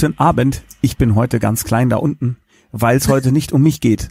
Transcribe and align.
Guten 0.00 0.18
Abend. 0.18 0.62
Ich 0.80 0.96
bin 0.96 1.14
heute 1.14 1.38
ganz 1.38 1.62
klein 1.62 1.90
da 1.90 1.96
unten, 1.96 2.38
weil 2.72 2.96
es 2.96 3.08
heute 3.08 3.32
nicht 3.32 3.52
um 3.52 3.62
mich 3.62 3.82
geht. 3.82 4.08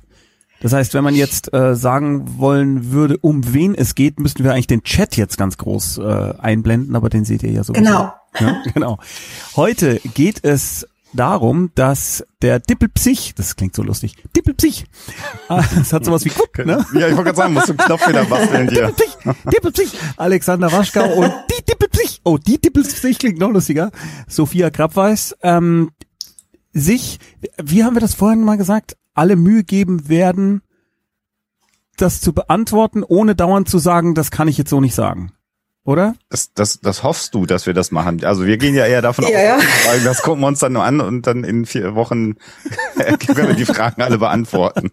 Das 0.62 0.72
heißt, 0.72 0.94
wenn 0.94 1.04
man 1.04 1.16
jetzt 1.16 1.52
äh, 1.52 1.76
sagen 1.76 2.38
wollen 2.38 2.92
würde, 2.92 3.18
um 3.18 3.56
wen 3.56 3.74
es 3.74 3.96
geht, 3.96 4.20
müssten 4.20 4.44
wir 4.44 4.54
eigentlich 4.54 4.68
den 4.68 4.84
Chat 4.84 5.18
jetzt 5.18 5.36
ganz 5.36 5.58
groß 5.58 5.98
äh, 5.98 6.34
einblenden, 6.38 6.96
aber 6.96 7.10
den 7.10 7.26
seht 7.26 7.42
ihr 7.42 7.52
ja 7.52 7.64
so. 7.64 7.74
Genau. 7.74 8.14
Ja, 8.40 8.62
genau. 8.72 9.00
Heute 9.56 10.00
geht 10.14 10.44
es 10.44 10.88
darum, 11.14 11.72
dass 11.76 12.26
der 12.42 12.60
Dippelpsich, 12.60 13.34
das 13.36 13.56
klingt 13.56 13.76
so 13.76 13.84
lustig, 13.84 14.16
Dippelpsich, 14.36 14.86
ah, 15.48 15.64
das 15.76 15.94
hat 15.94 16.06
sowas 16.06 16.26
wie 16.26 16.30
Guck, 16.30 16.66
ne? 16.66 16.86
Ja, 16.94 17.08
ich 17.08 17.16
wollte 17.16 17.26
gerade 17.26 17.38
sagen, 17.38 17.54
musst 17.54 17.70
du 17.70 17.74
einen 17.74 17.80
Knopf 17.80 18.08
wieder 18.08 18.26
basteln 18.26 18.70
hier. 18.70 18.88
Dippelpsich, 18.88 19.18
Dippelpsich, 19.52 20.00
Alexander 20.18 20.72
Waschkau 20.72 21.14
und 21.14 21.34
die 21.50 21.66
Dippelpsich, 21.66 22.22
oh, 22.24 22.38
die 22.38 22.60
Dippelpsich 22.60 23.20
klingt 23.20 23.40
noch 23.40 23.52
lustiger, 23.52 23.92
Sophia 24.28 24.70
Krabweis, 24.70 25.36
ähm, 25.42 25.92
sich, 26.74 27.20
wie 27.62 27.84
haben 27.84 27.96
wir 27.96 28.02
das 28.02 28.14
vorhin 28.14 28.44
mal 28.44 28.58
gesagt, 28.58 28.96
alle 29.14 29.36
Mühe 29.36 29.64
geben 29.64 30.08
werden, 30.08 30.62
das 31.98 32.22
zu 32.22 32.34
beantworten, 32.34 33.04
ohne 33.04 33.36
dauernd 33.36 33.68
zu 33.68 33.78
sagen, 33.78 34.16
das 34.16 34.32
kann 34.32 34.48
ich 34.48 34.58
jetzt 34.58 34.70
so 34.70 34.80
nicht 34.80 34.96
sagen. 34.96 35.34
Oder? 35.86 36.14
Das, 36.30 36.54
das, 36.54 36.80
das 36.82 37.04
hoffst 37.04 37.34
du, 37.34 37.46
dass 37.46 37.66
wir 37.66 37.74
das 37.74 37.90
machen. 37.92 38.24
Also 38.24 38.46
wir 38.46 38.58
gehen 38.58 38.76
ja 38.76 38.86
eher 38.86 39.02
davon 39.02 39.26
Ja, 39.26 39.56
aus, 39.56 39.64
ja. 39.64 39.90
weil 39.90 40.02
das 40.04 40.22
gucken 40.22 40.42
wir 40.42 40.48
uns 40.48 40.60
dann 40.60 40.74
nur 40.74 40.84
an 40.84 41.02
und 41.02 41.26
dann 41.26 41.44
in 41.44 41.66
vier 41.66 41.96
Wochen 41.96 42.36
können 43.26 43.48
wir 43.48 43.56
die 43.56 43.66
Fragen 43.66 44.02
alle 44.02 44.18
beantworten. 44.18 44.92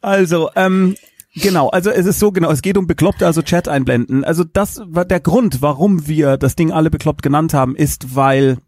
Also, 0.00 0.50
ähm, 0.54 0.94
genau, 1.34 1.68
also 1.68 1.90
es 1.90 2.06
ist 2.06 2.20
so 2.20 2.30
genau, 2.32 2.50
es 2.50 2.62
geht 2.62 2.76
um 2.78 2.86
Bekloppte, 2.86 3.26
also 3.26 3.42
Chat 3.42 3.66
einblenden. 3.66 4.24
Also 4.24 4.44
das 4.44 4.80
war 4.84 5.04
der 5.04 5.20
Grund, 5.20 5.62
warum 5.62 6.06
wir 6.06 6.36
das 6.36 6.54
Ding 6.54 6.70
alle 6.70 6.90
bekloppt 6.90 7.22
genannt 7.22 7.54
haben, 7.54 7.74
ist, 7.74 8.14
weil, 8.14 8.58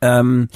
ähm, 0.00 0.48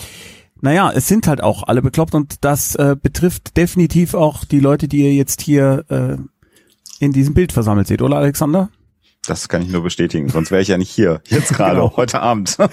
naja, 0.61 0.91
es 0.93 1.07
sind 1.07 1.29
halt 1.29 1.43
auch 1.43 1.63
alle 1.65 1.83
bekloppt 1.83 2.15
und 2.15 2.45
das 2.45 2.75
äh, 2.75 2.97
betrifft 3.01 3.57
definitiv 3.57 4.15
auch 4.15 4.45
die 4.45 4.61
Leute, 4.61 4.89
die 4.89 5.03
ihr 5.03 5.15
jetzt 5.15 5.43
hier 5.43 5.85
äh, 5.89 6.17
in 6.99 7.13
diesem 7.13 7.35
Bild 7.35 7.53
versammelt 7.53 7.87
seht, 7.87 8.03
oder 8.03 8.17
Alexander? 8.17 8.71
Das 9.27 9.49
kann 9.49 9.63
ich 9.63 9.69
nur 9.69 9.83
bestätigen, 9.83 10.29
sonst 10.29 10.51
wäre 10.51 10.63
ich 10.63 10.69
ja 10.69 10.79
nicht 10.79 10.91
hier, 10.91 11.21
jetzt 11.29 11.53
gerade, 11.55 11.77
Genau. 11.77 11.97
heute 11.97 12.21
Abend. 12.21 12.57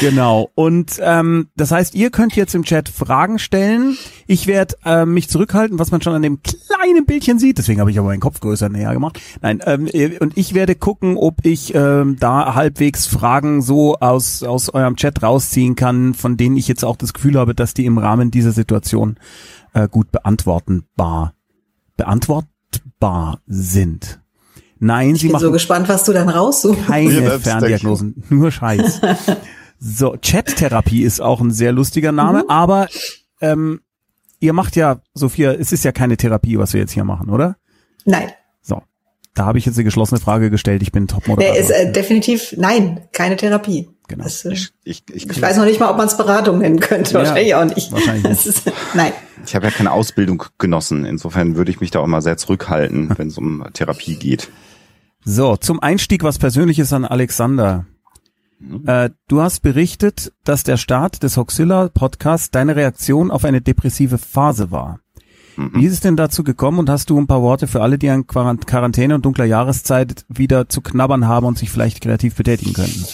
Genau. 0.00 0.50
Und 0.54 0.98
ähm, 1.02 1.48
das 1.54 1.70
heißt, 1.70 1.94
ihr 1.94 2.10
könnt 2.10 2.34
jetzt 2.34 2.54
im 2.54 2.62
Chat 2.64 2.88
Fragen 2.88 3.38
stellen. 3.38 3.96
Ich 4.26 4.46
werde 4.46 4.76
äh, 4.84 5.04
mich 5.04 5.28
zurückhalten, 5.28 5.78
was 5.78 5.90
man 5.90 6.00
schon 6.00 6.14
an 6.14 6.22
dem 6.22 6.40
kleinen 6.42 7.04
Bildchen 7.04 7.38
sieht. 7.38 7.58
Deswegen 7.58 7.78
habe 7.78 7.90
ich 7.90 7.98
aber 7.98 8.08
meinen 8.08 8.20
Kopf 8.20 8.40
größer 8.40 8.68
näher 8.70 8.94
gemacht. 8.94 9.20
Nein, 9.42 9.60
ähm, 9.66 9.86
äh, 9.92 10.18
und 10.18 10.38
ich 10.38 10.54
werde 10.54 10.74
gucken, 10.76 11.16
ob 11.16 11.44
ich 11.44 11.74
ähm, 11.74 12.16
da 12.18 12.54
halbwegs 12.54 13.06
Fragen 13.06 13.60
so 13.62 13.96
aus 13.98 14.42
aus 14.42 14.70
eurem 14.70 14.96
Chat 14.96 15.22
rausziehen 15.22 15.74
kann, 15.76 16.14
von 16.14 16.36
denen 16.38 16.56
ich 16.56 16.68
jetzt 16.68 16.84
auch 16.84 16.96
das 16.96 17.12
Gefühl 17.12 17.38
habe, 17.38 17.54
dass 17.54 17.74
die 17.74 17.84
im 17.84 17.98
Rahmen 17.98 18.30
dieser 18.30 18.52
Situation 18.52 19.16
äh, 19.74 19.88
gut 19.88 20.10
beantwortenbar 20.10 21.34
beantwortbar 21.98 23.40
sind. 23.46 24.21
Nein, 24.84 25.14
Ich 25.14 25.20
sie 25.20 25.26
bin 25.28 25.34
machen 25.34 25.42
so 25.44 25.52
gespannt, 25.52 25.88
was 25.88 26.02
du 26.04 26.12
dann 26.12 26.28
raussuchst. 26.28 26.86
keine 26.88 27.38
Ferndiagnosen, 27.38 28.24
nur 28.30 28.50
Scheiß. 28.50 29.00
So, 29.84 30.16
Chat-Therapie 30.16 31.02
ist 31.02 31.20
auch 31.20 31.40
ein 31.40 31.50
sehr 31.50 31.72
lustiger 31.72 32.12
Name, 32.12 32.44
aber 32.46 32.86
ähm, 33.40 33.80
ihr 34.38 34.52
macht 34.52 34.76
ja, 34.76 35.00
Sophia, 35.12 35.54
es 35.54 35.72
ist 35.72 35.84
ja 35.84 35.90
keine 35.90 36.16
Therapie, 36.16 36.56
was 36.56 36.72
wir 36.72 36.80
jetzt 36.80 36.92
hier 36.92 37.02
machen, 37.02 37.30
oder? 37.30 37.56
Nein. 38.04 38.30
So, 38.60 38.82
da 39.34 39.44
habe 39.44 39.58
ich 39.58 39.66
jetzt 39.66 39.74
eine 39.78 39.82
geschlossene 39.84 40.20
Frage 40.20 40.50
gestellt. 40.50 40.82
Ich 40.82 40.92
bin 40.92 41.08
Der 41.08 41.16
Topmoderator. 41.16 41.56
ist 41.58 41.70
äh, 41.70 41.90
definitiv, 41.90 42.54
nein, 42.58 43.00
keine 43.12 43.36
Therapie. 43.36 43.88
Genau. 44.06 44.22
Das, 44.22 44.44
äh, 44.44 44.52
Ich, 44.52 44.70
ich, 44.84 45.02
ich, 45.12 45.28
ich 45.28 45.42
weiß 45.42 45.56
noch 45.56 45.64
nicht 45.64 45.80
mal, 45.80 45.90
ob 45.90 45.96
man 45.96 46.06
es 46.06 46.16
Beratung 46.16 46.58
nennen 46.58 46.78
könnte. 46.78 47.14
Ja, 47.14 47.18
wahrscheinlich 47.18 47.54
auch 47.56 47.64
nicht. 47.64 47.90
wahrscheinlich 47.90 48.22
Das 48.28 48.46
ist, 48.46 48.70
nein. 48.94 49.12
ich 49.44 49.56
habe 49.56 49.66
ja 49.66 49.72
keine 49.72 49.90
Ausbildung 49.90 50.44
genossen. 50.58 51.04
Insofern 51.04 51.56
würde 51.56 51.72
ich 51.72 51.80
mich 51.80 51.90
da 51.90 51.98
auch 51.98 52.06
mal 52.06 52.22
sehr 52.22 52.36
zurückhalten, 52.36 53.12
wenn 53.16 53.26
es 53.26 53.36
um 53.38 53.64
Therapie 53.72 54.14
geht. 54.14 54.48
So, 55.24 55.56
zum 55.56 55.80
Einstieg 55.80 56.24
was 56.24 56.38
Persönliches 56.38 56.92
an 56.92 57.04
Alexander. 57.04 57.86
Äh, 58.86 59.10
du 59.28 59.40
hast 59.40 59.60
berichtet, 59.62 60.32
dass 60.44 60.64
der 60.64 60.76
Start 60.76 61.22
des 61.22 61.36
Hoxilla 61.36 61.88
Podcasts 61.88 62.50
deine 62.50 62.76
Reaktion 62.76 63.30
auf 63.30 63.44
eine 63.44 63.60
depressive 63.60 64.18
Phase 64.18 64.70
war. 64.70 65.00
Wie 65.56 65.84
ist 65.84 65.92
es 65.92 66.00
denn 66.00 66.16
dazu 66.16 66.44
gekommen 66.44 66.78
und 66.78 66.88
hast 66.88 67.10
du 67.10 67.20
ein 67.20 67.26
paar 67.26 67.42
Worte 67.42 67.66
für 67.66 67.82
alle, 67.82 67.98
die 67.98 68.08
an 68.08 68.26
Quarant- 68.26 68.66
Quarantäne 68.66 69.14
und 69.14 69.24
dunkler 69.24 69.44
Jahreszeit 69.44 70.24
wieder 70.28 70.68
zu 70.68 70.80
knabbern 70.80 71.28
haben 71.28 71.46
und 71.46 71.58
sich 71.58 71.70
vielleicht 71.70 72.00
kreativ 72.00 72.34
betätigen 72.36 72.72
könnten? 72.72 73.04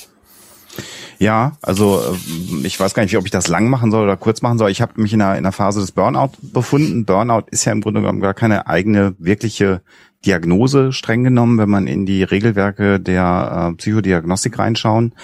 Ja, 1.19 1.53
also 1.63 2.01
ähm, 2.01 2.65
ich 2.65 2.79
weiß 2.79 2.95
gar 2.95 3.03
nicht, 3.03 3.17
ob 3.17 3.25
ich 3.25 3.31
das 3.31 3.49
lang 3.49 3.69
machen 3.69 3.91
soll 3.91 4.05
oder 4.05 4.17
kurz 4.17 4.43
machen 4.43 4.59
soll. 4.59 4.71
Ich 4.71 4.81
habe 4.81 5.01
mich 5.01 5.13
in 5.13 5.21
einer, 5.21 5.33
in 5.33 5.39
einer 5.39 5.53
Phase 5.53 5.81
des 5.81 5.93
Burnout 5.93 6.33
befunden. 6.41 7.05
Burnout 7.05 7.45
ist 7.51 7.65
ja 7.65 7.73
im 7.73 7.81
Grunde 7.81 8.01
genommen 8.01 8.21
gar 8.21 8.35
keine 8.35 8.67
eigene 8.67 9.15
wirkliche 9.19 9.83
Diagnose 10.27 10.93
streng 10.93 11.23
genommen, 11.23 11.59
wenn 11.59 11.69
man 11.69 11.87
in 11.87 12.05
die 12.05 12.25
Regelwerke 12.25 12.99
der 12.99 13.71
äh, 13.71 13.77
Psychodiagnostik 13.77 14.59
reinschauen. 14.59 15.15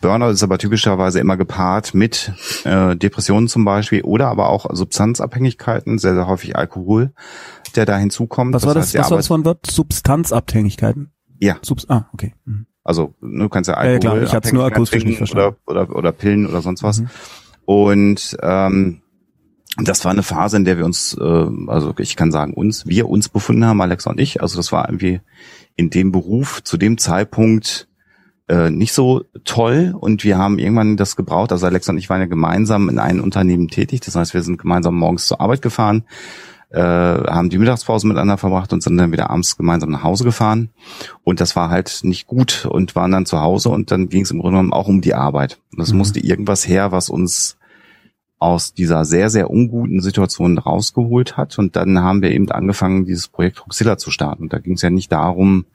Burnout 0.00 0.30
ist 0.30 0.42
aber 0.42 0.56
typischerweise 0.56 1.20
immer 1.20 1.36
gepaart 1.36 1.92
mit 1.92 2.32
äh, 2.64 2.96
Depressionen 2.96 3.48
zum 3.48 3.64
Beispiel 3.64 4.02
oder 4.02 4.28
aber 4.28 4.48
auch 4.48 4.66
Substanzabhängigkeiten, 4.70 5.98
sehr, 5.98 6.14
sehr 6.14 6.26
häufig 6.26 6.56
Alkohol, 6.56 7.12
der 7.76 7.84
da 7.84 7.98
hinzukommt. 7.98 8.54
Was 8.54 8.64
war 8.64 8.74
das, 8.74 8.94
heißt, 8.94 8.98
was 8.98 9.10
war 9.10 9.18
das 9.18 9.30
ein 9.30 9.44
Wort? 9.44 9.66
Substanzabhängigkeiten? 9.66 11.12
Ja, 11.38 11.56
Subs 11.60 11.88
ah, 11.88 12.08
okay. 12.14 12.34
Mhm. 12.44 12.66
Also 12.84 13.14
ne, 13.20 13.44
du 13.44 13.48
kannst 13.48 13.68
ja 13.68 13.74
Ja, 13.74 13.92
Alkohol 13.92 13.98
klar, 14.00 14.22
ich 14.22 14.34
hab's 14.34 14.52
nur 14.52 14.64
akustisch 14.64 15.04
nicht 15.04 15.18
verstanden. 15.18 15.56
Oder, 15.66 15.82
oder, 15.82 15.96
oder 15.96 16.12
Pillen 16.12 16.46
oder 16.46 16.62
sonst 16.62 16.82
was. 16.82 17.00
Mhm. 17.00 17.10
Und 17.64 18.36
ähm, 18.42 19.02
das 19.76 20.04
war 20.04 20.12
eine 20.12 20.22
Phase, 20.22 20.56
in 20.56 20.64
der 20.64 20.78
wir 20.78 20.84
uns, 20.84 21.16
äh, 21.18 21.46
also 21.68 21.94
ich 21.98 22.16
kann 22.16 22.32
sagen 22.32 22.54
uns, 22.54 22.86
wir 22.86 23.08
uns 23.08 23.28
befunden 23.28 23.64
haben, 23.64 23.80
Alexa 23.80 24.10
und 24.10 24.20
ich. 24.20 24.42
Also 24.42 24.56
das 24.56 24.72
war 24.72 24.88
irgendwie 24.88 25.20
in 25.76 25.90
dem 25.90 26.12
Beruf 26.12 26.62
zu 26.64 26.76
dem 26.76 26.98
Zeitpunkt 26.98 27.88
äh, 28.48 28.70
nicht 28.70 28.92
so 28.92 29.22
toll 29.44 29.94
und 29.98 30.24
wir 30.24 30.36
haben 30.36 30.58
irgendwann 30.58 30.96
das 30.96 31.14
gebraucht. 31.14 31.52
Also 31.52 31.66
Alexa 31.66 31.92
und 31.92 31.98
ich 31.98 32.10
waren 32.10 32.20
ja 32.20 32.26
gemeinsam 32.26 32.88
in 32.88 32.98
einem 32.98 33.22
Unternehmen 33.22 33.68
tätig. 33.68 34.00
Das 34.00 34.16
heißt, 34.16 34.34
wir 34.34 34.42
sind 34.42 34.58
gemeinsam 34.58 34.96
morgens 34.96 35.26
zur 35.26 35.40
Arbeit 35.40 35.62
gefahren, 35.62 36.04
äh, 36.70 36.80
haben 36.80 37.50
die 37.50 37.58
Mittagspause 37.58 38.06
miteinander 38.06 38.38
verbracht 38.38 38.72
und 38.72 38.82
sind 38.82 38.96
dann 38.96 39.12
wieder 39.12 39.30
abends 39.30 39.56
gemeinsam 39.56 39.90
nach 39.90 40.04
Hause 40.04 40.24
gefahren. 40.24 40.70
Und 41.24 41.40
das 41.40 41.56
war 41.56 41.70
halt 41.70 42.00
nicht 42.02 42.26
gut 42.26 42.66
und 42.70 42.94
waren 42.94 43.10
dann 43.10 43.26
zu 43.26 43.40
Hause 43.40 43.70
und 43.70 43.90
dann 43.90 44.08
ging 44.08 44.22
es 44.22 44.30
im 44.30 44.38
Grunde 44.38 44.56
genommen 44.56 44.72
auch 44.72 44.88
um 44.88 45.00
die 45.00 45.14
Arbeit. 45.14 45.60
Und 45.76 45.82
es 45.82 45.92
Mhm. 45.92 45.98
musste 45.98 46.20
irgendwas 46.20 46.66
her, 46.68 46.92
was 46.92 47.10
uns 47.10 47.56
aus 48.38 48.72
dieser 48.72 49.04
sehr, 49.04 49.28
sehr 49.28 49.50
unguten 49.50 50.00
Situation 50.00 50.56
rausgeholt 50.56 51.36
hat. 51.36 51.58
Und 51.58 51.76
dann 51.76 51.98
haben 52.00 52.22
wir 52.22 52.30
eben 52.30 52.50
angefangen, 52.50 53.04
dieses 53.04 53.28
Projekt 53.28 53.62
Huxilla 53.66 53.98
zu 53.98 54.10
starten. 54.10 54.44
Und 54.44 54.52
da 54.54 54.58
ging 54.58 54.74
es 54.74 54.82
ja 54.82 54.88
nicht 54.88 55.12
darum, 55.12 55.66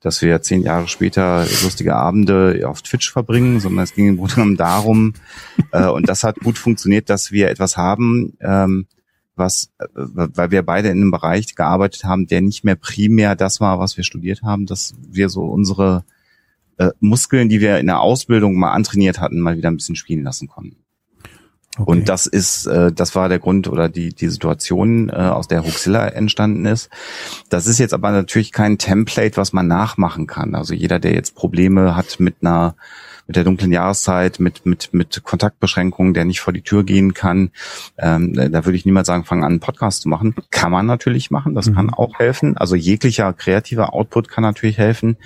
dass 0.00 0.22
wir 0.22 0.40
zehn 0.40 0.62
Jahre 0.62 0.88
später 0.88 1.44
lustige 1.62 1.94
Abende 1.96 2.62
auf 2.66 2.80
Twitch 2.80 3.12
verbringen, 3.12 3.60
sondern 3.60 3.84
es 3.84 3.92
ging 3.92 4.08
im 4.08 4.16
Grunde 4.16 4.34
genommen 4.36 4.56
darum, 4.56 5.12
äh, 5.72 5.86
und 5.86 6.08
das 6.08 6.24
hat 6.24 6.40
gut 6.40 6.56
funktioniert, 6.56 7.10
dass 7.10 7.30
wir 7.30 7.50
etwas 7.50 7.76
haben, 7.76 8.38
ähm, 8.40 8.86
was, 9.36 9.70
äh, 9.78 9.86
weil 9.94 10.50
wir 10.50 10.62
beide 10.62 10.88
in 10.88 10.98
einem 10.98 11.10
Bereich 11.10 11.54
gearbeitet 11.54 12.04
haben, 12.04 12.26
der 12.26 12.40
nicht 12.40 12.64
mehr 12.64 12.76
primär 12.76 13.36
das 13.36 13.60
war, 13.60 13.78
was 13.78 13.96
wir 13.96 14.04
studiert 14.04 14.42
haben, 14.42 14.66
dass 14.66 14.94
wir 15.00 15.28
so 15.28 15.44
unsere 15.44 16.04
äh, 16.78 16.90
Muskeln, 17.00 17.48
die 17.48 17.60
wir 17.60 17.78
in 17.78 17.86
der 17.86 18.00
Ausbildung 18.00 18.56
mal 18.56 18.72
antrainiert 18.72 19.20
hatten, 19.20 19.40
mal 19.40 19.56
wieder 19.56 19.70
ein 19.70 19.76
bisschen 19.76 19.96
spielen 19.96 20.24
lassen 20.24 20.48
konnten. 20.48 20.76
Okay. 21.76 21.90
Und 21.90 22.08
das 22.08 22.26
ist, 22.26 22.66
äh, 22.66 22.92
das 22.92 23.16
war 23.16 23.28
der 23.28 23.40
Grund 23.40 23.66
oder 23.66 23.88
die, 23.88 24.14
die 24.14 24.28
Situation, 24.28 25.08
äh, 25.08 25.14
aus 25.14 25.48
der 25.48 25.64
Huxilla 25.64 26.06
entstanden 26.06 26.66
ist. 26.66 26.88
Das 27.48 27.66
ist 27.66 27.78
jetzt 27.78 27.94
aber 27.94 28.12
natürlich 28.12 28.52
kein 28.52 28.78
Template, 28.78 29.36
was 29.36 29.52
man 29.52 29.66
nachmachen 29.66 30.28
kann. 30.28 30.54
Also 30.54 30.72
jeder, 30.72 31.00
der 31.00 31.14
jetzt 31.14 31.34
Probleme 31.34 31.96
hat 31.96 32.20
mit 32.20 32.36
einer, 32.42 32.76
mit 33.26 33.36
der 33.36 33.44
dunklen 33.44 33.72
Jahreszeit, 33.72 34.40
mit, 34.40 34.66
mit, 34.66 34.92
mit 34.92 35.22
Kontaktbeschränkungen, 35.24 36.14
der 36.14 36.24
nicht 36.24 36.40
vor 36.40 36.52
die 36.52 36.62
Tür 36.62 36.84
gehen 36.84 37.14
kann, 37.14 37.50
ähm, 37.98 38.34
da 38.34 38.64
würde 38.64 38.76
ich 38.76 38.84
niemals 38.84 39.06
sagen, 39.06 39.24
fangen 39.24 39.44
an, 39.44 39.52
einen 39.52 39.60
Podcast 39.60 40.02
zu 40.02 40.08
machen. 40.08 40.34
Kann 40.50 40.72
man 40.72 40.86
natürlich 40.86 41.30
machen, 41.30 41.54
das 41.54 41.66
Mhm. 41.66 41.74
kann 41.74 41.90
auch 41.94 42.18
helfen. 42.18 42.56
Also 42.56 42.76
jeglicher 42.76 43.32
kreativer 43.32 43.94
Output 43.94 44.28
kann 44.28 44.42
natürlich 44.42 44.78
helfen. 44.78 45.16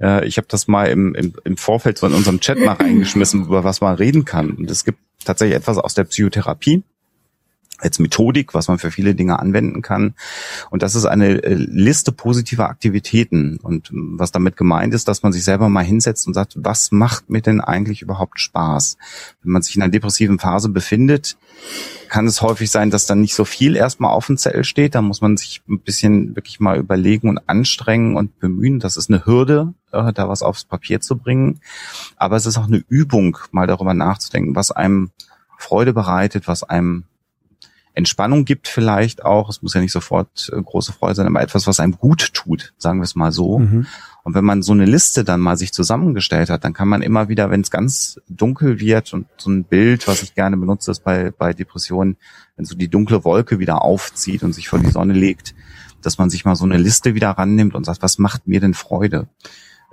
Äh, 0.00 0.26
ich 0.26 0.36
habe 0.36 0.46
das 0.48 0.68
mal 0.68 0.86
im, 0.86 1.14
im, 1.14 1.34
im 1.44 1.56
Vorfeld 1.56 1.98
so 1.98 2.06
in 2.06 2.14
unserem 2.14 2.40
Chat 2.40 2.58
mal 2.58 2.74
reingeschmissen, 2.74 3.44
über 3.46 3.64
was 3.64 3.80
man 3.80 3.94
reden 3.94 4.24
kann. 4.24 4.50
Und 4.52 4.70
es 4.70 4.84
gibt 4.84 4.98
tatsächlich 5.24 5.56
etwas 5.56 5.78
aus 5.78 5.94
der 5.94 6.04
Psychotherapie, 6.04 6.82
als 7.82 7.98
Methodik, 7.98 8.54
was 8.54 8.68
man 8.68 8.78
für 8.78 8.90
viele 8.90 9.14
Dinge 9.14 9.38
anwenden 9.38 9.82
kann. 9.82 10.14
Und 10.70 10.82
das 10.82 10.94
ist 10.94 11.04
eine 11.04 11.42
äh, 11.42 11.54
Liste 11.54 12.12
positiver 12.12 12.68
Aktivitäten. 12.68 13.58
Und 13.62 13.90
ähm, 13.90 14.14
was 14.18 14.32
damit 14.32 14.56
gemeint 14.56 14.94
ist, 14.94 15.08
dass 15.08 15.22
man 15.22 15.32
sich 15.32 15.44
selber 15.44 15.68
mal 15.68 15.84
hinsetzt 15.84 16.26
und 16.26 16.34
sagt, 16.34 16.54
was 16.56 16.92
macht 16.92 17.28
mir 17.28 17.42
denn 17.42 17.60
eigentlich 17.60 18.02
überhaupt 18.02 18.40
Spaß? 18.40 18.96
Wenn 19.42 19.52
man 19.52 19.62
sich 19.62 19.76
in 19.76 19.82
einer 19.82 19.90
depressiven 19.90 20.38
Phase 20.38 20.68
befindet, 20.68 21.36
kann 22.08 22.26
es 22.26 22.42
häufig 22.42 22.70
sein, 22.70 22.90
dass 22.90 23.06
dann 23.06 23.20
nicht 23.20 23.34
so 23.34 23.44
viel 23.44 23.74
erstmal 23.74 24.12
auf 24.12 24.26
dem 24.26 24.36
Zettel 24.36 24.64
steht. 24.64 24.94
Da 24.94 25.02
muss 25.02 25.20
man 25.20 25.36
sich 25.36 25.62
ein 25.68 25.80
bisschen 25.80 26.36
wirklich 26.36 26.60
mal 26.60 26.78
überlegen 26.78 27.28
und 27.28 27.48
anstrengen 27.48 28.16
und 28.16 28.38
bemühen. 28.38 28.80
Das 28.80 28.96
ist 28.96 29.10
eine 29.10 29.26
Hürde, 29.26 29.74
äh, 29.92 30.12
da 30.12 30.28
was 30.28 30.42
aufs 30.42 30.64
Papier 30.64 31.00
zu 31.00 31.16
bringen. 31.16 31.60
Aber 32.16 32.36
es 32.36 32.46
ist 32.46 32.58
auch 32.58 32.66
eine 32.66 32.84
Übung, 32.88 33.38
mal 33.50 33.66
darüber 33.66 33.94
nachzudenken, 33.94 34.54
was 34.54 34.70
einem 34.70 35.10
Freude 35.58 35.92
bereitet, 35.92 36.48
was 36.48 36.64
einem 36.64 37.04
Entspannung 37.94 38.44
gibt 38.44 38.68
vielleicht 38.68 39.24
auch. 39.24 39.48
Es 39.50 39.62
muss 39.62 39.74
ja 39.74 39.80
nicht 39.80 39.92
sofort 39.92 40.50
äh, 40.52 40.60
große 40.60 40.92
Freude 40.92 41.14
sein, 41.16 41.26
aber 41.26 41.42
etwas, 41.42 41.66
was 41.66 41.80
einem 41.80 41.98
gut 41.98 42.32
tut, 42.32 42.72
sagen 42.78 43.00
wir 43.00 43.04
es 43.04 43.14
mal 43.14 43.32
so. 43.32 43.58
Mhm. 43.58 43.86
Und 44.24 44.34
wenn 44.34 44.44
man 44.44 44.62
so 44.62 44.72
eine 44.72 44.84
Liste 44.84 45.24
dann 45.24 45.40
mal 45.40 45.56
sich 45.56 45.72
zusammengestellt 45.72 46.48
hat, 46.48 46.64
dann 46.64 46.72
kann 46.72 46.88
man 46.88 47.02
immer 47.02 47.28
wieder, 47.28 47.50
wenn 47.50 47.60
es 47.60 47.70
ganz 47.70 48.20
dunkel 48.28 48.78
wird 48.78 49.12
und 49.12 49.26
so 49.36 49.50
ein 49.50 49.64
Bild, 49.64 50.06
was 50.06 50.22
ich 50.22 50.34
gerne 50.34 50.56
benutze, 50.56 50.92
ist 50.92 51.02
bei, 51.02 51.32
bei 51.36 51.52
Depressionen, 51.52 52.16
wenn 52.56 52.64
so 52.64 52.76
die 52.76 52.88
dunkle 52.88 53.24
Wolke 53.24 53.58
wieder 53.58 53.82
aufzieht 53.82 54.42
und 54.42 54.52
sich 54.52 54.68
vor 54.68 54.78
die 54.78 54.90
Sonne 54.90 55.12
legt, 55.12 55.54
dass 56.02 56.18
man 56.18 56.30
sich 56.30 56.44
mal 56.44 56.56
so 56.56 56.64
eine 56.64 56.78
Liste 56.78 57.14
wieder 57.14 57.30
rannimmt 57.30 57.74
und 57.74 57.84
sagt, 57.84 58.02
was 58.02 58.18
macht 58.18 58.46
mir 58.46 58.60
denn 58.60 58.74
Freude? 58.74 59.28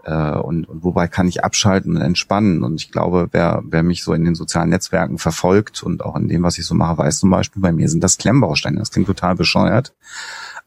Äh, 0.03 0.37
und, 0.37 0.65
und 0.67 0.83
wobei 0.83 1.07
kann 1.07 1.27
ich 1.27 1.43
abschalten 1.43 1.95
und 1.95 2.01
entspannen. 2.01 2.63
Und 2.63 2.81
ich 2.81 2.91
glaube, 2.91 3.29
wer, 3.31 3.61
wer 3.65 3.83
mich 3.83 4.03
so 4.03 4.13
in 4.13 4.25
den 4.25 4.35
sozialen 4.35 4.69
Netzwerken 4.69 5.17
verfolgt 5.17 5.83
und 5.83 6.03
auch 6.03 6.15
in 6.15 6.27
dem, 6.27 6.43
was 6.43 6.57
ich 6.57 6.65
so 6.65 6.75
mache, 6.75 6.97
weiß 6.97 7.19
zum 7.19 7.29
Beispiel, 7.29 7.61
bei 7.61 7.71
mir 7.71 7.89
sind 7.89 8.03
das 8.03 8.17
Klemmbausteine. 8.17 8.79
Das 8.79 8.91
klingt 8.91 9.07
total 9.07 9.35
bescheuert. 9.35 9.93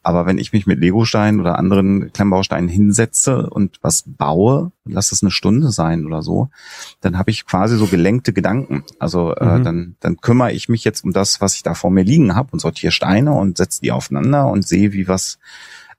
Aber 0.05 0.27
wenn 0.27 0.39
ich 0.39 0.53
mich 0.53 0.67
mit 0.67 0.81
Legosteinen 0.81 1.41
oder 1.41 1.59
anderen 1.59 2.13
Klemmbausteinen 2.13 2.69
hinsetze 2.69 3.49
und 3.49 3.79
was 3.83 4.03
baue, 4.05 4.73
lass 4.85 5.13
es 5.13 5.23
eine 5.23 5.31
Stunde 5.31 5.71
sein 5.71 6.07
oder 6.07 6.23
so, 6.23 6.51
dann 7.01 7.19
habe 7.19 7.31
ich 7.31 7.47
quasi 7.47 7.77
so 7.77 7.87
gelenkte 7.87 8.33
Gedanken. 8.33 8.83
Also 8.99 9.33
äh, 9.37 9.59
mhm. 9.59 9.65
dann, 9.65 9.97
dann 10.01 10.17
kümmere 10.17 10.53
ich 10.53 10.69
mich 10.69 10.83
jetzt 10.83 11.05
um 11.05 11.13
das, 11.13 11.41
was 11.41 11.55
ich 11.55 11.63
da 11.63 11.75
vor 11.75 11.93
mir 11.93 12.03
liegen 12.03 12.35
habe 12.35 12.49
und 12.51 12.59
sortiere 12.59 12.91
Steine 12.91 13.33
und 13.33 13.59
setze 13.59 13.81
die 13.81 13.93
aufeinander 13.93 14.49
und 14.49 14.67
sehe, 14.67 14.93
wie 14.93 15.07
was 15.07 15.39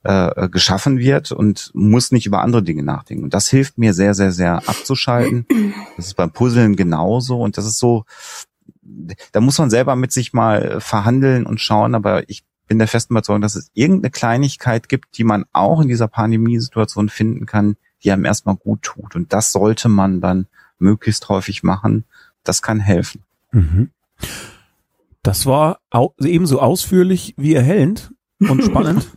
äh, 0.03 0.49
geschaffen 0.49 0.99
wird 0.99 1.31
und 1.31 1.71
muss 1.73 2.11
nicht 2.11 2.25
über 2.25 2.41
andere 2.41 2.63
Dinge 2.63 2.83
nachdenken. 2.83 3.23
Und 3.23 3.33
das 3.33 3.49
hilft 3.49 3.77
mir 3.77 3.93
sehr, 3.93 4.13
sehr, 4.13 4.31
sehr 4.31 4.57
abzuschalten. 4.67 5.45
Das 5.95 6.07
ist 6.07 6.15
beim 6.15 6.31
Puzzeln 6.31 6.75
genauso. 6.75 7.39
Und 7.39 7.57
das 7.57 7.65
ist 7.65 7.77
so, 7.77 8.05
da 9.31 9.41
muss 9.41 9.59
man 9.59 9.69
selber 9.69 9.95
mit 9.95 10.11
sich 10.11 10.33
mal 10.33 10.81
verhandeln 10.81 11.45
und 11.45 11.61
schauen. 11.61 11.93
Aber 11.95 12.27
ich 12.29 12.43
bin 12.67 12.79
der 12.79 12.87
festen 12.87 13.13
Überzeugung, 13.13 13.41
dass 13.41 13.55
es 13.55 13.69
irgendeine 13.73 14.11
Kleinigkeit 14.11 14.89
gibt, 14.89 15.17
die 15.17 15.23
man 15.23 15.45
auch 15.53 15.81
in 15.81 15.87
dieser 15.87 16.07
Pandemiesituation 16.07 17.09
finden 17.09 17.45
kann, 17.45 17.77
die 18.03 18.11
einem 18.11 18.25
erstmal 18.25 18.55
gut 18.55 18.81
tut. 18.81 19.15
Und 19.15 19.31
das 19.33 19.51
sollte 19.51 19.87
man 19.87 20.19
dann 20.19 20.47
möglichst 20.79 21.29
häufig 21.29 21.63
machen. 21.63 22.05
Das 22.43 22.61
kann 22.61 22.79
helfen. 22.79 23.23
Mhm. 23.51 23.91
Das 25.21 25.45
war 25.45 25.79
ebenso 26.19 26.59
ausführlich 26.59 27.33
wie 27.37 27.53
erhellend 27.53 28.11
und 28.39 28.63
spannend. 28.65 29.07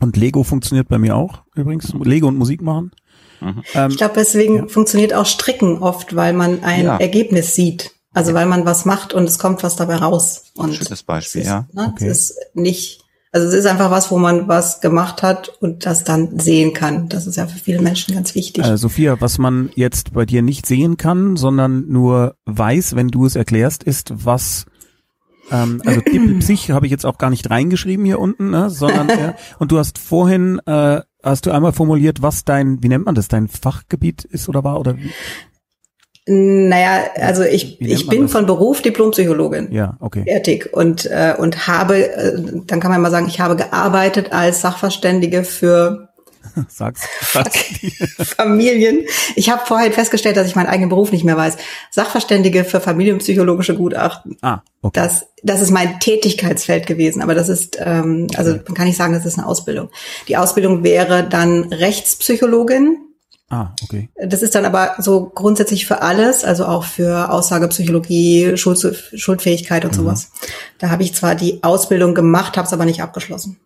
Und 0.00 0.16
Lego 0.16 0.42
funktioniert 0.42 0.88
bei 0.88 0.98
mir 0.98 1.16
auch 1.16 1.42
übrigens. 1.54 1.92
Lego 2.02 2.28
und 2.28 2.36
Musik 2.36 2.62
machen. 2.62 2.92
Mhm. 3.40 3.62
Ähm, 3.74 3.90
ich 3.90 3.96
glaube, 3.96 4.14
deswegen 4.16 4.56
ja. 4.56 4.66
funktioniert 4.68 5.14
auch 5.14 5.26
Stricken 5.26 5.78
oft, 5.78 6.16
weil 6.16 6.32
man 6.32 6.62
ein 6.62 6.84
ja. 6.84 6.96
Ergebnis 6.96 7.54
sieht. 7.54 7.92
Also 8.12 8.32
weil 8.32 8.46
man 8.46 8.64
was 8.64 8.86
macht 8.86 9.12
und 9.12 9.24
es 9.24 9.38
kommt 9.38 9.62
was 9.62 9.76
dabei 9.76 9.96
raus. 9.96 10.44
Und 10.54 10.74
Schönes 10.74 11.02
Beispiel, 11.02 11.42
ist, 11.42 11.48
ja. 11.48 11.66
Ne, 11.74 11.92
okay. 11.92 12.08
Es 12.08 12.30
ist 12.30 12.38
nicht, 12.54 13.04
also 13.30 13.46
es 13.46 13.52
ist 13.52 13.66
einfach 13.66 13.90
was, 13.90 14.10
wo 14.10 14.16
man 14.16 14.48
was 14.48 14.80
gemacht 14.80 15.22
hat 15.22 15.50
und 15.60 15.84
das 15.84 16.02
dann 16.02 16.38
sehen 16.38 16.72
kann. 16.72 17.10
Das 17.10 17.26
ist 17.26 17.36
ja 17.36 17.46
für 17.46 17.58
viele 17.58 17.82
Menschen 17.82 18.14
ganz 18.14 18.34
wichtig. 18.34 18.64
Äh, 18.64 18.78
Sophia, 18.78 19.20
was 19.20 19.36
man 19.36 19.68
jetzt 19.74 20.14
bei 20.14 20.24
dir 20.24 20.40
nicht 20.40 20.64
sehen 20.64 20.96
kann, 20.96 21.36
sondern 21.36 21.88
nur 21.88 22.36
weiß, 22.46 22.96
wenn 22.96 23.08
du 23.08 23.26
es 23.26 23.36
erklärst, 23.36 23.84
ist, 23.84 24.12
was 24.24 24.64
ähm, 25.50 25.82
also 25.84 26.00
Psych 26.40 26.70
habe 26.70 26.86
ich 26.86 26.92
jetzt 26.92 27.06
auch 27.06 27.18
gar 27.18 27.30
nicht 27.30 27.50
reingeschrieben 27.50 28.04
hier 28.04 28.18
unten, 28.18 28.50
ne, 28.50 28.70
sondern 28.70 29.08
äh, 29.10 29.32
und 29.58 29.72
du 29.72 29.78
hast 29.78 29.98
vorhin 29.98 30.60
äh, 30.66 31.00
hast 31.22 31.46
du 31.46 31.50
einmal 31.50 31.72
formuliert, 31.72 32.22
was 32.22 32.44
dein, 32.44 32.82
wie 32.82 32.88
nennt 32.88 33.06
man 33.06 33.14
das, 33.14 33.28
dein 33.28 33.48
Fachgebiet 33.48 34.24
ist 34.24 34.48
oder 34.48 34.64
war 34.64 34.80
oder 34.80 34.96
wie? 34.96 35.10
Naja, 36.28 37.04
also 37.20 37.44
ich, 37.44 37.80
ich 37.80 38.08
bin 38.08 38.22
das? 38.22 38.32
von 38.32 38.46
Beruf 38.46 38.82
Diplompsychologin. 38.82 39.70
Ja, 39.70 39.96
okay. 40.00 40.24
Fertig. 40.26 40.72
Und, 40.72 41.06
äh, 41.06 41.34
und 41.38 41.68
habe, 41.68 42.12
äh, 42.12 42.42
dann 42.66 42.80
kann 42.80 42.90
man 42.90 43.00
mal 43.00 43.12
sagen, 43.12 43.28
ich 43.28 43.40
habe 43.40 43.54
gearbeitet 43.54 44.32
als 44.32 44.60
Sachverständige 44.60 45.44
für 45.44 46.08
Sag's. 46.68 47.02
Familien. 48.36 49.06
Ich 49.34 49.50
habe 49.50 49.64
vorhin 49.66 49.92
festgestellt, 49.92 50.36
dass 50.36 50.46
ich 50.46 50.56
meinen 50.56 50.68
eigenen 50.68 50.88
Beruf 50.88 51.12
nicht 51.12 51.24
mehr 51.24 51.36
weiß. 51.36 51.56
Sachverständige 51.90 52.64
für 52.64 52.80
familienpsychologische 52.80 53.74
Gutachten. 53.76 54.36
Ah, 54.42 54.62
okay. 54.82 55.00
Das, 55.00 55.26
das 55.42 55.62
ist 55.62 55.70
mein 55.70 56.00
Tätigkeitsfeld 56.00 56.86
gewesen, 56.86 57.22
aber 57.22 57.34
das 57.34 57.48
ist, 57.48 57.78
ähm, 57.80 58.26
also 58.36 58.52
man 58.52 58.74
kann 58.74 58.86
nicht 58.86 58.96
sagen, 58.96 59.12
das 59.12 59.26
ist 59.26 59.38
eine 59.38 59.46
Ausbildung. 59.46 59.90
Die 60.28 60.36
Ausbildung 60.36 60.82
wäre 60.82 61.28
dann 61.28 61.72
Rechtspsychologin. 61.72 62.98
Ah, 63.48 63.68
okay. 63.84 64.08
Das 64.16 64.42
ist 64.42 64.56
dann 64.56 64.64
aber 64.64 64.96
so 64.98 65.30
grundsätzlich 65.32 65.86
für 65.86 66.02
alles, 66.02 66.44
also 66.44 66.66
auch 66.66 66.82
für 66.84 67.30
Aussagepsychologie, 67.30 68.56
Schuld, 68.56 68.80
Schuldfähigkeit 69.14 69.84
und 69.84 69.92
mhm. 69.92 69.96
sowas. 69.96 70.30
Da 70.78 70.90
habe 70.90 71.04
ich 71.04 71.14
zwar 71.14 71.36
die 71.36 71.62
Ausbildung 71.62 72.14
gemacht, 72.14 72.56
habe 72.56 72.66
es 72.66 72.72
aber 72.72 72.84
nicht 72.84 73.02
abgeschlossen. 73.02 73.58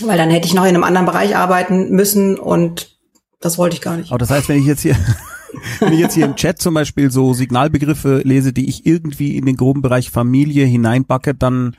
Weil 0.00 0.18
dann 0.18 0.30
hätte 0.30 0.46
ich 0.46 0.54
noch 0.54 0.64
in 0.64 0.70
einem 0.70 0.84
anderen 0.84 1.06
Bereich 1.06 1.36
arbeiten 1.36 1.90
müssen 1.90 2.38
und 2.38 2.96
das 3.40 3.58
wollte 3.58 3.76
ich 3.76 3.82
gar 3.82 3.96
nicht. 3.96 4.10
Aber 4.10 4.18
das 4.18 4.30
heißt, 4.30 4.48
wenn 4.48 4.58
ich 4.58 4.66
jetzt 4.66 4.82
hier, 4.82 4.96
wenn 5.80 5.92
ich 5.92 6.00
jetzt 6.00 6.14
hier 6.14 6.24
im 6.24 6.36
Chat 6.36 6.60
zum 6.60 6.74
Beispiel 6.74 7.10
so 7.10 7.34
Signalbegriffe 7.34 8.22
lese, 8.24 8.52
die 8.52 8.68
ich 8.68 8.86
irgendwie 8.86 9.36
in 9.36 9.44
den 9.44 9.56
groben 9.56 9.82
Bereich 9.82 10.10
Familie 10.10 10.64
hineinbacke, 10.64 11.34
dann 11.34 11.76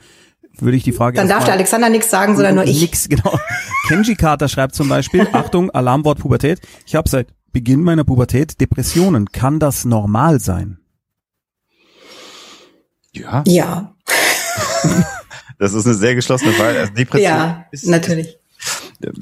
würde 0.58 0.76
ich 0.76 0.84
die 0.84 0.92
Frage. 0.92 1.16
Dann 1.16 1.28
darf 1.28 1.44
der 1.44 1.54
Alexander 1.54 1.88
nichts 1.88 2.10
sagen, 2.10 2.36
sondern 2.36 2.54
nur 2.54 2.64
ich. 2.64 2.80
Nix, 2.80 3.08
genau. 3.08 3.38
Kenji 3.88 4.14
Carter 4.14 4.48
schreibt 4.48 4.74
zum 4.74 4.88
Beispiel, 4.88 5.26
Achtung, 5.32 5.70
Alarmwort 5.70 6.20
Pubertät. 6.20 6.60
Ich 6.86 6.94
habe 6.94 7.08
seit 7.08 7.28
Beginn 7.52 7.82
meiner 7.82 8.04
Pubertät 8.04 8.60
Depressionen. 8.60 9.32
Kann 9.32 9.58
das 9.58 9.84
normal 9.84 10.40
sein? 10.40 10.78
Ja. 13.12 13.42
Ja. 13.46 13.94
Das 15.58 15.72
ist 15.72 15.86
eine 15.86 15.94
sehr 15.94 16.14
geschlossene 16.14 16.52
Frage. 16.52 16.80
Also 16.80 16.92
Depression 16.92 17.32
ja, 17.32 17.66
ist, 17.70 17.86
natürlich. 17.86 18.38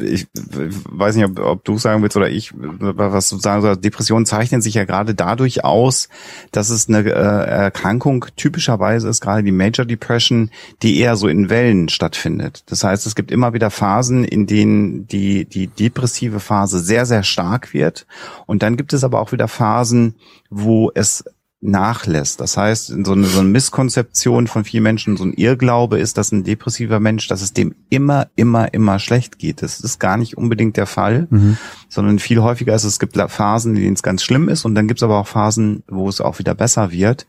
Ich 0.01 0.27
weiß 0.35 1.17
nicht, 1.17 1.25
ob, 1.25 1.39
ob 1.41 1.65
du 1.65 1.77
sagen 1.79 2.03
willst 2.03 2.17
oder 2.17 2.31
ich, 2.31 2.53
was 2.55 3.31
du 3.31 3.39
sagen 3.39 3.63
sollst. 3.63 3.85
Depressionen 3.85 4.27
zeichnen 4.27 4.63
sich 4.63 4.75
ja 4.75 4.85
gerade 4.85 5.15
dadurch 5.15 5.65
aus, 5.65 6.09
dass 6.53 6.71
es 6.71 6.89
eine 6.89 7.01
äh, 7.01 7.11
Erkrankung 7.11 8.27
typischerweise 8.37 9.09
ist, 9.09 9.21
gerade 9.21 9.43
die 9.43 9.51
Major 9.51 9.85
Depression, 9.85 10.51
die 10.83 11.01
eher 11.01 11.17
so 11.17 11.27
in 11.27 11.51
Wellen 11.51 11.89
stattfindet. 11.89 12.63
Das 12.67 12.85
heißt, 12.85 13.07
es 13.07 13.15
gibt 13.15 13.33
immer 13.33 13.53
wieder 13.55 13.71
Phasen, 13.71 14.25
in 14.25 14.47
denen 14.47 15.09
die, 15.09 15.47
die 15.47 15.67
depressive 15.67 16.39
Phase 16.39 16.79
sehr, 16.79 17.07
sehr 17.07 17.25
stark 17.25 17.75
wird. 17.75 18.07
Und 18.47 18.63
dann 18.63 18.77
gibt 18.77 18.93
es 18.93 19.03
aber 19.03 19.21
auch 19.21 19.33
wieder 19.33 19.49
Phasen, 19.49 20.15
wo 20.51 20.93
es 20.95 21.25
nachlässt. 21.63 22.41
Das 22.41 22.57
heißt, 22.57 22.89
so 23.05 23.13
eine, 23.13 23.25
so 23.25 23.41
eine 23.41 23.49
Misskonzeption 23.49 24.49
von 24.49 24.65
vielen 24.65 24.83
Menschen, 24.83 25.17
so 25.17 25.25
ein 25.25 25.33
Irrglaube 25.33 25.99
ist, 25.99 26.19
dass 26.19 26.33
ein 26.33 26.43
depressiver 26.43 26.99
Mensch, 27.01 27.29
dass 27.29 27.41
es 27.41 27.53
dem 27.53 27.75
immer, 27.89 28.27
immer, 28.35 28.75
immer 28.75 28.99
schlecht 28.99 29.39
geht. 29.39 29.63
Das 29.63 29.81
ist 29.81 30.01
gar 30.01 30.17
nicht 30.17 30.37
unbedingt 30.37 30.77
der 30.77 30.87
Fall, 30.87 31.29
mhm. 31.31 31.57
sondern 31.89 32.19
viel 32.19 32.43
häufiger 32.43 32.75
ist 32.75 32.85
es, 32.85 32.99
gibt 32.99 33.17
Phasen, 33.29 33.77
in 33.77 33.83
denen 33.83 33.95
es 33.95 34.03
ganz 34.03 34.23
schlimm 34.23 34.49
ist 34.49 34.65
und 34.65 34.75
dann 34.75 34.89
gibt 34.89 34.99
es 34.99 35.05
aber 35.05 35.19
auch 35.19 35.29
Phasen, 35.29 35.85
wo 35.89 36.09
es 36.09 36.21
auch 36.21 36.39
wieder 36.41 36.55
besser 36.55 36.91
wird. 36.91 37.27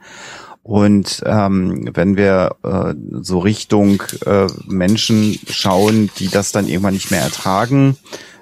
Und 0.63 1.21
ähm, 1.25 1.89
wenn 1.93 2.15
wir 2.15 2.55
äh, 2.63 2.93
so 3.21 3.39
Richtung 3.39 4.01
äh, 4.25 4.47
Menschen 4.65 5.37
schauen, 5.49 6.09
die 6.17 6.29
das 6.29 6.53
dann 6.53 6.67
irgendwann 6.67 6.93
nicht 6.93 7.11
mehr 7.11 7.21
ertragen, 7.21 7.97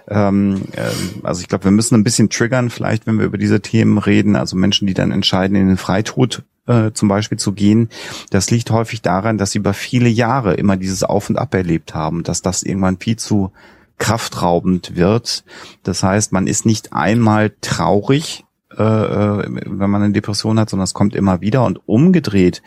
ähm, 0.07 0.63
ähm, 0.75 1.21
also 1.23 1.41
ich 1.41 1.47
glaube, 1.47 1.65
wir 1.65 1.71
müssen 1.71 1.95
ein 1.95 2.03
bisschen 2.03 2.29
triggern, 2.29 2.69
vielleicht, 2.69 3.07
wenn 3.07 3.17
wir 3.17 3.25
über 3.25 3.37
diese 3.37 3.61
Themen 3.61 3.97
reden. 3.97 4.35
Also 4.35 4.55
Menschen, 4.55 4.87
die 4.87 4.93
dann 4.93 5.11
entscheiden, 5.11 5.55
in 5.55 5.67
den 5.67 5.77
Freitod 5.77 6.43
äh, 6.67 6.91
zum 6.91 7.07
Beispiel 7.07 7.37
zu 7.37 7.53
gehen. 7.53 7.89
Das 8.29 8.51
liegt 8.51 8.71
häufig 8.71 9.01
daran, 9.01 9.37
dass 9.37 9.51
sie 9.51 9.59
über 9.59 9.73
viele 9.73 10.09
Jahre 10.09 10.53
immer 10.53 10.77
dieses 10.77 11.03
Auf 11.03 11.29
und 11.29 11.37
Ab 11.37 11.53
erlebt 11.53 11.93
haben, 11.93 12.23
dass 12.23 12.41
das 12.41 12.63
irgendwann 12.63 12.97
viel 12.97 13.17
zu 13.17 13.51
kraftraubend 13.97 14.95
wird. 14.95 15.43
Das 15.83 16.01
heißt, 16.01 16.31
man 16.31 16.47
ist 16.47 16.65
nicht 16.65 16.91
einmal 16.93 17.51
traurig, 17.61 18.45
äh, 18.77 18.83
äh, 18.83 19.43
wenn 19.47 19.89
man 19.89 20.01
eine 20.01 20.13
Depression 20.13 20.59
hat, 20.59 20.69
sondern 20.69 20.85
es 20.85 20.93
kommt 20.93 21.15
immer 21.15 21.41
wieder. 21.41 21.63
Und 21.65 21.79
umgedreht 21.87 22.61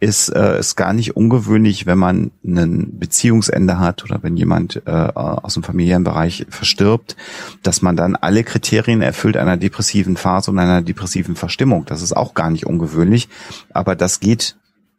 ist 0.00 0.28
äh, 0.28 0.56
es 0.56 0.76
gar 0.76 0.92
nicht 0.92 1.16
ungewöhnlich, 1.16 1.86
wenn 1.86 1.98
man 1.98 2.32
ein 2.44 2.98
Beziehungsende 2.98 3.78
hat 3.78 4.04
oder 4.04 4.22
wenn 4.22 4.36
jemand 4.36 4.82
äh, 4.86 4.90
aus 4.90 5.54
dem 5.54 5.62
familiären 5.62 6.04
Bereich 6.04 6.46
verstirbt, 6.48 7.16
dass 7.62 7.82
man 7.82 7.96
dann 7.96 8.16
alle 8.16 8.42
Kriterien 8.44 9.02
erfüllt 9.02 9.36
einer 9.36 9.56
depressiven 9.56 10.16
Phase 10.16 10.50
und 10.50 10.58
einer 10.58 10.82
depressiven 10.82 11.36
Verstimmung. 11.36 11.84
Das 11.84 12.02
ist 12.02 12.16
auch 12.16 12.34
gar 12.34 12.50
nicht 12.50 12.66
ungewöhnlich, 12.66 13.28
aber 13.72 13.94
das 13.94 14.20
geht 14.20 14.56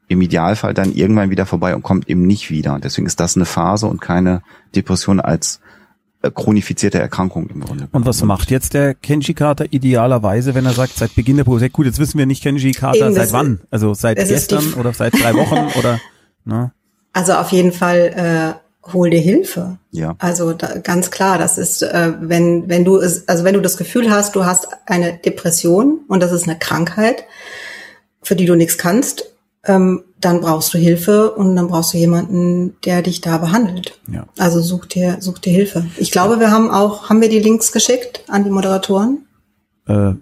im 0.07 0.21
Idealfall 0.21 0.73
dann 0.73 0.93
irgendwann 0.93 1.31
wieder 1.31 1.45
vorbei 1.45 1.75
und 1.75 1.81
kommt 1.81 2.07
eben 2.07 2.27
nicht 2.27 2.51
wieder. 2.51 2.75
Und 2.75 2.83
deswegen 2.83 3.07
ist 3.07 3.19
das 3.19 3.35
eine 3.35 3.45
Phase 3.45 3.87
und 3.87 4.01
keine 4.01 4.41
Depression 4.75 5.19
als 5.19 5.57
äh, 5.57 5.64
chronifizierte 6.31 6.99
Erkrankung 6.99 7.49
im 7.49 7.61
Grunde. 7.61 7.87
Und 7.91 8.05
was 8.05 8.21
macht 8.23 8.51
jetzt 8.51 8.73
der 8.73 8.93
Kenji-Kater 8.93 9.65
idealerweise, 9.71 10.55
wenn 10.55 10.65
er 10.65 10.73
sagt, 10.73 10.97
seit 10.97 11.15
Beginn 11.15 11.37
der 11.37 11.43
Prozess, 11.43 11.71
gut, 11.71 11.85
jetzt 11.85 11.99
wissen 11.99 12.17
wir 12.17 12.25
nicht 12.25 12.43
Kenji-Kater 12.43 13.11
seit 13.11 13.31
wann? 13.33 13.61
Also 13.71 13.93
seit 13.93 14.17
gestern 14.17 14.73
oder 14.73 14.93
seit 14.93 15.13
drei 15.13 15.33
Wochen 15.33 15.67
oder, 15.79 15.99
ne? 16.43 16.71
Also 17.13 17.33
auf 17.33 17.51
jeden 17.51 17.71
Fall, 17.71 18.55
äh, 18.55 18.65
hol 18.93 19.09
dir 19.09 19.19
Hilfe. 19.19 19.77
Ja. 19.91 20.15
Also 20.19 20.53
da, 20.53 20.77
ganz 20.77 21.11
klar, 21.11 21.37
das 21.37 21.57
ist, 21.57 21.81
äh, 21.81 22.13
wenn, 22.19 22.69
wenn 22.69 22.85
du 22.85 22.97
es, 22.97 23.27
also 23.27 23.43
wenn 23.43 23.55
du 23.55 23.61
das 23.61 23.77
Gefühl 23.77 24.11
hast, 24.11 24.35
du 24.35 24.45
hast 24.45 24.67
eine 24.85 25.17
Depression 25.17 26.01
und 26.07 26.21
das 26.21 26.31
ist 26.31 26.47
eine 26.47 26.59
Krankheit, 26.59 27.25
für 28.21 28.35
die 28.35 28.45
du 28.45 28.55
nichts 28.55 28.77
kannst, 28.77 29.34
ähm, 29.65 30.03
dann 30.19 30.41
brauchst 30.41 30.73
du 30.73 30.77
Hilfe 30.77 31.31
und 31.31 31.55
dann 31.55 31.67
brauchst 31.67 31.93
du 31.93 31.97
jemanden, 31.97 32.75
der 32.85 33.01
dich 33.01 33.21
da 33.21 33.37
behandelt. 33.37 33.99
Ja. 34.11 34.27
Also 34.37 34.61
such 34.61 34.85
dir, 34.85 35.17
such 35.19 35.39
dir 35.39 35.53
Hilfe. 35.53 35.85
Ich 35.97 36.11
glaube, 36.11 36.39
wir 36.39 36.51
haben 36.51 36.71
auch, 36.71 37.09
haben 37.09 37.21
wir 37.21 37.29
die 37.29 37.39
Links 37.39 37.71
geschickt 37.71 38.23
an 38.27 38.43
die 38.43 38.49
Moderatoren? 38.49 39.25
Äh, 39.87 40.13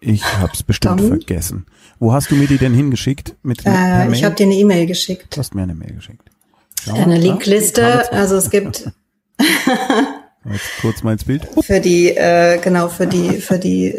ich 0.00 0.24
hab's 0.40 0.62
bestimmt 0.62 1.00
Dann? 1.00 1.08
vergessen. 1.08 1.66
Wo 1.98 2.12
hast 2.12 2.30
du 2.30 2.34
mir 2.34 2.46
die 2.46 2.58
denn 2.58 2.74
hingeschickt? 2.74 3.34
Mit, 3.42 3.64
per 3.64 4.06
Äh, 4.06 4.12
ich 4.12 4.24
habe 4.24 4.34
dir 4.34 4.44
eine 4.44 4.54
E-Mail 4.54 4.86
geschickt. 4.86 5.34
Du 5.34 5.40
hast 5.40 5.54
mir 5.54 5.62
eine 5.62 5.74
Mail 5.74 5.94
geschickt. 5.94 6.28
Schau 6.84 6.94
Eine. 6.94 7.18
Linkliste. 7.18 8.12
Also 8.12 8.36
es 8.36 8.50
gibt 8.50 8.90
Jetzt 10.52 10.64
kurz 10.80 11.02
mal 11.02 11.12
ins 11.12 11.24
Bild. 11.24 11.48
für 11.60 11.80
die, 11.80 12.10
äh, 12.10 12.58
genau, 12.58 12.88
für 12.88 13.06
die, 13.06 13.40
für 13.40 13.58
die, 13.58 13.96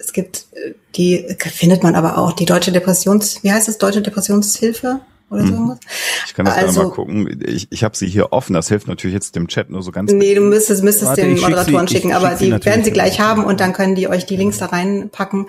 es 0.00 0.12
gibt 0.12 0.46
äh, 0.52 0.72
die, 0.96 1.26
findet 1.38 1.82
man 1.82 1.94
aber 1.94 2.18
auch, 2.18 2.32
die 2.32 2.46
Deutsche 2.46 2.72
Depressions, 2.72 3.42
wie 3.44 3.52
heißt 3.52 3.68
es, 3.68 3.78
Deutsche 3.78 4.02
Depressionshilfe 4.02 5.00
oder 5.30 5.42
so 5.46 5.52
irgendwas? 5.52 5.78
Ich 6.26 6.34
kann 6.34 6.44
das 6.46 6.56
Also- 6.56 6.72
gerne 6.80 6.88
mal 6.88 6.94
gucken. 6.94 7.40
Ich, 7.46 7.68
ich 7.70 7.84
habe 7.84 7.96
sie 7.96 8.08
hier 8.08 8.32
offen. 8.32 8.52
Das 8.54 8.66
hilft 8.68 8.88
natürlich 8.88 9.14
jetzt 9.14 9.36
dem 9.36 9.46
Chat 9.46 9.70
nur 9.70 9.82
so 9.82 9.92
ganz. 9.92 10.10
Nee, 10.12 10.34
du 10.34 10.40
müsstest, 10.40 10.82
müsstest 10.82 11.06
Warte, 11.10 11.20
den 11.22 11.34
ich 11.34 11.38
schick 11.40 11.48
Moderatoren 11.50 11.86
sie- 11.86 11.94
ich 11.94 12.00
schicken, 12.02 12.12
aber 12.14 12.34
die 12.34 12.50
werden 12.64 12.82
sie 12.84 12.90
gleich 12.90 13.20
haben 13.20 13.44
und 13.44 13.60
dann 13.60 13.72
können 13.72 13.94
die 13.94 14.08
euch 14.08 14.26
die 14.26 14.36
Links 14.36 14.58
da 14.58 14.66
reinpacken. 14.66 15.46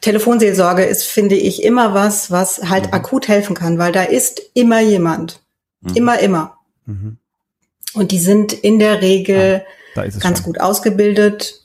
Telefonseelsorge 0.00 0.82
ist, 0.84 1.04
finde 1.04 1.36
ich, 1.36 1.62
immer 1.62 1.94
was, 1.94 2.30
was 2.30 2.68
halt 2.68 2.86
Mhm. 2.88 2.92
akut 2.94 3.28
helfen 3.28 3.54
kann, 3.54 3.78
weil 3.78 3.92
da 3.92 4.02
ist 4.02 4.40
immer 4.54 4.80
jemand. 4.80 5.40
Mhm. 5.82 5.94
Immer, 5.94 6.18
immer. 6.20 6.56
Mhm. 6.86 7.16
Und 7.94 8.10
die 8.12 8.18
sind 8.20 8.52
in 8.52 8.78
der 8.78 9.00
Regel 9.02 9.62
es 9.96 10.18
ganz 10.20 10.38
schon. 10.38 10.46
gut 10.46 10.60
ausgebildet 10.60 11.59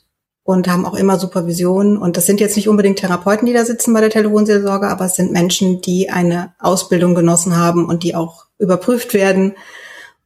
und 0.46 0.68
haben 0.68 0.86
auch 0.86 0.94
immer 0.94 1.18
Supervision. 1.18 1.98
Und 1.98 2.18
das 2.18 2.28
sind 2.28 2.40
jetzt 2.40 2.56
nicht 2.56 2.70
unbedingt 2.70 3.00
Therapeuten, 3.00 3.48
die 3.48 3.54
da 3.54 3.66
sitzen 3.66 3.94
bei 3.96 4.00
der 4.00 4.12
Telefonseelsorge, 4.12 4.88
aber 4.88 5.06
es 5.06 5.16
sind 5.16 5.32
Menschen, 5.32 5.82
die 5.82 6.12
eine 6.12 6.54
Ausbildung 6.60 7.16
genossen 7.16 7.58
haben 7.58 7.88
und 7.88 8.04
die 8.04 8.14
auch 8.14 8.46
überprüft 8.60 9.16
werden. 9.16 9.56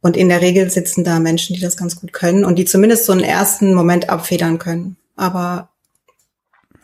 Und 0.01 0.17
in 0.17 0.27
der 0.27 0.41
Regel 0.41 0.69
sitzen 0.69 1.05
da 1.05 1.19
Menschen, 1.19 1.55
die 1.55 1.61
das 1.61 1.77
ganz 1.77 1.95
gut 1.95 2.11
können 2.11 2.43
und 2.43 2.57
die 2.59 2.65
zumindest 2.65 3.05
so 3.05 3.13
einen 3.13 3.23
ersten 3.23 3.73
Moment 3.73 4.09
abfedern 4.09 4.59
können. 4.59 4.97
Aber 5.15 5.69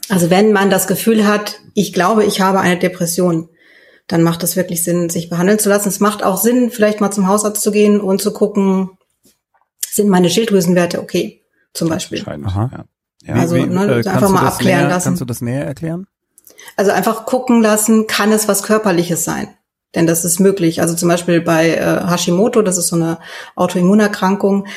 also 0.07 0.29
wenn 0.29 0.53
man 0.53 0.69
das 0.69 0.87
Gefühl 0.87 1.27
hat, 1.27 1.59
ich 1.73 1.91
glaube, 1.91 2.23
ich 2.23 2.39
habe 2.39 2.61
eine 2.61 2.79
Depression, 2.79 3.49
dann 4.07 4.23
macht 4.23 4.43
es 4.43 4.55
wirklich 4.55 4.81
Sinn, 4.81 5.09
sich 5.09 5.29
behandeln 5.29 5.59
zu 5.59 5.67
lassen. 5.67 5.89
Es 5.89 5.99
macht 5.99 6.23
auch 6.23 6.37
Sinn, 6.37 6.71
vielleicht 6.71 7.01
mal 7.01 7.11
zum 7.11 7.27
Hausarzt 7.27 7.61
zu 7.61 7.71
gehen 7.71 7.99
und 7.99 8.21
zu 8.21 8.31
gucken, 8.31 8.91
sind 9.81 10.07
meine 10.07 10.29
Schilddrüsenwerte 10.29 11.01
okay, 11.01 11.41
zum 11.73 11.89
Beispiel. 11.89 12.23
Aha. 12.25 12.69
Ja. 12.71 12.85
Ja. 13.25 13.35
Also, 13.35 13.55
ne, 13.55 13.87
kannst 13.87 14.07
einfach 14.07 14.29
mal 14.29 14.47
abklären 14.47 14.81
näher, 14.81 14.89
lassen. 14.89 15.05
Kannst 15.05 15.21
du 15.21 15.25
das 15.25 15.41
näher 15.41 15.65
erklären? 15.65 16.07
Also 16.75 16.91
einfach 16.91 17.25
gucken 17.25 17.61
lassen, 17.61 18.07
kann 18.07 18.31
es 18.31 18.47
was 18.47 18.63
Körperliches 18.63 19.23
sein? 19.23 19.49
Denn 19.95 20.07
das 20.07 20.25
ist 20.25 20.39
möglich. 20.39 20.81
Also 20.81 20.93
zum 20.93 21.09
Beispiel 21.09 21.41
bei 21.41 21.69
äh, 21.69 22.07
Hashimoto, 22.07 22.61
das 22.61 22.77
ist 22.77 22.87
so 22.87 22.97
eine 22.97 23.17
Autoimmunerkrankung, 23.55 24.67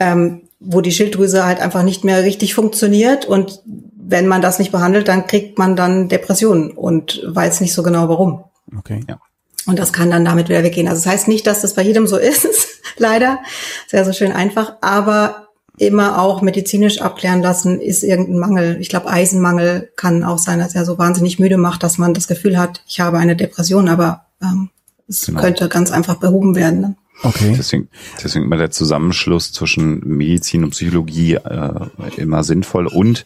ähm, 0.00 0.42
wo 0.58 0.80
die 0.80 0.92
Schilddrüse 0.92 1.46
halt 1.46 1.60
einfach 1.60 1.82
nicht 1.82 2.04
mehr 2.04 2.22
richtig 2.24 2.54
funktioniert 2.54 3.24
und 3.24 3.62
wenn 4.06 4.26
man 4.26 4.42
das 4.42 4.58
nicht 4.58 4.72
behandelt, 4.72 5.08
dann 5.08 5.26
kriegt 5.26 5.58
man 5.58 5.76
dann 5.76 6.08
Depressionen 6.08 6.72
und 6.72 7.22
weiß 7.26 7.60
nicht 7.60 7.72
so 7.72 7.82
genau 7.82 8.08
warum. 8.08 8.44
Okay. 8.76 9.00
Ja. 9.08 9.18
Und 9.66 9.78
das 9.78 9.92
kann 9.92 10.10
dann 10.10 10.24
damit 10.24 10.48
wieder 10.48 10.62
weggehen. 10.62 10.88
Also 10.88 11.02
das 11.02 11.12
heißt 11.12 11.28
nicht, 11.28 11.46
dass 11.46 11.62
das 11.62 11.74
bei 11.74 11.82
jedem 11.82 12.06
so 12.06 12.16
ist, 12.18 12.80
leider. 12.96 13.38
Sehr 13.86 14.04
so 14.04 14.12
schön 14.12 14.32
einfach, 14.32 14.74
aber 14.80 15.43
immer 15.78 16.20
auch 16.20 16.40
medizinisch 16.42 17.00
abklären 17.00 17.42
lassen, 17.42 17.80
ist 17.80 18.02
irgendein 18.02 18.38
Mangel. 18.38 18.76
Ich 18.80 18.88
glaube, 18.88 19.08
Eisenmangel 19.08 19.90
kann 19.96 20.22
auch 20.22 20.38
sein, 20.38 20.60
dass 20.60 20.74
er 20.74 20.84
so 20.84 20.98
wahnsinnig 20.98 21.38
müde 21.38 21.56
macht, 21.56 21.82
dass 21.82 21.98
man 21.98 22.14
das 22.14 22.28
Gefühl 22.28 22.58
hat, 22.58 22.82
ich 22.86 23.00
habe 23.00 23.18
eine 23.18 23.36
Depression, 23.36 23.88
aber 23.88 24.26
ähm, 24.42 24.70
es 25.08 25.26
Genau. 25.26 25.40
könnte 25.40 25.68
ganz 25.68 25.90
einfach 25.90 26.16
behoben 26.16 26.54
werden. 26.54 26.80
Ne? 26.80 26.96
Okay. 27.22 27.54
Deswegen, 27.56 27.88
deswegen 28.22 28.44
immer 28.44 28.56
der 28.56 28.70
Zusammenschluss 28.70 29.52
zwischen 29.52 30.00
Medizin 30.04 30.64
und 30.64 30.70
Psychologie 30.70 31.34
äh, 31.34 31.88
immer 32.16 32.42
sinnvoll. 32.44 32.86
Und 32.86 33.24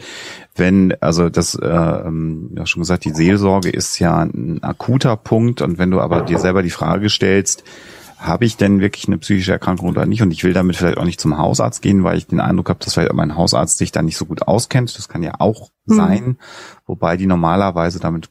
wenn, 0.57 0.95
also 1.01 1.29
das, 1.29 1.55
äh, 1.55 1.67
ähm, 1.67 2.51
ja 2.57 2.67
schon 2.67 2.83
gesagt, 2.83 3.05
die 3.05 3.15
Seelsorge 3.15 3.71
ist 3.71 3.99
ja 3.99 4.19
ein 4.21 4.63
akuter 4.63 5.17
Punkt. 5.17 5.63
Und 5.63 5.79
wenn 5.79 5.91
du 5.91 6.01
aber 6.01 6.23
dir 6.23 6.39
selber 6.39 6.63
die 6.63 6.71
Frage 6.71 7.09
stellst, 7.11 7.65
habe 8.19 8.45
ich 8.45 8.57
denn 8.57 8.81
wirklich 8.81 9.07
eine 9.07 9.19
psychische 9.19 9.53
Erkrankung 9.53 9.89
oder 9.89 10.05
nicht? 10.07 10.23
Und 10.23 10.33
ich 10.33 10.45
will 10.45 10.53
damit 10.53 10.77
vielleicht 10.77 10.99
auch 10.99 11.05
nicht 11.05 11.21
zum 11.21 11.39
Hausarzt 11.39 11.83
gehen, 11.83 12.05
weil 12.05 12.19
ich 12.19 12.27
den 12.27 12.41
Eindruck 12.41 12.69
habe, 12.69 12.81
dass 12.85 12.95
vielleicht 12.95 13.13
mein 13.13 13.37
Hausarzt 13.37 13.79
sich 13.79 13.93
da 13.93 14.03
nicht 14.03 14.17
so 14.17 14.27
gut 14.27 14.43
auskennt. 14.49 14.97
Das 14.99 15.09
kann 15.09 15.23
ja 15.23 15.35
auch 15.39 15.71
Mhm. 15.87 15.95
sein, 15.95 16.39
wobei 16.87 17.17
die 17.17 17.27
normalerweise 17.27 18.01
damit 18.01 18.29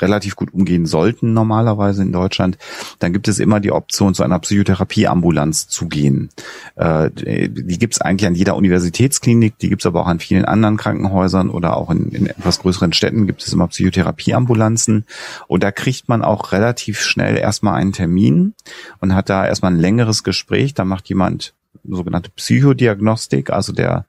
relativ 0.00 0.36
gut 0.36 0.52
umgehen 0.52 0.84
sollten 0.86 1.32
normalerweise 1.32 2.02
in 2.02 2.12
Deutschland, 2.12 2.58
dann 2.98 3.12
gibt 3.12 3.28
es 3.28 3.38
immer 3.38 3.60
die 3.60 3.72
Option, 3.72 4.14
zu 4.14 4.22
einer 4.22 4.38
Psychotherapieambulanz 4.38 5.68
zu 5.68 5.88
gehen. 5.88 6.28
Äh, 6.76 7.10
die 7.10 7.78
gibt 7.78 7.94
es 7.94 8.00
eigentlich 8.00 8.26
an 8.26 8.34
jeder 8.34 8.56
Universitätsklinik, 8.56 9.58
die 9.58 9.70
gibt 9.70 9.82
es 9.82 9.86
aber 9.86 10.02
auch 10.02 10.06
an 10.06 10.20
vielen 10.20 10.44
anderen 10.44 10.76
Krankenhäusern 10.76 11.48
oder 11.48 11.76
auch 11.76 11.90
in, 11.90 12.10
in 12.10 12.26
etwas 12.26 12.60
größeren 12.60 12.92
Städten 12.92 13.26
gibt 13.26 13.42
es 13.42 13.52
immer 13.52 13.68
Psychotherapieambulanzen. 13.68 15.06
Und 15.48 15.62
da 15.62 15.72
kriegt 15.72 16.08
man 16.08 16.22
auch 16.22 16.52
relativ 16.52 17.00
schnell 17.00 17.36
erstmal 17.36 17.74
einen 17.74 17.92
Termin 17.92 18.54
und 19.00 19.14
hat 19.14 19.30
da 19.30 19.46
erstmal 19.46 19.72
ein 19.72 19.80
längeres 19.80 20.24
Gespräch. 20.24 20.74
Da 20.74 20.84
macht 20.84 21.08
jemand 21.08 21.54
sogenannte 21.88 22.30
Psychodiagnostik, 22.30 23.50
also 23.50 23.72
der 23.72 24.06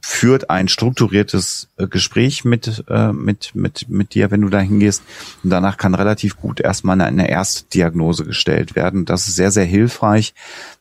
führt 0.00 0.50
ein 0.50 0.68
strukturiertes 0.68 1.68
äh, 1.76 1.86
Gespräch 1.86 2.44
mit, 2.44 2.84
äh, 2.88 3.12
mit, 3.12 3.54
mit, 3.54 3.88
mit 3.88 4.14
dir, 4.14 4.30
wenn 4.30 4.42
du 4.42 4.48
da 4.48 4.60
hingehst. 4.60 5.02
Und 5.42 5.50
danach 5.50 5.76
kann 5.76 5.94
relativ 5.94 6.36
gut 6.36 6.60
erstmal 6.60 6.94
eine, 6.94 7.06
eine 7.06 7.30
Erstdiagnose 7.30 8.24
gestellt 8.24 8.76
werden. 8.76 9.04
Das 9.04 9.28
ist 9.28 9.36
sehr, 9.36 9.50
sehr 9.50 9.64
hilfreich, 9.64 10.34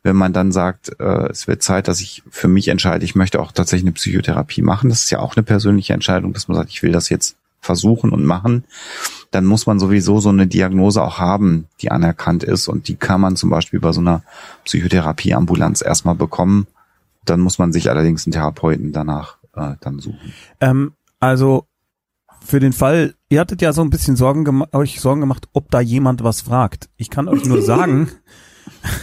wenn 0.03 0.15
man 0.15 0.34
dann 0.34 0.51
sagt, 0.51 1.00
äh, 1.00 1.30
es 1.30 1.48
wird 1.48 1.63
Zeit, 1.63 1.88
dass 1.88 2.01
ich 2.01 2.24
für 2.30 2.48
mich 2.48 2.68
entscheide, 2.68 3.06
ich 3.06 3.15
möchte 3.15 3.39
auch 3.39 3.51
tatsächlich 3.51 3.86
eine 3.86 3.94
Psychotherapie 3.94 4.62
machen. 4.62 4.89
Das 4.89 5.03
ist 5.03 5.10
ja 5.10 5.20
auch 5.20 5.36
eine 5.36 5.44
persönliche 5.44 5.94
Entscheidung, 5.94 6.34
dass 6.34 6.48
man 6.48 6.58
sagt, 6.58 6.70
ich 6.72 6.84
will 6.84 6.92
das 6.92 7.10
jetzt 7.10 7.36
versuchen 7.63 8.12
und 8.12 8.25
machen. 8.25 8.65
Dann 9.32 9.46
muss 9.46 9.65
man 9.65 9.80
sowieso 9.80 10.20
so 10.20 10.30
eine 10.30 10.48
Diagnose 10.48 11.01
auch 11.01 11.18
haben, 11.18 11.65
die 11.82 11.89
anerkannt 11.89 12.44
ist. 12.44 12.68
Und 12.68 12.88
die 12.88 12.96
kann 12.96 13.22
man 13.22 13.36
zum 13.36 13.50
Beispiel 13.50 13.80
bei 13.80 13.92
so 13.92 14.01
einer 14.01 14.22
Psychotherapieambulanz 14.65 15.82
erstmal 15.82 16.15
bekommen. 16.15 16.68
Dann 17.25 17.39
muss 17.39 17.60
man 17.60 17.72
sich 17.74 17.89
allerdings 17.89 18.25
einen 18.25 18.34
Therapeuten 18.34 18.92
danach 18.92 19.38
äh, 19.56 19.75
dann 19.82 20.00
suchen. 20.00 20.20
Ähm, 20.62 20.94
also 21.20 21.68
für 22.46 22.60
den 22.60 22.74
Fall, 22.74 23.15
ihr 23.30 23.39
hattet 23.39 23.62
ja 23.62 23.72
so 23.72 23.82
ein 23.82 23.89
bisschen 23.89 24.15
Sorgen 24.15 24.63
euch 24.74 25.00
Sorgen 25.00 25.22
gemacht, 25.22 25.48
ob 25.53 25.72
da 25.72 25.80
jemand 25.80 26.24
was 26.24 26.42
fragt. 26.42 26.89
Ich 26.98 27.10
kann 27.10 27.27
euch 27.27 27.46
nur 27.46 27.62
sagen, 27.62 28.10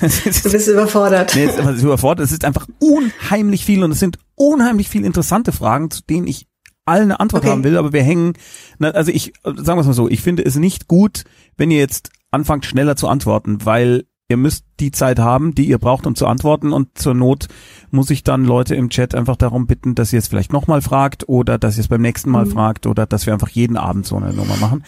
Du 0.00 0.50
bist 0.50 0.69
überfordert. 0.69 1.35
nee, 1.35 1.45
es 1.45 1.57
ist, 1.57 1.83
überfordert. 1.83 2.25
Es 2.25 2.33
ist 2.33 2.45
einfach 2.45 2.67
unheimlich 2.81 3.65
viel 3.65 3.83
und 3.83 3.93
es 3.93 4.00
sind 4.00 4.19
unheimlich 4.35 4.89
viel 4.89 5.05
interessante 5.05 5.53
Fragen, 5.53 5.91
zu 5.91 6.03
denen 6.03 6.27
ich 6.27 6.47
allen 6.87 7.05
eine 7.05 7.21
Antwort 7.21 7.43
Okay. 7.45 7.53
haben 7.53 7.65
will, 7.65 7.77
aber 7.77 7.93
wir 7.93 8.03
hängen, 8.03 8.35
na, 8.79 8.91
also 8.91 9.11
ich, 9.12 9.33
sagen 9.45 9.77
wir 9.77 9.81
es 9.81 9.87
mal 9.87 9.93
so, 9.93 10.09
ich 10.09 10.23
finde 10.23 10.45
es 10.45 10.57
nicht 10.57 10.89
gut, 10.89 11.25
wenn 11.57 11.71
ihr 11.71 11.79
jetzt 11.79 12.11
anfangt 12.31 12.65
schneller 12.65 12.97
zu 12.97 13.09
antworten, 13.09 13.59
weil 13.65 14.05
ihr 14.30 14.37
müsst 14.37 14.64
die 14.78 14.92
Zeit 14.92 15.18
haben, 15.18 15.54
die 15.54 15.68
ihr 15.68 15.78
braucht, 15.78 16.06
um 16.06 16.14
zu 16.14 16.26
antworten 16.26 16.72
und 16.72 16.96
zur 16.96 17.14
Not 17.14 17.49
muss 17.90 18.10
ich 18.10 18.22
dann 18.25 18.44
Leute 18.44 18.75
im 18.76 18.88
Chat 18.88 19.14
einfach 19.14 19.37
darum 19.37 19.66
bitten, 19.66 19.94
dass 19.94 20.12
ihr 20.12 20.20
es 20.20 20.28
vielleicht 20.28 20.52
nochmal 20.52 20.80
fragt 20.80 21.28
oder 21.28 21.58
dass 21.58 21.76
ihr 21.76 21.80
es 21.80 21.88
beim 21.88 22.00
nächsten 22.00 22.30
Mal 22.30 22.46
Mhm. 22.46 22.50
fragt 22.52 22.87
oder 22.87 23.06
dass 23.06 23.26
wir 23.26 23.32
einfach 23.32 23.49
jeden 23.49 23.76
Abend 23.76 24.06
so 24.06 24.16
eine 24.16 24.32
Nummer 24.32 24.56
machen. 24.56 24.84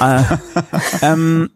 Äh, 0.00 0.22
ähm, 1.02 1.48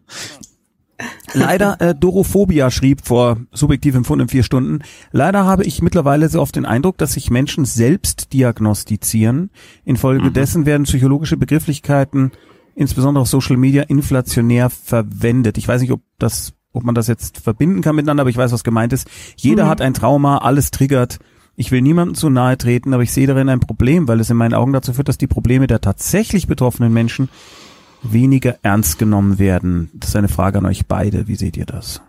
Leider, 1.33 1.79
äh, 1.79 1.95
Dorophobia 1.95 2.71
schrieb 2.71 3.05
vor 3.05 3.37
subjektiv 3.53 3.95
empfunden 3.95 4.27
vier 4.27 4.43
Stunden, 4.43 4.79
leider 5.11 5.45
habe 5.45 5.63
ich 5.63 5.81
mittlerweile 5.81 6.27
so 6.27 6.41
oft 6.41 6.55
den 6.57 6.65
Eindruck, 6.65 6.97
dass 6.97 7.13
sich 7.13 7.29
Menschen 7.31 7.63
selbst 7.63 8.33
diagnostizieren. 8.33 9.49
Infolgedessen 9.85 10.65
werden 10.65 10.83
psychologische 10.83 11.37
Begrifflichkeiten, 11.37 12.31
insbesondere 12.75 13.21
auf 13.21 13.29
Social 13.29 13.55
Media, 13.55 13.83
inflationär 13.83 14.69
verwendet. 14.69 15.57
Ich 15.57 15.67
weiß 15.67 15.81
nicht, 15.81 15.91
ob 15.91 16.01
das, 16.17 16.51
ob 16.79 16.85
man 16.85 16.95
das 16.95 17.07
jetzt 17.07 17.37
verbinden 17.39 17.81
kann 17.81 17.95
miteinander, 17.95 18.21
aber 18.21 18.29
ich 18.29 18.37
weiß, 18.37 18.51
was 18.51 18.63
gemeint 18.63 18.93
ist. 18.93 19.07
Jeder 19.35 19.65
Mhm. 19.65 19.69
hat 19.69 19.81
ein 19.81 19.93
Trauma, 19.93 20.37
alles 20.39 20.71
triggert. 20.71 21.19
Ich 21.55 21.71
will 21.71 21.81
niemandem 21.81 22.15
zu 22.15 22.29
nahe 22.29 22.57
treten, 22.57 22.93
aber 22.93 23.03
ich 23.03 23.11
sehe 23.11 23.27
darin 23.27 23.49
ein 23.49 23.59
Problem, 23.59 24.07
weil 24.07 24.19
es 24.21 24.29
in 24.29 24.37
meinen 24.37 24.53
Augen 24.53 24.71
dazu 24.73 24.93
führt, 24.93 25.09
dass 25.09 25.17
die 25.17 25.27
Probleme 25.27 25.67
der 25.67 25.81
tatsächlich 25.81 26.47
betroffenen 26.47 26.93
Menschen 26.93 27.27
weniger 28.01 28.55
ernst 28.63 28.97
genommen 28.97 29.39
werden? 29.39 29.89
Das 29.93 30.11
ist 30.11 30.15
eine 30.15 30.29
Frage 30.29 30.59
an 30.59 30.65
euch 30.65 30.87
beide. 30.87 31.27
Wie 31.27 31.35
seht 31.35 31.57
ihr 31.57 31.65
das? 31.65 32.01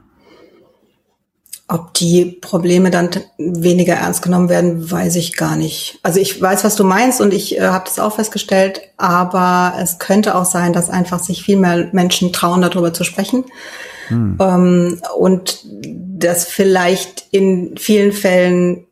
Ob 1.73 1.95
die 1.95 2.25
Probleme 2.25 2.91
dann 2.91 3.11
weniger 3.39 3.95
ernst 3.95 4.23
genommen 4.23 4.49
werden, 4.49 4.91
weiß 4.91 5.15
ich 5.15 5.37
gar 5.37 5.57
nicht. 5.57 6.01
Also 6.03 6.19
ich 6.19 6.43
weiß, 6.43 6.65
was 6.65 6.75
du 6.75 6.83
meinst 6.83 7.21
und 7.21 7.33
ich 7.33 7.57
äh, 7.57 7.63
habe 7.63 7.85
das 7.85 8.01
auch 8.01 8.17
festgestellt, 8.17 8.81
aber 8.97 9.75
es 9.81 10.01
könnte 10.01 10.35
auch 10.35 10.45
sein, 10.45 10.73
dass 10.73 10.91
einfach 10.91 11.21
sich 11.21 11.45
viel 11.45 11.57
mehr 11.57 11.89
Menschen 11.93 12.33
trauen, 12.33 12.61
darüber 12.61 12.93
zu 12.93 13.05
sprechen. 13.05 13.45
Hm. 14.09 14.37
Ähm, 14.41 15.01
und 15.17 15.65
dass 15.65 16.45
vielleicht 16.47 17.27
in 17.31 17.77
vielen 17.79 18.13
Fällen 18.13 18.87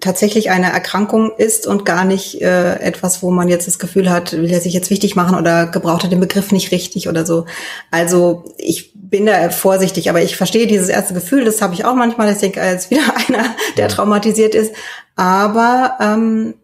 tatsächlich 0.00 0.50
eine 0.50 0.72
Erkrankung 0.72 1.32
ist 1.36 1.66
und 1.66 1.84
gar 1.84 2.04
nicht 2.04 2.40
äh, 2.40 2.74
etwas, 2.80 3.22
wo 3.22 3.30
man 3.30 3.48
jetzt 3.48 3.66
das 3.66 3.78
Gefühl 3.78 4.10
hat, 4.10 4.32
will 4.32 4.50
er 4.50 4.60
sich 4.60 4.72
jetzt 4.72 4.90
wichtig 4.90 5.14
machen 5.14 5.36
oder 5.36 5.66
gebraucht 5.66 6.04
er 6.04 6.10
den 6.10 6.20
Begriff 6.20 6.52
nicht 6.52 6.72
richtig 6.72 7.08
oder 7.08 7.26
so. 7.26 7.46
Also 7.90 8.44
ich 8.56 8.89
bin 9.10 9.26
da 9.26 9.50
vorsichtig, 9.50 10.08
aber 10.08 10.22
ich 10.22 10.36
verstehe 10.36 10.66
dieses 10.66 10.88
erste 10.88 11.14
Gefühl, 11.14 11.44
das 11.44 11.60
habe 11.60 11.74
ich 11.74 11.84
auch 11.84 11.94
manchmal, 11.94 12.26
dass 12.26 12.36
ich 12.36 12.42
denke, 12.42 12.62
als 12.62 12.90
wieder 12.90 13.02
einer, 13.28 13.44
der 13.76 13.88
traumatisiert 13.88 14.54
ist. 14.54 14.74
Aber 15.16 15.96
ähm, 16.00 16.54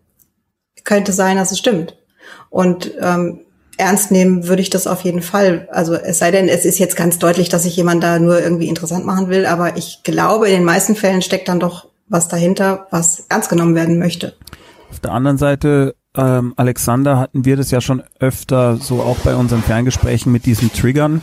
könnte 0.84 1.12
sein, 1.12 1.36
dass 1.36 1.52
es 1.52 1.58
stimmt. 1.58 1.96
Und 2.48 2.92
ähm, 3.00 3.40
ernst 3.76 4.10
nehmen 4.10 4.48
würde 4.48 4.62
ich 4.62 4.70
das 4.70 4.86
auf 4.86 5.02
jeden 5.02 5.22
Fall. 5.22 5.68
Also 5.70 5.94
es 5.94 6.18
sei 6.18 6.30
denn, 6.30 6.48
es 6.48 6.64
ist 6.64 6.78
jetzt 6.78 6.96
ganz 6.96 7.18
deutlich, 7.18 7.48
dass 7.48 7.66
ich 7.66 7.76
jemand 7.76 8.02
da 8.02 8.18
nur 8.18 8.40
irgendwie 8.40 8.68
interessant 8.68 9.04
machen 9.04 9.28
will, 9.28 9.44
aber 9.44 9.76
ich 9.76 10.00
glaube, 10.04 10.48
in 10.48 10.54
den 10.54 10.64
meisten 10.64 10.96
Fällen 10.96 11.22
steckt 11.22 11.48
dann 11.48 11.60
doch 11.60 11.88
was 12.08 12.28
dahinter, 12.28 12.86
was 12.90 13.26
ernst 13.28 13.50
genommen 13.50 13.74
werden 13.74 13.98
möchte. 13.98 14.34
Auf 14.90 15.00
der 15.00 15.12
anderen 15.12 15.38
Seite, 15.38 15.96
ähm, 16.16 16.54
Alexander, 16.56 17.18
hatten 17.18 17.44
wir 17.44 17.56
das 17.56 17.70
ja 17.70 17.80
schon 17.80 18.02
öfter 18.20 18.76
so 18.76 19.00
auch 19.00 19.18
bei 19.18 19.34
unseren 19.34 19.62
Ferngesprächen 19.62 20.32
mit 20.32 20.46
diesen 20.46 20.72
Triggern, 20.72 21.22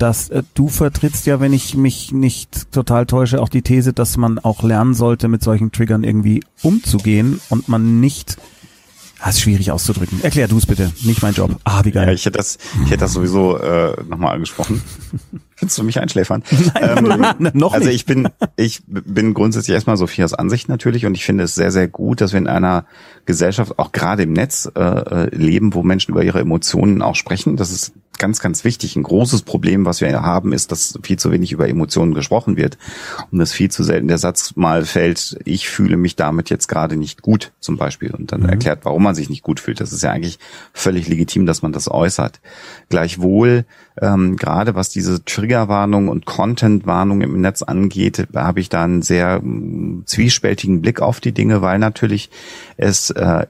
dass 0.00 0.30
äh, 0.30 0.42
du 0.54 0.68
vertrittst 0.68 1.26
ja, 1.26 1.40
wenn 1.40 1.52
ich 1.52 1.76
mich 1.76 2.12
nicht 2.12 2.72
total 2.72 3.06
täusche, 3.06 3.40
auch 3.40 3.48
die 3.48 3.62
These, 3.62 3.92
dass 3.92 4.16
man 4.16 4.38
auch 4.38 4.62
lernen 4.62 4.94
sollte, 4.94 5.28
mit 5.28 5.42
solchen 5.42 5.72
Triggern 5.72 6.04
irgendwie 6.04 6.42
umzugehen 6.62 7.40
und 7.50 7.68
man 7.68 8.00
nicht 8.00 8.36
das 9.22 9.34
ist 9.34 9.42
schwierig 9.42 9.70
auszudrücken. 9.70 10.22
Erklär 10.22 10.48
du 10.48 10.56
es 10.56 10.64
bitte, 10.64 10.90
nicht 11.02 11.20
mein 11.20 11.34
Job. 11.34 11.54
Ah, 11.64 11.84
wie 11.84 11.90
geil. 11.90 12.06
Ja, 12.06 12.14
ich 12.14 12.24
hätte 12.24 12.38
das, 12.38 12.56
ich 12.84 12.90
hätte 12.90 13.00
das 13.00 13.12
sowieso 13.12 13.58
äh, 13.58 14.02
nochmal 14.08 14.34
angesprochen. 14.34 14.80
Findest 15.56 15.78
du 15.78 15.84
mich 15.84 16.00
einschläfern? 16.00 16.42
Nein, 16.74 17.36
ähm, 17.38 17.50
noch 17.52 17.74
also 17.74 17.86
nicht. 17.86 17.96
Ich 17.96 18.06
bin, 18.06 18.30
ich 18.56 18.80
bin 18.86 19.34
grundsätzlich 19.34 19.74
erstmal 19.74 19.98
Sophias 19.98 20.32
Ansicht 20.32 20.70
natürlich 20.70 21.04
und 21.04 21.14
ich 21.14 21.26
finde 21.26 21.44
es 21.44 21.54
sehr, 21.54 21.70
sehr 21.70 21.86
gut, 21.86 22.22
dass 22.22 22.32
wir 22.32 22.38
in 22.38 22.46
einer 22.46 22.86
Gesellschaft, 23.26 23.78
auch 23.78 23.92
gerade 23.92 24.22
im 24.22 24.32
Netz, 24.32 24.70
äh, 24.74 24.80
äh 24.80 25.36
leben, 25.36 25.74
wo 25.74 25.82
Menschen 25.82 26.12
über 26.12 26.24
ihre 26.24 26.40
Emotionen 26.40 27.02
auch 27.02 27.14
sprechen. 27.14 27.58
Das 27.58 27.72
ist 27.72 27.92
ganz, 28.20 28.38
ganz 28.38 28.62
wichtig. 28.62 28.94
Ein 28.94 29.02
großes 29.02 29.42
Problem, 29.42 29.84
was 29.84 30.00
wir 30.00 30.22
haben, 30.22 30.52
ist, 30.52 30.70
dass 30.70 30.96
viel 31.02 31.18
zu 31.18 31.32
wenig 31.32 31.50
über 31.50 31.68
Emotionen 31.68 32.14
gesprochen 32.14 32.56
wird 32.56 32.78
und 33.32 33.38
dass 33.40 33.52
viel 33.52 33.70
zu 33.70 33.82
selten 33.82 34.06
der 34.06 34.18
Satz 34.18 34.54
mal 34.54 34.84
fällt, 34.84 35.38
ich 35.44 35.68
fühle 35.68 35.96
mich 35.96 36.14
damit 36.14 36.50
jetzt 36.50 36.68
gerade 36.68 36.96
nicht 36.96 37.22
gut, 37.22 37.52
zum 37.58 37.76
Beispiel, 37.76 38.12
und 38.12 38.30
dann 38.30 38.42
mhm. 38.42 38.50
erklärt, 38.50 38.84
warum 38.84 39.02
man 39.02 39.16
sich 39.16 39.30
nicht 39.30 39.42
gut 39.42 39.58
fühlt. 39.58 39.80
Das 39.80 39.92
ist 39.92 40.02
ja 40.02 40.12
eigentlich 40.12 40.38
völlig 40.72 41.08
legitim, 41.08 41.46
dass 41.46 41.62
man 41.62 41.72
das 41.72 41.90
äußert. 41.90 42.40
Gleichwohl, 42.90 43.64
ähm, 44.00 44.36
gerade 44.36 44.74
was 44.74 44.90
diese 44.90 45.24
Triggerwarnung 45.24 46.08
und 46.08 46.26
Contentwarnung 46.26 47.22
im 47.22 47.40
Netz 47.40 47.62
angeht, 47.62 48.28
habe 48.34 48.60
ich 48.60 48.68
da 48.68 48.84
einen 48.84 49.02
sehr 49.02 49.40
mh, 49.42 50.04
zwiespältigen 50.04 50.82
Blick 50.82 51.00
auf 51.00 51.20
die 51.20 51.32
Dinge, 51.32 51.62
weil 51.62 51.78
natürlich 51.78 52.30
es 52.76 53.10
äh, 53.10 53.46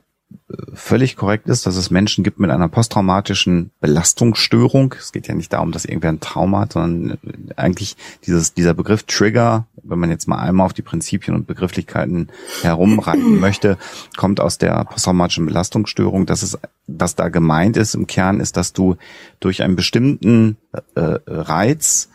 völlig 0.75 1.17
korrekt 1.17 1.49
ist, 1.49 1.67
dass 1.67 1.77
es 1.77 1.91
Menschen 1.91 2.25
gibt 2.25 2.41
mit 2.41 2.51
einer 2.51 2.69
posttraumatischen 2.69 3.71
Belastungsstörung. 3.81 4.95
Es 4.99 5.13
geht 5.13 5.29
ja 5.29 5.35
nicht 5.35 5.53
darum, 5.53 5.73
dass 5.73 5.85
irgendwer 5.85 6.11
ein 6.11 6.21
Trauma 6.21 6.61
hat, 6.61 6.73
sondern 6.73 7.19
eigentlich 7.57 7.97
dieses, 8.27 8.55
dieser 8.55 8.75
Begriff 8.75 9.05
Trigger, 9.05 9.67
wenn 9.83 9.99
man 9.99 10.11
jetzt 10.11 10.29
mal 10.29 10.39
einmal 10.39 10.67
auf 10.67 10.73
die 10.73 10.83
Prinzipien 10.83 11.35
und 11.35 11.47
Begrifflichkeiten 11.47 12.31
herumreiten 12.63 13.41
möchte, 13.41 13.79
kommt 14.17 14.41
aus 14.41 14.59
der 14.59 14.85
posttraumatischen 14.85 15.47
Belastungsstörung. 15.47 16.27
Das 16.27 16.43
ist, 16.43 16.59
was 16.87 17.15
da 17.15 17.29
gemeint 17.29 17.77
ist 17.77 17.95
im 17.95 18.07
Kern, 18.07 18.41
ist, 18.41 18.57
dass 18.57 18.73
du 18.73 18.97
durch 19.41 19.63
einen 19.63 19.77
bestimmten 19.77 20.57
äh, 20.95 21.19
Reiz 21.27 22.10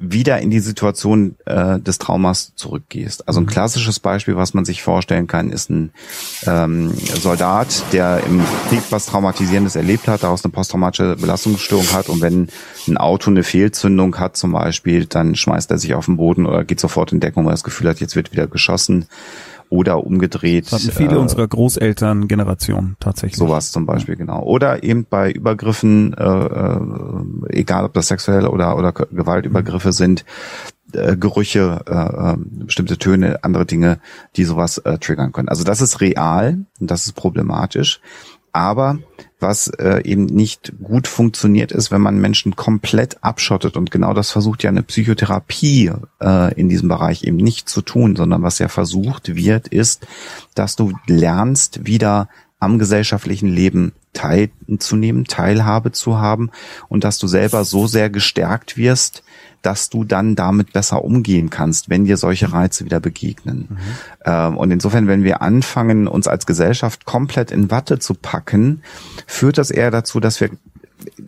wieder 0.00 0.40
in 0.40 0.50
die 0.50 0.60
Situation 0.60 1.36
äh, 1.44 1.78
des 1.78 1.98
Traumas 1.98 2.52
zurückgehst. 2.56 3.28
Also 3.28 3.40
ein 3.40 3.44
mhm. 3.44 3.48
klassisches 3.48 4.00
Beispiel, 4.00 4.36
was 4.36 4.54
man 4.54 4.64
sich 4.64 4.82
vorstellen 4.82 5.26
kann, 5.26 5.50
ist 5.50 5.70
ein 5.70 5.92
ähm, 6.46 6.92
Soldat, 6.94 7.84
der 7.92 8.22
im 8.24 8.40
Krieg 8.68 8.82
was 8.90 9.06
Traumatisierendes 9.06 9.76
erlebt 9.76 10.08
hat, 10.08 10.22
daraus 10.22 10.44
eine 10.44 10.52
posttraumatische 10.52 11.16
Belastungsstörung 11.16 11.92
hat 11.92 12.08
und 12.08 12.20
wenn 12.20 12.48
ein 12.88 12.96
Auto 12.96 13.30
eine 13.30 13.42
Fehlzündung 13.42 14.18
hat 14.18 14.36
zum 14.36 14.52
Beispiel, 14.52 15.06
dann 15.06 15.34
schmeißt 15.36 15.70
er 15.70 15.78
sich 15.78 15.94
auf 15.94 16.06
den 16.06 16.16
Boden 16.16 16.46
oder 16.46 16.64
geht 16.64 16.80
sofort 16.80 17.12
in 17.12 17.20
Deckung, 17.20 17.44
weil 17.44 17.52
er 17.52 17.54
das 17.54 17.64
Gefühl 17.64 17.88
hat, 17.88 18.00
jetzt 18.00 18.16
wird 18.16 18.32
wieder 18.32 18.46
geschossen 18.46 19.06
oder 19.70 20.04
umgedreht. 20.04 20.66
Das 20.66 20.84
hatten 20.84 20.92
viele 20.92 21.14
äh, 21.14 21.18
unserer 21.18 21.48
Großeltern 21.48 22.28
Generation 22.28 22.96
tatsächlich. 23.00 23.38
Sowas 23.38 23.72
zum 23.72 23.86
Beispiel, 23.86 24.16
genau. 24.16 24.42
Oder 24.42 24.82
eben 24.82 25.06
bei 25.08 25.30
Übergriffen, 25.32 26.12
äh, 26.12 26.24
äh, 26.24 26.80
egal 27.50 27.84
ob 27.84 27.94
das 27.94 28.08
sexuelle 28.08 28.50
oder, 28.50 28.76
oder 28.76 28.92
Gewaltübergriffe 28.92 29.92
sind, 29.92 30.24
äh, 30.92 31.16
Gerüche, 31.16 31.84
äh, 31.86 32.32
äh, 32.32 32.36
bestimmte 32.66 32.98
Töne, 32.98 33.42
andere 33.44 33.64
Dinge, 33.64 34.00
die 34.36 34.44
sowas 34.44 34.78
äh, 34.78 34.98
triggern 34.98 35.32
können. 35.32 35.48
Also 35.48 35.64
das 35.64 35.80
ist 35.80 36.00
real 36.00 36.66
und 36.80 36.90
das 36.90 37.06
ist 37.06 37.12
problematisch. 37.12 38.00
Aber 38.52 38.98
was 39.38 39.68
äh, 39.68 40.02
eben 40.04 40.26
nicht 40.26 40.72
gut 40.82 41.08
funktioniert 41.08 41.72
ist, 41.72 41.90
wenn 41.90 42.00
man 42.00 42.20
Menschen 42.20 42.56
komplett 42.56 43.22
abschottet 43.24 43.76
und 43.76 43.90
genau 43.90 44.12
das 44.12 44.30
versucht 44.30 44.62
ja 44.62 44.70
eine 44.70 44.82
Psychotherapie 44.82 45.92
äh, 46.20 46.54
in 46.54 46.68
diesem 46.68 46.88
Bereich 46.88 47.24
eben 47.24 47.36
nicht 47.36 47.68
zu 47.68 47.80
tun, 47.82 48.16
sondern 48.16 48.42
was 48.42 48.58
ja 48.58 48.68
versucht 48.68 49.34
wird, 49.34 49.68
ist, 49.68 50.06
dass 50.54 50.76
du 50.76 50.92
lernst, 51.06 51.86
wieder 51.86 52.28
am 52.58 52.78
gesellschaftlichen 52.78 53.48
Leben 53.48 53.92
teilzunehmen, 54.12 55.24
Teilhabe 55.24 55.92
zu 55.92 56.18
haben 56.18 56.50
und 56.88 57.04
dass 57.04 57.18
du 57.18 57.26
selber 57.26 57.64
so 57.64 57.86
sehr 57.86 58.10
gestärkt 58.10 58.76
wirst, 58.76 59.22
dass 59.62 59.90
du 59.90 60.04
dann 60.04 60.36
damit 60.36 60.72
besser 60.72 61.04
umgehen 61.04 61.50
kannst, 61.50 61.90
wenn 61.90 62.04
dir 62.04 62.16
solche 62.16 62.52
Reize 62.52 62.84
wieder 62.84 63.00
begegnen. 63.00 63.68
Mhm. 63.70 63.78
Ähm, 64.24 64.56
und 64.56 64.70
insofern, 64.70 65.06
wenn 65.06 65.24
wir 65.24 65.42
anfangen, 65.42 66.08
uns 66.08 66.28
als 66.28 66.46
Gesellschaft 66.46 67.04
komplett 67.04 67.50
in 67.50 67.70
Watte 67.70 67.98
zu 67.98 68.14
packen, 68.14 68.82
führt 69.26 69.58
das 69.58 69.70
eher 69.70 69.90
dazu, 69.90 70.20
dass 70.20 70.40
wir 70.40 70.50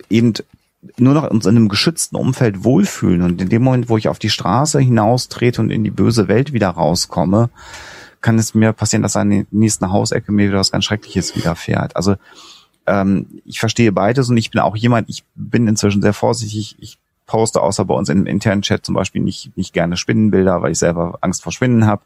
eben 0.09 0.35
nur 0.99 1.15
noch 1.15 1.31
uns 1.31 1.47
in 1.47 1.57
einem 1.57 1.69
geschützten 1.69 2.17
Umfeld 2.17 2.65
wohlfühlen. 2.65 3.23
Und 3.23 3.41
in 3.41 3.49
dem 3.49 3.63
Moment, 3.63 3.89
wo 3.89 3.97
ich 3.97 4.09
auf 4.09 4.19
die 4.19 4.31
Straße 4.31 4.81
hinaustrete 4.81 5.61
und 5.61 5.71
in 5.71 5.85
die 5.85 5.91
böse 5.91 6.29
Welt 6.29 6.53
wieder 6.53 6.71
rauskomme, 6.71 7.51
kann 8.21 8.39
es 8.39 8.55
mir 8.55 8.73
passieren, 8.73 9.03
dass 9.03 9.17
an 9.17 9.31
der 9.31 9.47
nächsten 9.51 9.91
Hausecke 9.91 10.33
mir 10.33 10.49
wieder 10.49 10.59
was 10.59 10.73
ganz 10.73 10.85
Schreckliches 10.85 11.37
widerfährt. 11.37 11.97
Also 11.97 12.17
ähm, 12.87 13.27
ich 13.45 13.61
verstehe 13.61 13.93
beides 13.93 14.29
und 14.29 14.37
ich 14.37 14.51
bin 14.51 14.61
auch 14.61 14.77
jemand, 14.77 15.09
ich 15.09 15.25
bin 15.35 15.69
inzwischen 15.69 16.03
sehr 16.03 16.13
vorsichtig. 16.13 16.77
Ich 16.79 16.99
poste 17.27 17.63
außer 17.63 17.85
bei 17.85 17.95
uns 17.95 18.09
im 18.09 18.27
internen 18.27 18.63
Chat 18.63 18.85
zum 18.85 18.95
Beispiel 18.95 19.23
nicht, 19.23 19.57
nicht 19.57 19.73
gerne 19.73 19.97
Spinnenbilder, 19.97 20.63
weil 20.63 20.73
ich 20.73 20.79
selber 20.79 21.19
Angst 21.21 21.43
vor 21.43 21.53
Spinnen 21.53 21.87
habe. 21.87 22.03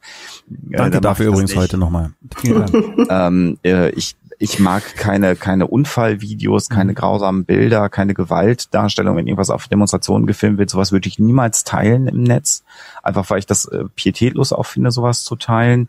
Danke 0.46 0.98
äh, 0.98 1.00
dafür 1.00 1.28
übrigens 1.28 1.50
nicht. 1.50 1.60
heute 1.60 1.78
nochmal. 1.78 2.12
ähm, 3.10 3.58
äh, 3.64 3.90
ich 3.90 4.16
ich 4.38 4.58
mag 4.58 4.96
keine, 4.96 5.34
keine 5.34 5.66
Unfallvideos, 5.66 6.68
keine 6.68 6.92
mhm. 6.92 6.96
grausamen 6.96 7.44
Bilder, 7.44 7.88
keine 7.88 8.14
Gewaltdarstellung, 8.14 9.16
wenn 9.16 9.26
irgendwas 9.26 9.50
auf 9.50 9.68
Demonstrationen 9.68 10.26
gefilmt 10.26 10.58
wird. 10.58 10.70
Sowas 10.70 10.92
würde 10.92 11.08
ich 11.08 11.18
niemals 11.18 11.64
teilen 11.64 12.06
im 12.06 12.22
Netz. 12.22 12.62
Einfach 13.02 13.28
weil 13.30 13.38
ich 13.38 13.46
das 13.46 13.64
äh, 13.66 13.84
pietätlos 13.94 14.52
auch 14.52 14.66
finde, 14.66 14.90
sowas 14.90 15.24
zu 15.24 15.36
teilen. 15.36 15.88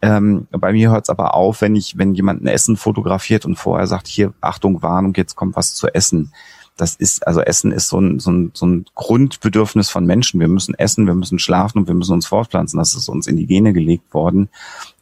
Ähm, 0.00 0.46
bei 0.50 0.72
mir 0.72 0.90
hört 0.90 1.04
es 1.04 1.10
aber 1.10 1.34
auf, 1.34 1.60
wenn 1.60 1.74
ich, 1.74 1.98
wenn 1.98 2.14
jemand 2.14 2.42
ein 2.42 2.46
Essen 2.46 2.76
fotografiert 2.76 3.44
und 3.44 3.56
vorher 3.56 3.86
sagt, 3.86 4.06
hier, 4.06 4.32
Achtung, 4.40 4.82
Warnung, 4.82 5.14
jetzt 5.16 5.34
kommt 5.34 5.56
was 5.56 5.74
zu 5.74 5.88
essen 5.88 6.32
das 6.78 6.94
ist, 6.94 7.26
also 7.26 7.40
Essen 7.40 7.72
ist 7.72 7.88
so 7.88 8.00
ein, 8.00 8.20
so, 8.20 8.30
ein, 8.30 8.52
so 8.54 8.64
ein 8.64 8.86
Grundbedürfnis 8.94 9.90
von 9.90 10.06
Menschen. 10.06 10.38
Wir 10.38 10.48
müssen 10.48 10.74
essen, 10.74 11.06
wir 11.06 11.14
müssen 11.14 11.38
schlafen 11.38 11.78
und 11.78 11.88
wir 11.88 11.94
müssen 11.94 12.12
uns 12.12 12.26
fortpflanzen. 12.26 12.78
Das 12.78 12.94
ist 12.94 13.08
uns 13.08 13.26
in 13.26 13.36
die 13.36 13.46
Gene 13.46 13.72
gelegt 13.72 14.14
worden. 14.14 14.48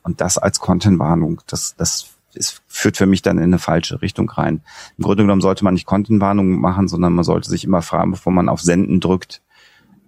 Und 0.03 0.23
das 0.23 0.39
als 0.39 0.59
Content-Warnung, 0.59 1.43
das, 1.47 1.77
das 1.77 2.09
ist, 2.33 2.63
führt 2.67 2.97
für 2.97 3.07
mich 3.07 3.21
dann 3.21 3.37
in 3.37 3.45
eine 3.45 3.59
falsche 3.59 4.01
Richtung 4.01 4.31
rein. 4.31 4.63
Im 4.97 5.05
Grunde 5.05 5.23
genommen 5.23 5.43
sollte 5.43 5.65
man 5.65 5.75
nicht 5.75 5.87
Content-Warnungen 5.87 6.59
machen, 6.59 6.89
sondern 6.89 7.13
man 7.13 7.25
sollte 7.25 7.51
sich 7.51 7.65
immer 7.65 7.83
fragen, 7.83 8.13
bevor 8.13 8.33
man 8.33 8.49
auf 8.49 8.63
Senden 8.63 9.01
drückt, 9.01 9.43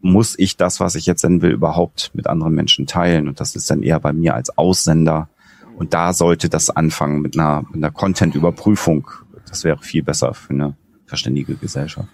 muss 0.00 0.38
ich 0.38 0.56
das, 0.56 0.80
was 0.80 0.94
ich 0.94 1.04
jetzt 1.04 1.20
senden 1.20 1.42
will, 1.42 1.50
überhaupt 1.50 2.12
mit 2.14 2.28
anderen 2.28 2.54
Menschen 2.54 2.86
teilen? 2.86 3.28
Und 3.28 3.40
das 3.40 3.56
ist 3.56 3.70
dann 3.70 3.82
eher 3.82 4.00
bei 4.00 4.14
mir 4.14 4.34
als 4.34 4.56
Aussender. 4.56 5.28
Und 5.76 5.92
da 5.92 6.14
sollte 6.14 6.48
das 6.48 6.70
anfangen 6.70 7.20
mit 7.20 7.38
einer, 7.38 7.62
mit 7.62 7.76
einer 7.76 7.90
Content-Überprüfung. 7.90 9.10
Das 9.48 9.64
wäre 9.64 9.78
viel 9.78 10.02
besser 10.02 10.32
für 10.32 10.54
eine 10.54 10.76
verständige 11.08 11.56
Gesellschaft. 11.56 12.08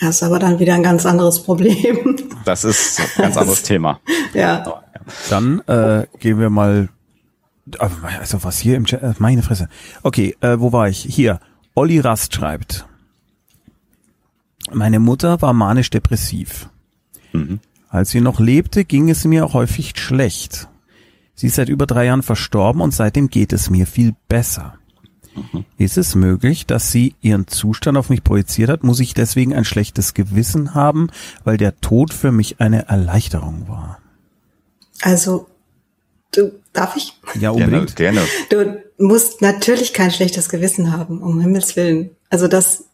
Das 0.00 0.16
ist 0.16 0.22
aber 0.22 0.38
dann 0.38 0.58
wieder 0.58 0.74
ein 0.74 0.82
ganz 0.82 1.06
anderes 1.06 1.42
Problem. 1.42 2.16
Das 2.44 2.64
ist 2.64 3.00
ein 3.00 3.06
ganz 3.16 3.36
anderes 3.36 3.62
Thema. 3.62 4.00
Ja. 4.32 4.82
Dann 5.30 5.60
äh, 5.66 6.06
gehen 6.18 6.38
wir 6.40 6.50
mal. 6.50 6.88
Also 7.80 8.44
was 8.44 8.58
hier 8.58 8.76
im 8.76 8.84
Chat, 8.84 9.02
äh, 9.02 9.14
meine 9.18 9.42
Fresse. 9.42 9.68
Okay, 10.02 10.36
äh, 10.40 10.58
wo 10.58 10.72
war 10.72 10.88
ich? 10.88 10.98
Hier. 10.98 11.40
Olli 11.74 12.00
Rast 12.00 12.34
schreibt. 12.34 12.86
Meine 14.72 14.98
Mutter 14.98 15.40
war 15.40 15.52
manisch-depressiv. 15.52 16.68
Mhm. 17.32 17.60
Als 17.88 18.10
sie 18.10 18.20
noch 18.20 18.40
lebte, 18.40 18.84
ging 18.84 19.08
es 19.08 19.24
mir 19.24 19.52
häufig 19.52 19.98
schlecht. 19.98 20.68
Sie 21.34 21.48
ist 21.48 21.56
seit 21.56 21.68
über 21.68 21.86
drei 21.86 22.06
Jahren 22.06 22.22
verstorben 22.22 22.80
und 22.80 22.92
seitdem 22.92 23.28
geht 23.28 23.52
es 23.52 23.70
mir 23.70 23.86
viel 23.86 24.14
besser. 24.28 24.74
Mhm. 25.34 25.64
Ist 25.78 25.98
es 25.98 26.14
möglich, 26.14 26.66
dass 26.66 26.92
sie 26.92 27.14
ihren 27.20 27.46
Zustand 27.46 27.98
auf 27.98 28.10
mich 28.10 28.24
projiziert 28.24 28.70
hat? 28.70 28.84
Muss 28.84 29.00
ich 29.00 29.14
deswegen 29.14 29.54
ein 29.54 29.64
schlechtes 29.64 30.14
Gewissen 30.14 30.74
haben, 30.74 31.08
weil 31.44 31.56
der 31.56 31.80
Tod 31.80 32.12
für 32.12 32.32
mich 32.32 32.60
eine 32.60 32.88
Erleichterung 32.88 33.68
war? 33.68 33.98
Also, 35.02 35.46
du, 36.32 36.52
darf 36.72 36.96
ich? 36.96 37.18
Ja, 37.38 37.50
unbedingt. 37.50 37.96
Gerne, 37.96 38.22
gerne. 38.48 38.82
Du 38.96 39.04
musst 39.04 39.42
natürlich 39.42 39.92
kein 39.92 40.10
schlechtes 40.10 40.48
Gewissen 40.48 40.92
haben, 40.92 41.22
um 41.22 41.40
Himmels 41.40 41.76
Willen. 41.76 42.10
Also 42.30 42.48
das, 42.48 42.84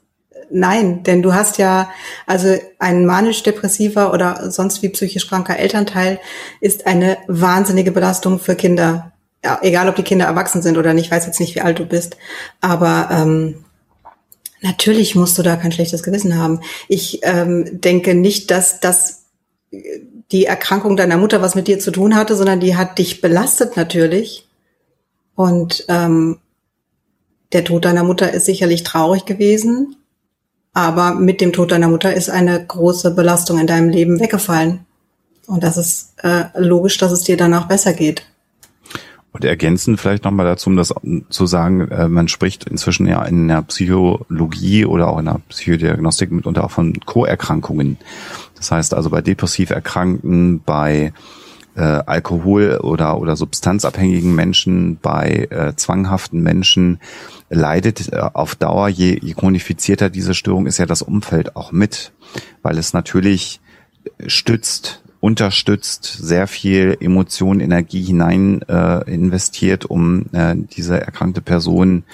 nein, 0.51 1.03
denn 1.03 1.23
du 1.23 1.35
hast 1.35 1.59
ja, 1.59 1.91
also 2.27 2.59
ein 2.79 3.05
manisch-depressiver 3.07 4.13
oder 4.13 4.51
sonst 4.51 4.83
wie 4.83 4.89
psychisch 4.89 5.29
kranker 5.29 5.59
Elternteil 5.59 6.21
ist 6.61 6.87
eine 6.87 7.19
wahnsinnige 7.29 7.93
Belastung 7.93 8.39
für 8.39 8.55
Kinder 8.55 9.13
ja, 9.45 9.59
egal 9.63 9.89
ob 9.89 9.97
die 9.97 10.03
Kinder 10.03 10.27
erwachsen 10.27 10.63
sind 10.63 10.77
oder 10.77 10.93
nicht, 10.93 11.07
ich 11.07 11.11
weiß 11.11 11.27
jetzt 11.27 11.41
nicht, 11.41 11.55
wie 11.55 11.61
alt 11.61 11.79
du 11.79 11.87
bist, 11.87 12.17
aber 12.61 13.09
ähm, 13.11 13.65
natürlich 14.61 15.15
musst 15.15 15.39
du 15.39 15.43
da 15.43 15.57
kein 15.57 15.73
schlechtes 15.73 16.03
Gewissen 16.03 16.37
haben. 16.37 16.61
Ich 16.89 17.21
ähm, 17.23 17.81
denke 17.81 18.15
nicht, 18.15 18.51
dass 18.51 18.81
das 18.81 19.23
die 20.33 20.45
Erkrankung 20.47 20.97
deiner 20.97 21.17
Mutter 21.17 21.43
was 21.43 21.55
mit 21.55 21.69
dir 21.69 21.79
zu 21.79 21.91
tun 21.91 22.15
hatte, 22.15 22.37
sondern 22.37 22.61
die 22.61 22.77
hat 22.77 22.99
dich 22.99 23.21
belastet 23.21 23.77
natürlich. 23.77 24.47
Und 25.35 25.85
ähm, 25.89 26.39
der 27.53 27.65
Tod 27.65 27.85
deiner 27.85 28.05
Mutter 28.05 28.33
ist 28.33 28.45
sicherlich 28.45 28.85
traurig 28.85 29.25
gewesen, 29.25 29.97
aber 30.73 31.15
mit 31.15 31.41
dem 31.41 31.53
Tod 31.53 31.73
deiner 31.73 31.89
Mutter 31.89 32.15
ist 32.15 32.31
eine 32.31 32.65
große 32.65 33.13
Belastung 33.13 33.59
in 33.59 33.67
deinem 33.67 33.89
Leben 33.89 34.21
weggefallen. 34.21 34.87
Und 35.47 35.65
das 35.65 35.77
ist 35.77 36.13
äh, 36.23 36.45
logisch, 36.57 36.99
dass 36.99 37.11
es 37.11 37.23
dir 37.23 37.37
danach 37.37 37.67
besser 37.67 37.93
geht. 37.93 38.23
Und 39.33 39.45
ergänzen 39.45 39.97
vielleicht 39.97 40.25
nochmal 40.25 40.47
dazu, 40.47 40.71
um 40.71 40.77
das 40.77 40.93
zu 41.29 41.47
sagen, 41.47 41.89
äh, 41.89 42.09
man 42.09 42.27
spricht 42.27 42.65
inzwischen 42.65 43.07
ja 43.07 43.23
in 43.25 43.47
der 43.47 43.63
Psychologie 43.63 44.85
oder 44.85 45.09
auch 45.09 45.19
in 45.19 45.27
der 45.27 45.41
Psychodiagnostik 45.49 46.33
mitunter 46.33 46.65
auch 46.65 46.73
von 46.73 46.99
Co-Erkrankungen. 47.07 47.97
Das 48.57 48.73
heißt 48.73 48.93
also 48.93 49.11
bei 49.11 49.23
depressiv 49.23 49.71
Erkrankten, 49.71 50.63
bei 50.65 51.13
äh, 51.77 51.81
Alkohol- 51.81 52.79
oder, 52.79 53.19
oder 53.21 53.37
substanzabhängigen 53.37 54.35
Menschen, 54.35 54.99
bei 55.01 55.49
äh, 55.51 55.75
zwanghaften 55.77 56.43
Menschen 56.43 56.99
leidet 57.49 58.13
äh, 58.13 58.17
auf 58.17 58.57
Dauer, 58.57 58.89
je, 58.89 59.19
je 59.21 59.35
chronifizierter 59.35 60.11
diese 60.11 60.35
Störung 60.35 60.67
ist 60.67 60.79
ja 60.79 60.87
das 60.87 61.03
Umfeld 61.03 61.55
auch 61.57 61.71
mit, 61.71 62.13
weil 62.63 62.79
es 62.79 62.93
natürlich 62.93 63.61
stützt, 64.27 65.03
unterstützt, 65.21 66.05
sehr 66.05 66.47
viel 66.47 66.97
Emotion, 66.99 67.61
Energie 67.61 68.03
hinein 68.03 68.63
äh, 68.63 69.11
investiert, 69.13 69.85
um 69.85 70.27
äh, 70.33 70.57
diese 70.57 71.01
erkrankte 71.01 71.43
Person 71.43 72.05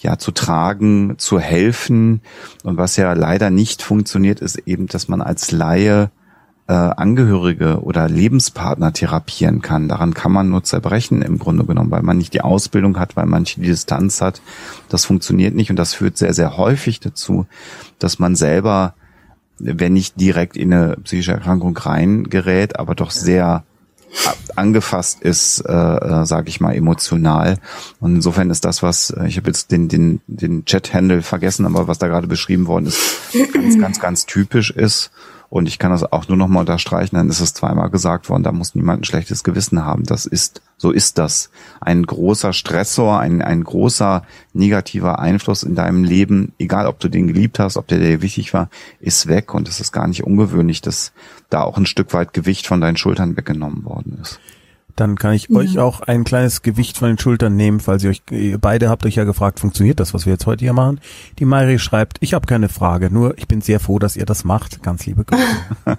ja 0.00 0.18
zu 0.18 0.32
tragen, 0.32 1.14
zu 1.18 1.38
helfen. 1.38 2.20
Und 2.64 2.76
was 2.76 2.96
ja 2.96 3.12
leider 3.12 3.50
nicht 3.50 3.82
funktioniert, 3.82 4.40
ist 4.40 4.58
eben, 4.66 4.86
dass 4.88 5.08
man 5.08 5.22
als 5.22 5.52
Laie 5.52 6.10
äh, 6.66 6.72
Angehörige 6.72 7.82
oder 7.82 8.08
Lebenspartner 8.08 8.92
therapieren 8.92 9.60
kann. 9.60 9.88
Daran 9.88 10.14
kann 10.14 10.32
man 10.32 10.48
nur 10.48 10.64
zerbrechen 10.64 11.22
im 11.22 11.38
Grunde 11.38 11.64
genommen, 11.64 11.90
weil 11.90 12.02
man 12.02 12.18
nicht 12.18 12.32
die 12.32 12.42
Ausbildung 12.42 12.98
hat, 12.98 13.16
weil 13.16 13.26
man 13.26 13.42
nicht 13.42 13.56
die 13.56 13.62
Distanz 13.62 14.20
hat. 14.20 14.40
Das 14.88 15.04
funktioniert 15.04 15.54
nicht 15.54 15.70
und 15.70 15.76
das 15.76 15.94
führt 15.94 16.16
sehr, 16.16 16.32
sehr 16.32 16.56
häufig 16.56 17.00
dazu, 17.00 17.46
dass 17.98 18.18
man 18.18 18.36
selber 18.36 18.94
wenn 19.60 19.92
nicht 19.92 20.20
direkt 20.20 20.56
in 20.56 20.72
eine 20.72 20.96
psychische 21.04 21.32
Erkrankung 21.32 21.76
reingerät, 21.76 22.78
aber 22.78 22.94
doch 22.94 23.10
sehr 23.10 23.64
angefasst 24.56 25.20
ist, 25.20 25.60
äh, 25.60 25.72
äh, 25.72 26.26
sage 26.26 26.48
ich 26.48 26.60
mal, 26.60 26.74
emotional. 26.74 27.58
Und 28.00 28.16
insofern 28.16 28.50
ist 28.50 28.64
das, 28.64 28.82
was, 28.82 29.10
äh, 29.10 29.26
ich 29.26 29.36
habe 29.36 29.48
jetzt 29.48 29.70
den, 29.70 29.88
den, 29.88 30.20
den 30.26 30.64
Chat-Handle 30.64 31.22
vergessen, 31.22 31.64
aber 31.64 31.86
was 31.86 31.98
da 31.98 32.08
gerade 32.08 32.26
beschrieben 32.26 32.66
worden 32.66 32.86
ist, 32.86 33.00
ganz, 33.52 33.78
ganz, 33.78 34.00
ganz 34.00 34.26
typisch 34.26 34.70
ist. 34.70 35.10
Und 35.48 35.66
ich 35.66 35.78
kann 35.78 35.90
das 35.90 36.04
auch 36.04 36.28
nur 36.28 36.36
noch 36.36 36.48
mal 36.48 36.60
unterstreichen, 36.60 37.16
dann 37.16 37.28
ist 37.28 37.40
es 37.40 37.54
zweimal 37.54 37.90
gesagt 37.90 38.28
worden, 38.28 38.42
da 38.42 38.52
muss 38.52 38.74
niemand 38.74 39.02
ein 39.02 39.04
schlechtes 39.04 39.42
Gewissen 39.42 39.84
haben. 39.84 40.04
Das 40.04 40.26
ist, 40.26 40.62
so 40.80 40.92
ist 40.92 41.18
das. 41.18 41.50
Ein 41.78 42.06
großer 42.06 42.54
Stressor, 42.54 43.20
ein, 43.20 43.42
ein 43.42 43.62
großer 43.62 44.22
negativer 44.54 45.18
Einfluss 45.18 45.62
in 45.62 45.74
deinem 45.74 46.04
Leben, 46.04 46.54
egal 46.58 46.86
ob 46.86 46.98
du 47.00 47.10
den 47.10 47.26
geliebt 47.26 47.58
hast, 47.58 47.76
ob 47.76 47.86
der 47.86 47.98
dir 47.98 48.22
wichtig 48.22 48.54
war, 48.54 48.70
ist 48.98 49.28
weg. 49.28 49.52
Und 49.52 49.68
es 49.68 49.78
ist 49.78 49.92
gar 49.92 50.06
nicht 50.06 50.24
ungewöhnlich, 50.24 50.80
dass 50.80 51.12
da 51.50 51.64
auch 51.64 51.76
ein 51.76 51.84
Stück 51.84 52.14
weit 52.14 52.32
Gewicht 52.32 52.66
von 52.66 52.80
deinen 52.80 52.96
Schultern 52.96 53.36
weggenommen 53.36 53.84
worden 53.84 54.20
ist. 54.22 54.40
Dann 54.96 55.16
kann 55.16 55.34
ich 55.34 55.48
ja. 55.48 55.56
euch 55.56 55.78
auch 55.78 56.00
ein 56.00 56.24
kleines 56.24 56.62
Gewicht 56.62 56.98
von 56.98 57.08
den 57.08 57.18
Schultern 57.18 57.56
nehmen, 57.56 57.80
falls 57.80 58.04
ihr 58.04 58.10
euch, 58.10 58.22
ihr 58.30 58.58
beide 58.58 58.88
habt 58.88 59.04
euch 59.06 59.16
ja 59.16 59.24
gefragt, 59.24 59.60
funktioniert 59.60 60.00
das, 60.00 60.14
was 60.14 60.26
wir 60.26 60.32
jetzt 60.32 60.46
heute 60.46 60.64
hier 60.64 60.72
machen? 60.72 61.00
Die 61.38 61.44
Mairi 61.44 61.78
schreibt, 61.78 62.18
ich 62.20 62.34
habe 62.34 62.46
keine 62.46 62.68
Frage, 62.68 63.10
nur 63.10 63.36
ich 63.38 63.48
bin 63.48 63.60
sehr 63.60 63.80
froh, 63.80 63.98
dass 63.98 64.16
ihr 64.16 64.26
das 64.26 64.44
macht. 64.44 64.82
Ganz 64.82 65.06
liebe 65.06 65.24
Grüße. 65.24 65.44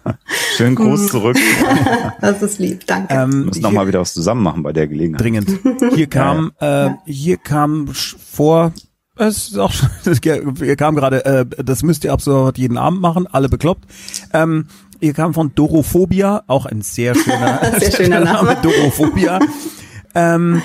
Schönen 0.58 0.76
Gruß 0.76 1.08
zurück. 1.08 1.38
das 2.22 2.42
ist 2.42 2.60
lieb, 2.60 2.86
danke. 2.88 3.14
Ähm, 3.14 3.46
Muss 3.46 3.60
noch 3.60 3.72
mal 3.72 3.88
wieder 3.88 4.00
was 4.00 4.14
zusammen 4.14 4.44
machen 4.44 4.64
bei 4.64 4.74
der 4.74 4.88
Gelegenheit. 4.88 5.22
Dringend. 5.22 5.50
Hier 5.96 6.08
kam, 6.08 6.52
ja. 6.62 6.88
äh, 6.88 6.92
hier 7.06 7.38
kam 7.38 7.88
vor 7.88 8.74
es 9.18 9.50
ist 9.50 9.58
auch, 9.60 9.74
hier 10.04 10.76
kam 10.78 10.96
gerade, 10.96 11.26
äh, 11.26 11.46
das 11.64 11.84
müsst 11.84 12.04
ihr 12.04 12.14
ab 12.14 12.22
sofort 12.22 12.58
jeden 12.58 12.78
Abend 12.78 13.02
machen, 13.02 13.28
alle 13.28 13.50
bekloppt. 13.50 13.86
Ähm, 14.34 14.66
Ihr 15.02 15.14
kam 15.14 15.34
von 15.34 15.54
Dorophobia, 15.56 16.44
auch 16.46 16.68
ein 16.68 16.82
sehr 16.82 17.16
schöner, 17.16 17.60
sehr 17.80 17.92
schöner 17.92 18.20
Name. 18.24 18.56
Dorophobia. 18.62 19.40
ähm, 20.14 20.62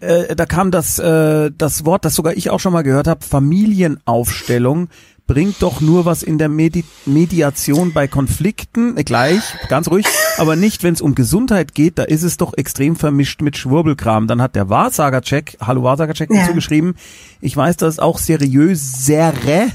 äh, 0.00 0.36
da 0.36 0.46
kam 0.46 0.70
das, 0.70 0.98
äh, 0.98 1.50
das 1.56 1.86
Wort, 1.86 2.04
das 2.04 2.14
sogar 2.14 2.36
ich 2.36 2.50
auch 2.50 2.60
schon 2.60 2.74
mal 2.74 2.82
gehört 2.82 3.06
habe, 3.06 3.24
Familienaufstellung 3.24 4.88
bringt 5.26 5.62
doch 5.62 5.80
nur 5.80 6.04
was 6.04 6.22
in 6.22 6.36
der 6.36 6.50
Medi 6.50 6.84
Mediation 7.06 7.94
bei 7.94 8.08
Konflikten, 8.08 8.98
äh, 8.98 9.04
gleich, 9.04 9.40
ganz 9.68 9.88
ruhig, 9.88 10.04
aber 10.36 10.54
nicht, 10.56 10.82
wenn 10.82 10.92
es 10.92 11.00
um 11.00 11.14
Gesundheit 11.14 11.74
geht, 11.74 11.98
da 11.98 12.02
ist 12.02 12.24
es 12.24 12.36
doch 12.36 12.52
extrem 12.58 12.96
vermischt 12.96 13.40
mit 13.40 13.56
Schwurbelkram. 13.56 14.26
Dann 14.26 14.42
hat 14.42 14.54
der 14.54 14.68
Wahrsagercheck, 14.68 15.56
hallo 15.62 15.82
Wahrsagercheck 15.82 16.30
ja. 16.30 16.42
dazu 16.42 16.54
geschrieben, 16.54 16.94
ich 17.40 17.56
weiß, 17.56 17.78
dass 17.78 17.94
es 17.94 17.98
auch 18.00 18.18
seriösere, 18.18 19.68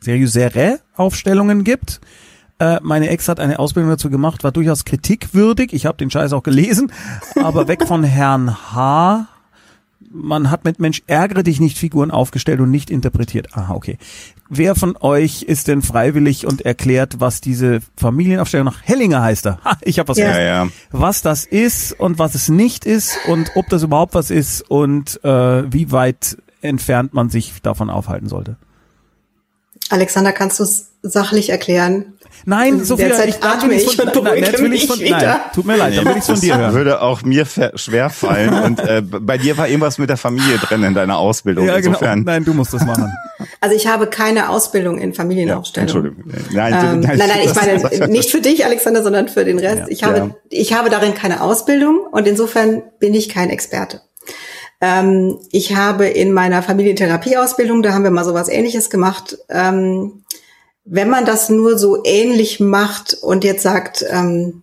seriösere 0.00 0.80
Aufstellungen 0.94 1.64
gibt. 1.64 2.00
Äh, 2.64 2.80
meine 2.82 3.08
Ex 3.10 3.28
hat 3.28 3.40
eine 3.40 3.58
Ausbildung 3.58 3.90
dazu 3.90 4.10
gemacht, 4.10 4.44
war 4.44 4.52
durchaus 4.52 4.84
kritikwürdig. 4.84 5.72
Ich 5.72 5.86
habe 5.86 5.98
den 5.98 6.10
Scheiß 6.10 6.32
auch 6.32 6.42
gelesen, 6.42 6.92
aber 7.36 7.68
weg 7.68 7.86
von 7.86 8.04
Herrn 8.04 8.72
H. 8.72 9.26
Man 10.10 10.50
hat 10.50 10.64
mit 10.64 10.78
Mensch 10.78 11.02
ärgere 11.08 11.42
dich 11.42 11.60
nicht 11.60 11.76
Figuren 11.76 12.10
aufgestellt 12.10 12.60
und 12.60 12.70
nicht 12.70 12.88
interpretiert. 12.88 13.48
Aha, 13.56 13.74
okay. 13.74 13.98
Wer 14.48 14.76
von 14.76 14.96
euch 15.00 15.42
ist 15.42 15.66
denn 15.66 15.82
freiwillig 15.82 16.46
und 16.46 16.62
erklärt, 16.62 17.16
was 17.18 17.40
diese 17.40 17.80
Familienaufstellung 17.96 18.66
nach 18.66 18.82
Hellinger 18.82 19.22
heißt 19.22 19.44
da? 19.44 19.58
Ha, 19.64 19.76
ich 19.82 19.98
habe 19.98 20.08
was 20.08 20.18
ja, 20.18 20.40
ja. 20.40 20.68
Was 20.92 21.22
das 21.22 21.44
ist 21.44 21.98
und 21.98 22.18
was 22.18 22.34
es 22.34 22.48
nicht 22.48 22.84
ist 22.86 23.18
und 23.26 23.50
ob 23.56 23.68
das 23.68 23.82
überhaupt 23.82 24.14
was 24.14 24.30
ist 24.30 24.62
und 24.70 25.22
äh, 25.24 25.72
wie 25.72 25.90
weit 25.90 26.38
entfernt 26.62 27.12
man 27.12 27.28
sich 27.28 27.60
davon 27.62 27.90
aufhalten 27.90 28.28
sollte. 28.28 28.56
Alexander, 29.90 30.32
kannst 30.32 30.60
du 30.60 30.62
es 30.62 30.92
sachlich 31.02 31.50
erklären? 31.50 32.14
Nein, 32.46 32.84
so 32.84 32.96
viel 32.96 33.06
ich 33.26 33.42
atme 33.42 33.74
ich 33.74 33.96
von, 33.96 34.06
nein, 34.06 34.40
nein, 34.40 34.52
will 34.58 34.72
ich 34.74 34.86
von, 34.86 34.98
nein, 34.98 35.36
tut 35.54 35.64
mir 35.64 35.76
leid, 35.76 35.96
dann 35.96 36.04
will 36.06 36.16
ich 36.18 36.24
von 36.24 36.40
dir 36.40 36.58
hören. 36.58 36.74
Würde 36.74 37.00
auch 37.00 37.22
mir 37.22 37.46
schwer 37.46 38.10
fallen 38.10 38.52
und 38.64 38.80
äh, 38.80 39.02
bei 39.02 39.38
dir 39.38 39.56
war 39.56 39.68
irgendwas 39.68 39.98
mit 39.98 40.10
der 40.10 40.16
Familie 40.16 40.58
drin 40.58 40.82
in 40.82 40.94
deiner 40.94 41.18
Ausbildung. 41.18 41.66
Ja, 41.66 41.76
genau. 41.76 41.88
Insofern. 41.88 42.20
Genau. 42.20 42.32
Nein, 42.32 42.44
du 42.44 42.54
musst 42.54 42.74
das 42.74 42.84
machen. 42.84 43.12
Also 43.60 43.76
ich 43.76 43.86
habe 43.86 44.06
keine 44.08 44.50
Ausbildung 44.50 44.98
in 44.98 45.14
Familienaufstellung. 45.14 45.88
Ja, 45.88 45.94
Entschuldigung. 45.94 46.32
Nein, 46.52 46.72
ähm, 46.74 47.00
nein, 47.00 47.18
nein, 47.18 47.40
ich 47.44 47.54
meine 47.54 48.08
nicht 48.12 48.30
für 48.30 48.40
dich, 48.40 48.64
Alexander, 48.64 49.02
sondern 49.02 49.28
für 49.28 49.44
den 49.44 49.58
Rest. 49.58 49.78
Ja, 49.78 49.86
ich 49.88 50.04
habe, 50.04 50.16
ja. 50.16 50.30
ich 50.50 50.72
habe 50.74 50.90
darin 50.90 51.14
keine 51.14 51.40
Ausbildung 51.40 52.00
und 52.10 52.26
insofern 52.26 52.82
bin 52.98 53.14
ich 53.14 53.28
kein 53.28 53.50
Experte. 53.50 54.02
Ähm, 54.80 55.38
ich 55.50 55.74
habe 55.74 56.06
in 56.06 56.32
meiner 56.32 56.62
Familientherapieausbildung, 56.62 57.82
da 57.82 57.92
haben 57.92 58.04
wir 58.04 58.10
mal 58.10 58.24
sowas 58.24 58.48
ähnliches 58.48 58.90
gemacht, 58.90 59.38
ähm, 59.48 60.23
wenn 60.84 61.08
man 61.08 61.24
das 61.24 61.48
nur 61.48 61.78
so 61.78 62.02
ähnlich 62.04 62.60
macht 62.60 63.14
und 63.14 63.44
jetzt 63.44 63.62
sagt, 63.62 64.04
ähm, 64.08 64.62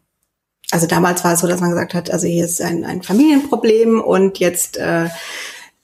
also 0.71 0.88
damals 0.88 1.23
war 1.23 1.34
es 1.34 1.41
so, 1.41 1.47
dass 1.47 1.60
man 1.60 1.71
gesagt 1.71 1.93
hat, 1.93 2.12
also 2.12 2.27
hier 2.27 2.45
ist 2.45 2.62
ein, 2.62 2.86
ein 2.86 3.01
Familienproblem 3.01 3.99
und 3.99 4.39
jetzt 4.39 4.77
äh, 4.77 5.10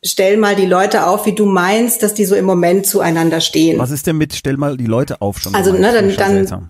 stell 0.04 0.38
mal 0.38 0.56
die 0.56 0.65
Leute 0.65 1.08
auf, 1.08 1.26
wie 1.26 1.34
du 1.34 1.45
meinst, 1.45 2.04
dass 2.04 2.13
die 2.13 2.26
so 2.26 2.36
im 2.36 2.45
Moment 2.45 2.86
zueinander 2.86 3.41
stehen. 3.41 3.80
Was 3.80 3.91
ist 3.91 4.08
denn 4.08 4.17
mit 4.17 4.34
stell 4.34 4.58
mal 4.58 4.78
die 4.78 4.86
Leute 4.86 5.21
auf 5.21 5.39
schon? 5.39 5.56
Also 5.56 5.73
ne, 5.73 5.91
dann, 5.91 6.15
dann 6.15 6.69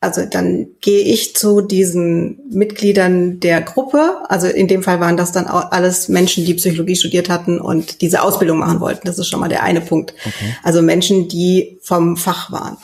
also 0.00 0.26
dann 0.26 0.66
gehe 0.82 1.02
ich 1.02 1.34
zu 1.34 1.62
diesen 1.62 2.38
Mitgliedern 2.50 3.40
der 3.40 3.62
Gruppe. 3.62 4.18
Also 4.28 4.48
in 4.48 4.68
dem 4.68 4.82
Fall 4.82 5.00
waren 5.00 5.16
das 5.16 5.32
dann 5.32 5.46
auch 5.46 5.72
alles 5.72 6.08
Menschen, 6.08 6.44
die 6.44 6.52
Psychologie 6.52 6.96
studiert 6.96 7.30
hatten 7.30 7.58
und 7.58 8.02
diese 8.02 8.20
Ausbildung 8.22 8.58
machen 8.58 8.80
wollten. 8.80 9.06
Das 9.06 9.18
ist 9.18 9.28
schon 9.28 9.40
mal 9.40 9.48
der 9.48 9.62
eine 9.62 9.80
Punkt. 9.80 10.14
Okay. 10.26 10.54
Also 10.62 10.82
Menschen, 10.82 11.28
die 11.28 11.78
vom 11.80 12.18
Fach 12.18 12.52
waren. 12.52 12.76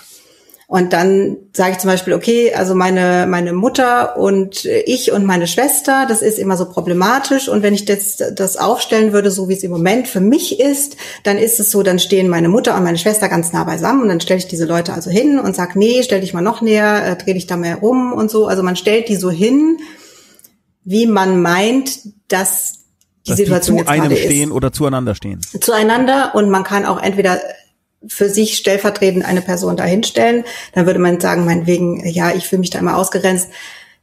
Und 0.71 0.93
dann 0.93 1.37
sage 1.53 1.73
ich 1.73 1.79
zum 1.79 1.91
Beispiel, 1.91 2.15
okay, 2.15 2.55
also 2.55 2.77
meine, 2.77 3.27
meine 3.29 3.53
Mutter 3.53 4.17
und 4.17 4.65
ich 4.65 5.11
und 5.11 5.25
meine 5.25 5.49
Schwester, 5.49 6.07
das 6.09 6.23
ist 6.23 6.39
immer 6.39 6.57
so 6.57 6.65
problematisch. 6.65 7.49
Und 7.49 7.65
wenn 7.65 7.75
ich 7.75 7.87
das, 7.87 8.19
das 8.37 8.57
aufstellen 8.57 9.13
würde, 9.13 9.33
so 9.33 9.49
wie 9.49 9.55
es 9.55 9.65
im 9.65 9.73
Moment 9.73 10.07
für 10.07 10.21
mich 10.21 10.61
ist, 10.61 10.97
dann 11.25 11.39
ist 11.39 11.59
es 11.59 11.73
so, 11.73 11.83
dann 11.83 11.99
stehen 11.99 12.29
meine 12.29 12.49
Mutter 12.49 12.77
und 12.77 12.85
meine 12.85 12.99
Schwester 12.99 13.29
ganz 13.29 13.53
nah 13.53 13.65
beisammen. 13.65 14.03
Und 14.03 14.11
dann 14.11 14.21
stelle 14.21 14.39
ich 14.39 14.47
diese 14.47 14.65
Leute 14.65 14.93
also 14.93 15.11
hin 15.11 15.41
und 15.41 15.57
sage, 15.57 15.77
nee, 15.77 16.05
stell 16.05 16.21
dich 16.21 16.35
mal 16.35 16.41
noch 16.41 16.61
näher, 16.61 17.05
äh, 17.05 17.17
dreh 17.17 17.35
dich 17.35 17.49
da 17.49 17.57
mehr 17.57 17.79
rum 17.79 18.13
und 18.13 18.31
so. 18.31 18.47
Also 18.47 18.63
man 18.63 18.77
stellt 18.77 19.09
die 19.09 19.17
so 19.17 19.29
hin, 19.29 19.79
wie 20.85 21.07
man 21.09 21.43
meint, 21.43 21.99
dass 22.29 22.75
die 23.27 23.31
Dass 23.31 23.39
Situation 23.39 23.79
die 23.79 23.85
zu 23.85 23.93
jetzt 23.93 24.03
einem 24.05 24.17
stehen 24.17 24.51
ist. 24.51 24.55
oder 24.55 24.73
zueinander 24.73 25.17
stehen. 25.17 25.41
Zueinander 25.61 26.37
und 26.37 26.49
man 26.49 26.63
kann 26.63 26.87
auch 26.87 27.03
entweder 27.03 27.41
für 28.07 28.29
sich 28.31 28.57
stellvertretend 28.57 29.25
eine 29.25 29.43
Person 29.43 29.77
dahinstellen. 29.77 30.45
Dann 30.73 30.87
würde 30.87 30.99
man 30.99 31.21
sagen, 31.21 31.45
meinetwegen, 31.45 32.07
ja, 32.09 32.33
ich 32.35 32.47
fühle 32.47 32.61
mich 32.61 32.71
da 32.71 32.79
immer 32.79 32.97
ausgegrenzt, 32.97 33.49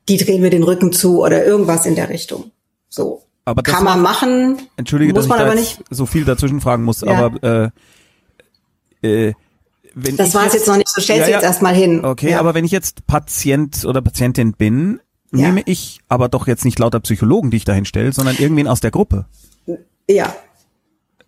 die 0.07 0.17
drehen 0.17 0.41
mir 0.41 0.49
den 0.49 0.63
Rücken 0.63 0.93
zu 0.93 1.21
oder 1.23 1.45
irgendwas 1.45 1.85
in 1.85 1.95
der 1.95 2.09
Richtung. 2.09 2.51
So. 2.89 3.23
Aber 3.45 3.63
kann 3.63 3.83
man 3.85 4.01
machen, 4.01 4.61
Entschuldige, 4.75 5.13
muss 5.13 5.23
dass 5.23 5.27
man 5.29 5.37
ich 5.37 5.43
da 5.43 5.47
aber 5.51 5.59
nicht. 5.59 5.83
so 5.89 6.05
viel 6.05 6.25
dazwischen 6.25 6.59
fragen 6.59 6.83
muss, 6.83 7.01
Ja. 7.01 7.11
aber 7.27 7.71
äh, 9.01 9.07
äh, 9.29 9.33
wenn 9.95 10.17
Das 10.17 10.33
war 10.35 10.45
es 10.45 10.53
jetzt 10.53 10.67
noch 10.67 10.75
nicht, 10.75 10.89
so 10.89 11.01
stellst 11.01 11.27
du 11.27 11.31
jetzt 11.31 11.43
erstmal 11.43 11.73
hin. 11.73 12.03
Okay, 12.05 12.31
ja. 12.31 12.39
aber 12.39 12.53
wenn 12.53 12.65
ich 12.65 12.71
jetzt 12.71 13.07
Patient 13.07 13.85
oder 13.85 14.01
Patientin 14.01 14.51
bin, 14.53 14.99
Ja. 15.31 15.47
nehme 15.47 15.61
ich 15.65 15.99
aber 16.09 16.29
doch 16.29 16.45
jetzt 16.47 16.65
nicht 16.65 16.77
lauter 16.77 16.99
Psychologen, 16.99 17.49
die 17.49 17.57
ich 17.57 17.65
dahin 17.65 17.85
stelle, 17.85 18.11
sondern 18.13 18.35
irgendwen 18.37 18.67
aus 18.67 18.79
der 18.81 18.91
Gruppe. 18.91 19.25
Ja. 20.09 20.35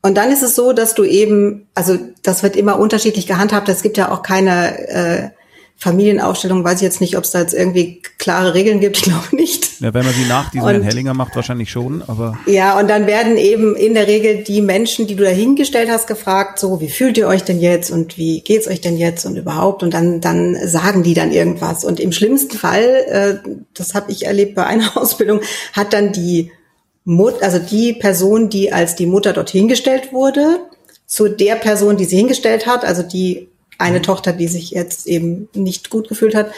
Und 0.01 0.15
dann 0.15 0.31
ist 0.31 0.43
es 0.43 0.55
so, 0.55 0.71
dass 0.73 0.95
du 0.95 1.03
eben, 1.03 1.67
also 1.75 1.97
das 2.23 2.41
wird 2.43 2.55
immer 2.55 2.79
unterschiedlich 2.79 3.27
gehandhabt. 3.27 3.67
Es 3.69 3.81
gibt 3.81 3.97
ja 3.97 4.11
auch 4.11 4.21
keine 4.23 4.87
äh, 4.87 5.29
Familienaufstellung. 5.75 6.63
Weiß 6.63 6.75
ich 6.75 6.81
jetzt 6.81 6.99
nicht, 7.01 7.17
ob 7.17 7.23
es 7.23 7.31
da 7.31 7.39
jetzt 7.39 7.53
irgendwie 7.53 8.01
klare 8.17 8.53
Regeln 8.53 8.79
gibt. 8.79 8.97
Ich 8.99 9.03
glaube 9.03 9.35
nicht. 9.35 9.81
Ja, 9.81 9.93
wenn 9.93 10.05
man 10.05 10.13
sie 10.13 10.25
nach 10.27 10.51
diesem 10.51 10.67
Und- 10.67 10.73
Herrn 10.73 10.83
Hellinger 10.83 11.13
macht, 11.13 11.35
wahrscheinlich 11.37 11.71
schon, 11.71 12.03
aber 12.07 12.37
Ja, 12.45 12.77
und 12.77 12.89
dann 12.89 13.07
werden 13.07 13.37
eben 13.37 13.75
in 13.77 13.93
der 13.93 14.07
Regel 14.07 14.43
die 14.43 14.61
Menschen, 14.61 15.07
die 15.07 15.15
du 15.15 15.23
da 15.23 15.29
hingestellt 15.29 15.89
hast, 15.89 16.05
gefragt, 16.07 16.59
so, 16.59 16.81
wie 16.81 16.89
fühlt 16.89 17.17
ihr 17.17 17.27
euch 17.27 17.43
denn 17.43 17.59
jetzt 17.61 17.89
und 17.91 18.17
wie 18.17 18.41
geht's 18.41 18.67
euch 18.67 18.81
denn 18.81 18.97
jetzt 18.97 19.25
und 19.25 19.37
überhaupt? 19.37 19.81
Und 19.83 19.93
dann, 19.93 20.19
dann 20.19 20.57
sagen 20.67 21.03
die 21.03 21.13
dann 21.13 21.31
irgendwas. 21.31 21.85
Und 21.85 21.99
im 22.01 22.11
schlimmsten 22.11 22.57
Fall, 22.57 23.39
äh, 23.43 23.49
das 23.73 23.93
habe 23.95 24.11
ich 24.11 24.25
erlebt 24.25 24.55
bei 24.55 24.65
einer 24.65 24.95
Ausbildung, 24.97 25.39
hat 25.73 25.93
dann 25.93 26.11
die 26.11 26.51
Mut, 27.09 27.41
also 27.41 27.57
die 27.57 27.93
Person, 27.93 28.49
die 28.49 28.71
als 28.71 28.95
die 28.95 29.07
Mutter 29.07 29.33
dort 29.33 29.49
hingestellt 29.49 30.13
wurde, 30.13 30.59
zu 31.07 31.27
der 31.27 31.55
Person, 31.55 31.97
die 31.97 32.05
sie 32.05 32.17
hingestellt 32.17 32.67
hat, 32.67 32.85
also 32.85 33.01
die 33.01 33.49
eine 33.79 34.03
Tochter, 34.03 34.31
die 34.31 34.47
sich 34.47 34.69
jetzt 34.69 35.07
eben 35.07 35.49
nicht 35.53 35.89
gut 35.89 36.07
gefühlt 36.07 36.35
hat, 36.35 36.51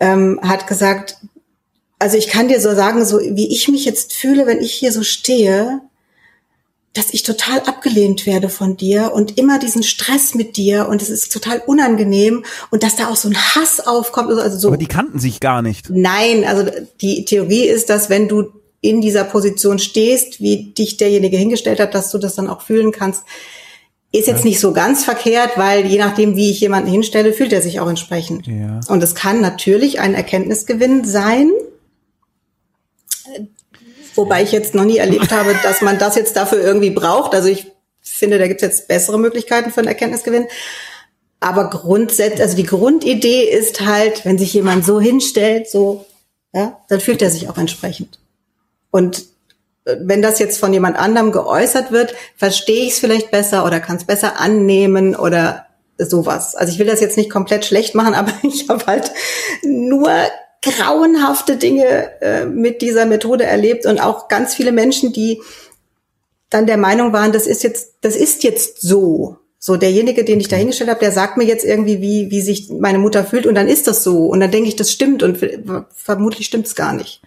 ähm, 0.00 0.40
hat 0.42 0.66
gesagt, 0.66 1.18
also 2.00 2.16
ich 2.16 2.26
kann 2.26 2.48
dir 2.48 2.60
so 2.60 2.74
sagen, 2.74 3.04
so 3.04 3.20
wie 3.20 3.52
ich 3.52 3.68
mich 3.68 3.84
jetzt 3.84 4.12
fühle, 4.12 4.46
wenn 4.46 4.60
ich 4.60 4.72
hier 4.72 4.90
so 4.90 5.04
stehe, 5.04 5.80
dass 6.92 7.14
ich 7.14 7.22
total 7.22 7.60
abgelehnt 7.60 8.26
werde 8.26 8.48
von 8.48 8.76
dir 8.76 9.12
und 9.14 9.38
immer 9.38 9.60
diesen 9.60 9.84
Stress 9.84 10.34
mit 10.34 10.56
dir 10.56 10.88
und 10.88 11.00
es 11.00 11.10
ist 11.10 11.32
total 11.32 11.62
unangenehm 11.64 12.44
und 12.70 12.82
dass 12.82 12.96
da 12.96 13.08
auch 13.08 13.16
so 13.16 13.28
ein 13.28 13.36
Hass 13.36 13.86
aufkommt, 13.86 14.32
also 14.32 14.58
so. 14.58 14.68
aber 14.68 14.78
die 14.78 14.86
kannten 14.88 15.20
sich 15.20 15.38
gar 15.38 15.62
nicht. 15.62 15.90
Nein, 15.90 16.44
also 16.44 16.68
die 17.00 17.24
Theorie 17.24 17.66
ist, 17.66 17.88
dass 17.88 18.10
wenn 18.10 18.26
du 18.26 18.50
in 18.86 19.00
dieser 19.00 19.24
Position 19.24 19.78
stehst, 19.80 20.40
wie 20.40 20.72
dich 20.72 20.96
derjenige 20.96 21.36
hingestellt 21.36 21.80
hat, 21.80 21.94
dass 21.94 22.10
du 22.10 22.18
das 22.18 22.36
dann 22.36 22.48
auch 22.48 22.62
fühlen 22.62 22.92
kannst. 22.92 23.24
Ist 24.12 24.28
jetzt 24.28 24.44
nicht 24.44 24.60
so 24.60 24.72
ganz 24.72 25.04
verkehrt, 25.04 25.50
weil 25.56 25.84
je 25.84 25.98
nachdem, 25.98 26.36
wie 26.36 26.50
ich 26.50 26.60
jemanden 26.60 26.88
hinstelle, 26.88 27.32
fühlt 27.32 27.52
er 27.52 27.60
sich 27.60 27.80
auch 27.80 27.88
entsprechend. 27.88 28.46
Ja. 28.46 28.80
Und 28.88 29.02
es 29.02 29.16
kann 29.16 29.40
natürlich 29.40 29.98
ein 29.98 30.14
Erkenntnisgewinn 30.14 31.04
sein, 31.04 31.50
wobei 34.14 34.44
ich 34.44 34.52
jetzt 34.52 34.74
noch 34.74 34.84
nie 34.84 34.98
erlebt 34.98 35.32
habe, 35.32 35.54
dass 35.64 35.82
man 35.82 35.98
das 35.98 36.14
jetzt 36.14 36.36
dafür 36.36 36.60
irgendwie 36.62 36.90
braucht. 36.90 37.34
Also 37.34 37.48
ich 37.48 37.66
finde, 38.00 38.38
da 38.38 38.46
gibt 38.46 38.62
es 38.62 38.68
jetzt 38.68 38.88
bessere 38.88 39.18
Möglichkeiten 39.18 39.72
für 39.72 39.80
einen 39.80 39.88
Erkenntnisgewinn. 39.88 40.46
Aber 41.40 41.68
grundsätzlich, 41.70 42.40
also 42.40 42.56
die 42.56 42.62
Grundidee 42.62 43.42
ist 43.42 43.80
halt, 43.80 44.24
wenn 44.24 44.38
sich 44.38 44.54
jemand 44.54 44.86
so 44.86 45.00
hinstellt, 45.00 45.68
so, 45.68 46.06
ja, 46.54 46.80
dann 46.88 47.00
fühlt 47.00 47.20
er 47.20 47.30
sich 47.30 47.48
auch 47.50 47.58
entsprechend. 47.58 48.20
Und 48.96 49.26
äh, 49.84 49.96
wenn 50.00 50.22
das 50.22 50.38
jetzt 50.38 50.58
von 50.58 50.72
jemand 50.72 50.98
anderem 50.98 51.30
geäußert 51.30 51.92
wird, 51.92 52.14
verstehe 52.34 52.86
ich 52.86 52.94
es 52.94 52.98
vielleicht 52.98 53.30
besser 53.30 53.66
oder 53.66 53.78
kann 53.78 53.96
es 53.96 54.04
besser 54.04 54.40
annehmen 54.40 55.14
oder 55.14 55.66
sowas. 55.98 56.54
Also 56.54 56.72
ich 56.72 56.78
will 56.78 56.86
das 56.86 57.00
jetzt 57.00 57.18
nicht 57.18 57.30
komplett 57.30 57.66
schlecht 57.66 57.94
machen, 57.94 58.14
aber 58.20 58.32
ich 58.42 58.70
habe 58.70 58.86
halt 58.86 59.12
nur 59.62 60.10
grauenhafte 60.62 61.58
Dinge 61.58 62.10
äh, 62.22 62.46
mit 62.46 62.80
dieser 62.80 63.04
Methode 63.04 63.44
erlebt 63.44 63.84
und 63.84 64.00
auch 64.00 64.28
ganz 64.28 64.54
viele 64.54 64.72
Menschen, 64.72 65.12
die 65.12 65.42
dann 66.48 66.66
der 66.66 66.78
Meinung 66.78 67.12
waren, 67.12 67.32
das 67.32 67.46
ist 67.46 67.62
jetzt, 67.62 67.96
das 68.00 68.16
ist 68.16 68.44
jetzt 68.44 68.80
so. 68.80 69.36
So, 69.58 69.76
derjenige, 69.76 70.24
den 70.24 70.38
ich 70.38 70.48
da 70.48 70.56
hingestellt 70.56 70.90
habe, 70.90 71.00
der 71.00 71.12
sagt 71.12 71.36
mir 71.36 71.44
jetzt 71.44 71.64
irgendwie, 71.64 72.00
wie, 72.00 72.30
wie 72.30 72.40
sich 72.40 72.70
meine 72.70 72.98
Mutter 72.98 73.24
fühlt 73.24 73.46
und 73.46 73.56
dann 73.56 73.68
ist 73.68 73.88
das 73.88 74.04
so. 74.04 74.26
Und 74.26 74.40
dann 74.40 74.50
denke 74.50 74.68
ich, 74.68 74.76
das 74.76 74.92
stimmt 74.92 75.22
und 75.22 75.38
vermutlich 75.92 76.46
stimmt 76.46 76.66
es 76.66 76.76
gar 76.76 76.92
nicht. 76.92 77.20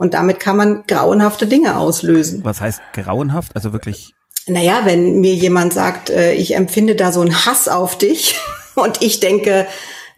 Und 0.00 0.14
damit 0.14 0.40
kann 0.40 0.56
man 0.56 0.84
grauenhafte 0.86 1.46
Dinge 1.46 1.76
auslösen. 1.76 2.42
Was 2.42 2.62
heißt 2.62 2.80
grauenhaft? 2.94 3.54
Also 3.54 3.74
wirklich, 3.74 4.14
Naja, 4.46 4.80
wenn 4.84 5.20
mir 5.20 5.34
jemand 5.34 5.74
sagt, 5.74 6.08
äh, 6.08 6.32
ich 6.32 6.54
empfinde 6.56 6.94
da 6.94 7.12
so 7.12 7.20
einen 7.20 7.44
Hass 7.44 7.68
auf 7.68 7.98
dich 7.98 8.40
und 8.76 9.02
ich 9.02 9.20
denke, 9.20 9.66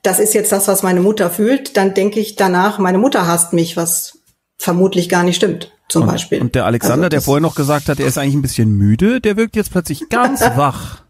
das 0.02 0.20
ist 0.20 0.34
jetzt 0.34 0.52
das, 0.52 0.68
was 0.68 0.84
meine 0.84 1.00
Mutter 1.00 1.30
fühlt, 1.30 1.76
dann 1.76 1.94
denke 1.94 2.20
ich 2.20 2.36
danach, 2.36 2.78
meine 2.78 2.98
Mutter 2.98 3.26
hasst 3.26 3.52
mich, 3.52 3.76
was 3.76 4.18
vermutlich 4.56 5.08
gar 5.08 5.24
nicht 5.24 5.34
stimmt, 5.34 5.72
zum 5.88 6.06
Beispiel. 6.06 6.40
und 6.40 6.54
der 6.54 6.64
Alexander, 6.64 7.06
Also 7.06 7.08
der 7.08 7.20
vorher 7.22 7.40
noch 7.40 7.56
gesagt 7.56 7.88
hat, 7.88 7.98
er 7.98 8.06
ist 8.06 8.18
eigentlich 8.18 8.34
ein 8.36 8.42
bisschen 8.42 8.70
müde, 8.70 9.20
der 9.20 9.36
wirkt 9.36 9.56
jetzt 9.56 9.72
plötzlich 9.72 10.08
ganz 10.10 10.40
wach. 10.56 11.01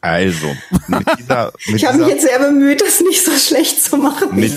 Also, 0.00 0.54
mit 0.88 1.06
dieser, 1.18 1.52
mit 1.66 1.76
Ich 1.76 1.86
habe 1.86 1.98
mich 1.98 2.08
jetzt 2.08 2.26
sehr 2.26 2.38
bemüht, 2.38 2.80
das 2.80 3.00
nicht 3.00 3.24
so 3.24 3.32
schlecht 3.32 3.82
zu 3.82 3.96
machen. 3.96 4.28
mit, 4.34 4.52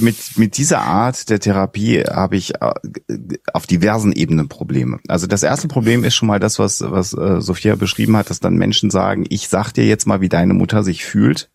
mit, 0.00 0.16
mit 0.36 0.56
dieser 0.56 0.80
Art 0.80 1.28
der 1.30 1.40
Therapie 1.40 2.02
habe 2.02 2.36
ich 2.36 2.54
äh, 2.60 2.72
auf 3.52 3.66
diversen 3.66 4.12
Ebenen 4.12 4.48
Probleme. 4.48 4.98
Also 5.08 5.26
das 5.26 5.42
erste 5.42 5.68
Problem 5.68 6.04
ist 6.04 6.14
schon 6.14 6.28
mal 6.28 6.40
das, 6.40 6.58
was, 6.58 6.80
was 6.80 7.12
äh, 7.12 7.40
Sophia 7.40 7.76
beschrieben 7.76 8.16
hat, 8.16 8.30
dass 8.30 8.40
dann 8.40 8.54
Menschen 8.54 8.90
sagen, 8.90 9.24
ich 9.28 9.48
sag 9.48 9.72
dir 9.72 9.84
jetzt 9.84 10.06
mal, 10.06 10.20
wie 10.20 10.28
deine 10.28 10.54
Mutter 10.54 10.82
sich 10.82 11.04
fühlt. 11.04 11.50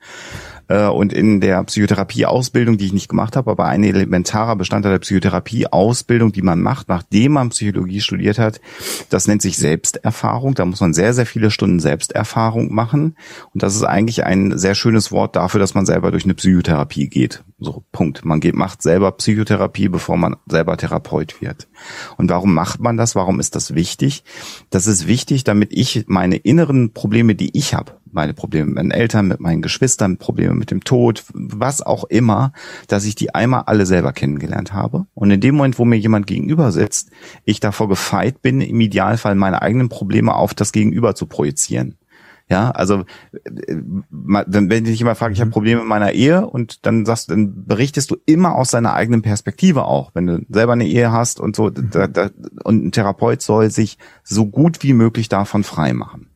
Äh, 0.67 0.87
Und 0.87 1.13
in 1.13 1.41
der 1.41 1.63
Psychotherapie-Ausbildung, 1.63 2.77
die 2.77 2.85
ich 2.85 2.93
nicht 2.93 3.09
gemacht 3.09 3.35
habe, 3.35 3.51
aber 3.51 3.65
ein 3.65 3.83
elementarer 3.83 4.55
Bestandteil 4.55 4.93
der 4.93 4.99
Psychotherapie-Ausbildung, 4.99 6.31
die 6.31 6.41
man 6.41 6.61
macht, 6.61 6.89
nachdem 6.89 7.33
man 7.33 7.49
Psychologie 7.49 8.01
studiert 8.01 8.39
hat, 8.39 8.61
das 9.09 9.27
nennt 9.27 9.41
sich 9.41 9.57
Selbsterfahrung. 9.57 10.55
Da 10.55 10.65
muss 10.65 10.81
man 10.81 10.93
sehr, 10.93 11.13
sehr 11.13 11.25
viele 11.25 11.51
Stunden 11.51 11.79
Selbsterfahrung 11.79 12.73
machen. 12.73 13.15
Und 13.53 13.63
das 13.63 13.75
ist 13.75 13.83
eigentlich 13.83 14.23
ein 14.25 14.57
sehr 14.57 14.75
schönes 14.75 15.11
Wort 15.11 15.35
dafür, 15.35 15.59
dass 15.59 15.75
man 15.75 15.85
selber 15.85 16.11
durch 16.11 16.25
eine 16.25 16.33
Psychotherapie 16.33 17.07
geht. 17.09 17.43
So, 17.57 17.83
Punkt. 17.91 18.25
Man 18.25 18.39
geht, 18.39 18.55
macht 18.55 18.81
selber 18.81 19.11
Psychotherapie, 19.13 19.87
bevor 19.87 20.17
man 20.17 20.35
selber 20.47 20.75
Therapeut 20.77 21.41
wird. 21.41 21.67
Und 22.17 22.29
warum 22.29 22.53
macht 22.53 22.79
man 22.79 22.97
das? 22.97 23.15
Warum 23.15 23.39
ist 23.39 23.55
das 23.55 23.75
wichtig? 23.75 24.23
Das 24.69 24.87
ist 24.87 25.07
wichtig, 25.07 25.43
damit 25.43 25.71
ich 25.71 26.05
meine 26.07 26.35
inneren 26.35 26.93
Probleme, 26.93 27.35
die 27.35 27.57
ich 27.57 27.73
habe, 27.73 27.93
meine 28.11 28.33
Probleme 28.33 28.65
mit 28.67 28.75
meinen 28.75 28.91
Eltern, 28.91 29.27
mit 29.27 29.39
meinen 29.39 29.61
Geschwistern, 29.61 30.17
Probleme 30.17 30.54
mit 30.55 30.71
dem 30.71 30.83
Tod, 30.83 31.23
was 31.33 31.81
auch 31.81 32.03
immer, 32.05 32.51
dass 32.87 33.05
ich 33.05 33.15
die 33.15 33.33
einmal 33.33 33.63
alle 33.65 33.85
selber 33.85 34.13
kennengelernt 34.13 34.73
habe. 34.73 35.05
Und 35.13 35.31
in 35.31 35.41
dem 35.41 35.55
Moment, 35.55 35.79
wo 35.79 35.85
mir 35.85 35.97
jemand 35.97 36.27
gegenüber 36.27 36.71
sitzt, 36.71 37.11
ich 37.43 37.59
davor 37.59 37.89
gefeit 37.89 38.41
bin, 38.41 38.61
im 38.61 38.79
Idealfall 38.81 39.35
meine 39.35 39.61
eigenen 39.61 39.89
Probleme 39.89 40.35
auf 40.35 40.53
das 40.53 40.71
Gegenüber 40.71 41.15
zu 41.15 41.27
projizieren. 41.27 41.97
Ja, 42.47 42.69
also 42.71 43.05
äh, 43.43 43.75
wenn, 44.11 44.69
wenn 44.69 44.83
dich 44.83 44.99
jemand 44.99 45.17
fragt, 45.17 45.33
ich 45.33 45.41
habe 45.41 45.49
Probleme 45.49 45.81
in 45.81 45.87
meiner 45.87 46.11
Ehe 46.11 46.45
und 46.45 46.85
dann 46.85 47.03
sagst, 47.05 47.31
dann 47.31 47.65
berichtest 47.65 48.11
du 48.11 48.17
immer 48.27 48.53
aus 48.53 48.69
deiner 48.69 48.93
eigenen 48.93 49.23
Perspektive 49.23 49.85
auch, 49.85 50.11
wenn 50.13 50.27
du 50.27 50.45
selber 50.49 50.73
eine 50.73 50.85
Ehe 50.85 51.11
hast 51.11 51.39
und 51.39 51.55
so. 51.55 51.71
Da, 51.71 52.05
da, 52.07 52.29
und 52.63 52.85
ein 52.85 52.91
Therapeut 52.91 53.41
soll 53.41 53.71
sich 53.71 53.97
so 54.23 54.45
gut 54.45 54.83
wie 54.83 54.93
möglich 54.93 55.27
davon 55.27 55.63
frei 55.63 55.93
machen. 55.93 56.27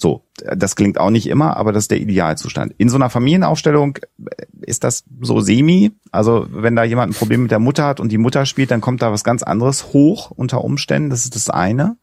So, 0.00 0.22
das 0.36 0.76
klingt 0.76 0.98
auch 0.98 1.10
nicht 1.10 1.26
immer, 1.26 1.56
aber 1.56 1.72
das 1.72 1.84
ist 1.84 1.90
der 1.90 2.00
Idealzustand. 2.00 2.72
In 2.78 2.88
so 2.88 2.94
einer 2.94 3.10
Familienaufstellung 3.10 3.98
ist 4.60 4.84
das 4.84 5.02
so 5.20 5.40
semi. 5.40 5.90
Also 6.12 6.46
wenn 6.50 6.76
da 6.76 6.84
jemand 6.84 7.10
ein 7.10 7.18
Problem 7.18 7.42
mit 7.42 7.50
der 7.50 7.58
Mutter 7.58 7.84
hat 7.84 7.98
und 7.98 8.12
die 8.12 8.18
Mutter 8.18 8.46
spielt, 8.46 8.70
dann 8.70 8.80
kommt 8.80 9.02
da 9.02 9.10
was 9.10 9.24
ganz 9.24 9.42
anderes 9.42 9.92
hoch 9.92 10.30
unter 10.30 10.62
Umständen. 10.62 11.10
Das 11.10 11.24
ist 11.24 11.34
das 11.34 11.50
eine. 11.50 11.96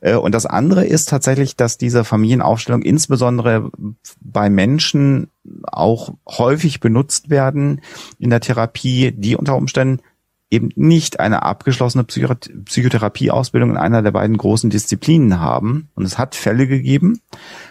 Äh, 0.00 0.14
Und 0.14 0.34
das 0.34 0.46
andere 0.46 0.86
ist 0.86 1.10
tatsächlich, 1.10 1.54
dass 1.54 1.76
diese 1.76 2.02
Familienaufstellung 2.02 2.80
insbesondere 2.80 3.70
bei 4.22 4.48
Menschen 4.48 5.30
auch 5.64 6.14
häufig 6.26 6.80
benutzt 6.80 7.28
werden 7.28 7.82
in 8.18 8.30
der 8.30 8.40
Therapie, 8.40 9.12
die 9.12 9.36
unter 9.36 9.56
Umständen 9.56 10.00
eben 10.50 10.70
nicht 10.76 11.20
eine 11.20 11.42
abgeschlossene 11.42 12.04
Psycho 12.04 12.34
Psychotherapieausbildung 12.64 13.70
in 13.70 13.76
einer 13.76 14.02
der 14.02 14.12
beiden 14.12 14.38
großen 14.38 14.70
Disziplinen 14.70 15.40
haben. 15.40 15.88
Und 15.94 16.04
es 16.04 16.18
hat 16.18 16.34
Fälle 16.34 16.66
gegeben, 16.66 17.20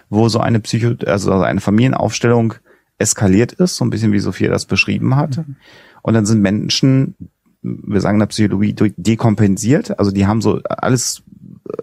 wo 0.09 0.29
so 0.29 0.39
eine 0.39 0.59
Psycho 0.59 0.93
also 1.05 1.31
eine 1.31 1.61
Familienaufstellung 1.61 2.53
eskaliert 2.99 3.53
ist, 3.53 3.75
so 3.77 3.85
ein 3.85 3.89
bisschen 3.89 4.11
wie 4.11 4.19
Sophia 4.19 4.49
das 4.49 4.65
beschrieben 4.65 5.15
hat. 5.15 5.37
Mhm. 5.37 5.55
Und 6.01 6.13
dann 6.13 6.25
sind 6.25 6.41
Menschen, 6.41 7.15
wir 7.61 8.01
sagen 8.01 8.15
in 8.15 8.19
der 8.19 8.27
Psychologie, 8.27 8.93
dekompensiert. 8.95 9.99
Also 9.99 10.11
die 10.11 10.27
haben 10.27 10.41
so 10.41 10.61
alles, 10.63 11.23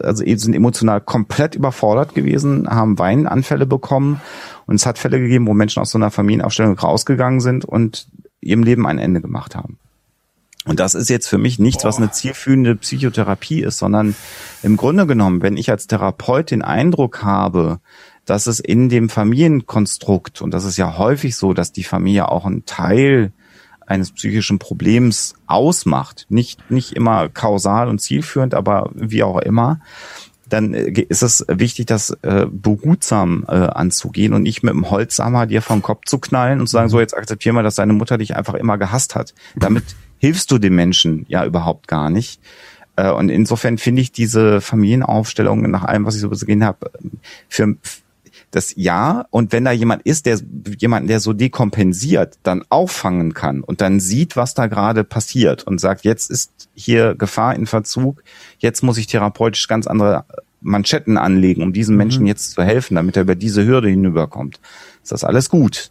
also 0.01 0.25
sind 0.25 0.55
emotional 0.55 1.01
komplett 1.01 1.57
überfordert 1.57 2.15
gewesen, 2.15 2.69
haben 2.69 2.99
Weinanfälle 2.99 3.67
bekommen. 3.67 4.21
Und 4.67 4.77
es 4.77 4.87
hat 4.87 4.99
Fälle 4.99 5.19
gegeben, 5.19 5.47
wo 5.47 5.55
Menschen 5.55 5.81
aus 5.81 5.91
so 5.91 5.99
einer 5.99 6.11
Familienaufstellung 6.11 6.79
rausgegangen 6.79 7.41
sind 7.41 7.65
und 7.65 8.09
ihrem 8.41 8.63
Leben 8.63 8.87
ein 8.87 8.99
Ende 8.99 9.21
gemacht 9.21 9.57
haben. 9.57 9.79
Und 10.67 10.81
das 10.81 10.95
ist 10.95 11.11
jetzt 11.11 11.29
für 11.29 11.39
mich 11.39 11.59
nichts, 11.59 11.83
Boah. 11.83 11.89
was 11.89 11.99
eine 11.99 12.11
zielführende 12.11 12.77
Psychotherapie 12.77 13.63
ist, 13.63 13.79
sondern 13.79 14.15
im 14.63 14.77
Grunde 14.77 15.07
genommen, 15.07 15.43
wenn 15.43 15.57
ich 15.57 15.71
als 15.71 15.87
Therapeut 15.87 16.51
den 16.51 16.63
Eindruck 16.63 17.23
habe, 17.23 17.81
dass 18.25 18.47
es 18.47 18.61
in 18.61 18.89
dem 18.89 19.11
Familienkonstrukt, 19.11 20.41
und 20.41 20.53
das 20.53 20.65
ist 20.65 20.79
ja 20.79 20.97
häufig 20.97 21.37
so, 21.37 21.53
dass 21.53 21.73
die 21.73 21.85
Familie 21.85 22.31
auch 22.31 22.47
ein 22.47 22.65
Teil 22.65 23.33
eines 23.87 24.13
psychischen 24.13 24.59
Problems 24.59 25.35
ausmacht, 25.47 26.27
nicht, 26.31 26.71
nicht 26.71 26.93
immer 26.93 27.29
kausal 27.29 27.89
und 27.89 28.01
zielführend, 28.01 28.55
aber 28.55 28.91
wie 28.95 29.23
auch 29.23 29.39
immer, 29.39 29.81
dann 30.49 30.75
äh, 30.75 30.91
ist 31.09 31.23
es 31.23 31.45
wichtig, 31.49 31.87
das 31.87 32.11
äh, 32.23 32.47
behutsam 32.51 33.45
äh, 33.49 33.53
anzugehen 33.53 34.33
und 34.33 34.43
nicht 34.43 34.63
mit 34.63 34.73
dem 34.73 34.91
Holzhammer 34.91 35.47
dir 35.47 35.63
vom 35.63 35.83
Kopf 35.83 36.07
zu 36.07 36.19
knallen 36.19 36.61
und 36.61 36.67
zu 36.67 36.73
sagen, 36.73 36.89
so 36.89 37.01
jetzt 37.01 37.17
akzeptier 37.17 37.53
mal, 37.53 37.63
dass 37.63 37.75
deine 37.75 37.93
Mutter 37.93 38.19
dich 38.19 38.37
einfach 38.37 38.55
immer 38.55 38.79
gehasst 38.79 39.15
hat. 39.15 39.35
Damit 39.57 39.85
hilfst 40.25 40.51
du 40.51 40.57
dem 40.57 40.75
Menschen 40.75 41.27
ja 41.29 41.45
überhaupt 41.45 41.87
gar 41.87 42.09
nicht. 42.09 42.41
Äh, 42.97 43.11
und 43.11 43.29
insofern 43.29 43.77
finde 43.77 44.01
ich 44.01 44.11
diese 44.11 44.63
Familienaufstellung 44.63 45.71
nach 45.71 45.85
allem, 45.85 46.07
was 46.07 46.15
ich 46.15 46.23
so 46.23 46.31
gesehen 46.31 46.65
habe, 46.65 46.91
für 47.51 47.77
das 48.51 48.73
ja. 48.75 49.27
Und 49.29 49.53
wenn 49.53 49.67
da 49.67 49.73
jemand 49.73 50.01
ist, 50.05 50.25
der 50.25 50.41
jemanden, 50.79 51.09
der 51.09 51.21
so 51.21 51.35
dekompensiert, 51.35 52.39
dann 52.43 52.65
auffangen 52.71 53.35
kann 53.35 53.61
und 53.61 53.83
dann 53.83 54.01
sieht, 54.01 54.35
was 54.35 54.55
da 54.55 54.67
gerade 54.67 55.05
passiert 55.05 55.65
und 55.65 55.79
sagt, 55.79 56.07
jetzt 56.07 56.31
ist 56.31 56.71
hier 56.73 57.15
Gefahr 57.15 57.55
in 57.55 57.67
Verzug, 57.67 58.23
jetzt 58.61 58.83
muss 58.83 58.97
ich 58.97 59.07
therapeutisch 59.07 59.69
ganz 59.69 59.87
andere 59.87 60.25
Manschetten 60.63 61.19
anlegen, 61.19 61.63
um 61.63 61.75
diesem 61.75 61.99
Menschen 61.99 62.23
mhm. 62.23 62.29
jetzt 62.29 62.53
zu 62.53 62.63
helfen, 62.63 62.95
damit 62.95 63.17
er 63.17 63.25
über 63.25 63.35
diese 63.35 63.67
Hürde 63.67 63.91
hinüberkommt. 63.91 64.59
Ist 65.03 65.13
das 65.13 65.23
alles 65.23 65.51
gut? 65.51 65.91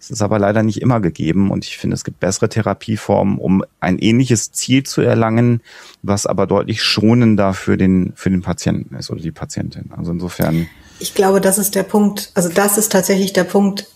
Es 0.00 0.10
ist 0.10 0.22
aber 0.22 0.38
leider 0.38 0.62
nicht 0.62 0.80
immer 0.80 1.00
gegeben 1.00 1.50
und 1.50 1.66
ich 1.66 1.76
finde, 1.76 1.94
es 1.94 2.04
gibt 2.04 2.20
bessere 2.20 2.48
Therapieformen, 2.48 3.36
um 3.36 3.62
ein 3.80 3.98
ähnliches 3.98 4.50
Ziel 4.50 4.82
zu 4.82 5.02
erlangen, 5.02 5.60
was 6.02 6.24
aber 6.24 6.46
deutlich 6.46 6.82
schonender 6.82 7.52
für 7.52 7.76
den, 7.76 8.14
für 8.16 8.30
den 8.30 8.40
Patienten 8.40 8.94
ist 8.94 9.10
oder 9.10 9.20
die 9.20 9.30
Patientin. 9.30 9.90
Also 9.94 10.12
insofern. 10.12 10.68
Ich 11.00 11.14
glaube, 11.14 11.42
das 11.42 11.58
ist 11.58 11.74
der 11.74 11.82
Punkt, 11.82 12.32
also 12.34 12.48
das 12.48 12.78
ist 12.78 12.92
tatsächlich 12.92 13.34
der 13.34 13.44
Punkt, 13.44 13.88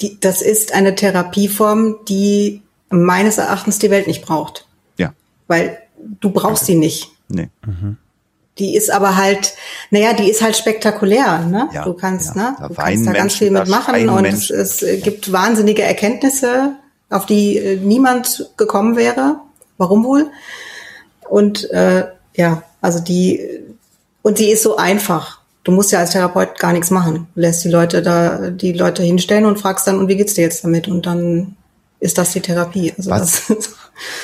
die, 0.00 0.18
das 0.18 0.42
ist 0.42 0.74
eine 0.74 0.96
Therapieform, 0.96 1.96
die 2.08 2.62
meines 2.90 3.38
Erachtens 3.38 3.78
die 3.78 3.90
Welt 3.90 4.08
nicht 4.08 4.22
braucht. 4.22 4.66
Ja. 4.96 5.14
Weil 5.46 5.78
du 6.20 6.30
brauchst 6.30 6.64
okay. 6.64 6.72
sie 6.72 6.78
nicht. 6.78 7.10
Nee. 7.28 7.48
Mhm. 7.64 7.96
Die 8.58 8.74
ist 8.74 8.90
aber 8.90 9.16
halt, 9.16 9.54
naja, 9.90 10.12
die 10.12 10.30
ist 10.30 10.42
halt 10.42 10.56
spektakulär, 10.56 11.40
ne? 11.40 11.68
Ja, 11.72 11.84
du 11.84 11.94
kannst, 11.94 12.34
ja. 12.34 12.50
ne? 12.50 12.68
Du 12.68 12.74
kannst 12.74 13.06
da 13.06 13.12
ganz 13.12 13.34
viel 13.34 13.50
mitmachen 13.50 14.08
und 14.08 14.24
es, 14.24 14.50
es, 14.50 14.84
gibt 15.02 15.32
wahnsinnige 15.32 15.82
Erkenntnisse, 15.82 16.76
auf 17.10 17.26
die 17.26 17.56
äh, 17.56 17.76
niemand 17.76 18.50
gekommen 18.56 18.96
wäre. 18.96 19.36
Warum 19.76 20.04
wohl? 20.04 20.30
Und 21.28 21.70
äh, 21.70 22.06
ja, 22.34 22.62
also 22.80 23.00
die 23.00 23.40
und 24.22 24.38
die 24.38 24.50
ist 24.50 24.62
so 24.62 24.76
einfach. 24.76 25.40
Du 25.64 25.72
musst 25.72 25.92
ja 25.92 25.98
als 25.98 26.10
Therapeut 26.10 26.58
gar 26.58 26.72
nichts 26.72 26.90
machen. 26.90 27.28
Du 27.34 27.40
lässt 27.42 27.62
die 27.62 27.68
Leute 27.68 28.02
da, 28.02 28.50
die 28.50 28.72
Leute 28.72 29.02
hinstellen 29.02 29.44
und 29.44 29.58
fragst 29.58 29.86
dann, 29.86 29.98
und 29.98 30.08
wie 30.08 30.16
geht's 30.16 30.34
dir 30.34 30.42
jetzt 30.42 30.64
damit? 30.64 30.88
Und 30.88 31.04
dann 31.04 31.57
ist 32.00 32.18
das 32.18 32.32
die 32.32 32.40
Therapie. 32.40 32.92
Also 32.96 33.10
Was? 33.10 33.76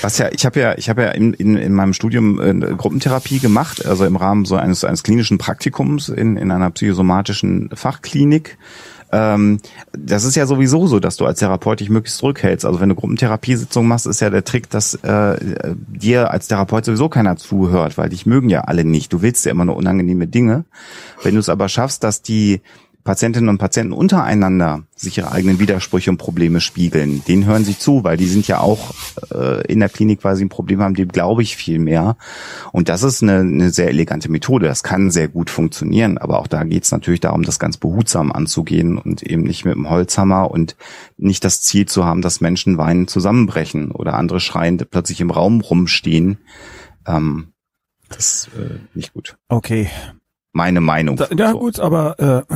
Was 0.02 0.18
ja, 0.18 0.28
ich 0.30 0.46
habe 0.46 0.60
ja, 0.60 0.78
ich 0.78 0.88
habe 0.88 1.02
ja 1.02 1.08
in, 1.10 1.34
in, 1.34 1.56
in 1.56 1.72
meinem 1.72 1.94
Studium 1.94 2.40
äh, 2.40 2.74
Gruppentherapie 2.76 3.40
gemacht, 3.40 3.84
also 3.84 4.04
im 4.04 4.16
Rahmen 4.16 4.44
so 4.44 4.54
eines, 4.56 4.84
eines 4.84 5.02
klinischen 5.02 5.38
Praktikums 5.38 6.08
in, 6.08 6.36
in 6.36 6.52
einer 6.52 6.70
psychosomatischen 6.70 7.70
Fachklinik. 7.74 8.56
Ähm, 9.10 9.58
das 9.92 10.24
ist 10.24 10.34
ja 10.34 10.46
sowieso 10.46 10.86
so, 10.86 10.98
dass 10.98 11.16
du 11.16 11.26
als 11.26 11.38
Therapeut 11.38 11.80
dich 11.80 11.90
möglichst 11.90 12.18
zurückhältst. 12.18 12.64
Also 12.64 12.80
wenn 12.80 12.88
du 12.88 12.94
Gruppentherapiesitzungen 12.94 13.88
machst, 13.88 14.06
ist 14.06 14.20
ja 14.20 14.30
der 14.30 14.44
Trick, 14.44 14.70
dass 14.70 14.94
äh, 14.94 15.36
dir 15.88 16.30
als 16.30 16.48
Therapeut 16.48 16.84
sowieso 16.84 17.08
keiner 17.08 17.36
zuhört, 17.36 17.96
weil 17.98 18.08
dich 18.08 18.26
mögen 18.26 18.50
ja 18.50 18.62
alle 18.62 18.84
nicht. 18.84 19.12
Du 19.12 19.22
willst 19.22 19.44
ja 19.44 19.52
immer 19.52 19.64
nur 19.64 19.76
unangenehme 19.76 20.26
Dinge. 20.26 20.64
Wenn 21.22 21.34
du 21.34 21.40
es 21.40 21.48
aber 21.48 21.68
schaffst, 21.68 22.02
dass 22.02 22.22
die 22.22 22.60
Patientinnen 23.04 23.50
und 23.50 23.58
Patienten 23.58 23.92
untereinander 23.92 24.84
sich 24.96 25.18
ihre 25.18 25.30
eigenen 25.30 25.58
Widersprüche 25.58 26.10
und 26.10 26.16
Probleme 26.16 26.62
spiegeln, 26.62 27.22
denen 27.28 27.44
hören 27.44 27.64
sie 27.64 27.78
zu, 27.78 28.02
weil 28.02 28.16
die 28.16 28.26
sind 28.26 28.48
ja 28.48 28.60
auch 28.60 28.94
äh, 29.30 29.64
in 29.70 29.80
der 29.80 29.90
Klinik, 29.90 30.24
weil 30.24 30.36
sie 30.36 30.46
ein 30.46 30.48
Problem 30.48 30.80
haben, 30.80 30.94
dem 30.94 31.08
glaube 31.08 31.42
ich 31.42 31.54
viel 31.54 31.78
mehr. 31.78 32.16
Und 32.72 32.88
das 32.88 33.02
ist 33.02 33.22
eine, 33.22 33.40
eine 33.40 33.70
sehr 33.70 33.88
elegante 33.88 34.30
Methode. 34.30 34.66
Das 34.66 34.82
kann 34.82 35.10
sehr 35.10 35.28
gut 35.28 35.50
funktionieren, 35.50 36.16
aber 36.16 36.38
auch 36.38 36.46
da 36.46 36.64
geht 36.64 36.84
es 36.84 36.92
natürlich 36.92 37.20
darum, 37.20 37.42
das 37.42 37.58
ganz 37.58 37.76
behutsam 37.76 38.32
anzugehen 38.32 38.96
und 38.96 39.22
eben 39.22 39.42
nicht 39.42 39.66
mit 39.66 39.74
dem 39.74 39.90
Holzhammer 39.90 40.50
und 40.50 40.74
nicht 41.18 41.44
das 41.44 41.60
Ziel 41.60 41.86
zu 41.86 42.06
haben, 42.06 42.22
dass 42.22 42.40
Menschen 42.40 42.78
weinen 42.78 43.06
zusammenbrechen 43.06 43.90
oder 43.90 44.14
andere 44.14 44.40
schreiend 44.40 44.90
plötzlich 44.90 45.20
im 45.20 45.30
Raum 45.30 45.60
rumstehen. 45.60 46.38
Ähm, 47.06 47.52
das 48.08 48.48
ist 48.48 48.50
äh, 48.58 48.78
nicht 48.94 49.12
gut. 49.12 49.36
Okay, 49.48 49.90
meine 50.54 50.80
Meinung. 50.80 51.16
Da, 51.16 51.28
ja 51.36 51.50
so. 51.50 51.58
gut, 51.58 51.80
aber 51.80 52.44
äh. 52.48 52.54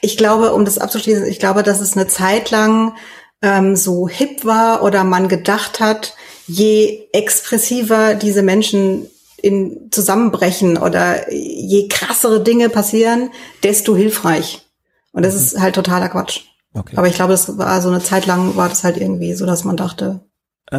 ich 0.00 0.16
glaube, 0.16 0.54
um 0.54 0.64
das 0.64 0.78
abzuschließen, 0.78 1.26
ich 1.26 1.38
glaube, 1.38 1.62
dass 1.62 1.80
es 1.80 1.96
eine 1.96 2.06
Zeit 2.06 2.50
lang 2.50 2.94
ähm, 3.42 3.76
so 3.76 4.08
hip 4.08 4.44
war 4.44 4.82
oder 4.82 5.04
man 5.04 5.28
gedacht 5.28 5.80
hat, 5.80 6.14
je 6.46 7.08
expressiver 7.12 8.14
diese 8.14 8.42
Menschen 8.42 9.06
in 9.42 9.88
zusammenbrechen 9.90 10.78
oder 10.78 11.30
je 11.32 11.88
krassere 11.88 12.42
Dinge 12.42 12.70
passieren, 12.70 13.30
desto 13.62 13.94
hilfreich. 13.94 14.66
Und 15.12 15.24
das 15.24 15.34
mhm. 15.34 15.40
ist 15.40 15.60
halt 15.60 15.74
totaler 15.74 16.08
Quatsch. 16.08 16.42
Okay. 16.72 16.96
Aber 16.96 17.06
ich 17.08 17.14
glaube, 17.14 17.32
das 17.32 17.58
war 17.58 17.80
so 17.82 17.88
eine 17.88 18.02
Zeit 18.02 18.26
lang 18.26 18.56
war 18.56 18.68
das 18.68 18.84
halt 18.84 18.96
irgendwie 18.96 19.34
so, 19.34 19.44
dass 19.44 19.64
man 19.64 19.76
dachte, 19.76 20.20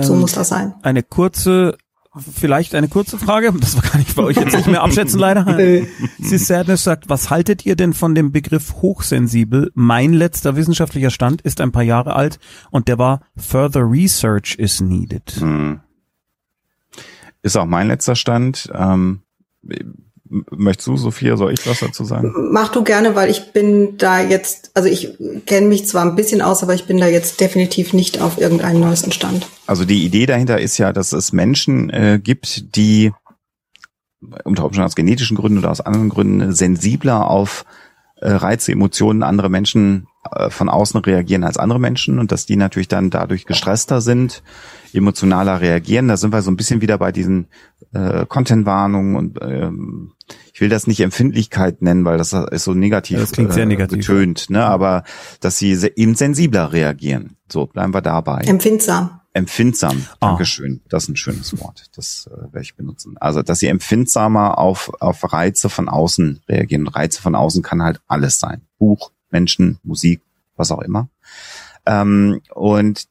so 0.02 0.14
ähm, 0.14 0.22
muss 0.22 0.34
das 0.34 0.50
sein. 0.50 0.74
Eine 0.82 1.04
kurze 1.04 1.78
Vielleicht 2.18 2.76
eine 2.76 2.88
kurze 2.88 3.18
Frage, 3.18 3.54
das 3.60 3.82
kann 3.82 4.02
ich 4.02 4.16
bei 4.16 4.24
euch 4.24 4.38
jetzt 4.38 4.56
nicht 4.56 4.68
mehr 4.68 4.84
abschätzen 4.84 5.20
leider. 5.20 5.46
Sie 6.18 6.38
Sadness 6.38 6.84
sagt, 6.84 7.10
was 7.10 7.30
haltet 7.30 7.66
ihr 7.66 7.76
denn 7.76 7.94
von 7.94 8.16
dem 8.16 8.32
Begriff 8.32 8.76
hochsensibel? 8.76 9.72
Mein 9.74 10.14
letzter 10.14 10.56
wissenschaftlicher 10.56 11.10
Stand 11.10 11.42
ist 11.42 11.60
ein 11.60 11.74
paar 11.74 11.84
Jahre 11.84 12.16
alt 12.16 12.40
und 12.72 12.88
der 12.88 12.98
war 12.98 13.22
Further 13.36 13.82
Research 13.82 14.56
is 14.56 14.80
needed. 14.80 15.30
Hm. 15.40 15.82
Ist 17.42 17.58
auch 17.58 17.66
mein 17.66 17.88
letzter 17.88 18.16
Stand. 18.16 18.72
Ähm, 18.74 19.22
Möchtest 20.28 20.88
du, 20.88 20.98
Sophia, 20.98 21.38
soll 21.38 21.54
ich 21.54 21.68
was 21.68 21.82
dazu 21.82 22.04
sagen? 22.04 22.34
Mach 22.52 22.70
du 22.70 22.84
gerne, 22.84 23.16
weil 23.16 23.30
ich 23.30 23.54
bin 23.54 23.98
da 23.98 24.22
jetzt, 24.22 24.72
also 24.74 24.90
ich 24.90 25.16
kenne 25.46 25.68
mich 25.68 25.86
zwar 25.88 26.04
ein 26.04 26.16
bisschen 26.16 26.42
aus, 26.42 26.64
aber 26.64 26.74
ich 26.74 26.86
bin 26.86 26.98
da 26.98 27.08
jetzt 27.08 27.40
definitiv 27.40 27.94
nicht 27.94 28.20
auf 28.20 28.40
irgendeinen 28.40 28.80
neuesten 28.80 29.12
Stand. 29.12 29.48
Also 29.68 29.86
die 29.86 30.04
Idee 30.04 30.26
dahinter 30.26 30.60
ist 30.60 30.80
ja, 30.80 30.94
dass 30.94 31.14
es 31.14 31.32
Menschen 31.32 31.92
äh, 31.92 32.20
gibt, 32.22 32.76
die 32.76 33.12
unter 34.44 34.66
Umständen 34.66 34.88
aus 34.88 34.96
genetischen 34.96 35.38
Gründen 35.38 35.60
oder 35.60 35.70
aus 35.70 35.82
anderen 35.82 36.10
Gründen 36.10 36.54
sensibler 36.54 37.30
auf 37.30 37.64
äh, 38.16 38.32
Reize, 38.32 38.72
Emotionen 38.72 39.22
anderer 39.22 39.50
Menschen 39.50 40.08
äh, 40.32 40.50
von 40.50 40.70
außen 40.70 41.00
reagieren 41.02 41.44
als 41.44 41.58
andere 41.58 41.80
Menschen 41.80 42.18
und 42.18 42.32
dass 42.32 42.46
die 42.46 42.56
natürlich 42.56 42.88
dann 42.88 43.10
dadurch 43.10 43.46
gestresster 43.46 44.02
sind, 44.02 44.42
emotionaler 44.94 45.62
reagieren. 45.62 46.08
Da 46.08 46.18
sind 46.18 46.34
wir 46.34 46.42
so 46.42 46.50
ein 46.50 46.58
bisschen 46.58 46.82
wieder 46.82 46.98
bei 46.98 47.12
diesen 47.12 47.48
äh, 47.96 48.26
Content-Warnungen 48.28 49.16
und 49.16 49.40
ähm, 49.42 50.12
ich 50.54 50.62
will 50.62 50.70
das 50.70 50.88
nicht 50.88 51.00
Empfindlichkeit 51.02 51.82
nennen, 51.82 52.06
weil 52.06 52.18
das 52.18 52.34
ist 52.34 52.64
so 52.64 52.74
negativ, 52.74 53.20
das 53.20 53.32
klingt 53.32 53.54
sehr 53.54 53.64
äh, 53.64 53.68
negativ 53.68 54.00
getönt, 54.00 54.50
ne? 54.50 54.66
aber 54.66 55.04
dass 55.40 55.58
sie 55.58 55.72
eben 55.96 56.16
sensibler 56.16 56.74
reagieren. 56.74 57.38
So, 57.52 57.68
bleiben 57.68 57.94
wir 57.94 58.02
dabei. 58.02 58.42
Empfindsam. 58.42 59.22
Empfindsam, 59.34 60.06
ah. 60.20 60.30
Dankeschön. 60.30 60.82
Das 60.88 61.04
ist 61.04 61.10
ein 61.10 61.16
schönes 61.18 61.60
Wort. 61.60 61.86
Das 61.96 62.30
äh, 62.32 62.54
werde 62.54 62.62
ich 62.62 62.76
benutzen. 62.76 63.18
Also, 63.20 63.42
dass 63.42 63.60
sie 63.60 63.68
empfindsamer 63.68 64.58
auf, 64.58 64.92
auf 65.02 65.32
Reize 65.34 65.70
von 65.70 65.90
außen 65.90 66.42
reagieren. 66.48 66.88
Reize 66.88 67.22
von 67.22 67.36
außen 67.36 67.62
kann 67.62 67.84
halt 67.84 68.00
alles 68.08 68.40
sein. 68.40 68.62
Buch, 68.78 69.12
Menschen, 69.32 69.80
Musik, 69.84 70.22
was 70.56 70.72
auch 70.72 70.82
immer. 70.82 71.10
Ähm, 71.86 72.42
und 72.54 73.08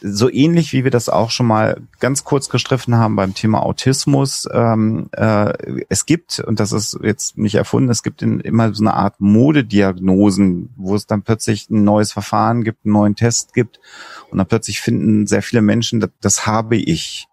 so 0.00 0.30
ähnlich 0.30 0.72
wie 0.72 0.84
wir 0.84 0.90
das 0.90 1.08
auch 1.08 1.30
schon 1.30 1.46
mal 1.46 1.80
ganz 2.00 2.24
kurz 2.24 2.48
gestriffen 2.48 2.96
haben 2.96 3.16
beim 3.16 3.34
Thema 3.34 3.62
Autismus. 3.62 4.48
Ähm, 4.52 5.08
äh, 5.12 5.52
es 5.88 6.06
gibt, 6.06 6.40
und 6.40 6.60
das 6.60 6.72
ist 6.72 6.98
jetzt 7.02 7.38
nicht 7.38 7.54
erfunden, 7.54 7.90
es 7.90 8.02
gibt 8.02 8.22
in, 8.22 8.40
immer 8.40 8.74
so 8.74 8.82
eine 8.82 8.94
Art 8.94 9.20
Modediagnosen, 9.20 10.70
wo 10.76 10.94
es 10.94 11.06
dann 11.06 11.22
plötzlich 11.22 11.70
ein 11.70 11.84
neues 11.84 12.12
Verfahren 12.12 12.64
gibt, 12.64 12.84
einen 12.84 12.92
neuen 12.92 13.16
Test 13.16 13.54
gibt 13.54 13.80
und 14.30 14.38
dann 14.38 14.46
plötzlich 14.46 14.80
finden 14.80 15.26
sehr 15.26 15.42
viele 15.42 15.62
Menschen, 15.62 16.00
das, 16.00 16.10
das 16.20 16.46
habe 16.46 16.76
ich. 16.76 17.26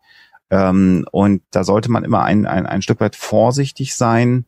Ähm, 0.50 1.06
und 1.12 1.42
da 1.52 1.64
sollte 1.64 1.90
man 1.90 2.04
immer 2.04 2.24
ein, 2.24 2.46
ein, 2.46 2.66
ein 2.66 2.82
Stück 2.82 3.00
weit 3.00 3.16
vorsichtig 3.16 3.96
sein, 3.96 4.46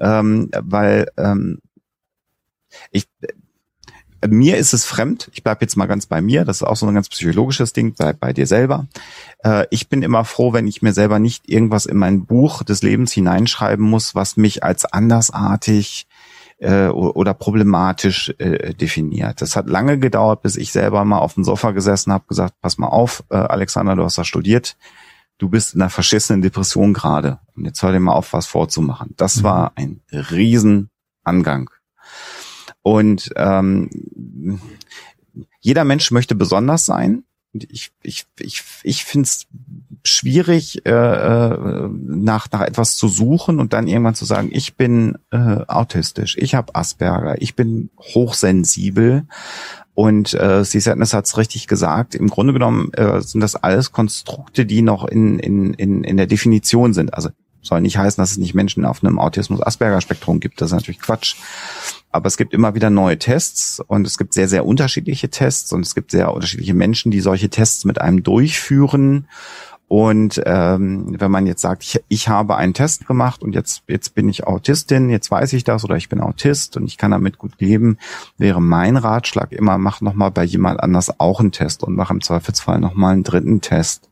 ähm, 0.00 0.50
weil 0.52 1.08
ähm, 1.16 1.58
ich 2.90 3.06
mir 4.28 4.56
ist 4.56 4.72
es 4.72 4.84
fremd. 4.84 5.30
Ich 5.32 5.42
bleib 5.42 5.60
jetzt 5.62 5.76
mal 5.76 5.86
ganz 5.86 6.06
bei 6.06 6.20
mir. 6.20 6.44
Das 6.44 6.56
ist 6.56 6.62
auch 6.62 6.76
so 6.76 6.86
ein 6.86 6.94
ganz 6.94 7.08
psychologisches 7.08 7.72
Ding 7.72 7.94
bei, 7.94 8.12
bei 8.12 8.32
dir 8.32 8.46
selber. 8.46 8.86
Äh, 9.42 9.66
ich 9.70 9.88
bin 9.88 10.02
immer 10.02 10.24
froh, 10.24 10.52
wenn 10.52 10.66
ich 10.66 10.82
mir 10.82 10.92
selber 10.92 11.18
nicht 11.18 11.48
irgendwas 11.48 11.86
in 11.86 11.96
mein 11.96 12.26
Buch 12.26 12.62
des 12.62 12.82
Lebens 12.82 13.12
hineinschreiben 13.12 13.84
muss, 13.84 14.14
was 14.14 14.36
mich 14.36 14.62
als 14.62 14.84
andersartig 14.84 16.06
äh, 16.58 16.86
oder 16.86 17.34
problematisch 17.34 18.34
äh, 18.38 18.74
definiert. 18.74 19.42
Das 19.42 19.56
hat 19.56 19.68
lange 19.68 19.98
gedauert, 19.98 20.42
bis 20.42 20.56
ich 20.56 20.72
selber 20.72 21.04
mal 21.04 21.18
auf 21.18 21.34
dem 21.34 21.44
Sofa 21.44 21.72
gesessen 21.72 22.12
habe, 22.12 22.24
gesagt, 22.28 22.54
pass 22.60 22.78
mal 22.78 22.88
auf, 22.88 23.24
äh, 23.30 23.36
Alexander, 23.36 23.96
du 23.96 24.04
hast 24.04 24.18
da 24.18 24.24
studiert, 24.24 24.76
du 25.38 25.48
bist 25.48 25.74
in 25.74 25.82
einer 25.82 25.90
verschissenen 25.90 26.42
Depression 26.42 26.92
gerade. 26.92 27.40
Und 27.56 27.64
jetzt 27.64 27.82
hör 27.82 27.92
dir 27.92 28.00
mal 28.00 28.12
auf, 28.12 28.32
was 28.32 28.46
vorzumachen. 28.46 29.14
Das 29.16 29.38
mhm. 29.38 29.42
war 29.42 29.72
ein 29.76 30.00
Riesenangang. 30.10 31.70
Und 32.84 33.30
ähm, 33.36 33.88
jeder 35.60 35.84
Mensch 35.84 36.10
möchte 36.10 36.34
besonders 36.34 36.84
sein. 36.84 37.24
Ich, 37.54 37.92
ich, 38.02 38.26
ich, 38.38 38.62
ich 38.82 39.04
finde 39.04 39.26
es 39.26 39.46
schwierig, 40.04 40.84
äh, 40.84 40.90
äh, 40.90 41.88
nach, 41.88 42.50
nach 42.52 42.60
etwas 42.60 42.96
zu 42.96 43.08
suchen 43.08 43.58
und 43.58 43.72
dann 43.72 43.86
irgendwann 43.86 44.14
zu 44.14 44.26
sagen, 44.26 44.50
ich 44.52 44.74
bin 44.76 45.16
äh, 45.30 45.64
autistisch, 45.66 46.36
ich 46.38 46.54
habe 46.54 46.74
Asperger, 46.74 47.40
ich 47.40 47.56
bin 47.56 47.88
hochsensibel. 47.98 49.26
Und 49.94 50.34
äh, 50.34 50.62
Sie 50.64 50.80
hat 50.80 51.24
es 51.24 51.38
richtig 51.38 51.68
gesagt, 51.68 52.14
im 52.14 52.28
Grunde 52.28 52.52
genommen 52.52 52.92
äh, 52.92 53.22
sind 53.22 53.40
das 53.40 53.54
alles 53.54 53.92
Konstrukte, 53.92 54.66
die 54.66 54.82
noch 54.82 55.06
in, 55.06 55.38
in, 55.38 55.72
in, 55.72 56.04
in 56.04 56.16
der 56.18 56.26
Definition 56.26 56.92
sind. 56.92 57.14
Also 57.14 57.30
soll 57.64 57.80
nicht 57.80 57.98
heißen, 57.98 58.20
dass 58.22 58.32
es 58.32 58.38
nicht 58.38 58.54
Menschen 58.54 58.84
auf 58.84 59.02
einem 59.02 59.18
Autismus-Asperger-Spektrum 59.18 60.38
gibt. 60.38 60.60
Das 60.60 60.70
ist 60.70 60.74
natürlich 60.74 61.00
Quatsch. 61.00 61.36
Aber 62.12 62.28
es 62.28 62.36
gibt 62.36 62.54
immer 62.54 62.74
wieder 62.74 62.90
neue 62.90 63.18
Tests 63.18 63.80
und 63.80 64.06
es 64.06 64.18
gibt 64.18 64.34
sehr, 64.34 64.48
sehr 64.48 64.64
unterschiedliche 64.66 65.30
Tests 65.30 65.72
und 65.72 65.80
es 65.80 65.94
gibt 65.94 66.12
sehr 66.12 66.32
unterschiedliche 66.32 66.74
Menschen, 66.74 67.10
die 67.10 67.20
solche 67.20 67.48
Tests 67.48 67.84
mit 67.84 68.00
einem 68.00 68.22
durchführen. 68.22 69.26
Und 69.86 70.42
ähm, 70.46 71.14
wenn 71.18 71.30
man 71.30 71.46
jetzt 71.46 71.60
sagt, 71.60 71.82
ich, 71.84 72.00
ich 72.08 72.28
habe 72.28 72.56
einen 72.56 72.72
Test 72.72 73.06
gemacht 73.06 73.42
und 73.42 73.54
jetzt, 73.54 73.82
jetzt 73.86 74.14
bin 74.14 74.28
ich 74.28 74.46
Autistin, 74.46 75.10
jetzt 75.10 75.30
weiß 75.30 75.52
ich 75.52 75.62
das 75.62 75.84
oder 75.84 75.96
ich 75.96 76.08
bin 76.08 76.20
Autist 76.20 76.76
und 76.76 76.86
ich 76.86 76.96
kann 76.96 77.10
damit 77.10 77.38
gut 77.38 77.60
leben, 77.60 77.98
wäre 78.38 78.62
mein 78.62 78.96
Ratschlag 78.96 79.52
immer, 79.52 79.76
mach 79.76 80.00
nochmal 80.00 80.30
bei 80.30 80.42
jemand 80.44 80.80
anders 80.80 81.20
auch 81.20 81.40
einen 81.40 81.52
Test 81.52 81.84
und 81.84 81.94
mach 81.94 82.10
im 82.10 82.22
Zweifelsfall 82.22 82.80
nochmal 82.80 83.12
einen 83.12 83.24
dritten 83.24 83.60
Test. 83.60 84.08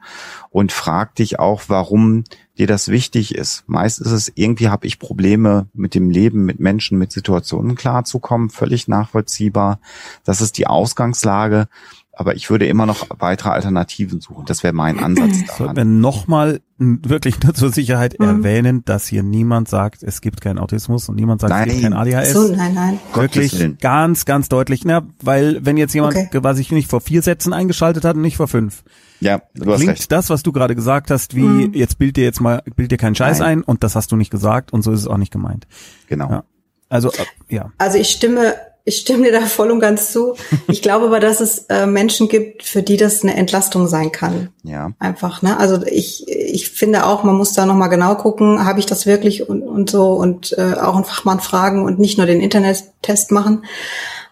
Und 0.50 0.70
frag 0.70 1.14
dich 1.14 1.38
auch, 1.38 1.62
warum 1.68 2.24
dir 2.58 2.66
das 2.66 2.88
wichtig 2.88 3.34
ist. 3.34 3.64
Meist 3.66 3.98
ist 3.98 4.10
es, 4.10 4.30
irgendwie 4.34 4.68
habe 4.68 4.86
ich 4.86 4.98
Probleme 4.98 5.68
mit 5.72 5.94
dem 5.94 6.10
Leben, 6.10 6.44
mit 6.44 6.60
Menschen, 6.60 6.98
mit 6.98 7.10
Situationen 7.10 7.74
klarzukommen, 7.74 8.50
völlig 8.50 8.88
nachvollziehbar. 8.88 9.80
Das 10.24 10.42
ist 10.42 10.58
die 10.58 10.66
Ausgangslage 10.66 11.68
aber 12.14 12.36
ich 12.36 12.50
würde 12.50 12.66
immer 12.66 12.84
noch 12.84 13.06
weitere 13.18 13.50
Alternativen 13.50 14.20
suchen. 14.20 14.44
Das 14.44 14.62
wäre 14.62 14.74
mein 14.74 14.98
Ansatz 14.98 15.44
daran. 15.46 15.46
Sollten 15.58 15.76
wir 15.76 15.84
nochmal 15.84 16.60
wirklich 16.76 17.42
nur 17.42 17.54
zur 17.54 17.72
Sicherheit 17.72 18.18
mhm. 18.18 18.26
erwähnen, 18.26 18.84
dass 18.84 19.06
hier 19.06 19.22
niemand 19.22 19.68
sagt, 19.68 20.02
es 20.02 20.20
gibt 20.20 20.42
keinen 20.42 20.58
Autismus 20.58 21.08
und 21.08 21.16
niemand 21.16 21.40
sagt, 21.40 21.50
nein. 21.50 21.68
es 21.68 21.80
gibt 21.80 21.82
kein 21.84 21.94
ADHS. 21.94 22.32
So, 22.32 22.54
nein, 22.54 22.74
nein. 22.74 22.98
Wirklich 23.14 23.78
ganz, 23.80 24.26
ganz 24.26 24.50
deutlich. 24.50 24.84
Na, 24.84 25.02
weil 25.22 25.64
wenn 25.64 25.78
jetzt 25.78 25.94
jemand, 25.94 26.16
okay. 26.16 26.40
was 26.42 26.58
ich 26.58 26.70
nicht 26.70 26.90
vor 26.90 27.00
vier 27.00 27.22
Sätzen 27.22 27.54
eingeschaltet 27.54 28.04
hat 28.04 28.16
und 28.16 28.22
nicht 28.22 28.36
vor 28.36 28.48
fünf. 28.48 28.84
Ja, 29.20 29.40
du 29.54 29.70
hast 29.70 29.78
Klingt 29.78 29.92
recht. 29.92 30.12
das, 30.12 30.28
was 30.28 30.42
du 30.42 30.52
gerade 30.52 30.74
gesagt 30.74 31.10
hast, 31.10 31.34
wie 31.34 31.42
mhm. 31.44 31.72
jetzt 31.72 31.98
bild 31.98 32.16
dir 32.16 32.24
jetzt 32.24 32.40
mal, 32.40 32.62
bild 32.76 32.90
dir 32.90 32.98
keinen 32.98 33.14
Scheiß 33.14 33.38
nein. 33.38 33.60
ein 33.60 33.62
und 33.62 33.84
das 33.84 33.96
hast 33.96 34.12
du 34.12 34.16
nicht 34.16 34.30
gesagt 34.30 34.72
und 34.72 34.82
so 34.82 34.92
ist 34.92 35.00
es 35.00 35.06
auch 35.06 35.16
nicht 35.16 35.32
gemeint. 35.32 35.66
Genau. 36.08 36.28
Ja. 36.28 36.44
Also, 36.88 37.10
äh, 37.10 37.54
ja. 37.54 37.72
Also 37.78 37.96
ich 37.96 38.10
stimme 38.10 38.54
ich 38.84 38.96
stimme 38.96 39.24
dir 39.24 39.32
da 39.32 39.42
voll 39.42 39.70
und 39.70 39.80
ganz 39.80 40.12
zu. 40.12 40.34
Ich 40.68 40.82
glaube 40.82 41.06
aber, 41.06 41.20
dass 41.20 41.40
es 41.40 41.66
äh, 41.68 41.86
Menschen 41.86 42.28
gibt, 42.28 42.64
für 42.64 42.82
die 42.82 42.96
das 42.96 43.22
eine 43.22 43.36
Entlastung 43.36 43.86
sein 43.86 44.10
kann. 44.10 44.48
Ja. 44.64 44.90
Einfach, 44.98 45.42
ne? 45.42 45.58
Also 45.58 45.84
ich, 45.86 46.26
ich 46.28 46.70
finde 46.70 47.06
auch, 47.06 47.22
man 47.22 47.36
muss 47.36 47.52
da 47.52 47.64
nochmal 47.64 47.90
genau 47.90 48.16
gucken, 48.16 48.64
habe 48.64 48.80
ich 48.80 48.86
das 48.86 49.06
wirklich 49.06 49.48
und, 49.48 49.62
und 49.62 49.90
so 49.90 50.14
und 50.14 50.56
äh, 50.58 50.74
auch 50.74 50.96
einen 50.96 51.04
Fachmann 51.04 51.40
fragen 51.40 51.84
und 51.84 51.98
nicht 52.00 52.18
nur 52.18 52.26
den 52.26 52.40
Internettest 52.40 53.30
machen. 53.30 53.64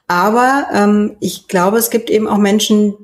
Aber 0.09 0.67
ähm, 0.73 1.17
ich 1.21 1.47
glaube, 1.47 1.79
es 1.79 1.91
gibt 1.91 2.11
eben 2.11 2.27
auch 2.27 2.39
Menschen, 2.39 2.95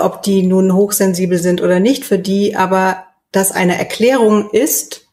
ob 0.00 0.22
die 0.22 0.42
nun 0.42 0.74
hochsensibel 0.74 1.38
sind 1.38 1.62
oder 1.62 1.78
nicht, 1.78 2.04
für 2.04 2.18
die 2.18 2.56
aber 2.56 3.04
das 3.30 3.52
eine 3.52 3.78
Erklärung 3.78 4.50
ist 4.50 5.06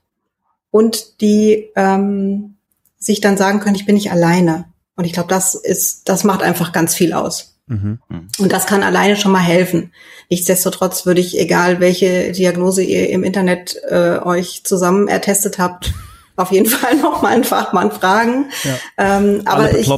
und 0.71 1.21
die 1.21 1.69
ähm, 1.75 2.55
sich 2.97 3.21
dann 3.21 3.37
sagen 3.37 3.59
können, 3.59 3.75
ich 3.75 3.85
bin 3.85 3.95
nicht 3.95 4.11
alleine. 4.11 4.65
Und 4.99 5.05
ich 5.05 5.13
glaube, 5.13 5.29
das 5.29 5.55
ist, 5.55 6.09
das 6.09 6.25
macht 6.25 6.43
einfach 6.43 6.73
ganz 6.73 6.93
viel 6.93 7.13
aus. 7.13 7.55
Mhm. 7.67 7.99
Und 8.37 8.51
das 8.51 8.65
kann 8.65 8.83
alleine 8.83 9.15
schon 9.15 9.31
mal 9.31 9.39
helfen. 9.39 9.93
Nichtsdestotrotz 10.29 11.05
würde 11.05 11.21
ich, 11.21 11.39
egal 11.39 11.79
welche 11.79 12.33
Diagnose 12.33 12.83
ihr 12.83 13.09
im 13.09 13.23
Internet 13.23 13.81
äh, 13.89 14.17
euch 14.17 14.65
zusammen 14.65 15.07
ertestet 15.07 15.57
habt, 15.57 15.93
auf 16.35 16.51
jeden 16.51 16.65
Fall 16.65 16.97
noch 16.97 17.21
mal 17.21 17.29
einen 17.29 17.45
Fachmann 17.45 17.93
fragen. 17.93 18.49
Ja. 18.65 18.73
Ähm, 18.97 19.43
aber 19.45 19.73
ich, 19.73 19.89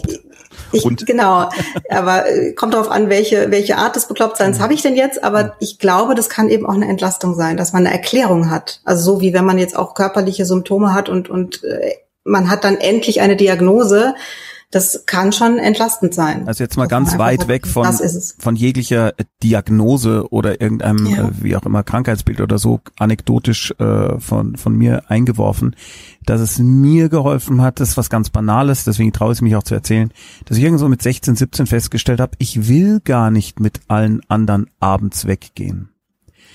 ich, 0.72 0.86
und 0.86 1.04
genau, 1.08 1.49
aber 1.89 2.30
äh, 2.30 2.54
kommt 2.54 2.76
darauf 2.76 2.91
an, 2.91 3.10
welche, 3.10 3.49
welche 3.49 3.78
Art 3.78 3.95
des 3.95 4.06
Beklopptseins 4.06 4.60
mhm. 4.60 4.62
habe 4.62 4.76
ich 4.76 4.84
denn 4.84 4.95
jetzt. 4.95 5.24
Aber 5.24 5.56
ich 5.60 5.80
glaube, 5.80 6.14
das 6.14 6.30
kann 6.30 6.47
eben 6.47 6.68
auch 6.68 6.76
eine 6.76 6.88
Entlastung 6.88 7.34
sein, 7.34 7.58
dass 7.58 7.74
man 7.74 7.88
eine 7.88 7.95
Erklärung 7.95 8.52
hat. 8.52 8.82
Also 8.86 9.16
so 9.16 9.22
wie 9.22 9.34
wenn 9.34 9.45
man 9.45 9.58
jetzt 9.58 9.76
auch 9.76 9.95
körperliche 9.95 10.45
Symptome 10.45 10.93
hat 10.93 11.10
und, 11.10 11.28
und 11.28 11.64
äh, 11.64 11.95
man 12.24 12.52
hat 12.52 12.64
dann 12.64 12.78
endlich 12.78 13.20
eine 13.22 13.36
Diagnose, 13.36 14.14
das 14.72 15.03
kann 15.05 15.34
schon 15.34 15.57
entlastend 15.57 16.13
sein. 16.13 16.47
Also 16.47 16.63
jetzt 16.63 16.78
mal 16.78 16.88
ganz 16.88 17.17
weit 17.17 17.49
weg 17.49 17.67
von, 17.67 17.86
von 18.39 18.55
jeglicher 18.55 19.13
Diagnose 19.43 20.32
oder 20.32 20.61
irgendeinem, 20.61 21.05
ja. 21.07 21.28
äh, 21.28 21.32
wie 21.41 21.55
auch 21.57 21.65
immer, 21.65 21.84
Krankheitsbild 21.84 22.39
oder 22.39 22.57
so, 22.57 22.80
anekdotisch 22.97 23.72
äh, 23.80 24.17
von, 24.19 24.55
von 24.55 24.74
mir 24.74 25.11
eingeworfen, 25.11 25.76
dass 26.26 26.39
es 26.39 26.57
mir 26.57 27.09
geholfen 27.09 27.61
hat, 27.61 27.82
das 27.82 27.89
ist 27.89 27.97
was 27.97 28.09
ganz 28.09 28.30
Banales, 28.30 28.86
deswegen 28.86 29.11
traue 29.11 29.34
ich 29.34 29.41
mich 29.41 29.57
auch 29.57 29.63
zu 29.63 29.76
erzählen, 29.76 30.11
dass 30.45 30.57
ich 30.57 30.63
irgendwo 30.63 30.88
mit 30.88 31.01
16, 31.01 31.36
17 31.36 31.67
festgestellt 31.67 32.22
habe, 32.22 32.38
ich 32.38 32.69
will 32.69 33.01
gar 33.01 33.30
nicht 33.30 33.59
mit 33.59 33.82
allen 33.89 34.22
anderen 34.30 34.67
abends 34.80 35.28
weggehen. 35.28 35.89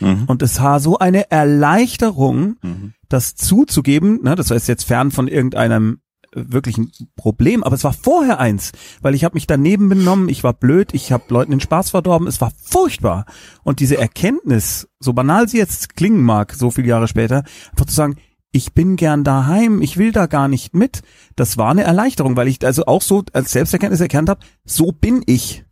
Mhm. 0.00 0.24
Und 0.26 0.42
es 0.42 0.60
war 0.60 0.80
so 0.80 0.98
eine 0.98 1.30
Erleichterung, 1.30 2.56
mhm. 2.62 2.94
das 3.10 3.34
zuzugeben, 3.34 4.22
ne, 4.22 4.36
das 4.36 4.50
heißt 4.50 4.68
jetzt 4.68 4.84
fern 4.84 5.10
von 5.10 5.28
irgendeinem 5.28 5.98
wirklich 6.36 6.78
ein 6.78 6.92
Problem, 7.16 7.64
aber 7.64 7.74
es 7.74 7.84
war 7.84 7.92
vorher 7.92 8.38
eins, 8.38 8.72
weil 9.00 9.14
ich 9.14 9.24
habe 9.24 9.34
mich 9.34 9.46
daneben 9.46 9.88
benommen, 9.88 10.28
ich 10.28 10.44
war 10.44 10.52
blöd, 10.52 10.92
ich 10.92 11.10
habe 11.10 11.24
Leuten 11.28 11.50
den 11.50 11.60
Spaß 11.60 11.90
verdorben, 11.90 12.28
es 12.28 12.40
war 12.40 12.52
furchtbar. 12.62 13.26
Und 13.64 13.80
diese 13.80 13.96
Erkenntnis, 13.96 14.88
so 15.00 15.12
banal 15.12 15.48
sie 15.48 15.58
jetzt 15.58 15.96
klingen 15.96 16.22
mag, 16.22 16.54
so 16.54 16.70
viele 16.70 16.88
Jahre 16.88 17.08
später, 17.08 17.44
einfach 17.70 17.86
zu 17.86 17.94
sagen, 17.94 18.16
ich 18.52 18.72
bin 18.72 18.96
gern 18.96 19.24
daheim, 19.24 19.82
ich 19.82 19.96
will 19.96 20.12
da 20.12 20.26
gar 20.26 20.48
nicht 20.48 20.74
mit, 20.74 21.02
das 21.34 21.58
war 21.58 21.70
eine 21.70 21.84
Erleichterung, 21.84 22.36
weil 22.36 22.48
ich 22.48 22.64
also 22.64 22.86
auch 22.86 23.02
so 23.02 23.24
als 23.32 23.52
Selbsterkenntnis 23.52 24.00
erkannt 24.00 24.28
habe, 24.28 24.40
so 24.64 24.92
bin 24.92 25.22
ich. 25.26 25.64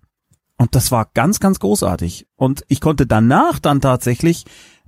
Und 0.56 0.74
das 0.74 0.90
war 0.92 1.10
ganz, 1.14 1.40
ganz 1.40 1.58
großartig. 1.60 2.26
Und 2.36 2.64
ich 2.68 2.80
konnte 2.80 3.06
danach 3.06 3.58
dann 3.58 3.80
tatsächlich 3.80 4.44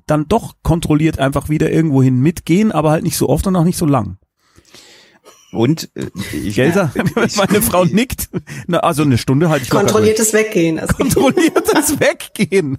dann 0.06 0.28
doch 0.28 0.54
kontrolliert 0.62 1.18
einfach 1.18 1.48
wieder 1.48 1.70
irgendwohin 1.70 2.20
mitgehen, 2.20 2.70
aber 2.70 2.90
halt 2.90 3.02
nicht 3.02 3.16
so 3.16 3.28
oft 3.28 3.46
und 3.46 3.56
auch 3.56 3.64
nicht 3.64 3.78
so 3.78 3.86
lang. 3.86 4.18
Und 5.52 5.90
äh, 5.94 6.06
ich, 6.32 6.54
Gelser, 6.56 6.92
meine 7.36 7.62
Frau 7.62 7.84
nickt. 7.84 8.28
Na, 8.66 8.78
also 8.78 9.02
eine 9.02 9.18
Stunde 9.18 9.48
halte 9.48 9.64
ich 9.64 9.70
Kontrolliertes 9.70 10.32
Weggehen. 10.32 10.78
Also 10.78 10.94
Kontrolliertes 10.94 12.00
Weggehen. 12.00 12.78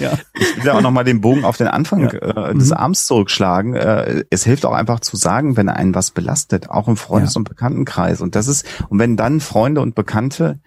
Ja. 0.00 0.18
Ich 0.34 0.64
will 0.64 0.70
auch 0.70 0.80
nochmal 0.80 1.04
den 1.04 1.20
Bogen 1.20 1.44
auf 1.44 1.58
den 1.58 1.68
Anfang 1.68 2.00
ja. 2.00 2.48
äh, 2.48 2.54
des 2.54 2.70
mhm. 2.70 2.76
Abends 2.76 3.06
zurückschlagen. 3.06 3.74
Äh, 3.74 4.24
es 4.30 4.44
hilft 4.44 4.64
auch 4.64 4.72
einfach 4.72 5.00
zu 5.00 5.16
sagen, 5.16 5.56
wenn 5.56 5.68
einen 5.68 5.94
was 5.94 6.10
belastet, 6.10 6.70
auch 6.70 6.88
im 6.88 6.96
Freundes- 6.96 7.34
ja. 7.34 7.40
und 7.40 7.48
Bekanntenkreis. 7.48 8.20
Und 8.20 8.34
das 8.34 8.48
ist, 8.48 8.66
und 8.88 8.98
wenn 8.98 9.16
dann 9.16 9.40
Freunde 9.40 9.80
und 9.80 9.94
Bekannte 9.94 10.60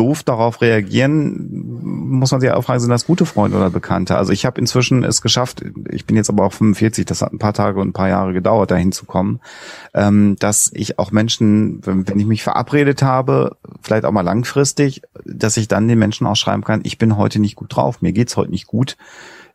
doof 0.00 0.22
darauf 0.22 0.62
reagieren, 0.62 1.50
muss 1.82 2.32
man 2.32 2.40
sich 2.40 2.50
auch 2.50 2.64
fragen, 2.64 2.80
sind 2.80 2.88
das 2.88 3.04
gute 3.04 3.26
Freunde 3.26 3.58
oder 3.58 3.68
Bekannte? 3.68 4.16
Also 4.16 4.32
ich 4.32 4.46
habe 4.46 4.58
inzwischen 4.58 5.04
es 5.04 5.20
geschafft, 5.20 5.62
ich 5.90 6.06
bin 6.06 6.16
jetzt 6.16 6.30
aber 6.30 6.46
auch 6.46 6.54
45, 6.54 7.04
das 7.04 7.20
hat 7.20 7.34
ein 7.34 7.38
paar 7.38 7.52
Tage 7.52 7.78
und 7.78 7.88
ein 7.88 7.92
paar 7.92 8.08
Jahre 8.08 8.32
gedauert, 8.32 8.70
dahin 8.70 8.92
zu 8.92 9.04
kommen, 9.04 9.40
ähm, 9.92 10.36
dass 10.38 10.70
ich 10.72 10.98
auch 10.98 11.10
Menschen, 11.10 11.84
wenn, 11.84 12.18
ich 12.18 12.24
mich 12.24 12.42
verabredet 12.42 13.02
habe, 13.02 13.58
vielleicht 13.82 14.06
auch 14.06 14.12
mal 14.12 14.22
langfristig, 14.22 15.02
dass 15.26 15.58
ich 15.58 15.68
dann 15.68 15.86
den 15.86 15.98
Menschen 15.98 16.26
auch 16.26 16.36
schreiben 16.36 16.64
kann, 16.64 16.80
ich 16.84 16.96
bin 16.96 17.18
heute 17.18 17.38
nicht 17.38 17.56
gut 17.56 17.76
drauf, 17.76 18.00
mir 18.00 18.12
geht's 18.12 18.38
heute 18.38 18.52
nicht 18.52 18.66
gut 18.66 18.96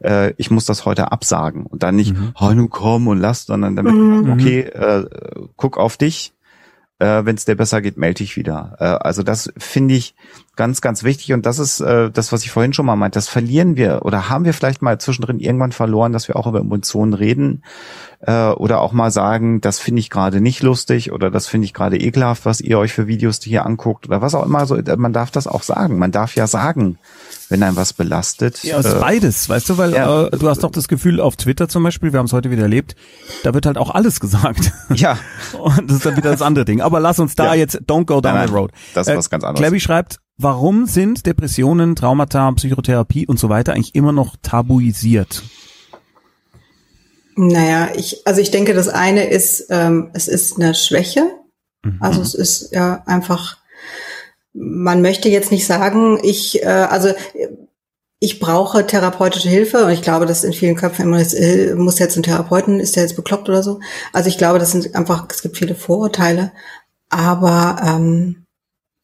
äh, 0.04 0.34
ich 0.38 0.52
muss 0.52 0.66
das 0.66 0.86
heute 0.86 1.12
absagen 1.12 1.66
und 1.66 1.82
dann 1.82 1.96
nicht, 1.96 2.14
mhm. 2.14 2.34
oh, 2.40 2.52
nun 2.52 2.70
komm 2.70 3.08
und 3.08 3.18
lass, 3.18 3.46
sondern 3.46 3.76
damit, 3.76 3.94
mhm. 3.94 4.30
okay, 4.32 4.60
äh, 4.60 5.06
guck 5.56 5.78
auf 5.78 5.98
dich, 5.98 6.35
Äh, 7.00 7.26
Wenn 7.26 7.36
es 7.36 7.44
dir 7.44 7.56
besser 7.56 7.82
geht, 7.82 7.98
melde 7.98 8.20
dich 8.20 8.38
wieder. 8.38 8.78
Äh, 8.80 8.86
also 8.86 9.22
das 9.22 9.52
finde 9.58 9.96
ich 9.96 10.16
ganz, 10.56 10.80
ganz 10.80 11.04
wichtig. 11.04 11.34
Und 11.34 11.46
das 11.46 11.60
ist 11.60 11.82
äh, 11.82 12.10
das, 12.10 12.32
was 12.32 12.44
ich 12.44 12.52
vorhin 12.52 12.72
schon 12.72 12.86
mal 12.86 12.96
meinte. 12.96 13.18
Das 13.18 13.28
verlieren 13.28 13.76
wir 13.76 14.06
oder 14.06 14.30
haben 14.30 14.46
wir 14.46 14.54
vielleicht 14.54 14.82
mal 14.82 14.98
zwischendrin 14.98 15.40
irgendwann 15.40 15.74
verloren, 15.74 16.14
dass 16.14 16.28
wir 16.30 16.38
auch 16.38 16.48
über 16.48 16.60
Emotionen 16.60 17.14
reden 17.14 17.64
äh, 18.22 18.48
oder 18.50 18.80
auch 18.80 18.94
mal 18.94 19.12
sagen, 19.12 19.60
das 19.60 19.80
finde 19.80 20.00
ich 20.00 20.10
gerade 20.10 20.40
nicht 20.40 20.64
lustig 20.64 21.12
oder 21.12 21.30
das 21.30 21.48
finde 21.48 21.66
ich 21.66 21.74
gerade 21.74 21.98
ekelhaft, 21.98 22.46
was 22.46 22.62
ihr 22.62 22.80
euch 22.80 22.94
für 22.94 23.08
Videos 23.08 23.40
hier 23.42 23.66
anguckt 23.66 24.08
oder 24.08 24.22
was 24.22 24.36
auch 24.36 24.46
immer. 24.46 24.66
So, 24.66 24.80
man 24.96 25.12
darf 25.14 25.32
das 25.32 25.48
auch 25.48 25.64
sagen. 25.64 25.98
Man 25.98 26.12
darf 26.12 26.36
ja 26.36 26.48
sagen, 26.48 26.98
wenn 27.50 27.64
einem 27.64 27.76
was 27.76 27.94
belastet. 27.94 28.64
Ja, 28.64 28.80
es 28.80 28.86
ist 28.86 28.94
äh, 28.94 29.00
beides, 29.00 29.48
weißt 29.50 29.70
du, 29.70 29.78
weil 29.78 29.94
ja. 29.94 30.26
äh, 30.28 30.32
du 30.38 30.50
hast 30.50 30.64
doch 30.64 30.72
das 30.72 30.88
Gefühl 30.88 31.20
auf 31.20 31.36
Twitter 31.36 31.68
zum 31.68 31.84
Beispiel, 31.84 32.12
wir 32.14 32.20
haben 32.20 32.26
es 32.26 32.34
heute 32.34 32.52
wieder 32.52 32.64
erlebt, 32.64 32.96
da 33.44 33.54
wird 33.54 33.66
halt 33.66 33.78
auch 33.78 33.90
alles 33.94 34.20
gesagt. 34.20 34.72
Ja. 34.96 35.18
Und 35.60 35.90
das 35.90 35.98
ist 35.98 36.06
dann 36.06 36.16
wieder 36.16 36.32
das 36.32 36.42
andere 36.42 36.64
Ding. 36.66 36.82
Aber 36.82 37.00
lass 37.00 37.20
uns 37.20 37.36
da 37.36 37.48
Ja. 37.48 37.54
jetzt, 37.56 37.82
don't 37.82 38.06
go 38.06 38.22
down 38.22 38.34
Nein, 38.36 38.46
nein, 38.46 38.50
road. 38.50 38.72
das 38.94 39.08
ist 39.08 39.16
was 39.18 39.30
ganz 39.30 39.44
anderes. 39.44 39.60
Klebby 39.62 39.80
schreibt, 39.80 40.20
warum 40.38 40.86
sind 40.86 41.26
Depressionen, 41.26 41.96
Traumata, 41.96 42.52
Psychotherapie 42.52 43.26
und 43.28 43.40
so 43.40 43.50
weiter 43.50 43.74
eigentlich 43.74 43.96
immer 43.96 44.12
noch 44.12 44.36
tabuisiert? 44.42 45.44
Naja, 47.36 47.90
ich, 47.96 48.26
also 48.26 48.40
ich 48.42 48.52
denke, 48.52 48.74
das 48.74 48.88
eine 48.88 49.26
ist, 49.26 49.66
ähm, 49.70 50.10
es 50.14 50.28
ist 50.28 50.58
eine 50.58 50.74
Schwäche. 50.74 51.24
Also 52.00 52.22
es 52.22 52.34
ist 52.34 52.72
ja 52.74 53.04
einfach, 53.06 53.58
man 54.56 55.02
möchte 55.02 55.30
jetzt 55.30 55.52
nicht 55.52 55.68
sagen, 55.68 56.18
ich, 56.24 56.64
äh, 56.64 56.68
also 56.68 57.10
ich 58.20 58.40
brauche 58.40 58.88
therapeutische 58.88 59.50
Hilfe 59.50 59.86
und 59.86 59.92
ich 59.92 60.02
glaube, 60.02 60.26
dass 60.26 60.44
in 60.44 60.54
vielen 60.54 60.76
Köpfen 60.76 61.06
immer 61.06 61.22
ist, 61.22 61.34
äh, 61.34 61.76
muss 61.76 62.00
jetzt 62.00 62.16
ein 62.16 62.24
Therapeuten, 62.24 62.80
ist 62.80 62.96
der 62.96 63.04
jetzt 63.04 63.16
bekloppt 63.18 63.50
oder 63.50 63.62
so. 63.62 63.80
Also 64.14 64.30
ich 64.30 64.38
glaube, 64.38 64.58
das 64.60 64.72
sind 64.72 64.96
einfach, 64.96 65.28
es 65.30 65.42
gibt 65.42 65.58
viele 65.58 65.76
Vorurteile, 65.76 66.52
aber 67.10 67.78
ähm, 67.86 68.46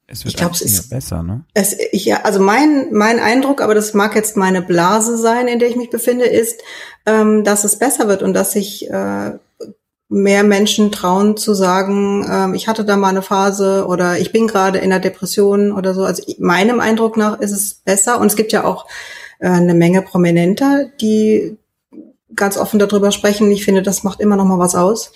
Es 0.08 0.26
Ich 0.26 0.36
glaub, 0.38 0.54
es 0.54 0.62
ist- 0.62 0.90
besser, 0.90 1.22
ne? 1.24 1.44
es, 1.54 1.76
ich, 1.92 2.06
ja, 2.06 2.22
also 2.24 2.40
mein, 2.40 2.88
mein 2.94 3.20
Eindruck, 3.20 3.62
aber 3.62 3.76
das 3.76 3.94
mag 3.94 4.16
jetzt 4.16 4.38
meine 4.38 4.62
Blase 4.62 5.18
sein, 5.18 5.48
in 5.48 5.60
der 5.60 5.70
ich 5.70 5.76
mich 5.76 5.90
befinde, 5.90 6.26
ist, 6.26 6.62
ähm, 7.06 7.44
dass 7.44 7.64
es 7.66 7.78
besser 7.78 8.08
wird 8.08 8.24
und 8.24 8.34
dass 8.34 8.54
sich 8.54 8.90
äh, 8.90 9.32
mehr 10.14 10.44
Menschen 10.44 10.92
trauen 10.92 11.38
zu 11.38 11.54
sagen, 11.54 12.26
ähm, 12.30 12.54
ich 12.54 12.68
hatte 12.68 12.84
da 12.84 12.98
mal 12.98 13.08
eine 13.08 13.22
Phase 13.22 13.86
oder 13.88 14.20
ich 14.20 14.34
bin 14.34 14.46
gerade 14.48 14.78
in 14.80 14.90
der 14.90 15.00
Depression 15.00 15.72
oder 15.72 15.94
so. 15.94 16.04
Also 16.04 16.22
meinem 16.38 16.82
Eindruck 16.82 17.16
nach 17.16 17.40
ist 17.40 17.52
es 17.52 17.76
besser 17.76 18.20
und 18.20 18.28
es 18.28 18.36
gibt 18.36 18.52
ja 18.52 18.66
auch 18.66 18.88
äh, 19.40 19.48
eine 19.48 19.74
Menge 19.74 20.02
Prominenter, 20.02 20.88
die 21.00 21.58
ganz 22.36 22.58
offen 22.58 22.78
darüber 22.78 23.12
sprechen. 23.12 23.50
Ich 23.52 23.64
finde, 23.64 23.82
das 23.82 24.04
macht 24.04 24.20
immer 24.20 24.36
noch 24.36 24.46
mal 24.46 24.60
was 24.60 24.76
aus. 24.76 25.14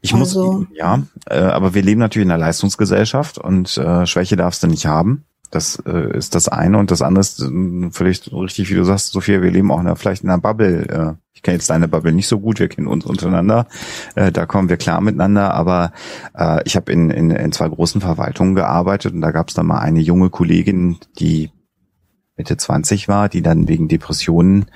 Ich 0.00 0.14
muss, 0.14 0.36
Also- 0.36 0.64
ja, 0.72 1.02
äh, 1.28 1.38
aber 1.38 1.74
wir 1.74 1.82
leben 1.82 2.00
natürlich 2.00 2.26
in 2.26 2.30
einer 2.30 2.40
Leistungsgesellschaft 2.44 3.38
und 3.38 3.76
äh, 3.78 4.06
Schwäche 4.06 4.36
darfst 4.36 4.62
du 4.62 4.68
nicht 4.68 4.86
haben. 4.86 5.24
Das 5.50 5.82
äh, 5.86 6.16
ist 6.16 6.36
das 6.36 6.48
eine 6.48 6.78
und 6.78 6.92
das 6.92 7.02
andere 7.02 7.20
ist 7.20 7.40
äh, 7.40 7.90
völlig 7.90 8.32
richtig, 8.32 8.70
wie 8.70 8.74
du 8.74 8.84
sagst, 8.84 9.10
Sophia, 9.12 9.42
wir 9.42 9.50
leben 9.50 9.72
auch 9.72 9.80
in 9.80 9.86
einer, 9.88 9.96
vielleicht 9.96 10.22
in 10.22 10.30
einer 10.30 10.40
Bubble. 10.40 11.16
Kenne 11.44 11.58
jetzt 11.58 11.70
deine 11.70 11.86
Bubble 11.86 12.12
nicht 12.12 12.26
so 12.26 12.40
gut, 12.40 12.58
wir 12.58 12.68
kennen 12.68 12.88
uns 12.88 13.04
untereinander, 13.04 13.68
äh, 14.16 14.32
da 14.32 14.46
kommen 14.46 14.68
wir 14.68 14.76
klar 14.76 15.00
miteinander, 15.00 15.54
aber 15.54 15.92
äh, 16.36 16.60
ich 16.64 16.74
habe 16.74 16.90
in, 16.90 17.10
in, 17.10 17.30
in 17.30 17.52
zwei 17.52 17.68
großen 17.68 18.00
Verwaltungen 18.00 18.56
gearbeitet 18.56 19.14
und 19.14 19.20
da 19.20 19.30
gab 19.30 19.48
es 19.48 19.54
dann 19.54 19.66
mal 19.66 19.78
eine 19.78 20.00
junge 20.00 20.30
Kollegin, 20.30 20.96
die 21.20 21.50
Mitte 22.36 22.56
20 22.56 23.06
war, 23.06 23.28
die 23.28 23.42
dann 23.42 23.68
wegen 23.68 23.86
Depressionen 23.86 24.66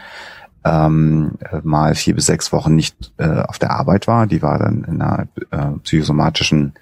ähm, 0.65 1.39
äh, 1.51 1.61
mal 1.63 1.95
vier 1.95 2.15
bis 2.15 2.27
sechs 2.27 2.53
Wochen 2.53 2.75
nicht 2.75 3.13
äh, 3.17 3.43
auf 3.43 3.59
der 3.59 3.73
Arbeit 3.73 4.07
war. 4.07 4.27
Die 4.27 4.43
war 4.43 4.59
dann 4.59 4.85
in 4.85 5.03
einer 5.03 5.29
äh, 5.51 5.79
psychosomatischen 5.83 6.75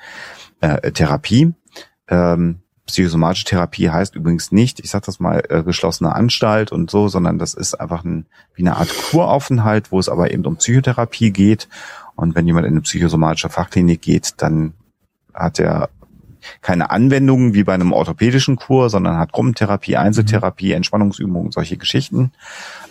äh, 0.60 0.90
Therapie. 0.92 1.54
Ähm, 2.08 2.60
psychosomatische 2.86 3.44
Therapie 3.44 3.90
heißt 3.90 4.14
übrigens 4.14 4.52
nicht, 4.52 4.80
ich 4.80 4.90
sag 4.90 5.04
das 5.04 5.20
mal, 5.20 5.42
äh, 5.48 5.62
geschlossene 5.62 6.14
Anstalt 6.14 6.72
und 6.72 6.90
so, 6.90 7.08
sondern 7.08 7.38
das 7.38 7.54
ist 7.54 7.74
einfach 7.74 8.04
ein, 8.04 8.26
wie 8.54 8.62
eine 8.62 8.76
Art 8.76 8.88
Kuraufenthalt, 9.10 9.92
wo 9.92 9.98
es 9.98 10.08
aber 10.08 10.30
eben 10.32 10.46
um 10.46 10.56
Psychotherapie 10.56 11.32
geht. 11.32 11.68
Und 12.14 12.34
wenn 12.34 12.46
jemand 12.46 12.66
in 12.66 12.74
eine 12.74 12.80
psychosomatische 12.82 13.48
Fachklinik 13.48 14.00
geht, 14.00 14.34
dann 14.38 14.72
hat 15.34 15.58
er 15.58 15.90
keine 16.62 16.90
Anwendungen 16.90 17.54
wie 17.54 17.64
bei 17.64 17.74
einem 17.74 17.92
orthopädischen 17.92 18.56
Kur, 18.56 18.88
sondern 18.88 19.18
hat 19.18 19.32
Gruppentherapie, 19.32 19.96
Einzeltherapie, 19.96 20.72
Entspannungsübungen, 20.72 21.50
solche 21.50 21.76
Geschichten. 21.76 22.32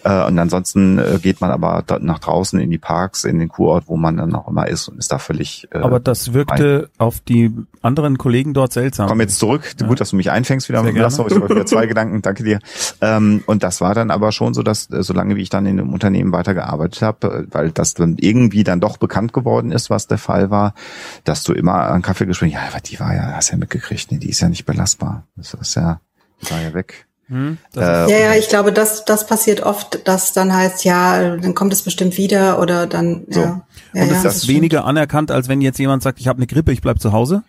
Äh, 0.06 0.28
und 0.28 0.38
ansonsten 0.38 1.00
äh, 1.00 1.20
geht 1.20 1.42
man 1.42 1.50
aber 1.50 1.84
nach 2.00 2.20
draußen 2.20 2.60
in 2.60 2.70
die 2.70 2.78
Parks, 2.78 3.24
in 3.24 3.40
den 3.40 3.50
Kurort, 3.50 3.86
wo 3.88 3.98
man 3.98 4.18
dann 4.18 4.36
auch 4.36 4.48
immer 4.48 4.68
ist 4.68 4.88
und 4.88 5.00
ist 5.00 5.12
da 5.12 5.18
völlig. 5.18 5.68
Äh, 5.72 5.80
Aber 5.80 6.00
das 6.00 6.32
wirkte 6.32 6.90
auf 7.00 7.20
die 7.20 7.52
anderen 7.82 8.20
Kollegen 8.20 8.54
dort 8.54 8.72
seltsam. 8.72 9.10
Komm 9.10 9.20
jetzt 9.22 9.40
zurück. 9.40 9.76
Ja. 9.82 9.88
Gut, 9.88 10.00
dass 10.00 10.12
du 10.12 10.16
mich 10.16 10.30
einfängst 10.30 10.70
wieder 10.70 10.84
mit 10.84 10.96
dem 10.96 11.02
Lasso. 11.02 11.26
Ich 11.28 11.36
wieder 11.36 11.66
zwei 11.66 11.88
Gedanken. 11.88 12.22
Danke 12.22 12.44
dir. 12.44 12.60
Ähm, 13.02 13.44
und 13.48 13.64
das 13.64 13.82
war 13.82 13.96
dann 13.96 14.12
aber 14.12 14.32
schon 14.32 14.54
so, 14.54 14.62
dass 14.62 14.92
äh, 14.92 15.02
solange 15.02 15.36
wie 15.36 15.42
ich 15.42 15.50
dann 15.50 15.66
in 15.66 15.78
dem 15.78 15.92
Unternehmen 15.92 16.32
weitergearbeitet 16.32 17.02
habe, 17.02 17.28
äh, 17.28 17.48
weil 17.50 17.72
das 17.72 17.96
dann 17.96 18.18
irgendwie 18.20 18.64
dann 18.64 18.80
doch 18.80 18.98
bekannt 18.98 19.34
geworden 19.34 19.72
ist, 19.72 19.90
was 19.90 20.06
der 20.06 20.20
Fall 20.20 20.52
war, 20.52 20.76
dass 21.24 21.44
du 21.44 21.54
immer 21.54 21.74
an 21.74 22.04
Kaffeegespräch, 22.04 22.54
ja, 22.54 22.60
aber 22.70 22.80
die 22.80 23.00
war 23.00 23.16
ja, 23.16 23.34
hast 23.34 23.50
ja 23.50 23.58
mitgekriegt, 23.58 24.12
nee, 24.12 24.20
die 24.20 24.30
ist 24.30 24.42
ja 24.42 24.50
nicht 24.50 24.66
belastbar. 24.66 25.24
Das 25.36 25.56
ist 25.56 25.76
ja, 25.76 26.00
die 26.44 26.52
war 26.52 26.62
ja 26.62 26.76
weg. 26.76 27.08
Hm? 27.28 27.58
Das 27.74 28.10
Äh, 28.10 28.12
Ja, 28.12 28.26
ja, 28.26 28.36
ich 28.36 28.50
glaube, 28.50 28.72
das, 28.72 29.06
das 29.06 29.26
passiert 29.26 29.62
oft, 29.62 30.08
dass 30.08 30.34
dann 30.34 30.54
heißt, 30.54 30.86
ja, 30.86 31.38
dann 31.38 31.56
kommt 31.56 31.74
es 31.74 31.82
bestimmt 31.82 32.18
wieder 32.18 32.60
oder 32.60 32.88
dann, 32.88 33.26
So. 33.30 33.42
ja. 33.42 33.66
ja 33.94 34.04
und 34.04 34.10
ja, 34.10 34.16
ist 34.16 34.26
das 34.26 34.44
stimmt. 34.44 34.58
weniger 34.58 34.86
anerkannt, 34.86 35.32
als 35.32 35.48
wenn 35.48 35.62
jetzt 35.62 35.80
jemand 35.80 36.04
sagt, 36.04 36.20
ich 36.20 36.28
habe 36.28 36.38
eine 36.38 36.48
Grippe, 36.48 36.72
ich 36.72 36.82
bleib 36.82 37.00
zu 37.00 37.12
Hause? 37.12 37.44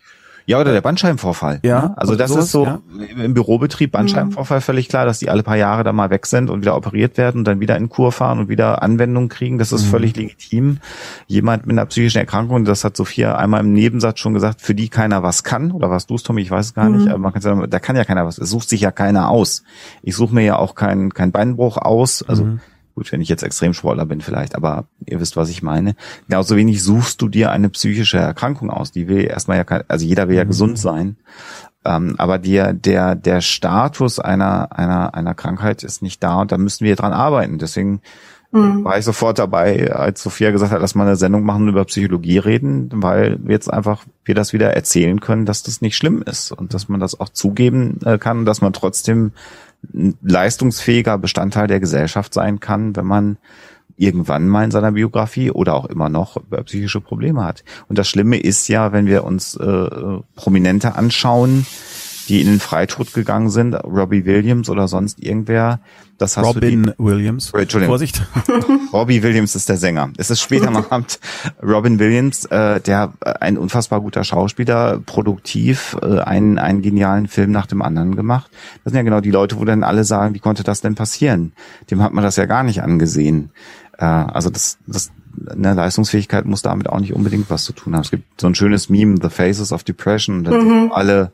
Ja, 0.48 0.60
oder 0.60 0.72
der 0.72 0.80
Bandscheibenvorfall. 0.80 1.58
Ja, 1.64 1.80
ne? 1.88 1.94
Also 1.98 2.14
das 2.14 2.30
sowas, 2.30 2.44
ist 2.46 2.52
so 2.52 2.64
ja. 2.64 2.80
im 3.22 3.34
Bürobetrieb 3.34 3.90
Bandscheibenvorfall 3.90 4.60
völlig 4.60 4.88
klar, 4.88 5.04
dass 5.04 5.18
die 5.18 5.28
alle 5.28 5.42
paar 5.42 5.56
Jahre 5.56 5.82
da 5.82 5.92
mal 5.92 6.08
weg 6.10 6.24
sind 6.26 6.50
und 6.50 6.60
wieder 6.60 6.76
operiert 6.76 7.18
werden 7.18 7.38
und 7.38 7.44
dann 7.44 7.58
wieder 7.58 7.76
in 7.76 7.88
Kur 7.88 8.12
fahren 8.12 8.38
und 8.38 8.48
wieder 8.48 8.80
Anwendung 8.82 9.28
kriegen. 9.28 9.58
Das 9.58 9.72
ist 9.72 9.86
Mhm. 9.86 9.90
völlig 9.90 10.16
legitim. 10.16 10.78
Jemand 11.26 11.66
mit 11.66 11.74
einer 11.76 11.86
psychischen 11.86 12.18
Erkrankung, 12.18 12.64
das 12.64 12.84
hat 12.84 12.96
Sophia 12.96 13.34
einmal 13.36 13.60
im 13.60 13.72
Nebensatz 13.72 14.20
schon 14.20 14.34
gesagt, 14.34 14.60
für 14.62 14.74
die 14.76 14.88
keiner 14.88 15.22
was 15.24 15.42
kann. 15.42 15.72
Oder 15.72 15.90
was 15.90 16.06
du 16.06 16.14
es, 16.14 16.22
Tommy, 16.22 16.42
ich 16.42 16.50
weiß 16.50 16.66
es 16.66 16.74
gar 16.74 16.88
nicht, 16.88 17.08
aber 17.08 17.18
man 17.18 17.32
kann 17.32 17.42
sagen, 17.42 17.64
da 17.68 17.78
kann 17.80 17.96
ja 17.96 18.04
keiner 18.04 18.24
was. 18.24 18.38
Es 18.38 18.50
sucht 18.50 18.68
sich 18.68 18.80
ja 18.82 18.92
keiner 18.92 19.28
aus. 19.30 19.64
Ich 20.02 20.14
suche 20.14 20.32
mir 20.34 20.44
ja 20.44 20.56
auch 20.56 20.76
keinen 20.76 21.12
kein 21.12 21.32
Beinbruch 21.32 21.76
aus. 21.76 22.22
Also 22.22 22.44
Mhm. 22.44 22.60
Gut, 22.96 23.12
wenn 23.12 23.20
ich 23.20 23.28
jetzt 23.28 23.42
Extremsportler 23.42 24.06
bin 24.06 24.22
vielleicht, 24.22 24.54
aber 24.54 24.86
ihr 25.04 25.20
wisst, 25.20 25.36
was 25.36 25.50
ich 25.50 25.62
meine. 25.62 25.94
Genauso 26.28 26.56
wenig 26.56 26.82
suchst 26.82 27.20
du 27.20 27.28
dir 27.28 27.50
eine 27.50 27.68
psychische 27.68 28.16
Erkrankung 28.16 28.70
aus. 28.70 28.90
Die 28.90 29.06
will 29.06 29.22
erstmal 29.22 29.58
ja, 29.58 29.64
kein, 29.64 29.84
also 29.86 30.06
jeder 30.06 30.28
will 30.28 30.36
ja 30.36 30.44
gesund 30.44 30.78
sein. 30.78 31.18
Ähm, 31.84 32.14
aber 32.16 32.38
der, 32.38 32.72
der, 32.72 33.14
der 33.14 33.42
Status 33.42 34.18
einer, 34.18 34.72
einer, 34.76 35.14
einer 35.14 35.34
Krankheit 35.34 35.82
ist 35.82 36.00
nicht 36.00 36.22
da 36.22 36.40
und 36.40 36.52
da 36.52 36.56
müssen 36.56 36.86
wir 36.86 36.96
dran 36.96 37.12
arbeiten. 37.12 37.58
Deswegen 37.58 38.00
war 38.52 38.96
ich 38.96 39.04
sofort 39.04 39.38
dabei, 39.38 39.92
als 39.92 40.22
Sophia 40.22 40.50
gesagt 40.50 40.72
hat, 40.72 40.80
lass 40.80 40.94
mal 40.94 41.06
eine 41.06 41.16
Sendung 41.16 41.42
machen 41.42 41.64
und 41.64 41.68
über 41.68 41.84
Psychologie 41.84 42.38
reden, 42.38 42.88
weil 42.90 43.38
wir 43.42 43.52
jetzt 43.52 43.70
einfach 43.70 44.04
wir 44.24 44.34
das 44.34 44.52
wieder 44.52 44.72
erzählen 44.72 45.20
können, 45.20 45.44
dass 45.44 45.62
das 45.62 45.82
nicht 45.82 45.96
schlimm 45.96 46.22
ist 46.22 46.52
und 46.52 46.72
dass 46.72 46.88
man 46.88 47.00
das 47.00 47.18
auch 47.18 47.28
zugeben 47.28 47.98
äh, 48.04 48.18
kann, 48.18 48.46
dass 48.46 48.62
man 48.62 48.72
trotzdem 48.72 49.32
leistungsfähiger 49.92 51.18
Bestandteil 51.18 51.66
der 51.66 51.80
Gesellschaft 51.80 52.34
sein 52.34 52.60
kann, 52.60 52.96
wenn 52.96 53.06
man 53.06 53.38
irgendwann 53.96 54.48
mal 54.48 54.64
in 54.64 54.70
seiner 54.70 54.92
Biografie 54.92 55.50
oder 55.50 55.74
auch 55.74 55.86
immer 55.86 56.08
noch 56.08 56.36
psychische 56.64 57.00
Probleme 57.00 57.44
hat. 57.44 57.64
Und 57.88 57.98
das 57.98 58.08
Schlimme 58.08 58.38
ist 58.38 58.68
ja, 58.68 58.92
wenn 58.92 59.06
wir 59.06 59.24
uns 59.24 59.56
äh, 59.56 59.88
Prominente 60.34 60.94
anschauen, 60.94 61.66
die 62.28 62.40
in 62.40 62.46
den 62.46 62.60
Freitod 62.60 63.14
gegangen 63.14 63.50
sind, 63.50 63.74
Robbie 63.74 64.26
Williams 64.26 64.68
oder 64.68 64.88
sonst 64.88 65.22
irgendwer, 65.22 65.80
das 66.18 66.36
hast 66.36 66.54
du 66.54 66.60
die, 66.60 66.66
Robin 66.66 66.94
Williams. 66.98 67.52
Oh, 67.54 67.58
Entschuldigung. 67.58 67.92
Vorsicht. 67.92 68.22
Robbie 68.92 69.22
Williams 69.22 69.54
ist 69.54 69.68
der 69.68 69.76
Sänger. 69.76 70.10
Es 70.16 70.30
ist 70.30 70.40
später 70.40 70.68
am 70.68 70.76
Abend 70.90 71.20
Robin 71.62 71.98
Williams, 71.98 72.46
äh, 72.46 72.80
der 72.80 73.12
äh, 73.24 73.34
ein 73.40 73.58
unfassbar 73.58 74.00
guter 74.00 74.24
Schauspieler, 74.24 75.00
produktiv, 75.04 75.96
äh, 76.02 76.20
einen, 76.20 76.58
einen 76.58 76.82
genialen 76.82 77.28
Film 77.28 77.50
nach 77.50 77.66
dem 77.66 77.82
anderen 77.82 78.16
gemacht. 78.16 78.50
Das 78.84 78.92
sind 78.92 78.96
ja 78.96 79.02
genau 79.02 79.20
die 79.20 79.30
Leute, 79.30 79.58
wo 79.58 79.64
dann 79.64 79.84
alle 79.84 80.04
sagen, 80.04 80.34
wie 80.34 80.40
konnte 80.40 80.62
das 80.62 80.80
denn 80.80 80.94
passieren? 80.94 81.52
Dem 81.90 82.02
hat 82.02 82.12
man 82.12 82.24
das 82.24 82.36
ja 82.36 82.46
gar 82.46 82.62
nicht 82.62 82.82
angesehen. 82.82 83.50
Äh, 83.98 84.04
also 84.04 84.50
das, 84.50 84.78
das 84.86 85.10
eine 85.50 85.74
Leistungsfähigkeit 85.74 86.46
muss 86.46 86.62
damit 86.62 86.88
auch 86.88 87.00
nicht 87.00 87.12
unbedingt 87.12 87.50
was 87.50 87.64
zu 87.64 87.72
tun 87.72 87.94
haben. 87.94 88.02
Es 88.02 88.10
gibt 88.10 88.40
so 88.40 88.46
ein 88.46 88.54
schönes 88.54 88.88
Meme, 88.88 89.16
The 89.20 89.28
Faces 89.28 89.72
of 89.72 89.84
Depression, 89.84 90.44
da 90.44 90.52
sind 90.52 90.92
alle 90.92 91.32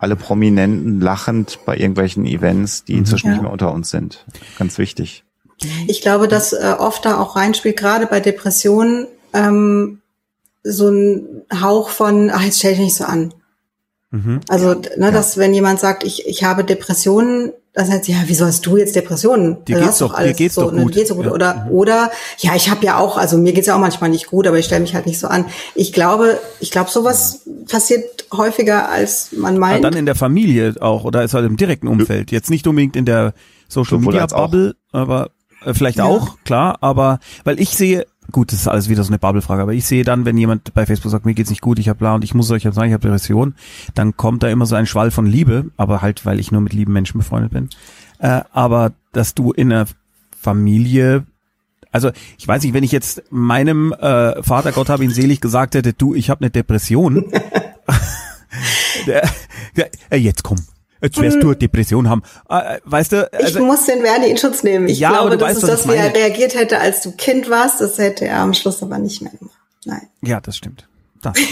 alle 0.00 0.16
Prominenten 0.16 1.00
lachend 1.00 1.58
bei 1.64 1.76
irgendwelchen 1.76 2.24
Events, 2.24 2.84
die 2.84 2.94
inzwischen 2.94 3.26
Ja. 3.28 3.32
nicht 3.34 3.42
mehr 3.42 3.52
unter 3.52 3.72
uns 3.72 3.90
sind. 3.90 4.24
Ganz 4.58 4.78
wichtig. 4.78 5.24
Ich 5.88 6.00
glaube, 6.02 6.28
dass 6.28 6.52
äh, 6.52 6.74
oft 6.78 7.04
da 7.04 7.18
auch 7.18 7.34
reinspielt, 7.36 7.76
gerade 7.76 8.06
bei 8.06 8.20
Depressionen, 8.20 9.06
ähm, 9.32 10.00
so 10.62 10.88
ein 10.88 11.42
Hauch 11.60 11.88
von, 11.88 12.30
ach, 12.30 12.42
jetzt 12.42 12.58
stell 12.58 12.72
dich 12.72 12.80
nicht 12.80 12.96
so 12.96 13.04
an. 13.04 13.34
Mhm. 14.10 14.40
Also, 14.48 14.74
ne, 14.96 15.12
dass 15.12 15.36
wenn 15.36 15.52
jemand 15.52 15.80
sagt, 15.80 16.04
ich, 16.04 16.26
ich 16.26 16.44
habe 16.44 16.64
Depressionen, 16.64 17.52
sagt 17.74 18.04
sie, 18.06 18.12
ja, 18.12 18.18
wieso 18.26 18.44
hast 18.46 18.64
du 18.66 18.76
jetzt 18.76 18.96
Depressionen? 18.96 19.64
Dir 19.64 19.76
geht's 19.76 19.86
hast 19.88 20.00
doch- 20.00 20.10
dir 20.12 20.18
alles 20.18 20.36
geht's 20.36 20.54
so, 20.56 20.62
doch 20.62 20.72
ne, 20.72 20.82
gut. 20.82 20.92
Geht's 20.94 21.08
so 21.10 21.14
gut. 21.14 21.26
Ja. 21.26 21.32
Oder, 21.32 21.66
oder, 21.70 22.10
ja, 22.38 22.54
ich 22.56 22.70
habe 22.70 22.84
ja 22.84 22.98
auch, 22.98 23.16
also 23.16 23.38
mir 23.38 23.52
geht's 23.52 23.66
ja 23.68 23.76
auch 23.76 23.80
manchmal 23.80 24.10
nicht 24.10 24.26
gut, 24.26 24.46
aber 24.46 24.58
ich 24.58 24.64
stelle 24.66 24.80
mich 24.80 24.94
halt 24.94 25.06
nicht 25.06 25.18
so 25.20 25.28
an. 25.28 25.44
Ich 25.74 25.92
glaube, 25.92 26.38
ich 26.60 26.70
glaube, 26.70 26.90
sowas 26.90 27.42
passiert 27.70 28.26
häufiger, 28.32 28.88
als 28.88 29.28
man 29.32 29.56
Ah, 29.56 29.58
meint. 29.60 29.84
dann 29.84 29.94
in 29.94 30.06
der 30.06 30.14
Familie 30.16 30.74
auch 30.80 31.04
oder 31.04 31.22
ist 31.22 31.34
halt 31.34 31.46
im 31.46 31.56
direkten 31.56 31.88
Umfeld. 31.88 32.30
Jetzt 32.32 32.50
nicht 32.50 32.66
unbedingt 32.66 32.96
in 32.96 33.04
der 33.04 33.32
Social 33.68 33.98
Media. 33.98 34.26
Bubble, 34.26 34.74
aber 34.92 35.30
äh, 35.64 35.72
vielleicht 35.74 35.98
Ja. 35.98 36.04
auch, 36.04 36.38
klar, 36.44 36.78
aber 36.80 37.18
weil 37.44 37.60
ich 37.60 37.70
sehe, 37.70 38.06
gut, 38.32 38.52
das 38.52 38.60
ist 38.60 38.68
alles 38.68 38.88
wieder 38.88 39.02
so 39.04 39.10
eine 39.10 39.18
Bubble-Frage, 39.18 39.62
aber 39.62 39.72
ich 39.72 39.86
sehe 39.86 40.04
dann, 40.04 40.24
wenn 40.24 40.36
jemand 40.36 40.74
bei 40.74 40.86
Facebook 40.86 41.10
sagt, 41.10 41.26
mir 41.26 41.34
geht's 41.34 41.50
nicht 41.50 41.62
gut, 41.62 41.78
ich 41.78 41.88
habe 41.88 41.98
bla 41.98 42.14
und 42.14 42.24
ich 42.24 42.34
muss 42.34 42.50
euch 42.50 42.64
jetzt 42.64 42.74
sagen, 42.74 42.88
ich 42.88 42.94
habe 42.94 43.02
Depression, 43.02 43.54
dann 43.94 44.16
kommt 44.16 44.42
da 44.42 44.48
immer 44.48 44.66
so 44.66 44.74
ein 44.74 44.86
Schwall 44.86 45.10
von 45.10 45.26
Liebe, 45.26 45.66
aber 45.76 46.02
halt, 46.02 46.26
weil 46.26 46.40
ich 46.40 46.52
nur 46.52 46.60
mit 46.60 46.72
lieben 46.72 46.92
Menschen 46.92 47.18
befreundet 47.18 47.52
bin. 47.52 47.68
Äh, 48.18 48.42
aber 48.52 48.92
dass 49.12 49.34
du 49.34 49.52
in 49.52 49.72
einer 49.72 49.86
Familie 50.38 51.24
also 51.90 52.10
ich 52.36 52.46
weiß 52.46 52.62
nicht, 52.62 52.74
wenn 52.74 52.84
ich 52.84 52.92
jetzt 52.92 53.22
meinem 53.30 53.92
äh, 53.94 54.42
Vater 54.42 54.72
Gott 54.72 54.90
habe 54.90 55.04
ihn 55.04 55.10
selig 55.10 55.40
gesagt 55.40 55.74
hätte, 55.74 55.94
du, 55.94 56.14
ich 56.14 56.28
habe 56.28 56.42
eine 56.42 56.50
Depression. 56.50 57.24
der, 59.06 59.28
der, 59.76 59.90
äh, 60.10 60.16
jetzt 60.16 60.42
komm, 60.42 60.58
jetzt 61.02 61.20
wirst 61.20 61.42
du 61.42 61.48
eine 61.48 61.56
Depression 61.56 62.08
haben. 62.08 62.22
Äh, 62.48 62.78
weißt 62.84 63.12
du, 63.12 63.28
ich 63.32 63.44
also, 63.46 63.64
muss 63.64 63.86
den 63.86 64.02
Werni 64.02 64.30
ihn 64.30 64.38
Schutz 64.38 64.62
nehmen. 64.62 64.88
Ich 64.88 64.98
Ja, 64.98 65.10
aber 65.10 65.16
glaube, 65.16 65.30
du 65.30 65.36
das 65.38 65.48
weißt, 65.48 65.56
ist 65.58 65.62
was 65.62 65.80
ich 65.80 65.86
das, 65.86 65.94
wie 65.94 65.98
er 65.98 66.14
reagiert 66.14 66.54
hätte, 66.54 66.80
als 66.80 67.02
du 67.02 67.12
Kind 67.12 67.50
warst. 67.50 67.80
Das 67.80 67.98
hätte 67.98 68.26
er 68.26 68.40
am 68.40 68.54
Schluss 68.54 68.82
aber 68.82 68.98
nicht 68.98 69.22
mehr 69.22 69.32
gemacht. 69.32 69.56
Nein. 69.84 70.02
ja, 70.22 70.40
das 70.40 70.56
stimmt. 70.56 70.88
Das. 71.22 71.34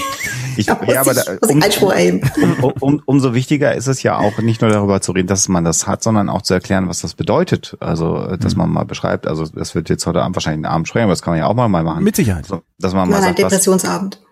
Ich, 0.59 0.69
muss 0.69 0.79
ja, 0.87 1.03
aber 1.03 1.13
ich, 1.13 1.23
da, 1.23 1.33
muss 1.33 1.67
ich 1.67 1.83
um, 1.83 2.55
um, 2.63 2.73
um, 2.81 3.03
umso 3.05 3.35
wichtiger 3.35 3.75
ist 3.75 3.89
es 3.89 4.03
ja 4.03 4.17
auch 4.17 4.39
nicht 4.39 4.63
nur 4.63 4.71
darüber 4.71 5.03
zu 5.03 5.13
reden, 5.13 5.27
dass 5.27 5.49
man 5.49 5.65
das 5.65 5.87
hat, 5.87 6.03
sondern 6.03 6.31
auch 6.31 6.41
zu 6.41 6.55
erklären, 6.55 6.89
was 6.89 7.01
das 7.03 7.13
bedeutet. 7.13 7.77
Also, 7.79 8.17
äh, 8.25 8.39
dass 8.39 8.57
man 8.57 8.71
mal 8.71 8.85
beschreibt, 8.85 9.27
also 9.27 9.45
das 9.45 9.75
wird 9.75 9.91
jetzt 9.91 10.07
heute 10.07 10.23
Abend 10.23 10.35
wahrscheinlich 10.35 10.65
einen 10.65 10.73
Abend 10.73 10.89
sprechen, 10.89 11.05
aber 11.05 11.13
das 11.13 11.21
kann 11.21 11.33
man 11.33 11.41
ja 11.41 11.47
auch 11.47 11.55
mal, 11.55 11.69
mal 11.69 11.83
machen. 11.85 12.03
Mit 12.03 12.17
Sicherheit. 12.17 12.47
So, 12.47 12.63
dass 12.79 12.95
man 12.95 13.11
mal 13.11 13.17
ein 13.17 13.23
sagt, 13.23 13.43
was, 13.43 13.51
Depressionsabend. 13.51 14.23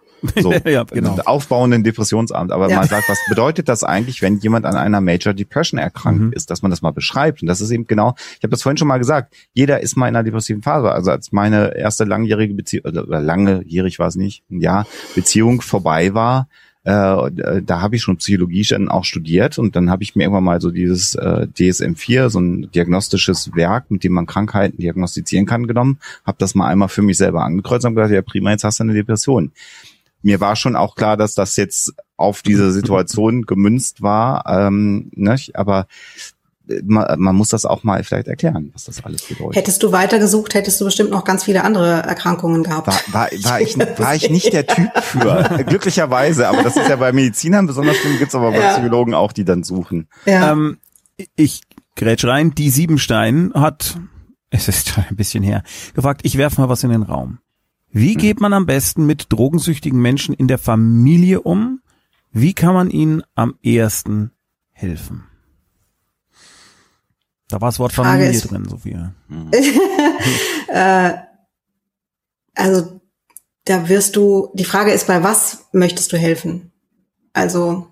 So, 0.41 0.53
Ja, 0.65 0.85
genau. 0.85 1.17
aufbauenden 1.25 1.85
Depressionsabend, 1.85 2.53
aber 2.53 2.69
Ja. 2.69 2.77
man 2.77 2.89
sagt, 2.89 3.09
was 3.09 3.19
bedeutet 3.29 3.69
das 3.69 3.85
eigentlich, 3.85 4.23
wenn 4.23 4.39
jemand 4.39 4.67
an 4.67 4.77
einer 4.77 5.01
Major 5.01 5.35
Depression 5.35 5.79
erkrankt 5.79 6.21
Mhm. 6.21 6.33
ist, 6.33 6.51
dass 6.51 6.63
man 6.63 6.71
das 6.71 6.83
mal 6.83 6.93
beschreibt. 6.93 7.43
Und 7.43 7.49
das 7.49 7.61
ist 7.61 7.71
eben 7.71 7.87
genau, 7.87 8.15
ich 8.39 8.43
habe 8.43 8.51
das 8.51 8.63
vorhin 8.63 8.77
schon 8.77 8.89
mal 8.89 8.99
gesagt, 8.99 9.35
jeder 9.53 9.81
ist 9.81 9.97
mal 9.97 10.09
in 10.09 10.17
einer 10.17 10.25
depressiven 10.25 10.63
Phase. 10.63 10.91
Also 10.93 11.11
als 11.11 11.33
meine 11.33 11.77
erste 11.77 12.05
langjährige 12.05 12.55
Beziehung, 12.55 12.85
oder 12.85 13.21
langjährig 13.21 13.99
war 13.99 14.09
es 14.09 14.17
nicht, 14.17 14.43
ein 14.51 14.61
Jahr, 14.61 14.87
Beziehung 15.15 15.61
vorbei 15.61 16.15
war, 16.15 16.49
äh, 16.87 16.91
da 17.63 17.81
habe 17.81 17.97
ich 17.97 18.03
schon 18.03 18.19
Psychologie 18.19 18.63
dann 18.69 18.91
auch 18.91 19.05
studiert 19.05 19.59
und 19.59 19.75
dann 19.75 19.89
habe 19.89 20.03
ich 20.03 20.17
mir 20.17 20.25
irgendwann 20.25 20.45
mal 20.45 20.61
so 20.61 20.71
dieses 20.71 21.15
äh, 21.15 21.47
DSM-4, 21.57 22.29
so 22.29 22.41
ein 22.41 22.71
diagnostisches 22.73 23.55
Werk, 23.55 23.91
mit 23.91 24.05
dem 24.05 24.13
man 24.13 24.27
Krankheiten 24.27 24.77
diagnostizieren 24.77 25.47
kann, 25.47 25.67
genommen, 25.67 25.99
habe 26.27 26.37
das 26.39 26.55
mal 26.55 26.67
einmal 26.69 26.91
für 26.91 27.01
mich 27.01 27.17
selber 27.17 27.43
angekreuzt 27.43 27.87
und 27.87 27.95
gesagt, 27.95 28.13
ja 28.13 28.21
prima, 28.21 28.51
jetzt 28.51 28.65
hast 28.65 28.81
du 28.81 28.85
eine 28.85 28.93
Depression 28.93 29.53
mir 30.25 30.41
war 30.41 30.57
schon 30.57 30.75
auch 30.75 30.97
klar, 30.97 31.17
dass 31.17 31.35
das 31.35 31.57
jetzt 31.57 31.93
auf 32.17 32.43
diese 32.43 32.73
Situation 32.73 33.43
gemünzt 33.47 34.03
war, 34.03 34.45
ähm, 34.49 35.11
nicht? 35.15 35.57
aber 35.57 35.87
äh, 36.69 36.81
man, 36.85 37.21
man 37.21 37.37
muss 37.37 37.51
das 37.51 37.67
auch 37.67 37.85
mal 37.85 38.03
vielleicht 38.05 38.27
erklären, 38.27 38.71
was 38.73 38.85
das 38.85 39.05
alles 39.05 39.23
bedeutet. 39.23 39.57
Hättest 39.57 39.83
du 39.83 39.93
weitergesucht, 39.93 40.55
hättest 40.55 40.81
du 40.81 40.87
bestimmt 40.87 41.11
noch 41.11 41.25
ganz 41.25 41.45
viele 41.45 41.63
andere 41.63 42.03
Erkrankungen 42.03 42.63
gehabt. 42.63 42.87
War, 42.87 42.95
war, 43.13 43.29
war, 43.43 43.61
ich, 43.61 43.79
war 43.79 44.15
ich 44.15 44.31
nicht 44.31 44.53
der 44.53 44.67
Typ 44.67 44.91
für, 45.03 45.65
glücklicherweise, 45.67 46.49
aber 46.49 46.63
das 46.63 46.77
ist 46.77 46.89
ja 46.89 46.97
bei 46.97 47.13
Medizinern 47.13 47.67
besonders 47.67 47.97
schlimm, 47.99 48.19
gibt's 48.19 48.35
aber 48.35 48.51
bei 48.51 48.61
Ja. 48.61 48.73
Psychologen 48.73 49.15
auch, 49.15 49.33
die 49.33 49.45
dann 49.45 49.63
suchen. 49.63 50.09
ja. 50.25 50.53
Ähm, 50.53 50.79
ich 51.37 51.61
grätsch 51.95 52.25
rein, 52.25 52.57
die 52.57 52.71
Siebenstein 52.71 53.53
hat, 53.55 53.97
es 54.51 54.67
ist 54.67 54.89
schon 54.89 55.05
ein 55.09 55.15
bisschen 55.15 55.45
her, 55.45 55.63
gefragt, 55.95 56.23
ich 56.25 56.39
werf 56.39 56.59
mal 56.59 56.69
was 56.69 56.83
in 56.83 56.91
den 56.91 57.03
Raum. 57.03 57.39
Wie 57.97 58.17
geht 58.17 58.41
man 58.41 58.53
am 58.53 58.67
besten 58.67 59.07
mit 59.07 59.33
drogensüchtigen 59.33 60.03
Menschen 60.03 60.35
in 60.35 60.49
der 60.49 60.59
Familie 60.59 61.43
um? 61.43 61.81
Wie 62.33 62.53
kann 62.53 62.75
man 62.75 62.91
ihnen 62.91 63.23
am 63.37 63.55
ehesten 63.63 64.33
helfen? 64.73 65.29
Da 67.47 67.61
war 67.61 67.69
das 67.69 67.79
Wort 67.79 67.93
Frage 67.93 68.09
Familie 68.09 68.31
ist- 68.31 68.51
drin, 68.51 68.69
Sophia. 68.69 69.15
äh, 70.69 71.13
also 72.57 73.01
da 73.65 73.89
wirst 73.89 74.17
du, 74.17 74.51
die 74.55 74.65
Frage 74.65 74.91
ist, 74.91 75.07
bei 75.07 75.23
was 75.23 75.67
möchtest 75.71 76.13
du 76.13 76.19
helfen? 76.19 76.73
Also 77.33 77.87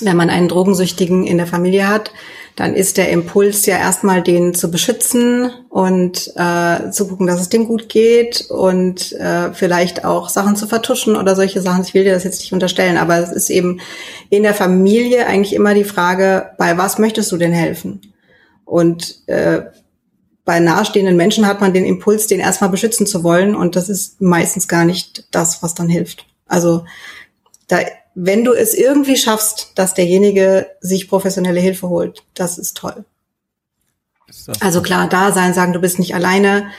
wenn 0.00 0.18
man 0.18 0.28
einen 0.28 0.48
Drogensüchtigen 0.48 1.26
in 1.26 1.38
der 1.38 1.46
Familie 1.46 1.88
hat, 1.88 2.12
dann 2.56 2.74
ist 2.74 2.96
der 2.96 3.10
Impuls 3.10 3.66
ja 3.66 3.76
erstmal, 3.76 4.22
den 4.22 4.54
zu 4.54 4.70
beschützen 4.70 5.50
und 5.68 6.32
äh, 6.36 6.90
zu 6.90 7.06
gucken, 7.06 7.26
dass 7.26 7.38
es 7.38 7.50
dem 7.50 7.66
gut 7.66 7.90
geht 7.90 8.46
und 8.48 9.12
äh, 9.12 9.52
vielleicht 9.52 10.06
auch 10.06 10.30
Sachen 10.30 10.56
zu 10.56 10.66
vertuschen 10.66 11.16
oder 11.16 11.36
solche 11.36 11.60
Sachen. 11.60 11.82
Ich 11.82 11.92
will 11.92 12.04
dir 12.04 12.14
das 12.14 12.24
jetzt 12.24 12.40
nicht 12.40 12.54
unterstellen, 12.54 12.96
aber 12.96 13.18
es 13.18 13.30
ist 13.30 13.50
eben 13.50 13.80
in 14.30 14.42
der 14.42 14.54
Familie 14.54 15.26
eigentlich 15.26 15.54
immer 15.54 15.74
die 15.74 15.84
Frage, 15.84 16.50
bei 16.56 16.78
was 16.78 16.98
möchtest 16.98 17.30
du 17.30 17.36
denn 17.36 17.52
helfen? 17.52 18.00
Und 18.64 19.28
äh, 19.28 19.60
bei 20.46 20.58
nahestehenden 20.58 21.16
Menschen 21.16 21.46
hat 21.46 21.60
man 21.60 21.74
den 21.74 21.84
Impuls, 21.84 22.26
den 22.26 22.40
erstmal 22.40 22.70
beschützen 22.70 23.06
zu 23.06 23.22
wollen. 23.22 23.54
Und 23.54 23.76
das 23.76 23.90
ist 23.90 24.22
meistens 24.22 24.66
gar 24.66 24.86
nicht 24.86 25.26
das, 25.30 25.62
was 25.62 25.74
dann 25.74 25.90
hilft. 25.90 26.24
Also 26.46 26.84
da, 27.68 27.80
wenn 28.18 28.44
du 28.44 28.52
es 28.54 28.72
irgendwie 28.74 29.16
schaffst, 29.16 29.72
dass 29.74 29.92
derjenige 29.94 30.66
sich 30.80 31.06
professionelle 31.08 31.60
Hilfe 31.60 31.88
holt, 31.90 32.24
das 32.34 32.56
ist 32.58 32.76
toll. 32.76 33.04
Ist 34.28 34.48
das- 34.48 34.62
Also 34.62 34.80
klar, 34.82 35.08
da 35.08 35.32
sein, 35.32 35.52
sagen, 35.54 35.72
du 35.74 35.80
bist 35.80 35.98
nicht 35.98 36.14
alleine, 36.14 36.70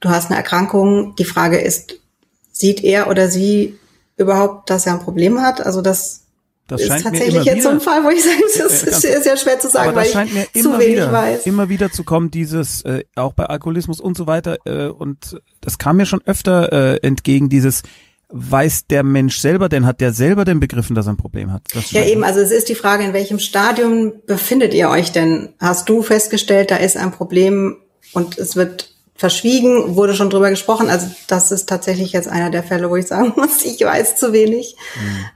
du 0.00 0.08
hast 0.08 0.26
eine 0.30 0.36
Erkrankung. 0.36 1.14
Die 1.16 1.24
Frage 1.24 1.58
ist, 1.58 1.96
sieht 2.50 2.82
er 2.82 3.08
oder 3.08 3.28
sie 3.28 3.78
überhaupt, 4.16 4.70
dass 4.70 4.86
er 4.86 4.94
ein 4.94 5.00
Problem 5.00 5.40
hat? 5.40 5.60
Also 5.64 5.82
das 5.82 6.22
das 6.68 6.80
ist 6.80 6.88
tatsächlich 7.04 7.44
jetzt 7.44 7.62
so 7.62 7.68
ein 7.68 7.80
Fall, 7.80 8.02
wo 8.02 8.08
ich 8.08 8.24
sage, 8.24 8.42
das 8.58 8.82
Äh, 8.82 8.90
ist 8.90 9.02
sehr, 9.02 9.22
sehr 9.22 9.36
schwer 9.36 9.60
zu 9.60 9.68
sagen, 9.68 9.94
weil 9.94 10.06
ich 10.06 10.12
zu 10.52 10.58
immer 10.70 10.78
wenig 10.80 10.94
wieder, 10.96 11.12
weiß. 11.12 11.46
immer 11.46 11.68
wieder 11.68 11.92
zu 11.92 12.02
kommen, 12.02 12.32
dieses, 12.32 12.82
äh, 12.82 13.04
auch 13.14 13.34
bei 13.34 13.44
Alkoholismus 13.44 14.00
und 14.00 14.16
so 14.16 14.26
weiter, 14.26 14.56
äh, 14.64 14.86
und 14.88 15.40
das 15.60 15.78
kam 15.78 15.98
mir 15.98 16.06
schon 16.06 16.22
öfter 16.24 16.72
äh, 16.72 17.06
entgegen, 17.06 17.48
dieses, 17.48 17.82
weiß 18.28 18.86
der 18.88 19.02
Mensch 19.02 19.38
selber 19.38 19.68
denn, 19.68 19.86
hat 19.86 20.00
der 20.00 20.12
selber 20.12 20.44
denn 20.44 20.60
begriffen, 20.60 20.94
dass 20.94 21.06
er 21.06 21.12
ein 21.12 21.16
Problem 21.16 21.52
hat? 21.52 21.62
Ja, 21.90 22.04
eben, 22.04 22.24
also 22.24 22.40
es 22.40 22.50
ist 22.50 22.68
die 22.68 22.74
Frage, 22.74 23.04
in 23.04 23.12
welchem 23.12 23.38
Stadium 23.38 24.14
befindet 24.26 24.74
ihr 24.74 24.88
euch 24.88 25.12
denn? 25.12 25.50
Hast 25.60 25.88
du 25.88 26.02
festgestellt, 26.02 26.70
da 26.70 26.76
ist 26.76 26.96
ein 26.96 27.12
Problem 27.12 27.76
und 28.12 28.38
es 28.38 28.56
wird 28.56 28.96
verschwiegen, 29.14 29.96
wurde 29.96 30.14
schon 30.14 30.30
drüber 30.30 30.50
gesprochen. 30.50 30.90
Also 30.90 31.08
das 31.26 31.50
ist 31.50 31.68
tatsächlich 31.68 32.12
jetzt 32.12 32.28
einer 32.28 32.50
der 32.50 32.62
Fälle, 32.62 32.90
wo 32.90 32.96
ich 32.96 33.06
sagen 33.06 33.32
muss, 33.36 33.64
ich 33.64 33.80
weiß 33.80 34.16
zu 34.16 34.32
wenig. 34.32 34.76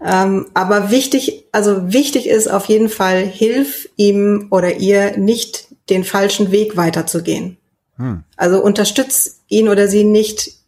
Ähm, 0.04 0.46
aber 0.54 0.90
wichtig, 0.90 1.44
also 1.52 1.92
wichtig 1.92 2.28
ist 2.28 2.50
auf 2.50 2.66
jeden 2.66 2.88
Fall, 2.88 3.24
hilf 3.24 3.88
ihm 3.96 4.48
oder 4.50 4.76
ihr 4.76 5.16
nicht 5.16 5.68
den 5.88 6.04
falschen 6.04 6.52
Weg 6.52 6.76
weiterzugehen. 6.76 7.56
Hm. 7.96 8.24
Also 8.36 8.62
unterstütz 8.62 9.40
ihn 9.48 9.68
oder 9.68 9.88
sie 9.88 10.04
nicht 10.04 10.59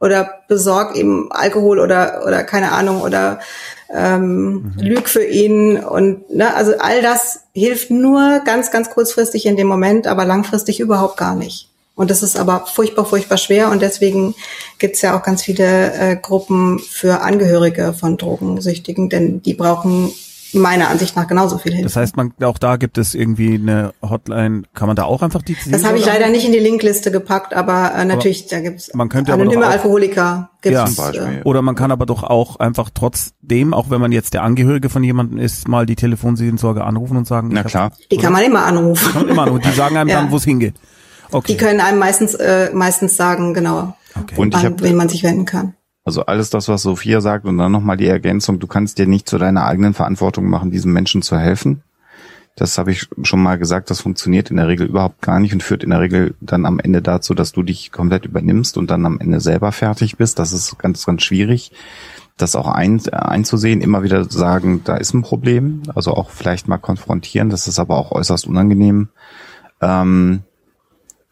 oder 0.00 0.40
besorg 0.48 0.96
ihm 0.96 1.28
Alkohol 1.30 1.78
oder 1.78 2.22
oder 2.26 2.42
keine 2.42 2.72
Ahnung 2.72 3.02
oder 3.02 3.40
ähm, 3.92 4.72
lüg 4.78 5.08
für 5.08 5.24
ihn 5.24 5.76
und 5.76 6.30
ne, 6.34 6.54
also 6.54 6.72
all 6.78 7.02
das 7.02 7.40
hilft 7.52 7.90
nur 7.90 8.40
ganz 8.44 8.70
ganz 8.70 8.90
kurzfristig 8.90 9.46
in 9.46 9.56
dem 9.56 9.66
Moment, 9.66 10.06
aber 10.06 10.24
langfristig 10.24 10.80
überhaupt 10.80 11.16
gar 11.16 11.34
nicht. 11.36 11.68
Und 11.96 12.10
das 12.10 12.22
ist 12.22 12.38
aber 12.38 12.64
furchtbar 12.66 13.04
furchtbar 13.04 13.36
schwer 13.36 13.70
und 13.70 13.82
deswegen 13.82 14.34
gibt's 14.78 15.02
ja 15.02 15.18
auch 15.18 15.22
ganz 15.22 15.42
viele 15.42 15.92
äh, 15.92 16.16
Gruppen 16.16 16.78
für 16.78 17.20
Angehörige 17.20 17.92
von 17.92 18.16
Drogensüchtigen, 18.16 19.10
denn 19.10 19.42
die 19.42 19.54
brauchen 19.54 20.10
meiner 20.52 20.88
Ansicht 20.88 21.16
nach 21.16 21.26
genauso 21.26 21.58
viel 21.58 21.72
Hilfe. 21.72 21.84
Das 21.84 21.96
heißt, 21.96 22.16
man, 22.16 22.32
auch 22.42 22.58
da 22.58 22.76
gibt 22.76 22.98
es 22.98 23.14
irgendwie 23.14 23.54
eine 23.54 23.92
Hotline, 24.02 24.62
kann 24.74 24.86
man 24.86 24.96
da 24.96 25.04
auch 25.04 25.22
einfach 25.22 25.42
die 25.42 25.56
Das 25.70 25.84
habe 25.84 25.98
ich 25.98 26.06
leider 26.06 26.28
nicht 26.28 26.44
in 26.44 26.52
die 26.52 26.58
Linkliste 26.58 27.10
gepackt, 27.10 27.54
aber 27.54 27.92
äh, 27.94 28.04
natürlich, 28.04 28.46
da 28.46 28.60
gibt's 28.60 28.90
man 28.94 29.08
könnte 29.08 29.32
aber 29.32 29.42
anonyme 29.42 29.62
doch 29.62 29.68
auch- 29.68 29.72
Alkoholiker. 29.74 30.50
Gibt's, 30.62 30.78
Ja. 30.78 30.86
Zum 30.86 30.96
Beispiel. 30.96 31.40
äh, 31.40 31.42
Oder 31.44 31.62
man 31.62 31.74
kann 31.74 31.90
aber 31.90 32.04
doch 32.06 32.22
auch 32.22 32.56
einfach 32.56 32.90
trotzdem, 32.92 33.72
auch 33.72 33.88
wenn 33.90 34.00
man 34.00 34.12
jetzt 34.12 34.34
der 34.34 34.42
Angehörige 34.42 34.90
von 34.90 35.02
jemandem 35.02 35.38
ist, 35.38 35.68
mal 35.68 35.86
die 35.86 35.96
Telefonseelsorge 35.96 36.84
anrufen 36.84 37.16
und 37.16 37.26
sagen, 37.26 37.48
Na 37.52 37.60
ich 37.60 37.64
hab- 37.64 37.70
klar. 37.70 37.92
die 38.10 38.16
kann 38.18 38.32
man 38.32 38.42
immer 38.42 38.64
anrufen. 38.66 39.12
Kann 39.12 39.22
man 39.22 39.30
immer 39.30 39.42
anrufen. 39.44 39.62
Die 39.66 39.72
sagen 39.76 39.96
einem 39.96 40.08
Ja. 40.10 40.20
dann, 40.20 40.30
wo 40.30 40.36
es 40.36 40.44
hingeht. 40.44 40.74
Okay. 41.32 41.52
Die 41.52 41.56
können 41.58 41.80
einem 41.80 41.98
meistens 41.98 42.34
äh, 42.34 42.70
meistens 42.74 43.16
sagen, 43.16 43.54
genau, 43.54 43.94
okay. 44.20 44.34
Und 44.36 44.48
ich 44.54 44.56
an 44.60 44.64
habe 44.72 44.82
wen 44.82 44.96
man 44.96 45.08
sich 45.08 45.22
wenden 45.22 45.44
kann. 45.44 45.74
Also 46.04 46.24
alles 46.26 46.50
das, 46.50 46.68
was 46.68 46.82
Sophia 46.82 47.20
sagt 47.20 47.44
und 47.44 47.58
dann 47.58 47.72
nochmal 47.72 47.96
die 47.96 48.06
Ergänzung, 48.08 48.58
du 48.58 48.66
kannst 48.66 48.98
dir 48.98 49.06
nicht 49.06 49.28
zu 49.28 49.38
deiner 49.38 49.66
eigenen 49.66 49.94
Verantwortung 49.94 50.48
machen, 50.48 50.70
diesem 50.70 50.92
Menschen 50.92 51.22
zu 51.22 51.38
helfen. 51.38 51.82
Das 52.56 52.78
habe 52.78 52.90
ich 52.90 53.08
schon 53.22 53.42
mal 53.42 53.58
gesagt, 53.58 53.90
das 53.90 54.00
funktioniert 54.00 54.50
in 54.50 54.56
der 54.56 54.68
Regel 54.68 54.86
überhaupt 54.86 55.22
gar 55.22 55.40
nicht 55.40 55.52
und 55.52 55.62
führt 55.62 55.84
in 55.84 55.90
der 55.90 56.00
Regel 56.00 56.34
dann 56.40 56.66
am 56.66 56.80
Ende 56.80 57.00
dazu, 57.00 57.32
dass 57.32 57.52
du 57.52 57.62
dich 57.62 57.92
komplett 57.92 58.26
übernimmst 58.26 58.76
und 58.76 58.90
dann 58.90 59.06
am 59.06 59.20
Ende 59.20 59.40
selber 59.40 59.72
fertig 59.72 60.16
bist. 60.16 60.38
Das 60.38 60.52
ist 60.52 60.78
ganz, 60.78 61.06
ganz 61.06 61.22
schwierig. 61.22 61.72
das 62.36 62.56
auch 62.56 62.68
ein, 62.68 63.06
einzusehen, 63.08 63.80
immer 63.80 64.02
wieder 64.02 64.24
sagen, 64.24 64.82
da 64.84 64.96
ist 64.96 65.14
ein 65.14 65.22
Problem, 65.22 65.82
also 65.94 66.14
auch 66.14 66.30
vielleicht 66.30 66.68
mal 66.68 66.78
konfrontieren, 66.78 67.50
das 67.50 67.68
ist 67.68 67.78
aber 67.78 67.96
auch 67.96 68.12
äußerst 68.12 68.46
unangenehm. 68.46 69.08
Ähm, 69.80 70.42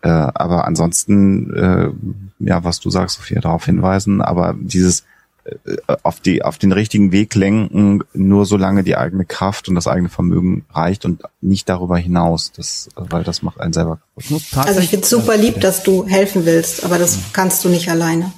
äh, 0.09 0.30
aber 0.34 0.64
ansonsten, 0.66 1.54
äh, 1.54 1.90
ja, 2.38 2.64
was 2.64 2.80
du 2.80 2.88
sagst, 2.88 3.16
Sophia, 3.16 3.42
darauf 3.42 3.66
hinweisen, 3.66 4.22
aber 4.22 4.54
dieses 4.59 5.04
äh, 5.44 5.76
auf 6.02 6.20
die 6.20 6.42
auf 6.42 6.56
den 6.56 6.72
richtigen 6.72 7.12
Weg 7.12 7.34
lenken, 7.34 8.02
nur 8.14 8.46
solange 8.46 8.84
die 8.84 8.96
eigene 8.96 9.26
Kraft 9.26 9.68
und 9.68 9.74
das 9.74 9.86
eigene 9.86 10.09
Vermögen 10.09 10.64
reicht 10.72 11.04
und 11.04 11.24
nicht 11.42 11.68
darüber 11.68 11.98
hinaus, 11.98 12.52
das, 12.52 12.88
weil 12.96 13.22
das 13.22 13.42
macht 13.42 13.61
einen 13.61 13.74
selber 13.74 13.98
kaputt. 14.16 14.42
Also 14.56 14.80
ich 14.80 14.88
finde 14.88 15.06
super 15.06 15.36
lieb, 15.36 15.61
dass 15.61 15.82
du 15.82 16.06
helfen 16.06 16.46
willst, 16.46 16.84
aber 16.86 16.96
das 16.96 17.18
kannst 17.34 17.62
du 17.66 17.68
nicht 17.68 17.90
alleine. 17.90 18.32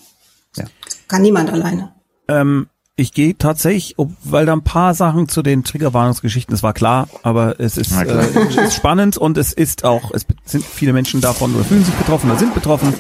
Ja. 0.56 0.64
Kann 1.06 1.22
niemand 1.22 1.52
alleine. 1.52 1.92
Ähm, 2.26 2.66
ich 3.00 3.12
gehe 3.12 3.36
tatsächlich, 3.36 3.98
ob, 3.98 4.10
weil 4.22 4.44
da 4.44 4.52
ein 4.52 4.62
paar 4.62 4.94
Sachen 4.94 5.28
zu 5.28 5.42
den 5.42 5.64
Triggerwarnungsgeschichten, 5.64 6.52
das 6.52 6.62
war 6.62 6.74
klar, 6.74 7.08
aber 7.22 7.58
es 7.58 7.78
ist, 7.78 7.92
äh, 7.92 8.04
es 8.48 8.56
ist 8.56 8.74
spannend 8.74 9.16
und 9.16 9.38
es 9.38 9.52
ist 9.52 9.84
auch, 9.84 10.10
es 10.12 10.26
sind 10.44 10.64
viele 10.64 10.92
Menschen 10.92 11.20
davon 11.20 11.54
oder 11.54 11.64
fühlen 11.64 11.84
sich 11.84 11.94
betroffen 11.94 12.30
oder 12.30 12.38
sind 12.38 12.54
betroffen. 12.54 12.92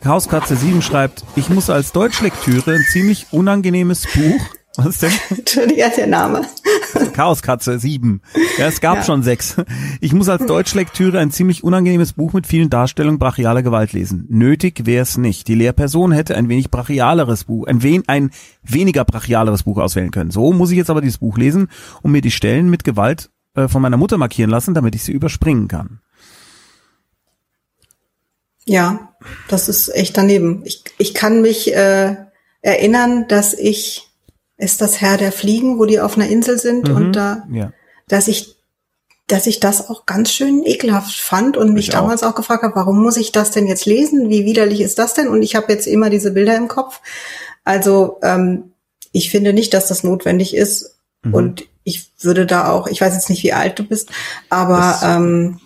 Chaoskatze 0.00 0.56
7 0.56 0.82
schreibt, 0.82 1.24
ich 1.36 1.48
muss 1.48 1.70
als 1.70 1.92
Deutschlektüre 1.92 2.74
ein 2.74 2.84
ziemlich 2.92 3.28
unangenehmes 3.30 4.06
Buch, 4.12 4.40
was 4.76 4.98
denn? 4.98 5.12
Entschuldige, 5.38 5.90
der 5.96 6.06
Name. 6.06 6.42
Chaoskatze 7.14 7.78
7. 7.78 8.20
Ja, 8.58 8.66
es 8.66 8.80
gab 8.80 8.96
Ja. 8.96 9.02
schon 9.04 9.22
sechs. 9.22 9.56
Ich 10.00 10.12
muss 10.12 10.28
als 10.28 10.46
Deutschlektüre 10.46 11.18
ein 11.18 11.30
ziemlich 11.30 11.64
unangenehmes 11.64 12.12
Buch 12.12 12.32
mit 12.32 12.46
vielen 12.46 12.70
Darstellungen 12.70 13.18
brachialer 13.18 13.62
Gewalt 13.62 13.92
lesen. 13.92 14.26
Nötig 14.28 14.86
wäre 14.86 15.02
es 15.02 15.16
nicht. 15.16 15.48
Die 15.48 15.54
Lehrperson 15.54 16.12
hätte 16.12 16.36
ein 16.36 16.48
wenig 16.48 16.70
brachialeres 16.70 17.44
Buch, 17.44 17.66
ein, 17.66 17.82
wen, 17.82 18.02
ein 18.06 18.30
weniger 18.62 19.04
brachialeres 19.04 19.62
Buch 19.64 19.78
auswählen 19.78 20.10
können. 20.10 20.30
So 20.30 20.52
muss 20.52 20.70
ich 20.70 20.76
jetzt 20.76 20.90
aber 20.90 21.00
dieses 21.00 21.18
Buch 21.18 21.38
lesen 21.38 21.68
und 22.02 22.12
mir 22.12 22.20
die 22.20 22.30
Stellen 22.30 22.68
mit 22.70 22.84
Gewalt 22.84 23.30
äh, 23.54 23.68
von 23.68 23.82
meiner 23.82 23.96
Mutter 23.96 24.18
markieren 24.18 24.50
lassen, 24.50 24.74
damit 24.74 24.94
ich 24.94 25.04
sie 25.04 25.12
überspringen 25.12 25.68
kann. 25.68 26.00
Ja, 28.64 29.14
das 29.48 29.68
ist 29.68 29.94
echt 29.94 30.16
daneben. 30.16 30.62
Ich, 30.64 30.82
ich 30.98 31.14
kann 31.14 31.40
mich 31.40 31.72
äh, 31.74 32.16
erinnern, 32.62 33.26
dass 33.28 33.54
ich, 33.54 34.05
ist 34.58 34.80
das 34.80 35.00
Herr 35.00 35.16
der 35.18 35.32
Fliegen, 35.32 35.78
wo 35.78 35.84
die 35.84 36.00
auf 36.00 36.16
einer 36.16 36.28
Insel 36.28 36.58
sind 36.58 36.88
Mhm. 36.88 36.96
und 36.96 37.12
da, 37.12 37.46
Ja. 37.50 37.72
dass 38.08 38.28
ich, 38.28 38.56
dass 39.26 39.46
ich 39.46 39.60
das 39.60 39.88
auch 39.90 40.06
ganz 40.06 40.32
schön 40.32 40.64
ekelhaft 40.64 41.18
fand 41.20 41.56
und 41.56 41.72
mich 41.74 41.88
Ich 41.88 41.94
auch. 41.96 42.00
damals 42.02 42.22
auch 42.22 42.34
gefragt 42.34 42.62
habe, 42.62 42.76
warum 42.76 43.02
muss 43.02 43.16
ich 43.16 43.32
das 43.32 43.50
denn 43.50 43.66
jetzt 43.66 43.84
lesen? 43.86 44.30
Wie 44.30 44.44
widerlich 44.44 44.80
ist 44.80 44.98
das 44.98 45.14
denn? 45.14 45.28
Und 45.28 45.42
ich 45.42 45.56
habe 45.56 45.72
jetzt 45.72 45.86
immer 45.86 46.10
diese 46.10 46.30
Bilder 46.30 46.56
im 46.56 46.68
Kopf. 46.68 47.00
Also 47.64 48.18
ähm, 48.22 48.72
ich 49.12 49.30
finde 49.30 49.52
nicht, 49.52 49.74
dass 49.74 49.88
das 49.88 50.04
notwendig 50.04 50.54
ist. 50.54 50.96
Mhm. 51.22 51.34
Und 51.34 51.64
ich 51.84 52.10
würde 52.20 52.46
da 52.46 52.70
auch, 52.70 52.86
ich 52.86 53.00
weiß 53.00 53.14
jetzt 53.14 53.28
nicht, 53.30 53.42
wie 53.42 53.52
alt 53.52 53.78
du 53.78 53.82
bist, 53.84 54.10
aber 54.48 54.78
Das- 54.78 55.02
ähm, 55.02 55.60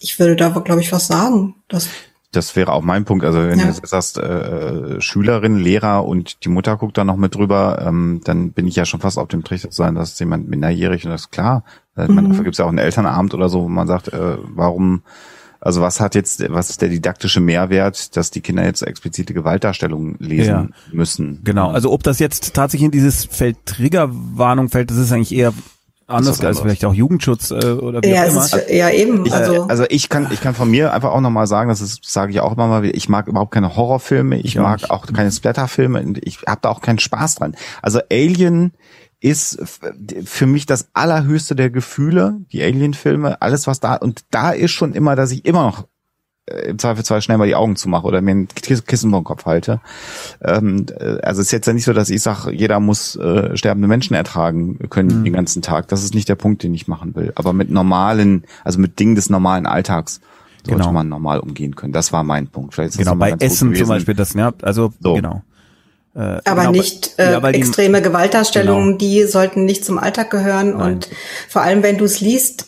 ich 0.00 0.18
würde 0.18 0.34
da, 0.36 0.48
glaube 0.50 0.80
ich, 0.80 0.92
was 0.92 1.06
sagen. 1.06 1.54
Das 1.68 1.88
Das 2.32 2.56
wäre 2.56 2.72
auch 2.72 2.82
mein 2.82 3.04
Punkt. 3.04 3.24
Also 3.24 3.40
wenn 3.40 3.58
Ja. 3.58 3.66
du 3.66 3.70
jetzt 3.72 3.86
sagst, 3.86 4.16
äh, 4.18 5.00
Schülerin, 5.00 5.56
Lehrer 5.58 6.04
und 6.06 6.44
die 6.44 6.48
Mutter 6.48 6.76
guckt 6.78 6.96
da 6.98 7.04
noch 7.04 7.16
mit 7.16 7.34
drüber, 7.34 7.82
ähm, 7.86 8.20
dann 8.24 8.52
bin 8.52 8.66
ich 8.66 8.74
ja 8.76 8.84
schon 8.86 9.00
fast 9.00 9.18
auf 9.18 9.28
dem 9.28 9.44
Trichter 9.44 9.68
zu 9.70 9.76
sein, 9.76 9.94
dass 9.94 10.18
jemand 10.18 10.48
minderjährig 10.48 11.04
und 11.04 11.10
das 11.10 11.22
ist 11.22 11.30
klar. 11.30 11.62
Äh, 11.96 12.08
Mhm. 12.08 12.14
man, 12.14 12.28
dafür 12.30 12.44
gibt 12.44 12.54
es 12.54 12.58
ja 12.58 12.64
auch 12.64 12.70
einen 12.70 12.78
Elternabend 12.78 13.34
oder 13.34 13.48
so, 13.50 13.62
wo 13.64 13.68
man 13.68 13.86
sagt, 13.86 14.08
äh, 14.08 14.38
warum, 14.54 15.02
also 15.60 15.82
was 15.82 16.00
hat 16.00 16.14
jetzt, 16.14 16.42
was 16.50 16.70
ist 16.70 16.80
der 16.80 16.88
didaktische 16.88 17.40
Mehrwert, 17.40 18.16
dass 18.16 18.30
die 18.30 18.40
Kinder 18.40 18.64
jetzt 18.64 18.80
explizite 18.82 19.34
Gewaltdarstellungen 19.34 20.16
lesen 20.18 20.48
Ja. 20.50 20.68
müssen? 20.90 21.40
Genau, 21.44 21.70
also 21.70 21.92
ob 21.92 22.02
das 22.02 22.18
jetzt 22.18 22.54
tatsächlich 22.54 22.86
in 22.86 22.90
dieses 22.92 23.26
Feld 23.26 23.58
Triggerwarnung 23.66 24.70
fällt, 24.70 24.90
das 24.90 24.96
ist 24.96 25.12
eigentlich 25.12 25.34
eher 25.34 25.52
anders 26.12 26.40
als 26.42 26.60
vielleicht 26.60 26.84
auch 26.84 26.94
Jugendschutz 26.94 27.50
äh, 27.50 27.54
oder 27.72 28.02
wie 28.02 28.08
Ja, 28.10 28.24
auch 28.24 28.28
immer. 28.28 28.44
ist, 28.44 28.56
ja 28.70 28.90
eben. 28.90 29.24
Ich, 29.26 29.32
also, 29.32 29.62
also 29.64 29.84
ich 29.88 30.08
kann 30.08 30.28
ich 30.30 30.40
kann 30.40 30.54
von 30.54 30.70
mir 30.70 30.92
einfach 30.92 31.10
auch 31.10 31.20
nochmal 31.20 31.46
sagen, 31.46 31.68
das 31.68 31.80
ist 31.80 32.04
sage 32.04 32.32
ich 32.32 32.40
auch 32.40 32.52
immer 32.52 32.66
mal 32.68 32.84
ich 32.84 33.08
mag 33.08 33.26
überhaupt 33.28 33.52
keine 33.52 33.76
Horrorfilme, 33.76 34.36
ich 34.38 34.44
Ich 34.44 34.56
mag 34.56 34.80
nicht. 34.82 34.90
auch 34.90 35.06
keine 35.06 35.32
Splatterfilme 35.32 36.00
und 36.02 36.18
ich 36.26 36.40
habe 36.46 36.60
da 36.62 36.68
auch 36.68 36.80
keinen 36.80 36.98
Spaß 36.98 37.36
dran. 37.36 37.56
Also 37.82 38.00
Alien 38.10 38.72
ist 39.20 39.58
für 40.24 40.46
mich 40.46 40.66
das 40.66 40.88
allerhöchste 40.94 41.54
der 41.54 41.70
Gefühle, 41.70 42.38
die 42.52 42.62
Alien-Filme, 42.62 43.40
alles 43.40 43.66
was 43.66 43.78
da 43.80 43.94
und 43.94 44.22
da 44.30 44.50
ist 44.50 44.72
schon 44.72 44.94
immer, 44.94 45.14
dass 45.16 45.30
ich 45.30 45.44
immer 45.44 45.62
noch 45.62 45.82
äh, 45.82 45.86
im 46.46 46.78
Zweifelsfall 46.78 47.22
schnell 47.22 47.38
mal 47.38 47.46
die 47.46 47.54
Augen 47.54 47.76
zumache 47.76 48.04
oder 48.06 48.20
mir 48.20 48.32
ein 48.32 48.48
Kiss- 48.48 48.84
Kissen 48.84 49.10
vor 49.10 49.20
den 49.20 49.24
Kopf 49.24 49.46
halte. 49.46 49.80
Ähm, 50.42 50.86
äh, 50.98 51.18
also 51.22 51.40
es 51.40 51.46
ist 51.46 51.52
jetzt 51.52 51.66
ja 51.66 51.72
nicht 51.72 51.84
so, 51.84 51.92
dass 51.92 52.10
ich 52.10 52.20
sage, 52.20 52.52
jeder 52.52 52.80
muss 52.80 53.14
äh, 53.16 53.56
sterbende 53.56 53.86
Menschen 53.86 54.14
ertragen 54.14 54.78
können 54.90 55.20
Mhm. 55.20 55.24
den 55.24 55.32
ganzen 55.34 55.62
Tag. 55.62 55.86
Das 55.88 56.02
ist 56.02 56.14
nicht 56.14 56.28
der 56.28 56.34
Punkt, 56.34 56.64
den 56.64 56.74
ich 56.74 56.88
machen 56.88 57.14
will. 57.14 57.32
Aber 57.36 57.52
mit 57.52 57.70
normalen, 57.70 58.44
also 58.64 58.80
mit 58.80 58.98
Dingen 58.98 59.14
des 59.14 59.30
normalen 59.30 59.66
Alltags 59.66 60.20
sollte 60.64 60.80
Genau. 60.80 60.92
man 60.92 61.08
normal 61.08 61.38
umgehen 61.38 61.76
können. 61.76 61.92
Das 61.92 62.12
war 62.12 62.24
mein 62.24 62.48
Punkt. 62.48 62.74
Vielleicht 62.74 62.90
ist 62.90 62.98
das 63.00 63.06
Genau, 63.06 63.16
bei 63.18 63.30
Essen 63.38 63.74
zum. 63.74 63.88
Beispiel 63.88 64.14
das, 64.14 64.34
ja, 64.34 64.52
also 64.62 64.92
So. 65.00 65.14
genau. 65.14 65.42
Äh, 66.14 66.40
aber 66.44 66.62
genau, 66.62 66.70
nicht 66.72 67.14
äh, 67.18 67.32
ja, 67.32 67.40
die- 67.40 67.56
extreme 67.58 68.02
Gewaltdarstellungen, 68.02 68.98
Genau. 68.98 68.98
die 68.98 69.24
sollten 69.26 69.64
nicht 69.64 69.84
zum 69.84 69.98
Alltag 69.98 70.30
gehören. 70.30 70.76
Nein. 70.76 70.94
Und 70.94 71.08
vor 71.48 71.62
allem, 71.62 71.82
wenn 71.84 71.98
du 71.98 72.04
es 72.04 72.20
liest, 72.20 72.66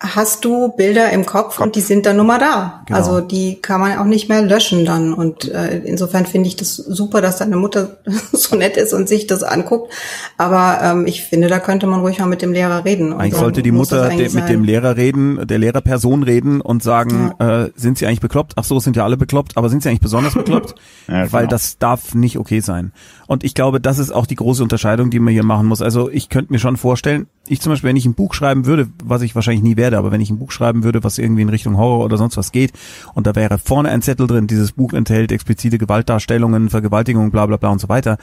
hast 0.00 0.44
du 0.44 0.68
Bilder 0.68 1.10
im 1.10 1.26
Kopf, 1.26 1.58
und 1.58 1.74
die 1.74 1.80
sind 1.80 2.06
dann 2.06 2.16
nun 2.16 2.28
mal 2.28 2.38
da. 2.38 2.82
Genau. 2.86 2.98
Also 2.98 3.20
die 3.20 3.60
kann 3.60 3.80
man 3.80 3.98
auch 3.98 4.04
nicht 4.04 4.28
mehr 4.28 4.42
löschen 4.42 4.84
dann. 4.84 5.12
Und 5.12 5.50
äh, 5.50 5.78
insofern 5.78 6.24
finde 6.24 6.46
ich 6.48 6.54
das 6.54 6.76
super, 6.76 7.20
dass 7.20 7.38
deine 7.38 7.56
Mutter 7.56 7.98
so 8.32 8.54
nett 8.54 8.76
ist 8.76 8.92
und 8.92 9.08
sich 9.08 9.26
das 9.26 9.42
anguckt. 9.42 9.92
Aber 10.36 10.78
ähm, 10.82 11.06
ich 11.06 11.24
finde, 11.24 11.48
da 11.48 11.58
könnte 11.58 11.88
man 11.88 12.00
ruhig 12.00 12.20
mal 12.20 12.26
mit 12.26 12.42
dem 12.42 12.52
Lehrer 12.52 12.84
reden. 12.84 13.12
Und 13.12 13.20
Eigentlich 13.20 13.34
sollte 13.34 13.62
die 13.62 13.72
Mutter 13.72 14.08
de, 14.08 14.28
mit 14.28 14.48
dem. 14.48 14.62
Lehrer 14.62 14.96
reden, 14.96 15.46
der 15.46 15.58
Lehrerperson 15.58 16.22
reden 16.22 16.60
und 16.60 16.82
sagen, 16.82 17.32
äh, 17.40 17.70
sind 17.74 17.98
sie 17.98 18.06
eigentlich 18.06 18.20
bekloppt? 18.20 18.52
Ach 18.56 18.64
so, 18.64 18.78
sind 18.78 18.96
ja 18.96 19.04
alle 19.04 19.16
bekloppt, 19.16 19.56
aber 19.56 19.68
sind 19.68 19.82
sie 19.82 19.88
eigentlich 19.88 20.00
besonders 20.00 20.34
bekloppt? 20.34 20.74
Ja, 21.08 21.22
genau. 21.22 21.32
Weil 21.32 21.46
das 21.46 21.78
darf 21.78 22.14
nicht 22.14 22.38
okay 22.38 22.60
sein. 22.60 22.92
Und 23.26 23.42
ich 23.42 23.54
glaube, 23.54 23.80
das 23.80 23.98
ist 23.98 24.10
auch 24.10 24.26
die 24.26 24.34
große 24.34 24.62
Unterscheidung, 24.62 25.10
die 25.10 25.20
man 25.20 25.32
hier 25.32 25.44
machen 25.44 25.66
muss. 25.66 25.80
Also 25.80 26.10
ich 26.10 26.28
könnte 26.28 26.52
mir 26.52 26.58
schon 26.58 26.76
vorstellen, 26.76 27.28
ich 27.46 27.60
zum 27.60 27.72
Beispiel, 27.72 27.88
wenn 27.88 27.96
ich 27.96 28.06
ein 28.06 28.14
Buch 28.14 28.34
schreiben 28.34 28.66
würde, 28.66 28.88
was 29.02 29.22
ich 29.22 29.34
wahrscheinlich 29.34 29.62
nie 29.62 29.76
werde, 29.76 29.87
aber 29.96 30.10
wenn 30.10 30.20
ich 30.20 30.28
ein 30.30 30.38
Buch 30.38 30.50
schreiben 30.50 30.84
würde, 30.84 31.02
was 31.04 31.16
irgendwie 31.18 31.42
in 31.42 31.48
Richtung 31.48 31.78
Horror 31.78 32.04
oder 32.04 32.18
sonst 32.18 32.36
was 32.36 32.52
geht, 32.52 32.72
und 33.14 33.26
da 33.26 33.34
wäre 33.34 33.58
vorne 33.58 33.88
ein 33.88 34.02
Zettel 34.02 34.26
drin, 34.26 34.46
dieses 34.46 34.72
Buch 34.72 34.92
enthält 34.92 35.32
explizite 35.32 35.78
Gewaltdarstellungen, 35.78 36.68
Vergewaltigungen, 36.68 37.30
bla 37.30 37.46
bla 37.46 37.56
bla 37.56 37.70
und 37.70 37.80
so 37.80 37.88
weiter, 37.88 38.18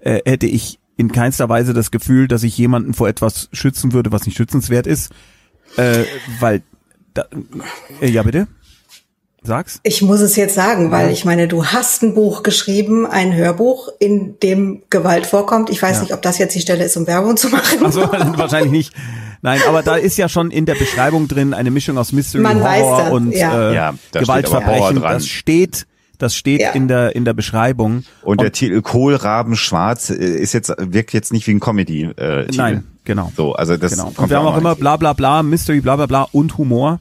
äh, 0.00 0.20
hätte 0.24 0.46
ich 0.46 0.78
in 0.96 1.12
keinster 1.12 1.48
Weise 1.48 1.74
das 1.74 1.90
Gefühl, 1.90 2.28
dass 2.28 2.42
ich 2.42 2.56
jemanden 2.56 2.94
vor 2.94 3.08
etwas 3.08 3.48
schützen 3.52 3.92
würde, 3.92 4.12
was 4.12 4.24
nicht 4.26 4.36
schützenswert 4.36 4.86
ist, 4.86 5.10
äh, 5.76 6.04
weil, 6.40 6.62
da, 7.14 7.24
äh, 8.00 8.08
ja 8.08 8.22
bitte, 8.22 8.46
sag's. 9.42 9.80
Ich 9.82 10.02
muss 10.02 10.20
es 10.20 10.36
jetzt 10.36 10.54
sagen, 10.54 10.90
weil 10.90 11.10
ich 11.10 11.24
meine, 11.24 11.48
du 11.48 11.64
hast 11.64 12.02
ein 12.02 12.14
Buch 12.14 12.42
geschrieben, 12.42 13.06
ein 13.06 13.34
Hörbuch, 13.34 13.88
in 13.98 14.38
dem 14.40 14.82
Gewalt 14.90 15.26
vorkommt. 15.26 15.70
Ich 15.70 15.80
weiß 15.80 15.96
Ja. 15.96 16.02
nicht, 16.02 16.12
ob 16.12 16.20
das 16.22 16.36
jetzt 16.36 16.54
die 16.54 16.60
Stelle 16.60 16.84
ist, 16.84 16.96
um 16.98 17.06
Werbung 17.06 17.38
zu 17.38 17.48
machen. 17.48 17.82
Also 17.84 18.02
wahrscheinlich 18.36 18.70
nicht. 18.70 18.94
Nein, 19.42 19.60
aber 19.66 19.82
da 19.82 19.96
ist 19.96 20.16
ja 20.18 20.28
schon 20.28 20.50
in 20.50 20.66
der 20.66 20.74
Beschreibung 20.74 21.26
drin 21.28 21.54
eine 21.54 21.70
Mischung 21.70 21.96
aus 21.98 22.12
Mystery, 22.12 22.42
Man 22.42 22.60
weiß 22.62 22.82
Horror 22.82 23.02
das, 23.04 23.12
und 23.12 23.32
ja. 23.32 23.70
äh, 23.70 23.74
Ja, 23.74 23.94
Gewaltverbrechen. 24.12 25.00
dran. 25.00 25.12
Das 25.14 25.26
steht, 25.26 25.86
das 26.18 26.34
steht 26.36 26.60
Ja. 26.60 26.70
in 26.72 26.88
der 26.88 27.16
in 27.16 27.24
der 27.24 27.32
Beschreibung. 27.32 28.04
Und 28.22 28.40
der 28.42 28.52
Titel 28.52 28.82
Kohlraben 28.82 29.56
Schwarz 29.56 30.10
äh, 30.10 30.14
ist 30.14 30.52
jetzt 30.52 30.72
wirkt 30.78 31.12
jetzt 31.14 31.32
nicht 31.32 31.46
wie 31.46 31.52
ein 31.52 31.60
Comedy 31.60 32.02
äh, 32.04 32.46
Titel. 32.46 32.56
Nein, 32.58 32.84
genau. 33.04 33.32
So, 33.36 33.54
also 33.54 33.76
das 33.78 33.92
Genau. 33.92 34.04
kommt 34.04 34.18
Und 34.18 34.28
wir 34.30 34.34
ja 34.36 34.40
haben 34.42 34.46
auch 34.48 34.52
mal 34.52 34.58
immer 34.58 34.74
bla 34.76 34.96
bla 34.98 35.12
bla, 35.14 35.42
Mystery, 35.42 35.80
bla 35.80 35.96
bla 35.96 36.06
bla 36.06 36.26
und 36.32 36.58
Humor. 36.58 37.00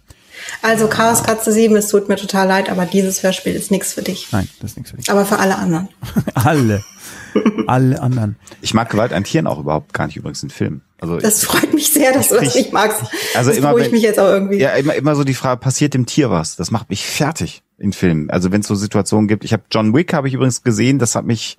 Also 0.62 0.88
Chaos 0.88 1.24
Katze 1.24 1.52
7, 1.52 1.76
es 1.76 1.90
tut 1.90 2.08
mir 2.08 2.16
total 2.16 2.48
leid, 2.48 2.70
aber 2.70 2.86
dieses 2.86 3.22
Hörspiel 3.24 3.54
ist 3.56 3.72
nichts 3.72 3.92
für 3.92 4.02
dich. 4.02 4.30
Nein, 4.32 4.48
das 4.62 4.72
ist 4.72 4.78
nichts 4.78 4.92
für 4.92 4.96
dich. 4.98 5.10
Aber 5.12 5.26
für 5.26 5.38
alle 5.38 5.58
anderen. 5.58 5.90
Alle. 6.34 6.82
Alle 7.68 8.02
anderen. 8.02 8.36
Ich 8.62 8.74
mag 8.74 8.90
Gewalt 8.90 9.14
an 9.14 9.24
Tieren 9.24 9.48
auch 9.48 9.60
überhaupt 9.60 9.94
gar 9.94 10.08
nicht 10.08 10.18
übrigens 10.18 10.42
in 10.44 10.50
Filmen. 10.50 10.82
Also 11.00 11.18
Das 11.18 11.44
freut 11.44 11.74
mich 11.74 11.92
sehr, 11.94 12.12
dass 12.14 12.30
du 12.30 12.36
das 12.36 12.44
Ich- 12.50 12.56
nicht 12.56 12.74
magst. 12.74 13.02
Also 13.36 13.50
das 13.52 13.58
immer 13.58 13.76
wenn- 13.76 13.92
mich 13.92 14.02
jetzt 14.02 14.20
auch 14.20 14.28
irgendwie. 14.28 14.58
Ja, 14.58 14.72
immer, 14.72 14.96
immer 14.96 15.16
so 15.16 15.24
die 15.24 15.34
Frage, 15.34 15.60
passiert 15.62 15.94
dem 15.94 16.06
Tier 16.06 16.30
was? 16.30 16.56
Das 16.56 16.72
macht 16.72 16.90
mich 16.90 17.06
fertig 17.06 17.62
in 17.78 17.94
Filmen. 17.94 18.30
Also 18.30 18.52
wenn 18.52 18.62
es 18.62 18.68
so 18.68 18.76
Situationen 18.76 19.28
gibt. 19.28 19.46
Ich 19.46 19.54
habe 19.54 19.64
John 19.72 19.94
Wick 19.96 20.14
habe 20.14 20.28
ich 20.28 20.34
übrigens 20.34 20.64
gesehen, 20.64 21.00
das 21.00 21.16
hat 21.16 21.26
mich, 21.26 21.58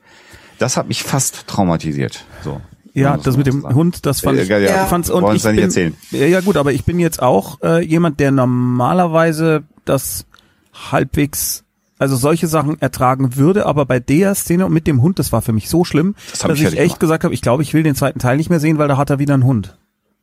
das 0.58 0.76
hat 0.76 0.88
mich 0.88 1.02
fast 1.02 1.46
traumatisiert. 1.46 2.24
So. 2.44 2.60
Ja, 2.92 3.16
das 3.16 3.36
mit 3.36 3.46
dem 3.46 3.62
sagen. 3.62 3.74
Hund, 3.76 4.04
das 4.04 4.20
fand 4.20 4.36
Ja, 4.36 4.42
ich, 4.42 4.48
ja, 4.48 4.58
ja. 4.58 4.82
ich 4.82 4.88
fand's 4.90 5.08
und 5.10 5.22
Wollen 5.22 5.36
ich 5.36 5.44
nicht 5.44 5.54
bin, 5.54 5.64
erzählen? 5.64 5.96
Ja 6.10 6.40
gut, 6.40 6.56
aber 6.56 6.72
ich 6.72 6.84
bin 6.84 6.98
jetzt 6.98 7.22
auch 7.22 7.62
äh, 7.62 7.82
jemand, 7.84 8.18
der 8.20 8.32
normalerweise 8.32 9.62
das 9.84 10.26
halbwegs 10.90 11.64
also 12.01 12.16
solche 12.16 12.48
Sachen 12.48 12.80
ertragen 12.80 13.36
würde, 13.36 13.66
aber 13.66 13.84
bei 13.86 14.01
der 14.01 14.34
Szene 14.34 14.66
und 14.66 14.72
mit 14.72 14.86
dem 14.86 15.03
Hund, 15.03 15.18
das 15.18 15.30
war 15.32 15.42
für 15.42 15.53
mich 15.53 15.68
so 15.68 15.84
schlimm, 15.84 16.14
Das 16.30 16.40
dass 16.40 16.59
ich 16.59 16.66
echt 16.66 16.74
gemacht. 16.76 17.01
gesagt 17.01 17.24
habe, 17.24 17.34
ich 17.34 17.42
glaube, 17.42 17.62
ich 17.62 17.74
will 17.74 17.82
den 17.82 17.94
zweiten 17.94 18.18
Teil 18.18 18.36
nicht 18.38 18.51
mehr 18.51 18.59
sehen, 18.61 18.78
weil 18.78 18.88
da 18.88 18.96
hat 18.96 19.11
er 19.11 19.18
wieder 19.18 19.34
einen 19.34 19.44
Hund. 19.44 19.76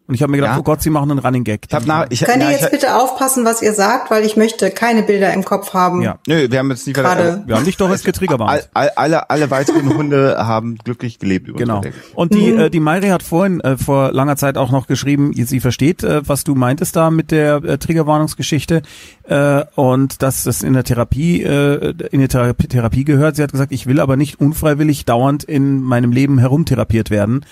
Und 0.07 0.13
ich 0.15 0.21
habe 0.21 0.31
mir 0.31 0.37
gedacht, 0.37 0.53
Ja. 0.55 0.59
oh 0.59 0.63
Gott, 0.63 0.81
sie 0.81 0.89
machen 0.89 1.11
einen 1.11 1.19
Running 1.19 1.43
Gag. 1.43 1.65
Ich 1.67 1.73
hab 1.73 1.85
nach, 1.85 2.05
ich, 2.09 2.21
Könnt 2.23 2.41
ja, 2.41 2.49
ihr 2.49 2.55
ich, 2.55 2.61
jetzt 2.61 2.71
bitte 2.71 2.95
aufpassen, 2.95 3.43
was 3.43 3.61
ihr 3.61 3.73
sagt, 3.73 4.09
weil 4.09 4.23
ich 4.25 4.37
möchte 4.37 4.71
keine 4.71 5.03
Bilder 5.03 5.33
im 5.33 5.43
Kopf 5.43 5.73
haben. 5.73 6.01
Ja. 6.01 6.17
Nö, 6.27 6.47
wir 6.49 6.59
haben 6.59 6.69
jetzt 6.71 6.87
nicht 6.87 6.95
Gerade. 6.95 7.43
Wir 7.45 7.55
haben 7.57 7.65
dich 7.65 7.75
doch 7.75 7.89
jetzt 7.89 8.05
getriggerwarnt. 8.05 8.69
All, 8.73 8.85
all, 8.85 8.89
alle, 8.95 9.29
alle 9.29 9.51
weiteren 9.51 9.89
Hunde 9.97 10.35
haben 10.37 10.77
glücklich 10.77 11.19
gelebt 11.19 11.49
über 11.49 11.57
Genau. 11.59 11.81
Und 12.15 12.33
die, 12.33 12.53
Mhm. 12.53 12.59
äh, 12.59 12.69
die 12.69 12.79
Mayri 12.79 13.09
hat 13.09 13.21
vorhin 13.21 13.59
äh, 13.61 13.75
vor 13.77 14.13
langer 14.13 14.37
Zeit 14.37 14.57
auch 14.57 14.71
noch 14.71 14.87
geschrieben, 14.87 15.33
sie 15.35 15.59
versteht, 15.59 16.03
äh, 16.03 16.21
was 16.27 16.43
du 16.45 16.55
meintest 16.55 16.95
da 16.95 17.11
mit 17.11 17.31
der 17.31 17.57
äh, 17.63 17.77
Triggerwarnungsgeschichte 17.77 18.83
äh, 19.27 19.63
und 19.75 20.21
dass 20.21 20.43
das 20.45 20.63
in 20.63 20.73
der 20.73 20.85
Therapie 20.85 21.43
äh, 21.43 21.93
in 22.11 22.19
der 22.21 22.29
Therapie, 22.29 22.67
Therapie 22.67 23.03
gehört. 23.03 23.35
Sie 23.35 23.43
hat 23.43 23.51
gesagt, 23.51 23.71
ich 23.73 23.87
will 23.87 23.99
aber 23.99 24.15
nicht 24.15 24.39
unfreiwillig 24.39 25.03
dauernd 25.05 25.43
in 25.43 25.81
meinem 25.81 26.11
Leben 26.13 26.37
herumtherapiert 26.37 27.09
werden. 27.09 27.45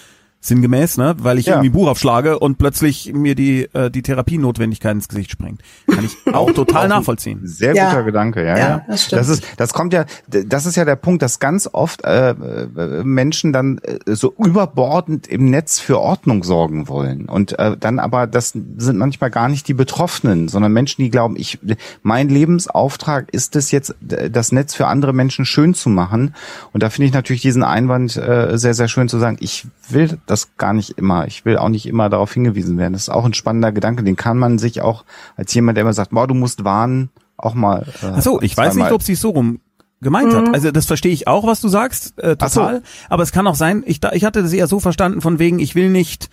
Sinngemäß, 0.46 0.98
ne? 0.98 1.16
Weil 1.20 1.40
ich 1.40 1.48
Ja. 1.48 1.54
irgendwie 1.56 1.70
ein 1.70 1.74
Buch 1.74 1.88
aufschlage 1.90 2.40
und 2.40 2.58
plötzlich 2.58 3.12
mir 3.14 3.36
die, 3.36 3.64
äh, 3.74 3.90
die 3.90 4.02
Therapienotwendigkeit 4.02 4.94
ins 4.94 5.08
Gesicht 5.08 5.32
springt. 5.32 5.62
Kann 5.90 6.06
ich 6.06 6.16
auch 6.34 6.52
total 6.52 6.88
nachvollziehen. 6.88 7.40
Sehr 7.44 7.74
Ja. 7.76 7.90
guter 7.90 8.04
Gedanke, 8.04 8.46
ja, 8.46 8.58
Ja, 8.58 8.70
ja. 8.70 8.82
das 8.88 9.04
stimmt. 9.06 9.20
Das 9.22 9.30
ist, 9.30 9.44
das 9.58 9.74
kommt 9.74 9.94
ja, 9.94 10.06
das 10.28 10.66
ist 10.66 10.76
ja 10.76 10.86
der 10.86 10.96
Punkt, 10.98 11.22
dass 11.22 11.40
ganz 11.40 11.68
oft 11.72 12.04
äh, 12.06 12.30
äh, 12.32 13.04
Menschen 13.04 13.54
dann 13.54 13.80
äh, 13.80 14.16
so 14.16 14.34
überbordend 14.38 15.28
im 15.28 15.50
Netz 15.50 15.80
für 15.80 16.00
Ordnung 16.00 16.44
sorgen 16.44 16.88
wollen 16.88 17.26
und 17.28 17.58
äh, 17.58 17.76
dann 17.80 18.00
aber 18.00 18.28
das 18.28 18.50
sind 18.50 18.98
manchmal 18.98 19.32
gar 19.32 19.50
nicht 19.50 19.68
die 19.68 19.74
Betroffenen, 19.74 20.48
sondern 20.48 20.72
Menschen, 20.74 21.02
die 21.02 21.10
glauben, 21.10 21.36
ich 21.38 21.60
mein 22.04 22.30
Lebensauftrag 22.30 23.30
ist 23.32 23.56
es 23.56 23.72
jetzt, 23.72 23.96
das 24.02 24.52
Netz 24.52 24.76
für 24.76 24.88
andere 24.88 25.14
Menschen 25.14 25.46
schön 25.46 25.74
zu 25.74 25.90
machen. 25.90 26.36
Und 26.74 26.84
da 26.84 26.90
finde 26.90 27.08
ich 27.08 27.14
natürlich 27.14 27.42
diesen 27.42 27.64
Einwand 27.64 28.16
äh, 28.18 28.58
sehr, 28.58 28.74
sehr 28.74 28.88
schön 28.88 29.08
zu 29.10 29.18
sagen. 29.20 29.38
Ich 29.40 29.66
will 29.90 30.18
das 30.26 30.35
gar 30.58 30.74
nicht 30.74 30.92
immer. 30.98 31.28
Ich 31.28 31.46
will 31.46 31.58
auch 31.58 31.70
nicht 31.70 31.86
immer 31.86 32.10
darauf 32.10 32.34
hingewiesen 32.34 32.78
werden. 32.78 32.94
Das 32.94 33.04
ist 33.04 33.10
auch 33.10 33.26
ein 33.26 33.34
spannender 33.34 33.72
Gedanke. 33.72 34.04
Den 34.04 34.16
kann 34.16 34.38
man 34.38 34.58
sich 34.58 34.82
auch 34.82 35.06
als 35.36 35.54
jemand, 35.54 35.78
der 35.78 35.84
immer 35.84 35.94
sagt, 35.94 36.12
boah, 36.12 36.28
du 36.28 36.34
musst 36.34 36.64
warnen, 36.64 37.10
auch 37.38 37.54
mal. 37.54 37.84
Äh, 38.02 38.08
Ach 38.16 38.22
so, 38.22 38.42
ich 38.42 38.56
weiß 38.56 38.76
nicht, 38.76 38.92
ob 38.92 39.02
sie 39.04 39.14
es 39.14 39.22
so 39.22 39.30
rum 39.32 39.60
gemeint 40.02 40.32
Mhm. 40.34 40.38
hat. 40.38 40.54
Also 40.54 40.72
das 40.72 40.86
verstehe 40.86 41.12
ich 41.14 41.28
auch, 41.28 41.46
was 41.48 41.62
du 41.62 41.68
sagst, 41.68 42.18
äh, 42.20 42.36
Ach 42.40 42.50
so. 42.50 42.60
total. 42.62 42.84
Aber 43.10 43.24
es 43.24 43.32
kann 43.32 43.48
auch 43.48 43.56
sein, 43.56 43.84
ich, 43.86 44.00
da- 44.00 44.12
ich 44.14 44.24
hatte 44.26 44.44
das 44.44 44.54
eher 44.54 44.68
so 44.68 44.80
verstanden, 44.80 45.22
von 45.22 45.40
wegen, 45.40 45.60
ich 45.60 45.74
will 45.76 45.90
nicht 45.90 46.30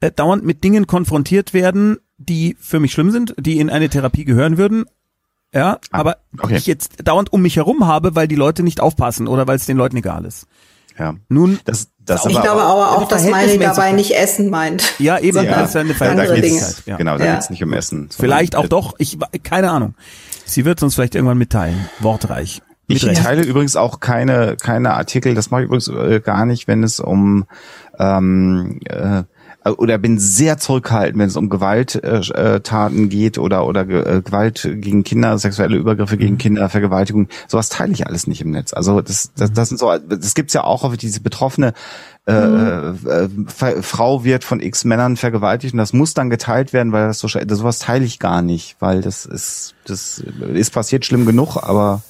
äh, 0.00 0.10
dauernd 0.12 0.44
mit 0.44 0.62
Dingen 0.62 0.86
konfrontiert 0.86 1.54
werden, 1.54 1.96
die 2.18 2.56
für 2.60 2.80
mich 2.80 2.92
schlimm 2.92 3.10
sind, 3.10 3.34
die 3.38 3.58
in 3.58 3.70
eine 3.70 3.88
Therapie 3.88 4.24
gehören 4.24 4.58
würden. 4.58 4.84
Ja, 5.54 5.78
Ah, 5.90 6.00
aber 6.00 6.16
okay. 6.38 6.56
ich 6.56 6.66
jetzt 6.66 7.06
dauernd 7.08 7.32
um 7.32 7.40
mich 7.40 7.56
herum 7.56 7.86
habe, 7.86 8.14
weil 8.14 8.28
die 8.28 8.34
Leute 8.34 8.62
nicht 8.62 8.80
aufpassen 8.80 9.26
oder 9.26 9.46
weil 9.46 9.56
es 9.56 9.64
den 9.66 9.76
Leuten 9.78 9.96
egal 9.96 10.24
ist. 10.26 10.46
Ja. 10.98 11.14
Nun, 11.28 11.58
Das, 11.64 11.88
das 12.06 12.24
Ich 12.26 12.36
aber 12.36 12.42
glaube 12.42 12.62
aber 12.62 12.92
auch, 12.92 13.08
dass 13.08 13.24
Miley 13.24 13.58
dabei 13.58 13.92
nicht 13.92 14.12
Essen 14.16 14.48
meint. 14.50 14.94
ja 14.98 15.18
eben, 15.18 15.34
sondern 15.36 15.54
das 15.60 15.68
ist 15.70 15.74
ja 15.74 15.80
eine. 15.82 15.94
Verhältnismäßigkeit. 15.94 16.86
Ja. 16.86 16.96
Genau, 16.96 17.18
da 17.18 17.24
Ja. 17.24 17.34
geht's 17.34 17.50
nicht 17.50 17.62
um 17.62 17.72
Essen. 17.72 18.08
Vielleicht 18.16 18.56
auch 18.56 18.68
doch, 18.68 18.94
ich 18.98 19.18
keine 19.42 19.70
Ahnung. 19.70 19.94
Sie 20.44 20.64
wird 20.64 20.82
uns 20.82 20.94
vielleicht 20.94 21.14
irgendwann 21.14 21.38
mitteilen. 21.38 21.88
Wortreich. 22.00 22.62
Ich 22.88 23.02
Mit 23.02 23.10
Recht. 23.12 23.22
teile 23.24 23.42
übrigens 23.42 23.74
auch 23.74 23.98
keine 23.98 24.56
keine 24.62 24.94
Artikel, 24.94 25.34
das 25.34 25.50
mache 25.50 25.62
ich 25.62 25.66
übrigens 25.66 25.88
äh, 25.88 26.20
gar 26.20 26.46
nicht, 26.46 26.68
wenn 26.68 26.84
es 26.84 27.00
um 27.00 27.44
ähm, 27.98 28.78
äh, 28.84 29.24
oder 29.72 29.98
bin 29.98 30.18
sehr 30.18 30.58
zurückhaltend, 30.58 31.18
wenn 31.18 31.28
es 31.28 31.36
um 31.36 31.48
Gewalttaten 31.48 32.34
äh, 32.34 32.60
Taten 32.60 33.08
geht 33.08 33.38
oder 33.38 33.66
oder 33.66 33.84
Ge- 33.84 34.18
äh, 34.18 34.22
Gewalt 34.22 34.68
gegen 34.80 35.04
Kinder, 35.04 35.38
sexuelle 35.38 35.76
Übergriffe 35.76 36.16
gegen 36.16 36.38
Kinder, 36.38 36.68
Vergewaltigung. 36.68 37.28
Sowas 37.48 37.68
teile 37.68 37.92
ich 37.92 38.06
alles 38.06 38.26
nicht 38.26 38.40
im 38.40 38.50
Netz. 38.50 38.72
Also 38.72 39.00
das 39.00 39.30
das, 39.36 39.52
das 39.52 39.68
sind 39.68 39.78
so, 39.78 39.92
das 39.98 40.34
gibt's 40.34 40.54
ja 40.54 40.64
auch 40.64 40.84
auf 40.84 40.96
diese 40.96 41.20
betroffene 41.20 41.72
äh, 42.28 42.32
äh, 42.32 43.28
Ver- 43.46 43.82
Frau 43.82 44.24
wird 44.24 44.42
von 44.42 44.60
X 44.60 44.84
Männern 44.84 45.16
vergewaltigt 45.16 45.74
und 45.74 45.78
das 45.78 45.92
muss 45.92 46.12
dann 46.14 46.28
geteilt 46.30 46.72
werden, 46.72 46.90
weil 46.92 47.06
das 47.08 47.20
so 47.20 47.28
das, 47.28 47.58
sowas 47.58 47.78
teile 47.78 48.04
ich 48.04 48.18
gar 48.18 48.42
nicht, 48.42 48.76
weil 48.80 49.00
das 49.00 49.26
ist 49.26 49.74
das 49.84 50.22
ist 50.54 50.72
passiert 50.72 51.04
schlimm 51.04 51.24
genug, 51.26 51.56
aber 51.56 52.02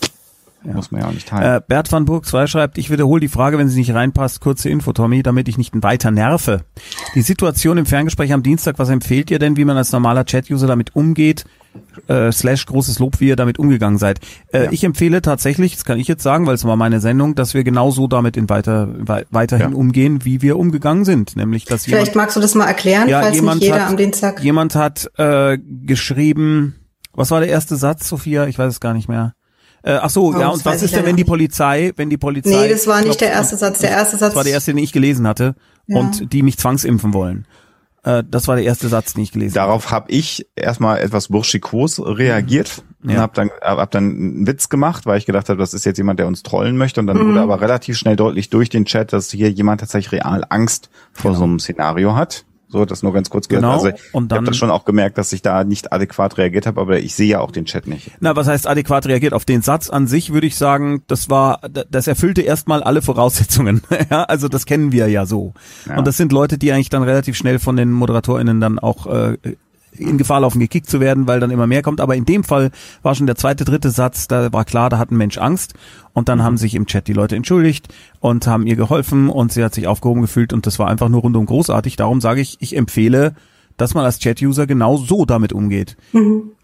muss 0.75 0.91
man 0.91 1.01
ja 1.03 1.09
auch 1.09 1.13
nicht 1.13 1.29
teilen. 1.29 1.57
Äh, 1.57 1.61
Bert 1.67 1.91
van 1.93 2.05
Burg 2.05 2.27
2 2.27 2.47
schreibt, 2.47 2.79
ich 2.79 2.91
wiederhole 2.91 3.21
die 3.21 3.29
Frage, 3.29 3.59
wenn 3.59 3.69
sie 3.69 3.79
nicht 3.79 3.95
reinpasst, 3.95 4.41
kurze 4.41 4.69
Info, 4.69 4.93
Tommy, 4.93 5.23
damit 5.23 5.49
ich 5.49 5.59
nicht 5.59 5.73
weiter 5.83 6.11
nerve. 6.11 6.63
Die 7.15 7.23
Situation 7.23 7.79
im 7.79 7.87
Ferngespräch 7.87 8.33
am 8.33 8.43
Dienstag, 8.43 8.79
was 8.79 8.89
empfehlt 8.89 9.31
ihr 9.31 9.39
denn, 9.39 9.57
wie 9.57 9.65
man 9.65 9.77
als 9.77 9.93
normaler 9.93 10.25
Chat-User 10.25 10.67
damit 10.67 10.95
umgeht? 10.97 11.45
Äh, 12.09 12.33
slash 12.33 12.65
großes 12.65 12.99
Lob, 13.01 13.21
wie 13.21 13.29
ihr 13.29 13.37
damit 13.37 13.59
umgegangen 13.59 13.99
seid. 13.99 14.21
Äh, 14.51 14.65
Ja. 14.65 14.73
Ich 14.73 14.83
empfehle 14.83 15.21
tatsächlich, 15.21 15.75
das 15.75 15.85
kann 15.85 15.99
ich 15.99 16.09
jetzt 16.09 16.23
sagen, 16.23 16.47
weil 16.47 16.55
es 16.55 16.65
war 16.65 16.75
meine 16.77 17.01
Sendung, 17.01 17.35
dass 17.35 17.53
wir 17.53 17.65
genauso 17.65 18.07
damit 18.07 18.39
in 18.39 18.49
weiter, 18.49 18.89
wei- 18.99 19.27
weiterhin 19.31 19.73
Ja. 19.73 19.77
umgehen, 19.77 20.25
wie 20.25 20.41
wir 20.41 20.59
umgegangen 20.59 21.05
sind. 21.05 21.37
Nämlich, 21.37 21.67
dass 21.67 21.85
Vielleicht 21.85 22.07
jemand, 22.07 22.17
magst 22.17 22.37
du 22.37 22.41
das 22.41 22.55
mal 22.55 22.65
erklären, 22.65 23.11
Ja, 23.11 23.21
falls 23.21 23.37
jemand 23.37 23.61
nicht 23.61 23.69
jeder 23.69 23.83
hat- 23.85 23.91
am 23.91 23.97
Dienstag. 23.99 24.43
jemand 24.43 24.75
hat 24.75 25.11
äh, 25.19 25.59
geschrieben, 25.59 26.77
was 27.13 27.31
war 27.31 27.41
der 27.41 27.51
erste 27.51 27.77
Satz, 27.77 28.09
Sophia? 28.09 28.47
Ich 28.47 28.59
weiß 28.59 28.73
es 28.73 28.81
gar 28.81 28.95
nicht 28.95 29.09
mehr. 29.11 29.35
Äh, 29.87 29.99
ach 30.03 30.11
so, 30.11 30.27
Oh, 30.27 30.33
ja, 30.33 30.49
das 30.49 30.55
und 30.57 30.65
was 30.65 30.83
ist 30.83 30.91
denn, 30.91 30.99
leider 30.99 31.09
wenn 31.11 31.17
die. 31.17 31.25
Polizei, 31.25 31.93
wenn 31.97 32.11
die 32.11 32.17
Polizei 32.17 32.51
Nee, 32.51 32.69
das 32.71 32.87
war 32.89 33.01
nicht 33.03 33.21
der 33.21 33.31
erste 33.31 33.55
und- 33.55 33.61
Satz. 33.61 33.79
Der 33.79 33.91
erste 33.91 34.17
Satz. 34.17 34.31
Das 34.31 34.35
war 34.37 34.43
der 34.45 34.53
erste, 34.55 34.73
den 34.73 34.83
ich 34.83 34.93
gelesen 34.93 35.29
hatte 35.29 35.55
Ja. 35.87 35.99
und 36.01 36.33
die 36.33 36.43
mich 36.43 36.59
zwangsimpfen 36.59 37.15
wollen. 37.15 37.47
Äh, 38.03 38.25
das 38.29 38.49
war 38.49 38.57
der 38.57 38.65
erste 38.65 38.89
Satz, 38.89 39.15
den 39.15 39.23
ich 39.23 39.31
gelesen 39.31 39.57
habe. 39.61 39.69
Darauf 39.69 39.93
habe 39.93 40.11
ich 40.11 40.47
erstmal 40.57 40.99
etwas 40.99 41.29
burschikos 41.29 42.01
reagiert 42.05 42.83
und 43.05 43.11
Ja. 43.11 43.19
habe 43.21 43.33
dann 43.37 43.51
hab 43.61 43.91
dann 43.93 44.05
einen 44.11 44.47
Witz 44.49 44.69
gemacht, 44.69 45.07
weil 45.07 45.19
ich 45.19 45.27
gedacht 45.27 45.49
habe, 45.49 45.59
das 45.61 45.73
ist 45.73 45.85
jetzt 45.87 45.99
jemand, 45.99 46.19
der 46.19 46.27
uns 46.27 46.43
trollen 46.43 46.77
möchte. 46.77 47.01
Und 47.01 47.07
dann 47.07 47.19
Mhm. 47.19 47.29
wurde 47.31 47.41
aber 47.43 47.61
relativ 47.61 47.97
schnell 47.97 48.17
deutlich 48.17 48.51
durch 48.51 48.69
den 48.69 48.87
Chat, 48.87 49.13
dass 49.13 49.31
hier 49.31 49.51
jemand 49.53 49.81
tatsächlich 49.81 50.11
real 50.21 50.45
Angst 50.49 50.91
vor 51.13 51.35
so 51.37 51.45
einem 51.45 51.61
Szenario 51.61 52.17
hat. 52.17 52.45
So, 52.69 52.85
das 52.85 53.03
nur 53.03 53.13
ganz 53.13 53.31
kurz. 53.31 53.47
Genau. 53.49 53.73
Also 53.73 53.87
Und 53.87 53.95
ich 53.97 54.15
habe 54.15 54.27
dann- 54.29 54.45
das 54.47 54.57
schon 54.57 54.71
auch 54.71 54.85
gemerkt, 54.85 55.19
dass 55.19 55.33
ich 55.33 55.41
da 55.41 55.63
nicht 55.63 55.93
adäquat 55.93 56.37
reagiert 56.37 56.67
habe, 56.67 56.81
aber 56.81 56.99
ich 56.99 57.15
sehe 57.15 57.29
ja 57.29 57.41
auch 57.41 57.53
den 57.53 57.65
Chat 57.65 57.87
nicht. 57.87 58.11
Na, 58.21 58.35
was 58.35 58.49
heißt 58.49 58.67
adäquat 58.67 59.07
reagiert? 59.07 59.35
Auf 59.35 59.45
den 59.45 59.63
Satz 59.63 59.89
an 59.89 60.07
sich 60.09 60.33
würde 60.33 60.47
ich 60.49 60.57
sagen, 60.57 61.03
das 61.07 61.31
war, 61.31 61.61
das 61.91 62.07
erfüllte 62.09 62.43
erstmal 62.43 62.83
alle 62.83 63.03
Voraussetzungen. 63.03 63.83
ja, 64.11 64.25
also 64.25 64.49
das 64.49 64.67
kennen 64.67 64.91
wir 64.91 65.09
ja 65.09 65.27
so. 65.27 65.55
Ja. 65.89 65.97
Und 65.99 66.07
das 66.07 66.17
sind 66.17 66.33
Leute, 66.33 66.59
die 66.59 66.73
eigentlich 66.73 66.91
dann 66.91 67.03
relativ 67.05 67.37
schnell 67.37 67.59
von 67.61 67.77
den 67.77 67.93
ModeratorInnen 67.93 68.61
dann 68.61 68.79
auch 68.81 69.07
äh, 69.07 69.37
in 69.99 70.19
Gefahr 70.19 70.41
laufen, 70.41 70.61
gekickt 70.61 70.89
zu 70.89 71.01
werden, 71.01 71.27
weil 71.27 71.41
dann 71.41 71.51
immer 71.51 71.67
mehr 71.67 71.83
kommt. 71.83 72.01
Aber 72.01 72.15
in 72.17 72.25
dem 72.25 72.45
Fall 72.45 72.71
war 73.03 73.15
schon 73.15 73.27
der 73.27 73.37
zweite, 73.37 73.65
dritte 73.65 73.91
Satz, 73.91 74.29
da 74.29 74.53
war 74.53 74.65
klar, 74.65 74.91
da 74.91 74.99
hat 74.99 75.11
ein 75.11 75.17
Mensch 75.17 75.39
Angst. 75.39 75.75
Und 76.13 76.29
dann 76.29 76.43
haben 76.43 76.57
sich 76.57 76.75
im 76.75 76.87
Chat 76.87 77.09
die 77.09 77.13
Leute 77.13 77.37
entschuldigt 77.37 77.89
und 78.21 78.47
haben 78.47 78.67
ihr 78.67 78.77
geholfen 78.77 79.29
und 79.29 79.53
sie 79.53 79.63
hat 79.63 79.75
sich 79.75 79.87
aufgehoben 79.87 80.23
gefühlt 80.23 80.53
und 80.53 80.67
das 80.67 80.79
war 80.79 80.89
einfach 80.89 81.09
nur 81.09 81.21
rundum 81.21 81.47
großartig. 81.47 81.97
Darum 81.97 82.21
sage 82.21 82.41
ich, 82.41 82.57
ich 82.61 82.77
empfehle, 82.77 83.35
dass 83.77 83.95
man 83.95 84.05
als 84.05 84.19
Chat-User 84.19 84.67
genau 84.67 84.97
so 84.97 85.27
damit 85.27 85.53
umgeht. 85.53 85.97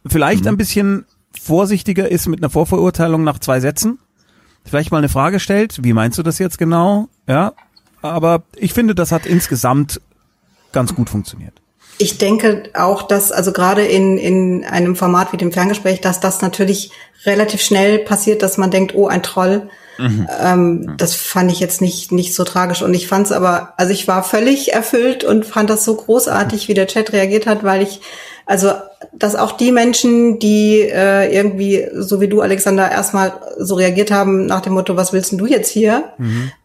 Vielleicht 0.06 0.46
ein 0.46 0.56
bisschen 0.56 1.04
vorsichtiger 1.38 2.10
ist 2.10 2.28
mit 2.28 2.40
einer 2.40 2.50
Vorverurteilung 2.50 3.24
nach 3.24 3.38
zwei 3.38 3.60
Sätzen. 3.60 3.98
Vielleicht 4.64 4.90
mal 4.90 4.98
eine 4.98 5.08
Frage 5.08 5.40
stellt, 5.40 5.82
wie 5.84 5.92
meinst 5.92 6.18
du 6.18 6.22
das 6.22 6.38
jetzt 6.38 6.56
genau? 6.56 7.08
Ja, 7.26 7.52
aber 8.00 8.42
ich 8.56 8.72
finde, 8.72 8.94
das 8.94 9.12
hat 9.12 9.26
insgesamt 9.26 10.00
ganz 10.72 10.94
gut 10.94 11.10
funktioniert. 11.10 11.61
Ich 12.02 12.18
denke 12.18 12.64
auch, 12.74 13.02
dass 13.02 13.30
also 13.30 13.52
gerade 13.52 13.84
in, 13.84 14.18
in 14.18 14.64
einem 14.64 14.96
Format 14.96 15.32
wie 15.32 15.36
dem 15.36 15.52
Ferngespräch, 15.52 16.00
dass 16.00 16.18
das 16.18 16.42
natürlich 16.42 16.90
relativ 17.24 17.62
schnell 17.62 18.00
passiert, 18.00 18.42
dass 18.42 18.58
man 18.58 18.72
denkt, 18.72 18.96
oh, 18.96 19.06
ein 19.06 19.22
Troll. 19.22 19.68
Ähm, 20.40 20.94
das 20.96 21.14
fand 21.14 21.52
ich 21.52 21.60
jetzt 21.60 21.80
nicht, 21.80 22.10
nicht 22.10 22.34
so 22.34 22.42
tragisch. 22.42 22.82
Und 22.82 22.92
ich 22.92 23.06
fand 23.06 23.26
es 23.26 23.32
aber, 23.32 23.74
also 23.76 23.92
ich 23.92 24.08
war 24.08 24.24
völlig 24.24 24.72
erfüllt 24.72 25.22
und 25.22 25.46
fand 25.46 25.70
das 25.70 25.84
so 25.84 25.94
großartig, 25.94 26.66
wie 26.66 26.74
der 26.74 26.88
Chat 26.88 27.12
reagiert 27.12 27.46
hat, 27.46 27.62
weil 27.62 27.82
ich, 27.82 28.00
also, 28.46 28.72
dass 29.12 29.36
auch 29.36 29.52
die 29.52 29.70
Menschen, 29.70 30.40
die 30.40 30.80
äh, 30.80 31.32
irgendwie, 31.32 31.86
so 31.94 32.20
wie 32.20 32.26
du, 32.26 32.40
Alexander, 32.40 32.90
erstmal 32.90 33.32
so 33.58 33.76
reagiert 33.76 34.10
haben 34.10 34.46
nach 34.46 34.62
dem 34.62 34.72
Motto, 34.72 34.96
was 34.96 35.12
willst 35.12 35.30
denn 35.30 35.38
du 35.38 35.46
jetzt 35.46 35.70
hier, 35.70 36.14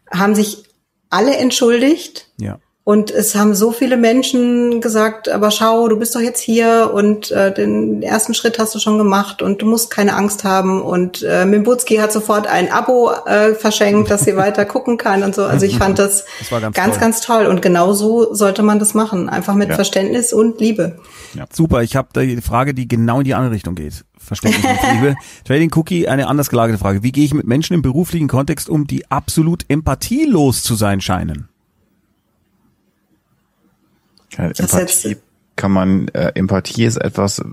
haben 0.10 0.34
sich 0.34 0.64
alle 1.12 1.38
entschuldigt. 1.38 2.26
Ja. 2.40 2.58
Und 2.88 3.12
es 3.12 3.36
haben 3.36 3.54
so 3.54 3.74
viele 3.74 3.98
Menschen 3.98 4.80
gesagt, 4.80 5.28
aber 5.28 5.52
schau, 5.52 5.90
du 5.90 6.00
bist 6.00 6.16
doch 6.16 6.22
jetzt 6.22 6.40
hier 6.40 6.92
und 6.94 7.32
äh, 7.32 7.54
den 7.54 8.02
ersten 8.02 8.34
Schritt 8.34 8.60
hast 8.60 8.74
du 8.76 8.80
schon 8.80 8.98
gemacht 8.98 9.42
und 9.42 9.62
du 9.62 9.66
musst 9.66 9.92
keine 9.92 10.16
Angst 10.16 10.46
haben. 10.46 10.82
Und 10.82 11.22
äh, 11.22 11.44
Mimbutski 11.44 11.98
hat 11.98 12.14
sofort 12.14 12.48
ein 12.48 12.72
Abo 12.72 13.12
äh, 13.26 13.56
verschenkt, 13.56 14.10
dass 14.10 14.24
sie 14.24 14.38
weiter 14.38 14.64
gucken 14.64 14.96
kann 14.96 15.24
und 15.24 15.36
so. 15.36 15.44
Also 15.44 15.66
ich 15.66 15.78
fand 15.78 16.00
das, 16.00 16.24
Das 16.40 16.50
ganz 16.50 16.74
ganz, 16.78 16.94
toll. 16.94 17.00
ganz 17.02 17.20
toll. 17.20 17.46
Und 17.48 17.62
genau 17.62 17.92
so 17.92 18.34
sollte 18.34 18.64
man 18.64 18.80
das 18.80 18.94
machen. 18.94 19.28
Einfach 19.28 19.56
mit 19.56 19.68
Ja. 19.68 19.76
Verständnis 19.76 20.32
und 20.32 20.62
Liebe. 20.62 20.98
Super, 21.52 21.84
ich 21.84 21.98
habe 21.98 22.08
die 22.18 22.40
Frage, 22.40 22.74
die 22.74 22.88
genau 22.88 23.18
in 23.18 23.26
die 23.26 23.34
andere 23.34 23.54
Richtung 23.54 23.76
geht. 23.76 24.06
Verständnis 24.18 24.64
und 24.64 24.94
Liebe. 24.94 25.16
Trading 25.44 25.74
Cookie, 25.76 26.08
eine 26.08 26.28
anders 26.28 26.50
gelagerte 26.50 26.80
Frage. 26.80 27.04
Wie 27.04 27.12
gehe 27.12 27.26
ich 27.26 27.34
mit 27.34 27.48
Menschen 27.48 27.74
im 27.74 27.82
beruflichen 27.82 28.30
Kontext 28.30 28.70
um, 28.70 28.88
die 28.88 29.12
absolut 29.12 29.66
empathielos 29.68 30.64
zu 30.64 30.76
sein 30.76 31.02
scheinen? 31.02 31.50
Ja, 34.38 34.50
Das 34.50 34.60
Empathie 34.60 35.18
kann 35.56 35.72
man, 35.72 36.08
äh, 36.10 36.32
Empathie 36.36 36.86
ist 36.86 36.98
etwas, 36.98 37.40
äh, 37.40 37.44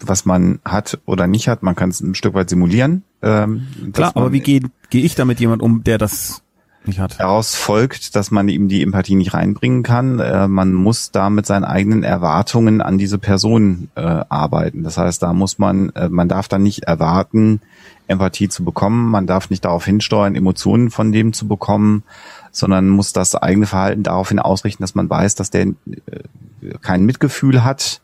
was 0.00 0.24
man 0.24 0.60
hat 0.64 0.98
oder 1.06 1.26
nicht 1.26 1.48
hat. 1.48 1.62
Man 1.62 1.74
kann 1.74 1.90
es 1.90 2.00
ein 2.00 2.14
Stück 2.14 2.34
weit 2.34 2.50
simulieren. 2.50 3.02
Ähm, 3.22 3.66
Klar, 3.92 4.12
aber 4.14 4.32
wie 4.32 4.40
gehe 4.40 4.62
geh 4.90 5.00
ich 5.00 5.14
damit 5.14 5.40
jemand 5.40 5.62
um, 5.62 5.82
der 5.82 5.98
das 5.98 6.42
nicht 6.84 6.98
hat. 6.98 7.18
Daraus 7.18 7.54
folgt, 7.54 8.16
dass 8.16 8.30
man 8.30 8.48
eben 8.48 8.68
die 8.68 8.82
Empathie 8.82 9.14
nicht 9.14 9.34
reinbringen 9.34 9.82
kann. 9.82 10.18
Äh, 10.18 10.48
man 10.48 10.72
muss 10.72 11.10
da 11.10 11.30
mit 11.30 11.46
seinen 11.46 11.64
eigenen 11.64 12.04
Erwartungen 12.04 12.80
an 12.80 12.98
diese 12.98 13.18
Person 13.18 13.90
äh, 13.96 14.00
arbeiten. 14.00 14.82
Das 14.82 14.96
heißt, 14.96 15.22
da 15.22 15.32
muss 15.32 15.58
man, 15.58 15.90
äh, 15.90 16.08
man 16.08 16.28
darf 16.28 16.48
dann 16.48 16.62
nicht 16.62 16.84
erwarten, 16.84 17.60
Empathie 18.06 18.48
zu 18.48 18.64
bekommen. 18.64 19.10
Man 19.10 19.26
darf 19.26 19.50
nicht 19.50 19.64
darauf 19.64 19.84
hinsteuern, 19.84 20.34
Emotionen 20.34 20.90
von 20.90 21.12
dem 21.12 21.32
zu 21.32 21.46
bekommen, 21.46 22.02
sondern 22.50 22.88
muss 22.88 23.12
das 23.12 23.34
eigene 23.34 23.66
Verhalten 23.66 24.02
daraufhin 24.02 24.38
ausrichten, 24.38 24.82
dass 24.82 24.94
man 24.94 25.08
weiß, 25.08 25.34
dass 25.34 25.50
der 25.50 25.62
äh, 25.62 25.74
kein 26.82 27.04
Mitgefühl 27.04 27.64
hat 27.64 28.00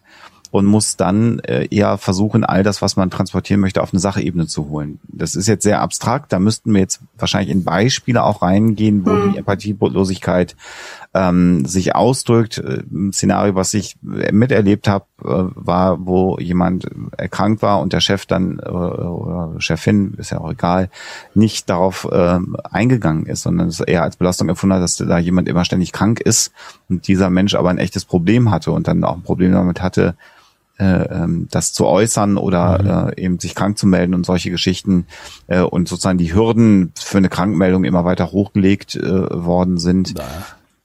und 0.57 0.67
muss 0.67 0.97
dann 0.97 1.39
äh, 1.41 1.69
eher 1.71 1.99
versuchen, 1.99 2.45
all 2.45 2.63
das, 2.63 2.83
was 2.83 2.97
man 2.97 3.11
transportieren 3.11 3.61
möchte, 3.61 3.83
auf 3.83 3.93
eine 3.93 4.01
Sachebene 4.01 4.47
zu 4.47 4.69
holen. 4.69 5.01
Das 5.09 5.37
ist 5.37 5.47
jetzt 5.47 5.63
sehr 5.63 5.81
abstrakt, 5.81 6.33
da 6.33 6.39
müssten 6.39 6.73
wir 6.73 6.81
jetzt 6.81 7.01
wahrscheinlich 7.19 7.51
in 7.51 7.65
Beispiele 7.65 8.25
auch 8.25 8.43
reingehen, 8.43 9.05
wo 9.05 9.11
mhm. 9.11 9.33
die 9.33 9.39
Empathielosigkeit 9.39 10.57
ähm, 11.15 11.65
sich 11.65 11.95
ausdrückt. 11.95 12.59
Äh, 12.59 12.83
ein 12.91 13.13
Szenario, 13.13 13.55
was 13.55 13.75
ich 13.75 13.97
miterlebt 14.03 14.89
habe, 14.89 15.05
äh, 15.23 15.27
war, 15.27 16.07
wo 16.07 16.39
jemand 16.39 16.87
erkrankt 17.17 17.63
war 17.63 17.81
und 17.81 17.93
der 17.93 18.01
Chef 18.01 18.27
dann 18.27 18.59
äh, 18.59 18.69
oder 18.69 19.55
Chefin, 19.59 20.15
ist 20.19 20.31
ja 20.31 20.41
auch 20.41 20.51
egal, 20.51 20.91
nicht 21.35 21.69
darauf 21.71 22.07
äh, 22.11 22.39
eingegangen 22.71 23.27
ist, 23.27 23.43
sondern 23.43 23.69
es 23.69 23.81
eher 23.81 24.03
als 24.03 24.17
Belastung 24.17 24.49
empfunden 24.49 24.77
hat, 24.77 24.83
dass 24.83 24.97
da 24.97 25.19
jemand 25.19 25.49
immer 25.49 25.65
ständig 25.65 25.93
krank 25.93 26.21
ist 26.21 26.53
und 26.89 27.09
dieser 27.09 27.31
Mensch 27.31 27.55
aber 27.55 27.71
ein 27.71 27.79
echtes 27.79 28.05
Problem 28.05 28.51
hatte 28.51 28.73
und 28.73 28.89
dann 28.89 29.05
auch 29.05 29.17
ein 29.17 29.23
Problem 29.23 29.53
damit 29.53 29.81
hatte, 29.83 30.17
das 30.79 31.73
zu 31.73 31.87
äußern 31.87 32.37
oder 32.37 32.83
mhm. 32.83 33.09
äh, 33.11 33.23
eben 33.23 33.39
sich 33.39 33.55
krank 33.55 33.79
zu 33.79 33.87
melden 33.87 34.15
und 34.15 34.27
solche 34.27 34.51
Geschichten 34.51 35.07
äh, 35.47 35.61
und 35.61 35.89
sozusagen 35.89 36.19
die 36.19 36.35
Hürden 36.35 36.93
für 36.95 37.19
eine 37.19 37.31
Krankmeldung 37.31 37.85
immer 37.85 38.05
weiter 38.05 38.31
hochgelegt 38.31 38.95
äh, 38.95 39.03
worden 39.31 39.79
sind. 39.79 40.15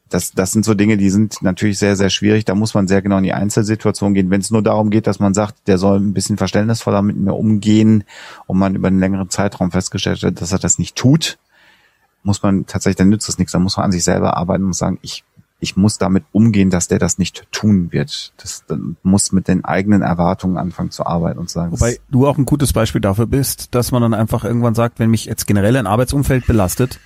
Das, 0.09 0.33
das 0.33 0.51
sind 0.51 0.65
so 0.65 0.73
Dinge, 0.73 0.97
die 0.97 1.09
sind 1.09 1.41
natürlich 1.41 1.79
sehr, 1.79 1.95
sehr 1.95 2.09
schwierig. 2.09 2.43
Da 2.43 2.53
muss 2.53 2.73
man 2.73 2.87
sehr 2.87 3.01
genau 3.01 3.17
in 3.17 3.23
die 3.23 3.33
Einzelsituation 3.33 4.13
gehen. 4.13 4.29
Wenn 4.29 4.41
es 4.41 4.51
nur 4.51 4.61
darum 4.61 4.89
geht, 4.89 5.07
dass 5.07 5.19
man 5.19 5.33
sagt, 5.33 5.67
der 5.67 5.77
soll 5.77 5.99
ein 5.99 6.13
bisschen 6.13 6.37
verständnisvoller 6.37 7.01
mit 7.01 7.15
mir 7.15 7.33
umgehen 7.33 8.03
und 8.45 8.57
man 8.57 8.75
über 8.75 8.89
einen 8.89 8.99
längeren 8.99 9.29
Zeitraum 9.29 9.71
festgestellt 9.71 10.23
hat, 10.23 10.41
dass 10.41 10.51
er 10.51 10.59
das 10.59 10.79
nicht 10.79 10.97
tut, 10.97 11.37
muss 12.23 12.43
man 12.43 12.65
tatsächlich, 12.65 12.97
dann 12.97 13.09
nützt 13.09 13.29
es 13.29 13.37
nichts. 13.37 13.53
Dann 13.53 13.63
muss 13.63 13.77
man 13.77 13.85
an 13.85 13.91
sich 13.91 14.03
selber 14.03 14.37
arbeiten 14.37 14.65
und 14.65 14.75
sagen, 14.75 14.99
ich 15.01 15.23
ich 15.61 15.77
muss 15.77 15.97
damit 15.97 16.25
umgehen, 16.31 16.69
dass 16.69 16.87
der 16.87 16.99
das 16.99 17.17
nicht 17.17 17.47
tun 17.51 17.91
wird. 17.91 18.33
Das 18.37 18.65
muss 19.03 19.31
mit 19.31 19.47
den 19.47 19.63
eigenen 19.63 20.01
Erwartungen 20.01 20.57
anfangen 20.57 20.91
zu 20.91 21.05
arbeiten 21.05 21.39
und 21.39 21.49
sagen. 21.49 21.71
Wobei 21.71 21.99
du 22.09 22.27
auch 22.27 22.37
ein 22.37 22.45
gutes 22.45 22.73
Beispiel 22.73 22.99
dafür 22.99 23.27
bist, 23.27 23.73
dass 23.73 23.91
man 23.91 24.01
dann 24.01 24.13
einfach 24.13 24.43
irgendwann 24.43 24.75
sagt, 24.75 24.99
wenn 24.99 25.11
mich 25.11 25.25
jetzt 25.25 25.45
generell 25.45 25.77
ein 25.77 25.87
Arbeitsumfeld 25.87 26.47
belastet, 26.47 26.99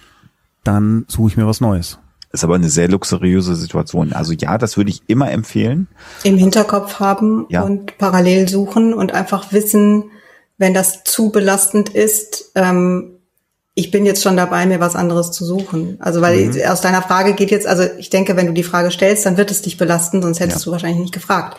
dann 0.64 1.06
suche 1.08 1.30
ich 1.30 1.38
mir 1.38 1.46
was 1.46 1.62
Neues. 1.62 2.00
Ist 2.32 2.44
aber 2.44 2.56
eine 2.56 2.70
sehr 2.70 2.88
luxuriöse 2.88 3.56
Situation. 3.56 4.14
Also 4.14 4.34
ja, 4.34 4.58
das 4.58 4.78
würde 4.78 4.90
ich 4.90 5.04
immer 5.08 5.32
empfehlen. 5.32 5.88
Im 6.24 6.38
Hinterkopf 6.38 7.00
haben 7.00 7.46
ja. 7.50 7.62
und 7.62 7.98
parallel 7.98 8.48
suchen 8.48 8.94
und 8.94 9.14
einfach 9.14 9.52
wissen, 9.52 10.06
wenn 10.58 10.74
das 10.74 11.04
zu 11.04 11.30
belastend 11.32 11.90
ist, 11.90 12.52
ähm, 12.56 13.15
ich 13.78 13.92
bin 13.92 14.06
jetzt 14.06 14.24
schon 14.24 14.38
dabei, 14.38 14.66
mir 14.66 14.80
was 14.80 14.96
anderes 14.96 15.32
zu 15.32 15.46
suchen. 15.46 15.98
Also 16.00 16.22
weil 16.22 16.46
mhm. 16.46 16.62
aus 16.68 16.80
deiner 16.80 17.02
Frage 17.02 17.34
geht 17.34 17.52
jetzt, 17.52 17.68
also 17.68 17.84
ich 17.98 18.10
denke, 18.10 18.38
wenn 18.38 18.48
du 18.48 18.54
die 18.54 18.64
Frage 18.64 18.90
stellst, 18.90 19.26
dann 19.26 19.36
wird 19.36 19.52
es 19.52 19.62
dich 19.62 19.78
belasten, 19.78 20.22
sonst 20.22 20.40
hättest 20.40 20.62
ja. 20.62 20.66
du 20.66 20.72
wahrscheinlich 20.72 21.02
nicht 21.02 21.14
gefragt. 21.14 21.58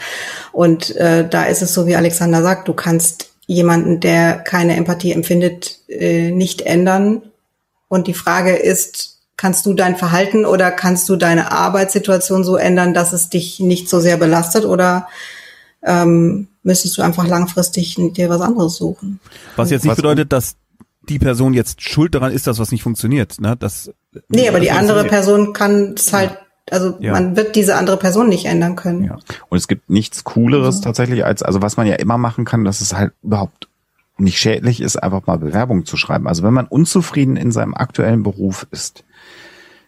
Und 0.50 0.96
äh, 0.96 1.28
da 1.28 1.44
ist 1.44 1.60
es 1.60 1.74
so, 1.74 1.86
wie 1.86 1.94
Alexander 1.94 2.42
sagt, 2.42 2.68
du 2.68 2.72
kannst 2.72 3.32
jemanden, 3.46 4.00
der 4.00 4.38
keine 4.38 4.76
Empathie 4.76 5.12
empfindet, 5.12 5.80
äh, 5.88 6.30
nicht 6.30 6.62
ändern. 6.62 7.22
Und 7.88 8.06
die 8.06 8.14
Frage 8.14 8.56
ist, 8.56 9.18
kannst 9.36 9.66
du 9.66 9.74
dein 9.74 9.96
Verhalten 9.96 10.46
oder 10.46 10.70
kannst 10.70 11.10
du 11.10 11.16
deine 11.16 11.52
Arbeitssituation 11.52 12.44
so 12.44 12.56
ändern, 12.56 12.94
dass 12.94 13.12
es 13.12 13.28
dich 13.28 13.60
nicht 13.60 13.90
so 13.90 14.00
sehr 14.00 14.16
belastet 14.16 14.64
oder 14.64 15.06
ähm, 15.82 16.48
müsstest 16.62 16.96
du 16.96 17.02
einfach 17.02 17.26
langfristig 17.26 17.96
dir 18.14 18.30
was 18.30 18.40
anderes 18.40 18.76
suchen? 18.76 19.20
Was 19.54 19.70
jetzt 19.70 19.84
nicht 19.84 19.96
bedeutet, 19.96 20.32
dass 20.32 20.56
die 21.08 21.18
Person 21.18 21.54
jetzt 21.54 21.82
schuld 21.82 22.14
daran 22.14 22.32
ist, 22.32 22.46
dass 22.46 22.58
was 22.58 22.72
nicht 22.72 22.82
funktioniert. 22.82 23.40
Ne? 23.40 23.56
Das, 23.58 23.90
nee, 24.28 24.48
aber 24.48 24.60
die 24.60 24.70
andere 24.70 25.04
Person 25.04 25.52
kann 25.52 25.94
es 25.96 26.12
halt, 26.12 26.36
also 26.70 26.96
ja. 27.00 27.12
man 27.12 27.36
wird 27.36 27.56
diese 27.56 27.76
andere 27.76 27.96
Person 27.96 28.28
nicht 28.28 28.46
ändern 28.46 28.76
können. 28.76 29.04
Ja. 29.04 29.18
Und 29.48 29.58
es 29.58 29.68
gibt 29.68 29.90
nichts 29.90 30.24
Cooleres 30.24 30.78
mhm. 30.78 30.82
tatsächlich 30.82 31.24
als, 31.24 31.42
also 31.42 31.62
was 31.62 31.76
man 31.76 31.86
ja 31.86 31.94
immer 31.94 32.18
machen 32.18 32.44
kann, 32.44 32.64
dass 32.64 32.80
es 32.80 32.94
halt 32.94 33.12
überhaupt 33.22 33.68
nicht 34.18 34.38
schädlich 34.38 34.80
ist, 34.80 34.96
einfach 34.96 35.26
mal 35.26 35.38
Bewerbung 35.38 35.84
zu 35.84 35.96
schreiben. 35.96 36.26
Also 36.26 36.42
wenn 36.42 36.54
man 36.54 36.66
unzufrieden 36.66 37.36
in 37.36 37.52
seinem 37.52 37.74
aktuellen 37.74 38.22
Beruf 38.22 38.66
ist, 38.70 39.04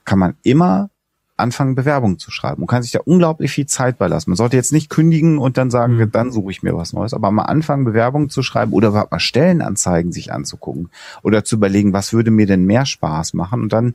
kann 0.05 0.19
man 0.19 0.37
immer 0.43 0.91
anfangen, 1.39 1.75
Bewerbungen 1.75 2.19
zu 2.19 2.31
schreiben. 2.31 2.61
Man 2.61 2.67
kann 2.67 2.83
sich 2.83 2.93
da 2.93 3.01
unglaublich 3.05 3.51
viel 3.51 3.67
Zeit 3.67 3.99
beilassen. 3.99 4.31
Man 4.31 4.37
sollte 4.37 4.57
jetzt 4.57 4.73
nicht 4.73 4.91
kündigen 4.91 5.39
und 5.39 5.57
dann 5.57 5.71
sagen, 5.71 5.97
mhm. 5.97 6.11
dann 6.11 6.33
suche 6.33 6.51
ich 6.51 6.63
mir 6.63 6.77
was 6.77 6.93
Neues, 6.93 7.15
aber 7.15 7.31
mal 7.31 7.43
anfangen, 7.43 7.85
Bewerbungen 7.85 8.31
zu 8.31 8.43
schreiben 8.43 8.73
oder 8.73 8.89
überhaupt 8.89 9.13
mal 9.13 9.21
Stellenanzeigen 9.21 10.13
sich 10.13 10.33
anzugucken 10.33 10.91
oder 11.23 11.45
zu 11.45 11.57
überlegen, 11.57 11.93
was 11.93 12.13
würde 12.13 12.31
mir 12.31 12.47
denn 12.47 12.65
mehr 12.65 12.87
Spaß 12.87 13.35
machen 13.35 13.63
und 13.63 13.73
dann, 13.73 13.95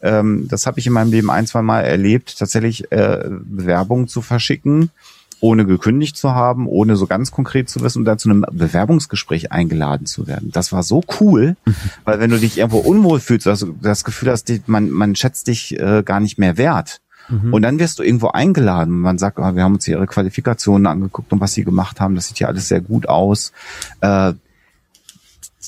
ähm, 0.00 0.46
das 0.48 0.66
habe 0.66 0.78
ich 0.78 0.86
in 0.86 0.92
meinem 0.92 1.10
Leben 1.10 1.30
ein, 1.30 1.46
zwei 1.46 1.62
Mal 1.62 1.80
erlebt, 1.82 2.38
tatsächlich 2.38 2.90
äh, 2.92 3.28
Bewerbungen 3.28 4.08
zu 4.08 4.22
verschicken 4.22 4.90
ohne 5.42 5.66
gekündigt 5.66 6.16
zu 6.16 6.34
haben, 6.34 6.68
ohne 6.68 6.94
so 6.94 7.08
ganz 7.08 7.32
konkret 7.32 7.68
zu 7.68 7.80
wissen 7.80 7.98
und 7.98 8.04
dann 8.04 8.18
zu 8.18 8.30
einem 8.30 8.46
Bewerbungsgespräch 8.52 9.50
eingeladen 9.50 10.06
zu 10.06 10.28
werden. 10.28 10.50
Das 10.52 10.72
war 10.72 10.84
so 10.84 11.02
cool, 11.20 11.56
weil 12.04 12.20
wenn 12.20 12.30
du 12.30 12.38
dich 12.38 12.58
irgendwo 12.58 12.78
unwohl 12.78 13.18
fühlst, 13.18 13.46
dass 13.46 13.60
du 13.60 13.74
das 13.82 14.04
Gefühl 14.04 14.30
hast, 14.30 14.48
man, 14.68 14.88
man 14.90 15.16
schätzt 15.16 15.48
dich 15.48 15.78
äh, 15.78 16.04
gar 16.04 16.20
nicht 16.20 16.38
mehr 16.38 16.56
wert. 16.58 17.00
Mhm. 17.28 17.52
Und 17.52 17.62
dann 17.62 17.80
wirst 17.80 17.98
du 17.98 18.04
irgendwo 18.04 18.28
eingeladen. 18.28 19.00
Man 19.00 19.18
sagt, 19.18 19.40
oh, 19.40 19.54
wir 19.54 19.64
haben 19.64 19.74
uns 19.74 19.84
hier 19.84 19.96
ihre 19.96 20.06
Qualifikationen 20.06 20.86
angeguckt 20.86 21.32
und 21.32 21.40
was 21.40 21.54
sie 21.54 21.64
gemacht 21.64 22.00
haben. 22.00 22.14
Das 22.14 22.28
sieht 22.28 22.38
ja 22.38 22.46
alles 22.46 22.68
sehr 22.68 22.80
gut 22.80 23.08
aus. 23.08 23.52
Äh, 24.00 24.34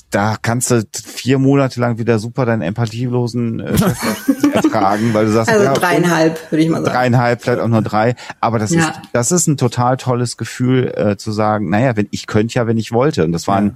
da 0.09 0.35
kannst 0.41 0.71
du 0.71 0.83
vier 0.93 1.39
Monate 1.39 1.79
lang 1.79 1.97
wieder 1.97 2.19
super 2.19 2.45
deinen 2.45 2.61
empathielosen 2.61 3.59
äh, 3.59 3.77
ertragen, 4.53 5.13
weil 5.13 5.25
du 5.25 5.31
sagst, 5.31 5.51
also 5.51 5.63
ja, 5.63 5.73
dreieinhalb, 5.73 6.51
würde 6.51 6.63
ich 6.63 6.69
mal 6.69 6.83
sagen. 6.83 6.93
Dreieinhalb, 6.93 7.41
vielleicht 7.41 7.59
auch 7.59 7.67
nur 7.67 7.81
drei. 7.81 8.15
Aber 8.39 8.59
das 8.59 8.71
ja. 8.71 8.89
ist, 8.89 8.91
das 9.13 9.31
ist 9.31 9.47
ein 9.47 9.57
total 9.57 9.97
tolles 9.97 10.37
Gefühl, 10.37 10.93
äh, 10.95 11.17
zu 11.17 11.31
sagen, 11.31 11.69
naja, 11.69 11.95
wenn 11.95 12.07
ich 12.11 12.27
könnte 12.27 12.55
ja, 12.55 12.67
wenn 12.67 12.77
ich 12.77 12.91
wollte. 12.91 13.23
Und 13.23 13.31
das 13.31 13.47
waren 13.47 13.67
ja. 13.67 13.73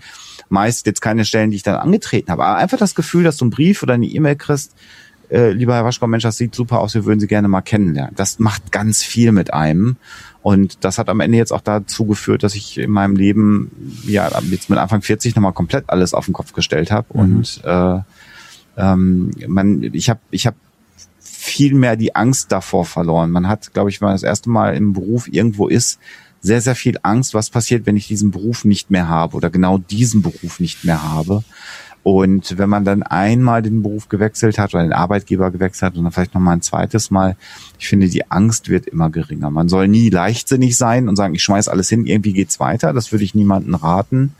meist 0.50 0.86
jetzt 0.86 1.02
keine 1.02 1.26
Stellen, 1.26 1.52
die 1.52 1.58
ich 1.58 1.64
dann 1.64 1.76
angetreten 1.76 2.32
habe. 2.32 2.44
Aber 2.46 2.58
einfach 2.58 2.78
das 2.78 2.96
Gefühl, 2.96 3.24
dass 3.24 3.38
du 3.38 3.46
einen 3.46 3.52
Brief 3.52 3.82
oder 3.84 3.94
eine 3.94 4.06
E-Mail 4.06 4.36
kriegst, 4.36 4.74
äh, 5.30 5.52
lieber 5.52 5.76
Herr 5.76 5.86
Waschkau, 5.86 6.08
Mensch, 6.08 6.24
das 6.24 6.38
sieht 6.38 6.56
super 6.56 6.80
aus, 6.80 6.96
wir 6.96 7.06
würden 7.06 7.20
Sie 7.20 7.28
gerne 7.28 7.48
mal 7.48 7.62
kennenlernen. 7.62 8.16
Das 8.16 8.40
macht 8.40 8.72
ganz 8.72 9.04
viel 9.04 9.32
mit 9.32 9.54
einem. 9.54 9.98
Und 10.42 10.84
das 10.86 10.98
hat 10.98 11.10
am 11.10 11.20
Ende 11.20 11.38
jetzt 11.38 11.52
auch 11.52 11.62
dazu 11.62 12.06
geführt, 12.06 12.44
dass 12.44 12.56
ich 12.56 12.78
in 12.78 12.92
meinem 12.92 13.16
Leben 13.16 13.72
ja 14.06 14.30
jetzt 14.50 14.70
mit 14.70 14.80
Anfang 14.80 15.02
40 15.02 15.36
nochmal 15.36 15.54
komplett 15.54 15.90
alles 15.90 16.14
auf 16.14 16.26
den 16.26 16.34
Kopf 16.34 16.54
gestellt 16.54 16.92
habe. 16.92 17.08
Mhm. 17.14 17.20
Und 17.20 17.62
äh, 17.66 18.00
ähm, 18.78 19.32
man, 19.48 19.84
ich 19.94 20.10
habe 20.10 20.22
ich 20.32 20.48
hab 20.48 20.56
viel 21.20 21.74
mehr 21.74 21.96
die 21.96 22.16
Angst 22.16 22.52
davor 22.52 22.86
verloren. 22.86 23.32
Man 23.32 23.48
hat, 23.48 23.74
glaube 23.74 23.90
ich, 23.90 24.00
wenn 24.00 24.08
man 24.08 24.16
das 24.16 24.24
erste 24.24 24.50
Mal 24.50 24.76
im 24.76 24.94
Beruf 24.94 25.28
irgendwo 25.28 25.68
ist, 25.68 26.00
sehr, 26.42 26.62
sehr 26.62 26.76
viel 26.76 26.98
Angst, 27.04 27.34
was 27.34 27.50
passiert, 27.50 27.86
wenn 27.86 27.98
ich 27.98 28.08
diesen 28.08 28.32
Beruf 28.32 28.64
nicht 28.64 28.92
mehr 28.92 29.10
habe 29.10 29.36
oder 29.36 29.50
genau 29.50 29.78
diesen 29.78 30.22
Beruf 30.22 30.60
nicht 30.60 30.86
mehr 30.86 31.04
habe. 31.04 31.44
Und 32.04 32.58
wenn 32.58 32.70
man 32.70 32.86
dann 32.86 33.04
einmal 33.04 33.62
den 33.62 33.84
Beruf 33.84 34.10
gewechselt 34.10 34.58
hat 34.58 34.74
oder 34.74 34.84
den 34.84 34.94
Arbeitgeber 34.94 35.52
gewechselt 35.52 35.92
hat 35.92 35.98
und 35.98 36.04
dann 36.04 36.12
vielleicht 36.12 36.34
nochmal 36.34 36.56
ein 36.56 36.62
zweites 36.62 37.12
Mal, 37.12 37.36
ich 37.78 37.88
finde, 37.88 38.08
die 38.08 38.32
Angst 38.32 38.70
wird 38.70 38.88
immer 38.88 39.10
geringer. 39.10 39.50
Man 39.50 39.70
soll 39.70 39.88
nie 39.88 40.10
leichtsinnig 40.10 40.78
sein 40.78 41.10
und 41.10 41.16
sagen, 41.16 41.36
ich 41.36 41.44
schmeiß 41.44 41.68
alles 41.68 41.90
hin, 41.90 42.06
irgendwie 42.06 42.34
geht's 42.34 42.60
weiter. 42.60 42.94
Das 42.94 43.12
würde 43.12 43.26
ich 43.26 43.36
niemandem 43.36 43.76
raten. 43.76 44.34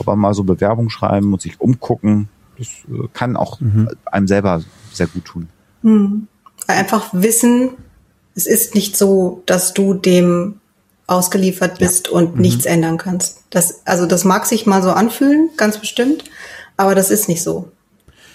Aber 0.00 0.16
mal 0.16 0.34
so 0.34 0.44
Bewerbung 0.44 0.90
schreiben 0.90 1.32
und 1.32 1.40
sich 1.40 1.60
umgucken, 1.60 2.28
das 2.58 2.68
äh, 2.68 3.08
kann 3.12 3.36
auch 3.36 3.60
mhm. 3.60 3.88
einem 4.06 4.26
selber 4.26 4.62
sehr 4.92 5.06
gut 5.06 5.24
tun. 5.24 5.48
Mhm. 5.82 6.26
Einfach 6.66 7.10
wissen, 7.12 7.70
es 8.34 8.46
ist 8.46 8.74
nicht 8.74 8.96
so, 8.96 9.42
dass 9.46 9.74
du 9.74 9.94
dem 9.94 10.60
ausgeliefert 11.06 11.78
bist 11.78 12.08
ja. 12.08 12.12
und 12.14 12.34
mhm. 12.34 12.42
nichts 12.42 12.66
ändern 12.66 12.98
kannst. 12.98 13.42
Das, 13.50 13.86
also 13.86 14.06
das 14.06 14.24
mag 14.24 14.46
sich 14.46 14.66
mal 14.66 14.82
so 14.82 14.90
anfühlen, 14.90 15.50
ganz 15.56 15.78
bestimmt. 15.78 16.24
Aber 16.76 16.94
das 16.94 17.10
ist 17.10 17.28
nicht 17.28 17.42
so. 17.42 17.70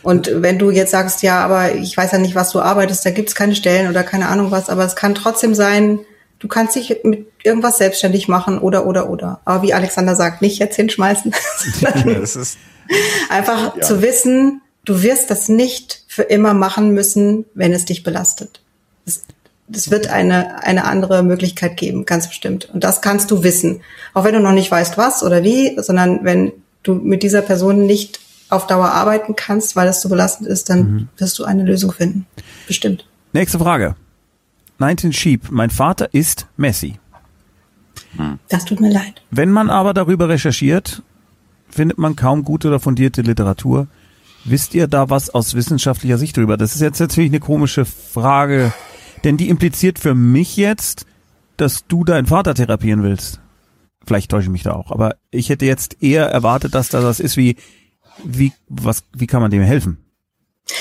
Und 0.03 0.31
wenn 0.33 0.57
du 0.57 0.71
jetzt 0.71 0.91
sagst, 0.91 1.21
ja, 1.21 1.43
aber 1.43 1.75
ich 1.75 1.95
weiß 1.95 2.11
ja 2.11 2.17
nicht, 2.17 2.35
was 2.35 2.51
du 2.51 2.59
arbeitest, 2.59 3.05
da 3.05 3.11
gibt's 3.11 3.35
keine 3.35 3.55
Stellen 3.55 3.89
oder 3.89 4.03
keine 4.03 4.29
Ahnung 4.29 4.51
was, 4.51 4.69
aber 4.69 4.83
es 4.83 4.95
kann 4.95 5.13
trotzdem 5.13 5.53
sein, 5.53 5.99
du 6.39 6.47
kannst 6.47 6.75
dich 6.75 6.97
mit 7.03 7.27
irgendwas 7.43 7.77
selbstständig 7.77 8.27
machen 8.27 8.57
oder 8.57 8.87
oder 8.87 9.09
oder. 9.09 9.41
Aber 9.45 9.61
wie 9.63 9.73
Alexander 9.73 10.15
sagt, 10.15 10.41
nicht 10.41 10.59
jetzt 10.59 10.75
hinschmeißen. 10.75 11.33
das 12.05 12.35
ist 12.35 12.57
einfach 13.29 13.75
ja. 13.77 13.81
zu 13.81 14.01
wissen, 14.01 14.61
du 14.85 15.03
wirst 15.03 15.29
das 15.29 15.49
nicht 15.49 16.03
für 16.07 16.23
immer 16.23 16.53
machen 16.53 16.91
müssen, 16.91 17.45
wenn 17.53 17.71
es 17.71 17.85
dich 17.85 18.03
belastet. 18.03 18.61
Es, 19.05 19.21
es 19.71 19.91
wird 19.91 20.07
eine, 20.07 20.63
eine 20.63 20.85
andere 20.85 21.21
Möglichkeit 21.21 21.77
geben, 21.77 22.05
ganz 22.05 22.27
bestimmt. 22.27 22.69
Und 22.73 22.83
das 22.83 23.01
kannst 23.01 23.29
du 23.29 23.43
wissen. 23.43 23.81
Auch 24.15 24.23
wenn 24.23 24.33
du 24.33 24.39
noch 24.39 24.51
nicht 24.51 24.71
weißt, 24.71 24.97
was 24.97 25.21
oder 25.21 25.43
wie, 25.43 25.79
sondern 25.79 26.23
wenn 26.23 26.51
du 26.81 26.95
mit 26.95 27.21
dieser 27.21 27.43
Person 27.43 27.85
nicht 27.85 28.19
auf 28.51 28.67
Dauer 28.67 28.89
arbeiten 28.91 29.35
kannst, 29.35 29.75
weil 29.75 29.87
es 29.87 30.01
so 30.01 30.09
belastend 30.09 30.47
ist, 30.47 30.69
dann 30.69 30.79
mhm. 30.79 31.09
wirst 31.17 31.39
du 31.39 31.45
eine 31.45 31.63
Lösung 31.63 31.91
finden. 31.91 32.25
Bestimmt. 32.67 33.05
Nächste 33.33 33.59
Frage. 33.59 33.95
19 34.79 35.13
Sheep. 35.13 35.51
Mein 35.51 35.69
Vater 35.69 36.13
ist 36.13 36.47
Messi. 36.57 36.99
Das 38.49 38.65
tut 38.65 38.81
mir 38.81 38.91
leid. 38.91 39.21
Wenn 39.31 39.51
man 39.51 39.69
aber 39.69 39.93
darüber 39.93 40.27
recherchiert, 40.27 41.01
findet 41.69 41.97
man 41.97 42.15
kaum 42.15 42.43
gute 42.43 42.67
oder 42.67 42.79
fundierte 42.79 43.21
Literatur. 43.21 43.87
Wisst 44.43 44.73
ihr 44.73 44.87
da 44.87 45.09
was 45.09 45.29
aus 45.29 45.53
wissenschaftlicher 45.53 46.17
Sicht 46.17 46.35
drüber? 46.35 46.57
Das 46.57 46.75
ist 46.75 46.81
jetzt 46.81 46.99
natürlich 46.99 47.31
eine 47.31 47.39
komische 47.39 47.85
Frage, 47.85 48.73
denn 49.23 49.37
die 49.37 49.49
impliziert 49.49 49.99
für 49.99 50.15
mich 50.15 50.57
jetzt, 50.57 51.05
dass 51.57 51.85
du 51.87 52.03
deinen 52.03 52.25
Vater 52.25 52.55
therapieren 52.55 53.03
willst. 53.03 53.39
Vielleicht 54.05 54.31
täusche 54.31 54.45
ich 54.45 54.51
mich 54.51 54.63
da 54.63 54.73
auch, 54.73 54.91
aber 54.91 55.15
ich 55.29 55.49
hätte 55.49 55.65
jetzt 55.65 56.01
eher 56.01 56.25
erwartet, 56.25 56.73
dass 56.73 56.89
da 56.89 57.01
das 57.01 57.19
ist 57.19 57.37
wie, 57.37 57.55
wie, 58.23 58.53
was, 58.67 59.03
wie 59.15 59.27
kann 59.27 59.41
man 59.41 59.51
dem 59.51 59.61
helfen? 59.61 59.97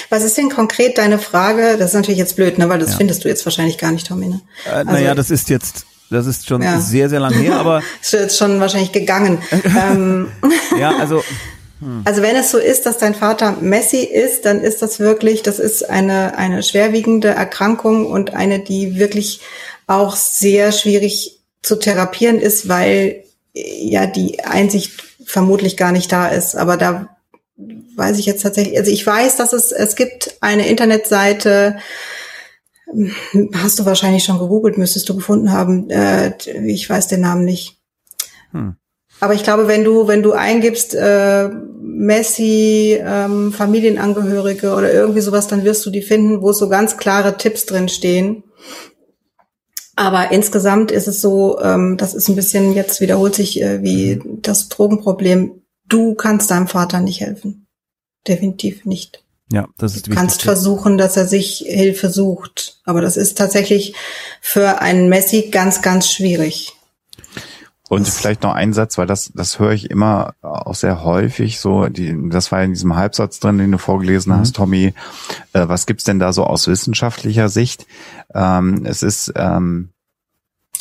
Was 0.09 0.24
ist 0.24 0.36
denn 0.36 0.51
konkret 0.51 0.99
deine 0.99 1.18
Frage? 1.18 1.76
Das 1.78 1.91
ist 1.91 1.95
natürlich 1.95 2.18
jetzt 2.18 2.36
blöd, 2.36 2.59
ne? 2.59 2.68
weil 2.68 2.78
das 2.78 2.93
ja. 2.93 2.97
findest 2.97 3.24
du 3.24 3.28
jetzt 3.28 3.45
wahrscheinlich 3.45 3.78
gar 3.78 3.93
nicht, 3.93 4.07
Tomine. 4.07 4.41
Äh, 4.66 4.70
also, 4.70 4.93
naja, 4.93 5.14
das 5.14 5.30
ist 5.30 5.49
jetzt, 5.49 5.86
das 6.11 6.26
ist 6.26 6.47
schon 6.47 6.62
ja. 6.62 6.80
sehr, 6.80 7.09
sehr 7.09 7.20
lang 7.20 7.34
her, 7.34 7.57
aber. 7.57 7.82
ist 8.03 8.12
jetzt 8.12 8.38
schon 8.38 8.61
wahrscheinlich 8.61 8.93
gegangen. 8.93 9.43
ähm. 9.64 10.28
Ja, 10.78 10.97
also. 10.99 11.22
Hm. 11.80 12.03
Also 12.05 12.20
wenn 12.20 12.36
es 12.36 12.51
so 12.51 12.59
ist, 12.59 12.84
dass 12.84 12.99
dein 12.99 13.14
Vater 13.14 13.57
Messi 13.62 14.05
ist, 14.05 14.45
dann 14.45 14.61
ist 14.61 14.82
das 14.82 15.01
wirklich, 15.01 15.43
das 15.43 15.59
ist 15.59 15.88
eine, 15.88 16.36
eine 16.36 16.62
schwerwiegende 16.62 17.28
Erkrankung 17.28 18.05
und 18.05 18.34
eine, 18.34 18.59
die 18.59 18.99
wirklich 18.99 19.41
auch 19.86 20.14
sehr 20.14 20.72
schwierig 20.72 21.41
zu 21.62 21.76
therapieren 21.76 22.38
ist, 22.38 22.68
weil 22.68 23.24
ja 23.55 24.07
die 24.07 24.45
Einsicht 24.45 25.03
vermutlich 25.24 25.76
gar 25.76 25.93
nicht 25.93 26.12
da 26.12 26.28
ist. 26.28 26.55
Aber 26.55 26.76
da 26.76 27.16
weiß 27.96 28.18
ich 28.18 28.26
jetzt 28.26 28.42
tatsächlich, 28.42 28.78
also 28.78 28.90
ich 28.90 29.06
weiß, 29.06 29.36
dass 29.36 29.52
es, 29.52 29.72
es 29.72 29.96
gibt 29.96 30.36
eine 30.40 30.68
Internetseite, 30.68 31.78
hast 33.54 33.78
du 33.78 33.84
wahrscheinlich 33.84 34.24
schon 34.24 34.38
gegoogelt, 34.38 34.78
müsstest 34.78 35.08
du 35.08 35.14
gefunden 35.14 35.52
haben. 35.52 35.90
Äh, 35.90 36.36
ich 36.66 36.88
weiß 36.88 37.08
den 37.08 37.20
Namen 37.20 37.44
nicht. 37.44 37.78
Hm. 38.52 38.76
Aber 39.20 39.34
ich 39.34 39.42
glaube, 39.42 39.68
wenn 39.68 39.84
du, 39.84 40.08
wenn 40.08 40.22
du 40.22 40.32
eingibst, 40.32 40.94
äh, 40.94 41.50
Messi, 41.82 42.98
ähm, 43.00 43.52
Familienangehörige 43.52 44.74
oder 44.74 44.92
irgendwie 44.92 45.20
sowas, 45.20 45.46
dann 45.46 45.64
wirst 45.64 45.84
du 45.84 45.90
die 45.90 46.02
finden, 46.02 46.40
wo 46.40 46.52
so 46.52 46.68
ganz 46.68 46.96
klare 46.96 47.36
Tipps 47.36 47.66
drin 47.66 47.88
stehen. 47.88 48.44
Aber 49.96 50.32
insgesamt 50.32 50.90
ist 50.90 51.08
es 51.08 51.20
so, 51.20 51.61
ähm, 51.61 51.98
das 51.98 52.14
ist 52.14 52.28
ein 52.28 52.36
bisschen, 52.36 52.72
jetzt 52.72 53.02
wiederholt 53.02 53.34
sich 53.34 53.61
äh, 53.61 53.82
wie 53.82 54.16
mhm. 54.16 54.40
das 54.40 54.70
Drogenproblem. 54.70 55.59
Du 55.91 56.14
kannst 56.14 56.51
deinem 56.51 56.68
Vater 56.68 57.01
nicht 57.01 57.20
helfen. 57.20 57.66
Definitiv 58.26 58.86
nicht. 58.86 59.22
Ja, 59.53 59.66
das 59.76 59.97
ist 59.97 60.07
Du 60.07 60.14
kannst 60.14 60.43
versuchen, 60.43 60.97
dass 60.97 61.16
er 61.16 61.26
sich 61.26 61.64
Hilfe 61.66 62.09
sucht. 62.09 62.80
Aber 62.84 63.01
das 63.01 63.16
ist 63.16 63.36
tatsächlich 63.36 63.95
für 64.41 64.80
einen 64.80 65.09
Messi 65.09 65.51
ganz, 65.51 65.82
ganz 65.82 66.11
schwierig. 66.11 66.72
Und 67.88 68.07
vielleicht 68.09 68.45
noch 68.45 68.55
ein 68.55 68.72
Satz, 68.72 68.99
weil 68.99 69.09
das, 69.09 69.32
das 69.34 69.59
höre 69.59 69.72
ich 69.72 69.91
immer 69.91 70.34
auch 70.43 70.76
sehr 70.76 71.03
häufig, 71.03 71.59
so, 71.59 71.86
die, 71.86 72.16
das 72.30 72.53
war 72.53 72.62
in 72.62 72.72
diesem 72.72 72.95
Halbsatz 72.95 73.41
drin, 73.41 73.59
den 73.59 73.72
du 73.72 73.78
vorgelesen 73.78 74.32
mhm. 74.32 74.38
hast, 74.38 74.55
Tommy. 74.55 74.95
Äh, 75.53 75.66
was 75.66 75.86
gibt's 75.86 76.05
denn 76.05 76.20
da 76.20 76.32
so 76.32 76.45
aus 76.45 76.68
wissenschaftlicher 76.68 77.49
Sicht? 77.49 77.88
Ähm, 78.32 78.86
es 78.86 79.03
ist, 79.03 79.32
ähm, 79.34 79.88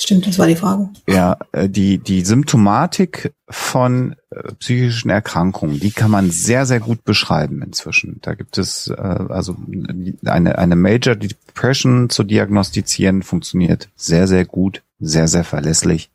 Stimmt, 0.01 0.25
das 0.27 0.39
war 0.39 0.47
die 0.47 0.55
Frage. 0.55 0.89
Ja, 1.07 1.37
äh, 1.51 1.67
die, 1.67 1.97
die 1.97 2.21
Symptomatik 2.21 3.33
von 3.49 4.15
äh, 4.29 4.53
psychischen 4.59 5.09
Erkrankungen, 5.09 5.79
die 5.79 5.91
kann 5.91 6.09
man 6.09 6.31
sehr, 6.31 6.65
sehr 6.65 6.79
gut 6.79 7.03
beschreiben 7.03 7.61
inzwischen. 7.61 8.19
Da 8.21 8.33
gibt 8.33 8.57
es 8.57 8.87
äh, 8.87 8.93
also 8.95 9.57
eine, 10.25 10.57
eine 10.57 10.75
Major 10.75 11.15
Depression 11.15 12.09
zu 12.09 12.23
diagnostizieren, 12.23 13.23
funktioniert 13.23 13.89
sehr, 13.95 14.27
sehr 14.27 14.45
gut, 14.45 14.83
sehr, 14.99 15.27
sehr 15.27 15.43
verlässlich. 15.43 16.09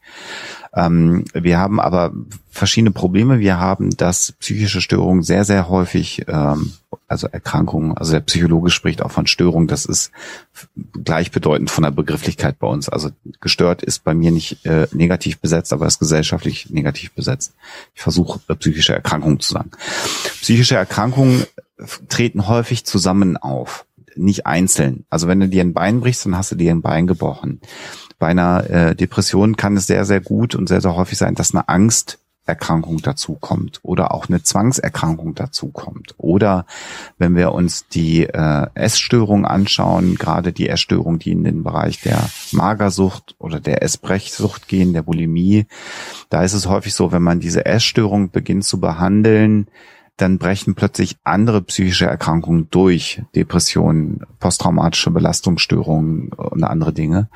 Ähm, 0.75 1.25
wir 1.33 1.59
haben 1.59 1.81
aber 1.81 2.13
verschiedene 2.51 2.91
Probleme. 2.91 3.39
Wir 3.39 3.59
haben, 3.59 3.91
dass 3.97 4.33
psychische 4.33 4.81
Störungen 4.81 5.23
sehr, 5.23 5.45
sehr 5.45 5.69
häufig, 5.69 6.25
ähm, 6.27 6.73
also 7.07 7.29
Erkrankungen, 7.29 7.97
also 7.97 8.13
der 8.13 8.21
Psychologe 8.21 8.71
spricht 8.71 9.03
auch 9.03 9.11
von 9.11 9.27
Störung, 9.27 9.69
das 9.69 9.85
ist 9.85 10.11
gleichbedeutend 11.05 11.71
von 11.71 11.85
der 11.85 11.91
Begrifflichkeit 11.91 12.59
bei 12.59 12.67
uns. 12.67 12.89
Also 12.89 13.11
gestört 13.41 13.83
ist 13.83 14.03
bei 14.05 14.15
mir 14.15 14.33
nicht 14.33 14.65
äh, 14.67 14.89
negativ 14.93 15.39
besetzt, 15.39 15.73
aber 15.73 15.87
ist 15.87 15.99
gesellschaftlich 16.01 16.71
negativ 16.71 17.13
besetzt. 17.13 17.55
Ich 17.95 18.03
versuche 18.03 18.41
äh, 18.49 18.55
psychische 18.57 18.95
Erkrankungen 18.95 19.41
zu 19.41 19.53
sagen. 19.53 19.71
Psychische 20.41 20.77
Erkrankungen 20.77 21.45
treten 22.09 22.49
häufig 22.49 22.85
zusammen 22.85 23.37
auf, 23.37 23.85
nicht 24.17 24.47
einzeln. 24.47 25.05
Also 25.11 25.29
wenn 25.29 25.41
du 25.41 25.49
dir 25.49 25.63
ein 25.63 25.73
Bein 25.73 26.01
brichst, 26.01 26.25
dann 26.25 26.37
hast 26.37 26.53
du 26.53 26.57
dir 26.57 26.73
ein 26.73 26.83
Bein 26.83 27.07
gebrochen 27.07 27.61
bei 28.25 28.31
einer 28.31 28.71
äh, 28.71 28.97
Depression 28.97 29.55
kann 29.59 29.77
es 29.77 29.87
sehr, 29.87 30.07
sehr 30.07 30.23
gut 30.23 30.55
und 30.55 30.67
sehr, 30.67 30.81
sehr 30.81 30.97
häufig 30.97 31.19
sein, 31.19 31.35
dass 31.35 31.55
eine 31.55 31.69
Angsterkrankung 31.69 33.03
dazu 33.03 33.35
kommt 33.35 33.81
oder 33.83 34.15
auch 34.15 34.31
eine 34.31 34.43
Zwangserkrankung 34.43 35.35
dazu 35.35 35.69
kommt. 35.69 36.15
Oder 36.17 36.65
wenn 37.19 37.37
wir 37.37 37.53
uns 37.53 37.87
die 37.87 38.23
äh, 38.23 38.67
Essstörung 38.73 39.45
anschauen, 39.45 40.15
gerade 40.15 40.55
die 40.55 40.71
Essstörung, 40.71 41.19
die 41.19 41.33
in 41.33 41.45
den 41.45 41.65
Bereich 41.65 42.01
der 42.01 42.31
Magersucht 42.53 43.35
oder 43.39 43.61
der 43.61 43.83
Essbrechsucht 43.83 44.69
gehen, 44.69 44.95
der 44.95 45.03
Bulimie, 45.03 45.67
da 46.31 46.45
ist 46.45 46.55
es 46.55 46.67
häufig 46.67 46.95
so, 46.95 47.13
wenn 47.13 47.23
man 47.23 47.41
diese 47.41 47.67
Essstörung 47.67 48.31
beginnt 48.31 48.65
zu 48.65 48.81
behandeln, 48.81 49.69
dann 50.17 50.39
brechen 50.39 50.75
plötzlich 50.75 51.17
andere 51.25 51.63
psychische 51.63 52.07
Erkrankungen 52.07 52.69
durch, 52.71 53.23
Depressionen, 53.35 54.21
posttraumatische 54.39 55.11
Belastungsstörungen 55.11 56.29
und 56.29 56.65
andere 56.65 56.93
Dinge. 56.93 57.29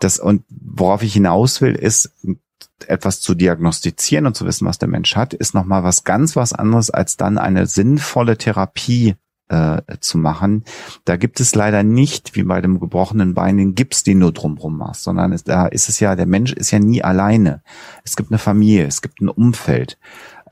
Das, 0.00 0.18
und 0.18 0.44
worauf 0.48 1.02
ich 1.02 1.12
hinaus 1.12 1.60
will, 1.60 1.74
ist, 1.74 2.12
etwas 2.86 3.20
zu 3.20 3.34
diagnostizieren 3.34 4.26
und 4.26 4.34
zu 4.34 4.46
wissen, 4.46 4.66
was 4.66 4.78
der 4.78 4.88
Mensch 4.88 5.16
hat, 5.16 5.34
ist 5.34 5.54
nochmal 5.54 5.84
was 5.84 6.04
ganz 6.04 6.36
was 6.36 6.52
anderes, 6.52 6.90
als 6.90 7.16
dann 7.16 7.36
eine 7.36 7.66
sinnvolle 7.66 8.38
Therapie 8.38 9.16
äh, 9.48 9.82
zu 10.00 10.16
machen. 10.16 10.64
Da 11.04 11.16
gibt 11.16 11.40
es 11.40 11.54
leider 11.54 11.82
nicht, 11.82 12.36
wie 12.36 12.44
bei 12.44 12.60
dem 12.60 12.80
gebrochenen 12.80 13.34
Bein, 13.34 13.58
den 13.58 13.74
Gips, 13.74 14.02
den 14.02 14.20
du 14.20 14.30
drumrum 14.30 14.78
machst, 14.78 15.02
sondern 15.02 15.32
es, 15.32 15.44
da 15.44 15.66
ist 15.66 15.88
es 15.88 16.00
ja, 16.00 16.16
der 16.16 16.26
Mensch 16.26 16.52
ist 16.52 16.70
ja 16.70 16.78
nie 16.78 17.02
alleine. 17.02 17.62
Es 18.04 18.16
gibt 18.16 18.30
eine 18.30 18.38
Familie, 18.38 18.86
es 18.86 19.02
gibt 19.02 19.20
ein 19.20 19.28
Umfeld 19.28 19.98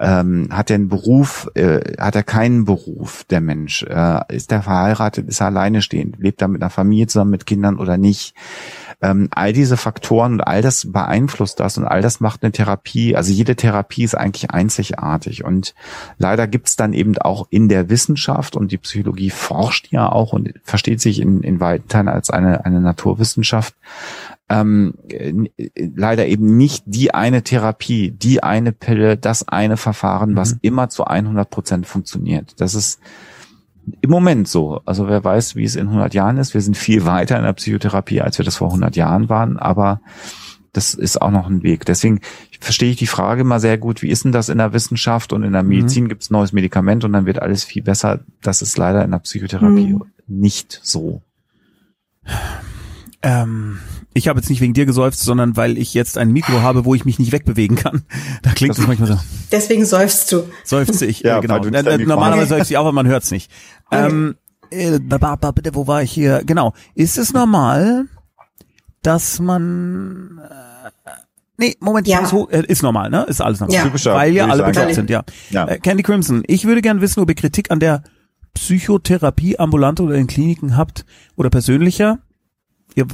ähm, 0.01 0.49
hat 0.51 0.71
er 0.71 0.77
einen 0.77 0.89
Beruf, 0.89 1.51
äh, 1.55 1.81
hat 1.99 2.15
er 2.15 2.23
keinen 2.23 2.65
Beruf, 2.65 3.25
der 3.25 3.41
Mensch? 3.41 3.83
Äh, 3.83 4.21
ist 4.29 4.53
er 4.53 4.63
verheiratet, 4.63 5.29
ist 5.29 5.41
er 5.41 5.49
alleine 5.49 5.83
stehend? 5.83 6.17
Lebt 6.19 6.41
er 6.41 6.49
mit 6.49 6.63
einer 6.63 6.71
Familie 6.71 7.07
zusammen 7.07 7.33
mit 7.33 7.47
Kindern 7.47 7.79
oder 7.79 7.97
nicht? 7.97 8.35
Ähm, 9.01 9.29
all 9.31 9.53
diese 9.53 9.77
Faktoren 9.77 10.35
und 10.35 10.41
all 10.41 10.63
das 10.63 10.91
beeinflusst 10.93 11.61
das 11.61 11.79
und 11.79 11.85
all 11.85 12.03
das 12.03 12.21
macht 12.21 12.43
eine 12.43 12.53
Therapie. 12.53 13.17
Also 13.17 13.33
jede 13.33 13.57
Therapie 13.57 14.05
ist 14.05 14.17
eigentlich 14.17 14.51
einzigartig 14.51 15.45
und 15.45 15.75
leider 16.19 16.47
gibt's 16.47 16.77
dann 16.77 16.93
eben 16.93 17.17
auch 17.19 17.47
in 17.51 17.69
der 17.69 17.91
Wissenschaft 17.91 18.57
und 18.57 18.73
die 18.73 18.79
Psychologie 18.79 19.31
forscht 19.31 19.89
ja 19.91 20.11
auch 20.11 20.33
und 20.33 20.55
versteht 20.63 21.01
sich 21.01 21.21
in, 21.21 21.43
in 21.43 21.61
weiten 21.61 21.89
Teilen 21.89 22.09
als 22.09 22.31
eine, 22.31 22.65
eine 22.65 22.81
Naturwissenschaft 22.81 23.75
ähm, 24.49 24.95
leider 25.77 26.27
eben 26.27 26.57
nicht 26.57 26.85
die 26.87 27.13
eine 27.13 27.43
Therapie, 27.43 28.11
die 28.11 28.43
eine 28.43 28.73
Pille, 28.73 29.17
das 29.17 29.47
eine 29.47 29.77
Verfahren, 29.77 30.37
was 30.37 30.55
mhm. 30.55 30.59
immer 30.63 30.89
zu 30.89 31.05
100 31.05 31.51
Prozent 31.51 31.87
funktioniert. 31.87 32.61
Das 32.61 32.75
ist 32.75 33.01
im 34.01 34.11
Moment 34.11 34.49
so. 34.49 34.81
Also 34.85 35.09
wer 35.09 35.23
weiß, 35.23 35.57
wie 35.57 35.65
es 35.65 35.77
in 35.77 35.89
100 35.89 36.15
Jahren 36.15 36.39
ist. 36.39 36.55
Wir 36.55 36.61
sind 36.61 36.77
viel 36.77 37.05
weiter 37.05 37.37
in 37.37 37.45
der 37.45 37.53
Psychotherapie, 37.53 38.21
als 38.21 38.39
wir 38.39 38.45
das 38.45 38.57
vor 38.57 38.69
100 38.69 38.97
Jahren 38.97 39.29
waren, 39.29 39.59
aber 39.59 40.01
das 40.73 40.95
ist 40.95 41.21
auch 41.21 41.31
noch 41.31 41.49
ein 41.49 41.63
Weg. 41.63 41.85
Deswegen 41.87 42.21
verstehe 42.61 42.91
ich 42.91 42.97
die 42.97 43.07
Frage 43.07 43.41
immer 43.41 43.61
sehr 43.61 43.79
gut, 43.79 44.03
wie 44.03 44.11
ist 44.11 44.25
denn 44.25 44.33
das 44.33 44.49
in 44.49 44.59
der 44.59 44.73
Wissenschaft 44.73 45.33
und 45.33 45.43
in 45.43 45.53
der 45.53 45.63
mhm. 45.63 45.71
Medizin 45.71 46.05
mhm. 46.05 46.09
gibt 46.09 46.23
es 46.23 46.31
neues 46.31 46.53
Medikament 46.53 47.05
und 47.05 47.13
dann 47.13 47.27
wird 47.27 47.41
alles 47.41 47.65
viel 47.65 47.83
besser. 47.83 48.21
Das 48.43 48.63
ist 48.63 48.77
leider 48.79 49.05
in 49.05 49.11
der 49.11 49.19
Psychotherapie 49.19 49.95
mhm. 49.95 50.05
nicht 50.27 50.81
so. 50.83 51.23
Ähm, 53.23 53.79
ich 54.19 54.29
habe 54.29 54.39
jetzt 54.41 54.51
nicht 54.51 54.61
wegen 54.61 54.75
dir 54.75 54.85
geseufzt, 54.85 55.21
sondern 55.21 55.57
weil 55.57 55.79
ich 55.79 55.95
jetzt 55.95 56.19
ein 56.19 56.31
Mikro 56.31 56.61
habe, 56.61 56.85
wo 56.85 56.95
ich 56.95 57.05
mich 57.05 57.19
nicht 57.19 57.33
wegbewegen 57.33 57.77
kann. 57.77 58.03
Da 58.43 58.53
klingt 58.53 58.71
das, 58.71 58.79
das 58.79 58.87
manchmal 58.87 59.09
so. 59.09 59.19
Deswegen 59.51 59.85
seufzt 59.85 60.31
du. 60.33 60.45
Seufze 60.65 61.07
ich, 61.07 61.21
ja, 61.21 61.41
genau. 61.41 61.65
Äh, 61.65 61.99
normalerweise 61.99 62.47
seufze 62.47 62.73
ich 62.73 62.77
auch, 62.77 62.83
aber 62.83 62.93
man 62.93 63.07
hört's 63.07 63.31
nicht. 63.31 63.51
Okay. 63.91 64.07
Ähm, 64.07 64.37
äh, 64.71 64.99
bitte, 64.99 65.75
wo 65.75 65.87
war 65.87 66.03
ich 66.03 66.13
hier? 66.13 66.43
Genau. 66.45 66.75
Ist 66.95 67.19
es 67.19 67.33
normal, 67.33 68.07
dass 69.03 69.41
man 69.41 70.41
äh, 70.45 71.11
Nee, 71.61 71.77
Moment, 71.81 72.07
ja. 72.07 72.21
ist, 72.21 72.33
äh, 72.33 72.65
ist 72.69 72.83
normal, 72.83 73.11
ne? 73.11 73.25
Ist 73.25 73.41
alles 73.41 73.59
normal. 73.59 73.75
Ja. 73.75 73.83
Typischer, 73.83 74.15
Weil 74.15 74.33
ja 74.33 74.47
alle 74.47 74.63
bekloppt 74.63 74.95
sind, 74.95 75.11
ja. 75.11 75.25
ja. 75.51 75.67
Äh, 75.67 75.79
Candy 75.81 76.05
Crimson, 76.05 76.45
ich 76.47 76.67
würde 76.67 76.83
gern 76.83 77.01
wissen, 77.01 77.21
ob 77.21 77.29
ihr 77.29 77.35
Kritik 77.35 77.73
an 77.73 77.81
der 77.81 78.05
Psychotherapie 78.55 79.59
ambulant 79.59 80.01
oder 80.01 80.15
in 80.15 80.29
Kliniken 80.29 80.77
habt 80.77 81.05
oder 81.37 81.51
persönlicher 81.51 82.21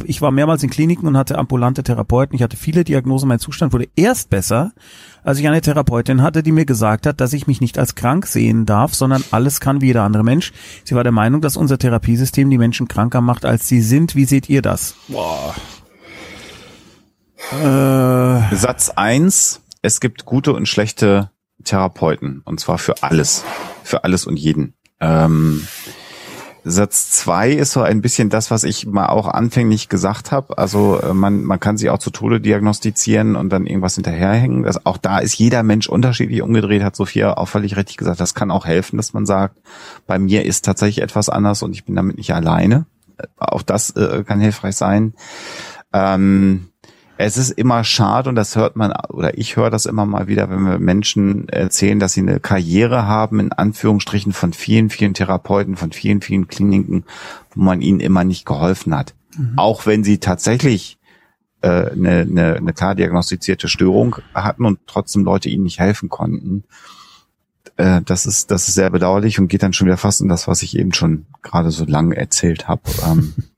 ich 0.05 0.23
war 0.23 0.31
mehrmals 0.31 0.63
in 0.63 0.71
Kliniken 0.71 1.07
und 1.07 1.17
hatte 1.17 1.39
ambulante 1.39 1.83
Therapeuten. 1.83 2.35
Ich 2.37 2.43
hatte 2.43 2.57
viele 2.57 2.85
Diagnosen. 2.85 3.29
Mein 3.29 3.39
Zustand 3.39 3.73
wurde 3.73 3.89
erst 3.97 4.31
besser, 4.31 4.73
als 5.23 5.39
ich 5.39 5.49
eine 5.49 5.61
Therapeutin 5.61 6.23
hatte, 6.23 6.43
die 6.43 6.53
mir 6.53 6.65
gesagt 6.65 7.07
hat, 7.07 7.21
dass 7.21 7.33
ich 7.33 7.47
mich 7.47 7.61
nicht 7.61 7.79
als 7.79 7.95
krank 7.95 8.27
sehen 8.27 8.67
darf, 8.67 8.95
sondern 8.95 9.25
alles 9.31 9.61
kann 9.61 9.81
wie 9.81 9.87
jeder 9.87 10.03
andere 10.03 10.25
Mensch. 10.25 10.53
Sie 10.85 10.95
war 10.95 11.03
der 11.03 11.13
Meinung, 11.13 11.41
dass 11.41 11.57
unser 11.57 11.79
Therapiesystem 11.79 12.51
die 12.51 12.59
Menschen 12.59 12.89
kranker 12.89 13.21
macht, 13.21 13.45
als 13.45 13.69
sie 13.69 13.81
sind. 13.81 14.15
Wie 14.15 14.25
seht 14.25 14.49
ihr 14.49 14.63
das? 14.63 14.95
Boah. 15.09 15.55
Äh. 17.53 18.55
Satz 18.55 18.91
eins: 18.91 19.63
Es 19.83 20.01
gibt 20.01 20.25
gute 20.25 20.53
und 20.53 20.69
schlechte 20.69 21.31
Therapeuten. 21.65 22.43
Und 22.45 22.61
zwar 22.61 22.79
für 22.79 23.03
alles. 23.03 23.45
Für 23.83 24.05
alles 24.05 24.27
und 24.27 24.37
jeden. 24.39 24.75
Ähm, 25.01 25.67
Satz 26.67 27.11
zwei 27.11 27.51
ist 27.51 27.73
so 27.73 27.83
ein 27.83 28.01
bisschen 28.01 28.31
das, 28.31 28.51
was 28.51 28.65
ich 28.65 28.87
mal 28.87 29.07
auch 29.07 29.29
anfänglich 29.29 29.91
gesagt 29.91 30.33
habe. 30.33 30.57
Also 30.57 30.99
äh, 30.99 31.13
man, 31.13 31.45
man 31.45 31.61
kann 31.61 31.77
sie 31.77 31.91
auch 31.91 31.99
zu 31.99 32.11
Tode 32.11 32.41
diagnostizieren 32.41 33.37
und 33.37 33.51
dann 33.51 33.67
irgendwas 33.67 33.97
hinterherhängen. 33.97 34.63
Das, 34.63 34.87
auch 34.87 34.97
da 34.97 35.19
ist 35.19 35.35
jeder 35.35 35.63
Mensch 35.63 35.89
unterschiedlich 35.89 36.41
umgedreht, 36.41 36.83
hat 36.83 36.97
Sophia 36.97 37.37
auch 37.37 37.49
völlig 37.49 37.77
richtig 37.77 37.99
gesagt. 37.99 38.19
Das 38.19 38.35
kann 38.35 38.51
auch 38.51 38.65
helfen, 38.65 38.97
dass 38.97 39.13
man 39.13 39.27
sagt, 39.27 39.59
bei 40.07 40.19
mir 40.19 40.45
ist 40.47 40.65
tatsächlich 40.65 41.03
etwas 41.03 41.29
anders 41.29 41.63
und 41.63 41.73
ich 41.75 41.85
bin 41.85 41.97
damit 41.97 42.17
nicht 42.17 42.33
alleine. 42.33 42.87
Äh, 43.19 43.27
auch 43.37 43.63
das 43.63 43.91
äh, 43.91 44.25
kann 44.25 44.41
hilfreich 44.41 44.77
sein. 44.77 45.13
Ähm, 45.93 46.69
es 47.17 47.37
ist 47.37 47.51
immer 47.51 47.85
schade 47.85 48.29
und 48.29 48.35
das 48.35 48.57
hört 48.57 48.77
man 48.77 48.93
oder 49.09 49.39
ich 49.39 49.57
höre 49.57 49.71
das 49.71 49.87
immer 49.87 50.07
mal 50.07 50.27
wieder, 50.27 50.51
wenn 50.51 50.65
wir 50.65 50.79
Menschen 50.79 51.49
erzählen, 51.49 52.01
dass 52.01 52.15
sie 52.15 52.21
eine 52.21 52.41
Karriere 52.41 53.07
haben, 53.07 53.41
in 53.41 53.53
Anführungsstrichen 53.53 54.33
von 54.33 54.53
vielen, 54.53 54.91
vielen 54.91 55.15
Therapeuten, 55.15 55.77
von 55.77 55.93
vielen, 55.93 56.21
vielen 56.21 56.49
Kliniken, 56.49 57.05
wo 57.55 57.63
man 57.63 57.83
ihnen 57.83 58.01
immer 58.01 58.25
nicht 58.25 58.47
geholfen 58.47 58.97
hat. 58.97 59.15
Mhm. 59.37 59.55
Auch 59.57 59.87
wenn 59.87 60.03
sie 60.03 60.19
tatsächlich 60.19 60.99
äh, 61.63 61.91
eine, 61.93 62.21
eine, 62.21 62.57
eine 62.57 62.73
klar 62.73 62.95
diagnostizierte 62.95 63.69
Störung 63.69 64.17
hatten 64.35 64.65
und 64.65 64.81
trotzdem 64.87 65.25
Leute 65.25 65.49
ihnen 65.49 65.65
nicht 65.65 65.79
helfen 65.79 66.09
konnten. 66.09 66.65
Äh, 67.77 68.03
das 68.05 68.27
ist 68.27 68.51
das 68.51 68.69
ist 68.69 68.75
sehr 68.75 68.91
bedauerlich 68.91 69.39
und 69.39 69.49
geht 69.49 69.63
dann 69.63 69.73
schon 69.73 69.87
wieder 69.87 69.97
fast 69.97 70.21
in 70.21 70.29
das, 70.29 70.49
was 70.49 70.63
ich 70.63 70.77
eben 70.77 70.93
schon 70.93 71.27
gerade 71.43 71.71
so 71.71 71.85
lange 71.85 72.17
erzählt 72.17 72.67
habe. 72.69 72.83
Ähm, 73.07 73.35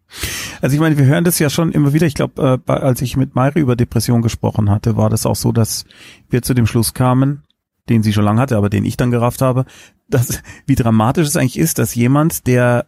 Also 0.60 0.74
ich 0.74 0.80
meine, 0.80 0.98
wir 0.98 1.06
hören 1.06 1.24
das 1.24 1.38
ja 1.38 1.50
schon 1.50 1.72
immer 1.72 1.92
wieder. 1.92 2.06
Ich 2.06 2.14
glaube, 2.14 2.60
äh, 2.66 2.72
als 2.72 3.02
ich 3.02 3.16
mit 3.16 3.34
Mayre 3.34 3.58
über 3.58 3.76
Depression 3.76 4.22
gesprochen 4.22 4.70
hatte, 4.70 4.96
war 4.96 5.10
das 5.10 5.26
auch 5.26 5.36
so, 5.36 5.52
dass 5.52 5.84
wir 6.28 6.42
zu 6.42 6.54
dem 6.54 6.66
Schluss 6.66 6.94
kamen, 6.94 7.42
den 7.88 8.02
sie 8.02 8.12
schon 8.12 8.24
lange 8.24 8.40
hatte, 8.40 8.56
aber 8.56 8.70
den 8.70 8.84
ich 8.84 8.96
dann 8.96 9.10
gerafft 9.10 9.42
habe, 9.42 9.64
dass 10.08 10.42
wie 10.66 10.74
dramatisch 10.74 11.28
es 11.28 11.36
eigentlich 11.36 11.58
ist, 11.58 11.78
dass 11.78 11.94
jemand, 11.94 12.46
der 12.46 12.86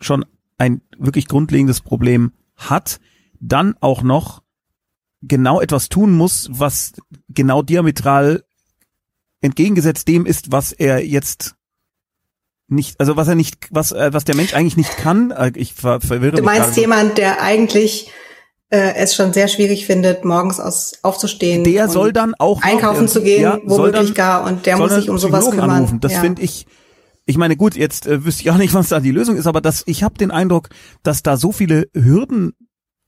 schon 0.00 0.24
ein 0.58 0.80
wirklich 0.98 1.28
grundlegendes 1.28 1.80
Problem 1.80 2.32
hat, 2.56 3.00
dann 3.40 3.74
auch 3.80 4.02
noch 4.02 4.42
genau 5.22 5.60
etwas 5.60 5.88
tun 5.88 6.14
muss, 6.14 6.48
was 6.52 6.94
genau 7.28 7.62
diametral 7.62 8.44
entgegengesetzt 9.40 10.08
dem 10.08 10.26
ist, 10.26 10.52
was 10.52 10.72
er 10.72 11.06
jetzt 11.06 11.55
nicht, 12.68 12.98
also 13.00 13.16
was 13.16 13.28
er 13.28 13.34
nicht, 13.34 13.68
was, 13.70 13.92
äh, 13.92 14.12
was 14.12 14.24
der 14.24 14.34
Mensch 14.34 14.54
eigentlich 14.54 14.76
nicht 14.76 14.96
kann, 14.96 15.30
äh, 15.30 15.52
ich 15.54 15.74
ver 15.74 16.00
verwirre 16.00 16.36
Du 16.36 16.42
meinst 16.42 16.74
so. 16.74 16.80
jemand, 16.80 17.18
der 17.18 17.40
eigentlich 17.40 18.10
äh, 18.70 18.94
es 18.96 19.14
schon 19.14 19.32
sehr 19.32 19.48
schwierig 19.48 19.86
findet, 19.86 20.24
morgens 20.24 20.58
aus, 20.58 20.94
aufzustehen. 21.02 21.64
Der 21.64 21.88
soll 21.88 22.12
dann 22.12 22.34
auch 22.38 22.62
einkaufen 22.62 23.04
noch, 23.04 23.10
zu 23.10 23.22
gehen, 23.22 23.42
ja, 23.42 23.58
womöglich 23.64 24.14
gar, 24.14 24.44
und 24.44 24.66
der 24.66 24.78
muss 24.78 24.92
sich 24.92 25.08
um 25.08 25.18
sowas 25.18 25.50
kümmern. 25.50 25.70
Anrufen. 25.70 26.00
Das 26.00 26.12
ja. 26.12 26.20
finde 26.20 26.42
ich. 26.42 26.66
Ich 27.28 27.38
meine, 27.38 27.56
gut, 27.56 27.74
jetzt 27.74 28.06
äh, 28.06 28.24
wüsste 28.24 28.42
ich 28.42 28.50
auch 28.50 28.56
nicht, 28.56 28.74
was 28.74 28.88
da 28.88 29.00
die 29.00 29.10
Lösung 29.10 29.36
ist, 29.36 29.46
aber 29.46 29.60
das, 29.60 29.82
ich 29.86 30.02
habe 30.02 30.18
den 30.18 30.30
Eindruck, 30.30 30.68
dass 31.02 31.22
da 31.22 31.36
so 31.36 31.52
viele 31.52 31.88
Hürden 31.92 32.52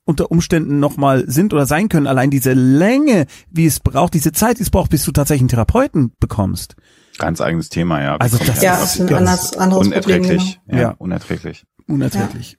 unter 0.04 0.30
Umständen 0.30 0.80
nochmal 0.80 1.30
sind 1.30 1.52
oder 1.52 1.66
sein 1.66 1.90
können. 1.90 2.06
Allein 2.06 2.30
diese 2.30 2.54
Länge, 2.54 3.26
wie 3.50 3.66
es 3.66 3.78
braucht, 3.78 4.14
diese 4.14 4.32
Zeit, 4.32 4.58
die 4.58 4.62
es 4.62 4.70
braucht, 4.70 4.90
bis 4.90 5.04
du 5.04 5.12
tatsächlich 5.12 5.42
einen 5.42 5.48
Therapeuten 5.50 6.12
bekommst. 6.18 6.76
Ganz 7.18 7.40
eigenes 7.40 7.68
Thema, 7.68 8.02
ja. 8.02 8.16
Also 8.16 8.38
das 8.38 8.62
ja, 8.62 8.82
ist 8.82 9.00
ein 9.00 9.12
anderes, 9.12 9.56
anderes 9.56 9.86
unerträglich. 9.86 10.60
Problem. 10.64 10.78
Ja, 10.78 10.90
ja, 10.90 10.94
unerträglich. 10.98 11.64
Unerträglich. 11.86 12.58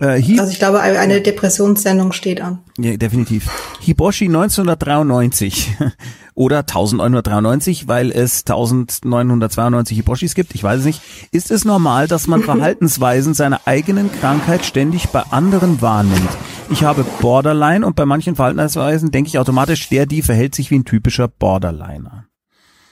Ja. 0.00 0.16
Äh, 0.16 0.38
also 0.38 0.50
ich 0.50 0.58
glaube, 0.58 0.80
eine 0.80 1.20
Depressionssendung 1.20 2.12
steht 2.12 2.40
an. 2.40 2.60
Ja, 2.78 2.96
definitiv. 2.96 3.48
Hiboshi 3.80 4.26
1993 4.26 5.76
oder 6.34 6.58
1993, 6.58 7.86
weil 7.88 8.10
es 8.10 8.40
1992 8.40 9.96
Hiboshis 9.96 10.34
gibt, 10.34 10.54
ich 10.54 10.62
weiß 10.62 10.80
es 10.80 10.86
nicht. 10.86 11.02
Ist 11.30 11.50
es 11.50 11.64
normal, 11.64 12.08
dass 12.08 12.26
man 12.26 12.42
Verhaltensweisen 12.44 13.34
seiner 13.34 13.60
eigenen 13.66 14.10
Krankheit 14.12 14.64
ständig 14.64 15.08
bei 15.08 15.22
anderen 15.30 15.80
wahrnimmt? 15.80 16.30
Ich 16.70 16.82
habe 16.82 17.04
Borderline 17.20 17.86
und 17.86 17.94
bei 17.94 18.06
manchen 18.06 18.36
Verhaltensweisen 18.36 19.10
denke 19.10 19.28
ich 19.28 19.38
automatisch, 19.38 19.88
der, 19.88 20.06
die 20.06 20.22
verhält 20.22 20.54
sich 20.54 20.70
wie 20.70 20.78
ein 20.78 20.84
typischer 20.84 21.28
Borderliner. 21.28 22.26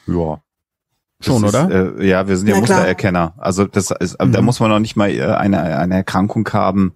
Ja, 0.06 0.40
Schon, 1.24 1.44
ist, 1.44 1.54
oder? 1.54 1.98
Äh, 1.98 2.08
ja, 2.08 2.28
wir 2.28 2.36
sind 2.36 2.48
ja, 2.48 2.54
ja 2.54 2.60
Mustererkenner. 2.60 3.34
Also 3.38 3.64
das 3.64 3.90
ist, 3.90 4.20
mhm. 4.22 4.32
da 4.32 4.42
muss 4.42 4.60
man 4.60 4.70
noch 4.70 4.78
nicht 4.78 4.96
mal 4.96 5.10
äh, 5.10 5.22
eine, 5.22 5.62
eine 5.62 5.94
Erkrankung 5.96 6.48
haben. 6.52 6.94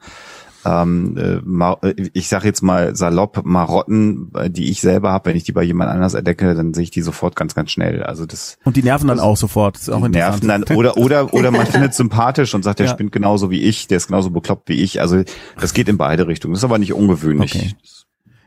Ähm, 0.66 1.16
äh, 1.16 1.88
äh 1.88 2.10
ich 2.12 2.28
sage 2.28 2.46
jetzt 2.48 2.62
mal 2.62 2.96
salopp 2.96 3.42
Marotten, 3.44 4.32
die 4.48 4.70
ich 4.70 4.80
selber 4.80 5.12
habe, 5.12 5.30
wenn 5.30 5.36
ich 5.36 5.44
die 5.44 5.52
bei 5.52 5.62
jemand 5.62 5.90
anders 5.90 6.14
entdecke, 6.14 6.54
dann 6.54 6.74
sehe 6.74 6.84
ich 6.84 6.90
die 6.90 7.02
sofort 7.02 7.36
ganz, 7.36 7.54
ganz 7.54 7.70
schnell. 7.70 8.02
Also 8.02 8.26
das 8.26 8.58
und 8.64 8.76
die 8.76 8.82
nerven 8.82 9.06
dann 9.06 9.20
auch 9.20 9.36
sofort. 9.36 9.76
Das 9.76 9.82
ist 9.82 9.90
auch 9.90 10.02
die 10.02 10.08
nerven 10.08 10.48
dann 10.48 10.64
oder 10.74 10.96
oder 10.96 11.32
oder 11.32 11.50
man 11.52 11.66
findet 11.66 11.94
sympathisch 11.94 12.54
und 12.54 12.64
sagt, 12.64 12.80
der 12.80 12.86
ja. 12.86 12.92
spinnt 12.92 13.12
genauso 13.12 13.50
wie 13.50 13.62
ich, 13.62 13.86
der 13.86 13.98
ist 13.98 14.08
genauso 14.08 14.30
bekloppt 14.30 14.68
wie 14.68 14.82
ich. 14.82 15.00
Also 15.00 15.22
das 15.60 15.72
geht 15.72 15.88
in 15.88 15.98
beide 15.98 16.26
Richtungen. 16.26 16.54
Das 16.54 16.60
ist 16.60 16.64
aber 16.64 16.78
nicht 16.78 16.92
ungewöhnlich. 16.92 17.54
Okay. 17.54 17.74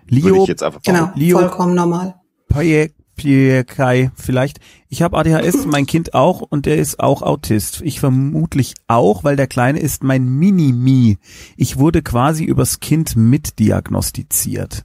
Leo, 0.10 0.44
ich 0.44 0.50
jetzt 0.50 0.64
einfach 0.64 0.82
genau, 0.82 1.12
Leo, 1.16 1.38
vollkommen 1.38 1.76
normal. 1.76 2.16
Projekt 2.50 2.99
Kai 3.24 4.12
vielleicht. 4.16 4.60
Ich 4.88 5.02
habe 5.02 5.18
ADHS, 5.18 5.66
mein 5.68 5.86
Kind 5.86 6.14
auch 6.14 6.42
und 6.42 6.66
der 6.66 6.78
ist 6.78 7.00
auch 7.00 7.22
Autist. 7.22 7.82
Ich 7.82 8.00
vermutlich 8.00 8.76
auch, 8.88 9.24
weil 9.24 9.36
der 9.36 9.48
Kleine 9.48 9.80
ist 9.80 10.04
mein 10.04 10.28
Mini-Mi. 10.28 11.18
Ich 11.58 11.78
wurde 11.78 12.02
quasi 12.02 12.44
übers 12.44 12.80
Kind 12.80 13.16
mitdiagnostiziert. 13.16 14.84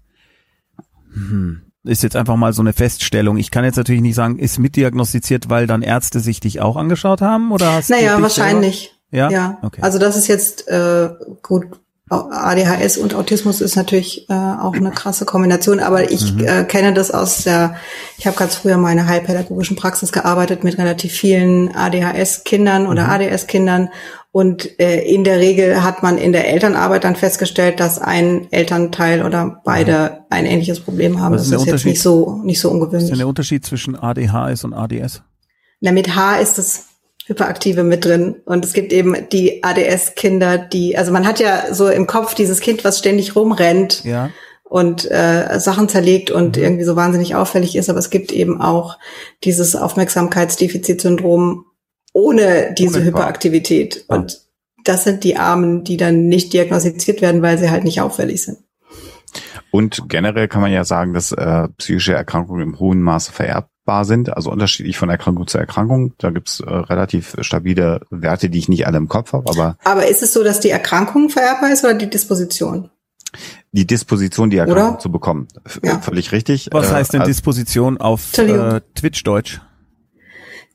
Hm. 1.12 1.62
Ist 1.84 2.02
jetzt 2.02 2.16
einfach 2.16 2.36
mal 2.36 2.52
so 2.52 2.62
eine 2.62 2.72
Feststellung. 2.72 3.36
Ich 3.36 3.50
kann 3.50 3.64
jetzt 3.64 3.76
natürlich 3.76 4.00
nicht 4.02 4.14
sagen, 4.14 4.38
ist 4.38 4.58
mitdiagnostiziert, 4.58 5.50
weil 5.50 5.66
dann 5.66 5.82
Ärzte 5.82 6.20
sich 6.20 6.40
dich 6.40 6.60
auch 6.60 6.76
angeschaut 6.76 7.20
haben 7.20 7.52
oder 7.52 7.74
hast 7.74 7.90
Naja, 7.90 8.20
wahrscheinlich. 8.22 8.94
Selber? 9.10 9.30
Ja. 9.30 9.30
ja. 9.30 9.58
Okay. 9.62 9.82
Also 9.82 9.98
das 9.98 10.16
ist 10.16 10.26
jetzt 10.26 10.66
äh, 10.66 11.10
gut 11.42 11.66
ADHS 12.10 12.98
und 12.98 13.14
Autismus 13.14 13.62
ist 13.62 13.76
natürlich 13.76 14.28
äh, 14.28 14.34
auch 14.34 14.74
eine 14.74 14.90
krasse 14.90 15.24
Kombination, 15.24 15.80
aber 15.80 16.10
ich 16.10 16.34
mhm. 16.34 16.44
äh, 16.44 16.64
kenne 16.64 16.92
das 16.92 17.10
aus 17.10 17.44
der, 17.44 17.76
ich 18.18 18.26
habe 18.26 18.36
ganz 18.36 18.56
früher 18.56 18.76
meine 18.76 19.06
heilpädagogischen 19.06 19.76
Praxis 19.76 20.12
gearbeitet 20.12 20.64
mit 20.64 20.76
relativ 20.76 21.12
vielen 21.12 21.74
ADHS-Kindern 21.74 22.86
oder 22.86 23.04
mhm. 23.04 23.10
ADS-Kindern 23.10 23.88
und 24.32 24.78
äh, 24.80 25.00
in 25.00 25.24
der 25.24 25.38
Regel 25.38 25.82
hat 25.82 26.02
man 26.02 26.18
in 26.18 26.32
der 26.32 26.46
Elternarbeit 26.48 27.04
dann 27.04 27.16
festgestellt, 27.16 27.80
dass 27.80 27.98
ein 27.98 28.48
Elternteil 28.50 29.24
oder 29.24 29.62
beide 29.64 29.92
mhm. 29.92 30.24
ein 30.28 30.46
ähnliches 30.46 30.80
Problem 30.80 31.20
haben. 31.20 31.32
Das 31.32 31.46
ist, 31.46 31.52
ist 31.52 31.66
jetzt 31.66 31.86
nicht 31.86 32.02
so 32.02 32.40
nicht 32.44 32.60
so 32.60 32.70
ungewöhnlich. 32.70 32.96
Was 32.96 33.04
ist 33.04 33.10
denn 33.10 33.18
der 33.18 33.28
Unterschied 33.28 33.64
zwischen 33.64 33.96
ADHS 33.96 34.64
und 34.64 34.74
ADS? 34.74 35.22
Na, 35.80 35.92
mit 35.92 36.14
H 36.14 36.36
ist 36.36 36.58
es 36.58 36.86
Hyperaktive 37.26 37.84
mit 37.84 38.04
drin. 38.04 38.36
Und 38.44 38.64
es 38.64 38.72
gibt 38.72 38.92
eben 38.92 39.16
die 39.30 39.62
ADS-Kinder, 39.64 40.58
die, 40.58 40.96
also 40.96 41.12
man 41.12 41.26
hat 41.26 41.40
ja 41.40 41.72
so 41.72 41.88
im 41.88 42.06
Kopf 42.06 42.34
dieses 42.34 42.60
Kind, 42.60 42.84
was 42.84 42.98
ständig 42.98 43.34
rumrennt 43.34 44.04
ja. 44.04 44.30
und 44.64 45.10
äh, 45.10 45.58
Sachen 45.58 45.88
zerlegt 45.88 46.30
und 46.30 46.56
mhm. 46.56 46.62
irgendwie 46.62 46.84
so 46.84 46.96
wahnsinnig 46.96 47.34
auffällig 47.34 47.76
ist, 47.76 47.88
aber 47.88 47.98
es 47.98 48.10
gibt 48.10 48.30
eben 48.32 48.60
auch 48.60 48.98
dieses 49.42 49.74
Aufmerksamkeitsdefizitsyndrom 49.74 51.64
ohne 52.12 52.74
diese 52.76 52.98
Unmittelbar. 52.98 53.22
Hyperaktivität. 53.22 54.04
Und 54.08 54.42
das 54.84 55.04
sind 55.04 55.24
die 55.24 55.36
Armen, 55.36 55.82
die 55.82 55.96
dann 55.96 56.28
nicht 56.28 56.52
diagnostiziert 56.52 57.22
werden, 57.22 57.42
weil 57.42 57.58
sie 57.58 57.70
halt 57.70 57.84
nicht 57.84 58.00
auffällig 58.02 58.42
sind. 58.42 58.58
Und 59.70 60.08
generell 60.08 60.46
kann 60.46 60.60
man 60.60 60.70
ja 60.70 60.84
sagen, 60.84 61.14
dass 61.14 61.32
äh, 61.32 61.68
psychische 61.78 62.12
Erkrankungen 62.12 62.62
im 62.62 62.78
hohen 62.78 63.02
Maße 63.02 63.32
vererbt 63.32 63.70
vererbbar 63.84 64.04
sind, 64.04 64.34
also 64.36 64.50
unterschiedlich 64.50 64.96
von 64.96 65.08
Erkrankung 65.08 65.46
zu 65.46 65.58
Erkrankung. 65.58 66.14
Da 66.18 66.30
gibt's 66.30 66.60
äh, 66.60 66.68
relativ 66.68 67.36
stabile 67.40 68.00
Werte, 68.10 68.50
die 68.50 68.58
ich 68.58 68.68
nicht 68.68 68.86
alle 68.86 68.96
im 68.96 69.08
Kopf 69.08 69.32
habe. 69.32 69.50
Aber, 69.50 69.76
aber 69.84 70.06
ist 70.06 70.22
es 70.22 70.32
so, 70.32 70.42
dass 70.42 70.60
die 70.60 70.70
Erkrankung 70.70 71.28
vererbbar 71.30 71.72
ist 71.72 71.84
oder 71.84 71.94
die 71.94 72.08
Disposition? 72.08 72.90
Die 73.72 73.86
Disposition, 73.86 74.50
die 74.50 74.58
Erkrankung 74.58 74.90
oder? 74.90 74.98
zu 74.98 75.10
bekommen. 75.10 75.48
Ja. 75.82 75.98
Völlig 76.00 76.32
richtig. 76.32 76.68
Was 76.72 76.92
heißt 76.92 77.12
denn 77.12 77.22
äh, 77.22 77.26
Disposition 77.26 77.98
auf 77.98 78.36
äh, 78.38 78.80
Twitch-Deutsch? 78.94 79.60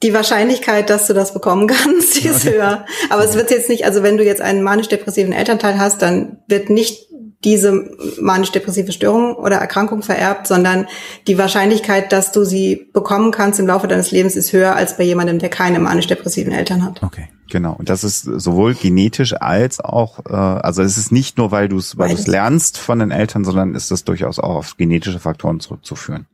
Die 0.04 0.14
Wahrscheinlichkeit, 0.14 0.90
dass 0.90 1.08
du 1.08 1.14
das 1.14 1.34
bekommen 1.34 1.68
kannst, 1.68 2.24
ist 2.24 2.46
okay. 2.46 2.56
höher. 2.56 2.86
Aber 3.10 3.24
es 3.24 3.36
wird 3.36 3.52
jetzt 3.52 3.70
nicht, 3.70 3.86
also 3.86 4.04
wenn 4.04 4.18
du 4.18 4.24
jetzt 4.24 4.42
einen 4.42 4.62
manisch-depressiven 4.62 5.34
Elternteil 5.34 5.80
hast, 5.80 6.02
dann 6.02 6.40
wird 6.48 6.70
nicht 6.70 7.09
diese 7.44 7.90
manisch-depressive 8.20 8.92
Störung 8.92 9.36
oder 9.36 9.58
Erkrankung 9.58 10.02
vererbt, 10.02 10.48
sondern 10.48 10.88
die 11.28 11.38
Wahrscheinlichkeit, 11.38 12.12
dass 12.12 12.32
du 12.32 12.44
sie 12.44 12.90
bekommen 12.94 13.32
kannst 13.32 13.60
im 13.60 13.68
Laufe 13.68 13.88
deines 13.88 14.12
Lebens, 14.12 14.36
ist 14.36 14.52
höher 14.52 14.76
als 14.76 14.98
bei 14.98 15.04
jemandem, 15.04 15.40
der 15.40 15.50
keine 15.50 15.80
manisch-depressiven 15.80 16.52
Eltern 16.52 16.84
hat. 16.84 17.02
Okay. 17.02 17.30
Genau. 17.52 17.74
Und 17.74 17.90
das 17.90 18.04
ist 18.04 18.24
sowohl 18.24 18.76
genetisch 18.76 19.34
als 19.34 19.80
auch, 19.80 20.20
äh, 20.26 20.34
also 20.34 20.84
es 20.84 20.98
ist 20.98 21.12
nicht 21.12 21.38
nur, 21.38 21.52
weil 21.52 21.68
du 21.68 21.78
es, 21.78 21.98
weil 21.98 22.10
du 22.10 22.16
es 22.16 22.28
lernst 22.28 22.78
von 22.78 23.00
den 23.00 23.12
Eltern, 23.12 23.44
sondern 23.44 23.74
ist 23.74 23.92
es 23.92 24.04
durchaus 24.04 24.38
auch 24.38 24.56
auf 24.56 24.78
genetische 24.78 25.20
Faktoren 25.20 25.60
zurückzuführen. 25.60 26.28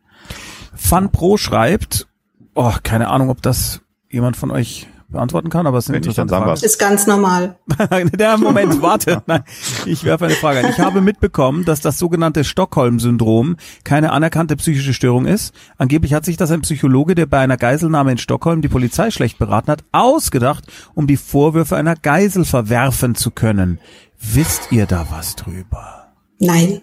Fun 0.75 1.11
Pro 1.11 1.37
schreibt, 1.37 2.07
oh, 2.53 2.73
keine 2.83 3.07
Ahnung, 3.07 3.29
ob 3.29 3.41
das 3.41 3.81
jemand 4.09 4.35
von 4.35 4.51
euch 4.51 4.87
beantworten 5.15 5.49
kann, 5.49 5.65
aber 5.65 5.79
es 5.79 5.85
sind 5.85 5.95
interessante 5.95 6.35
Fragen. 6.35 6.53
Ist 6.53 6.77
ganz 6.77 7.07
normal. 7.07 7.57
Der 8.13 8.37
Moment, 8.37 8.81
warte. 8.81 9.23
Nein, 9.27 9.43
ich 9.85 10.03
werfe 10.03 10.25
eine 10.25 10.35
Frage 10.35 10.59
ein. 10.59 10.69
Ich 10.69 10.79
habe 10.79 11.01
mitbekommen, 11.01 11.65
dass 11.65 11.81
das 11.81 11.97
sogenannte 11.97 12.43
Stockholm-Syndrom 12.43 13.55
keine 13.83 14.11
anerkannte 14.11 14.55
psychische 14.57 14.93
Störung 14.93 15.25
ist. 15.25 15.53
Angeblich 15.77 16.13
hat 16.13 16.25
sich 16.25 16.37
das 16.37 16.51
ein 16.51 16.61
Psychologe, 16.61 17.15
der 17.15 17.25
bei 17.25 17.39
einer 17.39 17.57
Geiselnahme 17.57 18.11
in 18.11 18.17
Stockholm 18.17 18.61
die 18.61 18.67
Polizei 18.67 19.09
schlecht 19.09 19.39
beraten 19.39 19.71
hat, 19.71 19.83
ausgedacht, 19.91 20.65
um 20.93 21.07
die 21.07 21.17
Vorwürfe 21.17 21.75
einer 21.75 21.95
Geisel 21.95 22.45
verwerfen 22.45 23.15
zu 23.15 23.31
können. 23.31 23.79
Wisst 24.19 24.71
ihr 24.71 24.85
da 24.85 25.07
was 25.09 25.35
drüber? 25.35 26.13
Nein. 26.39 26.81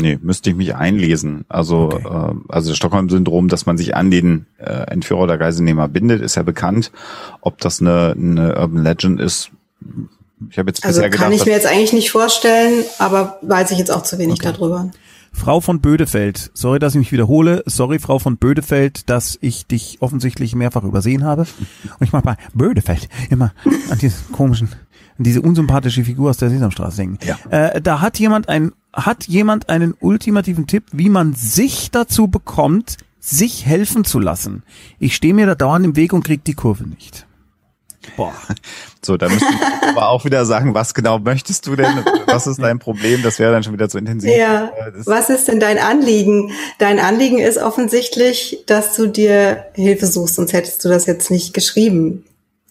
Nee, 0.00 0.18
müsste 0.22 0.50
ich 0.50 0.56
mich 0.56 0.76
einlesen. 0.76 1.44
Also, 1.48 1.90
okay. 1.92 2.06
äh, 2.06 2.34
also 2.48 2.70
das 2.70 2.76
Stockholm-Syndrom, 2.76 3.48
dass 3.48 3.66
man 3.66 3.76
sich 3.76 3.96
an 3.96 4.12
den 4.12 4.46
äh, 4.58 4.64
Entführer 4.64 5.22
oder 5.22 5.38
Geiselnehmer 5.38 5.88
bindet, 5.88 6.22
ist 6.22 6.36
ja 6.36 6.44
bekannt. 6.44 6.92
Ob 7.40 7.58
das 7.58 7.80
eine, 7.80 8.14
eine 8.16 8.56
Urban 8.56 8.84
Legend 8.84 9.20
ist, 9.20 9.50
ich 10.50 10.58
habe 10.58 10.70
jetzt 10.70 10.84
also 10.84 11.00
bisher 11.00 11.10
gedacht. 11.10 11.24
Kann 11.24 11.32
ich 11.32 11.46
mir 11.46 11.52
jetzt 11.52 11.66
eigentlich 11.66 11.92
nicht 11.92 12.10
vorstellen, 12.12 12.84
aber 12.98 13.38
weiß 13.42 13.72
ich 13.72 13.78
jetzt 13.78 13.90
auch 13.90 14.02
zu 14.02 14.18
wenig 14.18 14.40
okay. 14.40 14.52
darüber. 14.52 14.90
Frau 15.32 15.60
von 15.60 15.80
Bödefeld, 15.80 16.50
sorry, 16.54 16.78
dass 16.78 16.94
ich 16.94 16.98
mich 16.98 17.12
wiederhole. 17.12 17.62
Sorry, 17.66 17.98
Frau 17.98 18.18
von 18.18 18.38
Bödefeld, 18.38 19.10
dass 19.10 19.38
ich 19.40 19.66
dich 19.66 19.98
offensichtlich 20.00 20.54
mehrfach 20.54 20.84
übersehen 20.84 21.24
habe. 21.24 21.42
Und 21.42 22.06
ich 22.06 22.12
mach 22.12 22.24
mal 22.24 22.36
Bödefeld 22.54 23.08
immer 23.30 23.52
an 23.90 23.98
diesen 23.98 24.32
komischen 24.32 24.70
diese 25.24 25.42
unsympathische 25.42 26.04
Figur 26.04 26.30
aus 26.30 26.36
der 26.36 26.50
Sesamstraße 26.50 26.98
denken. 26.98 27.18
Ja. 27.26 27.38
Äh, 27.50 27.80
da 27.80 28.00
hat 28.00 28.18
jemand 28.18 28.48
ein, 28.48 28.72
hat 28.92 29.24
jemand 29.24 29.68
einen 29.68 29.94
ultimativen 29.98 30.66
Tipp, 30.66 30.84
wie 30.92 31.08
man 31.08 31.34
sich 31.34 31.90
dazu 31.90 32.28
bekommt, 32.28 32.96
sich 33.20 33.66
helfen 33.66 34.04
zu 34.04 34.20
lassen. 34.20 34.62
Ich 34.98 35.14
stehe 35.14 35.34
mir 35.34 35.46
da 35.46 35.54
dauernd 35.54 35.84
im 35.84 35.96
Weg 35.96 36.12
und 36.12 36.24
krieg 36.24 36.44
die 36.44 36.54
Kurve 36.54 36.84
nicht. 36.84 37.26
Boah. 38.16 38.32
So, 39.00 39.16
da 39.16 39.28
müsste 39.28 39.46
ich 39.48 39.88
aber 39.88 40.08
auch 40.08 40.24
wieder 40.24 40.44
sagen, 40.44 40.74
was 40.74 40.92
genau 40.92 41.20
möchtest 41.20 41.66
du 41.68 41.76
denn? 41.76 42.04
Was 42.26 42.48
ist 42.48 42.60
dein 42.60 42.80
Problem? 42.80 43.22
Das 43.22 43.38
wäre 43.38 43.52
dann 43.52 43.62
schon 43.62 43.72
wieder 43.72 43.88
zu 43.88 43.96
intensiv. 43.96 44.36
Ja. 44.36 44.72
Das 44.92 45.06
was 45.06 45.30
ist 45.30 45.46
denn 45.46 45.60
dein 45.60 45.78
Anliegen? 45.78 46.50
Dein 46.78 46.98
Anliegen 46.98 47.38
ist 47.38 47.58
offensichtlich, 47.58 48.64
dass 48.66 48.96
du 48.96 49.06
dir 49.06 49.66
Hilfe 49.74 50.06
suchst, 50.08 50.34
sonst 50.34 50.52
hättest 50.52 50.84
du 50.84 50.88
das 50.88 51.06
jetzt 51.06 51.30
nicht 51.30 51.54
geschrieben 51.54 52.24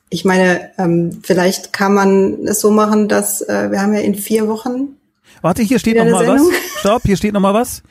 ich 0.09 0.25
meine, 0.25 0.71
ähm, 0.77 1.19
vielleicht 1.23 1.73
kann 1.73 1.93
man 1.93 2.45
es 2.45 2.61
so 2.61 2.71
machen, 2.71 3.07
dass 3.07 3.41
äh, 3.41 3.71
wir 3.71 3.81
haben 3.81 3.93
ja 3.93 3.99
in 3.99 4.15
vier 4.15 4.47
Wochen. 4.47 4.97
Warte, 5.41 5.61
hier 5.61 5.79
steht 5.79 5.97
noch 5.97 6.05
mal 6.05 6.25
Sendung. 6.25 6.47
was. 6.47 6.55
Stopp, 6.79 7.03
hier 7.03 7.17
steht 7.17 7.33
noch 7.33 7.41
mal 7.41 7.53
was. 7.53 7.83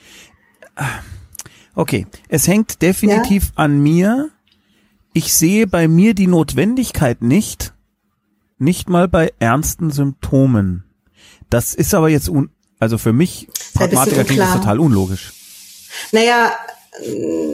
Okay, 1.74 2.06
es 2.28 2.48
hängt 2.48 2.80
definitiv 2.82 3.44
ja? 3.44 3.50
an 3.56 3.78
mir. 3.80 4.30
Ich 5.12 5.34
sehe 5.34 5.66
bei 5.66 5.88
mir 5.88 6.14
die 6.14 6.26
Notwendigkeit 6.26 7.22
nicht, 7.22 7.74
nicht 8.58 8.88
mal 8.88 9.08
bei 9.08 9.32
ernsten 9.38 9.90
Symptomen. 9.90 10.84
Das 11.48 11.74
ist 11.74 11.94
aber 11.94 12.08
jetzt 12.08 12.28
un, 12.28 12.50
also 12.78 12.98
für 12.98 13.12
mich 13.12 13.48
Pragmatiker 13.74 14.24
klingt 14.24 14.40
das 14.40 14.52
total 14.52 14.80
unlogisch. 14.80 15.32
Naja, 16.12 16.52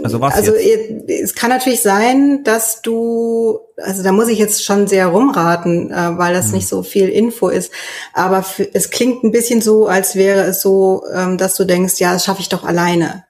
also 0.04 0.20
was 0.20 0.34
Also 0.34 0.54
jetzt? 0.54 1.08
es 1.08 1.34
kann 1.34 1.50
natürlich 1.50 1.82
sein, 1.82 2.44
dass 2.44 2.80
du, 2.82 3.58
also 3.76 4.02
da 4.02 4.12
muss 4.12 4.28
ich 4.28 4.38
jetzt 4.38 4.64
schon 4.64 4.86
sehr 4.86 5.08
rumraten, 5.08 5.90
äh, 5.90 6.18
weil 6.18 6.32
das 6.32 6.46
hm. 6.46 6.52
nicht 6.52 6.68
so 6.68 6.82
viel 6.82 7.08
Info 7.08 7.48
ist. 7.48 7.72
Aber 8.12 8.42
für, 8.42 8.68
es 8.72 8.90
klingt 8.90 9.24
ein 9.24 9.32
bisschen 9.32 9.60
so, 9.60 9.86
als 9.86 10.14
wäre 10.14 10.42
es 10.42 10.62
so, 10.62 11.02
ähm, 11.12 11.38
dass 11.38 11.56
du 11.56 11.64
denkst, 11.64 11.98
ja, 11.98 12.12
das 12.12 12.24
schaffe 12.24 12.40
ich 12.40 12.48
doch 12.48 12.64
alleine. 12.64 13.24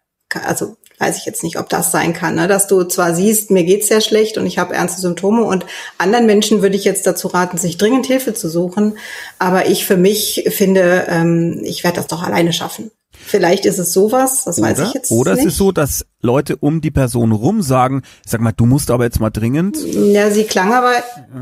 Also 0.44 0.76
weiß 0.98 1.18
ich 1.18 1.26
jetzt 1.26 1.42
nicht, 1.42 1.58
ob 1.58 1.68
das 1.68 1.90
sein 1.90 2.12
kann, 2.12 2.36
ne? 2.36 2.46
dass 2.46 2.68
du 2.68 2.84
zwar 2.84 3.14
siehst, 3.14 3.50
mir 3.50 3.64
geht's 3.64 3.88
sehr 3.88 4.00
schlecht 4.00 4.38
und 4.38 4.46
ich 4.46 4.58
habe 4.58 4.74
ernste 4.74 5.00
Symptome 5.00 5.42
und 5.42 5.66
anderen 5.98 6.26
Menschen 6.26 6.62
würde 6.62 6.76
ich 6.76 6.84
jetzt 6.84 7.06
dazu 7.06 7.26
raten, 7.26 7.58
sich 7.58 7.76
dringend 7.76 8.06
Hilfe 8.06 8.34
zu 8.34 8.48
suchen, 8.48 8.96
aber 9.38 9.66
ich 9.66 9.84
für 9.84 9.96
mich 9.96 10.44
finde, 10.50 11.06
ähm, 11.08 11.60
ich 11.64 11.82
werde 11.82 11.96
das 11.96 12.06
doch 12.06 12.22
alleine 12.22 12.52
schaffen. 12.52 12.92
Vielleicht 13.24 13.66
ist 13.66 13.78
es 13.78 13.92
sowas, 13.92 14.44
das 14.44 14.58
oder, 14.58 14.68
weiß 14.68 14.80
ich 14.80 14.94
jetzt 14.94 15.10
Oder 15.10 15.34
nicht. 15.34 15.46
es 15.46 15.52
ist 15.52 15.58
so, 15.58 15.72
dass 15.72 16.04
Leute 16.20 16.56
um 16.56 16.80
die 16.80 16.90
Person 16.90 17.32
rum 17.32 17.62
sagen, 17.62 18.02
sag 18.26 18.40
mal, 18.40 18.52
du 18.52 18.66
musst 18.66 18.90
aber 18.90 19.04
jetzt 19.04 19.20
mal 19.20 19.30
dringend. 19.30 19.78
Ja, 19.84 20.30
sie 20.30 20.44
klang 20.44 20.72
aber, 20.72 20.92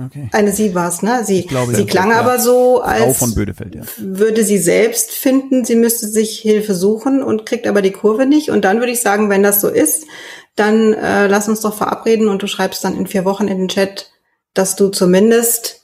okay. 0.07 0.29
eine 0.33 0.53
sie 0.53 0.75
war's, 0.75 1.03
ne? 1.03 1.23
Sie, 1.25 1.43
glaube, 1.47 1.75
sie 1.75 1.87
klang 1.87 2.13
aber 2.13 2.39
so, 2.39 2.81
als 2.81 3.21
ja. 3.21 3.83
würde 3.99 4.45
sie 4.45 4.59
selbst 4.59 5.13
finden, 5.13 5.65
sie 5.65 5.77
müsste 5.77 6.07
sich 6.07 6.39
Hilfe 6.39 6.75
suchen 6.75 7.23
und 7.23 7.47
kriegt 7.47 7.67
aber 7.67 7.83
die 7.83 7.93
Kurve 7.93 8.27
nicht. 8.27 8.51
Und 8.51 8.65
dann 8.65 8.79
würde 8.79 8.93
ich 8.93 9.01
sagen, 9.01 9.29
wenn 9.31 9.43
das 9.43 9.61
so 9.61 9.69
ist, 9.69 10.07
dann 10.57 10.93
äh, 10.95 11.27
lass 11.27 11.49
uns 11.49 11.61
doch 11.61 11.75
verabreden 11.75 12.29
und 12.29 12.43
du 12.43 12.47
schreibst 12.47 12.85
dann 12.85 12.97
in 12.97 13.07
vier 13.07 13.25
Wochen 13.25 13.49
in 13.49 13.59
den 13.59 13.69
Chat, 13.69 14.11
dass 14.55 14.77
du 14.77 14.89
zumindest 14.89 15.83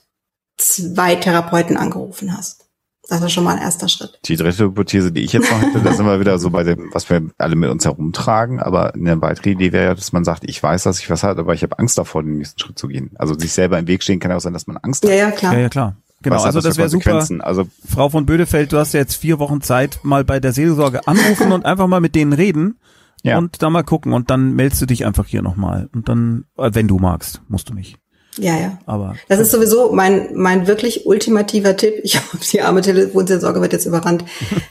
zwei 0.57 1.15
Therapeuten 1.15 1.77
angerufen 1.77 2.35
hast. 2.35 2.66
Das 3.09 3.21
ist 3.21 3.31
schon 3.31 3.45
mal 3.45 3.55
ein 3.55 3.61
erster 3.61 3.87
Schritt. 3.87 4.19
Die 4.25 4.35
dritte 4.35 4.65
Hypothese, 4.65 5.11
die 5.11 5.21
ich 5.21 5.31
jetzt 5.33 5.49
noch 5.49 5.61
hätte, 5.61 5.79
da 5.79 5.93
sind 5.93 6.05
wir 6.05 6.19
wieder 6.19 6.37
so 6.39 6.49
bei 6.49 6.63
dem, 6.63 6.89
was 6.91 7.09
wir 7.09 7.21
alle 7.37 7.55
mit 7.55 7.69
uns 7.69 7.85
herumtragen. 7.85 8.59
Aber 8.59 8.93
eine 8.93 9.21
weitere 9.21 9.51
Idee 9.51 9.71
wäre 9.71 9.85
ja, 9.85 9.95
dass 9.95 10.11
man 10.11 10.25
sagt, 10.25 10.43
ich 10.45 10.61
weiß, 10.61 10.83
dass 10.83 10.99
ich 10.99 11.09
was 11.09 11.23
habe, 11.23 11.41
aber 11.41 11.53
ich 11.53 11.63
habe 11.63 11.79
Angst 11.79 11.97
davor, 11.97 12.23
den 12.23 12.37
nächsten 12.37 12.59
Schritt 12.59 12.77
zu 12.77 12.87
gehen. 12.87 13.11
Also 13.15 13.37
sich 13.37 13.53
selber 13.53 13.79
im 13.79 13.87
Weg 13.87 14.03
stehen 14.03 14.19
kann 14.19 14.31
ja 14.31 14.37
auch 14.37 14.41
sein, 14.41 14.53
dass 14.53 14.67
man 14.67 14.77
Angst 14.77 15.03
hat. 15.03 15.09
Ja, 15.11 15.15
ja, 15.15 15.31
klar. 15.31 15.53
Ja, 15.53 15.59
ja, 15.59 15.69
klar. 15.69 15.95
Genau, 16.21 16.41
also 16.41 16.61
das 16.61 16.77
wäre 16.77 16.89
super. 16.89 17.25
Also 17.39 17.67
Frau 17.87 18.09
von 18.09 18.25
Bödefeld, 18.25 18.73
du 18.73 18.77
hast 18.77 18.93
ja 18.93 18.99
jetzt 18.99 19.15
vier 19.15 19.39
Wochen 19.39 19.61
Zeit, 19.61 19.99
mal 20.03 20.23
bei 20.23 20.39
der 20.39 20.51
Seelsorge 20.51 21.07
anrufen 21.07 21.51
und 21.51 21.65
einfach 21.65 21.87
mal 21.87 22.01
mit 22.01 22.15
denen 22.15 22.33
reden 22.33 22.79
ja. 23.23 23.37
und 23.37 23.61
da 23.61 23.69
mal 23.69 23.83
gucken 23.83 24.13
und 24.13 24.29
dann 24.29 24.53
meldest 24.55 24.81
du 24.81 24.85
dich 24.85 25.05
einfach 25.05 25.27
hier 25.27 25.41
nochmal 25.41 25.89
und 25.93 26.09
dann, 26.09 26.45
äh, 26.57 26.71
wenn 26.73 26.87
du 26.87 26.97
magst, 26.97 27.41
musst 27.47 27.69
du 27.69 27.73
nicht. 27.73 27.97
Ja, 28.37 28.57
ja. 28.57 28.77
Aber 28.85 29.15
das 29.27 29.39
ist 29.39 29.51
sowieso 29.51 29.91
mein 29.91 30.29
mein 30.33 30.67
wirklich 30.67 31.05
ultimativer 31.05 31.75
Tipp. 31.75 31.95
Ich 32.03 32.15
habe 32.33 32.37
die 32.51 32.61
arme 32.61 32.81
Telefonseelsorge 32.81 33.61
wird 33.61 33.73
jetzt 33.73 33.85
überrannt. 33.85 34.23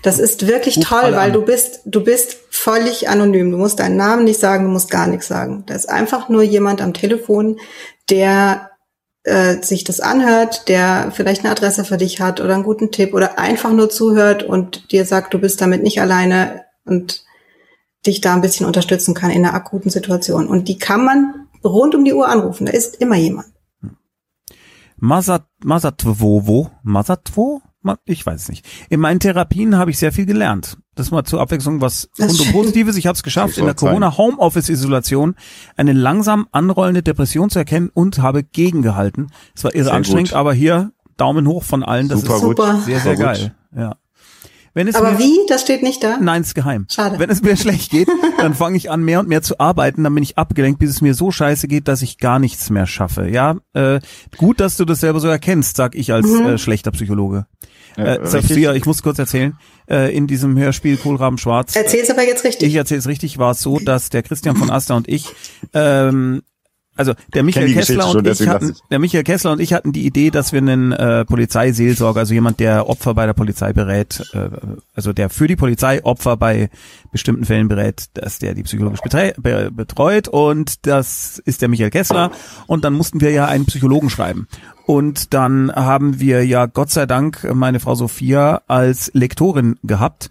Das 0.02 0.18
ist 0.18 0.47
wirklich 0.47 0.80
toll, 0.80 1.12
weil 1.12 1.32
du 1.32 1.43
bist 1.43 1.80
du 1.84 2.02
bist 2.02 2.36
völlig 2.51 3.09
anonym. 3.09 3.51
Du 3.51 3.59
musst 3.59 3.80
deinen 3.80 3.97
Namen 3.97 4.24
nicht 4.24 4.40
sagen, 4.40 4.64
du 4.64 4.70
musst 4.70 4.90
gar 4.90 5.06
nichts 5.06 5.28
sagen. 5.28 5.64
Da 5.66 5.74
ist 5.74 5.88
einfach 5.88 6.28
nur 6.28 6.43
jemand 6.43 6.80
am 6.80 6.94
Telefon, 6.94 7.59
der 8.09 8.70
äh, 9.24 9.62
sich 9.62 9.84
das 9.84 10.01
anhört, 10.01 10.68
der 10.68 11.10
vielleicht 11.12 11.44
eine 11.44 11.51
Adresse 11.51 11.84
für 11.84 11.97
dich 11.97 12.20
hat 12.20 12.40
oder 12.40 12.55
einen 12.55 12.62
guten 12.62 12.93
Tipp 12.93 13.12
oder 13.12 13.38
einfach 13.38 13.72
nur 13.72 13.90
zuhört 13.90 14.43
und 14.44 14.93
dir 14.93 15.05
sagt, 15.05 15.34
du 15.34 15.38
bist 15.38 15.60
damit 15.60 15.82
nicht 15.82 16.01
alleine 16.01 16.64
und 16.84 17.24
dich 18.06 18.20
da 18.20 18.34
ein 18.34 18.40
bisschen 18.40 18.66
unterstützen 18.66 19.14
kann 19.14 19.30
in 19.30 19.44
einer 19.44 19.55
akuten 19.55 19.90
Situation. 19.90 20.47
Und 20.47 20.68
die 20.68 20.78
kann 20.78 21.05
man 21.05 21.48
rund 21.64 21.94
um 21.94 22.05
die 22.05 22.14
Uhr 22.14 22.28
anrufen. 22.28 22.66
Da 22.66 22.72
ist 22.72 22.97
immer 22.97 23.16
jemand. 23.16 23.48
Masat, 25.07 25.47
Masatwo, 25.65 26.70
Masatwo? 26.83 27.62
Ich 28.05 28.27
weiß 28.27 28.43
es 28.43 28.49
nicht. 28.49 28.66
In 28.91 28.99
meinen 28.99 29.20
Therapien 29.20 29.77
habe 29.77 29.93
ich 29.93 29.99
sehr 29.99 30.11
viel 30.11 30.27
gelernt. 30.27 30.78
Das 30.97 31.12
mal 31.12 31.23
zur 31.23 31.41
Abwechslung 31.41 31.81
was 31.81 32.11
Positives. 32.53 32.97
Ich 32.97 33.07
habe 33.07 33.15
es 33.15 33.23
geschafft, 33.23 33.57
in 33.57 33.66
der 33.66 33.74
Corona-Homeoffice-Isolation 33.74 35.37
eine 35.77 35.93
langsam 35.93 36.49
anrollende 36.51 37.05
Depression 37.05 37.51
zu 37.51 37.61
erkennen 37.61 37.89
und 37.95 38.19
habe 38.19 38.43
gegengehalten. 38.43 39.31
Es 39.55 39.62
war 39.62 39.73
irre 39.77 39.85
sehr 39.85 39.95
anstrengend, 39.95 40.31
gut. 40.31 40.37
aber 40.39 40.53
hier 40.53 40.91
Daumen 41.16 41.47
hoch 41.47 41.62
von 41.62 41.85
allen. 41.85 42.09
Das 42.09 42.23
Super 42.23 42.37
ist 42.37 42.43
gut. 42.43 42.85
sehr, 42.85 42.99
sehr 42.99 43.15
geil. 43.15 43.55
Ja. 43.77 43.97
Wenn 44.77 44.89
es 44.89 44.94
Aber 44.94 45.12
mir, 45.12 45.19
wie? 45.20 45.39
Das 45.48 45.62
steht 45.62 45.82
nicht 45.82 46.05
da? 46.05 46.19
Nein, 46.20 46.43
ist 46.43 46.55
geheim. 46.55 46.86
Schade. 46.90 47.19
Wenn 47.19 47.31
es 47.31 47.40
mir 47.40 47.57
schlecht 47.57 47.90
geht, 47.90 48.09
dann 48.36 48.53
fange 48.53 48.77
ich 48.77 48.90
an, 48.90 49.03
mehr 49.03 49.20
und 49.20 49.27
mehr 49.27 49.40
zu 49.40 49.59
arbeiten, 49.59 50.05
dann 50.05 50.15
bin 50.15 50.23
ich 50.23 50.36
abgelenkt, 50.36 50.78
bis 50.78 50.90
es 50.90 51.01
mir 51.01 51.15
so 51.15 51.31
scheiße 51.31 51.66
geht, 51.66 51.89
dass 51.89 52.03
ich 52.03 52.19
gar 52.19 52.39
nichts 52.39 52.69
mehr 52.69 52.86
schaffe. 52.86 53.27
Ja, 53.27 53.57
äh, 53.73 54.01
gut, 54.36 54.61
dass 54.61 54.77
du 54.77 54.85
das 54.85 55.01
selber 55.01 55.19
so 55.19 55.28
erkennst, 55.28 55.78
sag 55.78 55.94
ich 55.94 56.12
als 56.12 56.27
mhm. 56.27 56.44
äh, 56.44 56.59
schlechter 56.59 56.90
Psychologe. 56.90 57.47
Äh, 57.97 58.27
Sophia, 58.27 58.74
ich 58.74 58.85
muss 58.85 59.03
kurz 59.03 59.19
erzählen, 59.19 59.57
äh, 59.89 60.15
in 60.15 60.27
diesem 60.27 60.59
Hörspiel 60.59 60.98
Kohlraben 60.98 61.39
Schwarz. 61.39 61.74
Erzähl's 61.74 62.11
aber 62.11 62.27
jetzt 62.27 62.44
richtig. 62.44 62.69
Ich 62.69 62.74
erzähl's 62.74 63.07
richtig, 63.07 63.39
war 63.39 63.53
es 63.53 63.62
so, 63.62 63.78
dass 63.78 64.11
der 64.11 64.23
Christian 64.23 64.57
von 64.57 64.69
Asta 64.69 64.94
und 64.94 65.09
ich 65.09 65.24
ähm, 65.73 66.43
also 66.97 67.14
der 67.35 67.43
Michael 67.43 67.73
Kessler 67.73 68.09
und 68.09 68.27
ich 68.27 68.48
hatten, 68.48 68.74
der 68.90 68.98
Michael 68.98 69.24
Kessler 69.24 69.52
und 69.52 69.60
ich 69.60 69.73
hatten 69.73 69.93
die 69.93 70.06
Idee, 70.06 70.31
dass 70.31 70.52
wir 70.52 70.59
einen 70.59 70.93
äh, 70.93 71.24
Polizeiseelsorger, 71.24 72.20
also 72.20 72.35
jemand, 72.35 72.60
der 72.60 72.89
Opfer 72.89 73.14
bei 73.14 73.27
der 73.27 73.35
Polizei 73.35 73.73
berät, 73.73 74.23
äh, 74.32 74.48
also 74.94 75.12
der 75.12 75.31
für 75.31 75.47
die 75.47 75.56
Polizei 75.56 76.02
Opfer 76.05 76.36
bei 76.36 76.70
bestimmten 77.12 77.44
Fällen 77.44 77.68
berät, 77.68 78.06
dass 78.14 78.39
der 78.39 78.55
die 78.55 78.62
psychologisch 78.62 79.01
betreut 79.01 80.28
und 80.28 80.86
das 80.86 81.39
ist 81.44 81.62
der 81.62 81.68
Michael 81.68 81.90
Kessler 81.90 82.31
und 82.66 82.85
dann 82.85 82.94
mussten 82.94 83.20
wir 83.20 83.31
ja 83.31 83.47
einen 83.47 83.66
Psychologen 83.66 84.10
schreiben. 84.10 84.48
Und 84.86 85.35
dann 85.35 85.73
haben 85.74 86.20
wir 86.20 86.47
ja 86.47 86.66
Gott 86.66 86.90
sei 86.90 87.06
Dank 87.06 87.44
meine 87.52 87.81
Frau 87.81 87.97
Sophia 87.97 88.62
als 88.68 89.10
Lektorin 89.14 89.78
gehabt, 89.82 90.31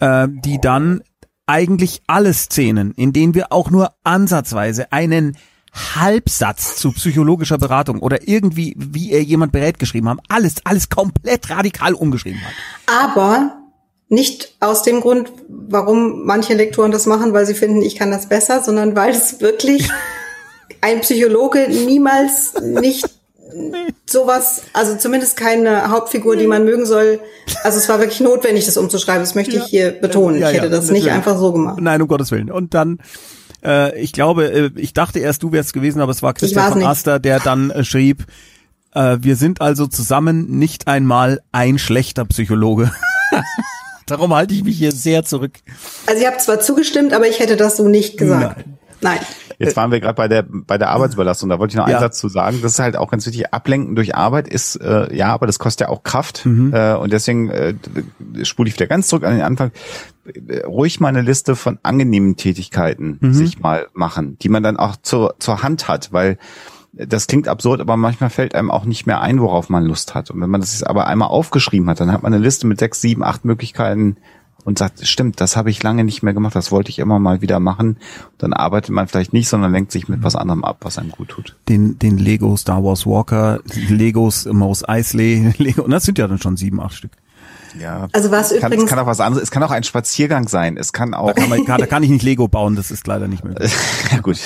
äh, 0.00 0.28
die 0.30 0.58
dann 0.60 1.02
eigentlich 1.46 2.02
alle 2.06 2.32
Szenen, 2.32 2.92
in 2.92 3.12
denen 3.12 3.34
wir 3.34 3.52
auch 3.52 3.70
nur 3.70 3.92
ansatzweise 4.04 4.92
einen 4.92 5.36
Halbsatz 5.72 6.76
zu 6.76 6.92
psychologischer 6.92 7.58
Beratung 7.58 8.00
oder 8.00 8.28
irgendwie, 8.28 8.74
wie 8.76 9.10
er 9.10 9.22
jemand 9.22 9.52
berät 9.52 9.78
geschrieben 9.78 10.08
haben, 10.08 10.20
alles, 10.28 10.56
alles 10.64 10.90
komplett 10.90 11.48
radikal 11.50 11.94
umgeschrieben 11.94 12.40
hat. 12.40 12.52
Aber 12.86 13.56
nicht 14.08 14.54
aus 14.60 14.82
dem 14.82 15.00
Grund, 15.00 15.32
warum 15.48 16.26
manche 16.26 16.52
Lektoren 16.54 16.92
das 16.92 17.06
machen, 17.06 17.32
weil 17.32 17.46
sie 17.46 17.54
finden, 17.54 17.80
ich 17.80 17.96
kann 17.96 18.10
das 18.10 18.28
besser, 18.28 18.62
sondern 18.62 18.94
weil 18.94 19.12
es 19.12 19.40
wirklich 19.40 19.88
ein 20.82 21.00
Psychologe 21.00 21.68
niemals 21.70 22.54
nicht 22.60 23.08
sowas, 24.06 24.62
also 24.72 24.96
zumindest 24.96 25.36
keine 25.36 25.90
Hauptfigur, 25.90 26.36
die 26.36 26.46
man 26.46 26.64
mögen 26.64 26.86
soll. 26.86 27.20
Also 27.64 27.78
es 27.78 27.88
war 27.88 27.98
wirklich 27.98 28.20
notwendig, 28.20 28.66
das 28.66 28.76
umzuschreiben. 28.76 29.22
Das 29.22 29.34
möchte 29.34 29.56
ja. 29.56 29.62
ich 29.62 29.68
hier 29.68 29.90
betonen. 29.92 30.40
Ja, 30.40 30.48
ja, 30.48 30.50
ich 30.50 30.58
hätte 30.58 30.70
das 30.70 30.90
nicht 30.90 31.08
einfach 31.10 31.38
so 31.38 31.52
gemacht. 31.52 31.78
Nein, 31.80 32.00
um 32.02 32.08
Gottes 32.08 32.30
Willen. 32.30 32.50
Und 32.50 32.74
dann 32.74 32.98
äh, 33.64 33.98
ich 34.00 34.12
glaube, 34.12 34.50
äh, 34.50 34.70
ich 34.76 34.92
dachte 34.92 35.18
erst, 35.18 35.42
du 35.42 35.52
wärst 35.52 35.72
gewesen, 35.72 36.00
aber 36.00 36.12
es 36.12 36.22
war 36.22 36.34
Christian 36.34 36.72
von 36.72 36.82
Aster, 36.84 37.18
der 37.18 37.40
dann 37.40 37.70
äh, 37.70 37.84
schrieb, 37.84 38.26
äh, 38.94 39.18
wir 39.20 39.36
sind 39.36 39.60
also 39.60 39.86
zusammen 39.86 40.58
nicht 40.58 40.88
einmal 40.88 41.40
ein 41.52 41.78
schlechter 41.78 42.24
Psychologe. 42.24 42.90
Darum 44.06 44.34
halte 44.34 44.52
ich 44.54 44.64
mich 44.64 44.76
hier 44.76 44.92
sehr 44.92 45.24
zurück. 45.24 45.52
Also 46.06 46.20
ich 46.20 46.26
habe 46.26 46.38
zwar 46.38 46.60
zugestimmt, 46.60 47.12
aber 47.12 47.28
ich 47.28 47.38
hätte 47.38 47.56
das 47.56 47.76
so 47.76 47.88
nicht 47.88 48.18
gesagt. 48.18 48.58
Nein. 48.58 48.78
Nein. 49.02 49.18
Jetzt 49.58 49.76
waren 49.76 49.90
wir 49.90 50.00
gerade 50.00 50.14
bei 50.14 50.28
der 50.28 50.44
bei 50.48 50.78
der 50.78 50.90
Arbeitsüberlastung. 50.90 51.48
Da 51.48 51.58
wollte 51.58 51.72
ich 51.72 51.76
noch 51.76 51.84
einen 51.84 51.94
ja. 51.94 52.00
Satz 52.00 52.18
zu 52.18 52.28
sagen. 52.28 52.60
Das 52.62 52.72
ist 52.72 52.78
halt 52.78 52.96
auch 52.96 53.10
ganz 53.10 53.26
wichtig. 53.26 53.52
Ablenken 53.52 53.94
durch 53.94 54.14
Arbeit 54.14 54.48
ist 54.48 54.76
äh, 54.76 55.14
ja, 55.14 55.28
aber 55.28 55.46
das 55.46 55.58
kostet 55.58 55.88
ja 55.88 55.92
auch 55.92 56.02
Kraft. 56.02 56.46
Mhm. 56.46 56.72
Äh, 56.72 56.94
und 56.94 57.12
deswegen 57.12 57.50
äh, 57.50 57.74
spule 58.42 58.68
ich 58.68 58.74
wieder 58.74 58.86
ganz 58.86 59.08
zurück 59.08 59.24
an 59.24 59.32
den 59.34 59.42
Anfang. 59.42 59.72
Ruhig 60.66 61.00
mal 61.00 61.08
eine 61.08 61.22
Liste 61.22 61.56
von 61.56 61.78
angenehmen 61.82 62.36
Tätigkeiten 62.36 63.18
mhm. 63.20 63.34
sich 63.34 63.60
mal 63.60 63.88
machen, 63.92 64.38
die 64.40 64.48
man 64.48 64.62
dann 64.62 64.76
auch 64.76 64.96
zur 65.02 65.34
zur 65.38 65.62
Hand 65.62 65.88
hat, 65.88 66.12
weil 66.12 66.38
das 66.92 67.26
klingt 67.26 67.48
absurd, 67.48 67.80
aber 67.80 67.96
manchmal 67.96 68.30
fällt 68.30 68.54
einem 68.54 68.70
auch 68.70 68.84
nicht 68.84 69.06
mehr 69.06 69.22
ein, 69.22 69.40
worauf 69.40 69.70
man 69.70 69.84
Lust 69.84 70.14
hat. 70.14 70.30
Und 70.30 70.40
wenn 70.40 70.50
man 70.50 70.60
das 70.60 70.74
jetzt 70.74 70.86
aber 70.86 71.06
einmal 71.06 71.28
aufgeschrieben 71.28 71.88
hat, 71.88 72.00
dann 72.00 72.12
hat 72.12 72.22
man 72.22 72.34
eine 72.34 72.42
Liste 72.42 72.66
mit 72.66 72.80
sechs, 72.80 73.00
sieben, 73.00 73.24
acht 73.24 73.46
Möglichkeiten, 73.46 74.18
und 74.64 74.78
sagt, 74.78 75.06
stimmt, 75.06 75.40
das 75.40 75.56
habe 75.56 75.70
ich 75.70 75.82
lange 75.82 76.04
nicht 76.04 76.22
mehr 76.22 76.34
gemacht, 76.34 76.54
das 76.54 76.70
wollte 76.70 76.90
ich 76.90 76.98
immer 76.98 77.18
mal 77.18 77.40
wieder 77.40 77.60
machen. 77.60 77.96
Dann 78.38 78.52
arbeitet 78.52 78.90
man 78.90 79.08
vielleicht 79.08 79.32
nicht, 79.32 79.48
sondern 79.48 79.72
lenkt 79.72 79.92
sich 79.92 80.08
mit 80.08 80.22
was 80.22 80.36
anderem 80.36 80.64
ab, 80.64 80.78
was 80.80 80.98
einem 80.98 81.10
gut 81.10 81.28
tut. 81.28 81.56
Den, 81.68 81.98
den 81.98 82.18
Lego 82.18 82.56
Star 82.56 82.84
Wars 82.84 83.06
Walker, 83.06 83.60
Legos 83.88 84.46
Mos 84.46 84.88
Eisley, 84.88 85.52
Lego, 85.58 85.82
und 85.82 85.90
das 85.90 86.04
sind 86.04 86.18
ja 86.18 86.28
dann 86.28 86.38
schon 86.38 86.56
sieben, 86.56 86.80
acht 86.80 86.94
Stück. 86.94 87.12
Ja. 87.78 88.08
Also 88.12 88.30
was 88.30 88.50
kann, 88.50 88.58
übrigens. 88.58 88.84
Es 88.84 88.90
kann 88.90 88.98
auch 88.98 89.06
was 89.06 89.20
anderes. 89.20 89.44
Es 89.44 89.50
kann 89.50 89.62
auch 89.62 89.70
ein 89.70 89.82
Spaziergang 89.82 90.46
sein. 90.46 90.76
Es 90.76 90.92
kann 90.92 91.14
auch. 91.14 91.28
Da 91.28 91.32
kann, 91.32 91.48
man, 91.48 91.64
da 91.64 91.86
kann 91.86 92.02
ich 92.02 92.10
nicht 92.10 92.22
Lego 92.22 92.46
bauen. 92.46 92.76
Das 92.76 92.90
ist 92.90 93.06
leider 93.06 93.28
nicht 93.28 93.44
möglich. 93.44 93.72
ja 94.10 94.18
gut. 94.22 94.38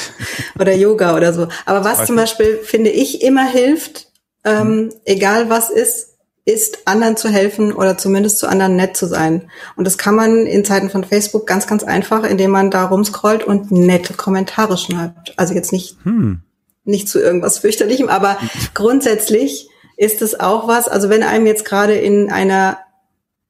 Oder 0.58 0.76
Yoga 0.76 1.16
oder 1.16 1.32
so. 1.32 1.48
Aber 1.64 1.84
was 1.84 2.06
zum 2.06 2.14
Beispiel 2.14 2.60
finde 2.62 2.90
ich 2.90 3.22
immer 3.22 3.44
hilft, 3.44 4.12
ähm, 4.44 4.60
hm. 4.60 4.92
egal 5.04 5.50
was 5.50 5.70
ist, 5.70 6.15
ist, 6.46 6.86
anderen 6.86 7.16
zu 7.16 7.28
helfen 7.28 7.72
oder 7.72 7.98
zumindest 7.98 8.38
zu 8.38 8.46
anderen 8.46 8.76
nett 8.76 8.96
zu 8.96 9.06
sein. 9.06 9.50
Und 9.74 9.84
das 9.84 9.98
kann 9.98 10.14
man 10.14 10.46
in 10.46 10.64
Zeiten 10.64 10.90
von 10.90 11.02
Facebook 11.02 11.44
ganz, 11.44 11.66
ganz 11.66 11.82
einfach, 11.82 12.22
indem 12.22 12.52
man 12.52 12.70
da 12.70 12.84
rumscrollt 12.86 13.42
und 13.42 13.72
nette 13.72 14.14
Kommentare 14.14 14.78
schreibt. 14.78 15.34
Also 15.36 15.54
jetzt 15.54 15.72
nicht, 15.72 15.96
hm. 16.04 16.40
nicht 16.84 17.08
zu 17.08 17.20
irgendwas 17.20 17.58
fürchterlichem, 17.58 18.08
aber 18.08 18.38
grundsätzlich 18.74 19.68
ist 19.96 20.22
es 20.22 20.38
auch 20.38 20.68
was, 20.68 20.88
also 20.88 21.10
wenn 21.10 21.24
einem 21.24 21.46
jetzt 21.46 21.64
gerade 21.64 21.94
in 21.94 22.30
einer, 22.30 22.78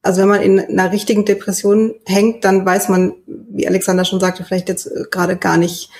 also 0.01 0.21
wenn 0.21 0.29
man 0.29 0.41
in 0.41 0.59
einer 0.59 0.91
richtigen 0.91 1.23
Depression 1.23 1.93
hängt, 2.05 2.45
dann 2.45 2.65
weiß 2.65 2.89
man, 2.89 3.13
wie 3.27 3.67
Alexander 3.67 4.05
schon 4.05 4.19
sagte, 4.19 4.43
vielleicht 4.43 4.69
jetzt 4.69 4.87
äh, 4.87 5.03
gerade 5.11 5.37
gar 5.37 5.57
nicht, 5.57 5.91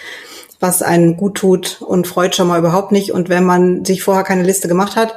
was 0.60 0.82
einen 0.82 1.16
gut 1.16 1.36
tut 1.36 1.80
und 1.82 2.08
freut 2.08 2.36
schon 2.36 2.48
mal 2.48 2.58
überhaupt 2.58 2.92
nicht. 2.92 3.12
Und 3.12 3.30
wenn 3.30 3.44
man 3.44 3.86
sich 3.86 4.02
vorher 4.02 4.24
keine 4.24 4.42
Liste 4.42 4.68
gemacht 4.68 4.96
hat, 4.96 5.14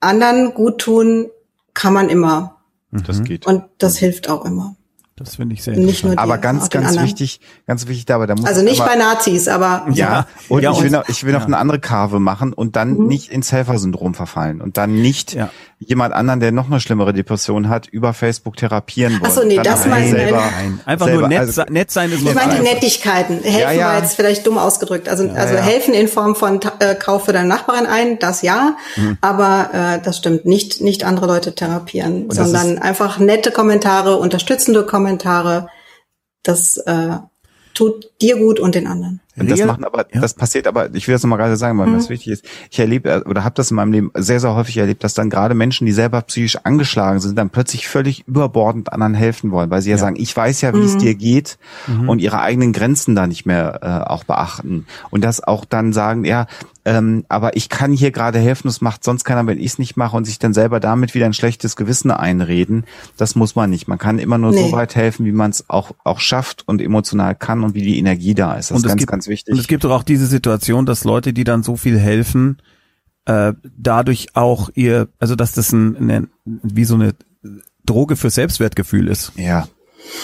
anderen 0.00 0.54
gut 0.54 0.78
tun 0.80 1.30
kann 1.74 1.92
man 1.92 2.08
immer. 2.08 2.56
Das 2.90 3.22
geht. 3.22 3.46
Und 3.46 3.64
das 3.78 3.98
hilft 3.98 4.28
auch 4.28 4.44
immer. 4.44 4.76
Das 5.20 5.36
finde 5.36 5.54
ich 5.54 5.62
sehr 5.62 5.74
die, 5.74 6.16
Aber 6.16 6.38
ganz, 6.38 6.70
ganz 6.70 6.98
wichtig, 6.98 7.40
ganz 7.66 7.86
wichtig 7.86 8.06
da, 8.06 8.14
aber 8.14 8.26
da 8.26 8.34
muss 8.34 8.46
Also 8.46 8.62
nicht 8.62 8.82
bei 8.82 8.96
Nazis, 8.96 9.48
aber. 9.48 9.84
Ja, 9.92 9.94
ja. 9.94 10.26
und 10.48 10.62
ja, 10.62 10.72
ich 10.72 10.82
will 10.82 10.90
noch, 10.90 11.06
ich 11.10 11.24
will 11.24 11.34
noch 11.34 11.40
ja. 11.40 11.46
eine 11.46 11.58
andere 11.58 11.78
Karve 11.78 12.20
machen 12.20 12.54
und 12.54 12.74
dann 12.74 12.94
mhm. 12.94 13.06
nicht 13.06 13.30
ins 13.30 13.52
Helfersyndrom 13.52 14.14
verfallen 14.14 14.62
und 14.62 14.78
dann 14.78 14.94
nicht 14.94 15.34
ja. 15.34 15.50
jemand 15.78 16.14
anderen, 16.14 16.40
der 16.40 16.52
noch 16.52 16.70
eine 16.70 16.80
schlimmere 16.80 17.12
Depression 17.12 17.68
hat, 17.68 17.86
über 17.86 18.14
Facebook 18.14 18.56
therapieren 18.56 19.20
wollen. 19.20 19.30
Achso, 19.30 19.44
nee, 19.44 19.56
dann 19.56 19.64
das 19.64 19.86
meine 19.86 20.06
ich 20.06 20.32
Nein. 20.32 20.80
Einfach 20.86 21.04
selber, 21.04 21.20
nur 21.20 21.28
nett, 21.28 21.40
also, 21.40 21.64
nett 21.68 21.90
sein 21.90 22.10
ist 22.12 22.22
Ich 22.22 22.34
meinte 22.34 22.62
Nettigkeiten. 22.62 23.42
Helfen 23.42 23.78
war 23.78 23.98
jetzt 23.98 24.14
vielleicht 24.14 24.46
dumm 24.46 24.56
ausgedrückt. 24.56 25.06
Also, 25.10 25.28
also 25.28 25.54
helfen 25.54 25.92
in 25.92 26.08
Form 26.08 26.34
von 26.34 26.60
äh, 26.78 26.94
Kauf 26.94 27.26
für 27.26 27.34
deine 27.34 27.48
Nachbarin 27.48 27.84
ein, 27.84 28.18
das 28.18 28.40
ja. 28.40 28.78
Mhm. 28.96 29.18
Aber 29.20 29.68
äh, 29.74 30.02
das 30.02 30.16
stimmt. 30.16 30.46
Nicht, 30.46 30.80
nicht 30.80 31.04
andere 31.04 31.26
Leute 31.26 31.54
therapieren, 31.54 32.22
und 32.22 32.34
sondern 32.34 32.78
einfach 32.78 33.18
nette 33.18 33.50
Kommentare, 33.50 34.16
unterstützende 34.16 34.86
Kommentare 34.86 35.09
Kommentare. 35.10 35.68
Das 36.42 36.76
äh, 36.78 37.16
tut 37.74 38.10
dir 38.20 38.36
gut 38.36 38.60
und 38.60 38.74
den 38.74 38.86
anderen. 38.86 39.20
Und 39.36 39.50
das 39.50 39.64
machen 39.64 39.84
aber, 39.84 40.06
ja. 40.12 40.20
das 40.20 40.34
passiert 40.34 40.66
aber, 40.66 40.94
ich 40.94 41.08
will 41.08 41.14
das 41.14 41.22
nochmal 41.22 41.38
gerade 41.38 41.56
sagen, 41.56 41.78
weil 41.78 41.86
mhm. 41.86 41.94
das 41.94 42.10
wichtig 42.10 42.32
ist. 42.32 42.44
Ich 42.70 42.78
erlebe 42.78 43.10
äh, 43.10 43.28
oder 43.28 43.42
habe 43.42 43.54
das 43.54 43.70
in 43.70 43.76
meinem 43.76 43.92
Leben 43.92 44.10
sehr, 44.14 44.38
sehr 44.40 44.54
häufig 44.54 44.76
erlebt, 44.76 45.02
dass 45.02 45.14
dann 45.14 45.30
gerade 45.30 45.54
Menschen, 45.54 45.86
die 45.86 45.92
selber 45.92 46.20
psychisch 46.22 46.56
angeschlagen 46.64 47.20
sind, 47.20 47.36
dann 47.36 47.48
plötzlich 47.48 47.88
völlig 47.88 48.26
überbordend 48.26 48.92
anderen 48.92 49.14
helfen 49.14 49.50
wollen, 49.50 49.70
weil 49.70 49.80
sie 49.80 49.90
ja, 49.90 49.96
ja 49.96 50.00
sagen, 50.00 50.16
ich 50.18 50.36
weiß 50.36 50.60
ja, 50.60 50.74
wie 50.74 50.78
mhm. 50.78 50.84
es 50.84 50.98
dir 50.98 51.14
geht 51.14 51.58
mhm. 51.86 52.08
und 52.08 52.18
ihre 52.18 52.40
eigenen 52.40 52.72
Grenzen 52.72 53.14
da 53.14 53.26
nicht 53.26 53.46
mehr 53.46 53.80
äh, 53.82 54.10
auch 54.10 54.24
beachten. 54.24 54.86
Und 55.10 55.24
das 55.24 55.42
auch 55.42 55.64
dann 55.64 55.92
sagen, 55.92 56.24
ja, 56.24 56.46
ähm, 56.84 57.24
aber 57.28 57.56
ich 57.56 57.68
kann 57.68 57.92
hier 57.92 58.10
gerade 58.10 58.38
helfen, 58.38 58.68
das 58.68 58.80
macht 58.80 59.04
sonst 59.04 59.24
keiner, 59.24 59.46
wenn 59.46 59.58
ich 59.58 59.66
es 59.66 59.78
nicht 59.78 59.96
mache 59.96 60.16
und 60.16 60.24
sich 60.24 60.38
dann 60.38 60.54
selber 60.54 60.80
damit 60.80 61.14
wieder 61.14 61.26
ein 61.26 61.34
schlechtes 61.34 61.76
Gewissen 61.76 62.10
einreden. 62.10 62.84
Das 63.18 63.34
muss 63.34 63.54
man 63.54 63.68
nicht. 63.68 63.86
Man 63.86 63.98
kann 63.98 64.18
immer 64.18 64.38
nur 64.38 64.52
nee. 64.52 64.62
so 64.62 64.72
weit 64.72 64.96
helfen, 64.96 65.26
wie 65.26 65.32
man 65.32 65.50
es 65.50 65.68
auch, 65.68 65.92
auch 66.04 66.20
schafft 66.20 66.66
und 66.66 66.80
emotional 66.80 67.34
kann 67.34 67.64
und 67.64 67.74
wie 67.74 67.82
die 67.82 67.98
Energie 67.98 68.34
da 68.34 68.54
ist. 68.54 68.70
Das 68.70 68.76
und 68.76 68.84
ist 68.84 68.88
ganz, 68.88 68.98
gibt, 68.98 69.10
ganz 69.10 69.28
wichtig. 69.28 69.52
Und 69.52 69.60
es 69.60 69.68
gibt 69.68 69.84
doch 69.84 69.90
auch 69.90 70.02
diese 70.02 70.26
Situation, 70.26 70.86
dass 70.86 71.04
Leute, 71.04 71.34
die 71.34 71.44
dann 71.44 71.62
so 71.62 71.76
viel 71.76 71.98
helfen, 71.98 72.62
äh, 73.26 73.52
dadurch 73.76 74.28
auch 74.34 74.70
ihr, 74.74 75.08
also 75.18 75.36
dass 75.36 75.52
das 75.52 75.72
ein, 75.72 75.96
eine, 75.96 76.28
wie 76.44 76.84
so 76.84 76.94
eine 76.94 77.14
Droge 77.84 78.16
für 78.16 78.30
Selbstwertgefühl 78.30 79.08
ist. 79.08 79.32
Ja. 79.36 79.68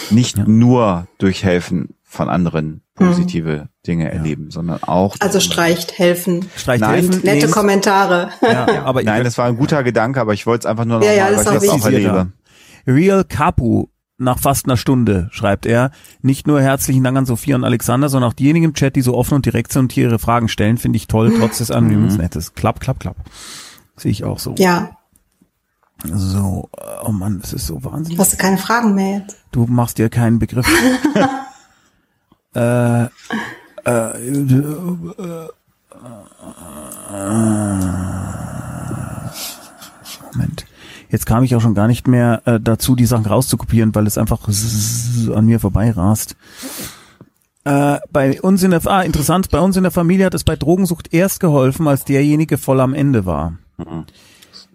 Nicht 0.09 0.37
ja. 0.37 0.45
nur 0.47 1.07
durch 1.19 1.43
Helfen 1.43 1.89
von 2.03 2.29
anderen 2.29 2.81
positive 2.97 3.63
mhm. 3.63 3.69
Dinge 3.85 4.05
ja. 4.05 4.09
erleben, 4.11 4.51
sondern 4.51 4.83
auch. 4.83 5.15
Also 5.19 5.39
streicht 5.39 5.97
helfen. 5.97 6.49
Streicht 6.55 6.81
Nein, 6.81 6.93
helfen. 6.95 7.21
Nette 7.23 7.45
nee. 7.45 7.51
Kommentare. 7.51 8.29
Ja, 8.41 8.67
aber 8.83 9.03
Nein, 9.03 9.23
das 9.23 9.37
war 9.37 9.45
ein 9.45 9.57
guter 9.57 9.83
Gedanke, 9.83 10.19
aber 10.19 10.33
ich 10.33 10.45
wollte 10.45 10.63
es 10.63 10.65
einfach 10.65 10.85
nur 10.85 10.99
noch 10.99 11.05
ja, 11.05 11.11
mal, 11.11 11.17
ja, 11.17 11.25
weil 11.45 11.55
ich 11.55 11.61
das 11.61 11.69
auch 11.69 11.85
erlebe. 11.85 12.31
Real 12.85 13.23
Kapu 13.23 13.87
nach 14.17 14.39
fast 14.39 14.65
einer 14.65 14.77
Stunde, 14.77 15.29
schreibt 15.31 15.65
er. 15.65 15.91
Nicht 16.21 16.47
nur 16.47 16.61
herzlichen 16.61 17.03
Dank 17.03 17.17
an 17.17 17.25
Sophia 17.25 17.55
und 17.55 17.63
Alexander, 17.63 18.09
sondern 18.09 18.31
auch 18.31 18.33
diejenigen 18.33 18.65
im 18.65 18.73
Chat, 18.73 18.95
die 18.95 19.01
so 19.01 19.15
offen 19.15 19.35
und 19.35 19.45
direkt 19.45 19.71
sind 19.71 19.83
und 19.83 19.91
hier 19.91 20.05
ihre 20.05 20.19
Fragen 20.19 20.49
stellen, 20.49 20.77
finde 20.77 20.97
ich 20.97 21.07
toll, 21.07 21.33
trotz 21.37 21.59
des 21.59 21.71
anonymen 21.71 22.11
mhm. 22.11 22.17
Nettes. 22.17 22.55
Klapp, 22.55 22.79
klapp, 22.79 22.99
klapp. 22.99 23.17
Sehe 23.95 24.11
ich 24.11 24.23
auch 24.23 24.39
so. 24.39 24.55
Ja. 24.57 24.97
So, 26.03 26.69
oh 27.03 27.11
Mann, 27.11 27.39
das 27.41 27.53
ist 27.53 27.67
so 27.67 27.83
wahnsinnig. 27.83 28.19
Hast 28.19 28.33
du 28.33 28.37
keine 28.37 28.57
Fragen 28.57 28.93
mehr 28.93 29.19
jetzt? 29.19 29.37
Du 29.51 29.65
machst 29.65 29.97
dir 29.97 30.09
keinen 30.09 30.39
Begriff. 30.39 30.67
äh, 32.57 33.03
äh, 33.85 34.17
Moment. 40.33 40.65
Jetzt 41.09 41.25
kam 41.25 41.43
ich 41.43 41.55
auch 41.55 41.61
schon 41.61 41.75
gar 41.75 41.87
nicht 41.87 42.07
mehr 42.07 42.41
äh, 42.45 42.59
dazu, 42.59 42.95
die 42.95 43.05
Sachen 43.05 43.25
rauszukopieren, 43.25 43.95
weil 43.95 44.07
es 44.07 44.17
einfach 44.17 44.39
an 45.33 45.45
mir 45.45 45.59
vorbei 45.59 45.91
rast. 45.91 46.35
Äh, 47.63 47.99
bei 48.11 48.41
uns 48.41 48.63
in 48.63 48.71
der, 48.71 48.85
ah, 48.87 49.01
interessant, 49.01 49.49
bei 49.49 49.59
uns 49.59 49.77
in 49.77 49.83
der 49.83 49.91
Familie 49.91 50.25
hat 50.25 50.33
es 50.33 50.43
bei 50.43 50.55
Drogensucht 50.55 51.13
erst 51.13 51.39
geholfen, 51.39 51.87
als 51.87 52.05
derjenige 52.05 52.57
voll 52.57 52.79
am 52.79 52.93
Ende 52.93 53.25
war. 53.25 53.57
Mhm. 53.77 54.05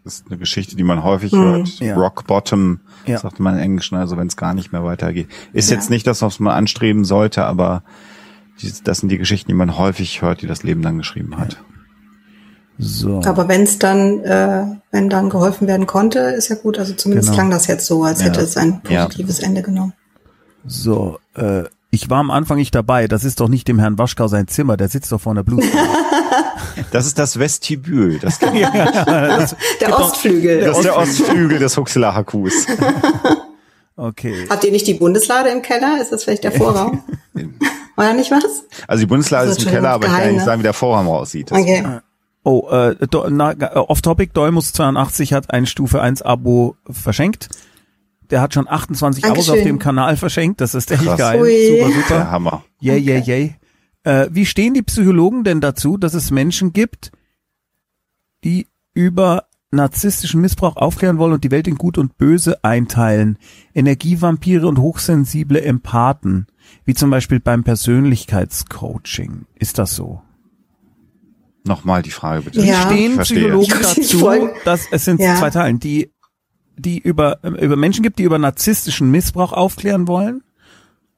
Das 0.04 0.14
ist 0.14 0.26
eine 0.28 0.38
Geschichte, 0.38 0.74
die 0.74 0.82
man 0.82 1.04
häufig 1.04 1.32
mhm. 1.32 1.38
hört. 1.44 1.68
Ja. 1.78 1.94
Rock 1.94 2.26
Bottom, 2.26 2.80
ja. 3.06 3.18
sagt 3.18 3.38
man 3.38 3.54
in 3.54 3.60
Englisch, 3.60 3.92
ne? 3.92 4.00
also 4.00 4.16
wenn 4.16 4.26
es 4.26 4.36
gar 4.36 4.52
nicht 4.54 4.72
mehr 4.72 4.84
weitergeht. 4.84 5.28
Ist 5.52 5.70
ja. 5.70 5.76
jetzt 5.76 5.90
nicht 5.90 6.06
das, 6.06 6.22
was 6.22 6.40
man 6.40 6.54
anstreben 6.54 7.04
sollte, 7.04 7.44
aber 7.44 7.84
die, 8.60 8.72
das 8.82 8.98
sind 8.98 9.10
die 9.10 9.18
Geschichten, 9.18 9.48
die 9.48 9.54
man 9.54 9.78
häufig 9.78 10.22
hört, 10.22 10.42
die 10.42 10.46
das 10.46 10.62
Leben 10.64 10.82
dann 10.82 10.98
geschrieben 10.98 11.38
hat. 11.38 11.58
So. 12.78 13.22
Aber 13.24 13.48
wenn 13.48 13.62
es 13.62 13.78
dann, 13.78 14.20
äh, 14.24 14.64
wenn 14.90 15.08
dann 15.08 15.30
geholfen 15.30 15.68
werden 15.68 15.86
konnte, 15.86 16.18
ist 16.18 16.48
ja 16.48 16.56
gut. 16.56 16.78
Also 16.78 16.94
zumindest 16.94 17.28
Genau. 17.28 17.36
klang 17.36 17.50
das 17.50 17.66
jetzt 17.66 17.86
so, 17.86 18.02
als 18.02 18.20
Ja. 18.20 18.26
hätte 18.26 18.40
es 18.40 18.56
ein 18.56 18.80
Ja. 18.88 19.04
positives 19.04 19.38
Ende 19.40 19.62
genommen. 19.62 19.92
So, 20.66 21.18
äh, 21.34 21.64
ich 21.92 22.10
war 22.10 22.18
am 22.18 22.30
Anfang 22.32 22.56
nicht 22.56 22.74
dabei. 22.74 23.06
Das 23.06 23.22
ist 23.22 23.38
doch 23.38 23.48
nicht 23.48 23.68
dem 23.68 23.78
Herrn 23.78 23.98
Waschkau 23.98 24.26
sein 24.26 24.48
Zimmer. 24.48 24.76
Der 24.76 24.88
sitzt 24.88 25.12
doch 25.12 25.20
vor 25.20 25.32
einer 25.32 25.44
Blut. 25.44 25.62
Das 26.90 27.06
ist 27.06 27.18
das 27.18 27.38
Vestibül. 27.38 28.18
Das, 28.18 28.38
das, 28.40 28.50
Der 29.80 29.88
Gibt 29.88 29.90
doch- 29.90 30.00
Ostflügel. 30.00 30.60
das 30.60 30.78
ist 30.78 30.84
der 30.84 30.96
Ostflügel 30.96 31.58
des 31.58 31.76
Huxler 31.76 32.14
Hakus. 32.14 32.66
okay. 33.96 34.46
Habt 34.48 34.64
ihr 34.64 34.72
nicht 34.72 34.86
die 34.86 34.94
Bundeslade 34.94 35.50
im 35.50 35.60
Keller? 35.62 36.00
Ist 36.00 36.12
das 36.12 36.24
vielleicht 36.24 36.44
der 36.44 36.52
Vorraum? 36.52 37.02
War 37.96 38.06
da 38.06 38.12
nicht 38.14 38.30
was? 38.30 38.64
Also 38.88 39.00
die 39.02 39.06
Bundeslade 39.06 39.48
Das 39.48 39.56
ist 39.58 39.62
ist 39.62 39.68
im 39.68 39.74
Keller, 39.74 39.90
aber 39.90 40.06
ich 40.06 40.10
kann 40.12 40.18
ja 40.20 40.24
geheim, 40.24 40.34
nicht 40.36 40.44
sagen, 40.46 40.60
wie 40.60 40.64
der 40.64 40.72
Vorraum 40.72 41.08
aussieht. 41.08 41.50
Das- 41.50 41.58
Okay. 41.60 41.84
Oh, 42.44 42.68
äh, 42.70 42.96
Do- 43.08 43.28
na, 43.30 43.54
off-topic, 43.76 44.32
Dolmus 44.34 44.72
82 44.72 45.32
hat 45.32 45.52
ein 45.52 45.66
Stufe 45.66 46.00
1 46.02 46.22
Abo 46.22 46.74
verschenkt. 46.90 47.48
Der 48.32 48.40
hat 48.40 48.54
schon 48.54 48.66
28 48.66 49.24
Abos 49.24 49.46
Dankeschön. 49.46 49.60
auf 49.60 49.64
dem 49.64 49.78
Kanal 49.78 50.16
verschenkt. 50.16 50.60
Das 50.60 50.74
ist 50.74 50.90
echt 50.90 51.04
Krass. 51.04 51.18
geil. 51.18 51.40
Ui. 51.42 51.66
Super, 51.68 51.86
Der 51.88 51.94
super. 52.02 52.30
Hammer. 52.30 52.64
Yay, 52.80 52.98
yay, 52.98 53.20
yay. 53.20 53.54
Äh, 54.02 54.26
wie 54.32 54.46
stehen 54.46 54.74
die 54.74 54.82
Psychologen 54.82 55.44
denn 55.44 55.60
dazu, 55.60 55.96
dass 55.98 56.14
es 56.14 56.30
Menschen 56.32 56.72
gibt, 56.72 57.12
die 58.42 58.66
über 58.94 59.44
narzisstischen 59.70 60.40
Missbrauch 60.40 60.76
aufklären 60.76 61.18
wollen 61.18 61.32
und 61.34 61.44
die 61.44 61.50
Welt 61.50 61.68
in 61.68 61.76
Gut 61.76 61.98
und 61.98 62.16
Böse 62.18 62.64
einteilen? 62.64 63.38
Energievampire 63.74 64.66
und 64.66 64.78
hochsensible 64.78 65.60
Empathen, 65.62 66.46
wie 66.84 66.94
zum 66.94 67.10
Beispiel 67.10 67.38
beim 67.38 67.64
Persönlichkeitscoaching. 67.64 69.46
Ist 69.58 69.78
das 69.78 69.94
so? 69.94 70.22
Nochmal 71.64 72.02
die 72.02 72.10
Frage 72.10 72.42
bitte. 72.42 72.62
Ja. 72.64 72.90
Wie 72.90 72.94
stehen. 72.94 73.18
Psychologen 73.18 73.72
dazu, 73.82 74.48
dass 74.64 74.88
es 74.90 75.04
sind 75.04 75.20
Ja. 75.20 75.36
zwei 75.36 75.50
Teilen, 75.50 75.78
die 75.78 76.10
die 76.76 76.98
über 76.98 77.38
über 77.42 77.76
Menschen 77.76 78.02
gibt, 78.02 78.18
die 78.18 78.24
über 78.24 78.38
narzisstischen 78.38 79.10
Missbrauch 79.10 79.52
aufklären 79.52 80.08
wollen 80.08 80.42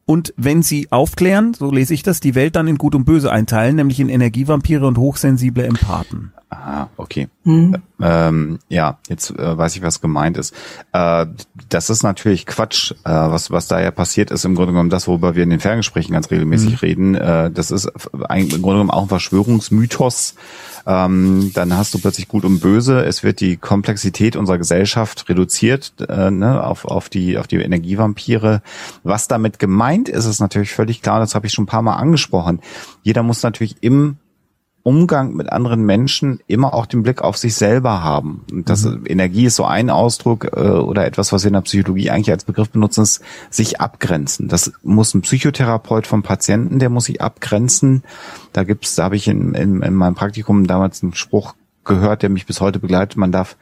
und 0.07 0.35
wenn 0.37 0.63
sie 0.63 0.89
aufklären, 0.91 1.55
so 1.55 1.71
lese 1.71 1.95
ich 1.95 2.03
das, 2.03 2.21
die 2.21 2.35
Welt 2.35 2.57
dann 2.57 2.69
in 2.69 2.77
Gut 2.77 2.95
und 2.95 3.05
Böse 3.05 3.33
einteilen, 3.33 3.77
nämlich 3.77 4.01
in 4.01 4.11
Energievampire 4.11 4.87
und 4.87 4.99
hochsensible 4.99 5.65
Empathen. 5.65 6.33
Ah, 6.51 6.89
okay. 6.97 7.29
Hm. 7.45 7.77
Ähm, 8.05 8.59
ja, 8.69 8.99
jetzt 9.09 9.31
äh, 9.31 9.57
weiß 9.57 9.77
ich, 9.77 9.83
was 9.83 10.03
gemeint 10.03 10.37
ist. 10.37 10.55
Äh, 10.93 11.25
das 11.71 11.89
ist 11.89 12.03
natürlich 12.03 12.45
Quatsch. 12.45 12.93
Äh, 13.05 13.11
was, 13.11 13.51
was 13.51 13.67
da 13.67 13.81
ja 13.81 13.91
passiert 13.91 14.31
ist, 14.31 14.45
im 14.45 14.55
Grunde 14.55 14.73
genommen 14.73 14.91
das, 14.91 15.09
worüber 15.09 15.35
wir 15.35 15.43
in 15.43 15.49
den 15.49 15.61
Ferngesprächen 15.61 16.13
ganz 16.13 16.31
regelmäßig 16.31 16.83
reden. 16.83 17.15
Äh, 17.15 17.51
das 17.51 17.71
ist 17.71 17.91
eigentlich 18.29 18.57
im 18.57 18.63
Grunde 18.63 18.77
genommen 18.77 18.91
auch 18.91 19.03
ein 19.03 19.09
Verschwörungsmythos. 19.09 20.35
Ähm, 20.87 21.51
dann 21.55 21.75
hast 21.75 21.95
du 21.95 21.99
plötzlich 21.99 22.29
Gut 22.29 22.45
und 22.45 22.61
Böse. 22.61 23.03
Es 23.03 23.23
wird 23.23 23.41
die 23.41 23.57
Komplexität 23.57 24.37
unserer 24.37 24.59
Gesellschaft 24.59 25.27
reduziert 25.31 25.95
äh, 26.07 26.31
ne, 26.31 26.63
auf, 26.63 26.85
auf, 26.85 27.09
die, 27.09 27.39
auf 27.39 27.47
die 27.47 27.57
Energievampire. 27.57 28.61
Was 29.03 29.29
damit 29.29 29.59
gemeint 29.59 30.11
ist, 30.11 30.27
ist 30.27 30.41
natürlich 30.41 30.75
völlig 30.75 31.01
klar. 31.01 31.21
Das 31.21 31.35
habe 31.35 31.47
ich 31.47 31.55
schon 31.55 31.65
ein 31.65 31.69
paar 31.69 31.81
Mal 31.81 31.97
angesprochen. 31.97 32.61
Jeder 33.03 33.23
muss 33.23 33.43
natürlich 33.43 33.77
im 33.81 34.19
Umgang 34.85 35.33
mit 35.33 35.51
anderen 35.51 35.83
Menschen 35.87 36.41
immer 36.47 36.75
auch 36.75 36.85
den 36.85 37.03
Blick 37.03 37.23
auf 37.23 37.39
sich 37.39 37.55
selber 37.55 38.05
haben. 38.05 38.45
Und 38.53 38.69
das 38.69 38.87
Energie 39.07 39.47
ist 39.47 39.57
so 39.57 39.65
ein 39.65 39.89
Ausdruck 39.89 40.45
äh, 40.53 40.61
oder 40.61 41.07
etwas, 41.07 41.33
was 41.33 41.43
wir 41.43 41.49
in 41.49 41.55
der 41.55 41.63
Psychologie 41.63 42.11
eigentlich 42.11 42.31
als 42.31 42.45
Begriff 42.45 42.69
benutzen, 42.69 43.03
ist 43.03 43.23
sich 43.49 43.81
abgrenzen. 43.81 44.49
Das 44.49 44.73
muss 44.83 45.15
ein 45.15 45.23
Psychotherapeut 45.23 46.07
vom 46.07 46.23
Patienten, 46.23 46.79
der 46.79 46.91
muss 46.91 47.07
sich 47.07 47.23
abgrenzen. 47.23 48.05
Da 48.53 48.65
gibt's, 48.65 48.95
da 48.95 49.05
habe 49.05 49.17
ich 49.17 49.27
in, 49.27 49.55
in, 49.55 49.81
in 49.81 49.95
meinem 49.95 50.15
Praktikum 50.15 50.67
damals 50.67 51.03
einen 51.03 51.15
Spruch 51.15 51.55
gehört, 51.85 52.23
der 52.23 52.29
mich 52.29 52.45
bis 52.45 52.61
heute 52.61 52.79
begleitet. 52.79 53.17
Man 53.17 53.33
darf 53.33 53.57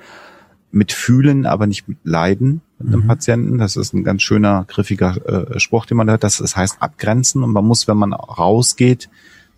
mitfühlen, 0.73 1.47
aber 1.47 1.69
nicht 1.69 1.87
mit 1.87 1.99
leiden 2.03 2.63
mit 2.81 2.95
einem 2.95 3.07
Patienten. 3.07 3.59
Das 3.59 3.77
ist 3.77 3.95
ein 3.95 4.03
ganz 4.03 4.23
schöner, 4.23 4.65
griffiger 4.67 5.55
äh, 5.55 5.61
Spruch, 5.61 5.87
den 5.87 5.99
man 5.99 6.11
hört. 6.11 6.25
Das, 6.25 6.39
das 6.39 6.57
heißt 6.57 6.79
abgrenzen 6.81 7.45
und 7.45 7.53
man 7.53 7.65
muss, 7.65 7.87
wenn 7.87 7.97
man 7.97 8.13
rausgeht, 8.13 9.09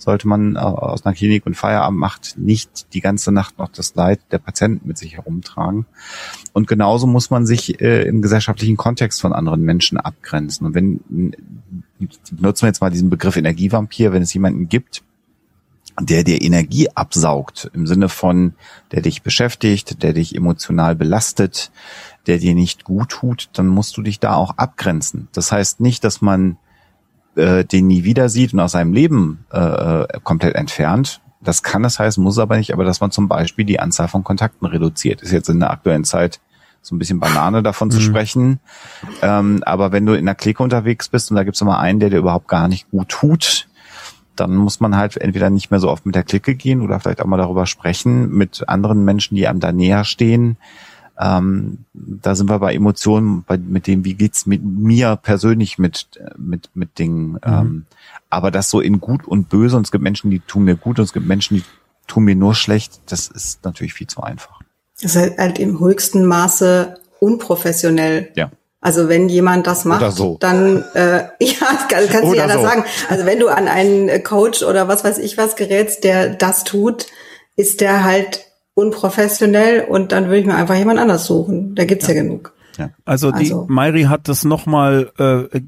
sollte 0.04 0.28
man 0.28 0.56
äh, 0.56 0.58
aus 0.58 1.04
einer 1.04 1.14
Klinik 1.14 1.46
und 1.46 1.56
Feierabend 1.56 1.98
macht, 1.98 2.38
nicht 2.38 2.92
die 2.94 3.00
ganze 3.00 3.32
Nacht 3.32 3.58
noch 3.58 3.68
das 3.68 3.94
Leid 3.94 4.20
der 4.30 4.38
Patienten 4.38 4.86
mit 4.86 4.98
sich 4.98 5.16
herumtragen. 5.16 5.86
Und 6.52 6.68
genauso 6.68 7.06
muss 7.06 7.30
man 7.30 7.46
sich 7.46 7.80
äh, 7.80 8.02
im 8.02 8.22
gesellschaftlichen 8.22 8.76
Kontext 8.76 9.20
von 9.20 9.32
anderen 9.32 9.62
Menschen 9.62 9.98
abgrenzen. 9.98 10.66
Und 10.66 10.74
wenn, 10.74 11.00
benutzen 12.30 12.62
wir 12.62 12.68
jetzt 12.68 12.80
mal 12.80 12.90
diesen 12.90 13.10
Begriff 13.10 13.36
Energievampir, 13.36 14.12
wenn 14.12 14.22
es 14.22 14.34
jemanden 14.34 14.68
gibt, 14.68 15.02
der 16.00 16.24
dir 16.24 16.42
Energie 16.42 16.88
absaugt, 16.90 17.70
im 17.72 17.86
Sinne 17.86 18.08
von, 18.08 18.54
der 18.92 19.00
dich 19.00 19.22
beschäftigt, 19.22 20.02
der 20.02 20.12
dich 20.12 20.34
emotional 20.34 20.96
belastet, 20.96 21.70
der 22.26 22.38
dir 22.38 22.54
nicht 22.54 22.84
gut 22.84 23.10
tut, 23.10 23.48
dann 23.52 23.68
musst 23.68 23.96
du 23.96 24.02
dich 24.02 24.18
da 24.18 24.34
auch 24.34 24.56
abgrenzen. 24.56 25.28
Das 25.32 25.52
heißt 25.52 25.80
nicht, 25.80 26.04
dass 26.04 26.20
man 26.20 26.56
äh, 27.36 27.64
den 27.64 27.86
nie 27.86 28.04
wieder 28.04 28.28
sieht 28.28 28.52
und 28.52 28.60
aus 28.60 28.72
seinem 28.72 28.92
Leben 28.92 29.44
äh, 29.52 29.58
äh, 29.58 30.06
komplett 30.22 30.54
entfernt. 30.54 31.20
Das 31.40 31.62
kann 31.62 31.84
es 31.84 31.98
heißen, 31.98 32.22
muss 32.22 32.38
aber 32.38 32.56
nicht, 32.56 32.72
aber 32.72 32.84
dass 32.84 33.00
man 33.00 33.10
zum 33.10 33.28
Beispiel 33.28 33.64
die 33.64 33.80
Anzahl 33.80 34.08
von 34.08 34.24
Kontakten 34.24 34.66
reduziert. 34.66 35.22
Ist 35.22 35.32
jetzt 35.32 35.50
in 35.50 35.60
der 35.60 35.70
aktuellen 35.70 36.04
Zeit 36.04 36.40
so 36.80 36.94
ein 36.94 36.98
bisschen 36.98 37.20
Banane 37.20 37.62
davon 37.62 37.90
zu 37.90 38.00
sprechen. 38.00 38.60
Ähm, 39.22 39.62
aber 39.64 39.92
wenn 39.92 40.06
du 40.06 40.12
in 40.14 40.26
der 40.26 40.34
Clique 40.34 40.62
unterwegs 40.62 41.08
bist 41.08 41.30
und 41.30 41.36
da 41.36 41.44
gibt 41.44 41.56
es 41.56 41.60
immer 41.60 41.78
einen, 41.78 42.00
der 42.00 42.10
dir 42.10 42.18
überhaupt 42.18 42.48
gar 42.48 42.68
nicht 42.68 42.90
gut 42.90 43.08
tut, 43.08 43.68
dann 44.36 44.54
muss 44.54 44.80
man 44.80 44.96
halt 44.96 45.16
entweder 45.16 45.50
nicht 45.50 45.70
mehr 45.70 45.80
so 45.80 45.90
oft 45.90 46.06
mit 46.06 46.14
der 46.14 46.24
Clique 46.24 46.54
gehen 46.54 46.82
oder 46.82 47.00
vielleicht 47.00 47.22
auch 47.22 47.26
mal 47.26 47.36
darüber 47.36 47.66
sprechen 47.66 48.30
mit 48.30 48.68
anderen 48.68 49.04
Menschen, 49.04 49.36
die 49.36 49.46
einem 49.46 49.60
da 49.60 49.72
näher 49.72 50.04
stehen. 50.04 50.56
Ähm, 51.18 51.84
da 51.92 52.34
sind 52.34 52.50
wir 52.50 52.58
bei 52.58 52.74
Emotionen, 52.74 53.44
bei, 53.44 53.56
mit 53.56 53.86
dem, 53.86 54.04
wie 54.04 54.14
geht's 54.14 54.46
mit 54.46 54.64
mir 54.64 55.16
persönlich 55.16 55.78
mit, 55.78 56.08
mit, 56.36 56.70
mit 56.74 56.98
Dingen. 56.98 57.38
Ähm, 57.44 57.86
aber 58.30 58.50
das 58.50 58.70
so 58.70 58.80
in 58.80 59.00
gut 59.00 59.26
und 59.26 59.48
böse 59.48 59.76
und 59.76 59.86
es 59.86 59.92
gibt 59.92 60.02
Menschen, 60.02 60.30
die 60.30 60.40
tun 60.40 60.64
mir 60.64 60.76
gut 60.76 60.98
und 60.98 61.04
es 61.04 61.12
gibt 61.12 61.26
Menschen, 61.26 61.56
die 61.56 61.64
tun 62.06 62.24
mir 62.24 62.34
nur 62.34 62.54
schlecht, 62.54 63.00
das 63.06 63.28
ist 63.28 63.64
natürlich 63.64 63.94
viel 63.94 64.06
zu 64.06 64.22
einfach. 64.22 64.60
Das 65.00 65.04
ist 65.04 65.16
halt, 65.16 65.38
halt 65.38 65.58
im 65.58 65.78
höchsten 65.80 66.24
Maße 66.26 66.98
unprofessionell. 67.20 68.30
Ja. 68.34 68.50
Also 68.80 69.08
wenn 69.08 69.30
jemand 69.30 69.66
das 69.66 69.84
macht, 69.86 70.12
so. 70.12 70.36
dann 70.40 70.84
äh, 70.94 71.24
ja, 71.40 71.66
kann, 71.88 72.06
kannst 72.08 72.32
du 72.32 72.34
ja 72.34 72.46
das 72.46 72.56
so. 72.56 72.62
sagen. 72.62 72.84
Also 73.08 73.24
wenn 73.24 73.40
du 73.40 73.48
an 73.48 73.66
einen 73.66 74.22
Coach 74.22 74.62
oder 74.62 74.88
was 74.88 75.04
weiß 75.04 75.18
ich 75.18 75.38
was 75.38 75.56
gerätst, 75.56 76.04
der 76.04 76.34
das 76.34 76.64
tut, 76.64 77.06
ist 77.56 77.80
der 77.80 78.04
halt 78.04 78.44
unprofessionell 78.74 79.82
und 79.82 80.12
dann 80.12 80.26
würde 80.26 80.38
ich 80.38 80.46
mir 80.46 80.56
einfach 80.56 80.76
jemand 80.76 80.98
anders 80.98 81.26
suchen. 81.26 81.74
Da 81.74 81.84
gibt's 81.84 82.08
ja, 82.08 82.14
genug. 82.14 82.53
Also 83.04 83.30
die 83.30 83.38
Also- 83.52 83.66
Mairi 83.68 84.02
hat 84.04 84.28
das 84.28 84.44
nochmal 84.44 85.10
äh, 85.18 85.60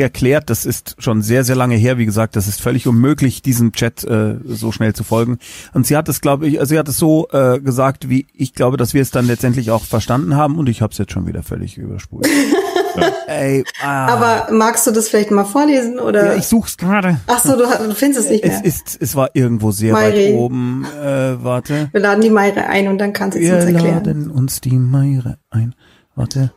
erklärt, 0.00 0.50
das 0.50 0.64
ist 0.66 0.96
schon 0.98 1.22
sehr, 1.22 1.44
sehr 1.44 1.56
lange 1.56 1.76
her, 1.76 1.98
wie 1.98 2.06
gesagt, 2.06 2.36
das 2.36 2.48
ist 2.48 2.60
völlig 2.60 2.86
unmöglich, 2.86 3.42
diesem 3.42 3.72
Chat 3.72 4.04
äh, 4.04 4.36
so 4.44 4.72
schnell 4.72 4.92
zu 4.94 5.04
folgen. 5.04 5.38
Und 5.72 5.86
sie 5.86 5.96
hat 5.96 6.08
es, 6.08 6.20
glaube 6.20 6.46
ich, 6.48 6.58
also 6.60 6.70
sie 6.70 6.78
hat 6.78 6.88
es 6.88 6.96
so 6.98 7.28
äh, 7.32 7.60
gesagt, 7.60 8.08
wie 8.08 8.26
ich 8.34 8.54
glaube, 8.54 8.76
dass 8.76 8.94
wir 8.94 9.02
es 9.02 9.10
dann 9.10 9.26
letztendlich 9.26 9.70
auch 9.70 9.84
verstanden 9.84 10.36
haben 10.36 10.58
und 10.58 10.68
ich 10.68 10.82
habe 10.82 10.92
es 10.92 10.98
jetzt 10.98 11.12
schon 11.12 11.26
wieder 11.26 11.42
völlig 11.42 11.76
überspult. 11.78 12.28
Ey, 13.26 13.64
ah, 13.82 14.06
Aber 14.06 14.52
magst 14.52 14.86
du 14.86 14.92
das 14.92 15.08
vielleicht 15.08 15.30
mal 15.32 15.44
vorlesen 15.44 15.98
oder? 15.98 16.26
ja, 16.26 16.34
ich 16.36 16.46
such's 16.46 16.76
gerade. 16.76 17.18
Ach 17.26 17.40
so, 17.42 17.56
du, 17.56 17.64
du 17.64 17.94
findest 17.94 18.24
es 18.26 18.30
nicht 18.30 18.44
Es 18.44 18.50
mehr. 18.60 18.64
ist, 18.64 18.98
es 19.00 19.16
war 19.16 19.30
irgendwo 19.34 19.72
sehr 19.72 19.92
Mairi. 19.92 20.28
weit 20.28 20.34
oben. 20.34 20.86
Äh, 21.02 21.42
warte. 21.42 21.88
Wir 21.90 22.00
laden 22.00 22.20
die 22.20 22.30
Meire 22.30 22.66
ein 22.68 22.86
und 22.88 22.98
dann 22.98 23.12
kann 23.12 23.32
sie 23.32 23.40
es 23.40 23.44
Wir 23.46 23.54
uns 23.56 23.64
erklären. 23.64 23.94
laden 24.04 24.30
uns 24.30 24.60
die 24.60 24.76
Meire 24.78 25.38
ein. 25.50 25.74
Warte. 26.14 26.52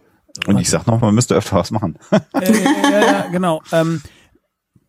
Und 0.45 0.59
ich 0.59 0.69
sag 0.69 0.85
noch, 0.85 1.01
man 1.01 1.15
müsste 1.15 1.35
öfter 1.35 1.57
was 1.57 1.71
machen. 1.71 1.97
äh, 2.33 2.53
ja, 2.83 2.99
ja, 2.99 3.27
genau. 3.31 3.61
Ähm, 3.71 4.01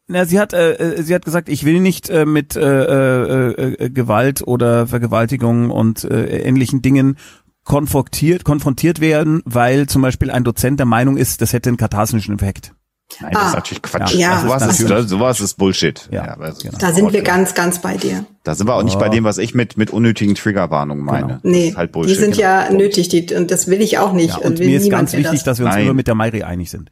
na, 0.06 0.24
sie 0.24 0.40
hat, 0.40 0.52
äh, 0.52 0.72
äh, 0.72 1.02
sie 1.02 1.14
hat 1.14 1.24
gesagt, 1.24 1.48
ich 1.48 1.64
will 1.64 1.80
nicht 1.80 2.08
äh, 2.08 2.24
mit 2.24 2.56
äh, 2.56 2.60
äh, 2.60 3.84
äh, 3.84 3.90
Gewalt 3.90 4.46
oder 4.46 4.86
Vergewaltigung 4.86 5.70
und 5.70 6.04
äh, 6.04 6.42
ähnlichen 6.42 6.82
Dingen 6.82 7.16
konfrontiert, 7.64 8.44
konfrontiert 8.44 9.00
werden, 9.00 9.42
weil 9.44 9.86
zum 9.86 10.00
Beispiel 10.00 10.30
ein 10.30 10.44
Dozent 10.44 10.80
der 10.80 10.86
Meinung 10.86 11.18
ist, 11.18 11.42
das 11.42 11.52
hätte 11.52 11.68
einen 11.68 11.76
katharsischen 11.76 12.34
Effekt. 12.34 12.72
Nein, 13.20 13.32
das 13.32 13.42
Ah. 13.42 13.48
ist 13.48 13.54
natürlich 13.54 13.82
Quatsch. 13.82 14.14
Ja, 14.14 14.32
also, 14.34 14.46
sowas, 14.48 14.62
das 14.66 14.80
ist, 14.80 14.90
das, 14.90 15.08
sowas 15.08 15.40
ist 15.40 15.54
Bullshit. 15.56 16.08
Ja, 16.12 16.32
aber 16.32 16.48
das- 16.48 16.58
genau. 16.60 16.78
Da 16.78 16.92
sind 16.92 17.12
wir 17.12 17.22
ganz, 17.22 17.54
ganz 17.54 17.80
bei 17.80 17.96
dir. 17.96 18.24
Da 18.44 18.54
sind 18.54 18.66
wir 18.68 18.74
auch 18.74 18.82
nicht 18.82 18.98
bei 18.98 19.08
dem, 19.08 19.24
was 19.24 19.38
ich 19.38 19.54
mit, 19.54 19.76
mit 19.78 19.90
unnötigen 19.90 20.34
Triggerwarnungen 20.34 21.04
meine. 21.04 21.20
Genau. 21.26 21.34
Das 21.42 21.44
Nee, 21.44 21.68
ist 21.68 21.76
halt 21.76 21.88
die 21.90 21.92
Bullshit. 21.92 22.18
sind 22.18 22.36
ja 22.36 22.70
nötig, 22.70 23.08
die, 23.08 23.34
und 23.34 23.50
das 23.50 23.66
will 23.68 23.80
ich 23.80 23.98
auch 23.98 24.12
nicht. 24.12 24.30
Ja, 24.38 24.46
und 24.46 24.58
mir 24.58 24.76
ist 24.76 24.90
ganz 24.90 25.12
wichtig, 25.14 25.42
dass 25.42 25.58
wir 25.58 25.66
uns 25.66 25.74
Nein. 25.74 25.84
immer 25.84 25.94
mit 25.94 26.06
der 26.06 26.14
Mairi 26.14 26.42
einig 26.42 26.70
sind. 26.70 26.90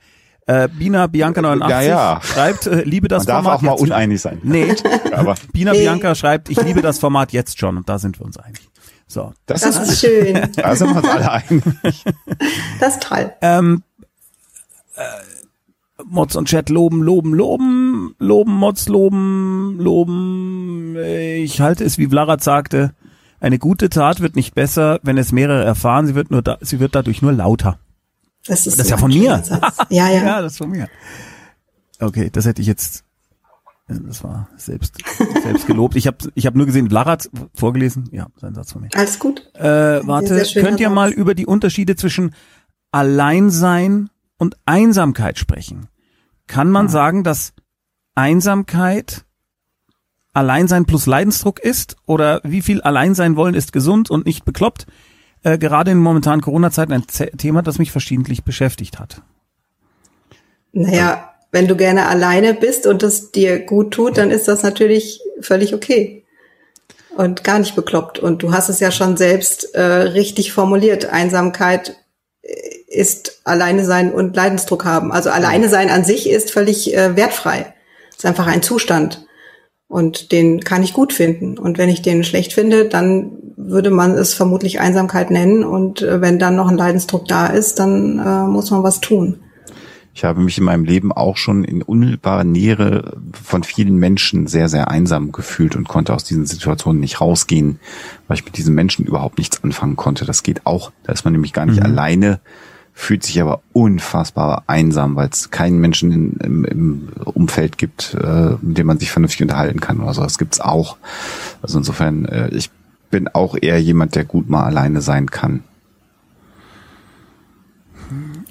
Äh, 0.48 0.68
Bina 0.68 1.06
Bianca 1.08 1.42
89 1.42 1.88
Ja, 1.88 2.14
ja. 2.14 2.20
schreibt, 2.22 2.66
äh, 2.66 2.82
liebe 2.82 3.08
das 3.08 3.26
Man 3.26 3.26
darf 3.26 3.42
Format 3.44 3.58
auch 3.58 3.62
mal 3.62 3.72
jetzt 3.72 3.80
uneinig 3.82 4.20
sein. 4.22 4.40
Nee, 4.44 4.74
Aber 5.12 5.34
Bina 5.52 5.72
Nee. 5.72 5.80
Bianca 5.80 6.14
schreibt, 6.14 6.48
ich 6.50 6.60
liebe 6.62 6.82
das 6.82 6.98
Format 7.00 7.32
jetzt 7.32 7.58
schon 7.58 7.76
und 7.76 7.88
da 7.88 7.98
sind 7.98 8.18
wir 8.20 8.24
uns 8.24 8.38
einig. 8.38 8.60
So. 9.08 9.32
das, 9.46 9.62
Das 9.62 9.76
ist, 9.76 9.90
ist 9.90 10.00
schön. 10.00 10.48
da 10.56 10.74
sind 10.76 10.88
wir 10.90 10.96
uns 10.96 11.08
alle 11.08 11.30
einig. 11.32 11.62
Das 12.80 12.94
ist 12.94 13.02
toll. 13.02 13.32
Ähm, 13.42 13.82
äh, 14.94 15.02
Mods 16.08 16.36
und 16.36 16.48
Chat 16.48 16.68
loben, 16.68 17.02
loben, 17.02 17.34
loben, 17.34 18.14
loben, 18.18 18.52
Mods 18.52 18.88
loben, 18.88 19.76
loben. 19.78 20.96
Ich 20.96 21.60
halte 21.60 21.84
es, 21.84 21.98
wie 21.98 22.06
Vlarat 22.08 22.42
sagte, 22.42 22.94
eine 23.40 23.58
gute 23.58 23.90
Tat 23.90 24.20
wird 24.20 24.36
nicht 24.36 24.54
besser, 24.54 25.00
wenn 25.02 25.18
es 25.18 25.32
mehrere 25.32 25.64
erfahren. 25.64 26.06
Sie 26.06 26.14
wird 26.14 26.30
nur, 26.30 26.42
da, 26.42 26.58
sie 26.60 26.80
wird 26.80 26.94
dadurch 26.94 27.22
nur 27.22 27.32
lauter. 27.32 27.78
Das 28.46 28.66
ist, 28.66 28.78
Das 28.78 28.86
ist 28.86 28.90
ja 28.90 28.96
von 28.96 29.10
mir. 29.10 29.42
Ja, 29.90 30.08
ja. 30.08 30.08
ja, 30.24 30.42
das 30.42 30.52
ist 30.52 30.58
von 30.58 30.70
mir. 30.70 30.88
Okay, 32.00 32.30
das 32.30 32.46
hätte 32.46 32.62
ich 32.62 32.68
jetzt. 32.68 33.04
Das 33.88 34.24
war 34.24 34.48
selbst 34.56 34.96
selbst 35.44 35.66
gelobt. 35.68 35.94
Ich 35.94 36.08
habe 36.08 36.16
ich 36.34 36.46
hab 36.46 36.56
nur 36.56 36.66
gesehen, 36.66 36.88
Vlarat 36.88 37.30
vorgelesen. 37.54 38.08
Ja, 38.10 38.26
sein 38.36 38.54
Satz 38.54 38.72
von 38.72 38.82
mir. 38.82 38.88
Alles 38.94 39.18
gut. 39.18 39.48
Äh, 39.54 40.04
warte, 40.04 40.44
könnt 40.54 40.80
ihr 40.80 40.90
mal 40.90 41.12
über 41.12 41.34
die 41.34 41.46
Unterschiede 41.46 41.94
zwischen 41.94 42.34
Alleinsein 42.90 44.10
und 44.38 44.56
Einsamkeit 44.64 45.38
sprechen? 45.38 45.88
Kann 46.46 46.70
man 46.70 46.88
sagen, 46.88 47.24
dass 47.24 47.52
Einsamkeit 48.14 49.24
Alleinsein 50.32 50.84
plus 50.84 51.06
Leidensdruck 51.06 51.60
ist? 51.60 51.96
Oder 52.06 52.40
wie 52.44 52.62
viel 52.62 52.82
Alleinsein 52.82 53.36
wollen 53.36 53.54
ist 53.54 53.72
gesund 53.72 54.10
und 54.10 54.26
nicht 54.26 54.44
bekloppt? 54.44 54.86
Äh, 55.42 55.58
gerade 55.58 55.92
in 55.92 55.98
momentanen 55.98 56.40
Corona-Zeiten 56.40 56.92
ein 56.92 57.08
Z 57.08 57.38
Thema, 57.38 57.62
das 57.62 57.78
mich 57.78 57.90
verschiedentlich 57.90 58.44
beschäftigt 58.44 58.98
hat. 58.98 59.22
Naja, 60.72 61.32
wenn 61.52 61.68
du 61.68 61.76
gerne 61.76 62.06
alleine 62.06 62.52
bist 62.52 62.86
und 62.86 63.02
es 63.02 63.32
dir 63.32 63.60
gut 63.60 63.94
tut, 63.94 64.18
dann 64.18 64.30
ist 64.30 64.46
das 64.46 64.62
natürlich 64.62 65.20
völlig 65.40 65.74
okay. 65.74 66.24
Und 67.16 67.44
gar 67.44 67.58
nicht 67.58 67.74
bekloppt. 67.74 68.18
Und 68.18 68.42
du 68.42 68.52
hast 68.52 68.68
es 68.68 68.78
ja 68.80 68.90
schon 68.90 69.16
selbst 69.16 69.74
äh, 69.74 69.82
richtig 69.82 70.52
formuliert. 70.52 71.06
Einsamkeit 71.06 71.96
äh, 72.42 72.75
ist 72.86 73.40
alleine 73.44 73.84
sein 73.84 74.12
und 74.12 74.36
Leidensdruck 74.36 74.84
haben. 74.84 75.12
Also 75.12 75.30
alleine 75.30 75.68
sein 75.68 75.90
an 75.90 76.04
sich 76.04 76.28
ist 76.30 76.50
völlig 76.50 76.94
äh, 76.94 77.16
wertfrei. 77.16 77.74
ist 78.16 78.26
einfach 78.26 78.46
ein 78.46 78.62
Zustand. 78.62 79.26
Und 79.88 80.32
den 80.32 80.60
kann 80.62 80.82
ich 80.82 80.92
gut 80.92 81.12
finden. 81.12 81.58
Und 81.58 81.78
wenn 81.78 81.88
ich 81.88 82.02
den 82.02 82.24
schlecht 82.24 82.52
finde, 82.52 82.86
dann 82.86 83.30
würde 83.56 83.90
man 83.90 84.12
es 84.12 84.34
vermutlich 84.34 84.80
Einsamkeit 84.80 85.30
nennen. 85.30 85.62
Und 85.64 86.02
äh, 86.02 86.20
wenn 86.20 86.38
dann 86.38 86.56
noch 86.56 86.68
ein 86.68 86.76
Leidensdruck 86.76 87.26
da 87.28 87.46
ist, 87.46 87.78
dann 87.78 88.18
äh, 88.18 88.48
muss 88.50 88.70
man 88.70 88.82
was 88.82 89.00
tun. 89.00 89.40
Ich 90.12 90.24
habe 90.24 90.40
mich 90.40 90.56
in 90.56 90.64
meinem 90.64 90.84
Leben 90.84 91.12
auch 91.12 91.36
schon 91.36 91.62
in 91.62 91.82
unmittelbarer 91.82 92.44
Nähe 92.44 93.12
von 93.44 93.62
vielen 93.64 93.96
Menschen 93.96 94.46
sehr, 94.46 94.70
sehr 94.70 94.90
einsam 94.90 95.30
gefühlt 95.30 95.76
und 95.76 95.88
konnte 95.88 96.14
aus 96.14 96.24
diesen 96.24 96.46
Situationen 96.46 97.00
nicht 97.00 97.20
rausgehen, 97.20 97.80
weil 98.26 98.38
ich 98.38 98.44
mit 98.46 98.56
diesen 98.56 98.74
Menschen 98.74 99.04
überhaupt 99.04 99.36
nichts 99.36 99.62
anfangen 99.62 99.94
konnte. 99.96 100.24
Das 100.24 100.42
geht 100.42 100.64
auch. 100.64 100.90
Da 101.04 101.12
ist 101.12 101.24
man 101.24 101.32
nämlich 101.34 101.52
gar 101.52 101.66
nicht 101.66 101.80
Mhm. 101.80 101.86
alleine, 101.86 102.40
fühlt 102.98 103.22
sich 103.22 103.42
aber 103.42 103.60
unfassbar 103.74 104.64
einsam, 104.68 105.16
weil 105.16 105.28
es 105.28 105.50
keinen 105.50 105.78
Menschen 105.80 106.10
in, 106.10 106.32
im, 106.42 106.64
im 106.64 107.08
Umfeld 107.26 107.76
gibt, 107.76 108.14
äh, 108.14 108.56
mit 108.62 108.78
dem 108.78 108.86
man 108.86 108.98
sich 108.98 109.10
vernünftig 109.10 109.42
unterhalten 109.42 109.80
kann 109.80 110.00
oder 110.00 110.14
so. 110.14 110.22
Das 110.22 110.38
gibt's 110.38 110.60
auch. 110.60 110.96
Also 111.60 111.76
insofern, 111.76 112.24
äh, 112.24 112.48
ich 112.54 112.70
bin 113.10 113.28
auch 113.28 113.54
eher 113.60 113.80
jemand, 113.80 114.14
der 114.14 114.24
gut 114.24 114.48
mal 114.48 114.64
alleine 114.64 115.02
sein 115.02 115.30
kann. 115.30 115.62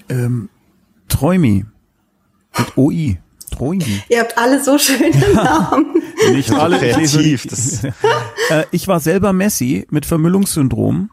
Ähm, 0.09 0.49
Träumi. 1.09 1.65
Mit 2.55 2.77
OI. 2.77 3.17
Träumi. 3.49 4.03
Ihr 4.09 4.19
habt 4.19 4.37
alle 4.37 4.63
so 4.63 4.77
schöne 4.77 5.09
Namen. 5.33 6.03
Nicht 6.33 6.53
alle 6.53 6.77
kreativ. 6.77 7.47
Das, 7.47 7.83
äh, 7.83 8.65
ich 8.69 8.87
war 8.87 8.99
selber 8.99 9.33
Messi 9.33 9.87
mit 9.89 10.05
Vermüllungssyndrom. 10.05 11.09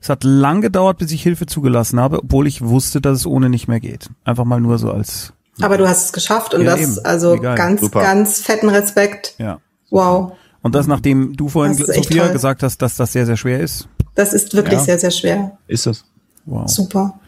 Es 0.00 0.08
hat 0.08 0.24
lang 0.24 0.60
gedauert, 0.62 0.98
bis 0.98 1.10
ich 1.12 1.22
Hilfe 1.22 1.46
zugelassen 1.46 2.00
habe, 2.00 2.20
obwohl 2.22 2.46
ich 2.46 2.62
wusste, 2.62 3.00
dass 3.00 3.18
es 3.18 3.26
ohne 3.26 3.50
nicht 3.50 3.68
mehr 3.68 3.80
geht. 3.80 4.08
Einfach 4.24 4.44
mal 4.44 4.60
nur 4.60 4.78
so 4.78 4.90
als, 4.90 5.32
Aber 5.60 5.76
du 5.76 5.86
hast 5.88 6.06
es 6.06 6.12
geschafft 6.12 6.54
und 6.54 6.62
Ja, 6.62 6.70
das, 6.76 6.80
eben. 6.96 7.04
also 7.04 7.34
Egal. 7.34 7.56
ganz, 7.56 7.80
Super. 7.82 8.00
ganz 8.00 8.40
fetten 8.40 8.68
Respekt. 8.70 9.34
ja. 9.38 9.58
Wow. 9.90 10.32
Und 10.62 10.74
das, 10.74 10.86
nachdem 10.86 11.36
du 11.36 11.48
vorhin, 11.48 11.76
Das 11.76 11.86
Sophia, 11.96 12.24
toll. 12.24 12.32
gesagt 12.32 12.62
hast, 12.62 12.80
dass 12.82 12.96
das 12.96 13.12
sehr, 13.12 13.26
sehr 13.26 13.36
schwer 13.36 13.60
ist. 13.60 13.88
Das 14.14 14.32
ist 14.34 14.54
wirklich 14.54 14.78
Ja. 14.78 14.84
sehr, 14.84 14.98
sehr 14.98 15.10
schwer. 15.10 15.58
ist 15.66 15.86
es. 15.86 16.04
Wow. 16.46 16.68
Super. 16.68 17.18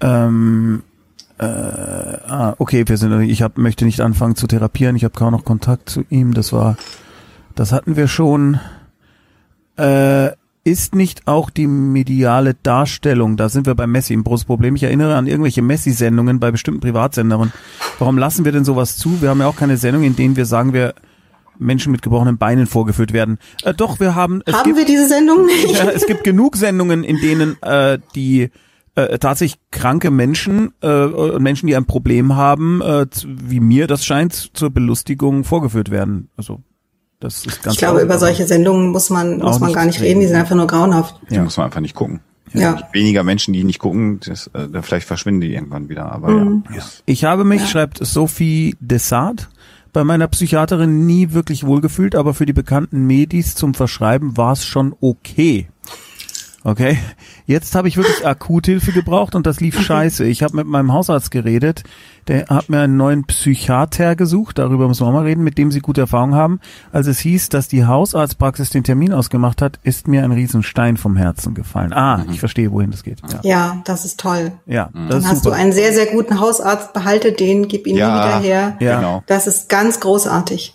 Ähm, 0.00 0.82
äh, 1.38 1.44
ah, 1.44 2.54
okay, 2.58 2.84
wir 2.86 2.96
sind, 2.96 3.20
ich 3.22 3.42
hab, 3.42 3.58
möchte 3.58 3.84
nicht 3.84 4.00
anfangen 4.00 4.36
zu 4.36 4.46
therapieren. 4.46 4.96
Ich 4.96 5.04
habe 5.04 5.14
kaum 5.16 5.32
noch 5.32 5.44
Kontakt 5.44 5.88
zu 5.88 6.04
ihm. 6.10 6.34
Das 6.34 6.52
war, 6.52 6.76
das 7.54 7.72
hatten 7.72 7.96
wir 7.96 8.06
schon. 8.08 8.58
Äh, 9.76 10.30
ist 10.68 10.94
nicht 10.94 11.26
auch 11.26 11.48
die 11.48 11.66
mediale 11.66 12.54
Darstellung, 12.54 13.36
da 13.36 13.48
sind 13.48 13.66
wir 13.66 13.74
bei 13.74 13.86
Messi 13.86 14.12
ein 14.12 14.22
großes 14.22 14.44
Problem. 14.44 14.76
Ich 14.76 14.82
erinnere 14.82 15.16
an 15.16 15.26
irgendwelche 15.26 15.62
Messi-Sendungen 15.62 16.40
bei 16.40 16.50
bestimmten 16.50 16.80
Privatsendern. 16.80 17.52
Warum 17.98 18.18
lassen 18.18 18.44
wir 18.44 18.52
denn 18.52 18.64
sowas 18.64 18.96
zu? 18.98 19.22
Wir 19.22 19.30
haben 19.30 19.40
ja 19.40 19.46
auch 19.46 19.56
keine 19.56 19.78
Sendung, 19.78 20.02
in 20.02 20.14
denen 20.14 20.36
wir 20.36 20.44
sagen, 20.44 20.74
wir 20.74 20.94
Menschen 21.58 21.90
mit 21.90 22.02
gebrochenen 22.02 22.38
Beinen 22.38 22.66
vorgeführt 22.66 23.12
werden. 23.12 23.38
Äh, 23.64 23.74
doch, 23.74 23.98
wir 23.98 24.14
haben. 24.14 24.42
Es 24.44 24.54
Haben 24.54 24.64
gibt, 24.64 24.78
wir 24.78 24.84
diese 24.84 25.08
Sendung 25.08 25.46
nicht? 25.46 25.72
ja, 25.72 25.88
es 25.88 26.06
gibt 26.06 26.22
genug 26.22 26.56
Sendungen, 26.56 27.02
in 27.02 27.16
denen 27.16 27.60
äh, 27.62 27.98
die 28.14 28.50
äh, 28.94 29.18
tatsächlich 29.18 29.58
kranke 29.70 30.10
Menschen 30.10 30.72
äh, 30.82 31.04
und 31.04 31.42
Menschen, 31.42 31.66
die 31.66 31.76
ein 31.76 31.86
Problem 31.86 32.36
haben, 32.36 32.82
äh, 32.82 33.06
wie 33.26 33.60
mir 33.60 33.86
das 33.86 34.04
scheint, 34.04 34.50
zur 34.54 34.70
Belustigung 34.70 35.44
vorgeführt 35.44 35.90
werden. 35.90 36.28
Also 36.36 36.62
das 37.20 37.44
ist 37.46 37.62
ganz 37.62 37.74
Ich 37.74 37.78
glaube, 37.78 38.00
über 38.00 38.18
solche 38.18 38.46
Sendungen 38.46 38.90
muss 38.90 39.10
man, 39.10 39.38
muss 39.38 39.58
man 39.60 39.68
nicht 39.68 39.76
gar 39.76 39.84
nicht 39.86 39.96
reden. 40.00 40.06
reden. 40.08 40.20
Die 40.20 40.26
sind 40.28 40.36
einfach 40.36 40.54
nur 40.56 40.66
grauenhaft. 40.66 41.16
Die 41.30 41.34
Ja. 41.34 41.42
muss 41.42 41.56
man 41.56 41.66
einfach 41.66 41.80
nicht 41.80 41.94
gucken. 41.94 42.20
Ja. 42.54 42.78
Weniger 42.92 43.24
Menschen, 43.24 43.52
die 43.52 43.62
nicht 43.64 43.78
gucken, 43.78 44.20
das, 44.24 44.48
äh, 44.54 44.68
vielleicht 44.82 45.06
verschwinden 45.06 45.42
die 45.42 45.52
irgendwann 45.52 45.88
wieder. 45.90 46.10
Aber 46.10 46.30
Mhm. 46.30 46.64
ja, 46.74 46.82
Ich 47.04 47.24
habe 47.24 47.44
mich, 47.44 47.60
Ja. 47.62 47.66
schreibt 47.66 47.98
Sophie 48.06 48.74
Dessart, 48.80 49.48
bei 49.92 50.02
meiner 50.04 50.28
Psychiaterin 50.28 51.06
nie 51.06 51.32
wirklich 51.32 51.64
wohlgefühlt, 51.64 52.14
aber 52.14 52.32
für 52.34 52.46
die 52.46 52.52
bekannten 52.54 53.06
Medis 53.06 53.54
zum 53.54 53.74
Verschreiben 53.74 54.36
war 54.36 54.52
es 54.52 54.64
schon 54.64 54.94
okay. 55.00 55.68
Okay, 56.64 56.98
jetzt 57.46 57.74
habe 57.74 57.88
ich 57.88 57.96
wirklich 57.96 58.26
Akuthilfe 58.26 58.92
gebraucht 58.92 59.34
und 59.34 59.46
das 59.46 59.60
lief 59.60 59.80
scheiße. 59.80 60.24
Ich 60.24 60.42
habe 60.42 60.56
mit 60.56 60.66
meinem 60.66 60.92
Hausarzt 60.92 61.30
geredet, 61.30 61.84
der 62.28 62.46
hat 62.48 62.68
mir 62.68 62.80
einen 62.82 62.96
neuen 62.96 63.24
Psychiater 63.24 64.14
gesucht, 64.16 64.58
darüber 64.58 64.86
müssen 64.86 65.02
wir 65.02 65.08
auch 65.08 65.12
mal 65.12 65.24
reden, 65.24 65.42
mit 65.42 65.58
dem 65.58 65.72
sie 65.72 65.80
gute 65.80 66.02
Erfahrung 66.02 66.34
haben. 66.34 66.60
Als 66.92 67.06
es 67.06 67.18
hieß, 67.18 67.48
dass 67.48 67.68
die 67.68 67.86
Hausarztpraxis 67.86 68.70
den 68.70 68.84
Termin 68.84 69.12
ausgemacht 69.12 69.62
hat, 69.62 69.78
ist 69.82 70.06
mir 70.08 70.22
ein 70.24 70.32
Riesenstein 70.32 70.96
vom 70.96 71.16
Herzen 71.16 71.54
gefallen. 71.54 71.92
Ah, 71.92 72.24
ich 72.30 72.38
verstehe, 72.40 72.70
wohin 72.70 72.90
das 72.90 73.02
geht. 73.02 73.20
Ja, 73.32 73.40
Ja, 73.42 73.76
das 73.84 74.04
ist 74.04 74.20
toll. 74.20 74.52
ja 74.66 74.90
das 74.92 75.08
Dann 75.08 75.18
ist 75.20 75.28
hast 75.28 75.44
super. 75.44 75.56
du 75.56 75.62
einen 75.62 75.72
sehr, 75.72 75.92
sehr 75.92 76.06
guten 76.06 76.38
Hausarzt, 76.40 76.92
behalte 76.92 77.32
den, 77.32 77.66
gib 77.68 77.86
ihn 77.86 77.96
Ja. 77.96 78.08
wieder 78.26 78.40
her. 78.40 78.76
Ja. 78.80 78.96
genau. 78.96 79.22
Das 79.26 79.46
ist 79.46 79.68
ganz 79.68 79.98
großartig. 80.00 80.74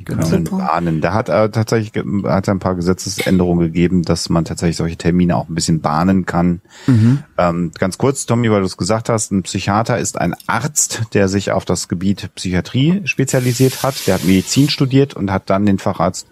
Die 0.00 0.04
können 0.04 0.22
Super. 0.24 0.56
bahnen. 0.56 1.00
Da 1.02 1.12
hat 1.14 1.28
er 1.28 1.52
tatsächlich 1.52 1.92
ge- 1.92 2.04
hat 2.24 2.48
er 2.48 2.54
ein 2.54 2.58
paar 2.58 2.74
Gesetzesänderungen 2.74 3.66
gegeben, 3.66 4.02
dass 4.02 4.28
man 4.30 4.44
tatsächlich 4.46 4.76
solche 4.78 4.96
Termine 4.96 5.36
auch 5.36 5.48
ein 5.48 5.54
bisschen 5.54 5.80
bahnen 5.82 6.24
kann. 6.26 6.62
Mhm. 6.86 7.22
Ähm, 7.38 7.70
ganz 7.78 7.98
kurz, 7.98 8.24
Tommy, 8.26 8.50
weil 8.50 8.60
du 8.60 8.66
es 8.66 8.78
gesagt 8.78 9.08
hast, 9.10 9.30
ein 9.30 9.42
Psychiater 9.42 9.98
ist 9.98 10.18
ein 10.18 10.34
Arzt, 10.46 11.02
der 11.12 11.28
sich 11.28 11.52
auf 11.52 11.64
das 11.66 11.86
Gebiet 11.88 12.30
Psychiatrie 12.34 13.02
spezialisiert 13.04 13.82
hat. 13.82 14.06
Der 14.06 14.14
hat 14.14 14.24
Medizin 14.24 14.70
studiert 14.70 15.14
und 15.14 15.30
hat 15.30 15.50
dann 15.50 15.66
den 15.66 15.78
Facharzt 15.78 16.26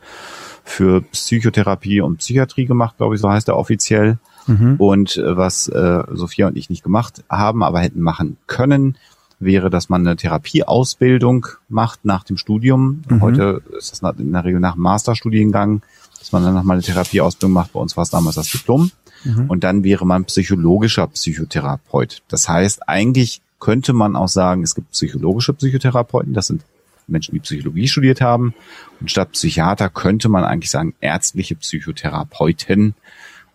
für 0.64 1.02
Psychotherapie 1.02 2.00
und 2.00 2.18
Psychiatrie 2.18 2.64
gemacht, 2.66 2.96
glaube 2.96 3.14
ich, 3.14 3.20
so 3.20 3.30
heißt 3.30 3.48
er 3.48 3.56
offiziell. 3.56 4.18
Mhm. 4.46 4.76
Und 4.78 5.16
äh, 5.18 5.36
was 5.36 5.68
äh, 5.68 6.02
Sophia 6.12 6.46
und 6.46 6.56
ich 6.56 6.70
nicht 6.70 6.82
gemacht 6.82 7.22
haben, 7.28 7.62
aber 7.62 7.80
hätten 7.80 8.00
machen 8.00 8.38
können, 8.46 8.96
wäre, 9.40 9.70
dass 9.70 9.88
man 9.88 10.06
eine 10.06 10.16
Therapieausbildung 10.16 11.46
macht 11.68 12.04
nach 12.04 12.24
dem 12.24 12.36
Studium. 12.36 13.02
Mhm. 13.08 13.20
Heute 13.20 13.62
ist 13.76 14.02
das 14.02 14.18
in 14.18 14.32
der 14.32 14.44
Regel 14.44 14.60
nach 14.60 14.74
dem 14.74 14.82
Masterstudiengang, 14.82 15.82
dass 16.18 16.32
man 16.32 16.42
dann 16.42 16.54
nochmal 16.54 16.76
eine 16.76 16.82
Therapieausbildung 16.82 17.52
macht. 17.52 17.72
Bei 17.72 17.80
uns 17.80 17.96
war 17.96 18.02
es 18.02 18.10
damals 18.10 18.36
das 18.36 18.50
Diplom. 18.50 18.90
Mhm. 19.24 19.50
Und 19.50 19.64
dann 19.64 19.84
wäre 19.84 20.06
man 20.06 20.24
psychologischer 20.24 21.06
Psychotherapeut. 21.06 22.22
Das 22.28 22.48
heißt, 22.48 22.88
eigentlich 22.88 23.40
könnte 23.60 23.92
man 23.92 24.16
auch 24.16 24.28
sagen, 24.28 24.62
es 24.62 24.74
gibt 24.74 24.92
psychologische 24.92 25.52
Psychotherapeuten, 25.52 26.32
das 26.32 26.46
sind 26.46 26.62
Menschen, 27.08 27.34
die 27.34 27.40
Psychologie 27.40 27.88
studiert 27.88 28.20
haben. 28.20 28.54
Und 29.00 29.10
statt 29.10 29.32
Psychiater 29.32 29.88
könnte 29.88 30.28
man 30.28 30.44
eigentlich 30.44 30.70
sagen, 30.70 30.94
ärztliche 31.00 31.56
Psychotherapeuten. 31.56 32.94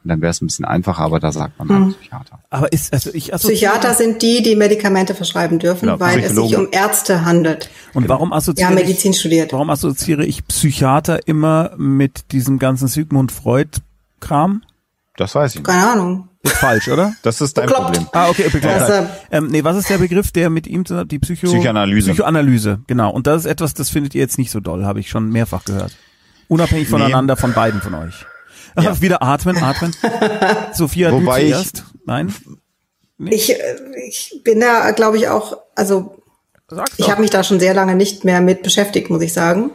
Und 0.04 0.10
dann 0.10 0.22
wäre 0.22 0.32
es 0.32 0.42
ein 0.42 0.48
bisschen 0.48 0.66
einfacher, 0.66 1.02
aber 1.04 1.20
da 1.20 1.32
sagt 1.32 1.58
man 1.60 1.70
halt 1.70 2.00
Psychiater. 2.00 2.40
Aber 2.50 2.72
ist, 2.74 2.92
also 2.94 3.10
ich 3.14 3.34
assoziiere- 3.34 3.54
Psychiater 3.54 3.94
sind 3.94 4.22
die, 4.22 4.42
die 4.44 4.56
Medikamente 4.58 5.16
verschreiben 5.16 5.60
dürfen, 5.60 5.86
Genau, 5.88 6.00
weil 6.00 6.20
es 6.20 6.36
sich 6.36 6.58
um 6.58 6.68
Ärzte 6.72 7.24
handelt. 7.26 7.70
Und 7.94 8.10
warum 8.10 8.30
Die 8.32 8.36
assoziiere 8.36 8.70
ich, 8.72 8.76
Medizin 8.76 9.14
studiert. 9.14 9.54
warum 9.54 9.70
assoziiere 9.70 10.26
ich 10.26 10.46
Psychiater 10.48 11.28
immer 11.28 11.72
mit 11.78 12.32
diesem 12.34 12.60
ganzen 12.60 12.88
Sigmund 12.90 13.32
Freud 13.32 13.70
Kram? 14.20 14.64
Das 15.16 15.36
weiß 15.36 15.52
ich 15.52 15.60
nicht. 15.62 15.68
Keine 15.68 15.88
Ahnung. 15.92 16.28
Ist 16.42 16.56
falsch, 16.58 16.90
oder? 16.90 17.14
Das 17.22 17.40
ist 17.40 17.58
dein 17.58 17.68
Bekloppt. 17.68 17.86
Problem. 17.94 18.08
Ah, 18.12 18.28
okay, 18.30 18.50
bekloppt. 18.52 18.82
Also- 18.82 19.08
ähm, 19.32 19.48
nee, 19.48 19.64
was 19.64 19.78
ist 19.78 19.90
der 19.90 20.00
Begriff, 20.00 20.32
der 20.32 20.50
mit 20.50 20.68
ihm 20.68 20.86
zusammen, 20.86 21.08
die 21.08 21.20
Psycho 21.20 21.48
Psychoanalyse. 21.48 22.10
Psychoanalyse, 22.12 22.80
genau. 22.88 23.12
Und 23.12 23.26
das 23.28 23.46
ist 23.46 23.52
etwas, 23.52 23.74
das 23.74 23.90
findet 23.90 24.14
ihr 24.16 24.22
jetzt 24.22 24.38
nicht 24.38 24.52
so 24.52 24.60
doll, 24.60 24.84
habe 24.84 25.00
ich 25.00 25.08
schon 25.10 25.30
mehrfach 25.30 25.64
gehört. 25.64 25.96
Unabhängig 26.50 26.90
voneinander 26.90 27.38
von 27.38 27.54
beiden 27.54 27.80
von 27.80 27.94
euch. 27.94 28.26
Ja. 28.80 29.02
Wieder 29.02 29.22
atmen, 29.22 29.58
atmen. 29.58 29.96
Sophia, 30.74 31.12
Wobei 31.12 31.44
du 31.44 31.50
zuerst. 31.50 31.86
Nein? 32.06 32.34
Ich, 33.26 33.52
äh, 33.52 33.76
ich 34.08 34.42
bin 34.44 34.60
da, 34.60 34.92
glaube 34.92 35.18
ich, 35.18 35.28
auch, 35.28 35.58
also 35.76 36.16
Sag's 36.70 36.94
ich 36.98 37.10
habe 37.10 37.22
mich 37.22 37.30
da 37.30 37.44
schon 37.44 37.60
sehr 37.60 37.74
lange 37.74 37.96
nicht 37.96 38.24
mehr 38.24 38.42
mit 38.42 38.64
beschäftigt, 38.64 39.10
muss 39.10 39.22
ich 39.22 39.34
sagen. 39.34 39.72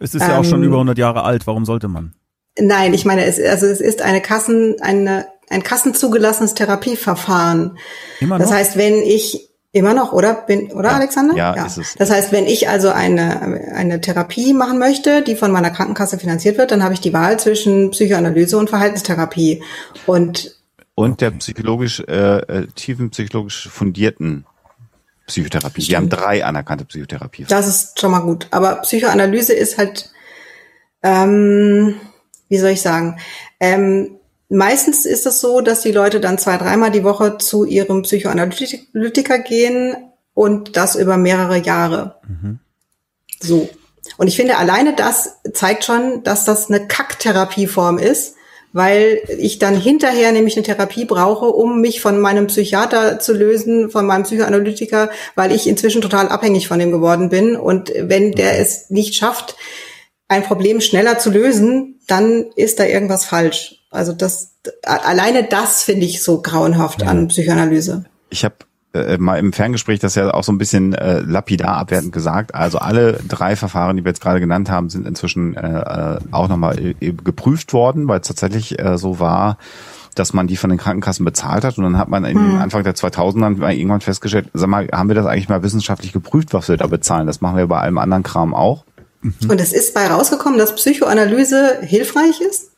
Es 0.00 0.14
ist 0.14 0.22
ähm, 0.22 0.30
ja 0.30 0.38
auch 0.38 0.44
schon 0.44 0.62
ähm, 0.62 0.68
über 0.68 0.76
100 0.76 0.98
Jahre 0.98 1.24
alt. 1.24 1.46
Warum 1.46 1.64
sollte 1.64 1.88
man? 1.88 2.14
Nein, 2.58 2.94
ich 2.94 3.04
meine, 3.04 3.24
es, 3.24 3.40
also 3.40 3.66
es 3.66 3.80
ist 3.80 4.02
eine 4.02 4.20
Kassen, 4.20 4.76
eine, 4.80 5.26
ein 5.48 5.62
kassenzugelassenes 5.62 6.54
Therapieverfahren. 6.54 7.78
Immer 8.20 8.38
noch? 8.38 8.44
Das 8.44 8.54
heißt, 8.54 8.76
wenn 8.76 9.02
ich 9.02 9.48
immer 9.72 9.94
noch, 9.94 10.12
oder 10.12 10.34
bin, 10.34 10.72
oder 10.72 10.90
ja, 10.90 10.96
Alexander? 10.96 11.34
Ja, 11.34 11.56
ja, 11.56 11.66
ist 11.66 11.78
es. 11.78 11.94
Das 11.94 12.10
heißt, 12.10 12.32
wenn 12.32 12.46
ich 12.46 12.68
also 12.68 12.90
eine 12.90 13.72
eine 13.74 14.00
Therapie 14.00 14.54
machen 14.54 14.78
möchte, 14.78 15.22
die 15.22 15.36
von 15.36 15.52
meiner 15.52 15.70
Krankenkasse 15.70 16.18
finanziert 16.18 16.58
wird, 16.58 16.70
dann 16.70 16.82
habe 16.82 16.94
ich 16.94 17.00
die 17.00 17.12
Wahl 17.12 17.38
zwischen 17.38 17.90
Psychoanalyse 17.90 18.56
und 18.56 18.70
Verhaltenstherapie 18.70 19.62
und 20.06 20.56
und 20.94 21.20
der 21.20 21.30
psychologisch 21.32 22.00
äh, 22.00 22.38
äh 22.38 22.66
tiefenpsychologisch 22.74 23.68
fundierten 23.68 24.46
Psychotherapie. 25.28 25.82
Stimmt. 25.82 25.88
Wir 25.90 25.96
haben 25.98 26.08
drei 26.08 26.44
anerkannte 26.44 26.84
Psychotherapie. 26.86 27.44
Das 27.48 27.68
ist 27.68 28.00
schon 28.00 28.10
mal 28.10 28.20
gut. 28.20 28.48
Aber 28.50 28.76
Psychoanalyse 28.76 29.52
ist 29.52 29.78
halt, 29.78 30.10
ähm, 31.02 31.94
wie 32.48 32.58
soll 32.58 32.70
ich 32.70 32.80
sagen, 32.80 33.18
ähm, 33.60 34.18
meistens 34.48 35.06
ist 35.06 35.26
es 35.26 35.40
so, 35.40 35.60
dass 35.60 35.82
die 35.82 35.92
Leute 35.92 36.20
dann 36.20 36.38
zwei, 36.38 36.56
dreimal 36.56 36.90
die 36.90 37.04
Woche 37.04 37.38
zu 37.38 37.64
ihrem 37.64 38.02
Psychoanalytiker 38.02 39.38
gehen 39.38 39.96
und 40.34 40.76
das 40.76 40.94
über 40.96 41.16
mehrere 41.16 41.58
Jahre. 41.58 42.16
Mhm. 42.26 42.58
So. 43.40 43.68
Und 44.16 44.28
ich 44.28 44.36
finde, 44.36 44.56
alleine 44.56 44.94
das 44.94 45.36
zeigt 45.52 45.84
schon, 45.84 46.22
dass 46.22 46.44
das 46.44 46.70
eine 46.70 46.86
Kacktherapieform 46.86 47.98
ist, 47.98 48.34
weil 48.72 49.20
ich 49.38 49.58
dann 49.58 49.78
hinterher 49.78 50.32
nämlich 50.32 50.56
eine 50.56 50.64
Therapie 50.64 51.04
brauche, 51.04 51.46
um 51.46 51.80
mich 51.80 52.00
von 52.00 52.20
meinem 52.20 52.46
Psychiater 52.46 53.18
zu 53.18 53.32
lösen, 53.32 53.90
von 53.90 54.06
meinem 54.06 54.24
Psychoanalytiker, 54.24 55.10
weil 55.34 55.52
ich 55.52 55.66
inzwischen 55.66 56.02
total 56.02 56.28
abhängig 56.28 56.68
von 56.68 56.78
dem 56.78 56.92
geworden 56.92 57.28
bin. 57.28 57.56
Und 57.56 57.92
wenn 57.96 58.32
der 58.32 58.58
es 58.60 58.90
nicht 58.90 59.14
schafft, 59.14 59.56
ein 60.28 60.42
Problem 60.42 60.80
schneller 60.80 61.18
zu 61.18 61.30
lösen, 61.30 62.00
dann 62.06 62.46
ist 62.56 62.78
da 62.78 62.84
irgendwas 62.84 63.24
falsch. 63.24 63.77
Also 63.90 64.12
das 64.12 64.54
alleine 64.82 65.44
das 65.44 65.82
finde 65.82 66.06
ich 66.06 66.22
so 66.22 66.42
grauenhaft 66.42 67.02
ja. 67.02 67.08
an 67.08 67.28
Psychoanalyse. 67.28 68.04
Ich 68.30 68.44
habe 68.44 68.56
äh, 68.92 69.18
mal 69.18 69.38
im 69.38 69.52
Ferngespräch 69.52 69.98
das 70.00 70.14
ja 70.14 70.32
auch 70.32 70.44
so 70.44 70.52
ein 70.52 70.58
bisschen 70.58 70.94
äh, 70.94 71.20
lapidar 71.20 71.76
abwertend 71.76 72.12
gesagt. 72.12 72.54
Also 72.54 72.78
alle 72.78 73.18
drei 73.28 73.56
Verfahren, 73.56 73.96
die 73.96 74.04
wir 74.04 74.10
jetzt 74.10 74.20
gerade 74.20 74.40
genannt 74.40 74.70
haben, 74.70 74.90
sind 74.90 75.06
inzwischen 75.06 75.56
äh, 75.56 76.16
äh 76.16 76.18
auch 76.30 76.48
nochmal 76.48 76.78
äh, 76.78 77.12
geprüft 77.12 77.72
worden, 77.72 78.08
weil 78.08 78.20
es 78.20 78.28
tatsächlich 78.28 78.78
äh, 78.78 78.98
so 78.98 79.20
war, 79.20 79.58
dass 80.14 80.32
man 80.32 80.46
die 80.46 80.56
von 80.56 80.70
den 80.70 80.78
Krankenkassen 80.78 81.24
bezahlt 81.24 81.64
hat 81.64 81.78
und 81.78 81.84
dann 81.84 81.98
hat 81.98 82.08
man 82.08 82.24
in 82.24 82.38
hm. 82.38 82.58
Anfang 82.58 82.82
der 82.82 82.94
2000er 82.94 83.70
irgendwann 83.70 84.00
festgestellt, 84.00 84.50
sag 84.52 84.68
mal, 84.68 84.88
haben 84.92 85.08
wir 85.08 85.14
das 85.14 85.26
eigentlich 85.26 85.48
mal 85.48 85.62
wissenschaftlich 85.62 86.12
geprüft, 86.12 86.54
was 86.54 86.68
wir 86.68 86.76
da 86.76 86.86
bezahlen? 86.86 87.26
Das 87.26 87.40
machen 87.40 87.56
wir 87.56 87.66
bei 87.66 87.78
allem 87.78 87.98
anderen 87.98 88.22
Kram 88.22 88.54
auch. 88.54 88.84
Mhm. 89.20 89.34
Und 89.48 89.60
es 89.60 89.72
ist 89.72 89.94
bei 89.94 90.06
rausgekommen, 90.08 90.58
dass 90.58 90.74
Psychoanalyse 90.74 91.78
hilfreich 91.82 92.40
ist? 92.40 92.70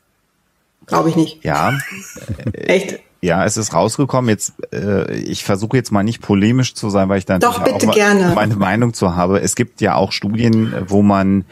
Glaube 0.90 1.08
ich 1.08 1.16
nicht. 1.16 1.44
Ja. 1.44 1.78
Echt? 2.52 3.00
Ja, 3.22 3.44
es 3.44 3.56
ist 3.56 3.74
rausgekommen. 3.74 4.30
Jetzt, 4.30 4.54
äh, 4.72 5.12
ich 5.14 5.44
versuche 5.44 5.76
jetzt 5.76 5.92
mal 5.92 6.02
nicht 6.02 6.22
polemisch 6.22 6.74
zu 6.74 6.88
sein, 6.88 7.08
weil 7.08 7.18
ich 7.18 7.26
dann 7.26 7.40
Doch, 7.40 7.62
bitte 7.62 7.88
auch 7.88 7.94
gerne. 7.94 8.32
meine 8.34 8.56
Meinung 8.56 8.94
zu 8.94 9.14
habe. 9.14 9.40
Es 9.40 9.56
gibt 9.56 9.80
ja 9.80 9.94
auch 9.94 10.12
Studien, 10.12 10.74
wo 10.86 11.02
man 11.02 11.44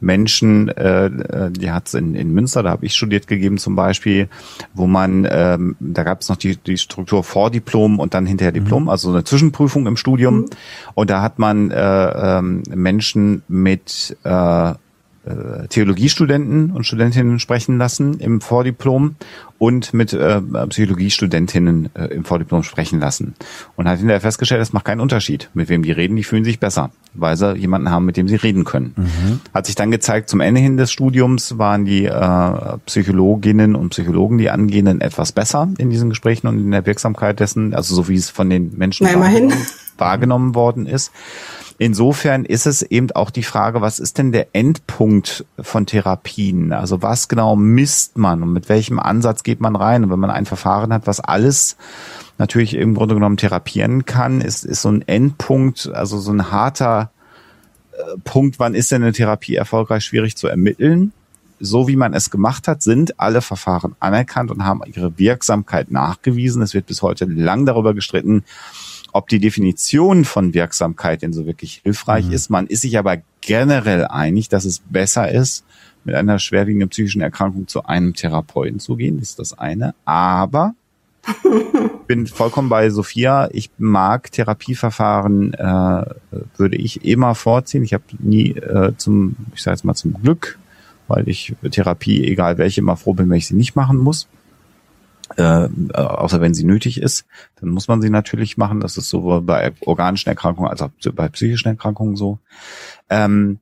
Menschen, 0.00 0.68
äh, 0.68 1.50
die 1.50 1.70
hat 1.70 1.88
es 1.88 1.94
in, 1.94 2.14
in 2.14 2.32
Münster, 2.32 2.62
da 2.62 2.70
habe 2.70 2.86
ich 2.86 2.94
studiert 2.94 3.26
gegeben 3.26 3.58
zum 3.58 3.74
Beispiel, 3.74 4.28
wo 4.74 4.86
man, 4.86 5.26
ähm, 5.30 5.76
da 5.80 6.04
gab 6.04 6.20
es 6.20 6.28
noch 6.28 6.36
die, 6.36 6.56
die 6.56 6.78
Struktur 6.78 7.24
Vordiplom 7.24 7.98
und 7.98 8.14
dann 8.14 8.24
hinterher 8.24 8.52
Diplom, 8.52 8.84
mhm. 8.84 8.88
also 8.88 9.10
eine 9.10 9.24
Zwischenprüfung 9.24 9.86
im 9.86 9.96
Studium. 9.96 10.36
Mhm. 10.36 10.50
Und 10.94 11.10
da 11.10 11.20
hat 11.20 11.38
man 11.38 11.70
äh, 11.70 12.38
ähm, 12.38 12.62
Menschen 12.72 13.42
mit 13.48 14.16
äh, 14.22 14.74
äh, 15.28 15.68
Theologiestudenten 15.68 16.70
und 16.70 16.84
Studentinnen 16.84 17.38
sprechen 17.38 17.78
lassen 17.78 18.18
im 18.20 18.40
Vordiplom 18.40 19.16
und 19.58 19.92
mit 19.92 20.12
äh, 20.12 20.40
Psychologiestudentinnen 20.40 21.90
äh, 21.94 22.06
im 22.06 22.24
Vordiplom 22.24 22.62
sprechen 22.62 23.00
lassen. 23.00 23.34
Und 23.76 23.88
hat 23.88 23.98
hinterher 23.98 24.20
festgestellt, 24.20 24.62
es 24.62 24.72
macht 24.72 24.84
keinen 24.84 25.00
Unterschied. 25.00 25.50
Mit 25.52 25.68
wem 25.68 25.82
die 25.82 25.90
reden, 25.90 26.16
die 26.16 26.24
fühlen 26.24 26.44
sich 26.44 26.60
besser, 26.60 26.90
weil 27.14 27.36
sie 27.36 27.54
jemanden 27.56 27.90
haben, 27.90 28.06
mit 28.06 28.16
dem 28.16 28.28
sie 28.28 28.36
reden 28.36 28.64
können. 28.64 28.94
Mhm. 28.96 29.40
Hat 29.52 29.66
sich 29.66 29.74
dann 29.74 29.90
gezeigt, 29.90 30.30
zum 30.30 30.40
Ende 30.40 30.60
hin 30.60 30.76
des 30.76 30.92
Studiums 30.92 31.58
waren 31.58 31.84
die 31.84 32.04
äh, 32.04 32.78
Psychologinnen 32.86 33.74
und 33.74 33.90
Psychologen, 33.90 34.38
die 34.38 34.50
Angehenden, 34.50 35.00
etwas 35.00 35.32
besser 35.32 35.68
in 35.78 35.90
diesen 35.90 36.08
Gesprächen 36.10 36.46
und 36.46 36.58
in 36.58 36.70
der 36.70 36.86
Wirksamkeit 36.86 37.40
dessen, 37.40 37.74
also 37.74 37.94
so 37.94 38.08
wie 38.08 38.16
es 38.16 38.30
von 38.30 38.48
den 38.48 38.76
Menschen 38.78 39.06
wahrgenommen, 39.06 39.52
wahrgenommen 39.98 40.54
worden 40.54 40.86
ist. 40.86 41.12
Insofern 41.80 42.44
ist 42.44 42.66
es 42.66 42.82
eben 42.82 43.12
auch 43.12 43.30
die 43.30 43.44
Frage, 43.44 43.80
was 43.80 44.00
ist 44.00 44.18
denn 44.18 44.32
der 44.32 44.48
Endpunkt 44.52 45.44
von 45.60 45.86
Therapien? 45.86 46.72
Also 46.72 47.02
was 47.02 47.28
genau 47.28 47.54
misst 47.54 48.18
man 48.18 48.42
und 48.42 48.52
mit 48.52 48.68
welchem 48.68 48.98
Ansatz 48.98 49.44
geht 49.44 49.60
man 49.60 49.76
rein? 49.76 50.02
Und 50.02 50.10
wenn 50.10 50.18
man 50.18 50.30
ein 50.30 50.44
Verfahren 50.44 50.92
hat, 50.92 51.06
was 51.06 51.20
alles 51.20 51.76
natürlich 52.36 52.74
im 52.74 52.94
Grunde 52.94 53.14
genommen 53.14 53.36
therapieren 53.36 54.04
kann, 54.06 54.40
ist, 54.40 54.64
ist 54.64 54.82
so 54.82 54.88
ein 54.88 55.06
Endpunkt, 55.06 55.88
also 55.92 56.18
so 56.18 56.32
ein 56.32 56.50
harter 56.50 57.12
äh, 57.92 58.18
Punkt, 58.24 58.58
wann 58.58 58.74
ist 58.74 58.90
denn 58.90 59.04
eine 59.04 59.12
Therapie 59.12 59.54
erfolgreich, 59.54 60.04
schwierig 60.04 60.36
zu 60.36 60.48
ermitteln. 60.48 61.12
So 61.60 61.86
wie 61.86 61.96
man 61.96 62.12
es 62.12 62.30
gemacht 62.30 62.66
hat, 62.66 62.82
sind 62.82 63.20
alle 63.20 63.40
Verfahren 63.40 63.94
anerkannt 64.00 64.50
und 64.50 64.64
haben 64.64 64.80
ihre 64.86 65.16
Wirksamkeit 65.18 65.92
nachgewiesen. 65.92 66.62
Es 66.62 66.74
wird 66.74 66.86
bis 66.86 67.02
heute 67.02 67.24
lang 67.24 67.66
darüber 67.66 67.94
gestritten, 67.94 68.44
ob 69.12 69.28
die 69.28 69.40
Definition 69.40 70.24
von 70.24 70.54
Wirksamkeit 70.54 71.22
denn 71.22 71.32
so 71.32 71.46
wirklich 71.46 71.80
hilfreich 71.84 72.26
mhm. 72.26 72.32
ist. 72.32 72.50
Man 72.50 72.66
ist 72.66 72.82
sich 72.82 72.98
aber 72.98 73.18
generell 73.40 74.06
einig, 74.06 74.48
dass 74.48 74.64
es 74.64 74.80
besser 74.80 75.30
ist, 75.30 75.64
mit 76.04 76.14
einer 76.14 76.38
schwerwiegenden 76.38 76.88
psychischen 76.88 77.20
Erkrankung 77.20 77.68
zu 77.68 77.84
einem 77.84 78.14
Therapeuten 78.14 78.80
zu 78.80 78.96
gehen. 78.96 79.18
Das 79.18 79.30
ist 79.30 79.38
das 79.38 79.58
eine. 79.58 79.94
Aber 80.04 80.74
bin 82.06 82.26
vollkommen 82.26 82.68
bei 82.68 82.90
Sophia. 82.90 83.48
Ich 83.52 83.70
mag 83.78 84.30
Therapieverfahren, 84.32 85.54
äh, 85.54 86.04
würde 86.56 86.76
ich 86.76 87.04
immer 87.04 87.34
vorziehen. 87.34 87.84
Ich 87.84 87.92
habe 87.92 88.04
nie 88.18 88.52
äh, 88.52 88.92
zum, 88.96 89.36
ich 89.54 89.62
sage 89.62 89.74
jetzt 89.74 89.84
mal 89.84 89.94
zum 89.94 90.14
Glück, 90.14 90.58
weil 91.06 91.28
ich 91.28 91.54
Therapie, 91.70 92.26
egal 92.26 92.58
welche, 92.58 92.80
immer 92.80 92.96
froh 92.96 93.14
bin, 93.14 93.28
wenn 93.28 93.38
ich 93.38 93.46
sie 93.46 93.56
nicht 93.56 93.76
machen 93.76 93.98
muss 93.98 94.28
äh, 95.38 95.68
außer 95.94 96.40
wenn 96.40 96.54
sie 96.54 96.64
nötig 96.64 97.00
ist, 97.00 97.24
dann 97.60 97.70
muss 97.70 97.88
man 97.88 98.02
sie 98.02 98.10
natürlich 98.10 98.56
machen. 98.56 98.80
Das 98.80 98.96
ist 98.96 99.08
sowohl 99.08 99.40
bei 99.42 99.72
organischen 99.80 100.28
Erkrankungen 100.28 100.70
als 100.70 100.82
auch 100.82 100.90
bei 101.14 101.28
psychischen 101.28 101.68
Erkrankungen 101.68 102.16
so. 102.16 102.38
Ähm, 103.08 103.60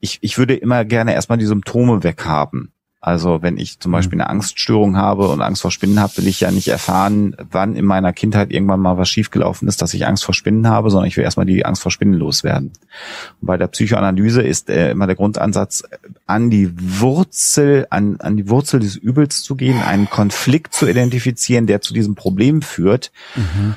ich, 0.00 0.18
ich 0.22 0.38
würde 0.38 0.56
immer 0.56 0.84
gerne 0.84 1.12
erstmal 1.12 1.38
die 1.38 1.46
Symptome 1.46 2.02
weghaben. 2.02 2.72
Also 3.02 3.40
wenn 3.40 3.56
ich 3.56 3.80
zum 3.80 3.92
Beispiel 3.92 4.16
mhm. 4.16 4.22
eine 4.22 4.30
Angststörung 4.30 4.96
habe 4.96 5.28
und 5.28 5.40
Angst 5.40 5.62
vor 5.62 5.70
Spinnen 5.70 6.00
habe, 6.00 6.18
will 6.18 6.26
ich 6.26 6.40
ja 6.40 6.50
nicht 6.50 6.68
erfahren, 6.68 7.34
wann 7.50 7.74
in 7.74 7.86
meiner 7.86 8.12
Kindheit 8.12 8.50
irgendwann 8.52 8.80
mal 8.80 8.98
was 8.98 9.08
schiefgelaufen 9.08 9.68
ist, 9.68 9.80
dass 9.80 9.94
ich 9.94 10.06
Angst 10.06 10.24
vor 10.24 10.34
Spinnen 10.34 10.68
habe, 10.68 10.90
sondern 10.90 11.08
ich 11.08 11.16
will 11.16 11.24
erstmal 11.24 11.46
die 11.46 11.64
Angst 11.64 11.80
vor 11.80 11.90
Spinnen 11.90 12.14
loswerden. 12.14 12.72
Und 13.40 13.46
bei 13.46 13.56
der 13.56 13.68
Psychoanalyse 13.68 14.42
ist 14.42 14.68
äh, 14.68 14.90
immer 14.90 15.06
der 15.06 15.16
Grundansatz, 15.16 15.82
an 16.26 16.50
die 16.50 16.70
Wurzel, 17.00 17.86
an, 17.88 18.16
an 18.20 18.36
die 18.36 18.50
Wurzel 18.50 18.80
des 18.80 18.96
Übels 18.96 19.42
zu 19.42 19.56
gehen, 19.56 19.80
einen 19.80 20.10
Konflikt 20.10 20.74
zu 20.74 20.86
identifizieren, 20.86 21.66
der 21.66 21.80
zu 21.80 21.94
diesem 21.94 22.16
Problem 22.16 22.60
führt. 22.60 23.12
Mhm 23.34 23.76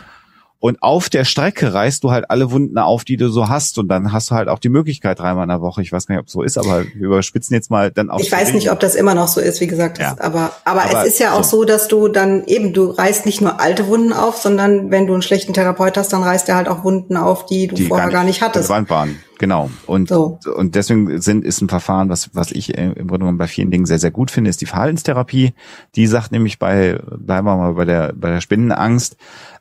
und 0.64 0.81
auf 0.81 1.10
der 1.10 1.26
Strecke 1.26 1.73
reißt 1.73 2.06
du 2.06 2.11
halt 2.11 2.30
alle 2.30 2.49
Wunden 2.49 2.77
auf, 2.77 3.03
die 3.03 3.18
du 3.18 3.27
so 3.27 3.49
hast. 3.49 3.77
Und 3.80 3.90
dann 3.90 4.14
hast 4.14 4.31
du 4.31 4.35
halt 4.35 4.48
auch 4.48 4.60
die 4.60 4.69
Möglichkeit 4.69 5.19
dreimal 5.19 5.44
in 5.44 5.49
der 5.49 5.60
Woche. 5.60 5.81
Ich 5.81 5.91
weiß 5.91 6.07
gar 6.07 6.15
nicht, 6.15 6.22
ob 6.22 6.27
es 6.27 6.31
so 6.31 6.41
ist, 6.41 6.57
aber 6.57 6.85
wir 6.85 7.07
überspitzen 7.07 7.53
jetzt 7.53 7.69
mal 7.69 7.91
dann 7.91 8.10
auch. 8.10 8.22
Ich 8.22 8.31
weiß 8.31 8.53
nicht, 8.53 8.72
ob 8.72 8.80
das 8.80 8.95
immer 8.95 9.14
noch 9.14 9.27
so 9.27 9.41
ist, 9.41 9.60
wie 9.60 9.68
gesagt. 9.68 9.99
Ja. 9.99 10.15
aber, 10.19 10.53
aber, 10.64 10.85
aber, 10.85 11.02
es 11.02 11.15
ist 11.15 11.19
ja 11.19 11.34
auch 11.34 11.44
so, 11.44 11.65
dass 11.65 11.90
du 11.90 12.07
dann 12.07 12.45
eben, 12.45 12.72
du 12.72 12.91
reißt 12.91 13.26
nicht 13.26 13.41
nur 13.41 13.60
alte 13.60 13.88
Wunden 13.88 14.14
auf, 14.14 14.38
sondern 14.38 14.90
wenn 14.90 15.06
du 15.06 15.11
einen 15.11 15.22
schlechten 15.22 15.52
Therapeut 15.52 15.98
hast, 15.98 16.14
dann 16.14 16.23
reißt 16.23 16.48
er 16.48 16.56
halt 16.56 16.69
auch 16.69 16.85
Wunden 16.85 17.18
auf, 17.18 17.45
die 17.45 17.68
du 17.68 17.76
die 17.76 17.88
vorher 17.88 18.10
gar 18.10 18.23
nicht, 18.23 18.40
gar 18.40 18.48
nicht 18.48 18.56
hattest. 18.56 18.90
waren. 18.90 19.18
Genau. 19.40 19.69
Und, 19.88 20.07
so. 20.07 20.40
und 20.56 20.76
deswegen 20.76 21.19
sind, 21.19 21.44
ist 21.44 21.60
ein 21.60 21.68
Verfahren, 21.68 22.07
was, 22.07 22.30
was 22.31 22.52
ich 22.52 22.77
im 22.77 22.94
Grunde 22.94 23.19
genommen 23.19 23.38
bei 23.38 23.48
vielen 23.48 23.72
Dingen 23.72 23.85
sehr, 23.85 23.99
sehr 23.99 24.11
gut 24.11 24.31
finde, 24.31 24.49
ist 24.49 24.61
die 24.61 24.65
Verhaltenstherapie. 24.65 25.53
Die 25.98 26.07
sagt 26.07 26.31
nämlich 26.31 26.60
bei, 26.60 26.98
bleiben 27.18 27.45
wir 27.45 27.57
mal 27.57 27.73
bei 27.73 27.84
der, 27.84 28.14
bei 28.15 28.30
der 28.30 28.40
Spinnenangst, 28.40 29.18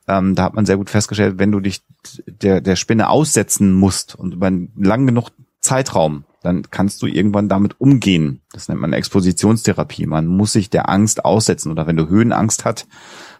ähm, 0.08 0.34
da 0.34 0.44
hat 0.44 0.54
man 0.54 0.66
sehr 0.66 0.76
gut 0.76 0.90
festgestellt, 0.90 1.38
wenn 1.38 1.52
du 1.52 1.60
dich 1.60 1.82
der, 2.26 2.60
der 2.60 2.76
Spinne 2.76 3.08
aussetzen 3.08 3.72
musst 3.72 4.14
und 4.14 4.34
über 4.34 4.48
einen 4.48 4.72
lang 4.76 5.06
genug 5.06 5.30
Zeitraum, 5.60 6.24
dann 6.42 6.70
kannst 6.70 7.02
du 7.02 7.06
irgendwann 7.06 7.48
damit 7.48 7.80
umgehen. 7.80 8.42
Das 8.52 8.68
nennt 8.68 8.80
man 8.80 8.92
Expositionstherapie. 8.92 10.06
Man 10.06 10.26
muss 10.26 10.52
sich 10.52 10.70
der 10.70 10.88
Angst 10.88 11.24
aussetzen. 11.24 11.70
Oder 11.70 11.86
wenn 11.86 11.96
du 11.96 12.08
Höhenangst 12.08 12.64
hat, 12.64 12.86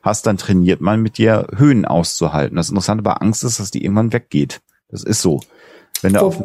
hast, 0.03 0.27
dann 0.27 0.39
trainiert 0.39 0.81
man 0.81 1.03
mit 1.03 1.19
dir 1.19 1.49
Höhen 1.57 1.85
auszuhalten. 1.85 2.57
Das 2.57 2.69
Interessante 2.69 3.03
bei 3.03 3.15
Angst 3.15 3.43
ist, 3.43 3.59
dass 3.59 3.73
die 3.73 3.83
irgendwann 3.85 4.13
weggeht. 4.13 4.61
Das 4.89 5.03
ist 5.03 5.21
so. 5.21 5.41
Wenn 6.01 6.15
Wo, 6.15 6.45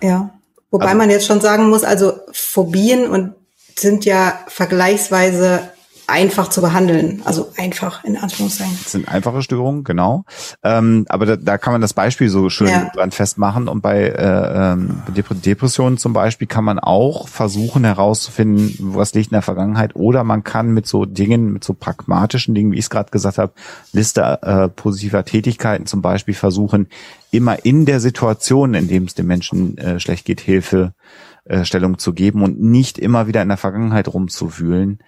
ja. 0.00 0.30
Wobei 0.70 0.86
also, 0.86 0.98
man 0.98 1.10
jetzt 1.10 1.26
schon 1.26 1.40
sagen 1.40 1.68
muss, 1.68 1.84
also 1.84 2.14
Phobien 2.32 3.08
und 3.08 3.34
sind 3.76 4.04
ja 4.04 4.38
vergleichsweise 4.48 5.70
einfach 6.08 6.48
zu 6.48 6.62
behandeln. 6.62 7.22
Also 7.24 7.52
einfach 7.56 8.02
in 8.02 8.16
Anführungszeichen. 8.16 8.78
Das 8.82 8.92
sind 8.92 9.08
einfache 9.08 9.42
Störungen, 9.42 9.84
genau. 9.84 10.24
Ähm, 10.64 11.04
aber 11.08 11.26
da, 11.26 11.36
da 11.36 11.58
kann 11.58 11.72
man 11.72 11.82
das 11.82 11.92
Beispiel 11.92 12.30
so 12.30 12.48
schön 12.48 12.68
Ja. 12.68 12.90
dran 12.94 13.10
festmachen. 13.10 13.68
Und 13.68 13.82
bei 13.82 14.08
äh, 14.08 14.72
ähm, 14.72 15.02
Dep 15.14 15.26
Depressionen 15.42 15.98
zum 15.98 16.14
Beispiel 16.14 16.48
kann 16.48 16.64
man 16.64 16.78
auch 16.78 17.28
versuchen 17.28 17.84
herauszufinden, 17.84 18.74
was 18.80 19.12
liegt 19.14 19.30
in 19.30 19.36
der 19.36 19.42
Vergangenheit. 19.42 19.94
Oder 19.94 20.24
man 20.24 20.44
kann 20.44 20.72
mit 20.72 20.86
so 20.86 21.04
Dingen, 21.04 21.52
mit 21.52 21.62
so 21.62 21.74
pragmatischen 21.74 22.54
Dingen, 22.54 22.72
wie 22.72 22.78
ich 22.78 22.86
es 22.86 22.90
gerade 22.90 23.10
gesagt 23.10 23.36
habe, 23.36 23.52
Liste 23.92 24.42
äh, 24.42 24.68
positiver 24.68 25.24
Tätigkeiten 25.24 25.84
zum 25.86 26.00
Beispiel 26.00 26.34
versuchen, 26.34 26.88
immer 27.30 27.64
in 27.66 27.84
der 27.84 28.00
Situation, 28.00 28.72
in 28.72 28.88
dem 28.88 29.04
es 29.04 29.14
dem 29.14 29.26
Menschen 29.26 29.76
äh, 29.76 30.00
schlecht 30.00 30.24
geht, 30.24 30.40
Hilfe 30.40 30.94
äh, 30.94 31.18
Stellung 31.64 31.98
zu 31.98 32.12
geben 32.12 32.42
und 32.42 32.60
nicht 32.60 32.98
immer 32.98 33.26
wieder 33.26 33.40
in 33.42 33.48
der 33.48 33.56
Vergangenheit 33.56 34.08
rumzuwühlen. 34.08 34.98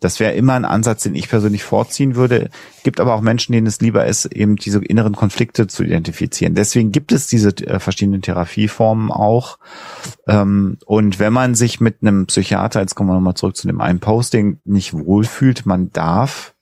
Das 0.00 0.20
wäre 0.20 0.32
immer 0.34 0.54
ein 0.54 0.64
Ansatz, 0.64 1.02
den 1.02 1.14
ich 1.16 1.28
persönlich 1.28 1.64
vorziehen 1.64 2.14
würde. 2.14 2.50
Gibt 2.84 3.00
aber 3.00 3.14
auch 3.14 3.20
Menschen, 3.20 3.52
denen 3.52 3.66
es 3.66 3.80
lieber 3.80 4.06
ist, 4.06 4.26
eben 4.26 4.56
diese 4.56 4.78
inneren 4.84 5.16
Konflikte 5.16 5.66
zu 5.66 5.82
identifizieren. 5.82 6.54
Deswegen 6.54 6.92
gibt 6.92 7.10
es 7.10 7.26
diese 7.26 7.48
äh, 7.66 7.80
verschiedenen 7.80 8.22
Therapieformen 8.22 9.10
auch. 9.10 9.58
Ähm, 10.28 10.78
und 10.86 11.18
wenn 11.18 11.32
man 11.32 11.54
sich 11.56 11.80
mit 11.80 11.96
einem 12.00 12.26
Psychiater, 12.26 12.80
jetzt 12.80 12.94
kommen 12.94 13.10
wir 13.10 13.14
nochmal 13.14 13.34
zurück 13.34 13.56
zu 13.56 13.66
dem 13.66 13.80
einen 13.80 13.98
Posting, 14.00 14.60
nicht 14.64 14.94
wohlfühlt, 14.94 15.66
man 15.66 15.90
darf 15.92 16.54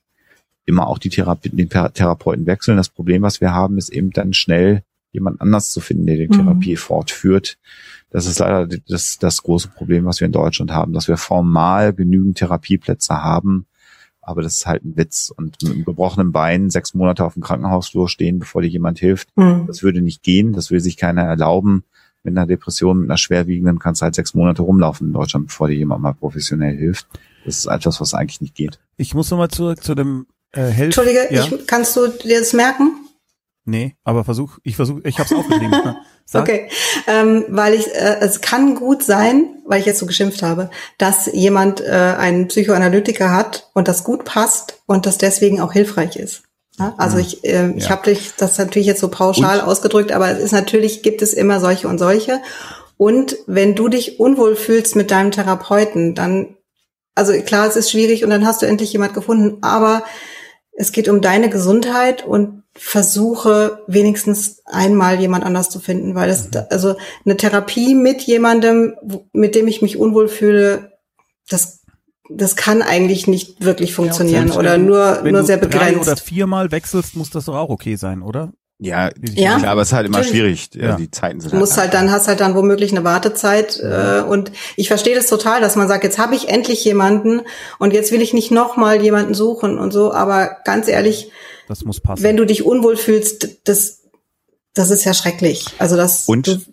immer 0.65 0.87
auch 0.87 0.99
die 0.99 1.11
Therapie, 1.11 1.51
den 1.51 1.69
Thera- 1.69 1.91
Therapeuten 1.93 2.47
wechseln. 2.47 2.77
Das 2.77 2.89
Problem, 2.89 3.23
was 3.23 3.41
wir 3.41 3.53
haben, 3.53 3.79
ist 3.79 3.91
eben 3.91 4.11
dann 4.11 4.33
schnell 4.33 4.83
jemand 5.13 5.41
anders 5.41 5.71
zu 5.71 5.81
finden, 5.81 6.07
der 6.07 6.17
die 6.17 6.27
Mhm. 6.29 6.33
Therapie 6.33 6.77
fortführt. 6.77 7.59
Das 8.11 8.27
ist 8.27 8.39
leider 8.39 8.67
das, 8.89 9.19
das 9.19 9.43
große 9.43 9.69
Problem, 9.69 10.05
was 10.05 10.21
wir 10.21 10.27
in 10.27 10.33
Deutschland 10.33 10.71
haben, 10.71 10.93
dass 10.93 11.09
wir 11.09 11.17
formal 11.17 11.93
genügend 11.93 12.39
Therapieplätze 12.39 13.23
haben, 13.23 13.67
aber 14.23 14.43
das 14.43 14.57
ist 14.59 14.67
halt 14.67 14.85
ein 14.85 14.97
Witz. 14.97 15.33
Und 15.37 15.57
mit 15.63 15.71
einem 15.71 15.85
gebrochenen 15.85 16.33
Bein 16.33 16.71
sechs 16.71 16.95
Monate 16.95 17.25
auf 17.25 17.35
dem 17.35 17.43
Krankenhausflur 17.43 18.09
stehen, 18.09 18.39
bevor 18.39 18.63
dir 18.63 18.69
jemand 18.69 18.99
hilft, 18.99 19.29
Mhm. 19.37 19.65
das 19.67 19.83
würde 19.83 20.01
nicht 20.03 20.23
gehen, 20.23 20.53
das 20.53 20.71
will 20.71 20.81
sich 20.81 20.97
keiner 20.97 21.23
erlauben. 21.23 21.85
Mit 22.23 22.37
einer 22.37 22.47
Depression, 22.47 23.01
mit 23.03 23.11
einer 23.11 23.19
schwerwiegenden 23.19 23.79
kannst 23.79 24.01
du 24.01 24.05
halt 24.05 24.17
sechs 24.17 24.35
Monate 24.35 24.63
rumlaufen 24.63 25.07
in 25.09 25.13
Deutschland, 25.13 25.47
bevor 25.47 25.69
dir 25.69 25.75
jemand 25.77 26.03
mal 26.03 26.13
professionell 26.13 26.77
hilft. 26.77 27.07
Das 27.45 27.59
ist 27.59 27.67
etwas, 27.67 28.01
was 28.01 28.15
eigentlich 28.15 28.41
nicht 28.41 28.57
geht. 28.57 28.81
Ich 28.97 29.15
muss 29.15 29.31
nochmal 29.31 29.47
zurück 29.49 29.85
zu 29.85 29.95
dem 29.95 30.27
äh, 30.51 30.63
Helf. 30.63 30.87
Entschuldige, 30.87 31.29
ja? 31.31 31.45
ich, 31.45 31.67
kannst 31.69 31.95
du 31.97 32.09
dir 32.09 32.41
das 32.41 32.53
merken? 32.53 32.91
Nee, 33.69 33.97
aber 34.05 34.25
versuch, 34.25 34.59
ich 34.63 34.77
versuch, 34.77 35.01
ich 35.05 35.19
hab's 35.19 35.33
aufgeschrieben. 35.33 35.71
ne? 35.71 35.97
Sag. 36.25 36.43
Okay, 36.43 36.69
ähm, 37.07 37.45
weil 37.49 37.75
ich, 37.75 37.87
äh, 37.95 38.19
es 38.21 38.41
kann 38.41 38.75
gut 38.77 39.03
sein, 39.03 39.57
weil 39.67 39.81
ich 39.81 39.87
jetzt 39.87 39.99
so 39.99 40.07
geschimpft 40.07 40.43
habe, 40.43 40.71
dass 40.99 41.27
jemand 41.33 41.81
äh, 41.81 41.91
einen 42.19 42.49
Psychoanalytiker 42.49 43.33
hat 43.33 43.69
und 43.75 43.87
das 43.89 44.03
gut 44.05 44.25
passt 44.25 44.81
und 44.87 45.05
das 45.07 45.19
deswegen 45.19 45.61
auch 45.61 45.73
hilfreich 45.73 46.17
ist. 46.17 46.43
Ja, 46.79 46.95
also 46.99 47.19
ich, 47.19 47.45
äh, 47.45 47.71
ich 47.77 47.85
Ja. 47.85 47.91
habe 47.91 48.11
dich 48.11 48.35
das 48.37 48.59
natürlich 48.59 48.87
jetzt 48.87 49.01
so 49.01 49.09
pauschal 49.09 49.61
Und- 49.61 49.67
ausgedrückt, 49.67 50.13
aber 50.13 50.31
es 50.31 50.39
ist 50.41 50.53
natürlich 50.53 51.03
gibt 51.03 51.23
es 51.23 51.33
immer 51.33 51.59
solche 51.61 51.89
und 51.89 51.99
solche. 51.99 52.41
Und 52.97 53.37
wenn 53.47 53.75
du 53.75 53.89
dich 53.89 54.21
unwohl 54.21 54.57
fühlst 54.57 54.95
mit 54.97 55.11
deinem 55.11 55.31
Therapeuten, 55.31 56.15
dann, 56.15 56.57
also 57.15 57.33
klar, 57.43 57.67
es 57.67 57.77
ist 57.77 57.91
schwierig 57.91 58.25
und 58.25 58.31
dann 58.31 58.47
hast 58.47 58.63
du 58.63 58.67
endlich 58.67 58.93
jemand 58.93 59.15
gefunden, 59.15 59.59
aber 59.63 60.03
es 60.73 60.93
geht 60.93 61.09
um 61.09 61.21
deine 61.21 61.49
Gesundheit 61.51 62.25
und 62.27 62.63
versuche 62.79 63.83
wenigstens 63.87 64.63
einmal 64.65 65.21
jemand 65.21 65.45
anders 65.45 65.71
zu 65.71 65.81
finden, 65.81 66.15
weil 66.15 66.31
es, 66.31 66.49
also 66.71 66.97
eine 67.25 67.37
Therapie 67.37 67.95
mit 67.95 68.23
jemandem, 68.23 68.95
mit 69.33 69.55
dem 69.55 69.69
ich 69.69 69.83
mich 69.83 69.97
unwohl 69.99 70.29
fühle, 70.29 70.93
das, 71.49 71.83
das 72.31 72.57
kann 72.57 72.83
eigentlich 72.83 73.27
nicht 73.27 73.65
wirklich 73.65 73.95
funktionieren 73.95 74.45
Selbst 74.49 74.59
oder 74.59 74.73
wenn- 74.75 74.87
nur, 74.87 75.19
wenn 75.23 75.33
nur 75.33 75.41
du 75.43 75.47
sehr 75.47 75.59
Drei 75.59 75.67
begrenzt. 75.69 76.09
oder 76.09 76.17
viermal 76.17 76.71
wechselst, 76.73 77.17
muss 77.17 77.31
das 77.31 77.45
doch 77.47 77.57
auch 77.57 77.71
okay 77.71 77.97
sein, 77.97 78.23
oder? 78.23 78.53
Ja, 78.79 79.09
Ja. 79.35 79.59
klar, 79.59 79.73
aber 79.73 79.81
es 79.83 79.89
ist 79.89 79.95
halt 79.95 80.07
immer 80.07 80.19
Natürlich. 80.19 80.65
schwierig. 80.71 80.91
Ja. 80.91 80.97
Die 80.97 81.11
Zeiten 81.11 81.41
sind 81.41 81.53
Du 81.55 81.57
musst 81.57 81.79
halt 81.79 81.95
dann, 81.95 82.11
hast 82.11 82.29
halt 82.29 82.41
dann 82.41 82.55
womöglich 82.55 82.93
eine 82.93 83.05
Wartezeit. 83.05 83.81
Äh, 83.81 84.21
und 84.21 84.53
ich 84.77 84.89
verstehe 84.89 85.15
das 85.15 85.29
total, 85.29 85.63
dass 85.63 85.77
man 85.77 85.89
sagt, 85.89 86.05
jetzt 86.05 86.19
habe 86.19 86.35
ich 86.35 86.51
endlich 86.51 86.85
jemanden 86.85 87.41
und 87.79 87.95
jetzt 87.95 88.13
will 88.13 88.21
ich 88.21 88.35
nicht 88.35 88.51
nochmal 88.51 89.01
jemanden 89.03 89.33
suchen 89.33 89.79
und 89.79 89.93
so. 89.95 90.13
Aber 90.13 90.59
ganz 90.67 90.89
ehrlich, 90.89 91.31
Das 91.69 91.85
muss 91.85 92.01
passen. 92.01 92.23
wenn 92.23 92.37
du 92.37 92.45
dich 92.47 92.65
unwohl 92.65 92.97
fühlst, 92.97 93.59
das, 93.65 94.03
das 94.75 94.91
ist 94.91 95.05
ja 95.05 95.15
schrecklich. 95.15 95.67
Also 95.79 95.97
das, 95.97 96.25
Und- 96.27 96.69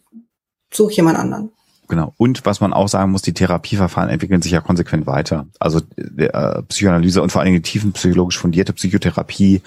such 0.74 0.92
jemand 0.92 1.18
anderen. 1.18 1.52
Genau. 1.90 2.14
Und 2.18 2.46
was 2.46 2.62
man 2.62 2.74
auch 2.74 2.88
sagen 2.88 3.12
muss, 3.12 3.22
die 3.22 3.34
Therapieverfahren 3.34 4.10
entwickeln 4.10 4.42
sich 4.42 4.54
ja 4.54 4.62
konsequent 4.62 5.06
weiter. 5.06 5.48
Also 5.60 5.82
äh, 6.18 6.62
Psychoanalyse 6.64 7.22
und 7.22 7.32
vor 7.32 7.42
allen 7.42 7.52
Dingen 7.52 7.62
tiefenpsychologisch 7.64 8.38
fundierte 8.40 8.74
Psychotherapie. 8.74 9.62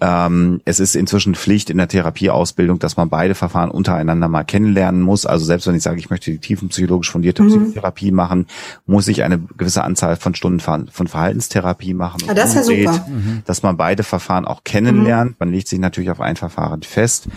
Ähm, 0.00 0.60
es 0.64 0.80
ist 0.80 0.96
inzwischen 0.96 1.34
Pflicht 1.34 1.70
in 1.70 1.76
der 1.78 1.88
Therapieausbildung, 1.88 2.78
dass 2.78 2.96
man 2.96 3.10
beide 3.10 3.34
Verfahren 3.34 3.70
untereinander 3.70 4.28
mal 4.28 4.44
kennenlernen 4.44 5.02
muss. 5.02 5.26
Also 5.26 5.44
selbst 5.44 5.66
wenn 5.66 5.74
ich 5.74 5.82
sage, 5.82 5.98
ich 5.98 6.10
möchte 6.10 6.30
die 6.30 6.38
tiefenpsychologisch 6.38 7.10
fundierte 7.10 7.42
Mhm. 7.42 7.48
Psychotherapie 7.48 8.10
machen, 8.10 8.46
muss 8.86 9.08
ich 9.08 9.22
eine 9.22 9.38
gewisse 9.38 9.84
Anzahl 9.84 10.16
von 10.16 10.34
Stunden 10.34 10.60
von 10.60 10.88
Verhaltenstherapie 11.06 11.94
machen. 11.94 12.22
Ah, 12.28 12.34
das 12.34 12.54
ist 12.54 12.70
ja 12.70 12.92
super. 12.92 13.06
Dass 13.44 13.62
man 13.62 13.76
beide 13.76 14.02
Verfahren 14.02 14.44
auch 14.46 14.64
kennenlernt. 14.64 15.38
Man 15.38 15.50
legt 15.50 15.68
sich 15.68 15.78
natürlich 15.78 16.10
auf 16.10 16.20
ein 16.20 16.36
Verfahren 16.36 16.82
fest. 16.82 17.28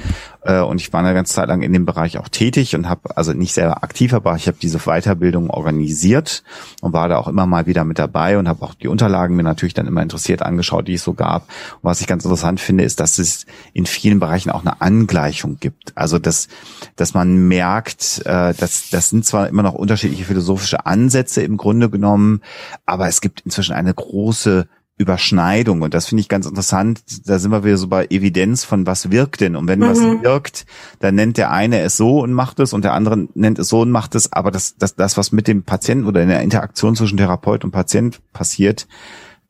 Äh, 0.41 0.59
und 0.61 0.79
ich 0.81 0.91
war 0.93 0.99
eine 1.01 1.13
ganze 1.13 1.33
Zeit 1.33 1.47
lang 1.47 1.61
in 1.61 1.73
dem 1.73 1.85
Bereich 1.85 2.17
auch 2.17 2.27
tätig 2.29 2.75
und 2.75 2.89
habe 2.89 3.15
also 3.17 3.33
nicht 3.33 3.53
selber 3.53 3.83
aktiv, 3.83 4.13
aber 4.13 4.35
ich 4.35 4.47
habe 4.47 4.57
diese 4.61 4.79
Weiterbildung 4.79 5.49
organisiert 5.49 6.43
und 6.81 6.93
war 6.93 7.07
da 7.07 7.17
auch 7.17 7.27
immer 7.27 7.45
mal 7.45 7.65
wieder 7.65 7.83
mit 7.83 7.99
dabei 7.99 8.37
und 8.37 8.47
habe 8.47 8.61
auch 8.63 8.73
die 8.73 8.87
Unterlagen 8.87 9.35
mir 9.35 9.43
natürlich 9.43 9.73
dann 9.73 9.87
immer 9.87 10.01
interessiert 10.01 10.41
angeschaut, 10.41 10.87
die 10.87 10.95
es 10.95 11.03
so 11.03 11.13
gab. 11.13 11.43
Und 11.81 11.89
was 11.89 12.01
ich 12.01 12.07
ganz 12.07 12.23
interessant 12.25 12.52
finde, 12.57 12.83
ist, 12.83 12.99
dass 12.99 13.19
es 13.19 13.45
in 13.73 13.85
vielen 13.85 14.19
Bereichen 14.19 14.49
auch 14.49 14.61
eine 14.61 14.81
Angleichung 14.81 15.57
gibt. 15.59 15.95
Also 15.95 16.19
dass, 16.19 16.47
dass 16.95 17.13
man 17.13 17.47
merkt, 17.47 18.21
äh, 18.25 18.53
dass 18.53 18.89
das 18.89 19.09
sind 19.09 19.25
zwar 19.25 19.47
immer 19.47 19.63
noch 19.63 19.73
unterschiedliche 19.73 20.25
philosophische 20.25 20.85
Ansätze 20.85 21.41
im 21.41 21.57
Grunde 21.57 21.89
genommen, 21.89 22.41
aber 22.85 23.07
es 23.07 23.21
gibt 23.21 23.41
inzwischen 23.41 23.73
eine 23.73 23.93
große 23.93 24.67
Überschneidung 24.95 25.81
und 25.81 25.95
das 25.95 26.05
finde 26.05 26.21
ich 26.21 26.29
ganz 26.29 26.45
interessant. 26.45 27.01
Da 27.25 27.39
sind 27.39 27.51
wir 27.51 27.63
wieder 27.63 27.77
so 27.77 27.87
bei 27.87 28.05
Evidenz 28.05 28.63
von 28.63 28.85
was 28.85 29.09
wirkt 29.09 29.41
denn 29.41 29.55
und 29.55 29.67
wenn 29.67 29.81
was 29.81 29.99
wirkt, 29.99 30.67
dann 30.99 31.15
nennt 31.15 31.37
der 31.37 31.49
eine 31.49 31.81
es 31.81 31.97
so 31.97 32.19
und 32.19 32.31
macht 32.31 32.59
es 32.59 32.73
und 32.73 32.85
der 32.85 32.93
andere 32.93 33.27
nennt 33.33 33.57
es 33.57 33.69
so 33.69 33.81
und 33.81 33.91
macht 33.91 34.13
es, 34.13 34.31
aber 34.31 34.51
das 34.51 34.75
das 34.77 34.95
das 34.95 35.17
was 35.17 35.31
mit 35.31 35.47
dem 35.47 35.63
Patienten 35.63 36.05
oder 36.05 36.21
in 36.21 36.29
der 36.29 36.41
Interaktion 36.41 36.95
zwischen 36.95 37.17
Therapeut 37.17 37.63
und 37.63 37.71
Patient 37.71 38.21
passiert, 38.33 38.87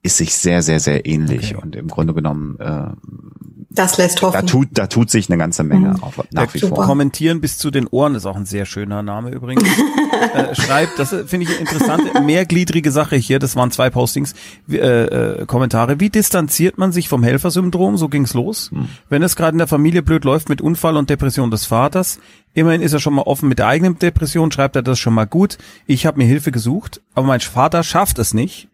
ist 0.04 0.18
sich 0.18 0.36
sehr 0.36 0.62
sehr 0.62 0.80
sehr 0.80 1.06
ähnlich 1.08 1.56
Okay. 1.56 1.64
und 1.64 1.76
im 1.76 1.88
Grunde 1.88 2.14
genommen 2.14 2.60
äh, 2.60 2.92
Das 3.70 3.98
lässt 3.98 4.22
da 4.22 4.28
hoffen. 4.28 4.46
tut 4.48 4.68
da 4.74 4.86
tut 4.88 5.10
sich 5.10 5.30
eine 5.30 5.38
ganze 5.40 5.64
Menge 5.64 5.90
Mhm. 5.96 6.04
auf, 6.04 6.22
nach 6.32 6.54
wie 6.54 6.60
Super. 6.60 6.76
vor. 6.76 6.86
Kommentieren 6.86 7.42
bis 7.42 7.58
zu 7.58 7.72
den 7.72 7.88
Ohren 7.88 8.14
ist 8.16 8.26
auch 8.26 8.36
ein 8.36 8.46
sehr 8.46 8.66
schöner 8.66 9.02
Name 9.02 9.32
übrigens. 9.32 9.64
äh, 10.34 10.54
schreibt, 10.56 11.00
das 11.00 11.10
finde 11.10 11.44
ich 11.46 11.50
eine 11.50 11.60
interessante, 11.60 12.22
mehrgliedrige 12.22 12.92
Sache 12.92 13.16
hier, 13.16 13.40
das 13.40 13.56
waren 13.56 13.72
zwei 13.72 13.90
Postings, 13.90 14.34
äh, 14.70 14.76
äh, 14.78 15.46
Kommentare. 15.46 16.00
Wie 16.00 16.10
distanziert 16.10 16.78
man 16.78 16.92
sich 16.92 17.10
vom 17.10 17.24
Helfersyndrom? 17.24 17.98
So 17.98 18.10
ging's 18.10 18.34
los. 18.34 18.72
Wenn 19.10 19.24
es 19.24 19.36
gerade 19.36 19.54
in 19.54 19.58
der 19.58 19.68
Familie 19.68 20.02
blöd 20.04 20.24
läuft 20.26 20.50
mit 20.50 20.62
Unfall 20.62 20.96
und 20.98 21.10
Depression 21.10 21.50
des 21.52 21.66
Vaters, 21.66 22.20
immerhin 22.54 22.82
ist 22.82 22.94
er 22.94 23.00
schon 23.00 23.14
mal 23.16 23.24
offen 23.24 23.50
mit 23.50 23.60
der 23.60 23.68
eigenen 23.68 23.98
Depression, 24.00 24.52
schreibt 24.52 24.76
er 24.76 24.82
das 24.84 25.00
schon 25.00 25.14
mal 25.14 25.26
gut. 25.28 25.58
Ich 25.88 26.06
habe 26.06 26.18
mir 26.18 26.26
Hilfe 26.26 26.52
gesucht, 26.52 27.02
aber 27.16 27.28
mein 27.28 27.40
Vater 27.40 27.84
schafft 27.84 28.20
es 28.20 28.34
nicht. 28.34 28.68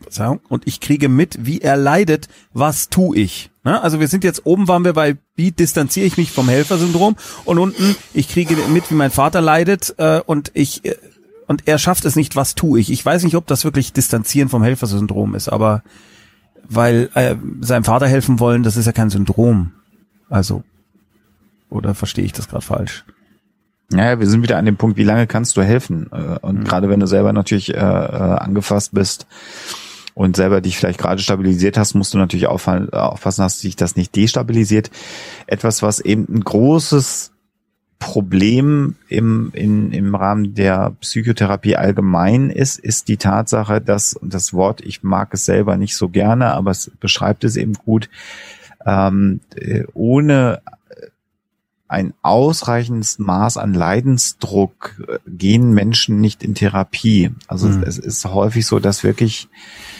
Verzeihung, 0.00 0.40
und 0.48 0.66
ich 0.66 0.80
kriege 0.80 1.08
mit, 1.08 1.44
wie 1.44 1.60
er 1.60 1.76
leidet, 1.76 2.28
was 2.52 2.88
tu 2.88 3.14
ich. 3.14 3.50
Ne? 3.64 3.80
Also 3.82 4.00
wir 4.00 4.08
sind 4.08 4.24
jetzt 4.24 4.46
oben 4.46 4.68
waren 4.68 4.84
wir 4.84 4.92
bei, 4.92 5.16
wie 5.34 5.50
distanziere 5.50 6.06
ich 6.06 6.16
mich 6.16 6.30
vom 6.30 6.48
Helfersyndrom 6.48 7.16
und 7.44 7.58
unten, 7.58 7.96
ich 8.14 8.28
kriege 8.28 8.56
mit, 8.68 8.90
wie 8.90 8.94
mein 8.94 9.10
Vater 9.10 9.40
leidet 9.40 9.94
äh, 9.98 10.20
und 10.24 10.52
ich 10.54 10.84
äh, 10.84 10.96
und 11.46 11.66
er 11.66 11.78
schafft 11.78 12.04
es 12.04 12.14
nicht, 12.14 12.36
was 12.36 12.54
tu 12.54 12.76
ich. 12.76 12.92
Ich 12.92 13.04
weiß 13.04 13.24
nicht, 13.24 13.34
ob 13.34 13.46
das 13.46 13.64
wirklich 13.64 13.94
Distanzieren 13.94 14.50
vom 14.50 14.62
Helfersyndrom 14.62 15.34
ist, 15.34 15.48
aber 15.48 15.82
weil 16.68 17.10
äh, 17.14 17.36
seinem 17.60 17.84
Vater 17.84 18.06
helfen 18.06 18.38
wollen, 18.38 18.62
das 18.62 18.76
ist 18.76 18.86
ja 18.86 18.92
kein 18.92 19.10
Syndrom. 19.10 19.72
Also 20.28 20.62
oder 21.70 21.94
verstehe 21.94 22.24
ich 22.24 22.32
das 22.32 22.48
gerade 22.48 22.64
falsch? 22.64 23.04
Naja, 23.90 24.20
wir 24.20 24.26
sind 24.26 24.42
wieder 24.42 24.58
an 24.58 24.66
dem 24.66 24.76
Punkt, 24.76 24.98
wie 24.98 25.04
lange 25.04 25.26
kannst 25.26 25.56
du 25.56 25.62
helfen? 25.62 26.10
Äh, 26.12 26.38
Und 26.40 26.64
gerade 26.64 26.88
wenn 26.88 27.00
du 27.00 27.06
selber 27.06 27.32
natürlich 27.32 27.74
äh, 27.74 27.78
äh, 27.78 27.80
angefasst 27.80 28.92
bist 28.92 29.26
und 30.18 30.34
selber 30.34 30.60
dich 30.60 30.76
vielleicht 30.76 30.98
gerade 30.98 31.22
stabilisiert 31.22 31.78
hast, 31.78 31.94
musst 31.94 32.12
du 32.12 32.18
natürlich 32.18 32.48
auffallen, 32.48 32.92
aufpassen, 32.92 33.42
dass 33.42 33.60
sich 33.60 33.76
das 33.76 33.94
nicht 33.94 34.16
destabilisiert. 34.16 34.90
Etwas, 35.46 35.80
was 35.80 36.00
eben 36.00 36.26
ein 36.28 36.40
großes 36.40 37.30
Problem 38.00 38.96
im, 39.06 39.52
in, 39.54 39.92
im 39.92 40.16
Rahmen 40.16 40.56
der 40.56 40.96
Psychotherapie 41.00 41.76
allgemein 41.76 42.50
ist, 42.50 42.80
ist 42.80 43.06
die 43.06 43.16
Tatsache, 43.16 43.80
dass, 43.80 44.12
und 44.12 44.34
das 44.34 44.52
Wort, 44.52 44.80
ich 44.80 45.04
mag 45.04 45.28
es 45.34 45.44
selber 45.44 45.76
nicht 45.76 45.94
so 45.94 46.08
gerne, 46.08 46.52
aber 46.52 46.72
es 46.72 46.90
beschreibt 46.98 47.44
es 47.44 47.54
eben 47.54 47.74
gut, 47.74 48.10
ähm, 48.84 49.38
äh, 49.54 49.84
ohne 49.94 50.62
ein 51.86 52.12
ausreichendes 52.22 53.20
Maß 53.20 53.56
an 53.56 53.72
Leidensdruck 53.72 55.00
äh, 55.06 55.18
gehen 55.28 55.72
Menschen 55.74 56.20
nicht 56.20 56.42
in 56.42 56.56
Therapie. 56.56 57.30
Also 57.46 57.68
Mhm. 57.68 57.84
es 57.84 57.98
ist 57.98 58.24
häufig 58.24 58.66
so, 58.66 58.80
dass 58.80 59.04
wirklich 59.04 59.46
Äh, 59.46 59.97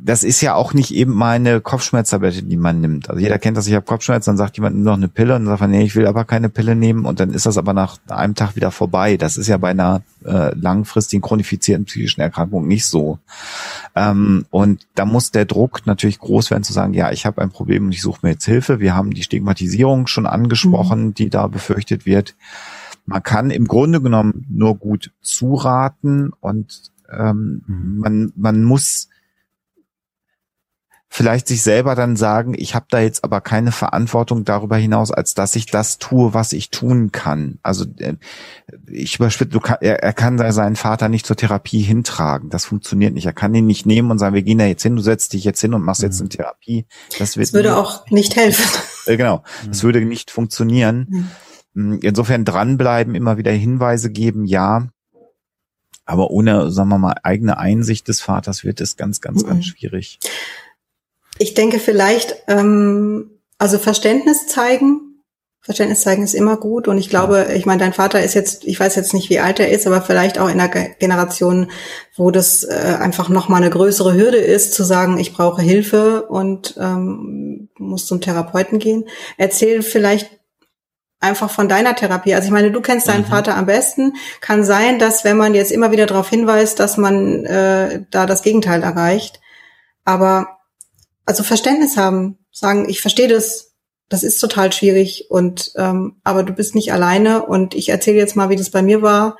das 0.00 0.24
ist 0.24 0.40
ja 0.40 0.54
auch 0.54 0.74
nicht 0.74 0.92
eben 0.92 1.12
mal 1.12 1.36
eine 1.36 1.60
Kopfschmerztablette, 1.60 2.42
die 2.42 2.56
man 2.56 2.80
nimmt. 2.80 3.08
Also 3.08 3.20
jeder 3.20 3.38
kennt 3.38 3.56
das, 3.56 3.66
ich 3.66 3.74
habe 3.74 3.84
Kopfschmerzen, 3.84 4.30
dann 4.30 4.36
sagt 4.36 4.56
jemand, 4.56 4.76
nimm 4.76 4.84
noch 4.84 4.96
eine 4.96 5.08
Pille 5.08 5.34
und 5.34 5.42
dann 5.42 5.52
sagt 5.52 5.60
man, 5.60 5.70
nee, 5.70 5.84
ich 5.84 5.94
will 5.94 6.06
aber 6.06 6.24
keine 6.24 6.48
Pille 6.48 6.74
nehmen 6.74 7.04
und 7.04 7.20
dann 7.20 7.30
ist 7.30 7.46
das 7.46 7.58
aber 7.58 7.72
nach 7.72 7.98
einem 8.08 8.34
Tag 8.34 8.56
wieder 8.56 8.70
vorbei. 8.70 9.16
Das 9.16 9.36
ist 9.36 9.48
ja 9.48 9.56
bei 9.56 9.70
einer 9.70 10.02
äh, 10.24 10.54
langfristigen 10.54 11.22
chronifizierten 11.22 11.84
psychischen 11.84 12.20
Erkrankung 12.20 12.66
nicht 12.66 12.86
so. 12.86 13.18
Ähm, 13.94 14.46
und 14.50 14.86
da 14.94 15.04
muss 15.04 15.30
der 15.30 15.44
Druck 15.44 15.86
natürlich 15.86 16.18
groß 16.18 16.50
werden 16.50 16.64
zu 16.64 16.72
sagen, 16.72 16.94
ja, 16.94 17.10
ich 17.12 17.26
habe 17.26 17.42
ein 17.42 17.50
Problem 17.50 17.86
und 17.86 17.92
ich 17.92 18.02
suche 18.02 18.20
mir 18.22 18.32
jetzt 18.32 18.46
Hilfe. 18.46 18.80
Wir 18.80 18.94
haben 18.94 19.12
die 19.12 19.22
Stigmatisierung 19.22 20.06
schon 20.06 20.26
angesprochen, 20.26 21.06
mhm. 21.06 21.14
die 21.14 21.30
da 21.30 21.46
befürchtet 21.46 22.06
wird. 22.06 22.34
Man 23.06 23.22
kann 23.22 23.50
im 23.50 23.66
Grunde 23.66 24.00
genommen 24.00 24.46
nur 24.48 24.76
gut 24.76 25.12
zuraten 25.20 26.32
und 26.40 26.93
ähm, 27.10 27.62
mhm. 27.66 27.98
man, 27.98 28.32
man 28.36 28.62
muss 28.62 29.08
vielleicht 31.14 31.46
sich 31.46 31.62
selber 31.62 31.94
dann 31.94 32.16
sagen, 32.16 32.54
ich 32.56 32.74
habe 32.74 32.86
da 32.90 32.98
jetzt 32.98 33.22
aber 33.22 33.40
keine 33.40 33.70
Verantwortung 33.70 34.44
darüber 34.44 34.76
hinaus, 34.76 35.12
als 35.12 35.34
dass 35.34 35.54
ich 35.54 35.66
das 35.66 35.98
tue, 35.98 36.34
was 36.34 36.52
ich 36.52 36.70
tun 36.70 37.12
kann. 37.12 37.60
Also 37.62 37.84
äh, 37.98 38.14
ich 38.90 39.14
überspitze, 39.14 39.60
er, 39.80 40.02
er 40.02 40.12
kann 40.12 40.38
seinen 40.52 40.74
Vater 40.74 41.08
nicht 41.08 41.24
zur 41.24 41.36
Therapie 41.36 41.82
hintragen. 41.82 42.50
Das 42.50 42.64
funktioniert 42.64 43.14
nicht. 43.14 43.26
Er 43.26 43.32
kann 43.32 43.54
ihn 43.54 43.66
nicht 43.66 43.86
nehmen 43.86 44.10
und 44.10 44.18
sagen, 44.18 44.34
wir 44.34 44.42
gehen 44.42 44.58
da 44.58 44.66
jetzt 44.66 44.82
hin, 44.82 44.96
du 44.96 45.02
setzt 45.02 45.34
dich 45.34 45.44
jetzt 45.44 45.60
hin 45.60 45.72
und 45.72 45.84
machst 45.84 46.02
jetzt 46.02 46.18
mhm. 46.18 46.24
eine 46.24 46.28
Therapie. 46.30 46.86
Das, 47.16 47.36
wird 47.36 47.46
das 47.46 47.54
würde 47.54 47.76
auch 47.76 48.10
nicht 48.10 48.34
helfen. 48.34 48.64
Äh, 49.06 49.18
genau, 49.18 49.44
das 49.68 49.82
mhm. 49.82 49.86
würde 49.86 50.00
nicht 50.00 50.30
funktionieren. 50.30 51.28
Mhm. 51.74 51.98
Insofern 52.00 52.46
dranbleiben, 52.46 53.14
immer 53.14 53.36
wieder 53.36 53.52
Hinweise 53.52 54.10
geben, 54.10 54.46
ja. 54.46 54.88
Aber 56.04 56.30
ohne, 56.30 56.70
sagen 56.70 56.90
wir 56.90 56.98
mal, 56.98 57.16
eigene 57.22 57.58
Einsicht 57.58 58.08
des 58.08 58.20
Vaters 58.20 58.64
wird 58.64 58.80
es 58.80 58.96
ganz, 58.96 59.20
ganz, 59.20 59.44
ganz 59.46 59.64
schwierig. 59.64 60.18
Ich 61.38 61.54
denke 61.54 61.78
vielleicht, 61.78 62.36
ähm, 62.46 63.30
also 63.58 63.78
Verständnis 63.78 64.46
zeigen. 64.46 65.00
Verständnis 65.60 66.02
zeigen 66.02 66.22
ist 66.22 66.34
immer 66.34 66.58
gut 66.58 66.88
und 66.88 66.98
ich 66.98 67.08
glaube, 67.08 67.46
ich 67.56 67.64
meine, 67.64 67.80
dein 67.80 67.94
Vater 67.94 68.22
ist 68.22 68.34
jetzt, 68.34 68.64
ich 68.64 68.78
weiß 68.78 68.96
jetzt 68.96 69.14
nicht, 69.14 69.30
wie 69.30 69.40
alt 69.40 69.58
er 69.60 69.70
ist, 69.70 69.86
aber 69.86 70.02
vielleicht 70.02 70.38
auch 70.38 70.50
in 70.50 70.60
einer 70.60 70.68
Generation, 70.68 71.70
wo 72.16 72.30
das 72.30 72.64
äh, 72.64 72.98
einfach 73.00 73.30
noch 73.30 73.48
mal 73.48 73.56
eine 73.56 73.70
größere 73.70 74.12
Hürde 74.12 74.36
ist, 74.36 74.74
zu 74.74 74.84
sagen, 74.84 75.18
ich 75.18 75.32
brauche 75.32 75.62
Hilfe 75.62 76.26
und 76.26 76.76
ähm, 76.78 77.70
muss 77.78 78.04
zum 78.04 78.20
Therapeuten 78.20 78.78
gehen. 78.78 79.04
Erzähl 79.38 79.80
vielleicht 79.80 80.33
einfach 81.24 81.50
von 81.50 81.68
deiner 81.68 81.96
Therapie. 81.96 82.34
Also 82.34 82.46
ich 82.46 82.52
meine, 82.52 82.70
du 82.70 82.80
kennst 82.80 83.08
deinen 83.08 83.22
mhm. 83.22 83.30
Vater 83.30 83.56
am 83.56 83.66
besten. 83.66 84.12
Kann 84.40 84.64
sein, 84.64 84.98
dass 84.98 85.24
wenn 85.24 85.36
man 85.36 85.54
jetzt 85.54 85.72
immer 85.72 85.90
wieder 85.90 86.06
darauf 86.06 86.28
hinweist, 86.28 86.78
dass 86.78 86.96
man 86.96 87.44
äh, 87.44 88.04
da 88.10 88.26
das 88.26 88.42
Gegenteil 88.42 88.82
erreicht. 88.82 89.40
Aber 90.04 90.58
also 91.26 91.42
Verständnis 91.42 91.96
haben, 91.96 92.38
sagen, 92.52 92.88
ich 92.88 93.00
verstehe 93.00 93.28
das, 93.28 93.74
das 94.08 94.22
ist 94.22 94.38
total 94.38 94.72
schwierig 94.72 95.26
und 95.30 95.72
ähm, 95.76 96.16
aber 96.22 96.42
du 96.42 96.52
bist 96.52 96.74
nicht 96.74 96.92
alleine 96.92 97.44
und 97.46 97.74
ich 97.74 97.88
erzähle 97.88 98.18
jetzt 98.18 98.36
mal, 98.36 98.50
wie 98.50 98.56
das 98.56 98.70
bei 98.70 98.82
mir 98.82 99.02
war. 99.02 99.36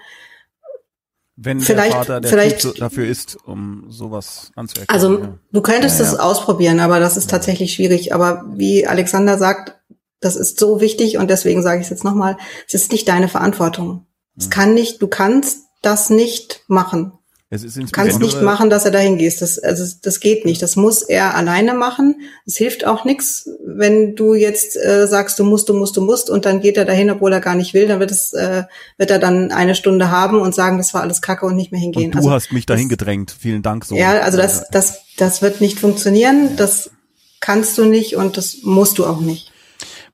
Wenn 1.36 1.60
vielleicht, 1.60 1.92
der 1.92 1.98
Vater 1.98 2.20
der 2.20 2.30
vielleicht, 2.30 2.60
typ 2.60 2.76
dafür 2.76 3.06
ist, 3.06 3.36
um 3.44 3.86
sowas 3.88 4.52
anzuerkennen. 4.54 4.88
Also 4.88 5.18
ja. 5.18 5.38
du 5.52 5.60
könntest 5.62 5.98
ja, 5.98 6.04
ja. 6.06 6.12
das 6.12 6.20
ausprobieren, 6.20 6.80
aber 6.80 7.00
das 7.00 7.16
ist 7.16 7.28
tatsächlich 7.28 7.74
schwierig. 7.74 8.14
Aber 8.14 8.44
wie 8.54 8.86
Alexander 8.86 9.36
sagt, 9.36 9.74
das 10.24 10.36
ist 10.36 10.58
so 10.58 10.80
wichtig 10.80 11.18
und 11.18 11.30
deswegen 11.30 11.62
sage 11.62 11.80
ich 11.80 11.86
es 11.86 11.90
jetzt 11.90 12.04
nochmal, 12.04 12.36
es 12.66 12.74
ist 12.74 12.92
nicht 12.92 13.08
deine 13.08 13.28
Verantwortung. 13.28 14.06
Es 14.36 14.46
mhm. 14.46 14.50
kann 14.50 14.74
nicht, 14.74 15.02
du 15.02 15.08
kannst 15.08 15.58
das 15.82 16.10
nicht 16.10 16.62
machen. 16.66 17.12
Es 17.50 17.62
ist 17.62 17.76
du 17.76 17.86
kannst 17.92 18.18
nicht 18.18 18.42
machen, 18.42 18.68
dass 18.68 18.84
er 18.84 18.90
dahin 18.90 19.16
geht. 19.16 19.40
Das, 19.40 19.60
also, 19.60 19.84
das 20.02 20.18
geht 20.18 20.44
nicht. 20.44 20.60
Das 20.60 20.74
muss 20.74 21.02
er 21.02 21.36
alleine 21.36 21.74
machen. 21.74 22.16
Es 22.46 22.56
hilft 22.56 22.84
auch 22.84 23.04
nichts, 23.04 23.48
wenn 23.64 24.16
du 24.16 24.34
jetzt 24.34 24.76
äh, 24.76 25.06
sagst, 25.06 25.38
du 25.38 25.44
musst, 25.44 25.68
du 25.68 25.74
musst, 25.74 25.96
du 25.96 26.00
musst, 26.00 26.30
und 26.30 26.46
dann 26.46 26.60
geht 26.60 26.76
er 26.76 26.84
dahin, 26.84 27.10
obwohl 27.10 27.32
er 27.32 27.40
gar 27.40 27.54
nicht 27.54 27.72
will. 27.72 27.86
Dann 27.86 28.00
wird 28.00 28.10
es, 28.10 28.32
äh, 28.32 28.64
wird 28.96 29.10
er 29.12 29.20
dann 29.20 29.52
eine 29.52 29.76
Stunde 29.76 30.10
haben 30.10 30.40
und 30.40 30.52
sagen, 30.52 30.78
das 30.78 30.94
war 30.94 31.02
alles 31.02 31.22
Kacke 31.22 31.46
und 31.46 31.54
nicht 31.54 31.70
mehr 31.70 31.80
hingehen. 31.80 32.06
Und 32.06 32.14
du 32.14 32.18
also, 32.18 32.32
hast 32.32 32.52
mich 32.52 32.66
dahin 32.66 32.88
das, 32.88 32.98
gedrängt. 32.98 33.36
Vielen 33.38 33.62
Dank. 33.62 33.84
So. 33.84 33.94
Ja, 33.94 34.20
also 34.20 34.38
das, 34.38 34.68
das, 34.70 35.02
das 35.16 35.40
wird 35.40 35.60
nicht 35.60 35.78
funktionieren. 35.78 36.48
Ja. 36.50 36.56
Das 36.56 36.90
kannst 37.40 37.78
du 37.78 37.84
nicht 37.84 38.16
und 38.16 38.36
das 38.36 38.56
musst 38.62 38.98
du 38.98 39.06
auch 39.06 39.20
nicht. 39.20 39.52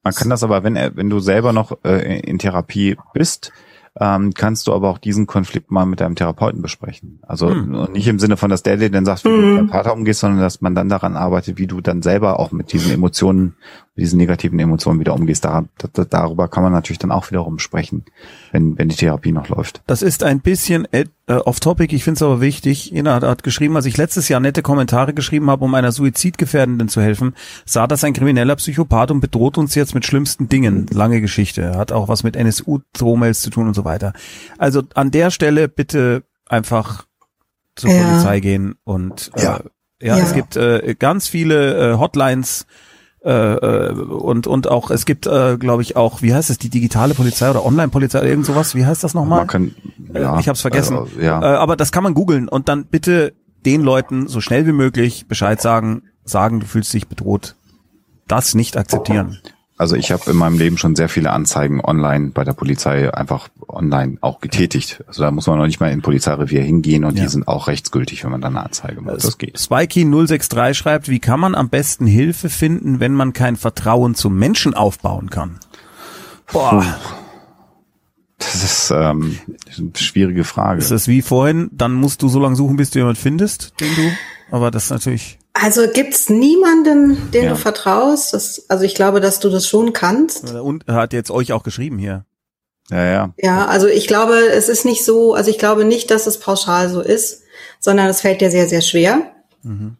Man 0.02 0.14
kann 0.14 0.30
das 0.30 0.42
aber, 0.42 0.62
wenn 0.64 0.74
wenn 0.74 1.10
du 1.10 1.20
selber 1.20 1.52
noch 1.52 1.78
äh, 1.84 2.20
in 2.20 2.38
Therapie 2.38 2.96
bist, 3.12 3.52
ähm, 3.98 4.32
kannst 4.34 4.66
du 4.66 4.72
aber 4.72 4.88
auch 4.88 4.98
diesen 4.98 5.26
Konflikt 5.26 5.70
mal 5.70 5.84
mit 5.84 6.00
deinem 6.00 6.14
Therapeuten 6.14 6.62
besprechen. 6.62 7.20
Also 7.26 7.50
hm. 7.50 7.92
nicht 7.92 8.06
im 8.06 8.18
Sinne 8.18 8.36
von, 8.36 8.48
dass 8.48 8.62
der 8.62 8.76
dir 8.76 8.90
dann 8.90 9.04
sagt, 9.04 9.24
wie 9.24 9.28
hm. 9.28 9.40
du 9.40 9.46
mit 9.46 9.58
deinem 9.58 9.70
Partner 9.70 9.92
umgehst, 9.92 10.20
sondern 10.20 10.40
dass 10.40 10.60
man 10.60 10.74
dann 10.74 10.88
daran 10.88 11.16
arbeitet, 11.16 11.58
wie 11.58 11.66
du 11.66 11.80
dann 11.80 12.02
selber 12.02 12.38
auch 12.38 12.52
mit 12.52 12.72
diesen 12.72 12.92
Emotionen, 12.92 13.56
mit 13.96 14.04
diesen 14.04 14.18
negativen 14.18 14.58
Emotionen 14.58 15.00
wieder 15.00 15.14
umgehst. 15.14 15.44
Da, 15.44 15.64
da, 15.92 16.04
darüber 16.04 16.48
kann 16.48 16.62
man 16.62 16.72
natürlich 16.72 16.98
dann 16.98 17.10
auch 17.10 17.30
wiederum 17.30 17.58
sprechen, 17.58 18.04
wenn, 18.52 18.78
wenn 18.78 18.88
die 18.88 18.96
Therapie 18.96 19.32
noch 19.32 19.48
läuft. 19.48 19.82
Das 19.86 20.02
ist 20.02 20.22
ein 20.22 20.40
bisschen 20.40 20.86
äh, 20.92 21.06
off-topic, 21.26 21.94
ich 21.94 22.04
finde 22.04 22.18
es 22.18 22.22
aber 22.22 22.40
wichtig. 22.40 22.94
Ina 22.94 23.14
hat, 23.14 23.24
hat 23.24 23.42
geschrieben, 23.42 23.76
als 23.76 23.86
ich 23.86 23.96
letztes 23.96 24.28
Jahr 24.28 24.40
nette 24.40 24.62
Kommentare 24.62 25.12
geschrieben 25.12 25.50
habe, 25.50 25.64
um 25.64 25.74
einer 25.74 25.90
Suizidgefährdenden 25.90 26.88
zu 26.88 27.00
helfen, 27.00 27.34
sah 27.64 27.88
das 27.88 28.04
ein 28.04 28.12
krimineller 28.12 28.56
Psychopath 28.56 29.10
und 29.10 29.20
bedroht 29.20 29.58
uns 29.58 29.74
jetzt 29.74 29.94
mit 29.94 30.06
schlimmsten 30.06 30.48
Dingen. 30.48 30.86
Lange 30.92 31.20
Geschichte. 31.20 31.76
Hat 31.76 31.90
auch 31.90 32.08
was 32.08 32.22
mit 32.22 32.36
NSU-Drohmails 32.36 33.42
zu 33.42 33.50
tun 33.50 33.66
und 33.66 33.74
so 33.74 33.84
weiter. 33.84 34.12
Also 34.56 34.82
an 34.94 35.10
der 35.10 35.30
Stelle 35.30 35.68
bitte 35.68 36.22
einfach 36.46 37.06
zur 37.74 37.90
ja. 37.90 38.04
Polizei 38.04 38.40
gehen 38.40 38.76
und 38.84 39.32
äh, 39.34 39.42
ja. 39.42 39.60
ja, 40.00 40.16
ja, 40.16 40.18
es 40.18 40.32
gibt 40.32 40.56
äh, 40.56 40.94
ganz 40.98 41.28
viele 41.28 41.92
äh, 41.92 41.98
Hotlines 41.98 42.66
äh, 43.24 43.30
äh, 43.30 43.92
und 43.92 44.46
und 44.46 44.68
auch 44.68 44.90
es 44.90 45.04
gibt 45.04 45.26
äh, 45.26 45.56
glaube 45.58 45.82
ich 45.82 45.96
auch 45.96 46.22
wie 46.22 46.34
heißt 46.34 46.50
es 46.50 46.58
die 46.58 46.70
digitale 46.70 47.14
Polizei 47.14 47.50
oder 47.50 47.64
Online 47.64 47.88
Polizei 47.88 48.22
irgend 48.22 48.46
sowas? 48.46 48.74
Wie 48.74 48.86
heißt 48.86 49.04
das 49.04 49.14
nochmal 49.14 49.46
kann, 49.46 49.74
ja, 50.14 50.36
äh, 50.36 50.40
ich 50.40 50.48
habe 50.48 50.56
es 50.56 50.62
vergessen. 50.62 50.98
Äh, 51.18 51.26
ja. 51.26 51.40
äh, 51.40 51.56
aber 51.56 51.76
das 51.76 51.92
kann 51.92 52.02
man 52.02 52.14
googeln 52.14 52.48
und 52.48 52.68
dann 52.68 52.86
bitte 52.86 53.34
den 53.66 53.82
Leuten 53.82 54.26
so 54.26 54.40
schnell 54.40 54.66
wie 54.66 54.72
möglich 54.72 55.26
Bescheid 55.28 55.60
sagen 55.60 56.02
sagen 56.24 56.60
du 56.60 56.66
fühlst 56.66 56.92
dich 56.94 57.08
bedroht. 57.08 57.56
Das 58.26 58.54
nicht 58.54 58.76
akzeptieren 58.76 59.38
also 59.80 59.96
ich 59.96 60.12
habe 60.12 60.30
in 60.30 60.36
meinem 60.36 60.58
Leben 60.58 60.76
schon 60.76 60.94
sehr 60.94 61.08
viele 61.08 61.30
Anzeigen 61.30 61.80
online 61.82 62.32
bei 62.34 62.44
der 62.44 62.52
Polizei 62.52 63.12
einfach 63.14 63.48
online 63.66 64.18
auch 64.20 64.40
getätigt. 64.40 65.02
Also 65.06 65.22
da 65.22 65.30
muss 65.30 65.46
man 65.46 65.56
noch 65.56 65.64
nicht 65.64 65.80
mal 65.80 65.90
in 65.90 66.02
Polizeirevier 66.02 66.60
hingehen 66.60 67.02
und 67.06 67.16
ja. 67.16 67.22
die 67.22 67.30
sind 67.30 67.48
auch 67.48 67.66
rechtsgültig, 67.66 68.22
wenn 68.22 68.30
man 68.30 68.42
dann 68.42 68.58
eine 68.58 68.66
Anzeige 68.66 69.00
macht. 69.00 69.24
Das 69.24 69.38
geht. 69.38 69.58
Spikey 69.58 70.04
063 70.04 70.76
schreibt, 70.76 71.08
wie 71.08 71.18
kann 71.18 71.40
man 71.40 71.54
am 71.54 71.70
besten 71.70 72.06
Hilfe 72.06 72.50
finden, 72.50 73.00
wenn 73.00 73.14
man 73.14 73.32
kein 73.32 73.56
Vertrauen 73.56 74.14
zu 74.14 74.28
Menschen 74.28 74.74
aufbauen 74.74 75.30
kann? 75.30 75.58
Boah. 76.52 76.84
Das 78.36 78.62
ist 78.62 78.90
ähm, 78.90 79.38
eine 79.78 79.92
schwierige 79.96 80.44
Frage. 80.44 80.80
Das 80.80 80.90
ist 80.90 81.08
wie 81.08 81.22
vorhin, 81.22 81.70
dann 81.72 81.94
musst 81.94 82.20
du 82.20 82.28
so 82.28 82.38
lange 82.38 82.56
suchen, 82.56 82.76
bis 82.76 82.90
du 82.90 82.98
jemand 82.98 83.16
findest, 83.16 83.72
den 83.80 83.94
du. 83.96 84.10
Aber 84.54 84.70
das 84.70 84.84
ist 84.84 84.90
natürlich. 84.90 85.38
Also 85.62 85.86
gibt's 85.88 86.30
niemanden, 86.30 87.30
den 87.32 87.44
ja. 87.44 87.50
du 87.50 87.56
vertraust? 87.56 88.32
Das, 88.32 88.64
also 88.68 88.84
ich 88.84 88.94
glaube, 88.94 89.20
dass 89.20 89.40
du 89.40 89.50
das 89.50 89.66
schon 89.66 89.92
kannst. 89.92 90.50
Und 90.54 90.88
er 90.88 90.94
hat 90.94 91.12
jetzt 91.12 91.30
euch 91.30 91.52
auch 91.52 91.62
geschrieben 91.62 91.98
hier. 91.98 92.24
Ja, 92.90 93.04
ja. 93.04 93.34
Ja, 93.36 93.66
also 93.66 93.86
ich 93.86 94.06
glaube, 94.06 94.34
es 94.34 94.68
ist 94.68 94.84
nicht 94.84 95.04
so, 95.04 95.34
also 95.34 95.50
ich 95.50 95.58
glaube 95.58 95.84
nicht, 95.84 96.10
dass 96.10 96.26
es 96.26 96.40
pauschal 96.40 96.88
so 96.88 97.00
ist, 97.00 97.42
sondern 97.78 98.06
es 98.06 98.22
fällt 98.22 98.40
dir 98.40 98.50
sehr, 98.50 98.68
sehr 98.68 98.80
schwer. 98.80 99.32
Mhm. 99.62 99.96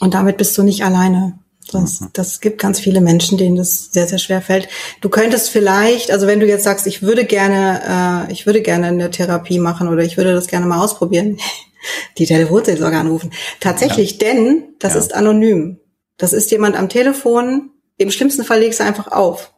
Und 0.00 0.14
damit 0.14 0.38
bist 0.38 0.56
du 0.58 0.62
nicht 0.62 0.84
alleine. 0.84 1.38
Das, 1.72 2.00
mhm. 2.00 2.08
das 2.12 2.40
gibt 2.40 2.60
ganz 2.60 2.80
viele 2.80 3.00
Menschen, 3.00 3.38
denen 3.38 3.56
das 3.56 3.92
sehr, 3.92 4.06
sehr 4.06 4.18
schwer 4.18 4.42
fällt. 4.42 4.68
Du 5.00 5.08
könntest 5.08 5.50
vielleicht, 5.50 6.10
also 6.10 6.26
wenn 6.26 6.40
du 6.40 6.46
jetzt 6.46 6.64
sagst, 6.64 6.86
ich 6.86 7.02
würde 7.02 7.24
gerne, 7.24 8.26
äh, 8.28 8.32
ich 8.32 8.46
würde 8.46 8.62
gerne 8.62 8.88
eine 8.88 9.10
Therapie 9.10 9.58
machen 9.58 9.88
oder 9.88 10.02
ich 10.02 10.16
würde 10.16 10.34
das 10.34 10.46
gerne 10.46 10.66
mal 10.66 10.82
ausprobieren, 10.82 11.38
die 12.18 12.26
Telefonseelsorge 12.26 12.96
anrufen. 12.96 13.32
Tatsächlich, 13.60 14.12
ja. 14.12 14.18
denn 14.18 14.74
das 14.78 14.94
ja. 14.94 15.00
ist 15.00 15.14
anonym. 15.14 15.80
Das 16.16 16.32
ist 16.32 16.50
jemand 16.50 16.76
am 16.76 16.88
Telefon. 16.88 17.70
Im 17.96 18.10
schlimmsten 18.10 18.44
Fall 18.44 18.60
legst 18.60 18.80
du 18.80 18.84
einfach 18.84 19.08
auf. 19.08 19.52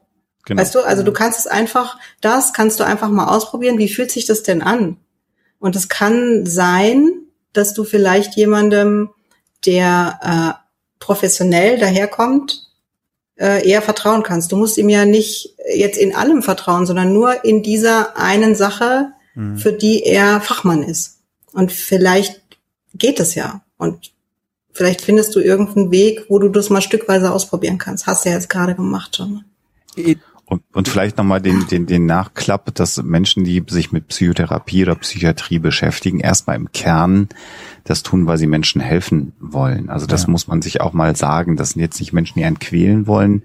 Genau. 0.44 0.60
Weißt 0.60 0.74
du, 0.74 0.80
also 0.80 1.02
du 1.02 1.12
kannst 1.12 1.40
es 1.40 1.46
einfach, 1.46 1.98
das 2.20 2.52
kannst 2.52 2.80
du 2.80 2.84
einfach 2.84 3.08
mal 3.08 3.28
ausprobieren. 3.34 3.78
Wie 3.78 3.88
fühlt 3.88 4.10
sich 4.10 4.26
das 4.26 4.42
denn 4.42 4.62
an? 4.62 4.96
Und 5.58 5.74
es 5.74 5.88
kann 5.88 6.46
sein, 6.46 7.10
dass 7.52 7.74
du 7.74 7.84
vielleicht 7.84 8.36
jemandem, 8.36 9.10
der 9.64 10.20
äh, 10.22 10.66
professionell 11.00 11.78
daherkommt, 11.78 12.66
äh, 13.38 13.68
eher 13.68 13.82
vertrauen 13.82 14.22
kannst. 14.22 14.52
Du 14.52 14.56
musst 14.56 14.78
ihm 14.78 14.88
ja 14.88 15.04
nicht 15.04 15.56
jetzt 15.74 15.98
in 15.98 16.14
allem 16.14 16.42
vertrauen, 16.42 16.86
sondern 16.86 17.12
nur 17.12 17.44
in 17.44 17.62
dieser 17.62 18.16
einen 18.16 18.54
Sache, 18.54 19.12
mhm. 19.34 19.56
für 19.56 19.72
die 19.72 20.04
er 20.04 20.40
Fachmann 20.40 20.82
ist. 20.82 21.15
Und 21.56 21.72
vielleicht 21.72 22.42
geht 22.92 23.18
es 23.18 23.34
ja. 23.34 23.62
Und 23.78 24.12
vielleicht 24.74 25.00
findest 25.00 25.34
du 25.34 25.40
irgendeinen 25.40 25.90
Weg, 25.90 26.26
wo 26.28 26.38
du 26.38 26.50
das 26.50 26.68
mal 26.68 26.82
stückweise 26.82 27.32
ausprobieren 27.32 27.78
kannst. 27.78 28.06
Hast 28.06 28.24
du 28.24 28.28
ja 28.28 28.34
jetzt 28.34 28.50
gerade 28.50 28.74
gemacht 28.74 29.16
schon. 29.16 29.42
Und, 30.44 30.62
und 30.74 30.86
vielleicht 30.86 31.16
nochmal 31.16 31.40
den, 31.40 31.66
den, 31.66 31.86
den 31.86 32.04
Nachklapp, 32.04 32.74
dass 32.74 33.02
Menschen, 33.02 33.44
die 33.44 33.64
sich 33.68 33.90
mit 33.90 34.08
Psychotherapie 34.08 34.82
oder 34.82 34.96
Psychiatrie 34.96 35.58
beschäftigen, 35.58 36.20
erstmal 36.20 36.56
im 36.56 36.72
Kern 36.72 37.30
das 37.84 38.02
tun, 38.02 38.26
weil 38.26 38.36
sie 38.36 38.46
Menschen 38.46 38.82
helfen 38.82 39.32
wollen. 39.40 39.88
Also 39.88 40.04
das 40.04 40.24
ja. 40.24 40.28
muss 40.28 40.48
man 40.48 40.60
sich 40.60 40.82
auch 40.82 40.92
mal 40.92 41.16
sagen. 41.16 41.56
Das 41.56 41.70
sind 41.70 41.80
jetzt 41.80 41.98
nicht 42.00 42.12
Menschen, 42.12 42.38
die 42.38 42.44
einen 42.44 42.58
quälen 42.58 43.06
wollen. 43.06 43.44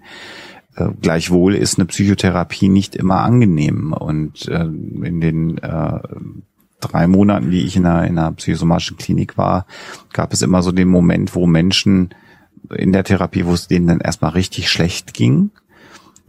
Äh, 0.76 0.90
gleichwohl 1.02 1.56
ist 1.56 1.80
eine 1.80 1.86
Psychotherapie 1.86 2.68
nicht 2.68 2.98
immer 2.98 3.22
angenehm. 3.22 3.94
Und 3.94 4.50
äh, 4.50 4.64
in 4.64 5.22
den 5.22 5.60
äh, 5.60 6.00
drei 6.82 7.08
Monaten, 7.08 7.52
die 7.52 7.66
ich 7.66 7.76
in 7.76 7.86
einer, 7.86 8.08
in 8.08 8.18
einer 8.18 8.32
psychosomatischen 8.34 8.98
Klinik 8.98 9.38
war, 9.38 9.66
gab 10.14 10.34
es 10.34 10.42
immer 10.42 10.62
so 10.62 10.72
den 10.72 10.88
Moment, 10.88 11.36
wo 11.36 11.48
Menschen 11.48 12.14
in 12.76 12.92
der 12.92 13.04
Therapie, 13.04 13.46
wo 13.46 13.54
es 13.54 13.68
denen 13.68 13.88
dann 13.88 14.00
erstmal 14.00 14.32
richtig 14.32 14.70
schlecht 14.70 15.14
ging. 15.14 15.52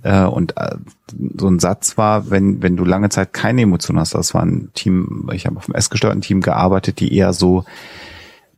Äh, 0.02 0.24
und 0.24 0.56
äh, 0.56 0.76
so 1.36 1.48
ein 1.48 1.58
Satz 1.58 1.96
war, 1.96 2.30
wenn, 2.30 2.62
wenn 2.62 2.76
du 2.76 2.84
lange 2.84 3.08
Zeit 3.08 3.32
keine 3.32 3.62
Emotion 3.62 3.98
hast, 3.98 4.14
das 4.14 4.34
war 4.34 4.42
ein 4.42 4.70
Team, 4.74 5.28
ich 5.32 5.46
habe 5.46 5.56
auf 5.56 5.66
dem 5.66 5.74
essgestörten 5.74 6.22
Team 6.22 6.40
gearbeitet, 6.40 7.00
die 7.00 7.14
eher 7.14 7.32
so 7.32 7.64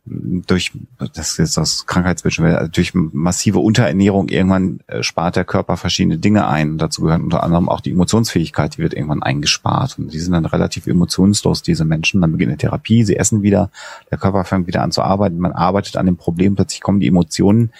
durch, 0.05 0.71
das 1.13 1.39
ist 1.39 1.57
das 1.57 1.87
Krankheitsbildschirm, 1.87 2.45
also 2.45 2.71
durch 2.71 2.93
massive 2.93 3.59
Unterernährung 3.59 4.29
irgendwann 4.29 4.79
äh, 4.87 5.01
spart 5.01 5.35
der 5.35 5.45
Körper 5.45 5.77
verschiedene 5.77 6.17
Dinge 6.17 6.47
ein. 6.47 6.77
Dazu 6.77 7.01
gehören 7.01 7.23
unter 7.23 7.43
anderem 7.43 7.69
auch 7.69 7.81
die 7.81 7.91
Emotionsfähigkeit, 7.91 8.77
die 8.77 8.83
wird 8.83 8.93
irgendwann 8.93 9.23
eingespart. 9.23 9.97
Und 9.97 10.13
die 10.13 10.19
sind 10.19 10.33
dann 10.33 10.45
relativ 10.45 10.85
emotionslos, 10.85 11.63
diese 11.63 11.85
Menschen. 11.85 12.21
Dann 12.21 12.31
beginnt 12.31 12.49
eine 12.49 12.57
Therapie, 12.57 13.03
sie 13.03 13.17
essen 13.17 13.41
wieder, 13.41 13.71
der 14.11 14.19
Körper 14.19 14.43
fängt 14.43 14.67
wieder 14.67 14.83
an 14.83 14.91
zu 14.91 15.01
arbeiten, 15.01 15.39
man 15.39 15.53
arbeitet 15.53 15.97
an 15.97 16.05
dem 16.05 16.17
Problem, 16.17 16.55
plötzlich 16.55 16.81
kommen 16.81 16.99
die 16.99 17.07
Emotionen 17.07 17.71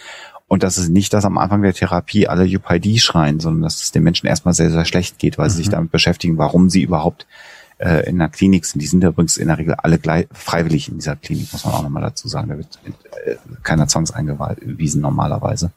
und 0.48 0.62
das 0.62 0.78
ist 0.78 0.90
nicht, 0.90 1.12
dass 1.12 1.24
am 1.24 1.38
Anfang 1.38 1.62
der 1.62 1.74
Therapie 1.74 2.28
alle 2.28 2.44
UPID 2.44 3.00
schreien, 3.00 3.40
sondern 3.40 3.62
dass 3.62 3.82
es 3.82 3.90
den 3.90 4.04
Menschen 4.04 4.28
erstmal 4.28 4.54
sehr, 4.54 4.70
sehr 4.70 4.84
schlecht 4.84 5.18
geht, 5.18 5.38
weil 5.38 5.46
mhm. 5.46 5.50
sie 5.50 5.56
sich 5.58 5.68
damit 5.70 5.90
beschäftigen, 5.90 6.38
warum 6.38 6.70
sie 6.70 6.82
überhaupt 6.82 7.26
äh, 7.78 8.08
in 8.08 8.18
der 8.18 8.28
Klinik 8.28 8.64
sind. 8.64 8.80
Die 8.80 8.86
sind 8.86 9.04
übrigens 9.04 9.36
in 9.36 9.48
der 9.48 9.58
Regel 9.58 9.74
alle 9.74 9.98
gleich, 9.98 10.26
freiwillig 10.32 10.88
in 10.88 10.96
dieser 10.96 11.16
Klinik, 11.16 11.52
muss 11.52 11.64
man 11.64 11.74
auch 11.74 11.82
nochmal 11.82 12.02
dazu 12.02 12.28
sagen. 12.28 12.48
Da 12.48 12.56
wird 12.56 12.78
äh, 13.24 13.36
keiner 13.62 13.88
zwangseingewiesen 13.88 15.00
normalerweise. 15.00 15.72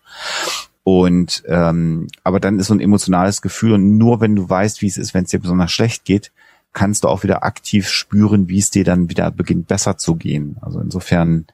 Und 0.84 1.44
ähm, 1.48 2.08
aber 2.24 2.40
dann 2.40 2.58
ist 2.58 2.68
so 2.68 2.74
ein 2.74 2.80
emotionales 2.80 3.42
Gefühl 3.42 3.74
und 3.74 3.98
nur 3.98 4.22
wenn 4.22 4.36
du 4.36 4.50
weißt, 4.50 4.82
wie 4.82 4.88
es 4.88 4.98
ist, 4.98 5.14
wenn 5.14 5.26
es 5.26 5.30
dir 5.30 5.40
besonders 5.40 5.72
schlecht 5.72 6.06
geht, 6.06 6.32
kannst 6.74 7.04
du 7.04 7.10
auch 7.10 7.24
wieder 7.24 7.44
aktiv 7.44 7.90
spüren, 7.90 8.48
wie 8.48 8.60
es 8.60 8.72
dir 8.72 8.84
dann 8.84 9.10
wieder 9.10 9.30
beginnt 9.32 9.68
besser 9.68 9.98
zu 9.98 10.16
gehen. 10.16 10.58
Also 10.62 10.80
insofern 10.80 11.46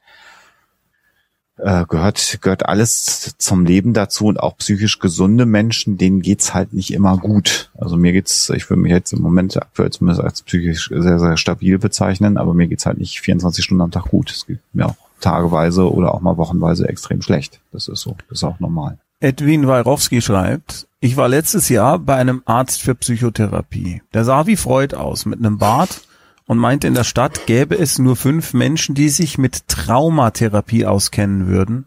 äh, 1.58 1.84
gehört, 1.86 2.38
gehört 2.40 2.66
alles 2.66 3.34
zum 3.38 3.64
Leben 3.64 3.92
dazu 3.92 4.26
und 4.26 4.40
auch 4.40 4.56
psychisch 4.58 4.98
gesunde 4.98 5.46
Menschen, 5.46 5.96
denen 5.98 6.20
geht's 6.20 6.54
halt 6.54 6.72
nicht 6.72 6.92
immer 6.92 7.16
gut. 7.16 7.70
Also 7.78 7.96
mir 7.96 8.12
geht's, 8.12 8.50
ich 8.50 8.68
würde 8.68 8.82
mich 8.82 8.92
jetzt 8.92 9.12
im 9.12 9.22
Moment 9.22 9.56
aktuell 9.56 9.90
zumindest 9.90 10.22
als 10.22 10.42
psychisch 10.42 10.90
sehr, 10.92 11.18
sehr 11.18 11.36
stabil 11.36 11.78
bezeichnen, 11.78 12.36
aber 12.36 12.54
mir 12.54 12.66
geht's 12.66 12.86
halt 12.86 12.98
nicht 12.98 13.20
24 13.20 13.64
Stunden 13.64 13.82
am 13.82 13.90
Tag 13.90 14.10
gut. 14.10 14.30
Es 14.30 14.46
geht 14.46 14.60
mir 14.72 14.86
auch 14.86 14.96
tageweise 15.20 15.90
oder 15.90 16.14
auch 16.14 16.20
mal 16.20 16.36
wochenweise 16.36 16.88
extrem 16.88 17.22
schlecht. 17.22 17.60
Das 17.72 17.88
ist 17.88 18.00
so, 18.00 18.16
das 18.28 18.38
ist 18.38 18.44
auch 18.44 18.60
normal. 18.60 18.98
Edwin 19.20 19.66
Weirowski 19.66 20.20
schreibt, 20.20 20.86
ich 21.00 21.16
war 21.16 21.28
letztes 21.28 21.70
Jahr 21.70 21.98
bei 21.98 22.16
einem 22.16 22.42
Arzt 22.44 22.82
für 22.82 22.94
Psychotherapie. 22.94 24.02
Der 24.12 24.24
sah 24.24 24.46
wie 24.46 24.56
Freud 24.56 24.94
aus, 24.94 25.24
mit 25.24 25.38
einem 25.38 25.56
Bart 25.56 26.02
und 26.46 26.58
meinte, 26.58 26.86
in 26.86 26.94
der 26.94 27.04
Stadt 27.04 27.46
gäbe 27.46 27.76
es 27.76 27.98
nur 27.98 28.16
fünf 28.16 28.54
Menschen, 28.54 28.94
die 28.94 29.08
sich 29.08 29.36
mit 29.38 29.68
Traumatherapie 29.68 30.86
auskennen 30.86 31.48
würden. 31.48 31.86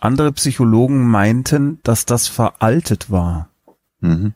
Andere 0.00 0.32
Psychologen 0.32 1.06
meinten, 1.06 1.78
dass 1.82 2.04
das 2.04 2.26
veraltet 2.26 3.10
war. 3.10 3.48
Mhm. 4.00 4.34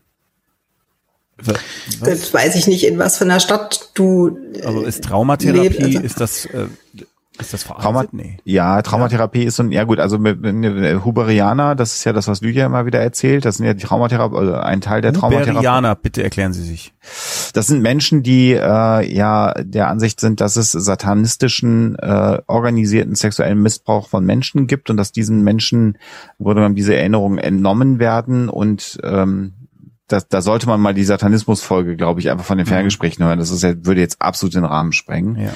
Was? 1.42 1.58
Das 2.00 2.34
weiß 2.34 2.54
ich 2.56 2.66
nicht, 2.66 2.86
in 2.86 2.98
was 2.98 3.18
für 3.18 3.24
einer 3.24 3.40
Stadt 3.40 3.90
du. 3.94 4.38
Also 4.62 4.82
ist 4.82 5.04
Traumatherapie, 5.04 5.62
lebst, 5.62 5.80
also 5.82 6.00
ist 6.00 6.20
das 6.20 6.44
äh, 6.46 6.66
ist 7.40 7.52
das? 7.52 7.64
Trauma 7.64 8.04
nee. 8.12 8.38
Ja, 8.44 8.82
Traumatherapie 8.82 9.42
ja. 9.42 9.48
ist 9.48 9.56
so 9.56 9.62
ein, 9.62 9.72
ja 9.72 9.84
gut, 9.84 10.00
also 10.00 10.18
mit, 10.18 10.40
mit 10.40 11.04
Huberianer, 11.04 11.74
das 11.74 11.94
ist 11.94 12.04
ja 12.04 12.12
das, 12.12 12.28
was 12.28 12.40
Lydia 12.40 12.66
immer 12.66 12.86
wieder 12.86 13.00
erzählt, 13.00 13.44
das 13.44 13.56
sind 13.56 13.66
ja 13.66 13.74
die 13.74 13.84
Traumatherapie, 13.84 14.36
also 14.36 14.54
ein 14.54 14.80
Teil 14.80 15.00
der 15.00 15.12
Traumatherapie. 15.12 15.50
Huberianer, 15.50 15.94
bitte 15.94 16.22
erklären 16.22 16.52
Sie 16.52 16.62
sich. 16.62 16.92
Das 17.54 17.66
sind 17.66 17.82
Menschen, 17.82 18.22
die 18.22 18.52
äh, 18.52 19.14
ja 19.14 19.54
der 19.62 19.88
Ansicht 19.88 20.20
sind, 20.20 20.40
dass 20.40 20.56
es 20.56 20.72
satanistischen, 20.72 21.96
äh, 21.96 22.40
organisierten 22.46 23.14
sexuellen 23.14 23.60
Missbrauch 23.62 24.08
von 24.08 24.24
Menschen 24.24 24.66
gibt 24.66 24.90
und 24.90 24.96
dass 24.96 25.12
diesen 25.12 25.42
Menschen, 25.42 25.98
wurde 26.38 26.60
dann 26.60 26.74
diese 26.74 26.94
Erinnerungen 26.94 27.38
entnommen 27.38 27.98
werden 27.98 28.48
und 28.48 28.98
ähm, 29.02 29.54
da, 30.10 30.20
da 30.28 30.42
sollte 30.42 30.66
man 30.66 30.80
mal 30.80 30.94
die 30.94 31.04
Satanismus-Folge, 31.04 31.96
glaube 31.96 32.20
ich, 32.20 32.30
einfach 32.30 32.44
von 32.44 32.58
den 32.58 32.66
mhm. 32.66 32.70
Ferngesprächen 32.70 33.24
hören. 33.24 33.38
Das 33.38 33.50
ist 33.50 33.62
ja, 33.62 33.74
würde 33.84 34.00
jetzt 34.00 34.20
absolut 34.20 34.54
den 34.54 34.64
Rahmen 34.64 34.92
sprengen. 34.92 35.36
Ja. 35.36 35.52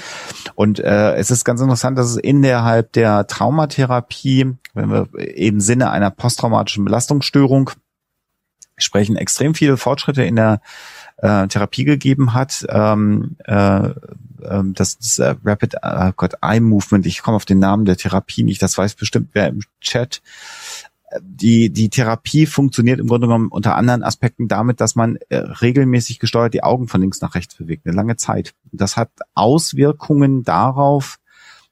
Und 0.55 0.79
äh, 0.79 1.15
es 1.17 1.31
ist 1.31 1.45
ganz 1.45 1.61
interessant, 1.61 1.99
dass 1.99 2.09
es 2.09 2.17
innerhalb 2.17 2.93
der 2.93 3.27
Traumatherapie, 3.27 4.55
wenn 4.75 4.91
wir 4.91 5.09
im 5.19 5.61
Sinne 5.61 5.91
einer 5.91 6.11
posttraumatischen 6.11 6.85
Belastungsstörung 6.85 7.71
sprechen, 8.77 9.17
extrem 9.17 9.55
viele 9.55 9.77
Fortschritte 9.77 10.25
in 10.25 10.37
der 10.37 10.61
äh, 11.19 11.47
Therapie 11.49 11.85
gegeben 11.85 12.35
hat. 12.35 12.65
Ähm, 12.69 13.37
äh, 13.45 13.89
äh, 14.45 14.63
das, 14.75 15.19
äh, 15.19 15.35
Rapid 15.45 15.75
äh, 15.83 16.13
Gott, 16.17 16.35
Eye 16.43 16.61
Movement, 16.61 17.07
ich 17.07 17.23
komme 17.23 17.37
auf 17.37 17.45
den 17.45 17.59
Namen 17.59 17.85
der 17.85 17.97
Therapie 17.97 18.43
nicht, 18.43 18.63
das 18.63 18.77
weiß 18.77 18.95
bestimmt 18.95 19.31
wer 19.33 19.49
im 19.49 19.61
Chat 19.81 20.23
die, 21.21 21.71
die 21.71 21.91
Therapie 21.91 22.47
funktioniert 22.47 23.01
im 23.01 23.07
Grunde 23.07 23.27
genommen 23.27 23.49
unter 23.49 23.77
anderen 23.77 24.03
Aspekten 24.03 24.49
damit, 24.49 24.81
dass 24.81 24.95
man 24.95 25.17
äh, 25.29 25.37
regelmäßig 25.37 26.19
gesteuert 26.19 26.55
die 26.55 26.63
Augen 26.63 26.89
von 26.89 27.01
links 27.01 27.21
nach 27.21 27.35
rechts 27.35 27.55
bewegt, 27.55 27.87
eine 27.87 27.97
lange 27.97 28.17
Zeit. 28.17 28.55
Das 28.73 28.97
hat 28.97 29.11
Auswirkungen 29.35 30.43
darauf, 30.43 31.19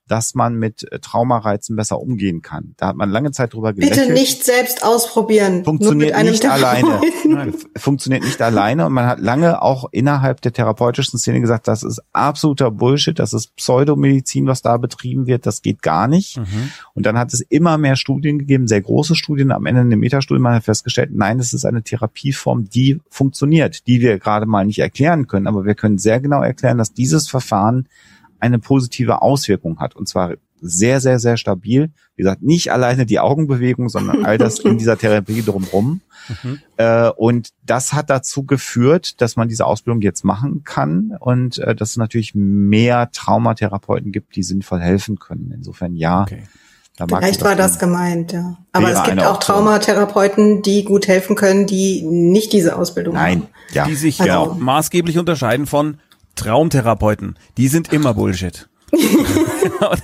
dass 0.08 0.34
man 0.34 0.56
mit 0.56 0.90
äh, 0.90 0.98
Traumareizen 0.98 1.76
besser 1.76 2.00
umgehen 2.00 2.42
kann. 2.42 2.74
Da 2.76 2.88
hat 2.88 2.96
man 2.96 3.10
lange 3.10 3.30
Zeit 3.30 3.54
drüber 3.54 3.72
gelächelt. 3.72 4.00
Bitte 4.00 4.12
nicht 4.12 4.44
selbst 4.44 4.84
ausprobieren. 4.84 5.64
Funktioniert 5.64 6.20
nicht 6.22 6.44
alleine. 6.44 7.00
Nein, 7.24 7.54
funktioniert 7.76 8.24
nicht 8.24 8.42
alleine 8.42 8.86
und 8.86 8.92
man 8.92 9.06
hat 9.06 9.20
lange 9.20 9.62
auch 9.62 9.88
innerhalb 9.92 10.40
der 10.40 10.52
therapeutischen 10.52 11.18
Szene 11.18 11.40
gesagt, 11.40 11.68
das 11.68 11.82
ist 11.82 12.02
absoluter 12.12 12.70
Bullshit, 12.70 13.18
das 13.18 13.32
ist 13.32 13.54
Pseudomedizin, 13.56 14.46
was 14.46 14.60
da 14.60 14.76
betrieben 14.76 15.26
wird, 15.26 15.46
das 15.46 15.62
geht 15.62 15.82
gar 15.82 16.08
nicht. 16.08 16.38
Mhm. 16.38 16.70
Und 16.94 17.06
dann 17.06 17.16
hat 17.16 17.32
es 17.32 17.40
immer 17.40 17.78
mehr 17.78 17.96
Studien 17.96 18.38
gegeben, 18.38 18.66
sehr 18.66 18.82
große 18.82 19.14
Studien, 19.14 19.52
am 19.52 19.66
Ende 19.66 19.82
eine 19.82 19.96
Metastudie, 19.96 20.40
man 20.40 20.54
hat 20.54 20.64
festgestellt, 20.64 21.10
nein, 21.12 21.38
es 21.38 21.52
ist 21.52 21.64
eine 21.64 21.82
Therapieform, 21.82 22.68
die 22.68 23.00
funktioniert, 23.08 23.86
die 23.86 24.00
wir 24.00 24.18
gerade 24.18 24.46
mal 24.46 24.66
nicht 24.66 24.80
erklären 24.80 25.26
können, 25.26 25.46
aber 25.46 25.64
wir 25.64 25.74
können 25.74 25.98
sehr 25.98 26.20
genau 26.20 26.42
erklären, 26.42 26.78
dass 26.78 26.92
dieses 26.92 27.28
Verfahren 27.28 27.88
eine 28.42 28.58
positive 28.58 29.22
Auswirkung 29.22 29.78
hat. 29.78 29.94
Und 29.94 30.08
zwar 30.08 30.34
sehr, 30.60 31.00
sehr, 31.00 31.18
sehr 31.18 31.36
stabil. 31.36 31.90
Wie 32.16 32.22
gesagt, 32.22 32.42
nicht 32.42 32.72
alleine 32.72 33.06
die 33.06 33.20
Augenbewegung, 33.20 33.88
sondern 33.88 34.24
all 34.24 34.38
das 34.38 34.58
in 34.60 34.78
dieser 34.78 34.98
Therapie 34.98 35.42
drumherum. 35.42 36.00
Mhm. 36.42 36.60
Äh, 36.76 37.08
und 37.10 37.50
das 37.64 37.92
hat 37.92 38.10
dazu 38.10 38.44
geführt, 38.44 39.20
dass 39.20 39.36
man 39.36 39.48
diese 39.48 39.66
Ausbildung 39.66 40.02
jetzt 40.02 40.24
machen 40.24 40.62
kann 40.64 41.16
und 41.18 41.58
äh, 41.58 41.74
dass 41.74 41.90
es 41.90 41.96
natürlich 41.96 42.34
mehr 42.34 43.10
Traumatherapeuten 43.12 44.12
gibt, 44.12 44.36
die 44.36 44.42
sinnvoll 44.42 44.80
helfen 44.80 45.18
können. 45.18 45.52
Insofern 45.54 45.96
ja. 45.96 46.22
Okay. 46.22 46.44
Da 46.96 47.06
Vielleicht 47.06 47.42
war 47.42 47.56
das 47.56 47.78
gemeint, 47.78 48.32
ja. 48.32 48.58
Aber 48.72 48.90
es 48.90 49.02
gibt 49.04 49.22
auch 49.22 49.38
Traumatherapeuten, 49.38 50.60
die 50.60 50.84
gut 50.84 51.08
helfen 51.08 51.36
können, 51.36 51.66
die 51.66 52.02
nicht 52.02 52.52
diese 52.52 52.76
Ausbildung 52.76 53.14
Nein, 53.14 53.30
haben. 53.30 53.40
Nein, 53.40 53.74
ja. 53.74 53.86
Die 53.86 53.94
sich 53.94 54.20
also, 54.20 54.50
genau 54.50 54.54
maßgeblich 54.60 55.18
unterscheiden 55.18 55.66
von 55.66 55.98
Traumtherapeuten, 56.36 57.38
die 57.56 57.68
sind 57.68 57.92
immer 57.92 58.14
Bullshit. 58.14 58.68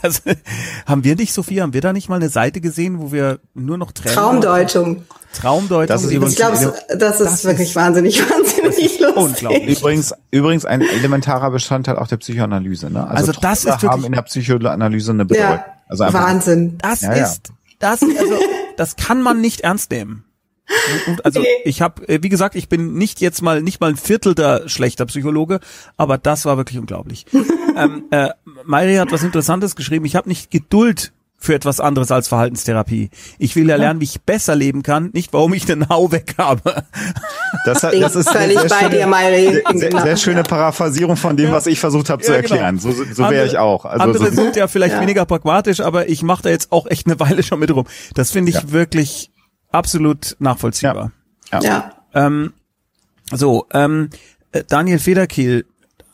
das, 0.02 0.22
haben 0.86 1.04
wir 1.04 1.16
nicht, 1.16 1.32
Sophia, 1.32 1.62
haben 1.62 1.74
wir 1.74 1.80
da 1.80 1.92
nicht 1.92 2.08
mal 2.08 2.16
eine 2.16 2.28
Seite 2.28 2.60
gesehen, 2.60 3.00
wo 3.00 3.12
wir 3.12 3.40
nur 3.54 3.76
noch 3.76 3.92
Tränen 3.92 4.14
Traumdeutung. 4.14 5.04
Traumdeutung. 5.34 5.88
Das 5.88 6.04
ist 6.04 6.10
ich 6.10 6.36
glaube, 6.36 6.56
das, 6.88 7.20
ist 7.20 7.26
das 7.26 7.44
wirklich 7.44 7.68
ist, 7.70 7.76
wahnsinnig, 7.76 8.20
wahnsinnig 8.30 8.98
lustig. 8.98 9.16
Unglaublich. 9.16 9.78
Übrigens, 9.78 10.14
übrigens 10.30 10.64
ein 10.64 10.80
elementarer 10.80 11.50
Bestandteil 11.50 11.96
auch 11.96 12.06
der 12.06 12.16
Psychoanalyse. 12.16 12.90
Ne? 12.90 13.06
Also, 13.06 13.32
also 13.32 13.40
das 13.40 13.58
ist 13.58 13.66
wirklich, 13.66 13.90
haben 13.90 14.04
in 14.04 14.12
der 14.12 14.22
Psychoanalyse 14.22 15.12
eine 15.12 15.24
Bedeutung. 15.26 15.50
Ja, 15.50 15.64
also 15.86 16.04
Wahnsinn. 16.04 16.78
Das 16.78 17.02
ja, 17.02 17.12
ist, 17.12 17.52
das, 17.78 18.02
also, 18.02 18.38
das 18.76 18.96
kann 18.96 19.20
man 19.20 19.40
nicht 19.40 19.60
ernst 19.60 19.90
nehmen. 19.90 20.24
Also 21.24 21.42
ich 21.64 21.80
habe, 21.80 22.06
äh, 22.08 22.22
wie 22.22 22.28
gesagt, 22.28 22.54
ich 22.54 22.68
bin 22.68 22.94
nicht 22.94 23.20
jetzt 23.20 23.42
mal 23.42 23.62
nicht 23.62 23.80
mal 23.80 23.90
ein 23.90 23.96
Viertel 23.96 24.34
der 24.34 24.68
schlechter 24.68 25.06
Psychologe, 25.06 25.60
aber 25.96 26.18
das 26.18 26.44
war 26.44 26.56
wirklich 26.56 26.78
unglaublich. 26.78 27.26
ähm, 27.76 28.04
äh, 28.10 28.30
Mayri 28.64 28.96
hat 28.96 29.12
was 29.12 29.22
Interessantes 29.22 29.76
geschrieben. 29.76 30.04
Ich 30.04 30.16
habe 30.16 30.28
nicht 30.28 30.50
Geduld 30.50 31.12
für 31.40 31.54
etwas 31.54 31.78
anderes 31.78 32.10
als 32.10 32.26
Verhaltenstherapie. 32.26 33.10
Ich 33.38 33.54
will 33.54 33.68
ja 33.68 33.76
lernen, 33.76 34.00
wie 34.00 34.04
ich 34.04 34.20
besser 34.22 34.56
leben 34.56 34.82
kann, 34.82 35.10
nicht 35.12 35.32
warum 35.32 35.54
ich 35.54 35.64
den 35.64 35.88
Hau 35.88 36.10
weg 36.10 36.34
habe. 36.36 36.82
Das, 37.64 37.80
das 37.80 38.16
ist 38.16 38.28
völlig 38.28 38.58
sehr, 38.58 38.68
bei 38.68 38.88
dir, 38.88 39.06
Mayri. 39.06 39.62
Sehr, 39.74 40.02
sehr, 40.02 40.16
schöne 40.16 40.42
Paraphrasierung 40.42 41.16
von 41.16 41.36
dem, 41.36 41.52
was 41.52 41.66
ich 41.66 41.78
versucht 41.78 42.10
habe 42.10 42.22
zu 42.22 42.32
ja, 42.32 42.40
genau. 42.40 42.54
erklären. 42.54 42.78
So, 42.78 42.90
so 42.90 43.30
wäre 43.30 43.46
ich 43.46 43.56
auch. 43.56 43.84
Also 43.84 44.02
andere 44.02 44.30
so, 44.30 44.34
sind 44.34 44.56
ja 44.56 44.66
vielleicht 44.66 44.96
ja. 44.96 45.00
weniger 45.00 45.24
pragmatisch, 45.26 45.80
aber 45.80 46.08
ich 46.08 46.22
mache 46.22 46.42
da 46.42 46.50
jetzt 46.50 46.72
auch 46.72 46.86
echt 46.86 47.06
eine 47.06 47.20
Weile 47.20 47.42
schon 47.44 47.60
mit 47.60 47.70
rum. 47.70 47.86
Das 48.14 48.32
finde 48.32 48.50
ich 48.50 48.56
ja. 48.56 48.72
wirklich 48.72 49.30
absolut 49.70 50.36
nachvollziehbar. 50.38 51.12
Ja. 51.52 51.60
ja. 51.60 51.92
Ähm, 52.14 52.52
So, 53.30 53.66
ähm, 53.72 54.08
äh, 54.52 54.64
Daniel 54.66 54.98
Federkiel, 54.98 55.66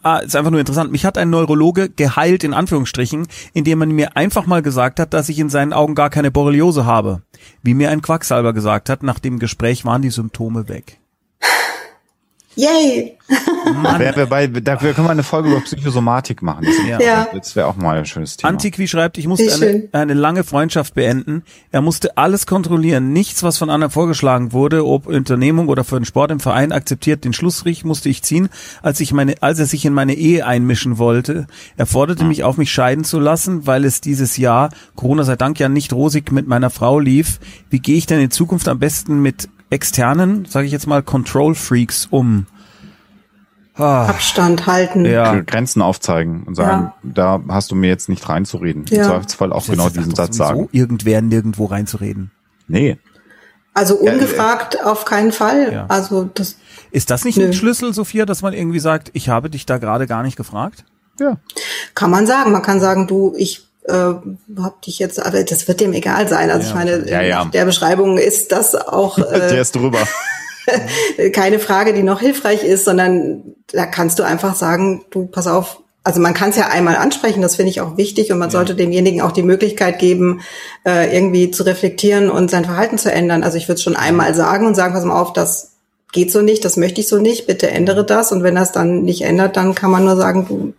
ah, 0.02 0.18
ist 0.18 0.34
einfach 0.34 0.50
nur 0.50 0.60
interessant. 0.60 0.90
Mich 0.90 1.04
hat 1.04 1.16
ein 1.16 1.30
Neurologe 1.30 1.88
geheilt, 1.88 2.42
in 2.42 2.54
Anführungsstrichen, 2.54 3.28
indem 3.52 3.78
man 3.78 3.90
mir 3.90 4.16
einfach 4.16 4.46
mal 4.46 4.62
gesagt 4.62 4.98
hat, 4.98 5.14
dass 5.14 5.28
ich 5.28 5.38
in 5.38 5.48
seinen 5.48 5.72
Augen 5.72 5.94
gar 5.94 6.10
keine 6.10 6.30
Borreliose 6.30 6.84
habe. 6.84 7.22
Wie 7.62 7.74
mir 7.74 7.90
ein 7.90 8.02
Quacksalber 8.02 8.52
gesagt 8.52 8.88
hat, 8.88 9.02
nach 9.02 9.18
dem 9.20 9.38
Gespräch 9.38 9.84
waren 9.84 10.02
die 10.02 10.10
Symptome 10.10 10.68
weg. 10.68 10.98
Yay! 12.56 13.16
Wer, 13.98 14.16
wer 14.16 14.26
bei, 14.26 14.46
dafür 14.46 14.92
können 14.92 15.06
wir 15.06 15.12
eine 15.12 15.22
Folge 15.22 15.50
über 15.50 15.60
Psychosomatik 15.60 16.42
machen. 16.42 16.66
Das, 16.66 17.00
Ja. 17.00 17.26
Das 17.32 17.56
wäre 17.56 17.66
auch 17.66 17.76
mal 17.76 17.98
ein 17.98 18.04
schönes 18.04 18.36
Thema. 18.36 18.50
Antiqui 18.50 18.86
schreibt, 18.86 19.16
ich 19.18 19.26
musste 19.26 19.52
eine, 19.54 19.88
eine 19.92 20.14
lange 20.14 20.44
Freundschaft 20.44 20.94
beenden. 20.94 21.42
Er 21.72 21.80
musste 21.80 22.16
alles 22.18 22.46
kontrollieren. 22.46 23.12
Nichts, 23.12 23.42
was 23.42 23.56
von 23.56 23.70
anderen 23.70 23.90
vorgeschlagen 23.90 24.52
wurde, 24.52 24.86
ob 24.86 25.06
Unternehmung 25.06 25.68
oder 25.68 25.84
für 25.84 25.98
den 25.98 26.04
Sport 26.04 26.30
im 26.30 26.40
Verein 26.40 26.72
akzeptiert. 26.72 27.24
Den 27.24 27.32
Schlussstrich 27.32 27.84
musste 27.84 28.08
ich 28.08 28.22
ziehen, 28.22 28.50
als 28.82 29.00
ich 29.00 29.12
meine, 29.12 29.34
als 29.40 29.58
er 29.58 29.66
sich 29.66 29.84
in 29.84 29.94
meine 29.94 30.14
Ehe 30.14 30.46
einmischen 30.46 30.98
wollte. 30.98 31.46
Er 31.76 31.86
forderte 31.86 32.24
mich 32.24 32.44
auf, 32.44 32.58
mich 32.58 32.72
scheiden 32.72 33.04
zu 33.04 33.18
lassen, 33.18 33.66
weil 33.66 33.84
es 33.84 34.00
dieses 34.00 34.36
Jahr, 34.36 34.68
Corona 34.96 35.24
sei 35.24 35.36
Dank 35.36 35.58
ja 35.58 35.68
nicht 35.68 35.92
rosig 35.92 36.30
mit 36.30 36.46
meiner 36.46 36.70
Frau 36.70 36.98
lief. 36.98 37.40
Wie 37.70 37.80
gehe 37.80 37.96
ich 37.96 38.06
denn 38.06 38.20
in 38.20 38.30
Zukunft 38.30 38.68
am 38.68 38.78
besten 38.78 39.22
mit 39.22 39.48
externen, 39.74 40.44
sage 40.46 40.66
ich 40.66 40.72
jetzt 40.72 40.86
mal, 40.86 41.02
Control 41.02 41.54
Freaks 41.54 42.06
um? 42.10 42.46
Ah, 43.76 44.06
Abstand 44.06 44.66
halten. 44.68 45.04
ja. 45.04 45.40
Grenzen 45.40 45.82
aufzeigen 45.82 46.44
und 46.44 46.54
sagen, 46.54 46.92
da 47.02 47.40
hast 47.48 47.72
du 47.72 47.74
mir 47.74 47.88
jetzt 47.88 48.08
nicht 48.08 48.28
reinzureden. 48.28 48.84
Im 48.88 48.96
Ja. 48.96 49.02
Zweifelsfall 49.04 49.52
auch 49.52 49.66
genau 49.66 49.84
Das 49.84 49.94
sagt 49.94 49.96
diesen 49.96 50.10
doch 50.12 50.16
Satz 50.24 50.36
sagen. 50.36 50.68
Irgendwer 50.70 51.20
nirgendwo 51.22 51.64
reinzureden. 51.66 52.30
Nee. 52.68 52.98
Also 53.74 53.98
Ja, 54.04 54.12
ungefragt 54.12 54.84
auf 54.84 55.04
keinen 55.04 55.32
Fall. 55.32 55.72
Ja. 55.72 55.86
Also 55.88 56.30
das 56.32 56.56
Ist 56.92 57.10
das 57.10 57.24
nicht 57.24 57.36
Nö. 57.36 57.46
ein 57.46 57.52
Schlüssel, 57.52 57.92
Sophia, 57.92 58.24
dass 58.26 58.42
man 58.42 58.52
irgendwie 58.54 58.78
sagt, 58.78 59.10
ich 59.12 59.28
habe 59.28 59.50
dich 59.50 59.66
da 59.66 59.78
gerade 59.78 60.06
gar 60.06 60.22
nicht 60.22 60.36
gefragt? 60.36 60.84
Ja. 61.18 61.38
kann 61.96 62.10
man 62.12 62.28
sagen. 62.28 62.52
Man 62.52 62.62
kann 62.62 62.78
sagen, 62.80 63.08
du, 63.08 63.34
ich 63.36 63.66
äh, 63.84 64.14
hab 64.62 64.82
dich 64.82 64.98
jetzt, 64.98 65.24
aber 65.24 65.44
das 65.44 65.68
wird 65.68 65.80
dem 65.80 65.92
egal 65.92 66.28
sein. 66.28 66.50
Also 66.50 66.64
Ja, 66.64 66.68
ich 66.68 66.74
meine, 66.74 67.10
ja, 67.10 67.22
ja. 67.22 67.44
der 67.46 67.64
Beschreibung 67.64 68.18
ist 68.18 68.52
das 68.52 68.74
auch 68.74 69.16
Der 69.30 69.52
äh, 69.52 69.60
ist 69.60 69.76
drüber. 69.76 70.00
keine 71.32 71.58
Frage, 71.58 71.92
die 71.92 72.02
noch 72.02 72.20
hilfreich 72.20 72.64
ist, 72.64 72.84
sondern 72.84 73.54
da 73.72 73.86
kannst 73.86 74.18
du 74.18 74.22
einfach 74.22 74.54
sagen, 74.54 75.04
du, 75.10 75.26
pass 75.26 75.46
auf. 75.46 75.80
Also 76.06 76.20
man 76.20 76.34
kann 76.34 76.50
es 76.50 76.56
ja 76.56 76.68
einmal 76.68 76.96
ansprechen, 76.96 77.40
das 77.40 77.56
finde 77.56 77.70
ich 77.70 77.80
auch 77.80 77.96
wichtig 77.96 78.30
und 78.30 78.38
man 78.38 78.50
sollte 78.50 78.74
demjenigen 78.74 79.22
auch 79.22 79.32
die 79.32 79.42
Möglichkeit 79.42 79.98
geben, 79.98 80.42
äh, 80.86 81.14
irgendwie 81.14 81.50
zu 81.50 81.62
reflektieren 81.62 82.28
und 82.28 82.50
sein 82.50 82.66
Verhalten 82.66 82.98
zu 82.98 83.10
ändern. 83.10 83.42
Also 83.42 83.56
ich 83.56 83.68
würde 83.68 83.76
es 83.76 83.82
schon 83.82 83.96
einmal 83.96 84.34
sagen 84.34 84.66
und 84.66 84.74
sagen, 84.74 84.92
pass 84.92 85.04
mal 85.06 85.18
auf, 85.18 85.32
das 85.32 85.72
geht 86.12 86.30
so 86.30 86.42
nicht, 86.42 86.62
das 86.64 86.76
möchte 86.76 87.00
ich 87.00 87.08
so 87.08 87.18
nicht, 87.18 87.46
bitte 87.46 87.70
ändere 87.70 88.04
das. 88.04 88.32
Und 88.32 88.42
wenn 88.42 88.54
das 88.54 88.70
dann 88.70 89.02
nicht 89.02 89.22
ändert, 89.22 89.56
dann 89.56 89.74
kann 89.74 89.90
man 89.90 90.04
nur 90.04 90.16
sagen, 90.16 90.46
du 90.46 90.74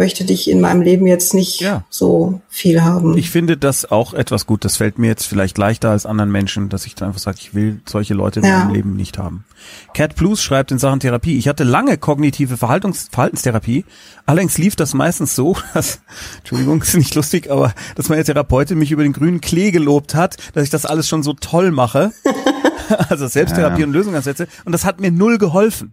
möchte 0.00 0.24
dich 0.24 0.48
in 0.48 0.62
meinem 0.62 0.80
Leben 0.80 1.06
jetzt 1.06 1.34
nicht 1.34 1.60
Ja. 1.60 1.84
so 1.90 2.40
viel 2.48 2.82
haben. 2.82 3.18
Ich 3.18 3.28
finde 3.28 3.58
das 3.58 3.90
auch 3.90 4.14
etwas 4.14 4.46
gut. 4.46 4.64
Das 4.64 4.78
fällt 4.78 4.98
mir 4.98 5.08
jetzt 5.08 5.26
vielleicht 5.26 5.58
leichter 5.58 5.90
als 5.90 6.06
anderen 6.06 6.32
Menschen, 6.32 6.70
dass 6.70 6.86
ich 6.86 6.94
dann 6.94 7.08
einfach 7.08 7.20
sage, 7.20 7.36
ich 7.38 7.54
will 7.54 7.82
solche 7.84 8.14
Leute 8.14 8.40
in 8.40 8.46
Ja. 8.46 8.60
meinem 8.60 8.72
Leben 8.74 8.96
nicht 8.96 9.18
haben. 9.18 9.44
Cat 9.92 10.16
Plus 10.16 10.42
schreibt 10.42 10.72
in 10.72 10.78
Sachen 10.78 11.00
Therapie, 11.00 11.36
ich 11.36 11.48
hatte 11.48 11.64
lange 11.64 11.98
kognitive 11.98 12.56
Verhaltungs 12.56 13.08
Verhaltenstherapie. 13.12 13.84
Allerdings 14.24 14.56
lief 14.56 14.74
das 14.74 14.94
meistens 14.94 15.36
so, 15.36 15.54
dass, 15.74 16.00
Entschuldigung, 16.38 16.80
ist 16.80 16.96
nicht 16.96 17.14
lustig, 17.14 17.50
aber 17.50 17.74
dass 17.94 18.08
meine 18.08 18.24
Therapeutin 18.24 18.78
mich 18.78 18.92
über 18.92 19.02
den 19.02 19.12
grünen 19.12 19.42
Klee 19.42 19.70
gelobt 19.70 20.14
hat, 20.14 20.38
dass 20.54 20.64
ich 20.64 20.70
das 20.70 20.86
alles 20.86 21.08
schon 21.08 21.22
so 21.22 21.34
toll 21.34 21.72
mache. 21.72 22.12
also 23.10 23.26
Selbsttherapie 23.26 23.80
Ja. 23.82 23.86
und 23.86 23.92
Lösungsansätze. 23.92 24.48
Und 24.64 24.72
das 24.72 24.86
hat 24.86 24.98
mir 24.98 25.10
null 25.10 25.36
geholfen. 25.36 25.92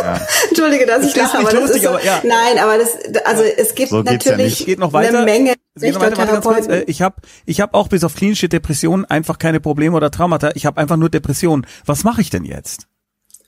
Entschuldige, 0.48 0.86
dass 0.86 1.04
ich 1.04 1.12
Das 1.14 1.32
lache, 1.32 1.38
aber 1.38 1.50
das 1.50 1.60
lustig, 1.60 1.76
ist 1.78 1.82
so, 1.84 1.88
aber 1.90 2.04
ja. 2.04 2.20
nein, 2.24 2.58
aber 2.58 2.78
das, 2.78 2.96
also 3.24 3.42
es 3.42 3.74
gibt 3.74 3.90
So 3.90 3.98
ja 3.98 4.12
natürlich 4.12 4.36
nicht. 4.58 4.66
Geht 4.66 4.78
noch 4.78 4.92
weiter. 4.92 5.18
eine 5.18 5.24
Menge 5.24 5.54
weiter, 5.74 6.26
ganz 6.26 6.44
kurz. 6.44 6.66
Äh, 6.68 6.84
Ich 6.86 7.02
habe 7.02 7.16
ich 7.46 7.60
hab 7.60 7.74
auch 7.74 7.88
bis 7.88 8.04
auf 8.04 8.14
klinische 8.14 8.48
Depressionen 8.48 9.04
einfach 9.04 9.38
keine 9.38 9.60
Probleme 9.60 9.96
oder 9.96 10.10
Traumata. 10.10 10.50
Ich 10.54 10.66
habe 10.66 10.80
einfach 10.80 10.96
nur 10.96 11.10
Depressionen. 11.10 11.66
Was 11.86 12.04
mache 12.04 12.20
ich 12.20 12.30
denn 12.30 12.44
jetzt? 12.44 12.86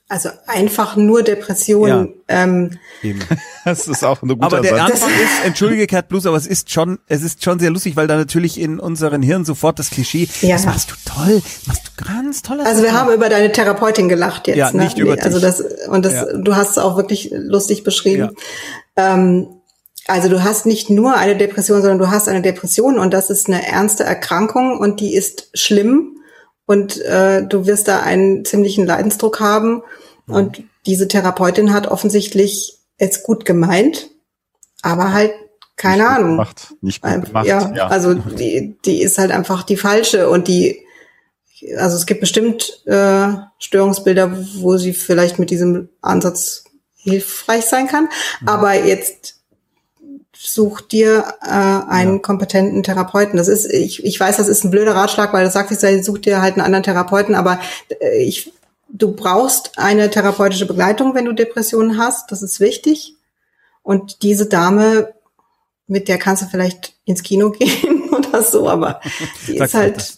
Also 0.09 0.29
einfach 0.47 0.95
nur 0.95 1.23
Depressionen. 1.23 2.13
Ähm, 2.27 2.77
Eben. 3.01 3.19
Das 3.65 3.87
ist 3.87 4.03
auch 4.03 4.21
ein 4.21 4.27
guter 4.27 4.43
Aber 4.45 4.59
der 4.59 4.75
Satz. 4.75 4.91
Anfang 4.91 5.09
ist, 5.11 5.45
entschuldige 5.45 5.87
Cat 5.87 6.09
Blues, 6.09 6.25
aber 6.25 6.35
es 6.35 6.45
ist 6.45 6.69
schon, 6.69 6.99
es 7.07 7.23
ist 7.23 7.41
schon 7.45 7.59
sehr 7.59 7.69
lustig, 7.69 7.95
weil 7.95 8.07
da 8.07 8.17
natürlich 8.17 8.59
in 8.59 8.77
unseren 8.77 9.23
Hirn 9.23 9.45
sofort 9.45 9.79
das 9.79 9.89
Klischee, 9.89 10.27
Ja. 10.41 10.57
das 10.57 10.65
machst 10.65 10.91
du 10.91 10.95
toll, 11.09 11.41
machst 11.65 11.83
du 11.95 12.03
ganz 12.03 12.41
toll. 12.41 12.59
also 12.59 12.83
wir 12.83 12.91
haben 12.91 13.13
über 13.13 13.29
deine 13.29 13.53
Therapeutin 13.53 14.09
gelacht 14.09 14.49
jetzt. 14.49 14.57
Ja, 14.57 14.71
ne? 14.73 14.83
nicht 14.83 14.97
über 14.97 15.13
Also 15.13 15.39
dich. 15.39 15.41
das 15.47 15.61
und 15.87 16.03
das, 16.03 16.13
Ja. 16.13 16.25
du 16.37 16.55
hast 16.57 16.71
es 16.71 16.77
auch 16.77 16.97
wirklich 16.97 17.29
lustig 17.31 17.85
beschrieben. 17.85 18.31
Ähm, 18.97 19.47
also 20.07 20.27
du 20.27 20.43
hast 20.43 20.65
nicht 20.65 20.89
nur 20.89 21.15
eine 21.15 21.37
Depression, 21.37 21.81
sondern 21.81 21.99
du 21.99 22.11
hast 22.11 22.27
eine 22.27 22.41
Depression 22.41 22.99
und 22.99 23.13
das 23.13 23.29
ist 23.29 23.47
eine 23.47 23.65
ernste 23.65 24.03
Erkrankung 24.03 24.77
und 24.77 24.99
die 24.99 25.15
ist 25.15 25.49
schlimm 25.53 26.12
und 26.65 27.01
äh, 27.01 27.45
du 27.45 27.65
wirst 27.65 27.87
da 27.87 28.01
einen 28.01 28.45
ziemlichen 28.45 28.85
Leidensdruck 28.85 29.39
haben 29.39 29.83
und 30.27 30.63
diese 30.85 31.07
Therapeutin 31.07 31.73
hat 31.73 31.87
offensichtlich 31.87 32.77
es 32.97 33.23
gut 33.23 33.45
gemeint, 33.45 34.09
aber 34.81 35.11
halt 35.13 35.31
keine 35.75 36.03
Nicht 36.03 36.09
Ahnung. 36.11 36.29
Gemacht. 36.31 36.73
Nicht 36.81 37.01
gut 37.01 37.25
gemacht. 37.25 37.45
ja, 37.47 37.87
also 37.87 38.13
die, 38.13 38.77
die 38.85 39.01
ist 39.01 39.17
halt 39.17 39.31
einfach 39.31 39.63
die 39.63 39.77
falsche 39.77 40.29
und 40.29 40.47
die, 40.47 40.79
also 41.77 41.95
es 41.97 42.05
gibt 42.05 42.19
bestimmt 42.21 42.83
äh, 42.85 43.27
Störungsbilder, 43.59 44.37
wo 44.57 44.77
sie 44.77 44.93
vielleicht 44.93 45.39
mit 45.39 45.49
diesem 45.49 45.89
Ansatz 46.01 46.65
hilfreich 46.95 47.65
sein 47.65 47.87
kann, 47.87 48.07
Mhm. 48.41 48.47
aber 48.47 48.73
jetzt 48.75 49.42
such 50.43 50.81
dir 50.81 51.35
äh, 51.41 51.47
einen 51.47 52.21
kompetenten 52.21 52.83
Therapeuten. 52.83 53.37
Das 53.37 53.47
ist, 53.47 53.65
ich, 53.65 54.03
ich 54.03 54.19
weiß, 54.19 54.37
das 54.37 54.49
ist 54.49 54.63
ein 54.63 54.71
blöder 54.71 54.95
Ratschlag, 54.95 55.33
weil 55.33 55.45
das 55.45 55.53
sagt 55.53 55.69
sich, 55.69 55.81
ja, 55.81 56.03
such 56.03 56.19
dir 56.19 56.41
halt 56.41 56.55
einen 56.55 56.65
anderen 56.65 56.83
Therapeuten, 56.83 57.33
aber 57.33 57.59
äh, 58.01 58.21
ich, 58.21 58.51
du 58.89 59.13
brauchst 59.13 59.71
eine 59.77 60.09
therapeutische 60.09 60.65
Begleitung, 60.65 61.15
wenn 61.15 61.25
du 61.25 61.33
Depressionen 61.33 61.97
hast. 61.97 62.31
Das 62.31 62.41
ist 62.41 62.59
wichtig. 62.59 63.15
Und 63.83 64.21
diese 64.21 64.47
Dame, 64.47 65.13
mit 65.87 66.07
der 66.07 66.17
kannst 66.17 66.43
du 66.43 66.47
vielleicht 66.47 66.93
ins 67.05 67.23
Kino 67.23 67.49
gehen 67.57 68.09
oder 68.09 68.41
so, 68.43 68.69
aber 68.69 68.99
die 69.47 69.57
ist 69.57 69.73
halt. 69.73 70.17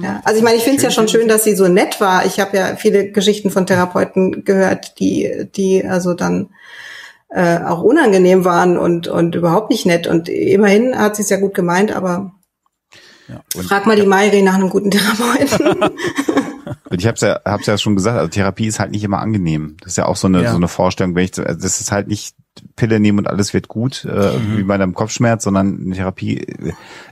Ja, 0.00 0.20
also 0.24 0.38
ich 0.38 0.44
meine, 0.44 0.56
ich 0.56 0.62
finde 0.62 0.76
es 0.76 0.82
ja 0.84 0.90
schon 0.90 1.08
schön, 1.08 1.28
dass 1.28 1.44
sie 1.44 1.56
so 1.56 1.66
nett 1.66 2.00
war. 2.00 2.24
Ich 2.24 2.38
habe 2.38 2.56
ja 2.56 2.76
viele 2.76 3.10
Geschichten 3.10 3.50
von 3.50 3.66
Therapeuten 3.66 4.44
gehört, 4.44 5.00
die, 5.00 5.48
die 5.54 5.84
also 5.84 6.14
dann 6.14 6.50
äh, 7.28 7.58
auch 7.60 7.82
unangenehm 7.82 8.44
waren 8.44 8.78
und, 8.78 9.08
und 9.08 9.34
überhaupt 9.34 9.70
nicht 9.70 9.86
nett. 9.86 10.06
Und 10.06 10.28
immerhin 10.28 10.96
hat 10.98 11.16
sie 11.16 11.22
es 11.22 11.30
ja 11.30 11.38
gut 11.38 11.54
gemeint, 11.54 11.92
aber 11.94 12.32
Ja. 13.28 13.42
Frag 13.62 13.86
mal 13.86 13.96
die 13.96 14.06
Mayri 14.06 14.42
nach 14.42 14.54
einem 14.54 14.70
guten 14.70 14.90
Therapeuten. 14.92 15.90
Und 16.88 17.00
ich 17.00 17.06
habe 17.08 17.18
ja, 17.20 17.40
hab's 17.44 17.66
ja 17.66 17.78
schon 17.78 17.96
gesagt, 17.96 18.16
also 18.16 18.28
Therapie 18.28 18.66
ist 18.66 18.78
halt 18.78 18.92
nicht 18.92 19.02
immer 19.02 19.18
angenehm. 19.18 19.76
Das 19.80 19.92
ist 19.92 19.96
ja 19.96 20.06
auch 20.06 20.14
so 20.16 20.28
eine, 20.28 20.42
Ja. 20.44 20.50
so 20.50 20.56
eine 20.56 20.68
Vorstellung, 20.68 21.14
wenn 21.16 21.24
ich, 21.24 21.36
also 21.38 21.60
das 21.60 21.80
ist 21.80 21.90
halt 21.90 22.06
nicht 22.06 22.36
Pille 22.74 22.98
nehmen 23.00 23.18
und 23.18 23.26
alles 23.28 23.54
wird 23.54 23.68
gut, 23.68 24.04
äh, 24.04 24.36
Mhm. 24.38 24.58
wie 24.58 24.62
bei 24.64 24.74
einem 24.74 24.94
Kopfschmerz, 24.94 25.44
sondern 25.44 25.78
eine 25.84 25.94
Therapie 25.94 26.46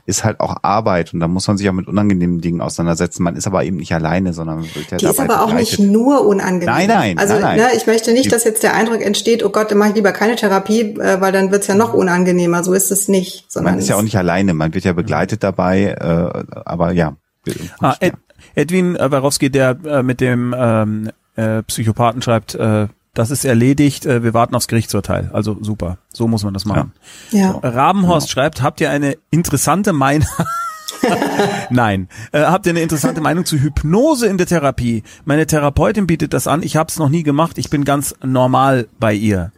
ist 0.06 0.24
halt 0.24 0.40
auch 0.40 0.56
Arbeit 0.62 1.14
und 1.14 1.20
da 1.20 1.28
muss 1.28 1.47
man 1.48 1.56
sich 1.56 1.68
auch 1.68 1.72
mit 1.72 1.86
unangenehmen 1.86 2.40
Dingen 2.40 2.60
auseinandersetzen. 2.60 3.22
Man 3.22 3.36
ist 3.36 3.47
aber 3.47 3.64
eben 3.64 3.76
nicht 3.76 3.94
alleine, 3.94 4.32
sondern 4.32 4.56
man 4.60 4.74
wird 4.74 4.90
ja 4.90 4.97
Die 4.98 5.06
ist 5.06 5.20
aber 5.20 5.43
auch 5.43 5.52
nicht 5.52 5.72
begleitet. 5.72 5.93
nur 5.93 6.26
unangenehm. 6.26 6.66
Nein, 6.74 6.89
nein, 6.89 7.18
Also 7.18 7.35
nein, 7.35 7.43
nein. 7.43 7.56
Ne, 7.59 7.66
ich 7.76 7.86
möchte 7.86 8.12
nicht, 8.12 8.32
dass 8.32 8.44
jetzt 8.44 8.62
der 8.62 8.74
Eindruck 8.74 9.01
entsteht, 9.02 9.44
oh 9.44 9.51
Gott, 9.51 9.70
dann 9.70 9.78
mache 9.78 9.90
ich 9.90 9.94
lieber 9.94 10.12
keine 10.12 10.36
Therapie, 10.36 10.81
äh, 10.98 11.20
weil 11.20 11.32
dann 11.32 11.51
wird's 11.51 11.66
ja 11.66 11.74
noch 11.74 11.94
unangenehmer. 11.94 12.64
So 12.64 12.72
ist 12.72 12.90
es 12.90 13.09
nicht. 13.09 13.44
Sondern 13.51 13.74
Man 13.74 13.78
ist 13.81 13.89
ja 13.89 13.97
auch 13.97 14.02
nicht 14.02 14.16
alleine, 14.18 14.55
man 14.55 14.74
wird 14.74 14.85
ja 14.85 14.93
begleitet 14.93 15.43
dabei, 15.43 15.85
äh, 15.98 16.44
aber 16.64 16.93
ja. 16.93 17.16
Ah. 17.81 17.94
Ed, 18.01 18.14
Edwin 18.55 18.97
äh, 18.97 19.10
Warowski, 19.10 19.51
der 19.51 19.76
äh, 19.85 20.02
mit 20.02 20.20
dem 20.20 20.55
ähm, 20.56 21.10
äh, 21.36 21.62
Psychopathen 21.62 22.22
schreibt, 22.22 22.55
äh, 22.55 22.89
das 23.15 23.31
ist 23.31 23.45
erledigt, 23.45 24.07
äh, 24.07 24.23
wir 24.23 24.35
warten 24.35 24.55
aufs 24.55 24.69
Gerichtsurteil. 24.69 25.31
Also 25.32 25.57
super, 25.61 25.99
so 26.12 26.28
muss 26.28 26.45
man 26.45 26.53
das 26.53 26.65
machen. 26.65 26.93
Ja. 27.31 27.53
Rabenhorst 27.62 28.31
schreibt, 28.31 28.62
habt 28.62 28.81
ihr 28.81 28.91
eine 28.91 29.16
interessante 29.31 29.93
Meinung? 29.93 30.28
Nein. 31.70 32.09
Äh, 32.32 32.43
habt 32.43 32.66
ihr 32.66 32.70
eine 32.70 32.81
interessante 32.81 33.20
Meinung 33.20 33.45
zu 33.45 33.59
Hypnose 33.59 34.27
in 34.27 34.39
der 34.39 34.47
Therapie? 34.47 35.03
Meine 35.24 35.47
Therapeutin 35.47 36.07
bietet 36.07 36.32
das 36.32 36.47
an. 36.47 36.62
Ich 36.62 36.77
habe 36.77 36.89
es 36.89 36.99
noch 36.99 37.09
nie 37.09 37.23
gemacht. 37.23 37.59
Ich 37.59 37.70
bin 37.70 37.85
ganz 37.85 38.15
normal 38.23 38.89
bei 38.99 39.15
ihr. 39.15 39.53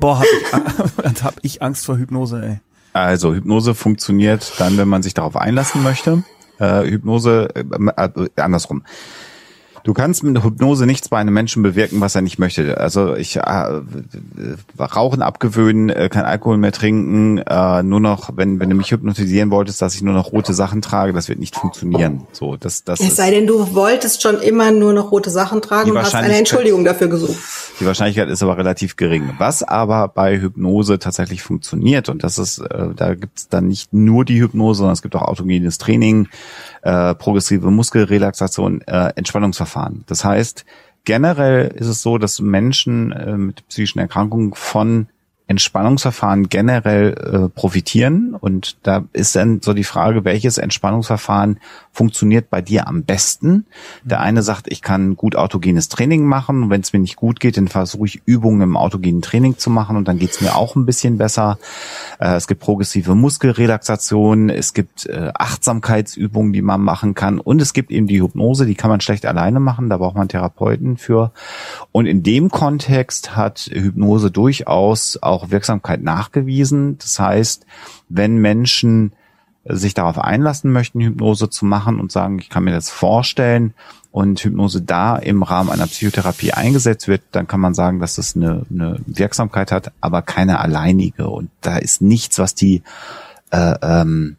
Boah, 0.00 0.18
hab 0.20 0.26
ich, 0.26 1.22
hab 1.22 1.34
ich 1.42 1.62
Angst 1.62 1.86
vor 1.86 1.96
Hypnose, 1.96 2.42
ey. 2.42 2.60
Also 2.92 3.34
Hypnose 3.34 3.74
funktioniert 3.74 4.52
dann, 4.58 4.76
wenn 4.76 4.88
man 4.88 5.02
sich 5.02 5.14
darauf 5.14 5.36
einlassen 5.36 5.82
möchte. 5.82 6.24
Äh, 6.58 6.90
Hypnose, 6.90 7.48
äh, 7.54 7.64
äh, 7.64 8.28
andersrum. 8.36 8.82
Du 9.84 9.94
kannst 9.94 10.22
mit 10.22 10.42
Hypnose 10.42 10.86
nichts 10.86 11.08
bei 11.08 11.18
einem 11.18 11.34
Menschen 11.34 11.62
bewirken, 11.62 12.00
was 12.00 12.14
er 12.14 12.22
nicht 12.22 12.38
möchte. 12.38 12.78
Also 12.78 13.16
ich 13.16 13.36
äh, 13.36 13.80
Rauchen 14.78 15.22
abgewöhnen, 15.22 15.90
äh, 15.90 16.08
kein 16.08 16.24
Alkohol 16.24 16.56
mehr 16.56 16.72
trinken, 16.72 17.38
äh, 17.38 17.82
nur 17.82 17.98
noch, 17.98 18.30
wenn, 18.36 18.60
wenn 18.60 18.70
du 18.70 18.76
mich 18.76 18.92
hypnotisieren 18.92 19.50
wolltest, 19.50 19.82
dass 19.82 19.94
ich 19.94 20.02
nur 20.02 20.14
noch 20.14 20.32
rote 20.32 20.54
Sachen 20.54 20.82
trage, 20.82 21.12
das 21.12 21.28
wird 21.28 21.40
nicht 21.40 21.56
funktionieren. 21.56 22.22
So, 22.32 22.56
das, 22.56 22.84
das 22.84 23.00
es 23.00 23.16
sei 23.16 23.30
denn, 23.30 23.46
du 23.46 23.74
wolltest 23.74 24.22
schon 24.22 24.40
immer 24.40 24.70
nur 24.70 24.92
noch 24.92 25.10
rote 25.10 25.30
Sachen 25.30 25.60
tragen 25.62 25.90
und 25.90 25.98
hast 25.98 26.14
eine 26.14 26.36
Entschuldigung 26.36 26.84
dafür 26.84 27.08
gesucht. 27.08 27.36
Die 27.80 27.86
Wahrscheinlichkeit 27.86 28.28
ist 28.28 28.42
aber 28.42 28.56
relativ 28.56 28.96
gering. 28.96 29.34
Was 29.38 29.62
aber 29.62 30.06
bei 30.08 30.40
Hypnose 30.40 31.00
tatsächlich 31.00 31.42
funktioniert, 31.42 32.08
und 32.08 32.22
das 32.22 32.38
ist, 32.38 32.58
äh, 32.58 32.88
da 32.94 33.14
gibt 33.14 33.38
es 33.38 33.48
dann 33.48 33.66
nicht 33.66 33.92
nur 33.92 34.24
die 34.24 34.40
Hypnose, 34.40 34.78
sondern 34.78 34.92
es 34.92 35.02
gibt 35.02 35.16
auch 35.16 35.22
autogenes 35.22 35.78
Training, 35.78 36.28
äh, 36.82 37.14
progressive 37.14 37.70
Muskelrelaxation, 37.70 38.82
äh, 38.82 39.12
Entspannungsverfahren. 39.16 40.04
Das 40.06 40.24
heißt, 40.24 40.64
generell 41.04 41.68
ist 41.68 41.86
es 41.86 42.02
so, 42.02 42.18
dass 42.18 42.40
Menschen 42.40 43.12
äh, 43.12 43.36
mit 43.36 43.66
psychischen 43.68 44.00
Erkrankungen 44.00 44.54
von 44.54 45.08
Entspannungsverfahren 45.46 46.48
generell 46.48 47.12
äh, 47.12 47.48
profitieren. 47.48 48.34
Und 48.34 48.76
da 48.84 49.04
ist 49.12 49.36
dann 49.36 49.60
so 49.60 49.74
die 49.74 49.84
Frage, 49.84 50.24
welches 50.24 50.58
Entspannungsverfahren 50.58 51.58
funktioniert 51.92 52.48
bei 52.48 52.62
dir 52.62 52.88
am 52.88 53.02
besten? 53.04 53.66
Der 54.02 54.20
eine 54.20 54.42
sagt, 54.42 54.70
ich 54.70 54.82
kann 54.82 55.16
gut 55.16 55.36
autogenes 55.36 55.88
Training 55.88 56.24
machen. 56.24 56.70
Wenn 56.70 56.80
es 56.80 56.92
mir 56.92 57.00
nicht 57.00 57.16
gut 57.16 57.40
geht, 57.40 57.56
dann 57.56 57.68
versuche 57.68 58.06
ich 58.06 58.22
Übungen 58.24 58.62
im 58.62 58.76
autogenen 58.76 59.20
Training 59.20 59.58
zu 59.58 59.68
machen 59.68 59.96
und 59.96 60.08
dann 60.08 60.18
geht 60.18 60.30
es 60.30 60.40
mir 60.40 60.54
auch 60.54 60.76
ein 60.76 60.86
bisschen 60.86 61.18
besser. 61.18 61.58
Äh, 62.20 62.36
es 62.36 62.46
gibt 62.46 62.60
progressive 62.60 63.14
Muskelrelaxation, 63.14 64.48
es 64.48 64.74
gibt 64.74 65.06
äh, 65.06 65.32
Achtsamkeitsübungen, 65.34 66.52
die 66.52 66.62
man 66.62 66.80
machen 66.80 67.14
kann 67.14 67.38
und 67.38 67.60
es 67.60 67.72
gibt 67.72 67.90
eben 67.90 68.06
die 68.06 68.22
Hypnose, 68.22 68.64
die 68.64 68.74
kann 68.74 68.90
man 68.90 69.00
schlecht 69.00 69.26
alleine 69.26 69.60
machen, 69.60 69.90
da 69.90 69.98
braucht 69.98 70.16
man 70.16 70.28
Therapeuten 70.28 70.96
für. 70.96 71.32
Und 71.90 72.06
in 72.06 72.22
dem 72.22 72.50
Kontext 72.50 73.36
hat 73.36 73.68
Hypnose 73.72 74.30
durchaus 74.30 75.18
auch 75.20 75.31
Wirksamkeit 75.50 76.02
nachgewiesen. 76.02 76.98
Das 76.98 77.18
heißt, 77.18 77.66
wenn 78.08 78.36
Menschen 78.36 79.12
sich 79.64 79.94
darauf 79.94 80.18
einlassen 80.18 80.72
möchten, 80.72 81.00
Hypnose 81.00 81.48
zu 81.48 81.64
machen 81.64 82.00
und 82.00 82.10
sagen, 82.10 82.38
ich 82.40 82.50
kann 82.50 82.64
mir 82.64 82.72
das 82.72 82.90
vorstellen 82.90 83.74
und 84.10 84.40
Hypnose 84.40 84.82
da 84.82 85.16
im 85.16 85.42
Rahmen 85.42 85.70
einer 85.70 85.86
Psychotherapie 85.86 86.52
eingesetzt 86.52 87.08
wird, 87.08 87.22
dann 87.30 87.46
kann 87.46 87.60
man 87.60 87.72
sagen, 87.72 88.00
dass 88.00 88.16
das 88.16 88.34
eine, 88.34 88.66
eine 88.70 88.98
Wirksamkeit 89.06 89.72
hat, 89.72 89.92
aber 90.00 90.22
keine 90.22 90.58
alleinige. 90.58 91.28
Und 91.28 91.50
da 91.60 91.76
ist 91.76 92.02
nichts, 92.02 92.38
was 92.38 92.54
die 92.54 92.82
äh, 93.50 93.74
ähm, 93.82 94.36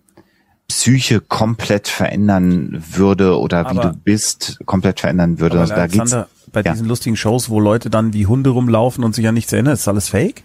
Psyche 0.67 1.21
komplett 1.21 1.87
verändern 1.87 2.83
würde 2.91 3.39
oder 3.39 3.59
aber, 3.59 3.71
wie 3.71 3.87
du 3.87 3.93
bist 3.93 4.59
komplett 4.65 4.99
verändern 4.99 5.39
würde. 5.39 5.59
Also 5.59 5.75
da 5.75 5.87
geht's, 5.87 6.15
bei 6.51 6.61
ja. 6.61 6.71
diesen 6.71 6.87
lustigen 6.87 7.15
Shows, 7.15 7.49
wo 7.49 7.59
Leute 7.59 7.89
dann 7.89 8.13
wie 8.13 8.27
Hunde 8.27 8.51
rumlaufen 8.51 9.03
und 9.03 9.15
sich 9.15 9.27
an 9.27 9.33
nichts 9.33 9.51
erinnern, 9.53 9.73
ist 9.73 9.87
alles 9.87 10.09
Fake? 10.09 10.43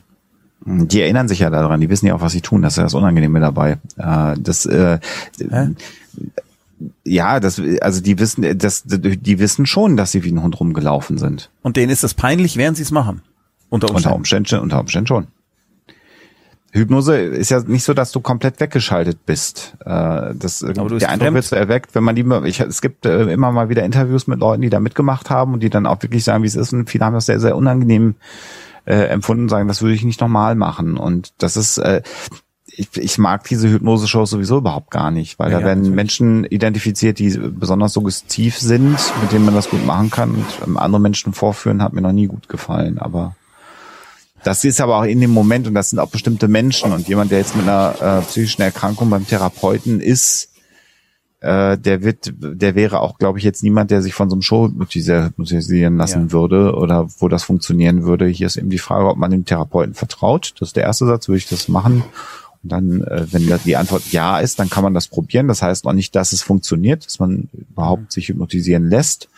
Die 0.64 1.01
erinnern 1.01 1.28
sich 1.28 1.39
ja 1.39 1.51
daran, 1.51 1.80
die 1.80 1.89
wissen 1.89 2.06
ja 2.06 2.14
auch, 2.14 2.20
was 2.20 2.32
sie 2.32 2.40
tun. 2.40 2.62
Das 2.62 2.74
ist 2.74 2.78
ja 2.78 2.82
das 2.82 2.94
Unangenehme 2.94 3.40
dabei. 3.40 3.78
Äh, 3.97 4.35
das, 4.39 4.66
äh, 4.66 4.98
ja, 7.05 7.40
das, 7.40 7.60
also 7.80 8.01
die 8.01 8.18
wissen, 8.18 8.59
das, 8.59 8.82
die 8.86 9.39
wissen 9.39 9.66
schon, 9.66 9.97
dass 9.97 10.12
sie 10.12 10.24
wie 10.24 10.32
ein 10.32 10.43
Hund 10.43 10.59
rumgelaufen 10.59 11.18
sind. 11.18 11.51
Und 11.62 11.76
denen 11.76 11.90
ist 11.90 12.05
es 12.05 12.14
peinlich, 12.14 12.56
während 12.56 12.76
sie 12.76 12.82
es 12.82 12.90
machen. 12.90 13.22
Unter 13.70 13.90
Umständen. 13.90 13.97
Unter 13.97 14.16
Umständen, 14.16 14.59
unter 14.60 14.80
Umständen 14.80 15.06
schon. 15.06 15.26
Hypnose 16.70 17.16
ist 17.16 17.51
ja 17.51 17.60
nicht 17.60 17.85
so, 17.85 17.94
dass 17.94 18.12
du 18.12 18.20
komplett 18.20 18.60
weggeschaltet 18.60 19.24
bist. 19.24 19.74
Äh, 19.85 20.35
das, 20.35 20.59
der 20.60 21.09
Eindruck 21.09 21.35
wird 21.35 21.44
so 21.44 21.56
erweckt, 21.56 21.94
wenn 21.94 22.05
man 22.05 22.14
die, 22.14 22.24
ich, 22.44 22.60
es 22.60 22.82
gibt 22.82 23.06
äh, 23.06 23.32
immer 23.32 23.52
mal 23.52 23.70
wieder 23.70 23.85
Interviews 23.85 24.26
mit 24.26 24.40
Leuten, 24.40 24.62
die 24.62 24.70
da 24.70 24.78
mitgemacht 24.78 25.30
haben 25.30 25.55
und 25.55 25.62
die 25.62 25.70
dann 25.70 25.86
auch 25.86 26.02
wirklich 26.02 26.24
sagen, 26.24 26.43
wie 26.43 26.47
es 26.48 26.56
ist. 26.56 26.72
Und 26.74 26.90
viele 26.90 27.06
haben 27.06 27.14
das 27.14 27.26
sehr, 27.26 27.40
sehr 27.40 27.56
unangenehm 27.56 28.16
äh, 28.89 29.09
empfunden, 29.09 29.51
sagen, 29.51 29.69
das 29.69 29.82
würde 29.82 29.94
ich 29.94 30.02
nicht 30.02 30.20
nochmal 30.20 30.55
machen. 30.55 30.97
Und 30.97 31.35
das 31.39 31.59
ist, 31.59 31.77
äh, 31.77 32.01
ich, 32.66 32.89
ich 32.97 33.19
mag 33.19 33.44
diese 33.44 33.69
Hypnose-Shows 33.69 34.31
sowieso 34.31 34.59
überhaupt 34.59 34.90
gar 34.90 35.10
nicht, 35.10 35.39
weil 35.39 35.52
ja, 35.52 35.60
da 35.60 35.66
werden 35.66 35.85
ja, 35.85 35.90
Menschen 35.90 36.44
identifiziert, 36.44 37.19
die 37.19 37.39
besonders 37.39 37.93
suggestiv 37.93 38.59
sind, 38.59 38.97
mit 39.20 39.31
denen 39.31 39.44
man 39.44 39.55
das 39.55 39.69
gut 39.69 39.85
machen 39.85 40.10
kann. 40.10 40.36
Und 40.36 40.47
ähm, 40.66 40.78
andere 40.78 41.02
Menschen 41.02 41.35
vorführen 41.35 41.82
hat 41.82 41.93
mir 41.93 42.01
noch 42.01 42.12
nie 42.12 42.28
gut 42.28 42.48
gefallen, 42.48 42.98
aber 42.98 43.36
das 44.43 44.65
ist 44.65 44.81
aber 44.81 44.97
auch 44.97 45.05
in 45.05 45.20
dem 45.20 45.32
Moment 45.32 45.66
und 45.66 45.74
das 45.74 45.90
sind 45.90 45.98
auch 45.98 46.09
bestimmte 46.09 46.48
Menschen 46.48 46.93
und 46.93 47.09
jemand, 47.09 47.31
der 47.31 47.39
jetzt 47.39 47.56
mit 47.56 47.69
einer 47.69 47.94
äh, 48.01 48.23
psychischen 48.23 48.62
Erkrankung 48.62 49.10
beim 49.10 49.27
Therapeuten 49.27 50.01
ist, 50.01 50.48
äh, 51.40 51.78
der 51.78 52.02
wird, 52.02 52.32
der 52.36 52.74
wäre 52.74 53.01
auch, 53.01 53.19
glaube 53.19 53.39
ich, 53.39 53.44
jetzt 53.44 53.62
niemand, 53.62 53.90
der 53.90 54.02
sich 54.02 54.15
von 54.15 54.28
so 54.28 54.35
einem 54.35 54.43
Show 54.43 54.69
hypnotisieren 54.69 55.97
lassen 55.97 56.27
ja. 56.27 56.32
würde 56.32 56.74
oder 56.74 57.09
wo 57.19 57.28
das 57.28 57.44
funktionieren 57.44 58.05
würde. 58.05 58.27
Hier 58.27 58.47
ist 58.47 58.56
eben 58.56 58.70
die 58.70 58.78
Frage, 58.78 59.09
ob 59.09 59.16
man 59.16 59.31
dem 59.31 59.44
Therapeuten 59.44 59.94
vertraut. 59.94 60.55
Das 60.59 60.70
ist 60.70 60.77
der 60.77 60.85
erste 60.85 61.06
Satz, 61.06 61.28
würde 61.28 61.39
ich 61.39 61.48
das 61.48 61.69
machen. 61.69 62.02
Und 62.65 62.73
dann, 62.73 63.02
äh, 63.02 63.27
wenn 63.31 63.47
die 63.65 63.77
Antwort 63.77 64.10
ja 64.10 64.40
ist, 64.40 64.59
dann 64.59 64.69
kann 64.69 64.82
man 64.82 64.94
das 64.94 65.06
probieren. 65.06 65.47
Das 65.47 65.62
heißt 65.62 65.85
noch 65.85 65.93
nicht, 65.93 66.16
dass 66.16 66.32
es 66.32 66.43
funktioniert, 66.43 67.06
dass 67.06 67.20
man 67.20 67.48
überhaupt 67.52 68.10
sich 68.10 68.28
hypnotisieren 68.28 68.89
lässt. 68.89 69.28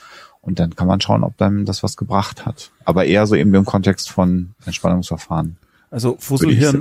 Und 0.40 0.58
dann 0.58 0.74
kann 0.74 0.86
man 0.86 1.02
schauen, 1.02 1.22
ob 1.22 1.36
dann 1.36 1.66
das 1.66 1.82
was 1.82 1.98
gebracht 1.98 2.46
hat. 2.46 2.70
Aber 2.86 3.04
eher 3.04 3.26
so 3.26 3.34
eben 3.34 3.52
im 3.54 3.66
Kontext 3.66 4.10
von 4.10 4.54
Entspannungsverfahren. 4.64 5.58
Also 5.90 6.16
Fusselhirn, 6.18 6.80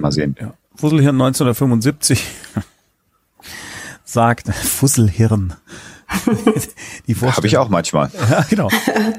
Fusselhirn 0.75 1.21
1975 1.21 2.23
sagt, 4.11 4.53
Fusselhirn. 4.53 5.53
Die 7.07 7.15
Habe 7.15 7.47
ich 7.47 7.57
auch 7.57 7.69
manchmal. 7.69 8.09
Ja, 8.29 8.45
genau. 8.49 8.69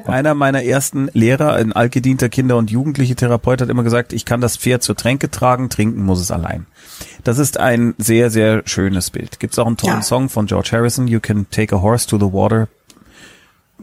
Einer 0.06 0.34
meiner 0.34 0.64
ersten 0.64 1.08
Lehrer, 1.12 1.54
ein 1.54 1.72
altgedienter 1.72 2.28
Kinder- 2.28 2.56
und 2.56 2.70
Jugendliche 2.70 3.14
Therapeut, 3.14 3.60
hat 3.60 3.68
immer 3.68 3.82
gesagt, 3.82 4.12
ich 4.12 4.24
kann 4.24 4.40
das 4.40 4.56
Pferd 4.56 4.82
zur 4.82 4.96
Tränke 4.96 5.30
tragen, 5.30 5.70
trinken 5.70 6.04
muss 6.04 6.20
es 6.20 6.30
allein. 6.30 6.66
Das 7.24 7.38
ist 7.38 7.58
ein 7.58 7.94
sehr, 7.98 8.30
sehr 8.30 8.62
schönes 8.66 9.10
Bild. 9.10 9.40
Gibt 9.40 9.52
es 9.54 9.58
auch 9.58 9.66
einen 9.66 9.76
tollen 9.76 9.96
ja. 9.96 10.02
Song 10.02 10.28
von 10.28 10.46
George 10.46 10.70
Harrison, 10.72 11.06
You 11.06 11.20
Can 11.20 11.46
Take 11.50 11.74
a 11.74 11.80
Horse 11.80 12.06
to 12.08 12.18
the 12.18 12.32
Water, 12.32 12.68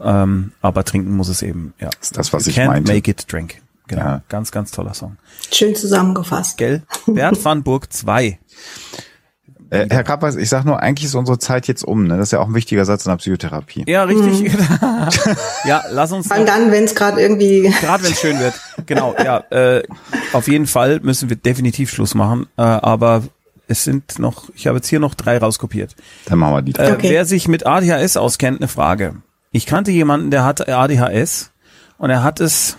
ähm, 0.02 0.52
aber 0.60 0.84
trinken 0.84 1.16
muss 1.16 1.28
es 1.28 1.42
eben. 1.42 1.74
Ja. 1.80 1.88
Das 1.88 2.08
ist 2.08 2.16
das, 2.16 2.32
was 2.32 2.46
you 2.46 2.50
ich 2.50 2.58
meinte. 2.58 2.92
Make 2.92 3.10
it 3.10 3.30
drink. 3.30 3.60
Genau. 3.86 4.02
Ja. 4.02 4.22
Ganz, 4.28 4.52
ganz 4.52 4.70
toller 4.70 4.94
Song. 4.94 5.16
Schön 5.50 5.74
zusammengefasst. 5.74 6.58
Gell? 6.58 6.82
Bert 7.06 7.42
van 7.42 7.62
Burg 7.62 7.92
2. 7.92 8.38
Äh, 9.70 9.86
Herr 9.90 10.04
Kappers, 10.04 10.36
ich 10.36 10.48
sag 10.48 10.64
nur, 10.64 10.80
eigentlich 10.80 11.06
ist 11.06 11.14
unsere 11.14 11.38
Zeit 11.38 11.68
jetzt 11.68 11.84
um. 11.84 12.06
Ne? 12.06 12.16
Das 12.16 12.28
ist 12.28 12.32
ja 12.32 12.40
auch 12.40 12.48
ein 12.48 12.54
wichtiger 12.54 12.84
Satz 12.84 13.04
in 13.04 13.10
der 13.10 13.16
Psychotherapie. 13.16 13.84
Ja, 13.86 14.04
richtig. 14.04 14.52
Mhm. 14.52 14.58
ja, 15.64 15.82
lass 15.90 16.12
uns. 16.12 16.30
Und 16.30 16.48
dann, 16.48 16.70
wenn 16.70 16.84
es 16.84 16.94
gerade 16.94 17.20
irgendwie. 17.20 17.72
Gerade 17.80 18.04
wenn 18.04 18.12
es 18.12 18.20
schön 18.20 18.38
wird. 18.38 18.54
Genau, 18.86 19.14
ja. 19.22 19.44
Äh, 19.50 19.82
auf 20.32 20.48
jeden 20.48 20.66
Fall 20.66 21.00
müssen 21.00 21.28
wir 21.28 21.36
definitiv 21.36 21.90
Schluss 21.90 22.14
machen. 22.14 22.46
Äh, 22.56 22.62
aber 22.62 23.24
es 23.66 23.84
sind 23.84 24.18
noch, 24.18 24.48
ich 24.54 24.66
habe 24.66 24.78
jetzt 24.78 24.88
hier 24.88 25.00
noch 25.00 25.14
drei 25.14 25.36
rauskopiert. 25.36 25.94
Dann 26.26 26.38
machen 26.38 26.54
wir 26.54 26.62
die. 26.62 26.72
Äh, 26.72 26.92
okay. 26.92 27.10
Wer 27.10 27.24
sich 27.26 27.48
mit 27.48 27.66
ADHS 27.66 28.16
auskennt, 28.16 28.60
eine 28.60 28.68
Frage. 28.68 29.16
Ich 29.52 29.66
kannte 29.66 29.90
jemanden, 29.90 30.30
der 30.30 30.44
hatte 30.44 30.74
ADHS 30.74 31.50
und 31.98 32.10
er 32.10 32.22
hat 32.22 32.40
es 32.40 32.78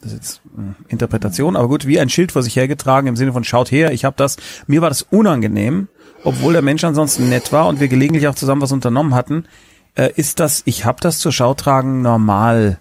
das 0.00 0.12
ist 0.12 0.16
jetzt 0.16 0.40
äh, 0.56 0.92
Interpretation, 0.92 1.56
aber 1.56 1.66
gut, 1.66 1.86
wie 1.86 1.98
ein 1.98 2.08
Schild 2.08 2.30
vor 2.30 2.42
sich 2.42 2.54
hergetragen 2.54 3.08
im 3.08 3.16
Sinne 3.16 3.32
von 3.32 3.42
schaut 3.42 3.72
her, 3.72 3.92
ich 3.92 4.04
habe 4.04 4.14
das. 4.16 4.36
Mir 4.66 4.80
war 4.80 4.88
das 4.88 5.02
unangenehm 5.02 5.88
obwohl 6.24 6.52
der 6.52 6.62
Mensch 6.62 6.84
ansonsten 6.84 7.28
nett 7.28 7.52
war 7.52 7.66
und 7.68 7.80
wir 7.80 7.88
gelegentlich 7.88 8.28
auch 8.28 8.34
zusammen 8.34 8.62
was 8.62 8.72
unternommen 8.72 9.14
hatten, 9.14 9.46
äh, 9.94 10.10
ist 10.16 10.40
das, 10.40 10.62
ich 10.64 10.84
habe 10.84 10.98
das 11.00 11.18
zur 11.18 11.32
Schau 11.32 11.54
tragen, 11.54 12.02
normal. 12.02 12.78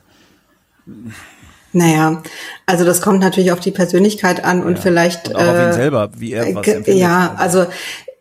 Naja, 1.74 2.24
also 2.66 2.86
das 2.86 3.02
kommt 3.02 3.20
natürlich 3.20 3.52
auf 3.52 3.60
die 3.60 3.72
Persönlichkeit 3.72 4.44
an 4.44 4.64
und 4.64 4.76
ja. 4.76 4.82
vielleicht. 4.82 5.30
Und 5.30 5.36
auch 5.36 5.42
auf 5.42 5.48
ihn 5.48 5.70
äh, 5.70 5.74
selber, 5.74 6.10
wie 6.18 6.34
er 6.34 6.56
was 6.56 6.68
empfindet. 6.68 6.96
Ja, 6.96 7.36
also 7.38 7.66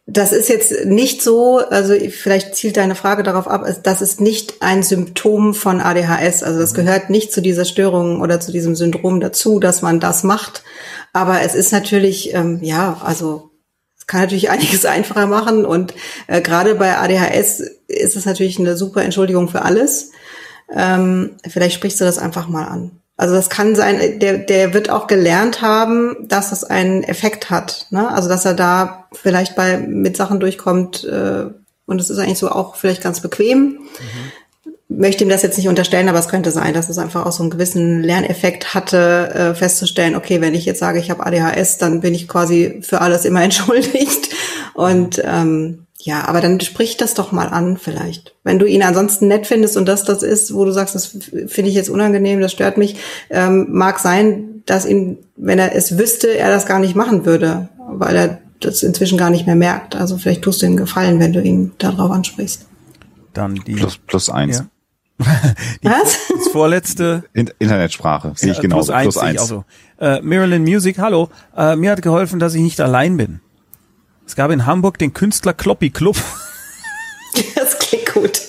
das 0.06 0.32
ist 0.32 0.48
jetzt 0.48 0.84
nicht 0.84 1.20
so, 1.20 1.59
also 1.59 1.94
vielleicht 2.10 2.55
zielt 2.55 2.76
deine 2.76 2.94
Frage 2.94 3.24
darauf 3.24 3.48
ab, 3.48 3.66
das 3.82 4.02
ist 4.02 4.20
nicht 4.20 4.62
ein 4.62 4.84
Symptom 4.84 5.52
von 5.52 5.80
ADHS. 5.80 6.44
Also 6.44 6.60
das 6.60 6.72
mhm. 6.72 6.76
gehört 6.76 7.10
nicht 7.10 7.32
zu 7.32 7.40
dieser 7.40 7.64
Störung 7.64 8.20
oder 8.20 8.38
zu 8.38 8.52
diesem 8.52 8.76
Syndrom 8.76 9.20
dazu, 9.20 9.59
dass 9.59 9.82
man 9.82 9.98
das 9.98 10.22
macht. 10.22 10.62
Aber 11.12 11.40
es 11.43 11.55
ist 11.55 11.72
natürlich, 11.72 12.34
ähm, 12.34 12.60
ja, 12.62 13.01
also 13.02 13.51
kann 14.06 14.20
natürlich 14.20 14.50
einiges 14.50 14.84
einfacher 14.86 15.26
machen 15.26 15.64
und 15.64 15.94
äh, 16.26 16.40
gerade 16.40 16.74
bei 16.74 16.98
ADHS 16.98 17.60
ist 17.88 18.16
es 18.16 18.26
natürlich 18.26 18.58
eine 18.58 18.76
super 18.76 19.02
Entschuldigung 19.02 19.48
für 19.48 19.62
alles. 19.62 20.12
Ähm, 20.72 21.36
vielleicht 21.48 21.76
sprichst 21.76 22.00
du 22.00 22.04
das 22.04 22.18
einfach 22.18 22.48
mal 22.48 22.64
an. 22.64 22.90
Also 23.16 23.34
das 23.34 23.48
kann 23.48 23.74
sein, 23.74 24.18
der, 24.18 24.38
der 24.38 24.74
wird 24.74 24.90
auch 24.90 25.06
gelernt 25.06 25.62
haben, 25.62 26.28
dass 26.28 26.50
das 26.50 26.64
einen 26.64 27.02
Effekt 27.02 27.48
hat. 27.48 27.86
Ne? 27.90 28.10
Also 28.12 28.28
dass 28.28 28.44
er 28.44 28.52
da 28.52 29.08
vielleicht 29.12 29.56
bei 29.56 29.78
mit 29.78 30.16
Sachen 30.16 30.38
durchkommt 30.38 31.04
äh, 31.04 31.46
und 31.86 32.00
es 32.00 32.10
ist 32.10 32.18
eigentlich 32.18 32.38
so 32.38 32.50
auch 32.50 32.76
vielleicht 32.76 33.02
ganz 33.02 33.20
bequem. 33.20 33.78
Mhm 33.78 34.32
möchte 34.88 35.24
ihm 35.24 35.30
das 35.30 35.42
jetzt 35.42 35.56
nicht 35.56 35.68
unterstellen, 35.68 36.08
aber 36.08 36.18
es 36.18 36.28
könnte 36.28 36.50
sein, 36.52 36.74
dass 36.74 36.88
es 36.88 36.98
einfach 36.98 37.26
auch 37.26 37.32
so 37.32 37.42
einen 37.42 37.50
gewissen 37.50 38.02
Lerneffekt 38.02 38.74
hatte, 38.74 39.34
äh, 39.34 39.54
festzustellen, 39.54 40.14
okay, 40.14 40.40
wenn 40.40 40.54
ich 40.54 40.64
jetzt 40.64 40.78
sage, 40.78 41.00
ich 41.00 41.10
habe 41.10 41.26
ADHS, 41.26 41.78
dann 41.78 42.00
bin 42.00 42.14
ich 42.14 42.28
quasi 42.28 42.80
für 42.82 43.00
alles 43.00 43.24
immer 43.24 43.42
entschuldigt. 43.44 44.28
Und 44.74 45.20
ähm, 45.24 45.86
Ja, 45.98 46.28
aber 46.28 46.40
dann 46.40 46.60
sprich 46.60 46.96
das 46.96 47.14
doch 47.14 47.32
mal 47.32 47.48
an 47.48 47.78
vielleicht. 47.78 48.34
Wenn 48.44 48.60
du 48.60 48.66
ihn 48.66 48.82
ansonsten 48.84 49.26
nett 49.26 49.46
findest 49.46 49.76
und 49.76 49.86
das 49.86 50.04
das 50.04 50.22
ist, 50.22 50.54
wo 50.54 50.64
du 50.64 50.70
sagst, 50.70 50.94
das 50.94 51.06
finde 51.06 51.68
ich 51.68 51.74
jetzt 51.74 51.90
unangenehm, 51.90 52.40
das 52.40 52.52
stört 52.52 52.76
mich, 52.76 52.96
ähm, 53.30 53.66
mag 53.70 53.98
sein, 53.98 54.62
dass 54.66 54.86
ihn, 54.86 55.18
wenn 55.36 55.58
er 55.58 55.74
es 55.74 55.98
wüsste, 55.98 56.36
er 56.36 56.50
das 56.50 56.66
gar 56.66 56.78
nicht 56.78 56.94
machen 56.94 57.26
würde, 57.26 57.68
weil 57.88 58.14
er 58.14 58.38
das 58.60 58.82
inzwischen 58.82 59.18
gar 59.18 59.30
nicht 59.30 59.46
mehr 59.46 59.56
merkt. 59.56 59.96
Also 59.96 60.16
vielleicht 60.16 60.42
tust 60.42 60.62
du 60.62 60.66
ihm 60.66 60.76
Gefallen, 60.76 61.18
wenn 61.18 61.32
du 61.32 61.42
ihn 61.42 61.72
darauf 61.78 62.10
ansprichst. 62.10 62.66
Dann 63.32 63.56
die 63.66 63.74
Plus, 63.74 63.98
plus 63.98 64.30
eins. 64.30 64.58
Ja. 64.58 64.66
Was? 65.82 66.18
das 66.28 66.48
vorletzte 66.52 67.24
In, 67.32 67.51
Internetsprache, 67.59 68.32
sehe 68.36 68.51
ich 68.51 68.56
Ja, 68.56 68.62
genauso. 68.62 68.93
Plus 68.93 68.94
eins. 68.94 69.05
Plus 69.05 69.14
sehe 69.14 69.32
ich 69.32 69.40
eins. 69.40 69.48
so. 69.48 69.64
Äh, 69.98 70.20
Marilyn 70.20 70.62
Music, 70.62 70.98
hallo. 70.98 71.30
Äh, 71.56 71.76
mir 71.76 71.90
hat 71.93 72.02
geholfen, 72.02 72.38
dass 72.38 72.55
ich 72.55 72.60
nicht 72.62 72.80
allein 72.80 73.16
bin. 73.16 73.40
Es 74.26 74.36
gab 74.36 74.51
in 74.51 74.66
Hamburg 74.66 74.98
den 74.98 75.12
Künstler 75.14 75.52
Kloppi 75.55 75.90
Club. 75.90 76.16
Das 77.55 77.78
klingt 77.78 78.14
gut. 78.14 78.40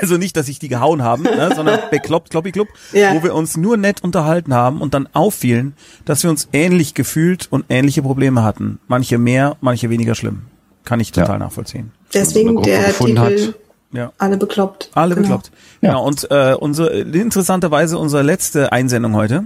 Also 0.00 0.16
nicht, 0.16 0.34
dass 0.38 0.48
ich 0.48 0.58
die 0.58 0.68
gehauen 0.68 1.02
haben, 1.02 1.24
ne, 1.24 1.52
sondern 1.54 1.78
bekloppt 1.90 2.30
Kloppi 2.30 2.52
Club, 2.52 2.68
Ja. 2.92 3.12
wo 3.14 3.22
wir 3.22 3.34
uns 3.34 3.58
nur 3.58 3.76
nett 3.76 4.02
unterhalten 4.02 4.54
haben 4.54 4.80
und 4.80 4.94
dann 4.94 5.06
auffielen, 5.12 5.74
dass 6.06 6.22
wir 6.22 6.30
uns 6.30 6.48
ähnlich 6.54 6.94
gefühlt 6.94 7.48
und 7.50 7.66
ähnliche 7.68 8.00
Probleme 8.00 8.42
hatten. 8.42 8.78
Manche 8.88 9.18
mehr, 9.18 9.58
manche 9.60 9.90
weniger 9.90 10.14
schlimm. 10.14 10.46
Kann 10.84 11.00
ich 11.00 11.12
total 11.12 11.32
Ja. 11.34 11.38
nachvollziehen. 11.38 11.92
Deswegen 12.14 12.62
der 12.62 12.94
Titel. 12.96 13.54
Ja. 13.94 14.12
Alle 14.18 14.36
bekloppt. 14.36 14.90
Alle 14.94 15.14
Genau. 15.14 15.28
bekloppt. 15.28 15.50
Genau. 15.80 16.04
Und 16.04 16.30
äh, 16.30 16.54
unsere 16.58 16.90
interessanterweise 17.00 17.96
unsere 17.96 18.22
letzte 18.22 18.72
Einsendung 18.72 19.14
heute 19.14 19.44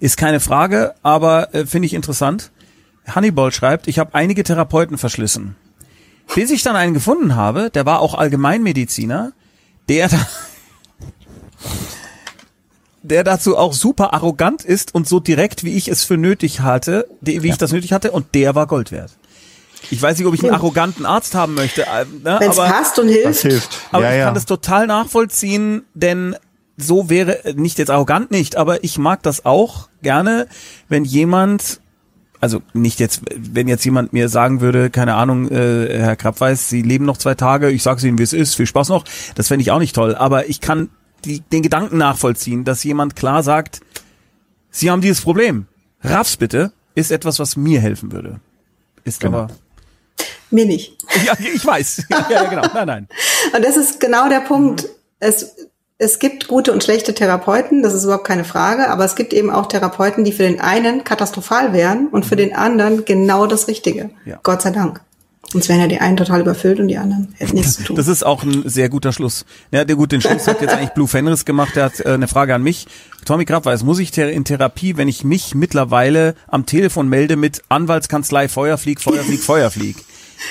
ist 0.00 0.16
keine 0.16 0.40
Frage, 0.40 0.94
aber 1.02 1.54
äh, 1.54 1.66
finde 1.66 1.86
ich 1.86 1.94
interessant. 1.94 2.50
Hannibal 3.06 3.52
schreibt, 3.52 3.86
ich 3.86 3.98
habe 3.98 4.14
einige 4.14 4.42
Therapeuten 4.44 4.98
verschlissen. 4.98 5.56
Bis 6.34 6.50
ich 6.50 6.62
dann 6.62 6.74
einen 6.76 6.94
gefunden 6.94 7.36
habe, 7.36 7.70
der 7.70 7.86
war 7.86 8.00
auch 8.00 8.14
Allgemeinmediziner, 8.14 9.32
der 9.88 10.08
da, 10.08 10.18
der 13.02 13.24
dazu 13.24 13.56
auch 13.56 13.72
super 13.72 14.12
arrogant 14.12 14.64
ist 14.64 14.94
und 14.94 15.08
so 15.08 15.20
direkt, 15.20 15.64
wie 15.64 15.74
ich 15.74 15.88
es 15.88 16.04
für 16.04 16.16
nötig 16.16 16.60
hatte, 16.60 17.06
wie 17.20 17.48
ich 17.48 17.56
das 17.58 17.72
nötig 17.72 17.92
hatte, 17.92 18.10
und 18.12 18.34
der 18.34 18.54
war 18.54 18.66
Gold 18.66 18.92
wert. 18.92 19.12
Ich 19.90 20.00
weiß 20.02 20.18
nicht, 20.18 20.26
ob 20.26 20.34
ich 20.34 20.42
einen 20.42 20.54
arroganten 20.54 21.06
Arzt 21.06 21.34
haben 21.34 21.54
möchte, 21.54 21.82
äh, 21.82 22.04
ne, 22.24 22.36
Wenn 22.40 22.50
es 22.50 22.58
aber 22.58 22.68
passt 22.68 22.98
und 22.98 23.06
Das 23.08 23.14
hilft. 23.14 23.42
hilft. 23.42 23.78
aber 23.92 24.04
ja, 24.04 24.10
ich 24.12 24.18
ja. 24.18 24.24
kann 24.26 24.34
das 24.34 24.46
total 24.46 24.86
nachvollziehen, 24.86 25.82
denn 25.94 26.36
so 26.76 27.08
wäre, 27.10 27.40
nicht 27.56 27.78
jetzt 27.78 27.90
arrogant 27.90 28.30
nicht, 28.30 28.56
aber 28.56 28.84
ich 28.84 28.98
mag 28.98 29.22
das 29.22 29.44
auch 29.44 29.88
gerne, 30.02 30.46
wenn 30.88 31.04
jemand, 31.04 31.80
also 32.40 32.62
nicht 32.72 33.00
jetzt, 33.00 33.22
wenn 33.36 33.66
jetzt 33.66 33.84
jemand 33.84 34.12
mir 34.12 34.28
sagen 34.28 34.60
würde, 34.60 34.90
keine 34.90 35.14
Ahnung, 35.14 35.50
äh, 35.50 35.98
Herr 35.98 36.16
Krappweiß, 36.16 36.68
Sie 36.68 36.82
leben 36.82 37.04
noch 37.04 37.16
zwei 37.16 37.34
Tage, 37.34 37.70
ich 37.70 37.82
sag's 37.82 38.04
Ihnen, 38.04 38.18
wie 38.18 38.22
es 38.22 38.32
ist, 38.32 38.54
viel 38.54 38.66
Spaß 38.66 38.90
noch, 38.90 39.04
das 39.34 39.48
fände 39.48 39.62
ich 39.62 39.70
auch 39.72 39.80
nicht 39.80 39.94
toll, 39.94 40.14
aber 40.14 40.48
ich 40.48 40.60
kann 40.60 40.90
die, 41.24 41.40
den 41.40 41.62
Gedanken 41.62 41.98
nachvollziehen, 41.98 42.64
dass 42.64 42.84
jemand 42.84 43.16
klar 43.16 43.42
sagt, 43.42 43.80
Sie 44.70 44.90
haben 44.90 45.00
dieses 45.00 45.20
Problem, 45.22 45.66
raff's 46.02 46.36
bitte, 46.36 46.72
ist 46.94 47.10
etwas, 47.10 47.38
was 47.40 47.56
mir 47.56 47.80
helfen 47.80 48.12
würde. 48.12 48.38
Ist 49.02 49.20
Genau. 49.20 49.38
aber, 49.38 49.48
Mir 50.50 50.66
nicht. 50.66 50.96
ja, 51.26 51.34
ich 51.38 51.64
weiß, 51.64 52.04
ja, 52.10 52.26
ja, 52.30 52.44
genau, 52.44 52.62
nein, 52.74 52.86
nein. 52.86 53.08
Und 53.54 53.64
das 53.64 53.76
ist 53.76 54.00
genau 54.00 54.28
der 54.28 54.40
Punkt. 54.40 54.88
Es, 55.20 55.54
es 55.98 56.18
gibt 56.18 56.48
gute 56.48 56.72
und 56.72 56.84
schlechte 56.84 57.12
Therapeuten, 57.12 57.82
das 57.82 57.92
ist 57.92 58.04
überhaupt 58.04 58.26
keine 58.26 58.44
Frage, 58.44 58.88
aber 58.88 59.04
es 59.04 59.16
gibt 59.16 59.32
eben 59.32 59.50
auch 59.50 59.66
Therapeuten, 59.66 60.24
die 60.24 60.32
für 60.32 60.44
den 60.44 60.60
einen 60.60 61.04
katastrophal 61.04 61.72
wären 61.72 62.08
und 62.08 62.24
für 62.24 62.36
den 62.36 62.54
anderen 62.54 63.04
genau 63.04 63.46
das 63.46 63.68
Richtige. 63.68 64.10
Ja. 64.24 64.38
Gott 64.42 64.62
sei 64.62 64.70
Dank. 64.70 65.00
Sonst 65.50 65.70
wären 65.70 65.80
ja 65.80 65.86
die 65.86 65.98
einen 65.98 66.18
total 66.18 66.42
überfüllt 66.42 66.78
und 66.78 66.88
die 66.88 66.98
anderen 66.98 67.34
hätten 67.38 67.56
nichts 67.56 67.76
zu 67.76 67.84
tun. 67.84 67.96
Das 67.96 68.06
ist 68.06 68.24
auch 68.24 68.42
ein 68.42 68.68
sehr 68.68 68.90
guter 68.90 69.12
Schluss. 69.12 69.46
Ja, 69.70 69.84
der 69.84 69.96
gut, 69.96 70.12
den 70.12 70.20
Schluss 70.20 70.46
hat 70.46 70.60
jetzt 70.60 70.74
eigentlich 70.74 70.90
Blue 70.90 71.08
Fenris 71.08 71.46
gemacht. 71.46 71.74
Der 71.74 71.84
hat 71.84 72.00
äh, 72.00 72.10
eine 72.10 72.28
Frage 72.28 72.54
an 72.54 72.62
mich. 72.62 72.86
Tommy 73.24 73.46
Krabweis, 73.46 73.82
muss 73.82 73.98
ich 73.98 74.16
in 74.18 74.44
Therapie, 74.44 74.98
wenn 74.98 75.08
ich 75.08 75.24
mich 75.24 75.54
mittlerweile 75.54 76.34
am 76.48 76.66
Telefon 76.66 77.08
melde 77.08 77.36
mit 77.36 77.62
Anwaltskanzlei 77.70 78.48
Feuerflieg, 78.48 79.00
Feuerflieg, 79.00 79.40
Feuerflieg? 79.40 79.96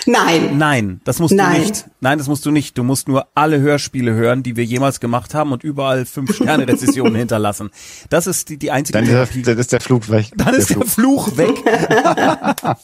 Nein. 0.06 0.58
Nein, 0.58 1.02
das 1.04 1.20
musst 1.20 1.34
Nein. 1.34 1.62
du 1.62 1.68
nicht. 1.68 1.86
Nein, 2.00 2.18
das 2.18 2.28
musst 2.28 2.46
du 2.46 2.52
nicht. 2.52 2.78
Du 2.78 2.84
musst 2.84 3.08
nur 3.08 3.28
alle 3.36 3.60
Hörspiele 3.60 4.14
hören, 4.14 4.44
die 4.44 4.56
wir 4.56 4.64
jemals 4.66 5.00
gemacht 5.00 5.34
haben 5.34 5.52
und 5.52 5.64
überall 5.64 6.06
fünf 6.06 6.36
Sterne 6.36 6.68
Rezessionen 6.68 7.16
hinterlassen. 7.18 7.70
Das 8.10 8.28
ist 8.28 8.50
die, 8.50 8.58
die 8.58 8.72
einzige 8.72 9.00
Dann 9.00 9.08
Therapie. 9.08 9.40
ist, 9.40 9.48
dann 9.48 9.58
ist 9.58 9.72
der 9.72 9.82
Flug 9.82 10.10
weg. 10.10 10.32
Dann 10.36 10.54
ist 10.56 10.70
der 10.70 10.82
Fluch 10.86 11.38
weg. 11.38 11.56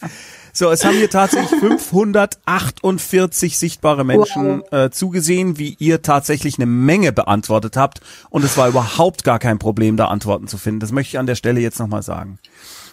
so, 0.53 0.69
es 0.69 0.83
haben 0.85 0.95
hier 0.95 1.09
tatsächlich 1.09 1.59
548 1.59 3.57
sichtbare 3.57 4.03
Menschen 4.03 4.63
äh, 4.71 4.89
zugesehen, 4.89 5.57
wie 5.57 5.75
ihr 5.79 6.01
tatsächlich 6.01 6.57
eine 6.57 6.65
Menge 6.65 7.11
beantwortet 7.11 7.77
habt. 7.77 8.01
Und 8.29 8.43
es 8.43 8.57
war 8.57 8.67
überhaupt 8.67 9.23
gar 9.23 9.39
kein 9.39 9.59
Problem, 9.59 9.97
da 9.97 10.07
Antworten 10.07 10.47
zu 10.47 10.57
finden. 10.57 10.79
Das 10.79 10.91
möchte 10.91 11.15
ich 11.15 11.19
an 11.19 11.27
der 11.27 11.35
Stelle 11.35 11.59
jetzt 11.59 11.79
nochmal 11.79 12.03
sagen. 12.03 12.39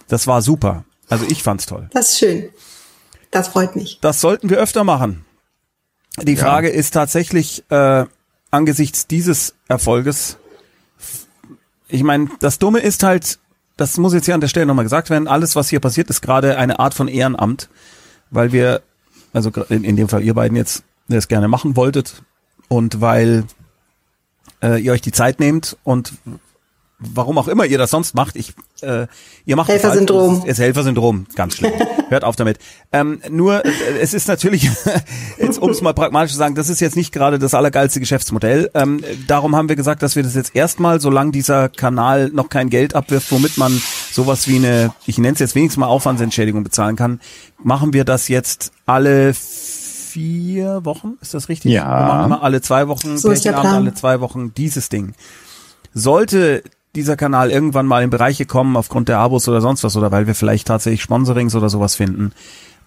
Das 0.08 0.26
war 0.26 0.42
super. 0.42 0.84
Also 1.08 1.24
ich 1.28 1.42
fand's 1.42 1.66
toll. 1.66 1.88
Das 1.92 2.10
ist 2.10 2.18
schön. 2.18 2.50
Das 3.30 3.48
freut 3.48 3.76
mich. 3.76 3.98
Das 4.00 4.20
sollten 4.20 4.50
wir 4.50 4.58
öfter 4.58 4.84
machen. 4.84 5.24
Die 6.22 6.34
Ja. 6.34 6.42
Frage 6.44 6.68
ist 6.68 6.92
tatsächlich 6.92 7.64
äh, 7.70 8.04
angesichts 8.50 9.06
dieses 9.06 9.54
Erfolges. 9.68 10.36
Ich 11.88 12.02
meine, 12.02 12.28
das 12.40 12.58
Dumme 12.58 12.80
ist 12.80 13.02
halt, 13.02 13.38
das 13.76 13.96
muss 13.98 14.12
jetzt 14.14 14.24
hier 14.26 14.34
an 14.34 14.40
der 14.40 14.48
Stelle 14.48 14.66
nochmal 14.66 14.84
gesagt 14.84 15.10
werden, 15.10 15.28
alles, 15.28 15.56
was 15.56 15.68
hier 15.68 15.80
passiert, 15.80 16.10
ist 16.10 16.20
gerade 16.20 16.56
eine 16.58 16.78
Art 16.78 16.94
von 16.94 17.08
Ehrenamt, 17.08 17.68
weil 18.30 18.52
wir, 18.52 18.82
also 19.32 19.50
in, 19.68 19.84
in 19.84 19.96
dem 19.96 20.08
Fall 20.08 20.22
ihr 20.22 20.34
beiden 20.34 20.56
jetzt 20.56 20.82
das 21.08 21.28
gerne 21.28 21.48
machen 21.48 21.76
wolltet 21.76 22.22
und 22.68 23.00
weil 23.00 23.44
äh, 24.62 24.80
ihr 24.80 24.92
euch 24.92 25.00
die 25.00 25.12
Zeit 25.12 25.40
nehmt 25.40 25.76
und 25.82 26.12
warum 27.00 27.38
auch 27.38 27.48
immer 27.48 27.64
ihr 27.64 27.78
das 27.78 27.90
sonst 27.90 28.14
macht, 28.14 28.36
ich, 28.36 28.54
äh, 28.82 29.06
ihr 29.46 29.56
macht 29.56 29.68
Helfersyndrom. 29.68 30.40
halt, 30.40 30.44
es 30.44 30.58
ist 30.58 30.64
Helfersyndrom, 30.64 31.26
ganz 31.34 31.56
schlimm. 31.56 31.72
Hört 32.10 32.24
auf 32.24 32.36
damit. 32.36 32.58
Ähm, 32.92 33.20
nur, 33.30 33.64
äh, 33.64 33.70
es 34.00 34.14
ist 34.14 34.28
natürlich, 34.28 34.70
jetzt 35.38 35.58
um 35.58 35.70
es 35.70 35.80
mal 35.80 35.94
pragmatisch 35.94 36.32
zu 36.32 36.38
sagen, 36.38 36.54
das 36.54 36.68
ist 36.68 36.80
jetzt 36.80 36.96
nicht 36.96 37.12
gerade 37.12 37.38
das 37.38 37.54
allergeilste 37.54 38.00
Geschäftsmodell. 38.00 38.70
Ähm, 38.74 39.02
darum 39.26 39.56
haben 39.56 39.68
wir 39.68 39.76
gesagt, 39.76 40.02
dass 40.02 40.16
wir 40.16 40.22
das 40.22 40.34
jetzt 40.34 40.54
erstmal, 40.54 41.00
solange 41.00 41.32
dieser 41.32 41.68
Kanal 41.68 42.30
noch 42.32 42.48
kein 42.48 42.68
Geld 42.70 42.94
abwirft, 42.94 43.32
womit 43.32 43.56
man 43.56 43.80
sowas 44.12 44.46
wie 44.46 44.56
eine, 44.56 44.92
ich 45.06 45.18
nenne 45.18 45.34
es 45.34 45.40
jetzt 45.40 45.54
wenigstens 45.54 45.78
mal 45.80 45.86
Aufwandsentschädigung 45.86 46.62
bezahlen 46.64 46.96
kann, 46.96 47.20
machen 47.62 47.92
wir 47.92 48.04
das 48.04 48.28
jetzt 48.28 48.72
alle 48.86 49.32
vier 49.34 50.84
Wochen, 50.84 51.12
ist 51.20 51.34
das 51.34 51.48
richtig? 51.48 51.72
Ja. 51.72 51.84
Wir 51.84 52.06
machen 52.06 52.24
immer 52.26 52.42
alle 52.42 52.60
zwei 52.60 52.88
Wochen, 52.88 53.16
So 53.16 53.30
ist 53.30 53.44
der 53.44 53.52
Pärchenabend, 53.52 53.70
Plan. 53.72 53.86
alle 53.86 53.94
zwei 53.94 54.20
Wochen 54.20 54.52
dieses 54.54 54.88
Ding. 54.88 55.14
Sollte 55.94 56.62
dieser 56.94 57.16
Kanal 57.16 57.50
irgendwann 57.50 57.86
mal 57.86 58.02
in 58.02 58.10
Bereiche 58.10 58.46
kommen 58.46 58.76
aufgrund 58.76 59.08
der 59.08 59.18
Abos 59.18 59.48
oder 59.48 59.60
sonst 59.60 59.84
was 59.84 59.96
oder 59.96 60.10
weil 60.10 60.26
wir 60.26 60.34
vielleicht 60.34 60.66
tatsächlich 60.66 61.02
Sponsorings 61.02 61.54
oder 61.54 61.68
sowas 61.68 61.94
finden 61.94 62.32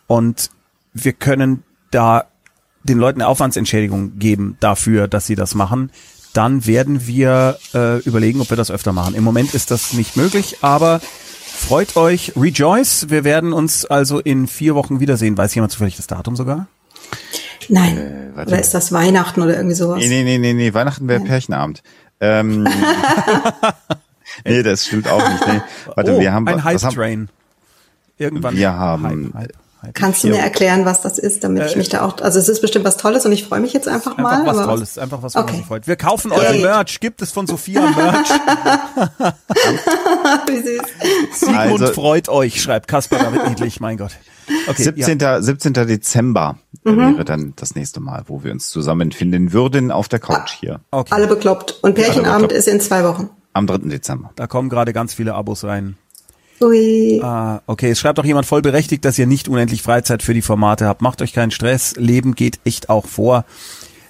und 0.08 0.50
wir 0.94 1.14
können 1.14 1.64
da 1.92 2.26
den 2.84 2.98
Leuten 2.98 3.22
eine 3.22 3.30
Aufwandsentschädigung 3.30 4.20
geben 4.20 4.58
dafür, 4.60 5.08
dass 5.08 5.26
sie 5.26 5.36
das 5.36 5.56
machen, 5.56 5.90
dann 6.34 6.66
werden 6.66 7.08
wir 7.08 7.58
äh, 7.74 8.00
überlegen, 8.00 8.42
ob 8.42 8.50
wir 8.50 8.58
das 8.58 8.72
öfter 8.72 8.92
machen. 8.92 9.16
Im 9.16 9.24
Moment 9.24 9.54
ist 9.54 9.72
das 9.72 9.94
nicht 9.94 10.18
möglich, 10.18 10.58
aber 10.62 11.00
freut 11.00 11.96
euch, 11.96 12.34
rejoice. 12.36 13.10
Wir 13.10 13.24
werden 13.24 13.54
uns 13.54 13.86
also 13.86 14.20
in 14.20 14.48
vier 14.48 14.76
Wochen 14.76 15.00
wiedersehen. 15.00 15.38
Weiß 15.38 15.54
jemand 15.56 15.72
zufällig 15.72 15.96
das 15.96 16.08
Datum 16.08 16.36
sogar? 16.36 16.68
Nein. 17.70 18.32
warte. 18.34 18.52
oder 18.52 18.60
ist 18.60 18.74
das 18.74 18.92
Weihnachten 18.92 19.42
oder 19.42 19.56
irgendwie 19.56 19.76
sowas? 19.76 20.00
Nee, 20.00 20.10
nee, 20.10 20.24
nee, 20.24 20.38
nee, 20.38 20.54
nee. 20.54 20.74
Weihnachten 20.74 21.08
wäre 21.08 21.22
Pärchenabend. 21.22 21.84
Ähm, 22.24 22.64
nee, 24.45 24.64
das 24.64 24.86
stimmt 24.86 25.10
auch 25.10 25.28
nicht. 25.30 25.45
Nee. 25.48 25.62
Warte, 25.95 26.16
oh, 26.16 26.20
wir 26.22 26.32
haben 26.32 26.48
ein 26.48 26.56
was 26.56 26.64
haben, 26.64 26.90
Hype-Train. 26.90 27.30
Irgendwann. 28.18 28.56
Wir 28.56 28.72
haben- 28.74 29.04
Hype, 29.04 29.34
Hype, 29.34 29.34
Hype. 29.34 29.54
Kannst 29.93 30.23
du 30.23 30.30
mir 30.30 30.38
erklären, 30.39 30.85
was 30.85 31.01
das 31.01 31.18
ist, 31.19 31.43
damit 31.43 31.65
ich 31.65 31.76
mich 31.76 31.89
da 31.89 32.01
auch, 32.01 32.19
also 32.22 32.39
es 32.39 32.47
ist 32.47 32.61
bestimmt 32.61 32.85
was 32.85 32.97
Tolles 32.97 33.26
und 33.26 33.31
ich 33.34 33.45
freue 33.45 33.60
mich 33.60 33.73
jetzt 33.73 33.88
einfach, 33.88 34.18
mal. 34.18 34.30
Einfach 34.39 34.45
was 34.53 34.57
aber 34.60 34.68
Tolles, 34.73 34.97
einfach 34.97 35.22
was, 35.23 35.35
Okay. 35.35 35.57
sich 35.57 35.65
freut. 35.65 35.88
Wir 35.88 35.95
kaufen 35.97 36.31
euren 36.31 36.55
Yay. 36.55 36.64
Merch. 36.64 36.99
Gibt 36.99 37.22
es 37.22 37.31
von 37.31 37.47
Sophia 37.47 37.81
Merch? 37.81 38.30
Wie 40.47 40.57
süß. 40.61 40.81
Sigmund 41.39 41.81
Also- 41.81 41.93
freut 41.93 42.30
euch, 42.30 42.61
schreibt 42.61 42.88
Kasper 42.88 43.18
damit 43.19 43.47
niedlich, 43.49 43.80
mein 43.80 43.97
Gott. 43.97 44.11
Okay, 44.68 44.84
17. 44.84 45.19
17. 45.41 45.73
Dezember 45.73 46.57
wäre 46.84 47.23
dann 47.23 47.53
das 47.55 47.76
nächste 47.76 47.99
Mal, 48.01 48.23
wo 48.27 48.43
wir 48.43 48.51
uns 48.51 48.69
zusammenfinden 48.69 49.53
würden 49.53 49.89
auf 49.91 50.07
der 50.10 50.19
Couch 50.19 50.51
hier. 50.60 50.81
okay. 50.91 51.14
Alle 51.14 51.27
bekloppt. 51.27 51.80
Und 51.81 51.95
Pärchenabend 51.95 52.49
bekloppt. 52.49 52.51
ist 52.53 52.68
in 52.68 52.81
zwei 52.81 53.03
Wochen. 53.05 53.30
Am 53.53 53.68
3. 53.68 53.89
Dezember. 53.89 54.31
Da 54.35 54.47
kommen 54.47 54.68
gerade 54.69 54.93
ganz 54.93 55.14
viele 55.14 55.35
Abos 55.35 55.64
rein. 55.64 55.95
Ui. 56.62 57.20
Ah, 57.22 57.62
okay, 57.68 57.90
es 57.92 58.00
schreibt 58.00 58.20
auch 58.20 58.26
jemand 58.26 58.46
voll 58.46 58.62
berechtigt, 58.62 59.04
dass 59.06 59.18
ihr 59.20 59.28
nicht 59.28 59.48
unendlich 59.48 59.82
Freizeit 59.82 60.24
für 60.24 60.34
die 60.34 60.42
Formate 60.42 60.86
habt. 60.88 61.02
Macht 61.02 61.22
euch 61.22 61.34
keinen 61.34 61.52
Stress. 61.52 61.96
Leben 61.98 62.36
geht 62.36 62.60
echt 62.64 62.90
auch 62.90 63.06
vor. 63.06 63.46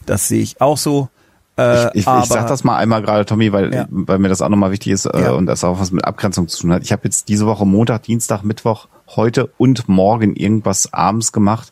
Das 0.06 0.28
sehe 0.28 0.42
ich 0.42 0.62
auch 0.62 0.78
so. 0.78 1.10
Äh, 1.58 1.88
Ich, 1.90 2.02
ich, 2.02 2.08
aber 2.08 2.24
ich 2.24 2.30
sag 2.30 2.48
das 2.48 2.64
mal 2.64 2.78
einmal 2.78 3.02
gerade, 3.02 3.26
Tommy, 3.26 3.52
weil, 3.54 3.74
Ja. 3.74 3.88
weil 3.90 4.20
mir 4.20 4.30
das 4.30 4.42
auch 4.42 4.50
nochmal 4.50 4.72
wichtig 4.72 4.92
ist 4.92 5.06
äh, 5.06 5.22
Ja. 5.22 5.32
und 5.32 5.46
das 5.46 5.64
auch 5.64 5.80
was 5.80 5.92
mit 5.92 6.04
Abgrenzung 6.06 6.48
zu 6.48 6.62
tun 6.62 6.74
hat. 6.74 6.84
Ich 6.84 6.92
habe 6.92 7.02
jetzt 7.06 7.30
diese 7.30 7.46
Woche 7.46 7.66
Montag, 7.66 8.04
Dienstag, 8.04 8.44
Mittwoch, 8.44 8.88
heute 9.16 9.52
und 9.58 9.88
morgen 9.88 10.36
irgendwas 10.36 10.92
abends 10.94 11.32
gemacht, 11.32 11.72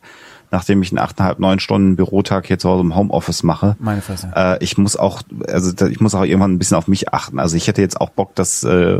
nachdem 0.52 0.82
ich 0.82 0.92
einen 0.92 1.00
achteinhalb, 1.00 1.40
neun 1.40 1.60
Stunden 1.60 1.96
Bürotag 1.96 2.46
hier 2.48 2.60
zu 2.60 2.70
Hause 2.70 2.82
im 2.82 2.96
Homeoffice 2.96 3.44
mache. 3.44 3.76
Meine 3.80 4.02
Fresse. 4.02 4.32
Äh, 4.36 4.64
ich 4.64 4.78
muss 4.78 4.98
auch, 4.98 5.22
also 5.48 5.72
ich 5.88 6.00
muss 6.02 6.14
auch 6.14 6.24
irgendwann 6.24 6.52
ein 6.54 6.60
bisschen 6.60 6.78
auf 6.78 6.88
mich 6.88 7.14
achten. 7.14 7.40
Also 7.40 7.56
ich 7.56 7.68
hätte 7.68 7.82
jetzt 7.82 8.00
auch 8.02 8.10
Bock, 8.10 8.36
das 8.36 8.64
äh, 8.64 8.98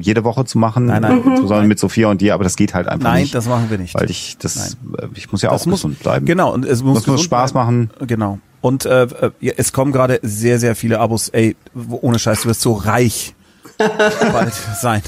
jede 0.00 0.24
Woche 0.24 0.44
zu 0.44 0.58
machen, 0.58 0.86
Nein, 0.86 1.02
nein. 1.02 1.22
insbesondere 1.24 1.64
mit 1.66 1.78
Sophia 1.78 2.08
und 2.08 2.20
dir, 2.20 2.34
aber 2.34 2.44
das 2.44 2.56
geht 2.56 2.74
halt 2.74 2.86
einfach 2.88 3.08
Nein, 3.08 3.22
nicht. 3.22 3.34
das 3.34 3.46
machen 3.48 3.66
wir 3.70 3.78
nicht. 3.78 3.94
weil 3.94 4.10
ich 4.10 4.36
das, 4.38 4.74
äh, 4.98 5.06
ich 5.14 5.32
muss 5.32 5.42
ja 5.42 5.50
Das 5.50 5.62
auch 5.62 5.66
muss- 5.66 5.80
gesund 5.80 6.00
bleiben. 6.00 6.26
Genau, 6.26 6.52
und 6.52 6.64
es 6.64 6.82
muss, 6.82 7.06
muss 7.06 7.22
Spaß 7.22 7.52
bleiben. 7.52 7.88
machen. 7.98 8.06
Genau. 8.06 8.38
Und 8.60 8.86
äh, 8.86 9.04
äh, 9.04 9.30
es 9.56 9.72
kommen 9.72 9.92
gerade 9.92 10.18
sehr, 10.22 10.58
sehr 10.58 10.74
viele 10.74 10.98
Abos. 11.00 11.28
Ey, 11.28 11.54
ohne 11.90 12.18
Scheiß, 12.18 12.42
du 12.42 12.48
wirst 12.48 12.60
so 12.60 12.72
reich 12.72 13.34
bald 13.78 14.52
sein. 14.80 15.02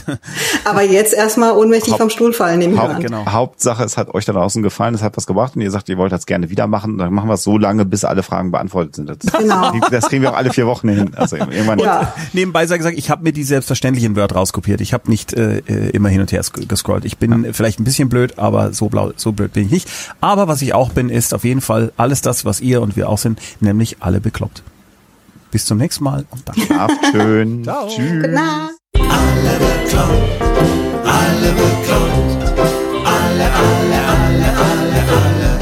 Aber 0.65 0.83
jetzt 0.83 1.13
erstmal 1.13 1.53
ohnmächtig 1.57 1.95
vom 1.97 2.11
Stuhl 2.11 2.33
fallen, 2.33 2.59
nehme 2.61 2.75
ich 2.75 2.81
Haupt, 2.81 2.95
an. 2.95 3.03
genau. 3.03 3.27
Hauptsache, 3.27 3.83
es 3.85 3.97
hat 3.97 4.15
euch 4.15 4.25
da 4.25 4.33
draußen 4.33 4.63
gefallen, 4.63 4.95
es 4.95 5.03
hat 5.03 5.17
was 5.17 5.27
gebracht 5.27 5.57
und 5.57 5.63
ihr 5.63 5.71
sagt, 5.71 5.89
ihr 5.89 5.99
wollt 5.99 6.13
das 6.13 6.27
gerne 6.27 6.51
wieder 6.51 6.67
machen. 6.67 6.99
Dann 6.99 7.13
machen 7.13 7.29
wir 7.29 7.35
es 7.35 7.43
so 7.43 7.59
lange, 7.59 7.85
bis 7.85 8.05
alle 8.05 8.23
Fragen 8.23 8.51
beantwortet 8.51 8.97
sind. 8.97 9.09
Das, 9.11 9.19
Genau. 9.39 9.73
das 9.91 10.09
kriegen 10.09 10.23
wir 10.23 10.33
auch 10.33 10.37
alle 10.37 10.53
vier 10.53 10.67
Wochen 10.67 10.89
hin. 10.89 11.11
Also 11.17 11.37
irgendwann. 11.37 11.79
Ja. 11.81 12.13
Nebenbei 12.33 12.67
sei 12.67 12.79
gesagt, 12.79 12.97
ich 12.99 13.11
habe 13.11 13.23
mir 13.23 13.33
die 13.33 13.45
selbstverständlichen 13.45 14.15
Word 14.17 14.35
rauskopiert. 14.35 14.81
Ich 14.81 14.93
habe 14.93 15.11
nicht 15.11 15.33
äh, 15.35 15.59
äh, 15.59 15.91
immer 15.91 16.09
hin 16.09 16.21
und 16.21 16.31
her 16.33 16.43
gescrollt. 16.69 17.05
Ich 17.05 17.19
bin 17.19 17.53
vielleicht 17.53 17.81
ein 17.81 17.85
bisschen 17.85 18.09
blöd, 18.09 18.39
aber 18.39 18.73
so 18.73 18.89
blau, 18.89 19.13
so 19.17 19.33
blöd 19.33 19.53
bin 19.53 19.65
ich 19.67 19.71
nicht. 19.71 19.89
Aber 20.21 20.49
was 20.49 20.63
ich 20.63 20.75
auch 20.75 20.91
bin, 20.91 21.09
ist 21.11 21.35
auf 21.35 21.45
jeden 21.45 21.61
Fall 21.61 21.93
alles 21.97 22.21
das, 22.23 22.45
was 22.45 22.61
ihr 22.61 22.83
und 22.83 22.97
wir 22.97 23.09
auch 23.09 23.19
sind, 23.19 23.41
nämlich 23.61 23.97
alle 24.01 24.21
bekloppt. 24.21 24.63
Bis 25.51 25.67
zum 25.67 25.79
nächsten 25.79 26.05
Mal 26.05 26.25
und 26.31 26.49
dann 26.49 26.55
Schlaft 26.55 27.07
schön. 27.11 27.65
Ciao. 27.65 27.89
Tschüss. 27.89 28.25
Alle 28.25 29.59
bekloppt, 29.59 30.43
alle 31.05 31.53
bekloppt, 31.53 32.61
alle, 33.05 33.45
alle, 33.45 33.99
alle, 34.07 34.49
alle, 34.57 35.01
alle. 35.09 35.60